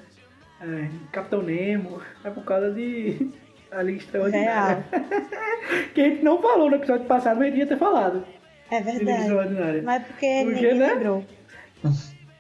É, 0.62 0.88
Capitão 1.12 1.42
Nemo, 1.44 2.02
é 2.24 2.30
por 2.30 2.44
causa 2.44 2.72
de 2.72 3.30
a 3.72 3.82
Liga 3.82 4.00
Extraordinária. 4.00 4.86
que 5.94 6.02
a 6.02 6.10
gente 6.10 6.24
não 6.24 6.42
falou 6.42 6.70
no 6.70 6.76
episódio 6.76 7.06
passado, 7.06 7.38
mas 7.40 7.50
devia 7.52 7.68
ter 7.68 7.78
falado. 7.78 8.24
É 8.70 8.82
de 8.82 8.92
Liga 8.92 8.98
verdade. 9.06 9.22
Extraordinária. 9.22 9.82
Mas 9.84 10.04
porque 10.08 10.42
Porque, 10.44 10.56
ninguém 10.62 10.74
né? 10.76 10.94
lembrou. 10.94 11.26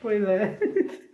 Pois 0.01 0.23
é. 0.27 0.57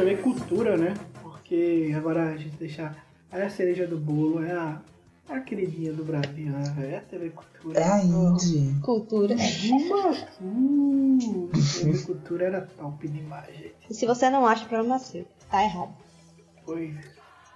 Também 0.00 0.16
cultura, 0.16 0.78
né? 0.78 0.94
Porque 1.22 1.92
agora 1.94 2.30
a 2.30 2.36
gente 2.38 2.56
deixa 2.56 2.96
a 3.30 3.50
cereja 3.50 3.86
do 3.86 3.98
bolo, 3.98 4.42
é 4.42 4.50
a, 4.50 4.80
a 5.28 5.40
queridinha 5.40 5.92
do 5.92 6.02
Brasil, 6.02 6.46
né? 6.46 6.74
É 6.90 6.96
a 6.96 7.00
TV 7.02 7.28
Cultura. 7.28 7.78
É 7.78 7.84
a 7.84 8.02
Indy. 8.02 8.80
Cultura. 8.80 9.36
Mas, 9.36 10.38
uh, 10.40 11.50
TV 11.52 11.98
Cultura 12.06 12.46
era 12.46 12.62
top 12.62 13.06
demais, 13.06 13.54
gente. 13.54 13.74
E 13.90 13.92
se 13.92 14.06
você 14.06 14.30
não 14.30 14.46
acha, 14.46 14.64
o 14.64 14.68
problema 14.70 14.96
é 14.96 15.00
seu. 15.00 15.26
Tá 15.50 15.62
errado. 15.62 15.92
Foi. 16.64 16.96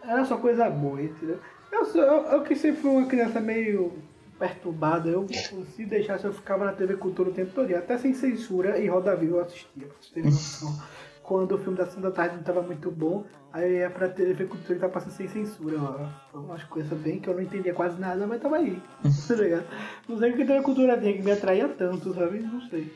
Era 0.03 0.27
só 0.27 0.37
coisa 0.37 0.69
boa, 0.69 1.01
entendeu? 1.01 1.41
Eu, 1.73 1.87
sou, 1.87 2.03
eu, 2.03 2.25
eu 2.27 2.43
que 2.43 2.55
sempre 2.55 2.83
fui 2.83 2.91
uma 2.91 3.07
criança 3.07 3.41
meio 3.41 3.91
perturbada, 4.39 5.09
eu 5.09 5.27
se 5.75 5.87
deixasse 5.87 6.27
eu 6.27 6.33
ficava 6.35 6.67
na 6.67 6.73
TV 6.73 6.99
Cultura 6.99 7.31
o 7.31 7.33
tempo 7.33 7.53
todo, 7.55 7.75
até 7.75 7.97
sem 7.97 8.13
censura 8.13 8.79
e 8.79 8.87
Roda 8.87 9.17
Viva 9.17 9.37
eu 9.37 9.41
assistia, 9.41 9.87
pra 9.87 9.97
vocês 9.97 10.13
terem 10.13 10.31
noção. 10.31 10.79
Quando 11.25 11.53
o 11.53 11.59
filme 11.59 11.79
da 11.79 11.87
Sessão 11.87 12.03
da 12.03 12.11
Tarde 12.11 12.35
não 12.35 12.43
estava 12.43 12.61
muito 12.61 12.91
bom, 12.91 13.25
aí 13.51 13.65
eu 13.65 13.79
ia 13.79 13.91
pra 13.91 14.11
TV 14.11 14.45
Cultura 14.45 14.75
e 14.77 14.79
tava 14.79 14.93
passando 14.93 15.13
sem 15.13 15.27
censura, 15.27 15.79
ó. 15.81 16.07
Foi 16.31 16.41
umas 16.43 16.63
coisas 16.65 16.99
bem 17.01 17.19
que 17.19 17.29
eu 17.29 17.35
não 17.35 17.43
entendia 17.43 17.73
quase 17.73 17.99
nada, 17.99 18.27
mas 18.27 18.43
tava 18.43 18.57
aí. 18.57 18.79
tá 19.27 19.35
ligado? 19.35 19.65
Não 20.07 20.19
sei 20.19 20.31
o 20.31 20.37
que 20.37 20.43
a 20.43 20.47
TV 20.47 20.63
Cultura 20.63 21.01
tinha 21.01 21.15
que 21.15 21.23
me 21.23 21.33
atraía 21.33 21.67
tanto, 21.69 22.13
sabe? 22.13 22.41
Não 22.41 22.61
sei. 22.69 22.93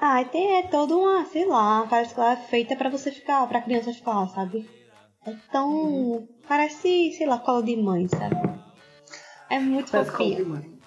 Ah, 0.00 0.24
tem 0.24 0.58
é 0.58 0.62
toda 0.68 0.96
uma, 0.96 1.24
sei 1.24 1.44
lá, 1.44 1.86
parece 1.90 2.14
que 2.14 2.20
ela 2.20 2.32
é 2.32 2.36
feita 2.36 2.76
pra 2.76 2.88
você 2.88 3.10
ficar, 3.10 3.44
pra 3.48 3.60
criança 3.60 3.92
ficar, 3.92 4.28
sabe? 4.28 4.70
É 5.26 5.34
tão. 5.50 6.26
Parece, 6.46 7.12
sei 7.12 7.26
lá, 7.26 7.38
colo 7.38 7.62
de 7.62 7.76
mãe, 7.76 8.06
sabe? 8.06 8.36
É 9.50 9.58
muito 9.58 9.90
Parece 9.90 10.12
fofinha. 10.12 10.79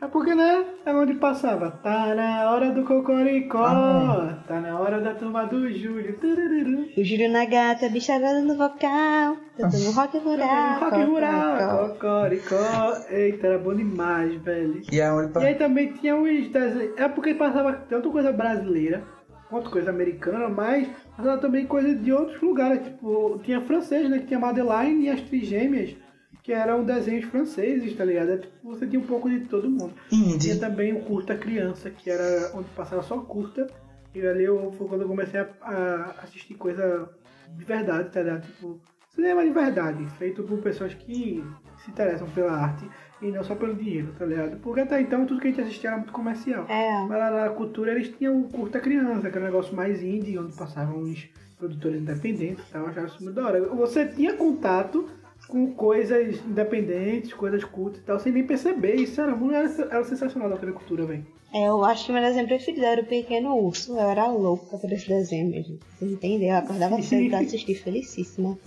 É 0.00 0.06
porque, 0.08 0.34
né? 0.34 0.66
É 0.84 0.92
onde 0.92 1.14
passava. 1.14 1.70
Tá 1.70 2.14
na 2.14 2.50
hora 2.50 2.70
do 2.70 2.84
cocoricó. 2.84 3.64
Ah. 3.64 4.42
Tá 4.46 4.60
na 4.60 4.78
hora 4.78 5.00
da 5.00 5.14
turma 5.14 5.46
do 5.46 5.72
Júlio. 5.72 6.18
Turururu. 6.18 6.86
O 6.94 7.02
Júlio 7.02 7.32
na 7.32 7.46
gata, 7.46 7.88
bicharada 7.88 8.42
no 8.42 8.56
vocal, 8.56 9.38
cantando 9.56 9.84
no 9.84 9.92
rock 9.92 10.18
rural. 10.18 10.48
Rock 10.80 10.84
cocoricó. 10.84 11.10
rural, 11.10 11.88
cocoricó. 11.88 12.96
Eita, 13.08 13.46
era 13.46 13.58
bom 13.58 13.74
demais, 13.74 14.34
velho. 14.42 14.82
E 14.92 15.00
E 15.40 15.46
aí 15.46 15.54
também 15.54 15.92
tinha 15.94 16.14
uns 16.14 16.48
desenhos. 16.48 16.92
É 16.98 17.08
porque 17.08 17.32
passava 17.32 17.72
tanto 17.88 18.10
coisa 18.10 18.30
brasileira 18.32 19.02
quanto 19.48 19.70
coisa 19.70 19.90
americana, 19.90 20.48
mas 20.50 20.88
passava 21.16 21.38
também 21.38 21.66
coisa 21.66 21.94
de 21.94 22.12
outros 22.12 22.40
lugares. 22.42 22.82
Tipo, 22.84 23.40
tinha 23.42 23.62
francês, 23.62 24.10
né? 24.10 24.18
Que 24.18 24.26
tinha 24.26 24.38
Madeline 24.40 25.06
e 25.06 25.10
as 25.10 25.22
Trigêmeas, 25.22 25.96
que 26.46 26.52
eram 26.52 26.84
desenhos 26.84 27.24
franceses, 27.24 27.92
tá 27.96 28.04
ligado? 28.04 28.30
É, 28.30 28.36
tipo, 28.36 28.52
você 28.62 28.86
tinha 28.86 29.00
um 29.00 29.06
pouco 29.06 29.28
de 29.28 29.40
todo 29.40 29.68
mundo. 29.68 29.92
Tinha 30.08 30.34
Indy. 30.36 30.60
também 30.60 30.92
o 30.92 31.00
Curta 31.00 31.34
Criança, 31.34 31.90
que 31.90 32.08
era 32.08 32.52
onde 32.54 32.68
passava 32.68 33.02
só 33.02 33.18
curta. 33.18 33.66
E 34.14 34.24
ali 34.24 34.44
eu, 34.44 34.70
foi 34.78 34.86
quando 34.86 35.00
eu 35.02 35.08
comecei 35.08 35.40
a, 35.40 35.48
a 35.60 36.04
assistir 36.22 36.54
coisa 36.54 37.10
de 37.48 37.64
verdade, 37.64 38.10
tá 38.10 38.22
ligado? 38.22 38.46
Tipo, 38.46 38.80
cinema 39.12 39.42
de 39.42 39.50
verdade, 39.50 40.06
feito 40.18 40.44
por 40.44 40.58
pessoas 40.58 40.94
que 40.94 41.44
se 41.84 41.90
interessam 41.90 42.30
pela 42.30 42.52
arte 42.52 42.88
e 43.20 43.32
não 43.32 43.42
só 43.42 43.56
pelo 43.56 43.74
dinheiro, 43.74 44.14
tá 44.16 44.24
ligado? 44.24 44.56
Porque 44.60 44.82
até 44.82 45.00
então 45.00 45.26
tudo 45.26 45.40
que 45.40 45.48
a 45.48 45.50
gente 45.50 45.62
assistia 45.62 45.90
era 45.90 45.98
muito 45.98 46.12
comercial. 46.12 46.64
É, 46.68 47.00
Mas 47.08 47.18
lá 47.18 47.30
na 47.32 47.48
cultura 47.50 47.90
eles 47.90 48.16
tinham 48.16 48.40
o 48.40 48.48
Curta 48.48 48.78
Criança, 48.78 49.28
que 49.30 49.36
era 49.36 49.40
um 49.40 49.48
negócio 49.50 49.74
mais 49.74 50.00
indie, 50.00 50.38
onde 50.38 50.56
passavam 50.56 51.00
uns 51.00 51.28
produtores 51.58 52.00
independentes 52.00 52.64
e 52.68 52.72
tal. 52.72 52.82
Eu 52.82 52.88
achava 52.90 53.08
isso 53.08 53.20
muito 53.20 53.34
da 53.34 53.46
hora. 53.46 53.60
Você 53.74 54.06
tinha 54.06 54.34
contato 54.34 55.08
com 55.48 55.72
coisas 55.74 56.36
independentes, 56.44 57.32
coisas 57.32 57.62
cultas 57.64 58.00
e 58.00 58.02
tal, 58.04 58.18
sem 58.18 58.32
nem 58.32 58.44
perceber. 58.46 58.94
Isso 58.96 59.20
era, 59.20 59.32
era, 59.32 59.68
era 59.90 60.04
sensacional 60.04 60.48
da 60.50 60.56
cultura, 60.72 61.06
velho. 61.06 61.24
é, 61.54 61.68
eu 61.68 61.84
acho 61.84 62.06
que 62.06 62.12
meu 62.12 62.22
desenho 62.22 62.46
preferido 62.48 62.84
era 62.84 63.00
o 63.00 63.06
Pequeno 63.06 63.56
Urso. 63.56 63.92
Eu 63.96 64.10
era 64.10 64.26
louca 64.26 64.76
por 64.76 64.92
esse 64.92 65.08
desenho 65.08 65.48
mesmo. 65.50 65.78
Você 65.98 66.04
entendeu? 66.06 66.48
Eu 66.48 66.56
acordava 66.56 67.00
cedo 67.02 67.28
pra 67.30 67.38
assistir, 67.40 67.74
felicíssima. 67.76 68.58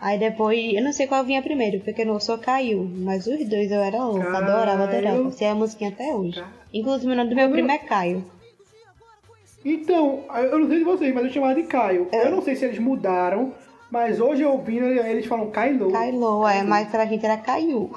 Aí 0.00 0.18
depois, 0.18 0.74
eu 0.74 0.82
não 0.82 0.92
sei 0.92 1.06
qual 1.06 1.24
vinha 1.24 1.40
primeiro, 1.40 1.76
o 1.78 1.80
Pequeno 1.80 2.14
Urso 2.14 2.36
Caiu, 2.38 2.90
mas 2.96 3.24
os 3.28 3.48
dois 3.48 3.70
eu 3.70 3.80
era 3.80 4.04
louca, 4.04 4.36
adorava, 4.36 4.88
Caio. 4.88 4.98
adorava. 5.08 5.30
Sei 5.30 5.46
a 5.46 5.54
musiquinha 5.54 5.90
até 5.90 6.12
hoje. 6.12 6.40
Ca- 6.40 6.50
Inclusive 6.74 7.12
o 7.12 7.14
nome 7.16 7.30
do 7.30 7.36
meu 7.36 7.50
primo 7.50 7.70
é 7.70 7.78
Caio. 7.78 8.24
Então, 9.64 10.24
eu 10.34 10.58
não 10.58 10.68
sei 10.68 10.78
de 10.78 10.84
vocês, 10.84 11.14
mas 11.14 11.24
eu 11.24 11.30
chamava 11.30 11.54
de 11.54 11.62
Caio. 11.64 12.08
É. 12.10 12.26
Eu 12.26 12.32
não 12.32 12.42
sei 12.42 12.56
se 12.56 12.64
eles 12.64 12.80
mudaram, 12.80 13.54
mas 13.92 14.18
hoje 14.18 14.40
eu 14.42 14.52
ouvindo 14.52 14.86
eles 14.86 15.26
falam 15.26 15.50
Kylo. 15.50 15.92
Kylo, 15.92 16.48
é, 16.48 16.62
mas 16.62 16.88
pra 16.88 17.04
gente 17.04 17.24
era 17.24 17.36
Caiu. 17.36 17.90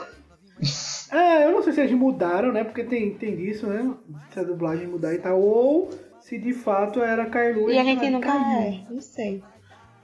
É, 1.12 1.46
eu 1.46 1.52
não 1.52 1.62
sei 1.62 1.72
se 1.72 1.82
eles 1.82 1.92
mudaram, 1.94 2.52
né? 2.52 2.64
Porque 2.64 2.84
tem, 2.84 3.14
tem 3.14 3.36
disso, 3.36 3.68
né? 3.68 3.94
Se 4.34 4.40
a 4.40 4.44
dublagem 4.44 4.88
mudar 4.88 5.14
e 5.14 5.20
tal. 5.20 5.40
Ou 5.40 5.90
se 6.20 6.38
de 6.38 6.52
fato 6.52 7.00
era 7.00 7.30
Kylo 7.30 7.70
E 7.72 7.78
a 7.78 7.84
gente 7.84 8.10
nunca 8.10 8.28
Caio. 8.28 8.68
é, 8.68 8.84
não 8.90 9.00
sei. 9.00 9.44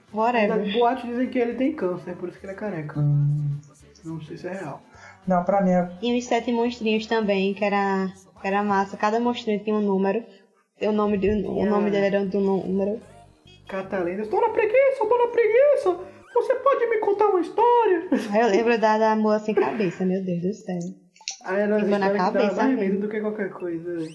Os 0.10 0.14
Whatever. 0.14 0.72
boatos 0.72 1.10
dizem 1.10 1.28
que 1.28 1.40
ele 1.40 1.56
tem 1.56 1.74
câncer, 1.74 2.16
por 2.16 2.30
isso 2.30 2.40
que 2.40 2.46
ele 2.46 2.54
é 2.54 2.56
careca. 2.56 3.00
Hum. 3.00 3.60
Não 4.06 4.22
sei 4.22 4.38
se 4.38 4.48
é 4.48 4.52
real. 4.52 4.82
Não, 5.28 5.44
pra 5.44 5.62
mim 5.62 5.72
é. 5.72 5.90
E 6.04 6.18
os 6.18 6.26
sete 6.26 6.52
monstrinhos 6.52 7.08
também, 7.08 7.54
que 7.56 7.66
era, 7.66 8.14
que 8.40 8.48
era 8.48 8.64
massa. 8.64 8.96
Cada 8.96 9.20
monstrinho 9.20 9.64
tinha 9.64 9.76
um 9.76 9.82
número. 9.82 10.24
O 10.82 10.92
nome, 10.92 11.18
de, 11.18 11.30
o 11.30 11.66
nome 11.66 11.90
dele 11.90 12.06
era 12.06 12.26
do 12.26 12.40
número. 12.40 13.00
Catalina, 13.72 14.22
estou 14.22 14.42
na 14.42 14.50
preguiça, 14.50 15.02
estou 15.02 15.18
na 15.18 15.28
preguiça. 15.28 15.98
Você 16.34 16.56
pode 16.56 16.88
me 16.88 16.98
contar 16.98 17.28
uma 17.28 17.40
história? 17.40 18.08
Eu 18.38 18.48
lembro 18.48 18.78
da, 18.78 18.98
da 18.98 19.16
moça 19.16 19.46
sem 19.46 19.56
cabeça, 19.56 20.06
meu 20.06 20.22
Deus 20.22 20.42
do 20.42 20.54
céu. 20.54 20.80
Aí 21.46 21.62
era 21.62 21.80
Ficou 21.80 21.98
na 21.98 22.10
cabeça 22.12 22.56
mais 22.56 22.70
mesmo. 22.70 22.80
medo 22.82 23.00
do 23.00 23.08
que 23.08 23.22
qualquer 23.22 23.50
coisa. 23.52 24.08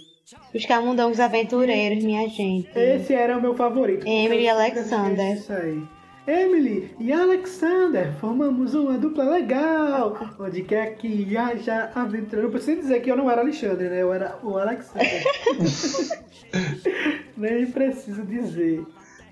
Os 0.54 0.66
camundongos 0.66 1.18
aventureiros, 1.18 2.04
minha 2.04 2.28
gente. 2.28 2.68
Esse 2.78 3.14
era 3.14 3.38
o 3.38 3.40
meu 3.40 3.54
favorito. 3.54 4.06
Emily 4.06 4.42
e 4.42 4.46
eu 4.46 4.54
Alexander. 4.56 5.34
Isso 5.34 5.52
aí. 5.52 5.82
Emily 6.26 6.94
e 6.98 7.12
Alexander 7.12 8.12
formamos 8.20 8.74
uma 8.74 8.98
dupla 8.98 9.24
legal. 9.24 10.18
Onde 10.38 10.64
quer 10.64 10.96
que 10.96 11.34
haja 11.34 11.90
aventura. 11.94 12.42
Não 12.42 12.50
preciso 12.50 12.80
dizer 12.82 13.00
que 13.00 13.10
eu 13.10 13.16
não 13.16 13.30
era 13.30 13.40
Alexandre, 13.40 13.88
né? 13.88 14.02
Eu 14.02 14.12
era 14.12 14.38
o 14.42 14.58
Alexander. 14.58 15.24
Nem 17.38 17.66
preciso 17.70 18.22
dizer. 18.22 18.84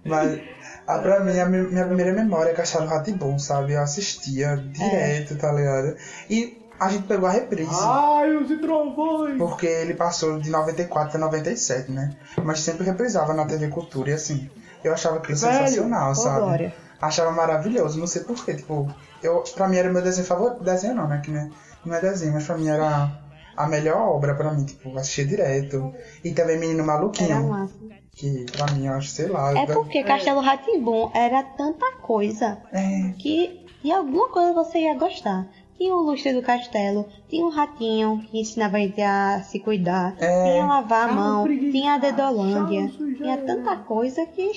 Mas 0.05 0.39
ah, 0.86 0.99
pra 0.99 1.20
mim, 1.20 1.39
a 1.39 1.47
mi- 1.47 1.68
minha 1.70 1.86
primeira 1.86 2.12
memória 2.12 2.50
é 2.50 2.55
Castelo 2.55 2.86
Ratibum, 2.86 3.39
sabe? 3.39 3.73
Eu 3.73 3.81
assistia 3.83 4.57
direto, 4.57 5.36
tá 5.36 5.50
ligado? 5.52 5.97
E 6.28 6.58
a 6.78 6.89
gente 6.91 7.05
pegou 7.07 7.26
a 7.28 7.33
reprise. 7.33 7.70
Raios 7.70 8.50
e 8.50 8.57
trovões! 8.58 9.39
Porque 9.39 9.66
ele 9.66 9.94
passou 9.94 10.39
de 10.39 10.50
94 10.50 11.16
a 11.16 11.20
97, 11.20 11.91
né? 11.91 12.10
Mas 12.42 12.60
sempre 12.60 12.84
reprisava 12.84 13.33
na 13.33 13.47
TV 13.47 13.68
Cultura 13.68 14.10
e 14.10 14.12
assim. 14.12 14.50
Eu 14.83 14.92
achava 14.92 15.16
aquilo 15.16 15.39
Velho, 15.39 15.52
sensacional, 15.66 16.15
sabe? 16.15 16.41
Glória. 16.41 16.74
Achava 17.00 17.31
maravilhoso, 17.33 17.99
não 17.99 18.07
sei 18.07 18.23
porquê. 18.23 18.55
Tipo, 18.55 18.92
eu, 19.23 19.42
pra 19.55 19.66
mim 19.68 19.76
era 19.76 19.91
meu 19.91 20.02
desenho 20.02 20.26
favorito. 20.26 20.62
Desenho 20.62 20.94
não, 20.94 21.08
né? 21.08 21.20
Que 21.24 21.31
não 21.31 21.41
é, 21.41 21.49
não 21.86 21.94
é 21.94 22.00
desenho, 22.00 22.33
mas 22.34 22.44
pra 22.44 22.57
mim 22.57 22.68
era 22.68 23.10
a 23.57 23.66
melhor 23.66 23.99
obra 24.08 24.34
pra 24.34 24.52
mim. 24.52 24.65
Tipo, 24.65 24.97
assistia 24.99 25.24
direto. 25.24 25.94
E 26.23 26.33
também 26.33 26.58
Menino 26.58 26.81
Era 26.83 26.86
Maluquinho. 26.86 27.49
massa. 27.49 27.74
Que 28.14 28.46
pra 28.52 28.72
mim, 28.72 28.86
eu 28.86 28.94
acho, 28.94 29.08
sei 29.08 29.26
lá. 29.28 29.52
É 29.58 29.66
porque 29.66 30.02
Castelo 30.04 30.40
Ratimbum 30.40 31.10
era 31.12 31.42
tanta 31.42 31.96
coisa 31.96 32.58
É, 32.72 33.12
que 33.18 33.66
de 33.82 33.90
alguma 33.92 34.28
coisa 34.28 34.52
você 34.52 34.78
ia 34.80 34.94
gostar. 34.96 35.46
Tinha 35.76 35.92
o 35.92 36.00
lustre 36.02 36.32
do 36.32 36.40
castelo, 36.40 37.08
tinha 37.28 37.44
um 37.44 37.48
ratinho 37.50 38.22
que 38.30 38.38
ensinava 38.40 38.76
a 38.76 38.80
gente 38.80 39.02
a 39.02 39.42
se 39.42 39.58
cuidar, 39.58 40.14
É. 40.20 40.44
tinha 40.52 40.64
lavar 40.66 41.08
a 41.08 41.12
mão, 41.12 41.42
preguiça. 41.42 41.72
tinha 41.72 41.94
a 41.94 41.98
dedolândia, 41.98 42.88
tinha 43.16 43.36
tanta 43.38 43.76
coisa 43.78 44.24
que. 44.26 44.52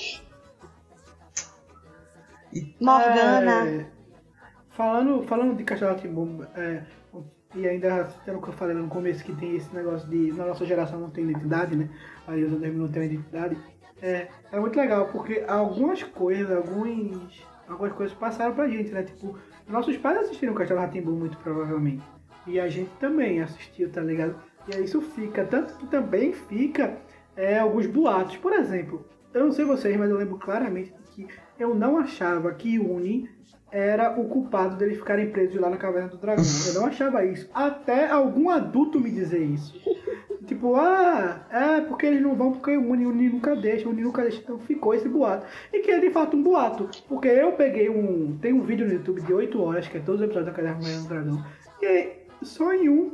E- 2.52 2.74
Morgana. 2.80 3.68
É, 3.68 3.86
falando, 4.70 5.22
falando 5.26 5.56
de 5.56 5.64
Castelo 5.64 5.92
Rá-Tim-Bum, 5.92 6.44
é, 6.54 6.82
e 7.56 7.66
ainda 7.66 8.08
citando 8.10 8.38
o 8.38 8.42
que 8.42 8.48
eu 8.48 8.52
falei 8.54 8.76
no 8.76 8.88
começo, 8.88 9.24
que 9.24 9.34
tem 9.34 9.56
esse 9.56 9.74
negócio 9.74 10.08
de 10.08 10.32
na 10.32 10.46
nossa 10.46 10.64
geração 10.64 11.00
não 11.00 11.10
tem 11.10 11.24
identidade, 11.24 11.74
né? 11.76 11.88
Aí 12.28 12.44
os 12.44 12.52
outros 12.52 12.76
não 12.76 12.88
têm 12.88 13.06
identidade. 13.06 13.56
É, 14.02 14.28
é 14.52 14.60
muito 14.60 14.78
legal, 14.78 15.08
porque 15.08 15.42
algumas 15.48 16.02
coisas, 16.02 16.54
alguns, 16.56 17.44
algumas 17.66 17.92
coisas 17.92 18.16
passaram 18.16 18.54
pra 18.54 18.68
gente, 18.68 18.92
né? 18.92 19.02
Tipo, 19.02 19.36
nossos 19.66 19.96
pais 19.96 20.18
assistiram 20.18 20.54
Castelo 20.54 20.80
Rá-Tim-Bum 20.80 21.12
muito 21.12 21.38
provavelmente. 21.38 22.02
E 22.46 22.60
a 22.60 22.68
gente 22.68 22.90
também 23.00 23.40
assistiu, 23.40 23.90
tá 23.90 24.02
ligado? 24.02 24.36
E 24.68 24.76
aí 24.76 24.84
isso 24.84 25.00
fica, 25.00 25.44
tanto 25.44 25.74
que 25.78 25.86
também 25.86 26.32
fica 26.32 26.98
é, 27.34 27.58
alguns 27.58 27.86
boatos. 27.86 28.36
Por 28.36 28.52
exemplo, 28.52 29.04
eu 29.32 29.44
não 29.44 29.52
sei 29.52 29.64
vocês, 29.64 29.96
mas 29.96 30.10
eu 30.10 30.16
lembro 30.16 30.36
claramente 30.36 30.92
que 31.14 31.26
eu 31.58 31.74
não 31.74 31.98
achava 31.98 32.52
que 32.52 32.78
Uni 32.78 33.28
era 33.70 34.18
o 34.18 34.28
culpado 34.28 34.76
deles 34.76 34.98
ficarem 34.98 35.30
presos 35.30 35.60
lá 35.60 35.68
na 35.68 35.76
Caverna 35.76 36.08
do 36.08 36.18
Dragão. 36.18 36.44
Eu 36.66 36.74
não 36.74 36.86
achava 36.86 37.24
isso. 37.24 37.48
Até 37.52 38.08
algum 38.08 38.50
adulto 38.50 39.00
me 39.00 39.10
dizer 39.10 39.42
isso. 39.42 39.74
Tipo, 40.58 40.74
ah, 40.74 41.46
é 41.52 41.80
porque 41.82 42.04
eles 42.04 42.20
não 42.20 42.34
vão 42.34 42.50
porque 42.50 42.76
o 42.76 42.90
Uni, 42.90 43.28
nunca 43.28 43.54
deixa, 43.54 43.86
o 43.86 43.92
Uni 43.92 44.02
nunca 44.02 44.22
deixa. 44.22 44.40
Então 44.40 44.58
ficou 44.58 44.92
esse 44.92 45.08
boato. 45.08 45.46
E 45.72 45.78
que 45.78 45.90
é 45.92 46.00
de 46.00 46.10
fato 46.10 46.36
um 46.36 46.42
boato. 46.42 46.90
Porque 47.08 47.28
eu 47.28 47.52
peguei 47.52 47.88
um. 47.88 48.36
Tem 48.38 48.52
um 48.52 48.62
vídeo 48.62 48.84
no 48.84 48.94
YouTube 48.94 49.22
de 49.22 49.32
8 49.32 49.62
horas, 49.62 49.86
que 49.86 49.98
é 49.98 50.00
todos 50.00 50.20
os 50.20 50.24
episódios 50.24 50.52
da 50.52 50.60
Caverna 50.60 51.02
do 51.02 51.08
Dragão. 51.08 51.44
E 51.80 51.86
aí, 51.86 52.12
só 52.42 52.74
em 52.74 52.88
um, 52.88 53.12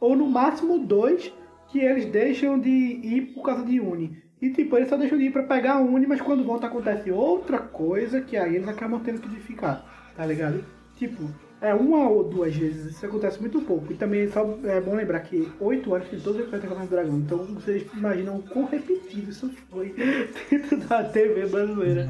ou 0.00 0.16
no 0.16 0.26
máximo 0.26 0.78
dois, 0.78 1.30
que 1.68 1.78
eles 1.78 2.06
deixam 2.06 2.58
de 2.58 2.70
ir 2.70 3.34
por 3.34 3.42
causa 3.42 3.62
de 3.62 3.78
Uni. 3.78 4.16
E 4.40 4.48
tipo, 4.48 4.78
eles 4.78 4.88
só 4.88 4.96
deixam 4.96 5.18
de 5.18 5.24
ir 5.24 5.32
pra 5.32 5.42
pegar 5.42 5.74
a 5.74 5.80
Uni, 5.80 6.06
mas 6.06 6.22
quando 6.22 6.42
volta 6.42 6.68
acontece 6.68 7.10
outra 7.10 7.58
coisa 7.58 8.22
que 8.22 8.34
aí 8.34 8.56
eles 8.56 8.68
acabam 8.68 8.98
tendo 9.04 9.20
que 9.20 9.28
ficar, 9.40 10.12
tá 10.16 10.24
ligado? 10.24 10.64
Tipo, 10.96 11.28
é 11.66 11.74
uma 11.74 12.08
ou 12.08 12.24
duas 12.24 12.54
vezes, 12.54 12.92
isso 12.92 13.04
acontece 13.04 13.40
muito 13.40 13.60
pouco. 13.62 13.92
E 13.92 13.96
também 13.96 14.28
só 14.28 14.58
é 14.64 14.80
bom 14.80 14.94
lembrar 14.94 15.20
que 15.20 15.48
oito 15.60 15.92
horas 15.92 16.08
tem 16.08 16.20
todos 16.20 16.40
os 16.40 16.46
episódios 16.46 16.62
da 16.62 16.68
Caverna 16.68 16.84
do 16.86 16.90
Dragão. 16.90 17.18
Então 17.18 17.38
vocês 17.54 17.86
imaginam 17.92 18.36
o 18.36 18.42
quão 18.42 18.66
repetido 18.66 19.30
isso 19.30 19.50
foi 19.70 19.94
dentro 20.50 20.76
da 20.86 21.04
TV 21.04 21.46
brasileira. 21.46 22.08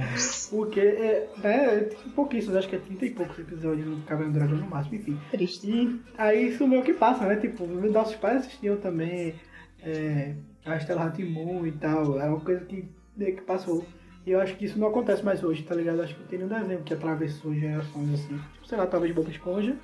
Porque 0.51 0.81
é, 0.81 1.29
né, 1.43 1.89
pouquíssimos, 2.15 2.57
acho 2.57 2.69
que 2.69 2.77
é 2.77 2.79
30 2.79 3.07
e 3.07 3.11
poucos 3.11 3.39
episódios 3.39 3.87
no 3.87 4.03
Caverna 4.03 4.33
do 4.33 4.39
Dragão 4.39 4.59
no 4.59 4.67
máximo, 4.67 4.97
enfim. 4.97 5.19
Triste. 5.31 5.71
E 5.71 6.01
aí 6.19 6.49
isso 6.49 6.67
meio 6.69 6.83
que 6.83 6.93
passa, 6.93 7.27
né? 7.27 7.37
Tipo, 7.37 7.67
nossos 7.67 8.17
pais 8.17 8.39
assistiam 8.39 8.77
também 8.77 9.35
é, 9.83 10.35
a 10.65 10.77
Estela 10.77 11.05
Ratimun 11.05 11.67
e 11.67 11.73
tal. 11.73 12.21
É 12.21 12.29
uma 12.29 12.41
coisa 12.41 12.65
que 12.65 12.85
meio 13.17 13.37
que 13.37 13.43
passou. 13.43 13.85
E 14.27 14.33
eu 14.33 14.41
acho 14.41 14.57
que 14.57 14.65
isso 14.65 14.77
não 14.79 14.89
acontece 14.89 15.25
mais 15.25 15.45
hoje, 15.45 15.63
tá 15.63 15.73
ligado? 15.75 16.03
Acho 16.03 16.17
que 16.17 16.25
tem 16.25 16.43
um 16.43 16.49
desenho 16.49 16.83
que 16.83 16.93
atravessou 16.93 17.55
gerações 17.55 18.15
assim. 18.15 18.37
Tipo, 18.37 18.67
sei 18.67 18.77
lá, 18.77 18.87
talvez 18.87 19.15
Bob 19.15 19.31
Esponja. 19.31 19.77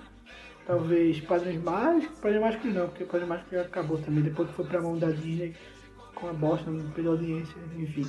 Talvez 0.67 1.21
Padres 1.21 1.63
Mágicos. 1.63 2.19
Padres 2.19 2.41
Mágicos 2.41 2.75
não, 2.75 2.89
porque 2.89 3.05
Padres 3.05 3.29
Mágicos 3.29 3.53
já 3.53 3.63
acabou 3.63 3.99
também. 3.99 4.23
Depois 4.25 4.49
que 4.49 4.55
foi 4.55 4.65
pra 4.65 4.83
mão 4.83 4.99
da 4.99 5.11
Disney 5.11 5.55
com 6.17 6.29
a 6.29 6.33
bosta, 6.33 6.71
não 6.71 6.91
perdeu 6.91 7.13
audiência, 7.13 7.55
enfim. 7.77 8.05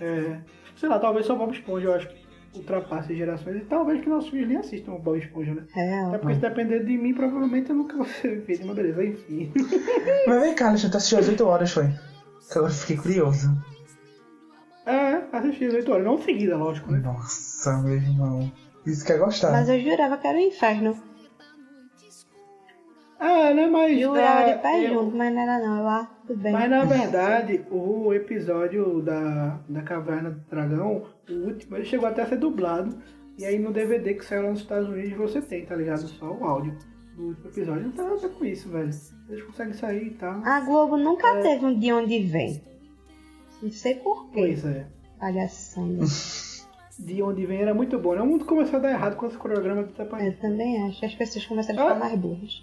É, 0.00 0.38
sei 0.76 0.88
lá, 0.88 0.98
talvez 0.98 1.26
só 1.26 1.34
Bob 1.34 1.52
Esponja 1.52 1.86
eu 1.88 1.94
acho 1.94 2.08
que 2.08 2.26
ultrapasse 2.54 3.14
gerações. 3.14 3.56
E 3.56 3.60
talvez 3.66 4.00
que 4.00 4.08
nossos 4.08 4.30
filhos 4.30 4.48
nem 4.48 4.56
assistam 4.56 4.92
o 4.92 4.98
Bob 4.98 5.18
Esponja, 5.18 5.54
né? 5.54 5.62
É, 5.76 6.00
Até 6.06 6.18
porque 6.18 6.34
se 6.36 6.40
depender 6.40 6.84
de 6.84 6.96
mim, 6.96 7.12
provavelmente 7.12 7.68
eu 7.68 7.76
nunca 7.76 7.96
vou 7.98 8.06
ser 8.06 8.40
feito, 8.42 8.66
mas 8.66 8.76
beleza, 8.76 9.04
enfim. 9.04 9.52
Mas 10.26 10.40
vem 10.40 10.54
cá, 10.54 10.68
Alexandre, 10.68 10.92
tu 10.92 10.96
assistiu 10.96 11.18
às 11.18 11.28
8 11.28 11.46
horas, 11.46 11.70
foi? 11.70 11.90
Eu 12.54 12.68
fiquei 12.70 12.96
curioso. 12.96 13.75
É, 14.86 15.36
assisti 15.36 15.64
as 15.66 15.74
8 15.74 15.92
horas, 15.92 16.04
não 16.04 16.18
seguida, 16.18 16.56
lógico, 16.56 16.92
né? 16.92 16.98
Nossa, 16.98 17.76
meu 17.82 17.94
irmão. 17.96 18.50
Isso 18.86 19.04
que 19.04 19.12
é 19.12 19.18
gostar. 19.18 19.50
mas 19.50 19.68
eu 19.68 19.80
jurava 19.80 20.16
que 20.16 20.26
era 20.26 20.38
o 20.38 20.40
inferno. 20.40 20.96
É, 23.18 23.54
né, 23.54 23.66
mas... 23.66 23.98
Jurava 23.98 24.42
é, 24.42 24.54
de 24.54 24.62
pé 24.62 24.84
eu- 24.84 24.94
junto, 24.94 25.16
mas 25.16 25.34
não 25.34 25.40
era 25.40 25.58
não. 25.58 25.78
Eu, 25.78 25.88
ah, 25.88 26.10
tudo 26.26 26.38
bem. 26.38 26.52
Mas 26.52 26.70
na 26.70 26.84
verdade, 26.84 27.64
o 27.70 28.12
episódio 28.12 29.00
da, 29.02 29.58
da 29.68 29.82
Caverna 29.82 30.30
do 30.30 30.40
Dragão, 30.50 31.06
o 31.28 31.32
último, 31.32 31.76
ele 31.76 31.84
chegou 31.84 32.06
até 32.08 32.22
a 32.22 32.26
ser 32.26 32.36
dublado. 32.36 32.96
E 33.38 33.44
aí 33.44 33.58
no 33.58 33.72
DVD 33.72 34.14
que 34.14 34.24
saiu 34.24 34.42
lá 34.44 34.50
nos 34.50 34.60
Estados 34.60 34.88
Unidos 34.88 35.16
você 35.16 35.40
tem, 35.42 35.64
tá 35.66 35.74
ligado? 35.74 36.06
Só 36.06 36.30
o 36.30 36.44
áudio 36.44 36.76
do 37.16 37.28
último 37.28 37.48
episódio. 37.48 37.82
Não 37.84 37.92
tá 37.92 38.04
nada 38.04 38.28
com 38.28 38.44
isso, 38.44 38.68
velho. 38.68 38.90
Eles 39.28 39.44
conseguem 39.44 39.74
sair 39.74 40.06
e 40.06 40.10
tal. 40.10 40.42
A 40.44 40.60
Globo 40.60 40.96
nunca 40.96 41.40
teve 41.42 41.64
um 41.64 41.78
de 41.78 41.92
onde 41.92 42.18
vem. 42.20 42.62
Não 43.62 43.70
sei 43.70 43.94
porquê. 43.96 44.30
Pois 44.40 44.64
é. 44.64 44.86
Palhaçada. 45.18 46.04
De 46.98 47.22
onde 47.22 47.44
vem 47.44 47.60
era 47.60 47.74
muito 47.74 47.98
bom. 47.98 48.14
né? 48.14 48.22
O 48.22 48.26
mundo 48.26 48.46
começou 48.46 48.78
a 48.78 48.82
dar 48.82 48.90
errado 48.90 49.16
com 49.16 49.26
esse 49.26 49.36
cronograma 49.36 49.82
do 49.82 49.92
Tapanho. 49.92 50.28
Eu 50.28 50.36
também 50.38 50.82
acho. 50.86 51.04
As 51.04 51.14
pessoas 51.14 51.44
começaram 51.44 51.78
a 51.80 51.82
Ah. 51.82 51.86
ficar 51.94 52.00
mais 52.00 52.18
burras. 52.18 52.62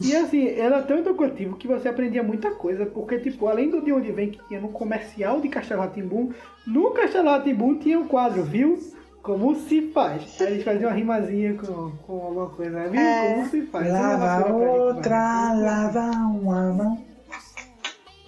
E 0.00 0.14
assim, 0.16 0.46
era 0.48 0.82
tão 0.82 0.98
educativo 0.98 1.56
que 1.56 1.66
você 1.68 1.88
aprendia 1.88 2.22
muita 2.22 2.50
coisa, 2.50 2.84
porque, 2.84 3.18
tipo, 3.20 3.46
além 3.46 3.70
do 3.70 3.82
de 3.82 3.92
onde 3.92 4.10
vem 4.12 4.30
que 4.30 4.40
tinha 4.48 4.60
no 4.60 4.68
comercial 4.68 5.40
de 5.40 5.48
Castelo 5.48 5.80
Ratimbum, 5.80 6.32
no 6.66 6.90
Castelo 6.90 7.28
Ratimbum 7.30 7.78
tinha 7.78 7.98
um 7.98 8.06
quadro, 8.08 8.42
viu? 8.42 8.78
Como 9.22 9.54
se 9.54 9.92
faz. 9.92 10.38
Aí 10.40 10.54
eles 10.54 10.64
faziam 10.64 10.90
uma 10.90 10.96
rimazinha 10.96 11.54
com, 11.54 11.92
com 12.06 12.12
alguma 12.26 12.50
coisa, 12.50 12.88
viu? 12.88 13.00
É. 13.00 13.34
Como 13.34 13.48
se 13.48 13.62
faz. 13.66 13.90
Lava 13.92 14.24
é 14.24 14.42
gente, 14.42 14.52
outra, 14.80 15.52
lava 15.54 16.10
uma 16.26 16.72
mão. 16.72 17.04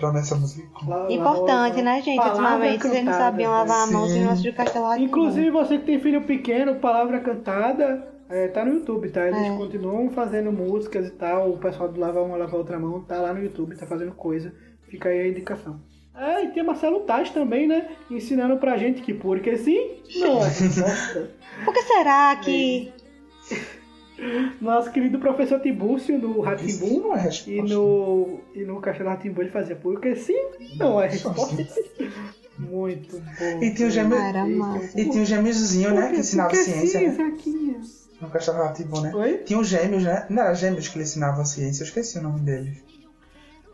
Pronto, 0.05 0.19
essa 0.19 0.35
música. 0.37 0.69
Lava 0.87 1.13
Importante, 1.13 1.67
outra. 1.77 1.83
né, 1.83 2.03
gente? 2.03 2.21
Ultimamente, 2.27 2.83
vocês 2.83 3.05
não 3.05 3.13
sabiam 3.13 3.51
lavar 3.53 3.89
a 3.89 3.91
mão, 3.91 4.09
Sim. 4.09 4.53
Castelo 4.53 4.87
Rá-Tim-Bum. 4.87 5.07
Inclusive, 5.07 5.51
você 5.51 5.79
que 5.79 5.85
tem 5.87 6.01
filho 6.01 6.23
pequeno, 6.23 6.77
Palavra 6.77 7.21
Cantada, 7.21 8.07
é, 8.29 8.49
tá 8.49 8.65
no 8.65 8.75
YouTube, 8.75 9.09
tá? 9.11 9.27
Eles 9.29 9.41
É. 9.41 9.57
continuam 9.57 10.11
fazendo 10.11 10.51
músicas 10.53 11.07
e 11.09 11.11
tal. 11.11 11.51
O 11.51 11.59
pessoal 11.59 11.89
do 11.89 11.99
Lava 12.01 12.23
Uma, 12.23 12.37
Lava 12.37 12.57
Outra 12.57 12.79
Mão 12.79 13.01
tá 13.01 13.17
lá 13.21 13.33
no 13.35 13.43
YouTube, 13.43 13.77
tá 13.77 13.87
fazendo 13.87 14.13
coisa. 14.13 14.53
Fica 14.89 15.09
aí 15.09 15.21
a 15.21 15.29
indicação. 15.29 15.81
É, 16.17 16.45
e 16.45 16.49
tem 16.53 16.63
Marcelo 16.63 17.01
Taz 17.01 17.31
também, 17.31 17.67
né? 17.67 17.89
Ensinando 18.09 18.57
pra 18.59 18.77
gente 18.77 19.03
que 19.03 19.13
porque 19.13 19.57
sim, 19.57 19.97
não 20.21 20.39
é. 20.45 20.51
Por 21.65 21.75
que 21.75 21.83
será 21.83 22.37
que. 22.37 22.93
Nosso 24.61 24.91
querido 24.93 25.19
professor 25.19 25.61
Tibúrcio 25.61 26.19
no 26.19 26.39
não 26.45 26.47
é 26.47 26.51
resposta. 27.21 27.51
e 27.51 27.61
no, 27.63 28.41
e 28.55 28.65
no 28.65 28.81
Castelo 28.81 29.09
Ratimbum 29.11 29.41
ele 29.43 29.51
fazia 29.51 29.75
porque 29.77 30.15
sim, 30.15 30.39
não 30.79 31.01
é 31.01 31.09
resposta. 31.09 31.57
Muito 32.59 33.19
bom. 33.19 33.63
E 33.63 33.75
tinha 33.75 33.89
o 33.89 33.91
gêmeo- 33.91 34.17
Era. 34.17 34.47
E 34.95 35.11
tinha 35.11 35.23
o 35.23 35.27
gêmeozinho, 35.27 35.93
né? 35.95 36.11
Que 36.13 36.21
ensinava 36.21 36.55
ciência, 36.55 37.01
sim, 37.01 37.07
né? 37.07 37.13
Zequinha. 37.13 37.81
No 38.21 38.31
Castelo 38.31 38.59
Rá-Tim-Bum, 38.59 39.01
né? 39.01 39.13
Oi? 39.15 39.39
Tinha 39.39 39.59
os 39.59 39.67
gêmeos, 39.67 40.05
né? 40.05 40.27
Não 40.31 40.43
era 40.45 40.55
gêmeos 40.55 40.87
que 40.87 40.97
ele 40.97 41.03
ensinava 41.05 41.45
ciência, 41.45 41.83
eu 41.83 41.87
esqueci 41.87 42.17
o 42.19 42.23
nome 42.23 42.41
deles. 42.41 42.79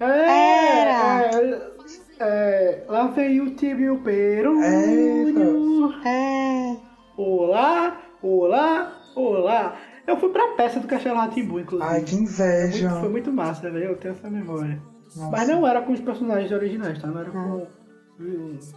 É, 0.01 0.81
Era. 0.81 1.31
é, 1.36 1.73
é, 2.20 2.85
lá 2.89 3.09
veio 3.09 3.44
o 3.44 3.51
tibio 3.55 4.01
perunho. 4.02 5.93
É. 6.05 6.77
Olá, 7.19 8.01
olá, 8.23 9.02
olá. 9.15 9.77
Eu 10.07 10.19
fui 10.19 10.31
pra 10.31 10.49
peça 10.55 10.81
do 10.81 10.87
Castelo 10.89 11.17
Ratimbu, 11.17 11.61
inclusive. 11.61 11.91
Ai, 11.91 12.03
que 12.03 12.11
Foi 12.11 12.20
inveja. 12.20 12.89
muito, 12.89 13.01
foi 13.01 13.09
muito 13.11 13.33
massa, 13.33 13.70
velho. 13.70 13.85
Eu 13.87 13.97
tenho 13.97 14.12
essa 14.12 14.29
memória. 14.31 14.81
Nossa. 15.17 15.31
Mas 15.31 15.49
não 15.49 15.67
era 15.67 15.83
com 15.83 15.93
os 15.93 16.01
personagens 16.01 16.51
originais, 16.53 17.01
tá? 17.01 17.09
Não 17.09 17.20
era 17.20 17.31
com. 17.31 17.67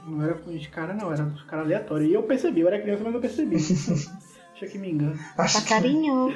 Não 0.08 0.24
era 0.24 0.34
com 0.36 0.52
os 0.56 0.68
caras, 0.68 0.96
não. 0.96 1.12
Era 1.12 1.24
com 1.24 1.34
os 1.34 1.44
caras 1.44 1.66
aleatórios. 1.66 2.10
E 2.10 2.14
eu 2.14 2.24
percebi, 2.24 2.62
eu 2.62 2.68
era 2.68 2.82
criança, 2.82 3.04
mas 3.04 3.14
eu 3.14 3.22
percebi. 3.22 3.56
Deixa 4.60 4.68
que 4.72 4.78
me 4.78 4.92
engano. 4.92 5.18
Acho 5.38 5.62
Tá 5.62 5.68
carinho. 5.68 6.34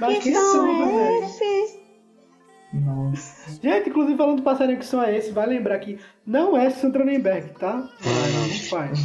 Mas 0.00 0.18
Que 0.18 0.32
que 0.32 0.34
som 0.34 0.66
é 0.66 0.86
velho. 0.86 1.24
esse? 1.24 1.78
que... 1.78 1.84
Nossa. 2.80 3.60
Gente, 3.62 3.90
inclusive 3.90 4.16
falando 4.18 4.38
do 4.38 4.42
passarinho 4.42 4.78
que 4.80 4.84
som 4.86 5.00
é 5.00 5.16
esse, 5.16 5.30
vai 5.30 5.46
lembrar 5.46 5.78
que 5.78 5.98
não 6.26 6.56
é 6.56 6.68
Sandra 6.70 7.04
Nemberg, 7.04 7.50
tá? 7.56 7.88
Vai, 8.00 8.32
não 8.32 8.48
faz. 8.68 9.04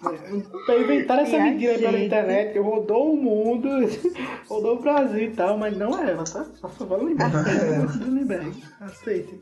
Pra 0.00 0.78
inventar 0.78 1.18
essa 1.20 1.38
mentira 1.38 1.78
pela 1.78 1.98
internet, 1.98 2.52
que 2.52 2.58
rodou 2.58 3.12
o 3.12 3.16
mundo, 3.16 3.68
rodou 4.48 4.76
o 4.76 4.80
Brasil 4.80 5.24
e 5.24 5.30
tal, 5.30 5.58
mas 5.58 5.76
não 5.76 5.98
é 5.98 6.10
ela, 6.10 6.24
tá? 6.24 6.46
Só 6.54 6.68
vale 6.84 7.04
lembrar. 7.04 7.30
É 7.48 8.04
Lindbergh. 8.04 8.54
Aceite. 8.80 9.40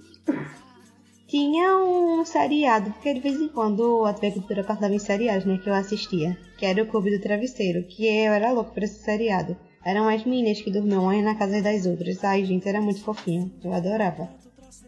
Tinha 1.27 1.77
um 1.77 2.25
seriado, 2.25 2.91
porque 2.93 3.13
de 3.13 3.21
vez 3.21 3.41
em 3.41 3.49
quando 3.49 4.07
a 4.07 4.15
TV 4.15 4.35
Cultura 4.35 4.63
passava 4.63 4.95
em 4.95 4.99
seriados, 4.99 5.45
né, 5.45 5.59
que 5.63 5.69
eu 5.69 5.75
assistia. 5.75 6.39
Que 6.57 6.65
era 6.65 6.83
o 6.83 6.87
Clube 6.87 7.11
do 7.11 7.21
Travesseiro, 7.21 7.83
que 7.83 8.07
eu 8.07 8.33
era 8.33 8.53
louco 8.53 8.73
por 8.73 8.83
esse 8.83 9.03
seriado. 9.03 9.57
Eram 9.85 10.09
as 10.09 10.25
meninas 10.25 10.61
que 10.61 10.71
dormiam 10.71 11.03
uma 11.03 11.21
na 11.23 11.35
casa 11.35 11.61
das 11.61 11.85
outras. 11.85 12.23
Ai, 12.25 12.45
gente, 12.45 12.69
era 12.69 12.81
muito 12.81 13.03
fofinho. 13.03 13.53
Eu 13.63 13.73
adorava. 13.73 14.29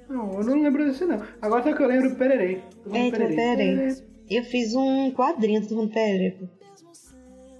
Não, 0.08 0.32
eu 0.34 0.44
não 0.44 0.62
lembro 0.62 0.84
desse 0.84 1.04
não. 1.04 1.22
Agora 1.42 1.62
só 1.62 1.72
que 1.72 1.82
eu 1.82 1.88
lembro 1.88 2.10
do 2.10 2.16
Pererê. 2.16 2.60
Eita, 2.92 3.18
Pererê. 3.18 3.96
Eu 4.30 4.44
fiz 4.44 4.74
um 4.74 5.10
quadrinho 5.12 5.60
do 5.66 5.88
Pererê. 5.88 6.36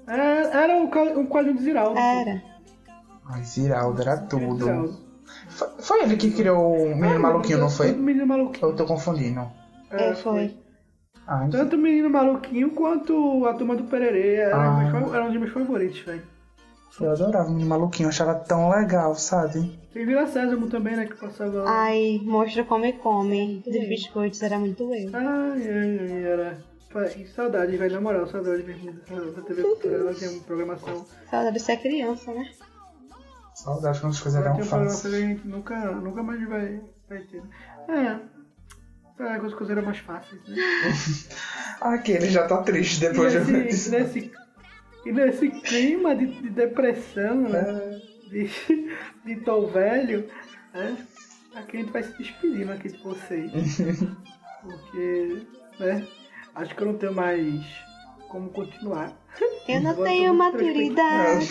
É, 0.06 0.40
era 0.64 0.76
um, 0.76 0.84
um 1.20 1.26
quadro 1.26 1.55
de 1.55 1.62
Ziraldo. 1.62 1.98
Era. 1.98 2.42
Ai, 3.26 3.42
Ziraldo 3.42 4.00
era 4.02 4.16
tudo. 4.18 4.64
Ziraldo. 4.64 5.08
Foi, 5.50 5.68
foi 5.78 6.02
ele 6.02 6.16
que 6.16 6.30
criou 6.30 6.74
o 6.74 6.97
Menino 6.97 7.20
Maluquinho, 7.20 7.58
não 7.58 7.68
foi? 7.70 7.88
Tanto 7.88 8.00
menino 8.00 8.26
maluquinho. 8.26 8.70
Eu 8.70 8.76
tô 8.76 8.86
confundindo. 8.86 9.47
É, 9.90 10.14
foi. 10.14 10.56
Ai, 11.26 11.48
Tanto 11.50 11.76
o 11.76 11.78
menino 11.78 12.08
maluquinho 12.08 12.70
quanto 12.70 13.44
a 13.47 13.52
turma 13.52 13.76
do 13.76 13.84
Pererê. 13.84 14.36
Era, 14.36 14.56
Ah. 14.56 14.84
era 15.14 15.24
um 15.24 15.30
dos 15.30 15.38
meus 15.40 15.52
favoritos, 15.52 16.00
velho. 16.00 16.22
eu 17.00 17.10
adorava 17.12 17.48
o 17.48 17.50
Menino 17.52 17.68
Maluquinho, 17.68 18.06
eu 18.06 18.10
achava 18.10 18.34
tão 18.34 18.70
legal, 18.70 19.14
sabe? 19.14 19.77
Tem 19.92 20.05
Vila 20.05 20.26
Sésamo 20.26 20.68
também, 20.68 20.97
né? 20.97 21.07
Que 21.07 21.17
passava. 21.17 21.65
Ai, 21.67 22.20
mostra 22.23 22.65
como 22.65 22.84
e 22.84 22.92
come. 22.92 23.62
Dos 23.65 23.89
biscoitos 23.89 24.42
era 24.42 24.58
muito 24.58 24.83
eu. 24.94 25.10
Ai, 25.15 25.68
ai, 25.68 25.99
ai, 26.00 26.25
era. 26.25 26.58
E 27.17 27.26
Saudade, 27.26 27.76
velho, 27.76 27.94
na 27.94 28.00
moral, 28.00 28.26
saudade 28.26 28.62
mesmo 28.65 28.92
dessa 28.92 29.42
TV 29.42 29.62
Cultura. 29.62 29.94
Ela 29.97 30.15
tinha 30.15 30.31
uma 30.31 30.42
programação. 30.42 31.07
Saudade 31.31 31.57
de 31.57 31.62
ser 31.62 31.76
criança, 31.78 32.33
né? 32.33 32.50
Saudade 33.55 34.00
quando 34.00 34.12
as 34.12 34.20
coisas 34.20 34.41
eram 34.41 34.52
tinha 34.55 34.65
uma 34.65 34.68
programação 34.70 35.10
fáceis. 35.10 35.15
que 35.15 35.23
a 35.23 35.26
gente 35.34 35.49
nunca, 35.49 35.91
nunca 35.92 36.23
mais 36.23 36.49
vai, 36.49 36.81
vai 37.08 37.18
ter. 37.23 37.42
né? 37.89 38.20
É. 39.18 39.23
É, 39.23 39.33
as 39.36 39.52
coisas 39.55 39.70
eram 39.70 39.83
mais 39.83 39.99
fáceis, 39.99 40.41
né? 40.49 40.57
Aquele 41.81 42.28
já 42.31 42.47
tá 42.47 42.62
triste 42.62 43.05
E 43.05 43.08
depois 43.08 43.33
de 43.33 43.39
ver 43.41 43.65
nesse, 43.65 43.75
isso. 43.76 43.91
nesse, 43.91 44.33
e 45.05 45.12
nesse 45.12 45.50
clima 45.50 46.15
de, 46.15 46.26
de 46.26 46.50
depressão, 46.50 47.34
né? 47.42 48.00
De, 48.31 48.50
de 49.24 49.34
velho, 49.73 50.28
né? 50.73 50.97
Aqui 51.55 51.76
a 51.76 51.81
gente 51.81 51.92
vai 51.92 52.02
se 52.02 52.16
despedindo 52.18 52.73
aqui 52.73 52.89
de 52.89 52.98
vocês. 53.02 53.50
Porque, 54.62 55.47
né? 55.81 56.07
Acho 56.55 56.74
que 56.74 56.82
eu 56.82 56.86
não 56.89 56.98
tenho 56.98 57.15
mais 57.15 57.65
como 58.28 58.50
continuar. 58.50 59.12
Eu 59.68 59.81
não 59.81 59.94
tenho 60.02 60.34
maturidade. 60.34 61.48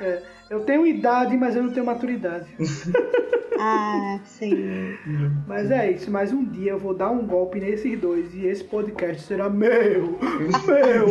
É, 0.00 0.22
eu 0.48 0.60
tenho 0.64 0.86
idade, 0.86 1.36
mas 1.36 1.56
eu 1.56 1.62
não 1.62 1.72
tenho 1.72 1.86
maturidade. 1.86 2.48
Ah, 3.62 4.18
sim. 4.24 4.96
Mas 5.46 5.70
é 5.70 5.90
isso, 5.90 6.10
mais 6.10 6.32
um 6.32 6.42
dia 6.42 6.70
eu 6.70 6.78
vou 6.78 6.94
dar 6.94 7.10
um 7.10 7.26
golpe 7.26 7.60
nesses 7.60 8.00
dois 8.00 8.34
e 8.34 8.46
esse 8.46 8.64
podcast 8.64 9.22
será 9.26 9.50
meu, 9.50 10.18
meu, 10.66 11.06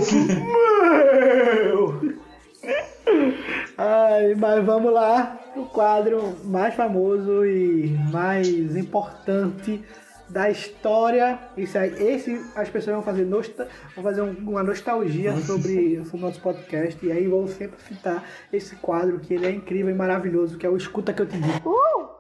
meu. 2.02 2.18
Ai, 3.82 4.36
mas 4.36 4.66
vamos 4.66 4.92
lá, 4.92 5.40
o 5.56 5.66
quadro 5.66 6.36
mais 6.44 6.74
famoso 6.74 7.46
e 7.46 7.98
mais 8.12 8.76
importante 8.76 9.82
da 10.28 10.50
história. 10.50 11.40
Isso 11.56 11.78
aí, 11.78 11.94
esse 11.98 12.46
as 12.58 12.68
pessoas 12.70 12.96
vão 12.98 13.04
fazer 13.06 13.24
nosta, 13.24 13.70
vão 13.96 14.04
fazer 14.04 14.22
um- 14.22 14.36
uma 14.50 14.62
nostalgia 14.64 15.32
sobre, 15.38 16.04
sobre 16.04 16.18
o 16.18 16.28
nosso 16.28 16.42
podcast 16.42 17.04
e 17.06 17.10
aí 17.10 17.26
vão 17.26 17.48
sempre 17.48 17.82
citar 17.82 18.22
esse 18.52 18.76
quadro 18.76 19.18
que 19.20 19.34
ele 19.34 19.46
é 19.46 19.52
incrível 19.52 19.90
e 19.90 19.98
maravilhoso, 19.98 20.58
que 20.58 20.66
é 20.66 20.70
o 20.70 20.76
escuta 20.76 21.14
que 21.14 21.22
eu 21.22 21.26
te 21.26 21.38
digo. 21.38 21.48
Escuta 21.48 22.19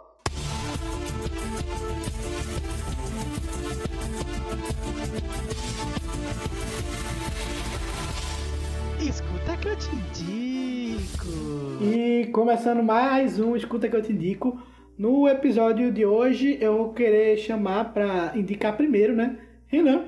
começando 12.49 12.81
mais 12.81 13.39
um 13.39 13.55
Escuta 13.55 13.87
que 13.87 13.95
eu 13.95 14.01
te 14.01 14.11
indico. 14.11 14.59
No 14.97 15.27
episódio 15.27 15.93
de 15.93 16.03
hoje 16.03 16.57
eu 16.59 16.79
vou 16.79 16.93
querer 16.93 17.37
chamar 17.37 17.93
pra 17.93 18.31
indicar 18.35 18.75
primeiro, 18.75 19.15
né? 19.15 19.37
Renan. 19.67 20.05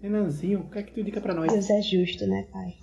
Renanzinho, 0.00 0.60
o 0.60 0.70
que 0.70 0.78
é 0.78 0.82
que 0.84 0.92
tu 0.92 1.00
indica 1.00 1.20
pra 1.20 1.34
nós? 1.34 1.50
Deus 1.52 1.68
é 1.68 1.82
justo, 1.82 2.24
né, 2.28 2.46
pai? 2.52 2.74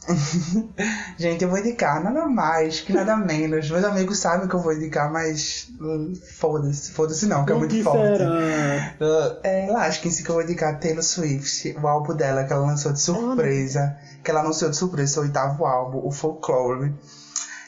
Gente, 1.17 1.41
eu 1.41 1.49
vou 1.49 1.59
indicar 1.59 2.03
nada 2.03 2.27
mais 2.27 2.81
que 2.81 2.91
nada 2.91 3.15
menos. 3.15 3.71
Meus 3.71 3.85
amigos 3.85 4.19
sabem 4.19 4.49
que 4.49 4.55
eu 4.55 4.59
vou 4.59 4.73
indicar, 4.73 5.09
mas 5.09 5.71
hum, 5.79 6.11
foda-se. 6.13 6.91
Foda-se 6.91 7.27
não, 7.27 7.45
que 7.45 7.53
é 7.53 7.55
O 7.55 7.59
muito 7.59 7.73
que 7.73 7.83
forte. 7.83 8.17
será? 8.17 8.95
Uh, 8.99 9.39
é, 9.41 9.67
lasquem-se 9.71 10.21
que 10.21 10.29
eu 10.29 10.35
vou 10.35 10.43
indicar 10.43 10.81
Taylor 10.81 11.01
Swift, 11.01 11.77
o 11.81 11.87
álbum 11.87 12.13
dela 12.13 12.43
que 12.43 12.51
ela 12.51 12.65
lançou 12.65 12.91
de 12.91 12.99
surpresa. 12.99 13.97
Que 14.21 14.31
ela 14.31 14.41
anunciou 14.41 14.69
de 14.69 14.75
surpresa, 14.75 15.13
seu 15.13 15.23
oitavo 15.23 15.65
álbum, 15.65 16.05
o 16.05 16.11
Folklore. 16.11 16.93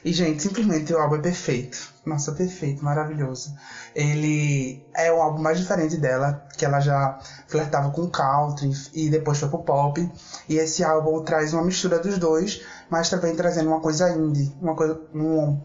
E, 0.04 0.12
gente, 0.12 0.42
simplesmente 0.42 0.94
o 0.94 1.00
álbum 1.00 1.16
é 1.16 1.20
perfeito. 1.20 1.94
Nossa, 2.06 2.34
perfeito, 2.34 2.84
maravilhoso. 2.84 3.54
Ele 3.96 4.84
é 4.94 5.12
o 5.12 5.22
álbum 5.22 5.42
mais 5.42 5.58
diferente 5.58 5.96
dela, 5.98 6.46
que 6.58 6.66
ela 6.66 6.82
já 6.82 7.18
flertava 7.48 7.90
com 7.92 8.10
country 8.10 8.72
e 8.94 9.10
depois 9.10 9.40
foi 9.40 9.48
pro 9.48 9.64
pop. 9.64 10.12
E 10.50 10.56
esse 10.56 10.84
álbum 10.84 11.24
traz 11.24 11.54
uma 11.54 11.64
mistura 11.64 12.00
dos 12.00 12.18
dois, 12.18 12.62
mas 12.90 13.10
também 13.10 13.36
trazendo 13.36 13.70
uma 13.70 13.80
coisa 13.80 14.10
indie, 14.12 14.54
uma 14.62 14.76
coisa, 14.76 15.00
um, 15.14 15.62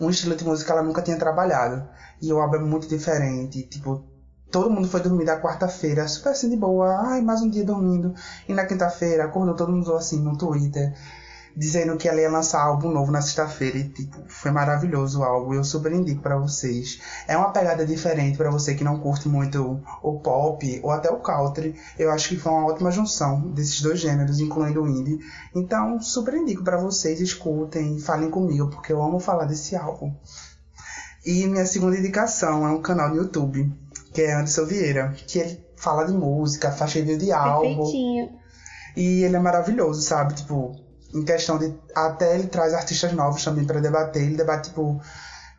um 0.00 0.10
estilo 0.10 0.34
de 0.34 0.44
música 0.44 0.66
que 0.66 0.72
ela 0.72 0.86
nunca 0.86 1.02
tinha 1.02 1.18
trabalhado. 1.18 1.88
E 2.20 2.32
o 2.32 2.40
álbum 2.40 2.56
é 2.56 2.60
muito 2.60 2.88
diferente, 2.88 3.62
tipo, 3.68 4.04
todo 4.50 4.70
mundo 4.70 4.88
foi 4.88 5.00
dormir 5.00 5.24
da 5.24 5.40
quarta-feira, 5.40 6.08
super 6.08 6.30
assim 6.30 6.48
de 6.48 6.56
boa, 6.56 6.88
ai, 7.08 7.20
mais 7.20 7.42
um 7.42 7.50
dia 7.50 7.64
dormindo. 7.64 8.14
E 8.48 8.54
na 8.54 8.64
quinta-feira 8.64 9.24
acordou 9.24 9.54
todo 9.54 9.72
mundo 9.72 9.94
assim 9.94 10.20
no 10.22 10.36
Twitter, 10.36 10.92
dizendo 11.56 11.96
que 11.96 12.08
ela 12.08 12.20
ia 12.20 12.30
lançar 12.30 12.60
álbum 12.60 12.90
novo 12.90 13.10
na 13.10 13.22
sexta-feira. 13.22 13.78
E, 13.78 13.88
tipo, 13.88 14.22
foi 14.28 14.50
maravilhoso 14.50 15.20
o 15.20 15.24
álbum, 15.24 15.54
eu 15.54 15.64
super 15.64 15.92
indico 15.92 16.20
pra 16.20 16.36
vocês. 16.36 17.00
É 17.26 17.36
uma 17.36 17.50
pegada 17.50 17.86
diferente 17.86 18.36
pra 18.36 18.50
você 18.50 18.74
que 18.74 18.84
não 18.84 19.00
curte 19.00 19.28
muito 19.28 19.80
o 20.02 20.20
pop 20.20 20.80
ou 20.82 20.90
até 20.90 21.10
o 21.10 21.20
country. 21.20 21.74
Eu 21.98 22.10
acho 22.10 22.28
que 22.28 22.36
foi 22.36 22.52
uma 22.52 22.66
ótima 22.66 22.90
junção 22.90 23.50
desses 23.52 23.80
dois 23.80 23.98
gêneros, 23.98 24.38
incluindo 24.38 24.82
o 24.82 24.88
indie. 24.88 25.18
Então, 25.54 25.98
super 26.00 26.34
indico 26.34 26.62
pra 26.62 26.76
vocês, 26.76 27.20
escutem, 27.20 27.98
falem 27.98 28.30
comigo, 28.30 28.68
porque 28.68 28.92
eu 28.92 29.02
amo 29.02 29.18
falar 29.18 29.46
desse 29.46 29.74
álbum. 29.74 30.14
E 31.24 31.46
minha 31.46 31.66
segunda 31.66 31.98
indicação 31.98 32.66
é 32.66 32.70
um 32.70 32.82
canal 32.82 33.08
no 33.08 33.16
YouTube, 33.16 33.72
que 34.12 34.22
é 34.22 34.34
Anderson 34.34 34.64
Vieira, 34.66 35.12
que 35.26 35.38
ele 35.38 35.66
fala 35.76 36.04
de 36.04 36.12
música, 36.12 36.70
faz 36.70 36.92
review 36.92 37.18
de 37.18 37.32
álbum. 37.32 37.76
Perfeitinho. 37.76 38.28
E 38.96 39.24
ele 39.24 39.36
é 39.36 39.38
maravilhoso, 39.38 40.00
sabe? 40.02 40.34
Tipo, 40.34 40.85
em 41.14 41.24
questão 41.24 41.58
de. 41.58 41.74
Até 41.94 42.34
ele 42.34 42.48
traz 42.48 42.74
artistas 42.74 43.12
novos 43.12 43.44
também 43.44 43.64
pra 43.64 43.80
debater. 43.80 44.22
Ele 44.22 44.36
debate, 44.36 44.68
tipo. 44.70 45.00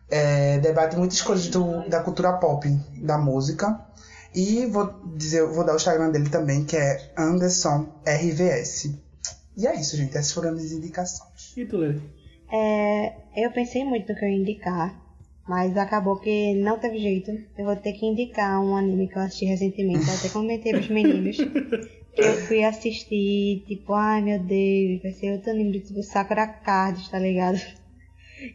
é, 0.09 0.59
debate 0.59 0.95
muitas 0.95 1.21
coisas 1.21 1.47
do, 1.47 1.87
da 1.89 2.01
cultura 2.01 2.33
pop, 2.33 2.67
da 3.01 3.17
música. 3.17 3.85
E 4.35 4.65
vou 4.67 4.93
dizer, 5.15 5.45
vou 5.47 5.65
dar 5.65 5.73
o 5.73 5.77
Instagram 5.77 6.11
dele 6.11 6.29
também, 6.29 6.63
que 6.63 6.75
é 6.75 7.11
Anderson 7.17 7.87
RVS. 8.05 8.93
E 9.57 9.65
é 9.65 9.75
isso, 9.75 9.97
gente. 9.97 10.15
Essas 10.15 10.31
foram 10.31 10.49
as 10.49 10.55
minhas 10.55 10.71
indicações. 10.71 11.57
E 11.57 11.65
tu, 11.65 11.77
Lê? 11.77 11.95
É, 12.51 13.15
eu 13.35 13.51
pensei 13.51 13.83
muito 13.83 14.07
no 14.07 14.17
que 14.17 14.23
eu 14.23 14.29
ia 14.29 14.37
indicar, 14.37 14.95
mas 15.47 15.75
acabou 15.75 16.17
que 16.17 16.53
não 16.55 16.77
teve 16.77 16.99
jeito. 16.99 17.31
Eu 17.57 17.65
vou 17.65 17.75
ter 17.75 17.93
que 17.93 18.05
indicar 18.05 18.61
um 18.61 18.75
anime 18.75 19.07
que 19.07 19.17
eu 19.17 19.23
assisti 19.23 19.45
recentemente. 19.45 20.07
Eu 20.07 20.13
até 20.13 20.29
comentei 20.29 20.71
pros 20.71 20.89
meninos. 20.89 21.37
Eu 22.17 22.33
fui 22.47 22.63
assistir, 22.63 23.63
tipo, 23.67 23.93
ai 23.93 24.21
meu 24.21 24.39
Deus, 24.39 25.01
vai 25.03 25.11
ser 25.11 25.33
outro 25.33 25.51
anime 25.51 25.79
tipo 25.79 26.01
Sakura 26.01 26.47
Cards, 26.47 27.07
tá 27.09 27.19
ligado? 27.19 27.59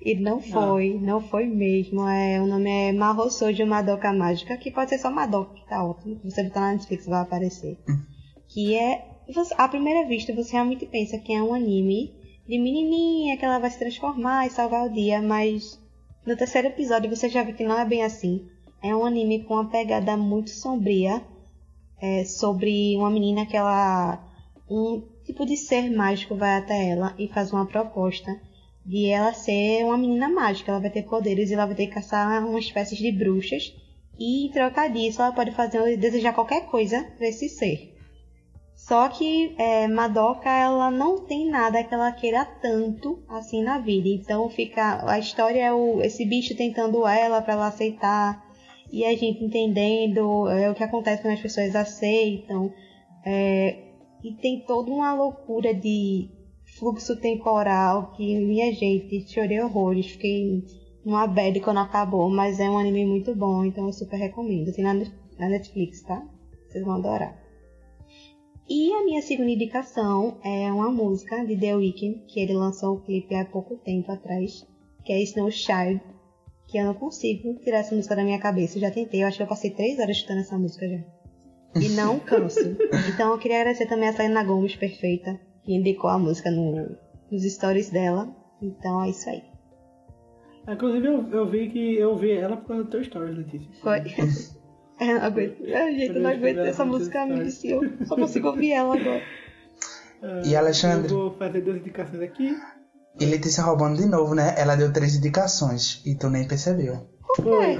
E 0.05 0.15
não 0.15 0.41
foi, 0.41 0.99
não 1.01 1.21
foi 1.21 1.47
mesmo. 1.47 2.07
É, 2.09 2.41
o 2.41 2.47
nome 2.47 2.71
é 2.71 2.93
Mahou 2.93 3.29
de 3.53 3.65
Madoka 3.65 4.13
Mágica, 4.13 4.57
que 4.57 4.71
pode 4.71 4.91
ser 4.91 4.99
só 4.99 5.11
Madoka, 5.11 5.55
que 5.55 5.69
tá 5.69 5.85
ótimo. 5.85 6.21
Você 6.25 6.45
botar 6.45 6.61
na 6.61 6.73
Netflix 6.73 7.07
vai 7.07 7.21
aparecer. 7.21 7.77
Que 8.49 8.75
é, 8.77 9.05
você- 9.33 9.55
à 9.59 9.67
primeira 9.69 10.07
vista, 10.07 10.33
você 10.35 10.53
realmente 10.53 10.87
pensa 10.87 11.19
que 11.19 11.33
é 11.33 11.43
um 11.43 11.53
anime 11.55 12.13
de 12.47 12.59
menininha, 12.59 13.37
que 13.37 13.45
ela 13.45 13.59
vai 13.59 13.71
se 13.71 13.79
transformar 13.79 14.47
e 14.47 14.51
salvar 14.51 14.87
o 14.87 14.93
dia, 14.93 15.21
mas 15.23 15.81
no 16.27 16.37
terceiro 16.37 16.69
episódio 16.69 17.11
você 17.11 17.29
já 17.29 17.43
vê 17.43 17.53
que 17.53 17.65
não 17.65 17.79
é 17.79 17.85
bem 17.85 18.03
assim. 18.05 18.47
É 18.83 18.95
um 18.95 19.05
anime 19.05 19.43
com 19.45 19.55
uma 19.55 19.69
pegada 19.69 20.17
muito 20.17 20.51
sombria 20.51 21.23
é, 22.03 22.25
sobre 22.25 22.97
uma 22.97 23.09
menina 23.09 23.47
que 23.47 23.57
ela. 23.57 24.29
Um 24.69 25.03
tipo 25.25 25.47
de 25.47 25.57
ser 25.57 25.89
mágico 25.91 26.35
vai 26.35 26.57
até 26.57 26.89
ela 26.89 27.15
e 27.17 27.29
faz 27.29 27.53
uma 27.53 27.65
proposta 27.65 28.37
de 28.85 29.07
ela 29.07 29.33
ser 29.33 29.85
uma 29.85 29.97
menina 29.97 30.29
mágica. 30.29 30.73
Ela 30.73 30.81
vai 30.81 30.91
ter 30.91 31.05
poderes 31.05 31.51
e 31.51 31.55
ela 31.55 31.67
vai 31.67 31.77
ter 31.77 31.87
que 31.87 31.95
caçar 31.95 32.45
uma 32.45 32.59
espécie 32.59 32.97
de 32.97 33.13
bruxas. 33.13 33.73
E 34.19 34.47
em 34.47 34.51
troca 34.51 34.89
disso, 34.89 35.23
ela 35.23 35.33
pode 35.33 35.53
fazer 35.53 35.97
desejar 35.97 36.33
qualquer 36.33 36.67
coisa 36.67 37.05
pra 37.17 37.29
esse 37.29 37.49
ser. 37.49 37.93
Só 38.75 39.09
que 39.09 39.55
é, 39.59 39.87
Madoka, 39.87 40.51
ela 40.51 40.91
não 40.91 41.25
tem 41.25 41.49
nada 41.49 41.85
que 41.85 41.95
ela 41.95 42.11
queira 42.11 42.45
tanto 42.45 43.23
assim 43.29 43.63
na 43.63 43.79
vida. 43.79 44.09
Então 44.09 44.49
fica. 44.49 45.09
A 45.09 45.21
história 45.21 45.61
é 45.61 45.73
o, 45.73 46.03
esse 46.03 46.25
bicho 46.25 46.57
tentando 46.57 47.07
ela 47.07 47.41
pra 47.41 47.53
ela 47.53 47.69
aceitar. 47.69 48.45
E 48.93 49.07
a 49.07 49.17
gente 49.17 49.43
entendendo 49.43 50.47
é, 50.51 50.71
o 50.71 50.75
que 50.75 50.85
acontece 50.85 51.23
quando 51.23 51.33
as 51.33 51.41
pessoas 51.41 51.75
aceitam. 51.75 52.71
É, 53.25 53.79
e 54.23 54.35
tem 54.35 54.61
toda 54.67 54.91
uma 54.91 55.15
loucura 55.15 55.75
de 55.75 56.29
fluxo 56.79 57.17
temporal 57.17 58.13
que, 58.13 58.39
minha 58.39 58.71
gente, 58.73 59.27
chorei 59.33 59.61
horrores. 59.63 60.09
Fiquei 60.09 60.63
numa 61.05 61.27
bad 61.27 61.59
quando 61.61 61.79
acabou, 61.79 62.29
mas 62.29 62.61
é 62.61 62.69
um 62.69 62.79
anime 62.79 63.07
muito 63.07 63.35
bom, 63.35 63.65
então 63.65 63.87
eu 63.87 63.93
super 63.95 64.17
recomendo. 64.17 64.73
Tem 64.73 64.85
na, 64.85 64.95
Netflix, 65.49 66.03
tá? 66.03 66.23
Vocês 66.69 66.85
vão 66.85 66.97
adorar. 66.97 67.41
E 68.69 68.93
a 68.93 69.05
minha 69.05 69.23
segunda 69.23 69.51
indicação 69.51 70.39
é 70.45 70.71
uma 70.71 70.91
música 70.91 71.45
de 71.45 71.57
The 71.57 71.77
Weeknd, 71.77 72.25
que 72.29 72.41
ele 72.41 72.55
lançou 72.55 72.97
o 72.97 73.01
clipe 73.01 73.35
há 73.35 73.45
pouco 73.45 73.77
tempo 73.77 74.13
atrás, 74.13 74.67
que 75.05 75.13
é 75.13 75.23
Snow 75.23 75.51
Child, 75.51 76.01
que 76.73 76.79
eu 76.79 76.87
não 76.87 76.95
consigo 76.95 77.55
tirar 77.63 77.81
essa 77.81 77.95
música 77.95 78.17
da 78.17 78.25
minha 78.25 78.41
cabeça. 78.41 78.79
Eu 78.79 78.81
já 78.81 78.91
tentei, 78.91 79.23
eu 79.23 79.27
acho 79.27 79.37
que 79.37 79.43
eu 79.43 79.47
passei 79.47 79.71
três 79.71 79.99
horas 79.99 80.17
escutando 80.17 80.41
essa 80.41 80.57
música 80.57 80.89
já. 80.89 80.99
E 81.79 81.91
não 81.91 82.19
canso. 82.25 82.77
Então 83.13 83.33
eu 83.33 83.39
queria 83.39 83.61
agradecer 83.61 83.87
também 83.87 84.09
a 84.09 84.13
Selena 84.15 84.43
Gomes, 84.43 84.75
perfeita, 84.75 85.39
que 85.63 85.75
indicou 85.75 86.09
a 86.09 86.19
música 86.19 86.51
no, 86.51 86.97
nos 87.31 87.43
stories 87.45 87.91
dela. 87.91 88.35
Então 88.63 89.05
é 89.05 89.11
isso 89.11 89.29
aí. 89.29 89.43
Inclusive, 90.67 91.07
eu, 91.07 91.29
eu 91.31 91.51
vi 91.51 91.69
que 91.69 91.95
eu 91.97 92.17
vi 92.17 92.33
ela 92.33 92.57
por 92.57 92.69
causa 92.69 92.85
do 92.85 92.91
teu 92.91 93.05
stories, 93.05 93.37
Letícia. 93.37 93.69
Foi. 93.83 94.01
Eu 95.01 95.17
não 95.17 95.23
aguento. 95.23 95.57
Ai, 95.75 95.99
gente, 95.99 96.15
eu 96.15 96.23
não 96.23 96.31
aguento 96.31 96.59
essa 96.59 96.85
música, 96.85 97.27
me 97.27 97.43
viciou. 97.43 97.83
Só 98.05 98.15
consigo 98.15 98.49
ouvir 98.49 98.71
ela 98.71 98.95
agora. 98.95 99.23
E 100.45 100.55
Alexandre? 100.55 101.11
Eu 101.11 101.19
vou 101.19 101.31
fazer 101.33 101.63
duas 101.63 101.79
indicações 101.79 102.23
aqui. 102.23 102.57
E 103.21 103.27
Letícia 103.27 103.63
roubando 103.63 104.01
de 104.01 104.07
novo, 104.07 104.35
né? 104.35 104.55
Ela 104.57 104.75
deu 104.75 104.93
três 104.93 105.15
indicações 105.15 106.01
e 106.05 106.15
tu 106.15 106.31
nem 106.31 106.47
percebeu. 106.47 107.07
Por 107.37 107.45
quê? 107.45 107.79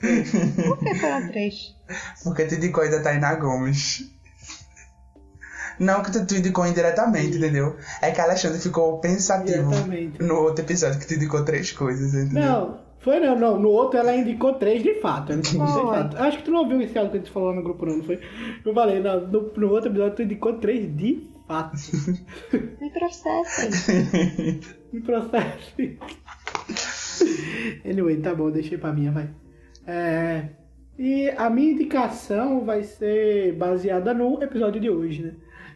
Por 0.00 0.78
que 0.78 0.94
foram 0.94 1.28
três? 1.28 1.74
Porque 2.24 2.44
tu 2.46 2.54
indicou 2.54 2.82
ainda 2.82 3.02
Tainá 3.02 3.34
Gomes. 3.34 4.10
Não 5.78 6.02
que 6.02 6.12
tu, 6.12 6.26
tu 6.26 6.34
indicou 6.36 6.66
indiretamente, 6.66 7.38
entendeu? 7.38 7.76
É 8.02 8.10
que 8.10 8.20
a 8.20 8.24
Alexandre 8.24 8.58
ficou 8.58 8.98
pensativo 9.00 9.70
no 10.20 10.34
outro 10.36 10.64
episódio 10.64 11.00
que 11.00 11.06
tu 11.06 11.14
indicou 11.14 11.42
três 11.42 11.72
coisas, 11.72 12.12
entendeu? 12.12 12.42
Não, 12.42 12.78
foi 12.98 13.18
não, 13.18 13.38
não. 13.38 13.58
No 13.58 13.70
outro 13.70 13.98
ela 13.98 14.14
indicou 14.14 14.54
três 14.54 14.82
de 14.82 15.00
fato. 15.00 15.32
Ela 15.32 15.40
indicou 15.40 15.66
três 15.66 15.74
de 15.74 15.82
Foi. 15.82 15.96
fato. 15.96 16.16
Acho 16.18 16.38
que 16.38 16.44
tu 16.44 16.50
não 16.50 16.60
ouviu 16.60 16.82
esse 16.82 16.98
áudio 16.98 17.12
que 17.12 17.16
a 17.16 17.20
gente 17.20 17.32
falou 17.32 17.48
lá 17.48 17.56
no 17.56 17.62
grupo, 17.62 17.86
não, 17.86 17.96
não 17.96 18.04
foi? 18.04 18.20
Eu 18.64 18.74
falei, 18.74 19.00
não, 19.00 19.26
no, 19.26 19.52
no 19.56 19.70
outro 19.70 19.90
episódio 19.90 20.16
tu 20.16 20.22
indicou 20.22 20.52
três 20.58 20.96
de 20.96 21.29
fato. 21.50 21.76
Me 22.80 22.90
processem. 22.90 23.70
Me 24.92 25.00
processe. 25.00 25.98
anyway, 27.84 28.16
tá 28.18 28.32
bom, 28.32 28.52
deixei 28.52 28.78
pra 28.78 28.92
minha, 28.92 29.10
vai. 29.10 29.28
É, 29.84 30.50
e 30.96 31.28
a 31.30 31.50
minha 31.50 31.72
indicação 31.72 32.64
vai 32.64 32.84
ser 32.84 33.54
baseada 33.56 34.14
no 34.14 34.40
episódio 34.40 34.80
de 34.80 34.88
hoje, 34.88 35.22
né? 35.24 35.34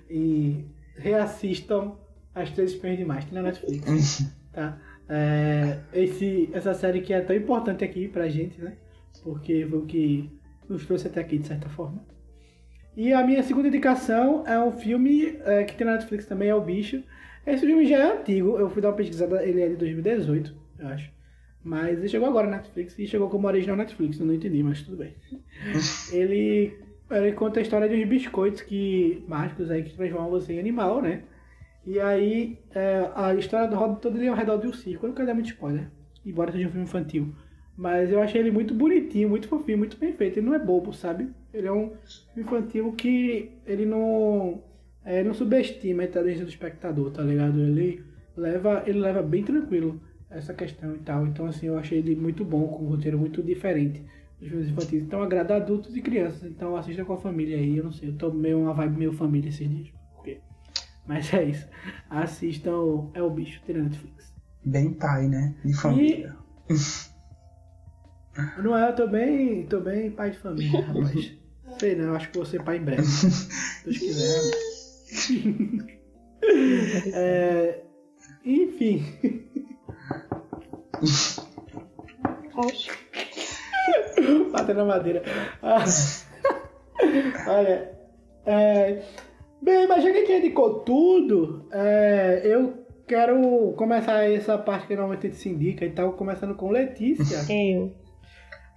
E 0.09 0.65
reassistam 0.97 1.97
As 2.33 2.51
Três 2.53 2.73
Espiãs 2.73 2.97
Demais, 2.97 3.25
tem 3.25 3.35
na 3.35 3.43
Netflix, 3.43 4.33
tá? 4.53 4.79
É, 5.09 5.81
esse, 5.93 6.49
essa 6.53 6.73
série 6.73 7.01
que 7.01 7.13
é 7.13 7.21
tão 7.21 7.35
importante 7.35 7.83
aqui 7.83 8.07
pra 8.07 8.29
gente, 8.29 8.61
né? 8.61 8.77
Porque 9.25 9.67
foi 9.69 9.79
o 9.79 9.87
que 9.87 10.31
nos 10.69 10.87
trouxe 10.87 11.09
até 11.09 11.21
aqui, 11.21 11.39
de 11.39 11.49
certa 11.49 11.69
forma. 11.69 12.14
E 12.97 13.13
a 13.13 13.25
minha 13.27 13.43
segunda 13.43 13.69
indicação 13.69 14.45
é 14.47 14.59
um 14.59 14.71
filme 14.71 15.37
é, 15.45 15.65
que 15.65 15.75
tem 15.75 15.87
na 15.87 15.95
Netflix 15.95 16.27
também, 16.27 16.49
é 16.49 16.55
O 16.55 16.61
Bicho. 16.61 17.03
Esse 17.47 17.67
filme 17.67 17.85
já 17.87 17.99
é 17.99 18.19
antigo, 18.19 18.57
eu 18.57 18.71
fui 18.71 18.81
dar 18.81 18.89
uma 18.89 18.97
pesquisada, 18.97 19.45
ele 19.45 19.61
é 19.61 19.69
de 19.69 19.77
2018, 19.77 20.55
eu 20.79 20.89
acho. 20.89 21.13
Mas 21.63 21.99
ele 21.99 22.09
chegou 22.09 22.29
agora 22.29 22.47
na 22.47 22.59
Netflix 22.59 22.99
e 22.99 23.07
chegou 23.07 23.29
como 23.29 23.47
original 23.47 23.77
Netflix, 23.77 24.21
eu 24.21 24.27
não 24.27 24.35
entendi, 24.35 24.63
mas 24.63 24.83
tudo 24.83 24.99
bem. 24.99 25.15
ele, 26.13 26.79
ele 27.11 27.33
conta 27.33 27.59
a 27.59 27.63
história 27.63 27.89
de 27.89 27.97
uns 27.97 28.09
biscoitos 28.09 28.63
que, 28.63 29.25
mágicos 29.27 29.71
aí 29.71 29.83
que 29.83 29.95
transformam 29.95 30.31
você 30.31 30.55
em 30.55 30.59
animal, 30.59 31.03
né? 31.03 31.23
E 31.87 32.01
aí 32.01 32.59
é, 32.75 33.11
a 33.15 33.35
história 33.35 33.69
do 33.69 33.77
roda 33.77 33.97
toda 33.97 34.17
ele 34.17 34.27
é 34.27 34.29
ao 34.31 34.37
redor 34.37 34.59
de 34.59 34.69
um 34.69 34.73
circo. 34.73 35.05
Eu 35.05 35.09
não 35.09 35.15
quero 35.15 35.27
dar 35.27 35.35
muito 35.35 35.51
spoiler, 35.51 35.91
embora 36.25 36.53
seja 36.53 36.67
um 36.67 36.71
filme 36.71 36.87
infantil. 36.87 37.35
Mas 37.77 38.11
eu 38.11 38.21
achei 38.21 38.41
ele 38.41 38.51
muito 38.51 38.73
bonitinho, 38.73 39.29
muito 39.29 39.49
fofinho, 39.49 39.79
muito 39.79 39.97
bem 39.99 40.13
feito. 40.13 40.39
Ele 40.39 40.47
não 40.47 40.55
é 40.55 40.59
bobo, 40.59 40.93
sabe? 40.93 41.29
Ele 41.55 41.69
é 41.69 41.73
um 41.73 41.93
infantil 42.37 42.93
que 42.93 43.53
ele 43.65 43.87
não, 43.87 44.63
é, 45.05 45.23
não 45.23 45.33
subestima 45.33 46.03
a 46.03 46.07
inteligência 46.07 46.45
do 46.45 46.51
espectador, 46.51 47.11
tá 47.13 47.23
ligado? 47.23 47.61
Ele 47.61 48.05
leva, 48.37 48.83
ele 48.87 48.99
leva 48.99 49.23
bem 49.23 49.45
tranquilo 49.45 50.01
essa 50.29 50.53
questão 50.53 50.95
e 50.97 50.99
tal. 50.99 51.27
Então, 51.27 51.47
assim, 51.47 51.67
eu 51.67 51.79
achei 51.79 51.99
ele 51.99 52.17
muito 52.17 52.45
bom, 52.45 52.67
com 52.67 52.85
um 52.85 52.89
roteiro 52.89 53.17
muito 53.19 53.43
diferente 53.43 54.05
dos 54.41 54.49
filmes 54.49 54.69
infantis. 54.69 55.03
Então, 55.03 55.23
agrada 55.23 55.57
adultos 55.57 55.97
e 55.97 56.03
crianças. 56.03 56.43
Então, 56.43 56.77
assista 56.77 57.05
com 57.05 57.13
a 57.13 57.19
família 57.19 57.57
aí. 57.57 57.77
Eu 57.77 57.85
não 57.85 57.93
sei, 57.93 58.09
eu 58.09 58.17
tô 58.17 58.33
meio 58.33 58.59
uma 58.59 58.75
vibe 58.75 58.99
meio 58.99 59.13
família 59.13 59.49
esses 59.49 59.69
dias. 59.69 59.95
Mas 61.07 61.33
é 61.35 61.45
isso. 61.45 61.69
Assistam 62.09 63.11
É 63.13 63.23
o 63.23 63.31
Bicho, 63.31 63.63
tem 63.67 63.77
na 63.77 63.85
Netflix. 63.85 64.35
Bem 64.65 64.93
pai, 64.95 65.29
né? 65.29 65.55
De 65.65 65.75
família. 65.75 66.35
Não 68.63 68.77
é, 68.77 68.89
eu 68.89 68.97
tô 68.97 69.07
bem, 69.07 69.65
tô 69.67 69.81
bem 69.81 70.11
pai 70.11 70.31
de 70.31 70.39
família, 70.39 70.81
rapaz. 70.81 71.39
Sei 71.85 71.95
não, 71.95 72.15
acho 72.15 72.31
que 72.31 72.39
vou 72.39 72.47
ser 72.47 72.65
pai 72.65 72.79
em 72.79 72.83
breve. 72.83 73.03
Se 73.03 73.29
Deus 73.85 73.99
quiser. 73.99 75.95
É, 77.15 77.81
enfim. 78.45 79.03
Batendo 84.51 84.79
na 84.79 84.85
madeira. 84.85 85.23
Ah, 85.63 85.85
Olha. 87.49 87.93
é, 88.45 89.03
bem, 89.63 89.87
mas 89.87 90.05
já 90.05 90.11
que 90.11 90.19
a 90.19 90.21
gente 90.21 90.33
indicou 90.33 90.81
tudo, 90.81 91.67
é, 91.73 92.43
eu 92.45 92.87
quero 93.07 93.73
começar 93.77 94.31
essa 94.31 94.59
parte 94.59 94.87
que 94.87 94.95
normalmente 94.95 95.27
a 95.27 95.31
gente 95.31 95.41
se 95.41 95.49
indica 95.49 95.85
e 95.85 95.91
tal, 95.91 96.13
começando 96.13 96.55
com 96.55 96.71
Letícia. 96.71 97.45
Eu. 97.51 97.95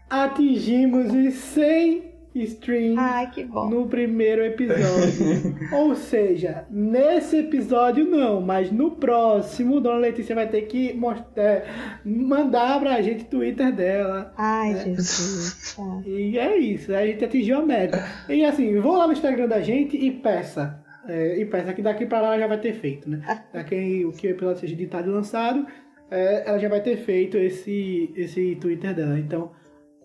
Atingimos 0.09 1.13
os 1.13 1.33
100 1.33 2.06
streams 2.43 2.97
Ai, 2.97 3.29
que 3.31 3.43
bom. 3.43 3.69
no 3.69 3.87
primeiro 3.87 4.43
episódio. 4.43 5.55
Ou 5.71 5.95
seja, 5.95 6.65
nesse 6.69 7.37
episódio 7.37 8.05
não, 8.05 8.41
mas 8.41 8.71
no 8.71 8.91
próximo, 8.91 9.79
Dona 9.79 9.99
Letícia 9.99 10.35
vai 10.35 10.47
ter 10.47 10.63
que 10.63 10.93
mostrar, 10.93 11.63
mandar 12.05 12.79
pra 12.79 13.01
gente 13.01 13.23
o 13.23 13.27
Twitter 13.27 13.73
dela. 13.73 14.33
Ai, 14.37 14.71
É. 14.73 14.83
Jesus. 14.85 15.75
Tá. 15.75 15.83
E 16.07 16.37
é 16.37 16.57
isso, 16.57 16.93
a 16.93 17.05
gente 17.05 17.23
atingiu 17.23 17.59
a 17.59 17.65
meta. 17.65 18.03
E 18.29 18.43
assim, 18.43 18.79
vou 18.79 18.97
lá 18.97 19.07
no 19.07 19.13
Instagram 19.13 19.47
da 19.47 19.61
gente 19.61 19.95
e 19.97 20.11
peça. 20.11 20.83
É, 21.07 21.39
e 21.39 21.45
peça 21.45 21.73
que 21.73 21.81
daqui 21.81 22.05
pra 22.05 22.19
lá 22.19 22.27
ela 22.29 22.39
já 22.39 22.47
vai 22.47 22.59
ter 22.59 22.73
feito, 22.73 23.09
né? 23.09 23.21
Daqui 23.53 24.03
o 24.05 24.11
que 24.11 24.27
o 24.27 24.31
episódio 24.31 24.59
seja 24.59 24.73
editado 24.73 25.09
e 25.09 25.13
lançado, 25.13 25.65
é, 26.11 26.43
ela 26.45 26.57
já 26.59 26.67
vai 26.67 26.81
ter 26.81 26.97
feito 26.97 27.37
esse, 27.37 28.11
esse 28.15 28.55
Twitter 28.59 28.93
dela. 28.93 29.17
Então, 29.17 29.51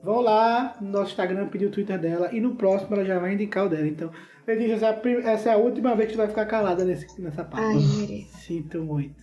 vão 0.02 0.20
lá 0.20 0.76
no 0.80 0.90
nosso 0.90 1.10
Instagram, 1.10 1.48
pedir 1.48 1.66
o 1.66 1.70
Twitter 1.70 1.98
dela 1.98 2.30
e 2.32 2.40
no 2.40 2.56
próximo 2.56 2.94
ela 2.94 3.04
já 3.04 3.18
vai 3.18 3.34
indicar 3.34 3.66
o 3.66 3.68
dela. 3.68 3.86
Então, 3.86 4.10
Letícia, 4.46 4.74
essa 4.74 4.86
é 4.86 5.32
essa 5.32 5.50
é 5.50 5.52
a 5.54 5.56
última 5.56 5.94
vez 5.94 6.08
que 6.08 6.14
tu 6.14 6.18
vai 6.18 6.28
ficar 6.28 6.46
calada 6.46 6.84
nesse, 6.84 7.20
nessa 7.20 7.44
parte. 7.44 7.64
Ai, 7.64 7.76
mereço. 8.00 8.38
Sinto 8.38 8.82
muito. 8.82 9.22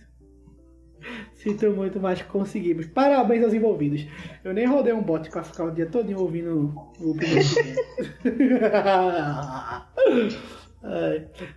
Sinto 1.34 1.70
muito, 1.70 2.00
mas 2.00 2.22
conseguimos. 2.22 2.86
Parabéns 2.86 3.44
aos 3.44 3.54
envolvidos. 3.54 4.06
Eu 4.44 4.52
nem 4.52 4.66
rodei 4.66 4.92
um 4.92 5.02
bot 5.02 5.30
pra 5.30 5.42
ficar 5.42 5.64
o 5.64 5.70
dia 5.70 5.86
todo 5.86 6.10
ouvindo 6.18 6.74
o 6.98 7.14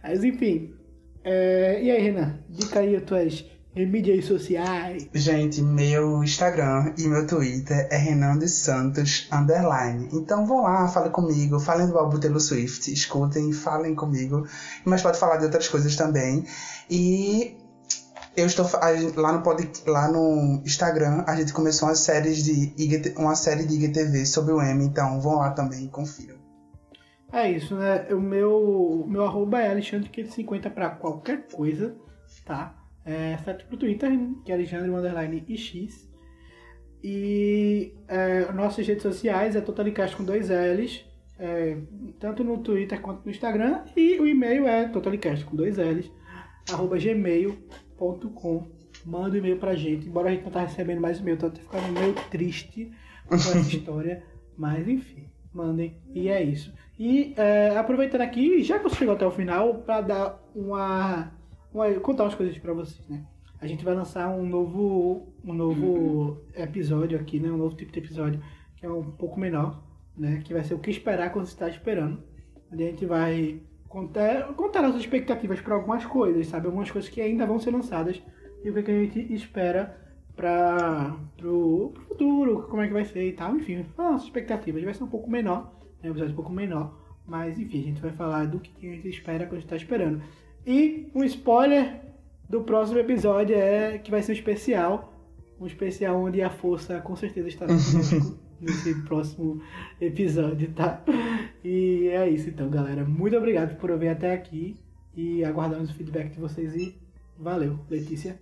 Mas 0.01 0.23
enfim. 0.23 0.73
É, 1.23 1.81
e 1.81 1.91
aí, 1.91 2.01
Renan? 2.01 2.39
Dica 2.49 2.79
aí 2.79 2.95
as 2.95 3.45
tuas 3.73 3.89
mídias 3.89 4.25
sociais. 4.25 5.07
Gente, 5.13 5.61
meu 5.61 6.23
Instagram 6.23 6.93
e 6.97 7.07
meu 7.07 7.25
Twitter 7.25 7.87
é 7.91 7.97
Renan 7.97 8.37
de 8.37 8.47
Santos 8.47 9.27
Underline. 9.31 10.09
Então 10.13 10.45
vão 10.45 10.61
lá, 10.61 10.87
falem 10.87 11.11
comigo, 11.11 11.59
falem 11.59 11.87
do 11.87 11.97
álbum 11.97 12.19
Taylor 12.19 12.39
Swift, 12.39 12.91
escutem, 12.91 13.51
falem 13.51 13.95
comigo. 13.95 14.47
Mas 14.85 15.01
pode 15.01 15.17
falar 15.17 15.37
de 15.37 15.45
outras 15.45 15.67
coisas 15.67 15.95
também. 15.95 16.45
E 16.89 17.57
eu 18.37 18.45
estou 18.45 18.67
lá 19.15 19.33
no 19.33 19.41
pod, 19.41 19.67
lá 19.87 20.11
no 20.11 20.61
Instagram 20.65 21.23
a 21.27 21.35
gente 21.35 21.51
começou 21.51 21.89
uma 21.89 21.95
série 21.95 22.33
de 22.33 23.13
uma 23.17 23.35
série 23.35 23.65
de 23.65 23.75
IGTV 23.75 24.25
sobre 24.25 24.53
o 24.53 24.61
M, 24.61 24.85
então 24.85 25.19
vão 25.19 25.37
lá 25.37 25.51
também 25.51 25.85
e 25.85 25.89
confiram. 25.89 26.37
É 27.31 27.49
isso, 27.49 27.75
né? 27.75 28.05
O 28.11 28.19
meu, 28.19 29.05
meu 29.07 29.25
arroba 29.25 29.59
é 29.59 29.73
Alexandre550 29.73 30.71
pra 30.71 30.91
qualquer 30.91 31.47
coisa, 31.47 31.95
tá? 32.45 32.82
É, 33.05 33.37
certo 33.43 33.65
pro 33.67 33.77
Twitter, 33.77 34.09
que 34.45 34.51
é 34.51 34.55
Alexandre 34.55 34.89
Underline 34.89 35.43
IX. 35.47 36.09
E 37.03 37.93
é, 38.07 38.51
nossas 38.53 38.87
redes 38.87 39.03
sociais 39.03 39.55
é 39.55 39.61
Totalicast 39.61 40.15
com 40.15 40.23
dois 40.23 40.49
L's. 40.49 41.05
é, 41.37 41.77
tanto 42.19 42.43
no 42.43 42.59
Twitter 42.59 43.01
quanto 43.01 43.25
no 43.25 43.31
Instagram. 43.31 43.81
E 43.95 44.19
o 44.19 44.25
e-mail 44.27 44.65
é 44.67 44.87
totalicast 44.87 45.43
com 45.45 45.55
dois 45.55 45.77
L's, 45.77 46.09
arroba 46.71 46.97
gmail.com. 46.97 48.67
Manda 49.05 49.35
um 49.35 49.37
e-mail 49.39 49.57
pra 49.57 49.75
gente. 49.75 50.07
Embora 50.07 50.29
a 50.29 50.31
gente 50.31 50.43
não 50.45 50.51
tá 50.51 50.61
recebendo 50.61 51.01
mais 51.01 51.19
e-mail, 51.19 51.35
tá 51.37 51.51
ficando 51.51 51.91
meio 51.91 52.13
triste 52.31 52.89
com 53.27 53.35
essa 53.35 53.57
história. 53.67 54.23
Mas 54.57 54.87
enfim, 54.87 55.27
mandem. 55.53 55.97
E 56.13 56.29
é 56.29 56.41
isso. 56.41 56.73
E 56.97 57.33
é, 57.35 57.75
aproveitando 57.75 58.21
aqui, 58.21 58.63
já 58.63 58.77
que 58.77 58.83
você 58.85 58.95
chegou 58.95 59.15
até 59.15 59.25
o 59.25 59.31
final, 59.31 59.79
pra 59.79 59.99
dar 59.99 60.41
uma. 60.55 61.31
Uma 61.73 61.91
contar 61.99 62.23
umas 62.23 62.35
coisas 62.35 62.57
pra 62.57 62.73
vocês, 62.73 63.07
né? 63.09 63.25
A 63.59 63.67
gente 63.67 63.83
vai 63.83 63.95
lançar 63.95 64.29
um 64.29 64.45
novo, 64.45 65.33
um 65.43 65.53
novo 65.53 66.41
episódio 66.53 67.17
aqui, 67.19 67.39
né? 67.39 67.49
Um 67.49 67.57
novo 67.57 67.75
tipo 67.75 67.91
de 67.91 67.99
episódio 67.99 68.41
que 68.75 68.85
é 68.85 68.89
um 68.89 69.11
pouco 69.11 69.39
menor, 69.39 69.81
né? 70.17 70.41
Que 70.43 70.53
vai 70.53 70.63
ser 70.63 70.73
o 70.73 70.79
que 70.79 70.91
esperar 70.91 71.31
quando 71.31 71.45
você 71.45 71.53
está 71.53 71.69
esperando. 71.69 72.21
A 72.69 72.75
gente 72.75 73.05
vai 73.05 73.61
contar, 73.87 74.53
contar 74.53 74.81
nossas 74.81 75.01
expectativas 75.01 75.61
para 75.61 75.75
algumas 75.75 76.05
coisas, 76.05 76.47
sabe? 76.47 76.65
Algumas 76.65 76.91
coisas 76.91 77.09
que 77.09 77.21
ainda 77.21 77.45
vão 77.45 77.59
ser 77.59 77.71
lançadas 77.71 78.21
e 78.63 78.69
o 78.69 78.73
que, 78.73 78.83
que 78.83 78.91
a 78.91 78.99
gente 79.03 79.33
espera 79.33 79.97
para 80.35 81.15
o 81.43 81.93
futuro, 82.07 82.63
como 82.63 82.81
é 82.81 82.87
que 82.87 82.93
vai 82.93 83.05
ser 83.05 83.27
e 83.27 83.33
tal. 83.33 83.55
Enfim, 83.55 83.77
as 83.77 83.97
nossas 83.97 84.23
expectativas. 84.23 84.83
Vai 84.83 84.93
ser 84.93 85.03
um 85.03 85.07
pouco 85.07 85.29
menor, 85.29 85.73
né? 86.01 86.09
Um 86.09 86.11
episódio 86.11 86.33
um 86.33 86.35
pouco 86.35 86.51
menor. 86.51 86.99
Mas 87.25 87.57
enfim, 87.57 87.79
a 87.79 87.83
gente 87.83 88.01
vai 88.01 88.11
falar 88.11 88.45
do 88.47 88.59
que 88.59 88.87
a 88.87 88.95
gente 88.95 89.07
espera 89.07 89.45
quando 89.45 89.53
a 89.53 89.61
gente 89.61 89.65
está 89.65 89.75
esperando. 89.77 90.21
E 90.65 91.07
um 91.13 91.23
spoiler 91.23 92.01
do 92.49 92.61
próximo 92.61 92.99
episódio 92.99 93.55
é 93.55 93.97
que 93.97 94.09
vai 94.09 94.21
ser 94.21 94.31
um 94.31 94.35
especial. 94.35 95.13
Um 95.59 95.67
especial 95.67 96.21
onde 96.21 96.41
a 96.41 96.49
força 96.49 96.99
com 97.01 97.15
certeza 97.15 97.47
estará 97.47 97.73
conosco 97.75 98.39
nesse 98.59 98.95
próximo 99.03 99.61
episódio, 99.99 100.71
tá? 100.73 101.03
E 101.63 102.07
é 102.07 102.29
isso 102.29 102.49
então, 102.49 102.69
galera. 102.69 103.03
Muito 103.03 103.35
obrigado 103.35 103.75
por 103.77 103.91
ouvir 103.91 104.09
até 104.09 104.33
aqui. 104.33 104.77
E 105.15 105.43
aguardamos 105.43 105.91
o 105.91 105.93
feedback 105.93 106.31
de 106.31 106.39
vocês 106.39 106.75
e 106.75 106.95
valeu, 107.37 107.77
Letícia. 107.89 108.39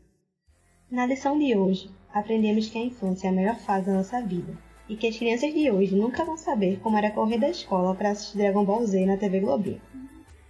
Na 0.90 1.06
lição 1.06 1.38
de 1.38 1.56
hoje, 1.56 1.90
aprendemos 2.14 2.70
que 2.70 2.78
a 2.78 2.86
infância 2.86 3.28
é 3.28 3.30
a 3.30 3.34
melhor 3.34 3.58
fase 3.58 3.88
da 3.88 3.94
nossa 3.94 4.22
vida 4.22 4.58
e 4.88 4.96
que 4.96 5.08
as 5.08 5.18
crianças 5.18 5.54
de 5.54 5.72
hoje 5.72 5.96
nunca 5.96 6.24
vão 6.24 6.38
saber 6.38 6.80
como 6.80 6.98
era 6.98 7.12
correr 7.12 7.40
da 7.40 7.50
escola 7.50 7.96
para 7.96 8.12
assistir 8.12 8.38
Dragon 8.38 8.64
Ball 8.64 8.86
Z 8.86 9.06
na 9.06 9.18
TV 9.18 9.40
Globinho. 9.40 9.82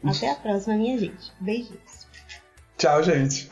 Até 0.04 0.32
a 0.32 0.36
próxima, 0.36 0.76
minha 0.76 0.98
gente. 0.98 1.32
Beijinhos. 1.40 2.08
Tchau, 2.78 3.04
gente. 3.04 3.50